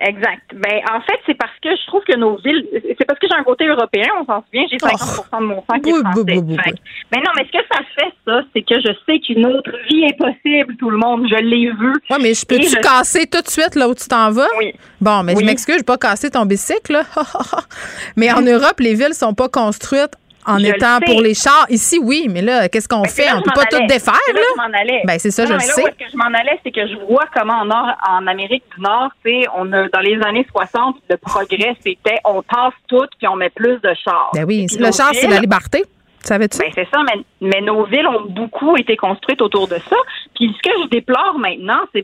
Exact. 0.00 0.42
Ben, 0.54 0.80
en 0.94 1.00
fait, 1.00 1.18
c'est 1.26 1.34
parce 1.34 1.50
que 1.60 1.70
je 1.70 1.86
trouve 1.88 2.02
que 2.04 2.16
nos 2.16 2.36
villes, 2.36 2.64
c'est 2.96 3.04
parce 3.04 3.18
que 3.18 3.26
j'ai 3.28 3.36
un 3.36 3.42
côté 3.42 3.66
européen, 3.66 4.06
on 4.20 4.24
s'en 4.26 4.44
souvient, 4.44 4.64
j'ai 4.70 4.78
50 4.78 5.40
de 5.40 5.44
mon 5.46 5.56
sang 5.68 5.80
qui 5.82 5.90
est 5.90 5.98
français. 5.98 6.74
Mais 7.10 7.18
non, 7.18 7.30
mais 7.36 7.44
ce 7.46 7.58
que 7.58 7.64
ça 7.70 7.80
fait, 7.96 8.12
ça, 8.24 8.40
c'est 8.54 8.62
que 8.62 8.74
je 8.80 8.92
sais 9.06 9.18
qu'une 9.18 9.44
autre 9.46 9.72
vie 9.90 10.04
est 10.04 10.16
possible, 10.16 10.76
tout 10.76 10.90
le 10.90 10.98
monde. 10.98 11.26
Je 11.28 11.34
l'ai 11.42 11.70
vu. 11.72 11.92
Ouais, 12.10 12.18
mais 12.20 12.32
je 12.34 12.46
peux-tu 12.46 12.68
je- 12.68 12.76
casser 12.80 13.26
tout 13.26 13.42
de 13.42 13.48
suite 13.48 13.74
là 13.74 13.88
où 13.88 13.94
tu 13.94 14.06
t'en 14.06 14.30
vas? 14.30 14.46
Oui. 14.58 14.72
Bon, 15.00 15.24
mais 15.24 15.34
Oui. 15.34 15.40
je 15.40 15.46
m'excuse, 15.46 15.74
je 15.74 15.80
vais 15.80 15.84
pas 15.84 15.98
casser 15.98 16.30
ton 16.30 16.46
bicycle, 16.46 16.92
là. 16.92 17.02
mais 18.16 18.30
en 18.32 18.40
Europe, 18.42 18.78
les 18.78 18.94
villes 18.94 19.14
sont 19.14 19.34
pas 19.34 19.48
construites 19.48 20.14
en 20.48 20.58
Je 20.58 20.66
étant 20.66 20.98
pour 21.04 21.20
les 21.20 21.34
chars. 21.34 21.66
Ici, 21.68 21.98
oui, 22.02 22.26
mais 22.30 22.42
là, 22.42 22.68
qu'est-ce 22.68 22.88
qu'on 22.88 23.02
Ben, 23.02 23.08
fait? 23.08 23.26
là 23.26 23.36
On 23.36 23.42
que 23.42 23.50
peut 23.50 23.60
pas 23.60 23.66
tout 23.66 23.86
défaire, 23.86 24.14
C'est 24.26 24.32
là 24.32 24.40
là? 24.40 24.68
je 24.74 24.80
allais. 24.82 25.02
Ben, 25.04 25.18
c'est 25.18 25.30
ça, 25.30 25.42
Non, 25.44 25.48
je 25.50 25.52
le 25.54 25.58
là, 25.58 25.64
sais. 25.64 25.82
où 25.82 25.86
que 25.86 26.10
je 26.10 26.16
m'en 26.16 26.24
allais, 26.38 26.58
c'est 26.64 26.70
que 26.72 26.86
je 26.86 26.94
vois 27.06 27.24
comment 27.36 27.60
en, 27.60 27.64
Nord, 27.66 27.92
en 28.08 28.26
Amérique 28.26 28.64
du 28.76 28.82
Nord, 28.82 29.10
on 29.56 29.72
a, 29.72 29.88
dans 29.88 30.00
les 30.00 30.18
années 30.26 30.46
60, 30.50 30.96
le 31.08 31.16
progrès, 31.18 31.76
c'était 31.84 32.18
on 32.24 32.42
tasse 32.42 32.72
tout 32.88 33.06
puis 33.18 33.28
on 33.28 33.36
met 33.36 33.50
plus 33.50 33.78
de 33.80 33.92
chars. 34.04 34.30
Ben 34.34 34.44
oui, 34.44 34.66
le 34.78 34.90
char, 34.92 35.10
c'est 35.14 35.28
la 35.28 35.38
liberté. 35.40 35.84
Savais-tu? 36.20 36.58
Ben, 36.58 36.70
c'est 36.74 36.88
ça, 36.92 37.00
mais, 37.04 37.22
mais 37.40 37.60
nos 37.60 37.84
villes 37.84 38.06
ont 38.06 38.26
beaucoup 38.28 38.76
été 38.76 38.96
construites 38.96 39.40
autour 39.40 39.68
de 39.68 39.76
ça. 39.76 39.96
Puis 40.34 40.52
ce 40.56 40.68
que 40.68 40.74
je 40.82 40.88
déplore 40.88 41.38
maintenant, 41.38 41.80
c'est 41.92 42.02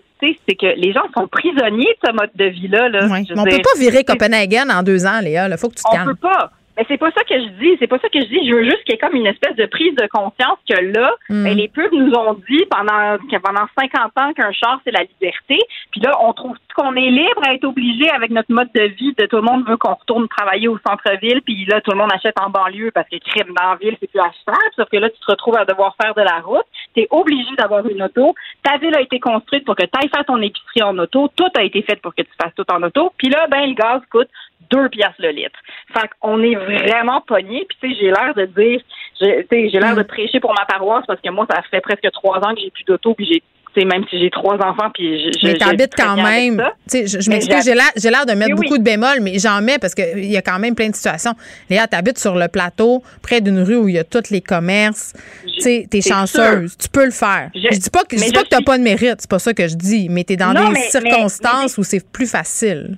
que 0.56 0.66
les 0.80 0.92
gens 0.92 1.02
sont 1.16 1.26
prisonniers 1.26 1.96
de 2.02 2.08
ce 2.08 2.12
mode 2.12 2.30
de 2.34 2.44
vie-là. 2.44 2.88
Là, 2.90 3.00
on 3.10 3.20
dire, 3.22 3.34
peut 3.44 3.62
pas 3.62 3.78
virer 3.78 4.04
Copenhagen 4.04 4.70
en 4.70 4.82
deux 4.82 5.04
ans, 5.04 5.20
Léa. 5.20 5.48
Il 5.48 5.58
faut 5.58 5.68
que 5.68 5.74
tu 5.74 5.82
te 5.82 5.88
on 5.88 5.92
calmes. 5.92 6.08
peut 6.10 6.28
pas. 6.28 6.50
Mais 6.76 6.84
c'est 6.88 6.98
pas 6.98 7.10
ça 7.12 7.22
que 7.24 7.34
je 7.38 7.48
dis. 7.60 7.76
C'est 7.78 7.86
pas 7.86 7.98
ça 7.98 8.09
que 8.09 8.20
je 8.20 8.26
dis. 8.26 8.48
Je 8.48 8.55
veux 8.55 8.64
juste 8.64 8.82
qu'il 8.84 8.92
y 8.92 8.94
ait 8.94 8.98
comme 8.98 9.14
une 9.14 9.26
espèce 9.26 9.55
de 9.56 9.66
prise 9.66 9.94
de 9.94 10.06
conscience 10.09 10.59
que 10.68 10.74
là, 10.80 11.14
Mm. 11.30 11.44
ben, 11.44 11.55
les 11.56 11.68
pubs 11.68 11.92
nous 11.92 12.12
ont 12.14 12.34
dit 12.48 12.64
pendant 12.70 13.16
que 13.18 13.38
pendant 13.38 13.66
50 13.78 14.12
ans 14.18 14.32
qu'un 14.32 14.52
char 14.52 14.80
c'est 14.84 14.90
la 14.90 15.02
liberté. 15.05 15.59
Puis 15.92 16.01
là, 16.01 16.16
on 16.20 16.32
trouve 16.32 16.56
qu'on 16.74 16.94
est 16.96 17.10
libre 17.10 17.40
à 17.46 17.55
être 17.55 17.64
obligé 17.64 18.10
avec 18.10 18.30
notre 18.30 18.52
mode 18.52 18.68
de 18.74 18.82
vie 18.82 19.14
de 19.16 19.26
tout 19.26 19.36
le 19.36 19.42
monde 19.42 19.66
veut 19.68 19.76
qu'on 19.76 19.94
retourne 19.94 20.26
travailler 20.28 20.68
au 20.68 20.78
centre-ville. 20.86 21.40
Puis 21.42 21.64
là, 21.66 21.80
tout 21.80 21.92
le 21.92 21.98
monde 21.98 22.10
achète 22.12 22.34
en 22.40 22.51
banlieue 22.51 22.90
parce 22.92 23.09
que 23.09 23.16
crime 23.18 23.55
dans 23.56 23.70
la 23.70 23.76
ville 23.76 23.96
c'est 24.01 24.10
plus 24.10 24.20
achetable. 24.20 24.59
Sauf 24.76 24.88
que 24.88 24.96
là, 24.96 25.09
tu 25.10 25.18
te 25.20 25.30
retrouves 25.30 25.56
à 25.56 25.64
devoir 25.64 25.94
faire 26.02 26.14
de 26.14 26.22
la 26.22 26.40
route. 26.40 26.66
T'es 26.94 27.06
obligé 27.10 27.54
d'avoir 27.56 27.86
une 27.88 28.02
auto. 28.02 28.34
Ta 28.62 28.78
ville 28.78 28.94
a 28.94 29.00
été 29.00 29.18
construite 29.18 29.64
pour 29.64 29.76
que 29.76 29.84
tu 29.84 29.90
ailles 29.98 30.08
faire 30.08 30.24
ton 30.24 30.40
épicerie 30.40 30.82
en 30.82 30.96
auto. 30.98 31.28
Tout 31.34 31.48
a 31.56 31.62
été 31.62 31.82
fait 31.82 32.00
pour 32.00 32.14
que 32.14 32.22
tu 32.22 32.30
fasses 32.40 32.54
tout 32.56 32.70
en 32.70 32.82
auto. 32.82 33.12
Puis 33.16 33.28
là, 33.28 33.46
ben 33.48 33.66
le 33.66 33.74
gaz 33.74 34.00
coûte 34.10 34.28
deux 34.70 34.88
piastres 34.88 35.20
le 35.20 35.30
litre. 35.30 35.58
Fait 35.92 36.08
qu'on 36.20 36.42
est 36.42 36.54
vraiment 36.54 37.20
pogné. 37.20 37.66
Puis 37.68 37.78
tu 37.80 37.88
sais, 37.88 38.00
j'ai 38.00 38.10
l'air 38.10 38.34
de 38.34 38.46
dire, 38.46 38.80
j'ai 39.20 39.42
tu 39.42 39.46
sais, 39.50 39.68
j'ai 39.70 39.80
l'air 39.80 39.96
de 39.96 40.02
prêcher 40.02 40.40
pour 40.40 40.54
ma 40.54 40.64
paroisse 40.64 41.04
parce 41.06 41.20
que 41.20 41.30
moi, 41.30 41.46
ça 41.50 41.62
fait 41.70 41.80
presque 41.80 42.10
trois 42.12 42.38
ans 42.38 42.54
que 42.54 42.60
j'ai 42.60 42.70
plus 42.70 42.84
d'auto. 42.84 43.14
Puis 43.14 43.26
j'ai, 43.26 43.42
sais, 43.80 43.84
même 43.86 44.05
si 44.10 44.18
j'ai 44.20 44.30
trois 44.30 44.55
enfants, 44.56 44.90
puis 44.94 45.18
je, 45.32 45.38
je 45.40 45.46
Mais 45.46 45.55
t'habites 45.59 45.94
quand 45.96 46.16
même. 46.16 46.56
Tu 46.88 46.98
sais, 46.98 47.06
je, 47.06 47.20
je 47.20 47.30
j'hab- 47.30 47.62
j'ai 47.96 48.10
l'air, 48.10 48.26
de 48.26 48.32
mettre 48.32 48.55
oui. 48.56 48.62
beaucoup 48.66 48.78
de 48.78 48.82
bémols, 48.82 49.20
mais 49.20 49.38
j'en 49.38 49.60
mets 49.62 49.78
parce 49.78 49.94
qu'il 49.94 50.24
y 50.30 50.36
a 50.36 50.42
quand 50.42 50.59
même 50.59 50.74
plein 50.74 50.88
de 50.90 50.94
situations. 50.94 51.34
Léa, 51.70 51.86
t'habites 51.86 52.18
sur 52.18 52.34
le 52.36 52.48
plateau, 52.48 53.02
près 53.22 53.40
d'une 53.40 53.60
rue 53.60 53.76
où 53.76 53.88
il 53.88 53.94
y 53.94 53.98
a 53.98 54.05
tous 54.05 54.30
les 54.30 54.40
commerces. 54.40 55.12
Tu 55.44 55.60
sais, 55.60 55.86
t'es 55.90 56.01
chanceuse. 56.01 56.76
Tu 56.76 56.88
peux 56.88 57.05
le 57.05 57.10
faire. 57.10 57.51
Je, 57.55 57.60
Je- 57.72 57.78
dis 57.78 57.90
pas 57.90 58.05
que, 58.05 58.16
je 58.16 58.24
dis 58.24 58.32
pas 58.32 58.42
que 58.44 58.48
t'as 58.48 58.56
suis- 58.56 58.64
pas 58.64 58.78
de 58.78 58.82
mérite, 58.82 59.16
c'est 59.18 59.30
pas 59.30 59.38
ça 59.38 59.52
que 59.55 59.66
je 59.68 59.74
dis, 59.74 60.09
mais 60.09 60.24
t'es 60.24 60.36
dans 60.36 60.52
Non, 60.52 60.68
des 60.68 60.74
mais- 60.74 60.80
mais- 60.80 60.90
circonstances 61.10 61.78
où 61.78 61.82
c'est 61.84 62.05
plus 62.10 62.26
facile. 62.30 62.96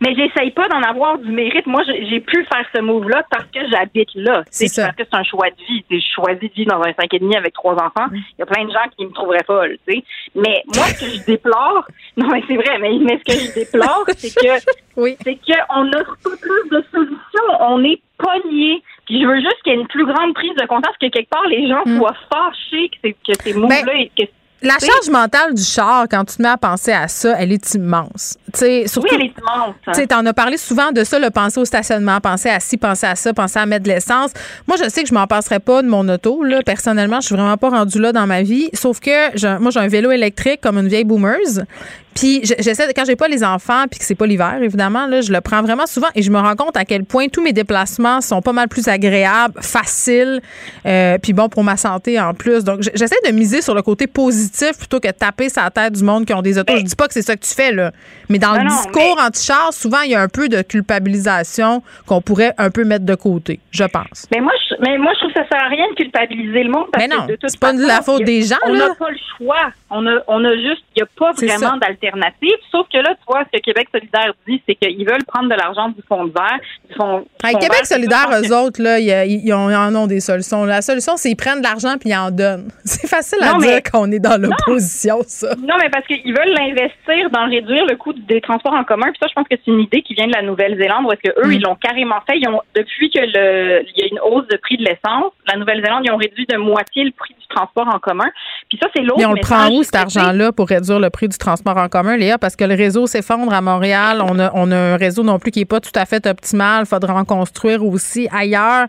Mais 0.00 0.14
j'essaye 0.14 0.50
pas 0.52 0.68
d'en 0.68 0.80
avoir 0.82 1.18
du 1.18 1.30
mérite. 1.32 1.66
Moi, 1.66 1.82
j'ai 1.84 2.20
pu 2.20 2.44
faire 2.44 2.64
ce 2.74 2.80
move-là 2.80 3.24
parce 3.30 3.44
que 3.46 3.58
j'habite 3.70 4.10
là. 4.14 4.44
C'est. 4.50 4.66
Parce 4.80 4.94
que 4.96 5.02
c'est 5.10 5.16
un 5.18 5.24
choix 5.24 5.48
de 5.50 5.56
vie. 5.66 5.84
Je 5.90 5.98
choisis 6.14 6.40
de 6.48 6.54
vivre 6.54 6.70
dans 6.70 6.82
un 6.82 6.90
5,5 6.92 7.36
avec 7.36 7.52
trois 7.54 7.74
enfants. 7.74 8.06
Mm. 8.10 8.14
Il 8.16 8.40
y 8.40 8.42
a 8.42 8.46
plein 8.46 8.64
de 8.64 8.70
gens 8.70 8.88
qui 8.96 9.04
me 9.06 9.10
trouveraient 9.12 9.44
folle. 9.44 9.76
Tu 9.88 9.94
sais. 9.94 10.04
Mais 10.36 10.62
moi, 10.74 10.84
ce 10.86 11.00
que 11.04 11.10
je 11.10 11.24
déplore, 11.24 11.84
non, 12.16 12.28
mais 12.32 12.42
c'est 12.46 12.56
vrai, 12.56 12.78
mais, 12.80 12.92
mais 13.00 13.20
ce 13.26 13.34
que 13.34 13.40
je 13.44 13.54
déplore, 13.54 14.04
c'est 14.16 14.34
que 14.34 14.70
oui. 14.96 15.16
c'est 15.24 15.34
qu'on 15.36 15.84
n'a 15.84 16.04
pas 16.04 16.36
plus 16.40 16.70
de 16.70 16.84
solutions. 16.92 17.50
On 17.60 17.82
est 17.82 18.00
pognés. 18.18 18.82
Puis 19.06 19.20
je 19.22 19.26
veux 19.26 19.36
juste 19.40 19.56
qu'il 19.64 19.72
y 19.72 19.76
ait 19.76 19.80
une 19.80 19.86
plus 19.88 20.04
grande 20.06 20.34
prise 20.34 20.54
de 20.60 20.66
conscience 20.66 20.94
que 21.00 21.08
quelque 21.08 21.30
part 21.30 21.46
les 21.48 21.66
gens 21.68 21.82
Mm. 21.86 21.98
soient 21.98 22.14
fâchés 22.32 22.90
que, 23.02 23.32
ces 23.42 23.54
moves-là. 23.54 23.94
et 23.94 24.10
que- 24.16 24.28
La 24.62 24.74
charge 24.80 25.08
mentale 25.10 25.54
du 25.54 25.62
char, 25.62 26.06
quand 26.10 26.24
tu 26.24 26.36
te 26.36 26.42
mets 26.42 26.48
à 26.48 26.56
penser 26.56 26.92
à 26.92 27.06
ça, 27.08 27.34
elle 27.38 27.52
est 27.52 27.74
immense. 27.74 28.36
Surtout. 28.54 29.00
Oui, 29.02 29.08
elle 29.14 29.22
est 29.26 29.32
immense. 29.38 29.74
Tu 29.94 30.06
t'en 30.06 30.24
as 30.26 30.32
parlé 30.32 30.56
souvent 30.56 30.90
de 30.92 31.04
ça, 31.04 31.18
le 31.18 31.30
penser 31.30 31.60
au 31.60 31.64
stationnement, 31.64 32.20
penser 32.20 32.48
à 32.50 32.60
ci, 32.60 32.76
penser 32.76 33.06
à 33.06 33.14
ça, 33.14 33.32
penser 33.34 33.58
à 33.58 33.66
mettre 33.66 33.84
de 33.84 33.88
l'essence. 33.90 34.30
Moi, 34.66 34.76
je 34.82 34.88
sais 34.88 35.02
que 35.02 35.08
je 35.08 35.14
m'en 35.14 35.26
passerai 35.26 35.60
pas 35.60 35.82
de 35.82 35.88
mon 35.88 36.08
auto. 36.08 36.42
Là. 36.44 36.60
Personnellement, 36.64 37.20
je 37.20 37.26
suis 37.26 37.34
vraiment 37.36 37.56
pas 37.56 37.70
rendue 37.70 38.00
là 38.00 38.12
dans 38.12 38.26
ma 38.26 38.42
vie. 38.42 38.70
Sauf 38.74 39.00
que 39.00 39.58
moi, 39.58 39.70
j'ai 39.70 39.80
un 39.80 39.88
vélo 39.88 40.10
électrique 40.10 40.60
comme 40.60 40.78
une 40.78 40.88
vieille 40.88 41.04
boomeuse. 41.04 41.64
Puis 42.14 42.40
je- 42.44 42.54
j'essaie, 42.58 42.92
quand 42.94 43.04
j'ai 43.06 43.14
pas 43.14 43.28
les 43.28 43.44
enfants, 43.44 43.84
puis 43.88 44.00
que 44.00 44.04
c'est 44.04 44.16
pas 44.16 44.26
l'hiver, 44.26 44.58
évidemment, 44.60 45.06
là, 45.06 45.20
je 45.20 45.32
le 45.32 45.40
prends 45.40 45.62
vraiment 45.62 45.86
souvent 45.86 46.08
et 46.16 46.22
je 46.22 46.32
me 46.32 46.38
rends 46.38 46.56
compte 46.56 46.76
à 46.76 46.84
quel 46.84 47.04
point 47.04 47.28
tous 47.28 47.40
mes 47.44 47.52
déplacements 47.52 48.20
sont 48.20 48.42
pas 48.42 48.52
mal 48.52 48.66
plus 48.66 48.88
agréables, 48.88 49.54
faciles, 49.62 50.40
euh, 50.84 51.16
puis 51.18 51.32
bon 51.32 51.48
pour 51.48 51.62
ma 51.62 51.76
santé 51.76 52.18
en 52.18 52.34
plus. 52.34 52.64
Donc 52.64 52.80
j'essaie 52.94 53.14
de 53.24 53.30
miser 53.32 53.62
sur 53.62 53.72
le 53.74 53.82
côté 53.82 54.08
positif 54.08 54.72
plutôt 54.78 54.98
que 54.98 55.06
de 55.06 55.12
taper 55.12 55.48
sur 55.48 55.62
la 55.62 55.70
tête 55.70 55.92
du 55.92 56.02
monde 56.02 56.24
qui 56.24 56.34
ont 56.34 56.42
des 56.42 56.58
autos. 56.58 56.76
Je 56.76 56.82
dis 56.82 56.96
pas 56.96 57.06
que 57.06 57.14
c'est 57.14 57.22
ça 57.22 57.36
que 57.36 57.44
tu 57.46 57.54
fais 57.54 57.70
là, 57.70 57.92
mais 58.28 58.37
dans 58.38 58.54
Non, 58.54 58.62
le 58.64 58.68
discours 58.68 59.18
anti-char, 59.20 59.72
souvent 59.72 60.00
il 60.04 60.10
y 60.12 60.14
a 60.14 60.20
un 60.20 60.28
peu 60.28 60.48
de 60.48 60.62
culpabilisation 60.62 61.82
qu'on 62.06 62.20
pourrait 62.20 62.54
un 62.58 62.70
peu 62.70 62.84
mettre 62.84 63.04
de 63.04 63.14
côté, 63.14 63.60
je 63.70 63.84
pense. 63.84 64.26
Mais 64.34 64.40
moi, 64.40 64.52
je, 64.68 64.74
mais 64.80 64.98
moi, 64.98 65.12
je 65.14 65.20
trouve 65.20 65.32
que 65.32 65.40
ça 65.40 65.48
sert 65.48 65.64
à 65.64 65.68
rien 65.68 65.88
de 65.90 65.94
culpabiliser 65.94 66.62
le 66.64 66.70
monde. 66.70 66.86
Parce 66.92 67.06
Mais 67.06 67.14
non, 67.14 67.26
que 67.26 67.32
de 67.32 67.36
toute 67.36 67.50
c'est 67.50 67.60
pas 67.60 67.72
de 67.72 67.84
la 67.86 68.02
faute 68.02 68.22
a- 68.22 68.24
des 68.24 68.42
gens, 68.42 68.56
On 68.66 68.72
n'a 68.74 68.94
pas 68.94 69.10
le 69.10 69.16
choix. 69.36 69.70
On 69.90 70.06
a, 70.06 70.18
on 70.26 70.44
a 70.44 70.54
juste, 70.56 70.82
il 70.96 70.98
n'y 70.98 71.02
a 71.02 71.06
pas 71.18 71.32
vraiment 71.32 71.76
d'alternative. 71.78 72.56
Sauf 72.70 72.86
que 72.92 72.98
là, 72.98 73.14
tu 73.14 73.24
vois, 73.26 73.44
ce 73.52 73.58
que 73.58 73.62
Québec 73.62 73.88
solidaire 73.92 74.32
dit, 74.46 74.62
c'est 74.68 74.74
qu'ils 74.74 75.06
veulent 75.06 75.24
prendre 75.26 75.48
de 75.48 75.54
l'argent 75.54 75.88
du 75.88 76.02
fonds 76.08 76.26
de 76.26 76.32
verre. 76.32 76.58
Du 76.88 76.94
fonds, 76.94 77.20
du 77.20 77.46
Hey, 77.46 77.52
fonds 77.52 77.58
Québec 77.58 77.78
vert, 77.78 77.86
solidaire, 77.86 78.28
eux 78.42 78.54
autres, 78.54 78.82
là, 78.82 78.98
ils, 78.98 79.52
en 79.54 79.94
ont 79.94 80.06
des 80.06 80.20
solutions. 80.20 80.64
La 80.64 80.82
solution, 80.82 81.16
c'est 81.16 81.28
qu'ils 81.28 81.36
prennent 81.36 81.60
de 81.60 81.64
l'argent 81.66 81.94
puis 81.98 82.10
ils 82.10 82.16
en 82.16 82.30
donnent. 82.30 82.68
C'est 82.84 83.06
facile 83.08 83.38
à 83.42 83.52
dire 83.58 83.60
mais- 83.60 83.82
qu'on 83.82 84.10
est 84.12 84.18
dans 84.18 84.40
l'opposition, 84.40 85.18
ça. 85.26 85.54
Non, 85.56 85.74
mais 85.80 85.88
parce 85.90 86.06
qu'ils 86.06 86.34
veulent 86.34 86.54
l'investir 86.54 87.30
dans 87.30 87.48
réduire 87.48 87.86
le 87.86 87.96
coût 87.96 88.12
des 88.28 88.40
transports 88.40 88.74
en 88.74 88.84
commun. 88.84 89.06
Puis 89.06 89.18
ça, 89.20 89.26
je 89.28 89.34
pense 89.34 89.48
que 89.48 89.56
c'est 89.56 89.70
une 89.70 89.80
idée 89.80 90.02
qui 90.02 90.14
vient 90.14 90.26
de 90.26 90.34
la 90.34 90.42
Nouvelle-Zélande, 90.42 91.04
où 91.06 91.12
est-ce 91.12 91.30
que 91.30 91.40
eux, 91.40 91.48
Mm. 91.48 91.52
ils 91.52 91.62
l'ont 91.62 91.74
carrément 91.76 92.20
fait. 92.28 92.38
Ils 92.38 92.48
ont, 92.48 92.60
depuis 92.76 93.10
que 93.10 93.18
le, 93.20 93.82
il 93.88 93.92
y 93.96 94.04
a 94.04 94.08
une 94.12 94.20
hausse 94.20 94.46
de 94.48 94.56
prix 94.56 94.76
de 94.76 94.84
l'essence, 94.84 95.32
la 95.46 95.58
Nouvelle-Zélande, 95.58 96.02
ils 96.04 96.12
ont 96.12 96.16
réduit 96.16 96.46
de 96.46 96.56
moitié 96.56 97.04
le 97.04 97.10
prix 97.12 97.34
du 97.38 97.46
transport 97.48 97.88
en 97.88 97.98
commun. 97.98 98.30
Puis 98.68 98.78
ça, 98.80 98.88
c'est 98.94 99.02
l'autre. 99.02 99.18
Mais 99.18 99.26
on 99.26 99.32
le 99.32 99.40
prend 99.40 99.68
où, 99.70 99.82
cet 99.82 99.96
argent-là, 99.96 100.52
pour 100.52 100.68
réduire 100.68 101.00
le 101.00 101.10
prix 101.10 101.28
du 101.28 101.38
transport 101.38 101.76
en 101.76 101.88
commun, 101.88 102.16
Léa? 102.16 102.38
Parce 102.38 102.56
que 102.56 102.64
le 102.64 102.74
réseau 102.74 103.06
s'effondre 103.06 103.52
à 103.52 103.60
Montréal. 103.60 104.22
On 104.22 104.38
a, 104.38 104.50
on 104.54 104.70
a 104.70 104.76
un 104.76 104.96
réseau 104.96 105.22
non 105.22 105.38
plus 105.38 105.50
qui 105.50 105.60
n'est 105.60 105.64
pas 105.64 105.80
tout 105.80 105.94
à 105.94 106.04
fait 106.04 106.26
optimal. 106.26 106.84
Il 106.84 106.88
faudra 106.88 107.14
en 107.14 107.24
construire 107.24 107.84
aussi 107.84 108.28
ailleurs. 108.32 108.86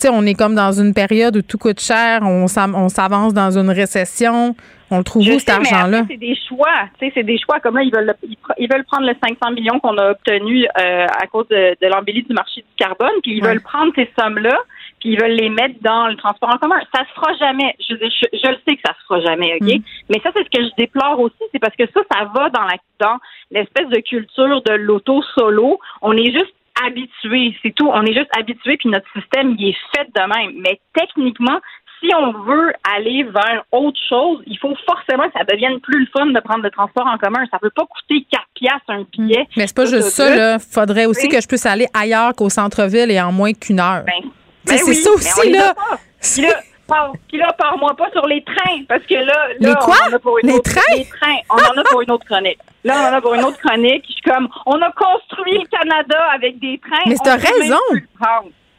Tu 0.00 0.08
sais, 0.08 0.08
on 0.12 0.22
est 0.26 0.34
comme 0.34 0.54
dans 0.56 0.72
une 0.72 0.92
période 0.92 1.36
où 1.36 1.42
tout 1.42 1.56
coûte 1.58 1.80
cher. 1.80 2.22
On 2.24 2.48
s'avance 2.48 3.32
dans 3.32 3.56
une 3.58 3.70
récession. 3.70 4.56
On 4.90 4.98
le 4.98 5.04
trouve 5.04 5.22
Je 5.22 5.32
où, 5.32 5.38
cet 5.38 5.48
sais, 5.48 5.52
argent-là? 5.74 6.02
c'est 6.08 6.16
des 6.16 6.36
choix. 6.48 6.88
C'est 7.00 7.22
des 7.22 7.38
choix. 7.38 7.58
Comme 7.60 7.76
là, 7.76 7.82
ils 7.82 7.92
veulent, 7.94 8.06
le- 8.06 8.28
ils, 8.58 8.68
veulent 8.70 8.84
prendre 8.84 9.06
le 9.06 9.14
500 9.26 9.52
millions 9.52 9.80
qu'on 9.80 9.96
a 9.96 10.10
obtenu 10.10 10.64
euh, 10.78 11.06
à 11.06 11.26
cause 11.26 11.48
de, 11.48 11.76
de 11.80 11.86
l'embellie 11.88 12.22
du 12.22 12.32
marché 12.34 12.60
du 12.60 12.66
carbone, 12.76 13.08
puis 13.22 13.36
ils 13.36 13.42
Ouais. 13.42 13.48
veulent 13.50 13.62
prendre 13.62 13.92
ces 13.96 14.08
sommes-là, 14.18 14.56
puis 15.00 15.10
ils 15.12 15.20
veulent 15.20 15.32
les 15.36 15.48
mettre 15.48 15.76
dans 15.80 16.08
le 16.08 16.16
transport 16.16 16.50
en 16.54 16.58
commun. 16.58 16.76
Ça 16.94 17.02
se 17.04 17.12
fera 17.14 17.32
jamais. 17.38 17.74
Je, 17.80 17.94
je, 17.96 18.26
je 18.38 18.48
le 18.50 18.56
sais 18.68 18.76
que 18.76 18.82
ça 18.84 18.92
se 19.00 19.04
fera 19.08 19.20
jamais, 19.20 19.54
ok? 19.60 19.68
Mm. 19.78 19.82
Mais 20.10 20.20
ça, 20.22 20.30
c'est 20.34 20.44
ce 20.44 20.50
que 20.50 20.62
je 20.64 20.70
déplore 20.76 21.18
aussi, 21.20 21.42
c'est 21.52 21.58
parce 21.60 21.74
que 21.76 21.84
ça, 21.86 22.00
ça 22.12 22.24
va 22.34 22.50
dans 22.50 22.62
la 22.64 22.76
dans 23.00 23.18
l'espèce 23.50 23.88
de 23.88 24.00
culture 24.00 24.62
de 24.62 24.74
l'auto 24.74 25.22
solo. 25.36 25.78
On 26.02 26.12
est 26.12 26.30
juste 26.32 26.54
habitué, 26.84 27.54
c'est 27.62 27.74
tout. 27.74 27.88
On 27.92 28.02
est 28.02 28.14
juste 28.14 28.30
habitué, 28.38 28.76
puis 28.76 28.88
notre 28.88 29.06
système, 29.12 29.54
il 29.58 29.68
est 29.70 29.76
fait 29.96 30.06
de 30.14 30.20
même. 30.20 30.60
Mais 30.60 30.80
techniquement, 30.94 31.58
si 32.00 32.10
on 32.14 32.32
veut 32.44 32.72
aller 32.96 33.22
vers 33.24 33.64
autre 33.72 33.98
chose, 34.08 34.42
il 34.46 34.58
faut 34.58 34.74
forcément 34.86 35.24
que 35.28 35.32
ça 35.38 35.44
devienne 35.44 35.80
plus 35.80 36.00
le 36.00 36.06
fun 36.16 36.26
de 36.26 36.40
prendre 36.40 36.62
le 36.62 36.70
transport 36.70 37.06
en 37.06 37.16
commun. 37.18 37.44
Ça 37.50 37.58
peut 37.58 37.70
pas 37.74 37.84
coûter 37.86 38.26
4 38.30 38.42
piastres 38.54 38.82
un 38.90 39.04
billet. 39.16 39.46
Mais 39.56 39.66
c'est 39.66 39.76
pas 39.76 39.86
juste 39.86 40.10
ça, 40.10 40.34
là. 40.34 40.58
Faudrait 40.58 41.06
aussi 41.06 41.26
Oui. 41.28 41.32
que 41.34 41.40
je 41.40 41.46
puisse 41.48 41.64
aller 41.66 41.86
ailleurs 41.94 42.34
qu'au 42.34 42.50
centre-ville 42.50 43.10
et 43.10 43.20
en 43.20 43.32
moins 43.32 43.52
qu'une 43.52 43.80
heure. 43.80 44.04
Ben, 44.04 44.28
ben 44.66 44.76
c'est 44.76 44.88
oui, 44.90 44.94
ça 44.96 45.10
aussi, 45.12 45.50
là. 45.50 45.74
Puis 46.20 46.42
là, 46.42 46.54
par- 46.86 47.12
puis 47.28 47.38
là, 47.38 47.52
pars-moi 47.58 47.94
pas 47.96 48.10
sur 48.10 48.26
les 48.26 48.42
trains, 48.44 48.82
parce 48.86 49.02
que 49.04 49.14
là, 49.14 49.48
là 49.60 49.68
Les 49.70 49.74
quoi? 49.76 49.94
on 50.06 50.12
en 50.12 50.16
a 50.16 50.18
pour 50.18 50.38
une 50.38 50.48
Les 50.48 50.54
autre, 50.54 50.70
trains? 50.70 50.96
Les 50.96 51.04
trains, 51.06 51.36
on 51.48 51.54
en 51.54 51.80
a 51.80 51.84
pour 51.84 52.02
une 52.02 52.10
autre 52.10 52.26
chronique. 52.26 52.58
Là, 52.84 52.94
on 52.98 53.12
en 53.14 53.16
a 53.16 53.20
pour 53.20 53.34
une 53.34 53.44
autre 53.44 53.58
chronique. 53.58 54.04
Je 54.06 54.12
suis 54.12 54.22
comme, 54.22 54.48
on 54.66 54.80
a 54.80 54.92
construit 54.92 55.58
le 55.58 55.66
Canada 55.66 56.18
avec 56.34 56.58
des 56.58 56.78
trains. 56.78 57.02
Mais 57.06 57.16
t'as 57.22 57.36
raison. 57.36 57.76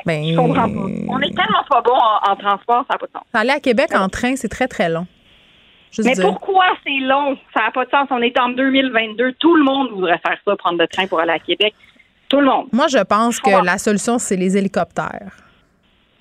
Ben, 0.06 0.24
Je 0.24 0.36
comprends 0.36 0.70
pas. 0.70 0.86
On 1.10 1.20
est 1.22 1.36
tellement 1.36 1.64
pas 1.68 1.82
bon 1.82 1.94
en, 1.96 2.32
en 2.32 2.36
transport, 2.36 2.86
ça 2.88 2.94
n'a 2.94 2.98
pas 3.00 3.08
de 3.08 3.12
sens. 3.12 3.24
Aller 3.34 3.50
à 3.50 3.60
Québec 3.60 3.90
en 3.96 4.08
train, 4.08 4.36
c'est 4.36 4.48
très, 4.50 4.68
très 4.68 4.88
long. 4.90 5.08
Juste 5.92 6.08
Mais 6.08 6.14
dire. 6.14 6.26
pourquoi 6.26 6.66
c'est 6.86 7.00
long? 7.00 7.36
Ça 7.56 7.64
n'a 7.66 7.72
pas 7.72 7.86
de 7.86 7.90
sens. 7.90 8.08
On 8.12 8.22
est 8.22 8.38
en 8.40 8.50
2022. 8.50 9.34
Tout 9.40 9.56
le 9.56 9.64
monde 9.64 9.90
voudrait 9.92 10.20
faire 10.20 10.38
ça, 10.46 10.56
prendre 10.56 10.78
le 10.78 10.88
train 10.88 11.08
pour 11.08 11.20
aller 11.20 11.32
à 11.32 11.40
Québec. 11.40 11.74
Tout 12.30 12.40
le 12.42 12.46
monde. 12.46 12.68
Moi, 12.74 12.88
je 12.88 12.98
pense 13.00 13.40
que 13.40 13.46
comprends. 13.50 13.62
la 13.64 13.78
solution, 13.78 14.20
c'est 14.20 14.36
les 14.36 14.56
hélicoptères. 14.58 15.32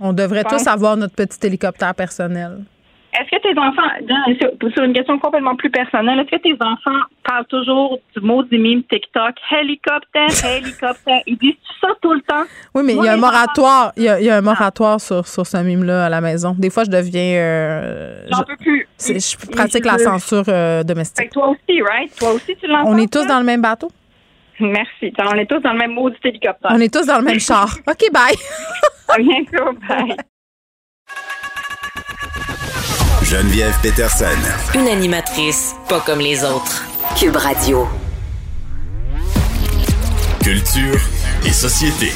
On 0.01 0.13
devrait 0.13 0.45
tous 0.45 0.67
avoir 0.67 0.97
notre 0.97 1.15
petit 1.15 1.47
hélicoptère 1.47 1.95
personnel. 1.95 2.65
Est-ce 3.17 3.31
que 3.31 3.43
tes 3.43 3.59
enfants, 3.59 4.71
sur, 4.75 4.83
une 4.85 4.93
question 4.93 5.19
complètement 5.21 5.55
plus 5.55 5.71
personnelle, 5.71 6.19
est-ce 6.21 6.31
que 6.37 6.43
tes 6.43 6.55
enfants 6.61 6.99
parlent 7.23 7.47
toujours 7.47 7.99
du 8.17 8.21
mot 8.21 8.43
du 8.43 8.59
mime 8.59 8.83
TikTok, 8.85 9.35
hélicoptère, 9.53 10.27
hélicoptère? 10.57 11.21
Ils 11.27 11.39
disent 11.39 11.55
ça 11.81 11.89
tout 12.03 12.13
le 12.13 12.21
temps? 12.23 12.43
Oui, 12.75 12.83
mais 12.85 12.95
il 12.97 13.05
y 13.05 13.09
a 13.09 13.13
un 13.13 13.17
moratoire. 13.17 13.93
Il 13.97 14.03
y 14.03 14.09
a, 14.09 14.19
il 14.21 14.27
y 14.27 14.31
a 14.31 14.37
un 14.37 14.41
moratoire 14.41 15.01
sur, 15.01 15.27
sur 15.29 15.47
ce 15.47 15.57
mime-là 15.59 16.07
à 16.07 16.09
la 16.09 16.21
maison. 16.21 16.57
Des 16.59 16.71
fois, 16.71 16.83
je 16.85 16.91
deviens. 16.91 17.37
euh, 17.37 18.25
J'en 18.33 18.39
je, 18.39 18.43
peux 18.45 18.57
plus. 18.57 18.89
je 18.99 19.47
pratique 19.51 19.85
la 19.85 19.99
censure 19.99 20.43
euh, 20.49 20.79
Fait 20.81 20.85
domestique. 20.85 21.29
que 21.29 21.35
toi 21.35 21.49
aussi, 21.51 21.83
right? 21.83 22.13
Toi 22.19 22.33
aussi, 22.33 22.57
tu 22.57 22.67
l'entends? 22.67 22.91
On 22.91 22.97
est 22.99 23.13
tous 23.13 23.23
ça? 23.23 23.29
dans 23.29 23.39
le 23.39 23.45
même 23.45 23.63
bateau? 23.63 23.91
Merci. 24.59 25.13
On 25.21 25.35
est 25.37 25.47
tous 25.47 25.61
dans 25.61 25.73
le 25.73 25.79
même 25.79 25.93
mot 25.93 26.11
du 26.11 26.17
hélicoptère. 26.25 26.71
On 26.75 26.81
est 26.81 26.93
tous 26.93 27.07
dans 27.07 27.19
le 27.19 27.25
même 27.25 27.41
char. 27.41 27.69
OK, 27.89 28.11
bye. 28.13 28.35
À 29.09 29.19
bientôt. 29.19 29.73
Bye. 29.89 30.17
Geneviève 33.25 33.75
Peterson. 33.83 34.27
Une 34.75 34.87
animatrice 34.89 35.75
pas 35.89 36.01
comme 36.01 36.19
les 36.21 36.45
autres. 36.45 36.85
Cube 37.19 37.37
Radio. 37.37 37.89
Culture 40.43 41.01
et 41.47 41.51
société. 41.53 42.13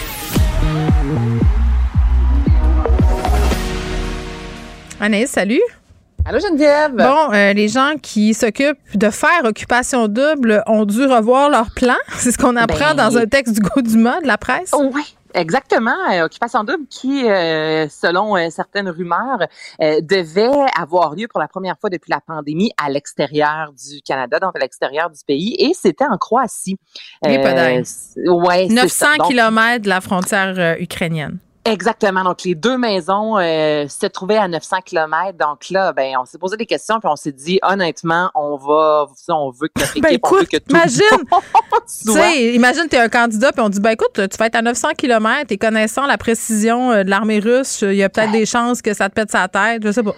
Anaïs, 5.00 5.30
salut. 5.30 5.60
Allô 6.26 6.38
Geneviève? 6.40 6.94
Bon, 6.94 7.32
euh, 7.32 7.52
les 7.54 7.68
gens 7.68 7.92
qui 8.02 8.34
s'occupent 8.34 8.76
de 8.94 9.08
faire 9.08 9.44
occupation 9.44 10.08
double 10.08 10.62
ont 10.66 10.84
dû 10.84 11.06
revoir 11.06 11.48
leur 11.48 11.70
plan. 11.70 11.94
C'est 12.18 12.32
ce 12.32 12.38
qu'on 12.38 12.56
apprend 12.56 12.94
Ben- 12.94 13.08
dans 13.10 13.16
un 13.16 13.24
texte 13.26 13.54
du 13.54 13.60
Gauduma 13.60 14.20
de 14.20 14.26
la 14.26 14.36
presse. 14.36 14.72
Oui. 14.78 15.14
Exactement, 15.38 15.96
Euh, 16.10 16.24
Occupation 16.24 16.64
double 16.64 16.86
qui, 16.88 17.28
euh, 17.28 17.88
selon 17.88 18.36
euh, 18.36 18.48
certaines 18.50 18.88
rumeurs, 18.88 19.38
euh, 19.80 20.00
devait 20.00 20.50
avoir 20.78 21.14
lieu 21.14 21.28
pour 21.28 21.40
la 21.40 21.48
première 21.48 21.76
fois 21.80 21.90
depuis 21.90 22.10
la 22.10 22.20
pandémie 22.20 22.70
à 22.82 22.90
l'extérieur 22.90 23.72
du 23.72 24.00
Canada, 24.02 24.38
donc 24.40 24.56
à 24.56 24.58
l'extérieur 24.58 25.10
du 25.10 25.20
pays, 25.26 25.54
et 25.58 25.72
c'était 25.74 26.04
en 26.06 26.16
Croatie. 26.18 26.76
Les 27.24 27.38
c- 27.84 28.28
ouais, 28.28 28.66
c'est 28.68 28.74
900 28.74 28.88
ça. 28.88 29.16
Donc, 29.18 29.28
kilomètres 29.28 29.84
de 29.84 29.88
la 29.88 30.00
frontière 30.00 30.54
euh, 30.58 30.74
ukrainienne. 30.80 31.38
Exactement. 31.64 32.24
Donc, 32.24 32.44
les 32.44 32.54
deux 32.54 32.78
maisons 32.78 33.36
euh, 33.38 33.86
se 33.88 34.06
trouvaient 34.06 34.38
à 34.38 34.48
900 34.48 34.78
km. 34.84 35.36
Donc 35.38 35.68
là, 35.70 35.92
ben, 35.92 36.14
on 36.20 36.24
s'est 36.24 36.38
posé 36.38 36.56
des 36.56 36.66
questions 36.66 36.98
puis 37.00 37.08
on 37.10 37.16
s'est 37.16 37.32
dit, 37.32 37.58
honnêtement, 37.62 38.30
on 38.34 38.56
va, 38.56 39.06
on 39.28 39.50
veut 39.50 39.68
que 39.68 39.80
notre 39.80 39.90
équipe, 39.96 40.02
Ben 40.02 40.18
on 40.22 40.28
veut 40.30 40.42
écoute, 40.42 40.48
que 40.48 40.56
tout 40.56 40.70
imagine, 40.70 42.54
imagine 42.54 42.88
t'es 42.88 42.98
un 42.98 43.08
candidat 43.08 43.52
puis 43.52 43.60
on 43.60 43.68
dit 43.68 43.80
ben 43.80 43.90
écoute, 43.90 44.12
tu 44.14 44.36
vas 44.38 44.46
être 44.46 44.56
à 44.56 44.62
900 44.62 44.88
km 44.96 45.46
et 45.50 45.58
connaissant 45.58 46.06
la 46.06 46.16
précision 46.16 46.92
euh, 46.92 47.04
de 47.04 47.10
l'armée 47.10 47.40
russe, 47.40 47.82
il 47.82 47.94
y 47.94 48.02
a 48.02 48.08
peut-être 48.08 48.32
des 48.32 48.46
chances 48.46 48.80
que 48.80 48.94
ça 48.94 49.08
te 49.08 49.14
pète 49.14 49.30
sa 49.30 49.48
tête, 49.48 49.82
je 49.84 49.92
sais 49.92 50.02
pas. 50.02 50.14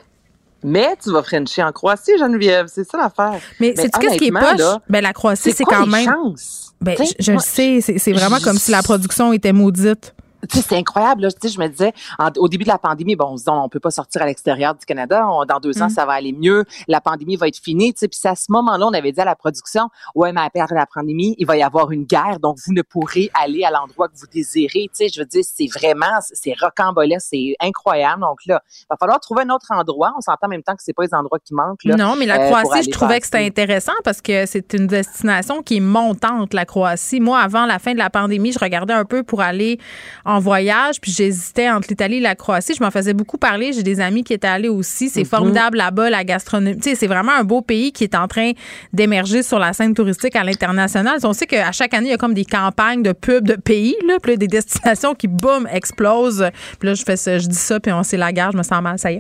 Mais 0.62 0.95
tu 1.03 1.11
vas 1.11 1.23
frencher 1.23 1.62
en 1.62 1.73
Croatie, 1.73 2.19
Geneviève. 2.19 2.67
C'est 2.69 2.85
ça 2.85 2.99
l'affaire. 2.99 3.41
Mais 3.61 3.73
c'est 3.77 3.91
qu'est-ce 3.91 4.19
qui 4.19 4.27
est 4.27 4.31
poche? 4.31 4.59
là, 4.59 4.79
Ben 4.91 5.03
la 5.03 5.15
Croatie, 5.15 5.53
c'est 5.53 5.65
quand 5.65 5.87
les 5.87 5.91
même 5.91 6.05
chances? 6.05 6.75
Ben 6.81 6.97
je, 6.99 7.12
je 7.19 7.33
le 7.33 7.39
sais, 7.39 7.81
c'est 7.81 8.12
vraiment 8.12 8.39
comme 8.41 8.59
si 8.59 8.71
la 8.71 8.83
production 8.83 9.33
était 9.33 9.53
maudite. 9.53 10.15
Tu 10.49 10.59
sais, 10.59 10.65
c'est 10.69 10.77
incroyable. 10.77 11.23
Là. 11.23 11.31
Tu 11.31 11.49
sais, 11.49 11.55
je 11.55 11.61
me 11.61 11.67
disais, 11.69 11.93
en- 12.19 12.31
au 12.39 12.49
début 12.49 12.65
de 12.65 12.69
la 12.71 12.79
pandémie, 12.79 13.17
bon, 13.17 13.27
on 13.33 13.37
se 13.37 13.45
dit, 13.45 13.51
on 13.51 13.69
peut 13.69 13.81
pas 13.81 13.91
sortir 13.91 14.23
à 14.23 14.27
l'extérieur 14.27 14.75
du 14.75 14.85
Canada. 14.87 15.27
On- 15.31 15.45
dans 15.45 15.61
deux 15.61 15.81
ans, 15.83 15.87
Mm. 15.87 15.91
ça 15.91 16.07
va 16.07 16.12
aller 16.15 16.33
mieux. 16.33 16.65
La 16.89 17.01
pandémie 17.01 17.37
va 17.37 17.49
être 17.49 17.59
finie. 17.59 17.93
Tu 17.93 18.01
sais, 18.01 18.09
puis 18.09 18.19
c'est 18.21 18.29
à 18.29 18.35
ce 18.35 18.47
moment-là, 18.51 18.87
on 18.87 18.93
avait 18.93 19.12
dit 19.12 19.21
à 19.21 19.25
la 19.25 19.37
production, 19.37 19.89
ouais, 20.15 20.33
mais 20.33 20.41
après 20.43 20.75
la 20.75 20.87
pandémie, 20.87 21.35
il 21.39 21.47
va 21.47 21.57
y 21.57 21.62
avoir 21.62 21.91
une 21.93 22.05
guerre, 22.05 22.39
donc 22.41 22.59
vous 22.67 22.73
ne 22.73 22.83
pourrez 22.83 23.31
aller 23.41 23.65
à 23.65 23.71
l'endroit 23.71 24.09
que 24.09 24.17
vous 24.17 24.27
désirez. 24.33 24.89
Tu 24.89 24.91
sais, 24.95 25.09
je 25.09 25.21
veux 25.21 25.27
dire, 25.27 25.43
c'est 25.45 25.67
vraiment, 25.73 26.19
c'est 26.33 26.55
rocambolesque, 26.61 27.27
c'est 27.31 27.55
incroyable. 27.61 28.21
Donc 28.23 28.39
là, 28.47 28.62
il 28.71 28.87
va 28.91 28.97
falloir 28.99 29.21
trouver 29.21 29.43
un 29.43 29.51
autre 29.51 29.67
endroit. 29.71 30.12
On 30.17 30.21
s'entend 30.21 30.47
en 30.47 30.49
même 30.49 30.62
temps 30.62 30.75
que 30.75 30.83
c'est 30.83 30.93
pas 30.93 31.03
les 31.05 31.15
endroits 31.15 31.39
qui 31.39 31.55
manquent. 31.55 31.85
Là, 31.85 31.97
Non, 31.97 32.15
mais 32.19 32.27
la 32.27 32.41
euh, 32.41 32.51
Croatie, 32.51 32.85
je 32.85 32.91
trouvais 32.91 33.19
que 33.21 33.27
c'était 33.27 33.45
intéressant 33.45 33.93
parce 34.05 34.21
que 34.21 34.47
c'est 34.47 34.73
une 34.75 34.87
destination 34.87 35.62
qui 35.62 35.77
est 35.79 35.81
montante, 35.81 36.55
la 36.55 36.65
Croatie. 36.65 37.21
Moi, 37.21 37.39
avant 37.39 37.67
la 37.67 37.79
fin 37.79 37.93
de 37.93 37.99
la 37.99 38.11
pandémie, 38.11 38.53
je 38.53 38.59
regardais 38.59 38.95
un 38.95 39.05
peu 39.05 39.23
pour 39.23 39.41
aller 39.41 39.79
en 40.25 40.30
voyage, 40.39 41.01
puis 41.01 41.11
j'hésitais 41.12 41.69
entre 41.70 41.89
l'Italie 41.89 42.19
et 42.19 42.20
la 42.20 42.35
Croatie. 42.35 42.74
Je 42.78 42.82
m'en 42.82 42.90
faisais 42.90 43.15
beaucoup 43.15 43.39
parler. 43.39 43.73
J'ai 43.73 43.82
des 43.82 44.01
amis 44.01 44.23
qui 44.23 44.32
étaient 44.32 44.47
allés 44.47 44.69
aussi. 44.69 45.09
C'est 45.09 45.20
Mhm. 45.20 45.27
formidable 45.27 45.77
là-bas, 45.78 46.11
la 46.11 46.24
gastronomie. 46.24 46.77
Tu 46.78 46.90
sais, 46.90 46.94
c'est 46.94 47.07
vraiment 47.07 47.32
un 47.32 47.44
beau 47.44 47.62
pays 47.62 47.93
qui 47.93 48.05
est 48.05 48.15
en 48.15 48.28
train 48.28 48.52
d'émerger 48.93 49.43
sur 49.43 49.59
la 49.59 49.73
scène 49.73 49.94
touristique 49.94 50.36
à 50.36 50.44
l'international. 50.44 51.19
On 51.24 51.32
sait 51.32 51.47
qu'à 51.47 51.73
chaque 51.73 51.94
année, 51.94 52.09
il 52.09 52.11
y 52.11 52.15
a 52.15 52.19
comme 52.19 52.35
des 52.35 52.44
campagnes 52.44 53.02
de 53.02 53.12
pubs 53.12 53.44
de 53.47 53.57
pays, 53.57 53.97
là, 54.07 54.19
puis 54.23 54.32
là, 54.32 54.36
des 54.36 54.47
destinations 54.61 55.15
qui, 55.15 55.27
boum, 55.28 55.66
explosent. 55.73 56.47
Puis 56.78 56.89
là, 56.89 56.94
je 56.94 57.02
fais 57.02 57.16
ça, 57.16 57.39
je 57.39 57.47
dis 57.48 57.57
ça, 57.57 57.81
puis 57.81 57.93
on 57.93 58.02
sait 58.02 58.16
la 58.16 58.32
gare, 58.32 58.52
je 58.52 58.59
me 58.59 58.62
sens 58.62 58.82
mal, 58.82 58.98
ça 58.98 59.11
y 59.11 59.16
est. 59.16 59.19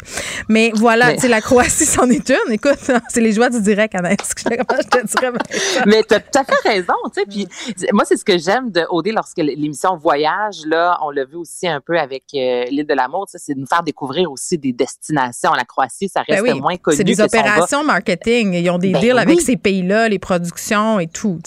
Mais 0.48 0.70
voilà, 0.74 1.06
Mais- 1.08 1.14
tu 1.16 1.20
sais, 1.22 1.28
la 1.28 1.40
Croatie, 1.40 1.86
c'en 1.86 2.08
est 2.10 2.28
une. 2.30 2.52
Écoute, 2.52 2.78
c'est 3.08 3.20
les 3.20 3.32
joies 3.32 3.48
du 3.50 3.60
direct, 3.60 3.94
Anaïs. 3.94 4.16
Je 4.50 4.88
te 4.88 5.06
dirais? 5.06 5.32
Mais 5.86 6.02
tu 6.08 6.14
as 6.14 6.20
tout 6.20 6.38
à 6.38 6.44
fait 6.44 6.68
raison, 6.68 6.94
tu 7.14 7.20
sais. 7.20 7.26
Puis 7.26 7.48
moi, 7.92 8.04
c'est 8.04 8.16
ce 8.16 8.24
que 8.24 8.36
j'aime 8.38 8.70
de 8.70 8.84
OD 8.90 9.08
lorsque 9.08 9.38
l'émission 9.38 9.96
Voyage, 9.96 10.60
là, 10.66 10.98
on 11.02 11.10
l'a 11.10 11.24
vu 11.24 11.36
aussi 11.36 11.66
un 11.68 11.80
peu 11.80 11.98
avec 11.98 12.24
euh, 12.34 12.64
l'île 12.70 12.86
de 12.86 12.94
l'amour, 12.94 13.26
c'est 13.28 13.54
de 13.54 13.60
nous 13.60 13.66
faire 13.66 13.82
découvrir 13.82 14.30
aussi 14.30 14.58
des 14.58 14.72
destinations. 14.72 15.52
La 15.52 15.64
Croatie, 15.64 16.08
ça 16.08 16.22
Ben 16.28 16.34
reste 16.40 16.54
oui, 16.54 16.60
moins 16.60 16.76
connu 16.76 16.96
c'est 16.96 17.04
des 17.04 17.16
que 17.16 17.22
opérations 17.22 17.84
marketing. 17.84 18.54
Ils 18.54 18.70
ont 18.70 18.78
des 18.78 18.92
Ben 18.92 19.00
deals 19.00 19.18
avec 19.18 19.40
ces 19.40 19.56
pays-là, 19.56 20.08
les 20.08 20.18
productions 20.18 20.98
et 21.00 21.06
tout. 21.06 21.38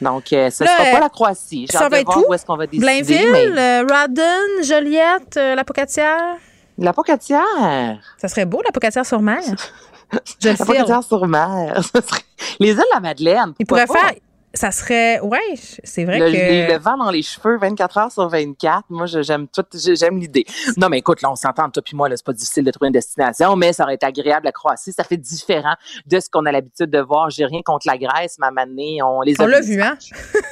Donc, 0.00 0.32
euh, 0.32 0.50
ce 0.50 0.64
Là, 0.64 0.70
sera 0.76 0.88
euh, 0.88 0.92
pas 0.92 1.00
la 1.00 1.08
Croatie. 1.10 1.66
J'ai 1.70 1.76
ça 1.76 1.84
hâte 1.84 1.90
va 1.90 1.96
de 1.98 2.00
être 2.02 2.12
voir 2.12 2.28
où? 2.28 2.34
est-ce 2.34 2.46
qu'on 2.46 2.56
va 2.56 2.66
décider. 2.66 2.80
Blainville, 2.84 3.30
mais 3.32 3.46
euh, 3.58 3.86
Rawdon, 3.88 4.62
Joliette, 4.64 5.36
euh, 5.36 5.54
la 5.54 5.64
Pocatière? 5.64 6.36
La 6.78 6.92
Pocatière. 6.94 8.00
Ça 8.16 8.28
serait 8.28 8.46
beau, 8.46 8.62
la 8.64 8.72
Pocatière 8.72 9.04
sur 9.04 9.20
mer. 9.20 9.40
Je 10.42 10.48
La. 10.48 10.56
Pocatière 10.56 11.02
sur 11.02 11.26
mer. 11.26 11.80
Les 12.60 12.70
îles 12.70 12.76
de 12.76 12.82
la 12.94 13.00
Madeleine. 13.00 13.52
Il 13.58 13.66
pourrait 13.66 13.86
pas? 13.86 13.94
faire. 14.00 14.12
Ça 14.52 14.72
serait. 14.72 15.20
Ouais, 15.20 15.38
c'est 15.84 16.04
vrai 16.04 16.18
le, 16.18 16.30
que. 16.32 16.72
le 16.72 16.78
vent 16.78 16.96
dans 16.96 17.10
les 17.10 17.22
cheveux 17.22 17.56
24 17.58 17.98
heures 17.98 18.12
sur 18.12 18.28
24. 18.28 18.84
Moi, 18.90 19.06
j'aime 19.06 19.46
tout, 19.46 19.64
j'aime 19.72 20.18
l'idée. 20.18 20.44
Non, 20.76 20.88
mais 20.88 20.98
écoute, 20.98 21.22
là, 21.22 21.30
on 21.30 21.36
s'entend, 21.36 21.70
toi 21.70 21.82
puis 21.84 21.96
moi, 21.96 22.08
là, 22.08 22.16
c'est 22.16 22.26
pas 22.26 22.32
difficile 22.32 22.64
de 22.64 22.70
trouver 22.72 22.88
une 22.88 22.92
destination, 22.94 23.54
mais 23.54 23.72
ça 23.72 23.84
aurait 23.84 23.94
été 23.94 24.06
agréable, 24.06 24.46
la 24.46 24.52
Croatie. 24.52 24.92
Ça 24.92 25.04
fait 25.04 25.16
différent 25.16 25.74
de 26.06 26.18
ce 26.20 26.28
qu'on 26.28 26.46
a 26.46 26.52
l'habitude 26.52 26.90
de 26.90 26.98
voir. 27.00 27.30
J'ai 27.30 27.44
rien 27.44 27.60
contre 27.64 27.86
la 27.86 27.96
Grèce, 27.96 28.38
moment 28.40 28.66
donné, 28.66 29.00
on 29.02 29.20
les 29.20 29.40
a 29.40 29.44
On 29.44 29.46
l'a 29.46 29.60
vu, 29.60 29.80
hein? 29.80 29.96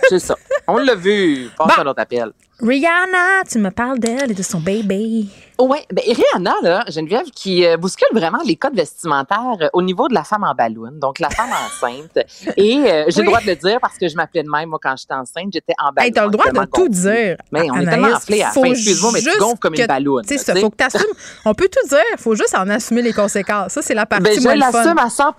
C'est 0.09 0.21
ça. 0.21 0.37
On 0.69 0.77
l'a 0.79 0.95
vu. 0.95 1.49
Passe 1.59 1.69
Bon. 1.77 1.81
à 1.81 1.85
l'autre 1.85 2.01
appel. 2.01 2.31
Rihanna, 2.61 3.45
tu 3.49 3.59
me 3.61 3.71
parles 3.71 4.01
d'elle 4.01 4.33
et 4.33 4.35
de 4.35 4.43
son 4.43 4.59
baby. 4.59 5.31
Oui, 5.61 5.79
ben 5.93 6.03
Rihanna, 6.05 6.55
là, 6.63 6.85
Geneviève, 6.89 7.27
qui 7.33 7.65
euh, 7.65 7.77
bouscule 7.77 8.09
vraiment 8.13 8.39
les 8.45 8.57
codes 8.57 8.75
vestimentaires 8.75 9.57
euh, 9.61 9.69
au 9.73 9.83
niveau 9.83 10.09
de 10.09 10.15
la 10.15 10.25
femme 10.25 10.43
en 10.45 10.55
ballon, 10.55 10.91
donc 10.93 11.21
la 11.21 11.31
femme 11.31 11.51
enceinte. 11.51 12.19
Et 12.57 12.79
euh, 12.79 13.05
j'ai 13.09 13.21
Oui. 13.21 13.23
le 13.23 13.25
droit 13.27 13.41
de 13.41 13.47
le 13.47 13.57
dire 13.57 13.79
parce 13.81 13.97
que 13.97 14.09
je 14.09 14.17
m'appelais 14.17 14.43
de 14.43 14.49
même, 14.51 14.69
moi, 14.71 14.79
quand 14.83 14.95
j'étais 14.97 15.15
enceinte, 15.15 15.51
j'étais 15.53 15.75
en 15.79 15.93
ballon. 15.93 16.07
Hey, 16.07 16.13
t'as 16.13 16.25
le 16.25 16.31
droit 16.33 16.47
de 16.47 16.59
tout 16.65 16.87
gonflée. 16.87 16.89
dire. 16.91 17.37
Mais 17.53 17.69
on 17.71 17.77
est 17.81 17.87
tellement 17.87 18.09
enflé 18.09 18.43
à 18.43 18.47
la 18.47 18.53
fin. 18.53 18.63
Excuse-moi, 18.65 19.11
mais 19.15 19.21
tu 19.23 19.39
gonfles 19.39 19.59
comme 19.61 19.75
que- 19.75 19.81
une 19.81 19.87
ballonne. 19.87 20.25
Tu 20.27 20.37
sais, 20.39 20.45
ça, 20.45 20.55
faut 20.57 20.71
que 20.71 20.77
t'assumes. 20.77 21.01
On 21.45 21.55
peut 21.55 21.69
tout 21.69 21.89
dire, 21.89 21.99
faut 22.19 22.35
juste 22.35 22.57
en 22.57 22.69
assumer 22.71 23.03
les 23.03 23.13
conséquences. 23.13 23.73
Ça, 23.73 23.83
c'est 23.83 23.95
la 23.95 24.07
partie 24.07 24.25
Ben, 24.25 24.41
je 24.41 24.49
l'assume 24.59 24.99
à 24.99 25.11
100 25.11 25.33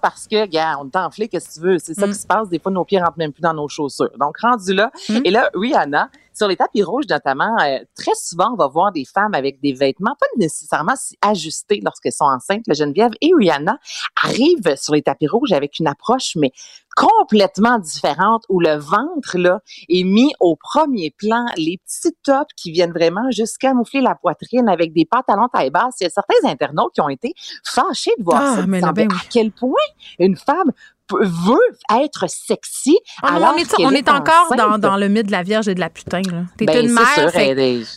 parce 0.00 0.26
que, 0.26 0.46
gars, 0.46 0.76
on 0.80 0.86
est 0.88 0.96
enflé, 0.96 1.28
qu'est-ce 1.28 1.48
que 1.48 1.54
tu 1.54 1.60
veux? 1.60 1.78
C'est 1.78 1.94
ça 1.94 2.06
Mm. 2.06 2.12
qui 2.12 2.18
se 2.18 2.26
passe. 2.26 2.48
Des 2.50 2.58
fois, 2.58 2.70
nos 2.72 2.84
pieds 2.84 2.98
rentrent 2.98 3.18
même 3.18 3.32
plus 3.32 3.40
dans 3.42 3.54
nos 3.54 3.68
chaussures. 3.68 4.10
Donc, 4.20 4.36
rendu 4.42 4.74
là. 4.74 4.90
Mm. 5.08 5.18
Et 5.24 5.30
là, 5.30 5.50
Rihanna, 5.54 6.08
sur 6.36 6.48
les 6.48 6.56
tapis 6.56 6.82
rouges 6.82 7.06
notamment, 7.08 7.56
euh, 7.62 7.78
très 7.96 8.14
souvent, 8.14 8.50
on 8.52 8.56
va 8.56 8.68
voir 8.68 8.92
des 8.92 9.04
femmes 9.04 9.34
avec 9.34 9.60
des 9.60 9.72
vêtements 9.72 10.14
pas 10.20 10.26
nécessairement 10.36 10.94
si 10.96 11.16
ajustés 11.22 11.80
lorsqu'elles 11.82 12.12
sont 12.12 12.24
enceintes. 12.26 12.62
La 12.66 12.74
Geneviève 12.74 13.12
et 13.20 13.30
Rihanna 13.36 13.78
arrivent 14.22 14.76
sur 14.76 14.94
les 14.94 15.02
tapis 15.02 15.26
rouges 15.26 15.52
avec 15.52 15.78
une 15.78 15.86
approche, 15.86 16.36
mais 16.36 16.52
complètement 16.94 17.78
différente 17.78 18.44
où 18.48 18.58
le 18.58 18.74
ventre 18.76 19.36
là 19.36 19.60
est 19.88 20.02
mis 20.02 20.32
au 20.40 20.56
premier 20.56 21.10
plan, 21.10 21.44
les 21.56 21.78
petits 21.78 22.14
tops 22.22 22.52
qui 22.56 22.72
viennent 22.72 22.92
vraiment 22.92 23.30
juste 23.30 23.58
camoufler 23.58 24.00
la 24.00 24.14
poitrine 24.14 24.68
avec 24.68 24.94
des 24.94 25.04
pantalons 25.04 25.48
taille 25.52 25.70
basse. 25.70 25.96
Il 26.00 26.04
y 26.04 26.06
a 26.06 26.10
certains 26.10 26.48
internautes 26.48 26.94
qui 26.94 27.00
ont 27.02 27.08
été 27.10 27.34
fâchés 27.64 28.12
de 28.18 28.24
voir 28.24 28.40
Ah, 28.42 28.56
ça, 28.56 28.66
mais 28.66 28.80
là, 28.80 28.92
ben 28.92 29.08
oui. 29.10 29.16
à 29.18 29.24
quel 29.30 29.52
point 29.52 29.74
une 30.18 30.36
femme 30.36 30.72
veut 31.20 31.58
être 32.02 32.26
sexy 32.28 32.98
Ah 33.22 33.36
alors 33.36 33.54
on 33.54 33.58
est, 33.58 33.74
on 33.78 33.90
est 33.92 34.08
encore 34.08 34.54
dans, 34.56 34.78
dans 34.78 34.96
le 34.96 35.08
mythe 35.08 35.26
de 35.26 35.32
la 35.32 35.42
Vierge 35.42 35.68
et 35.68 35.74
de 35.74 35.80
la 35.80 35.88
putain. 35.90 36.22
là. 36.22 36.42
T'es 36.58 36.64
Ben, 36.66 36.84
une 36.84 36.92
mère. 36.92 37.32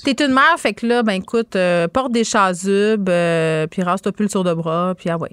T'es 0.03 0.15
une 0.26 0.34
mère, 0.34 0.56
fait 0.57 0.73
que 0.73 0.86
là, 0.86 1.03
ben 1.03 1.14
écoute, 1.14 1.56
euh, 1.56 1.88
porte 1.88 2.11
des 2.11 2.23
chasubes, 2.23 3.10
euh, 3.10 3.68
puis 3.68 3.81
rase-toi 3.84 4.11
plus 4.11 4.26
le 4.26 4.30
tour 4.30 4.44
de 4.44 4.53
bras, 4.53 4.94
puis 4.98 5.10
ah 5.10 5.18
ouais. 5.18 5.31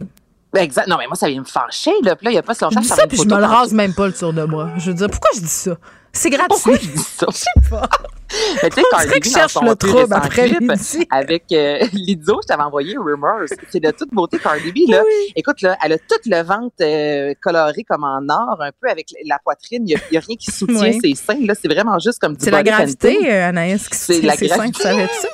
Ben, 0.53 0.63
exact. 0.63 0.89
Non, 0.89 0.97
mais 0.99 1.07
moi, 1.07 1.17
ça 1.17 1.29
vient 1.29 1.41
me 1.41 1.45
fâcher. 1.45 1.93
Là, 2.03 2.17
Puis 2.17 2.25
là 2.25 2.31
il 2.31 2.35
n'y 2.35 2.39
a 2.39 2.43
pas 2.43 2.55
si 2.55 2.65
longtemps 2.65 2.77
Je 2.81 2.87
dis 2.87 2.89
ça, 2.89 3.07
puis 3.07 3.19
je 3.19 3.25
me 3.25 3.37
le 3.39 3.45
rase 3.45 3.73
même 3.73 3.93
pas 3.93 4.07
le 4.07 4.13
tour 4.15 4.33
de 4.33 4.45
bras. 4.47 4.71
Je 4.79 4.87
veux 4.91 4.95
dire, 4.97 5.09
pourquoi 5.11 5.31
je 5.35 5.41
dis 5.41 5.47
ça? 5.49 5.77
C'est 6.13 6.31
gratuit. 6.31 6.49
Pourquoi 6.49 6.77
je 6.77 6.89
dis 6.89 6.99
ça? 6.99 7.27
Je 7.31 7.37
sais 7.37 7.69
pas. 7.71 7.89
Mais 8.63 8.71
tu 8.71 8.77
sais, 8.81 8.83
B, 8.83 9.25
je 9.25 9.31
dans 9.31 9.39
cherche 9.39 9.53
son 9.53 9.65
le 9.65 9.77
trouble 9.77 10.13
après 10.13 10.49
clip. 10.49 10.73
Avec 11.11 11.45
euh, 11.53 11.79
Lizzo, 11.93 12.41
je 12.43 12.47
t'avais 12.49 12.63
envoyé 12.63 12.97
Rumors. 12.97 13.47
C'est 13.71 13.81
de 13.81 13.91
toute 13.91 14.13
beauté, 14.13 14.39
Cardi 14.39 14.73
B. 14.73 14.91
Là. 14.91 15.03
Écoute, 15.37 15.61
là, 15.63 15.77
elle 15.85 15.93
a 15.93 15.99
tout 15.99 16.21
le 16.27 16.43
ventre 16.43 16.75
euh, 16.81 17.35
coloré 17.41 17.85
comme 17.89 18.05
en 18.05 18.21
or, 18.29 18.61
un 18.61 18.71
peu 18.81 18.89
avec 18.89 19.09
la 19.25 19.39
poitrine. 19.39 19.83
Il 19.89 19.97
n'y 20.11 20.17
a, 20.17 20.21
rien 20.21 20.37
qui 20.37 20.51
soutient 20.51 20.81
Oui. 20.81 20.99
ses 21.03 21.15
seins. 21.15 21.39
Là, 21.47 21.55
c'est 21.61 21.69
vraiment 21.69 21.99
juste 21.99 22.19
comme 22.19 22.35
du 22.35 22.45
C'est 22.45 22.51
la 22.51 22.63
gravité, 22.63 23.19
euh, 23.31 23.49
Anaïs, 23.49 23.89
qui 23.89 23.97
C'est 23.97 24.15
soutient 24.15 24.29
la 24.31 24.37
ses 24.37 24.49
seins, 24.49 24.71
tu 24.71 24.83
savais 24.83 25.07
ça? 25.07 25.29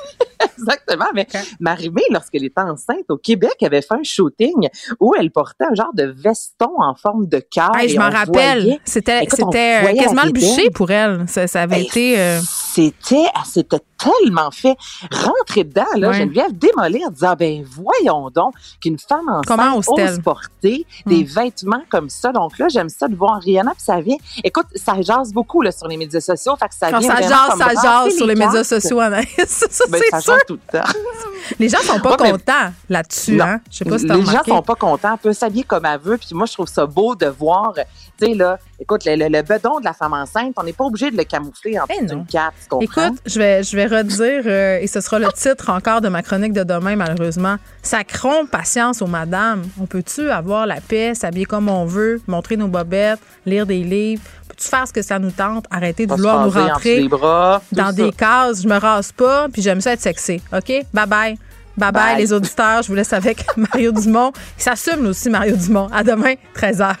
Exactement. 0.57 1.05
Mais 1.13 1.27
Marie-Mé, 1.59 2.01
lorsqu'elle 2.11 2.43
était 2.43 2.61
enceinte 2.61 3.05
au 3.09 3.17
Québec, 3.17 3.55
avait 3.61 3.81
fait 3.81 3.93
un 3.95 4.03
shooting 4.03 4.67
où 4.99 5.13
elle 5.17 5.31
portait 5.31 5.65
un 5.71 5.75
genre 5.75 5.93
de 5.93 6.03
veston 6.03 6.71
en 6.77 6.95
forme 6.95 7.27
de 7.27 7.39
cœur. 7.39 7.71
Hey, 7.75 7.89
je 7.89 7.97
m'en 7.97 8.09
rappelle. 8.09 8.77
C'était 8.83 9.21
euh, 9.21 9.93
quasiment 9.93 10.23
le 10.25 10.31
bûcher 10.31 10.69
pour 10.69 10.91
elle. 10.91 11.25
Ça, 11.27 11.47
ça 11.47 11.61
avait 11.61 11.77
Hey, 11.77 11.85
été. 11.87 12.19
euh, 12.19 12.39
C'était, 12.75 13.25
elle 13.35 13.45
s'était 13.45 13.77
tellement 14.03 14.51
fait 14.51 14.75
rentrer 15.11 15.63
dedans, 15.63 15.85
là, 15.95 16.09
Ouais. 16.09 16.13
Geneviève, 16.19 16.51
démolir, 16.57 17.09
disant, 17.11 17.35
ben, 17.37 17.63
voyons 17.65 18.29
donc 18.29 18.53
qu'une 18.81 18.97
femme 18.99 19.27
enceinte 19.29 19.87
ose 19.87 20.19
porter 20.23 20.85
des 21.05 21.23
vêtements 21.23 21.83
comme 21.89 22.09
ça. 22.09 22.31
Donc 22.31 22.57
là, 22.59 22.67
j'aime 22.69 22.89
ça 22.89 23.07
de 23.07 23.15
voir 23.15 23.39
Rihanna, 23.41 23.71
puis 23.71 23.83
ça 23.83 23.99
vient, 24.01 24.17
écoute, 24.43 24.65
ça 24.75 25.01
jase 25.01 25.31
beaucoup, 25.33 25.61
là, 25.61 25.71
sur 25.71 25.87
les 25.87 25.97
médias 25.97 26.21
sociaux, 26.21 26.55
fait 26.57 26.67
que 26.67 26.75
ça 26.75 26.91
Quand 26.91 26.99
vient 26.99 27.15
ça 27.15 27.21
jase, 27.21 27.57
ça 27.57 27.81
jase 27.81 28.15
sur 28.15 28.27
les 28.27 28.35
médias 28.35 28.63
sociaux, 28.63 28.99
Anaïs. 28.99 29.27
ça, 29.47 29.85
Ben, 29.89 29.99
c'est 30.03 30.11
ça 30.11 30.21
sûr. 30.21 30.37
tout 30.47 30.59
le 30.71 30.79
temps. 30.79 30.87
Les 31.59 31.67
gens 31.67 31.79
sont 31.79 31.99
pas 31.99 32.11
Ouais, 32.11 32.31
contents 32.31 32.71
là-dessus, 32.87 33.41
hein? 33.41 33.59
Je 33.69 33.79
sais 33.79 33.85
pas 33.85 33.97
si 33.97 34.05
Les 34.05 34.13
gens 34.21 34.27
remarqué. 34.29 34.51
sont 34.51 34.61
pas 34.61 34.75
contents, 34.75 35.17
peut 35.17 35.33
s'habiller 35.33 35.63
comme 35.65 35.83
elle 35.83 35.99
veut, 35.99 36.17
puis 36.17 36.29
moi 36.31 36.45
je 36.45 36.53
trouve 36.53 36.67
ça 36.67 36.85
beau 36.85 37.15
de 37.15 37.25
voir, 37.25 37.73
tu 38.17 38.25
sais 38.27 38.33
là, 38.33 38.57
écoute 38.79 39.03
le, 39.05 39.15
le, 39.17 39.27
le 39.27 39.41
bedon 39.41 39.79
de 39.79 39.83
la 39.83 39.91
femme 39.91 40.13
enceinte, 40.13 40.53
on 40.55 40.63
n'est 40.63 40.71
pas 40.71 40.85
obligé 40.85 41.11
de 41.11 41.17
le 41.17 41.25
camoufler 41.25 41.77
en 41.77 41.83
dessous 41.85 42.05
d'une 42.15 42.25
cape, 42.25 42.53
tu 42.61 42.69
comprends? 42.69 43.07
Écoute, 43.07 43.19
je 43.25 43.39
vais, 43.39 43.61
je 43.61 43.75
vais 43.75 43.87
redire, 43.95 44.43
euh, 44.45 44.79
et 44.81 44.87
ce 44.87 45.01
sera 45.01 45.19
le 45.19 45.27
titre 45.33 45.69
encore 45.69 46.01
de 46.01 46.09
ma 46.09 46.21
chronique 46.21 46.53
de 46.53 46.63
demain, 46.63 46.95
malheureusement. 46.95 47.57
Sacrons 47.81 48.45
patience 48.45 49.01
aux 49.01 49.07
madames. 49.07 49.63
On 49.79 49.85
peut-tu 49.85 50.29
avoir 50.29 50.65
la 50.65 50.81
paix, 50.81 51.13
s'habiller 51.15 51.45
comme 51.45 51.69
on 51.69 51.85
veut, 51.85 52.21
montrer 52.27 52.57
nos 52.57 52.67
bobettes, 52.67 53.19
lire 53.45 53.65
des 53.65 53.83
livres? 53.83 54.21
Peux-tu 54.47 54.67
faire 54.69 54.87
ce 54.87 54.93
que 54.93 55.01
ça 55.01 55.19
nous 55.19 55.31
tente? 55.31 55.65
Arrêter 55.71 56.05
de 56.05 56.13
vouloir 56.13 56.45
nous 56.45 56.51
rentrer 56.51 57.07
bras, 57.07 57.61
dans 57.71 57.87
ça. 57.87 57.91
des 57.93 58.11
cases. 58.11 58.61
Je 58.63 58.67
me 58.67 58.77
rase 58.77 59.11
pas, 59.11 59.47
puis 59.51 59.61
j'aime 59.61 59.81
ça 59.81 59.93
être 59.93 60.01
sexy. 60.01 60.41
OK? 60.51 60.67
Bye 60.93 61.07
bye. 61.07 61.37
Bye 61.75 61.91
bye, 61.91 61.91
Bye. 61.91 62.17
les 62.19 62.31
auditeurs. 62.33 62.83
Je 62.83 62.87
vous 62.89 62.95
laisse 62.95 63.13
avec 63.13 63.45
Mario 63.57 63.91
Dumont. 63.91 64.31
Il 64.57 64.63
s'assume 64.63 65.07
aussi, 65.07 65.29
Mario 65.29 65.55
Dumont. 65.55 65.87
À 65.91 66.03
demain, 66.03 66.35
13h. 66.55 66.95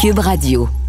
Cube 0.00 0.18
Radio. 0.18 0.81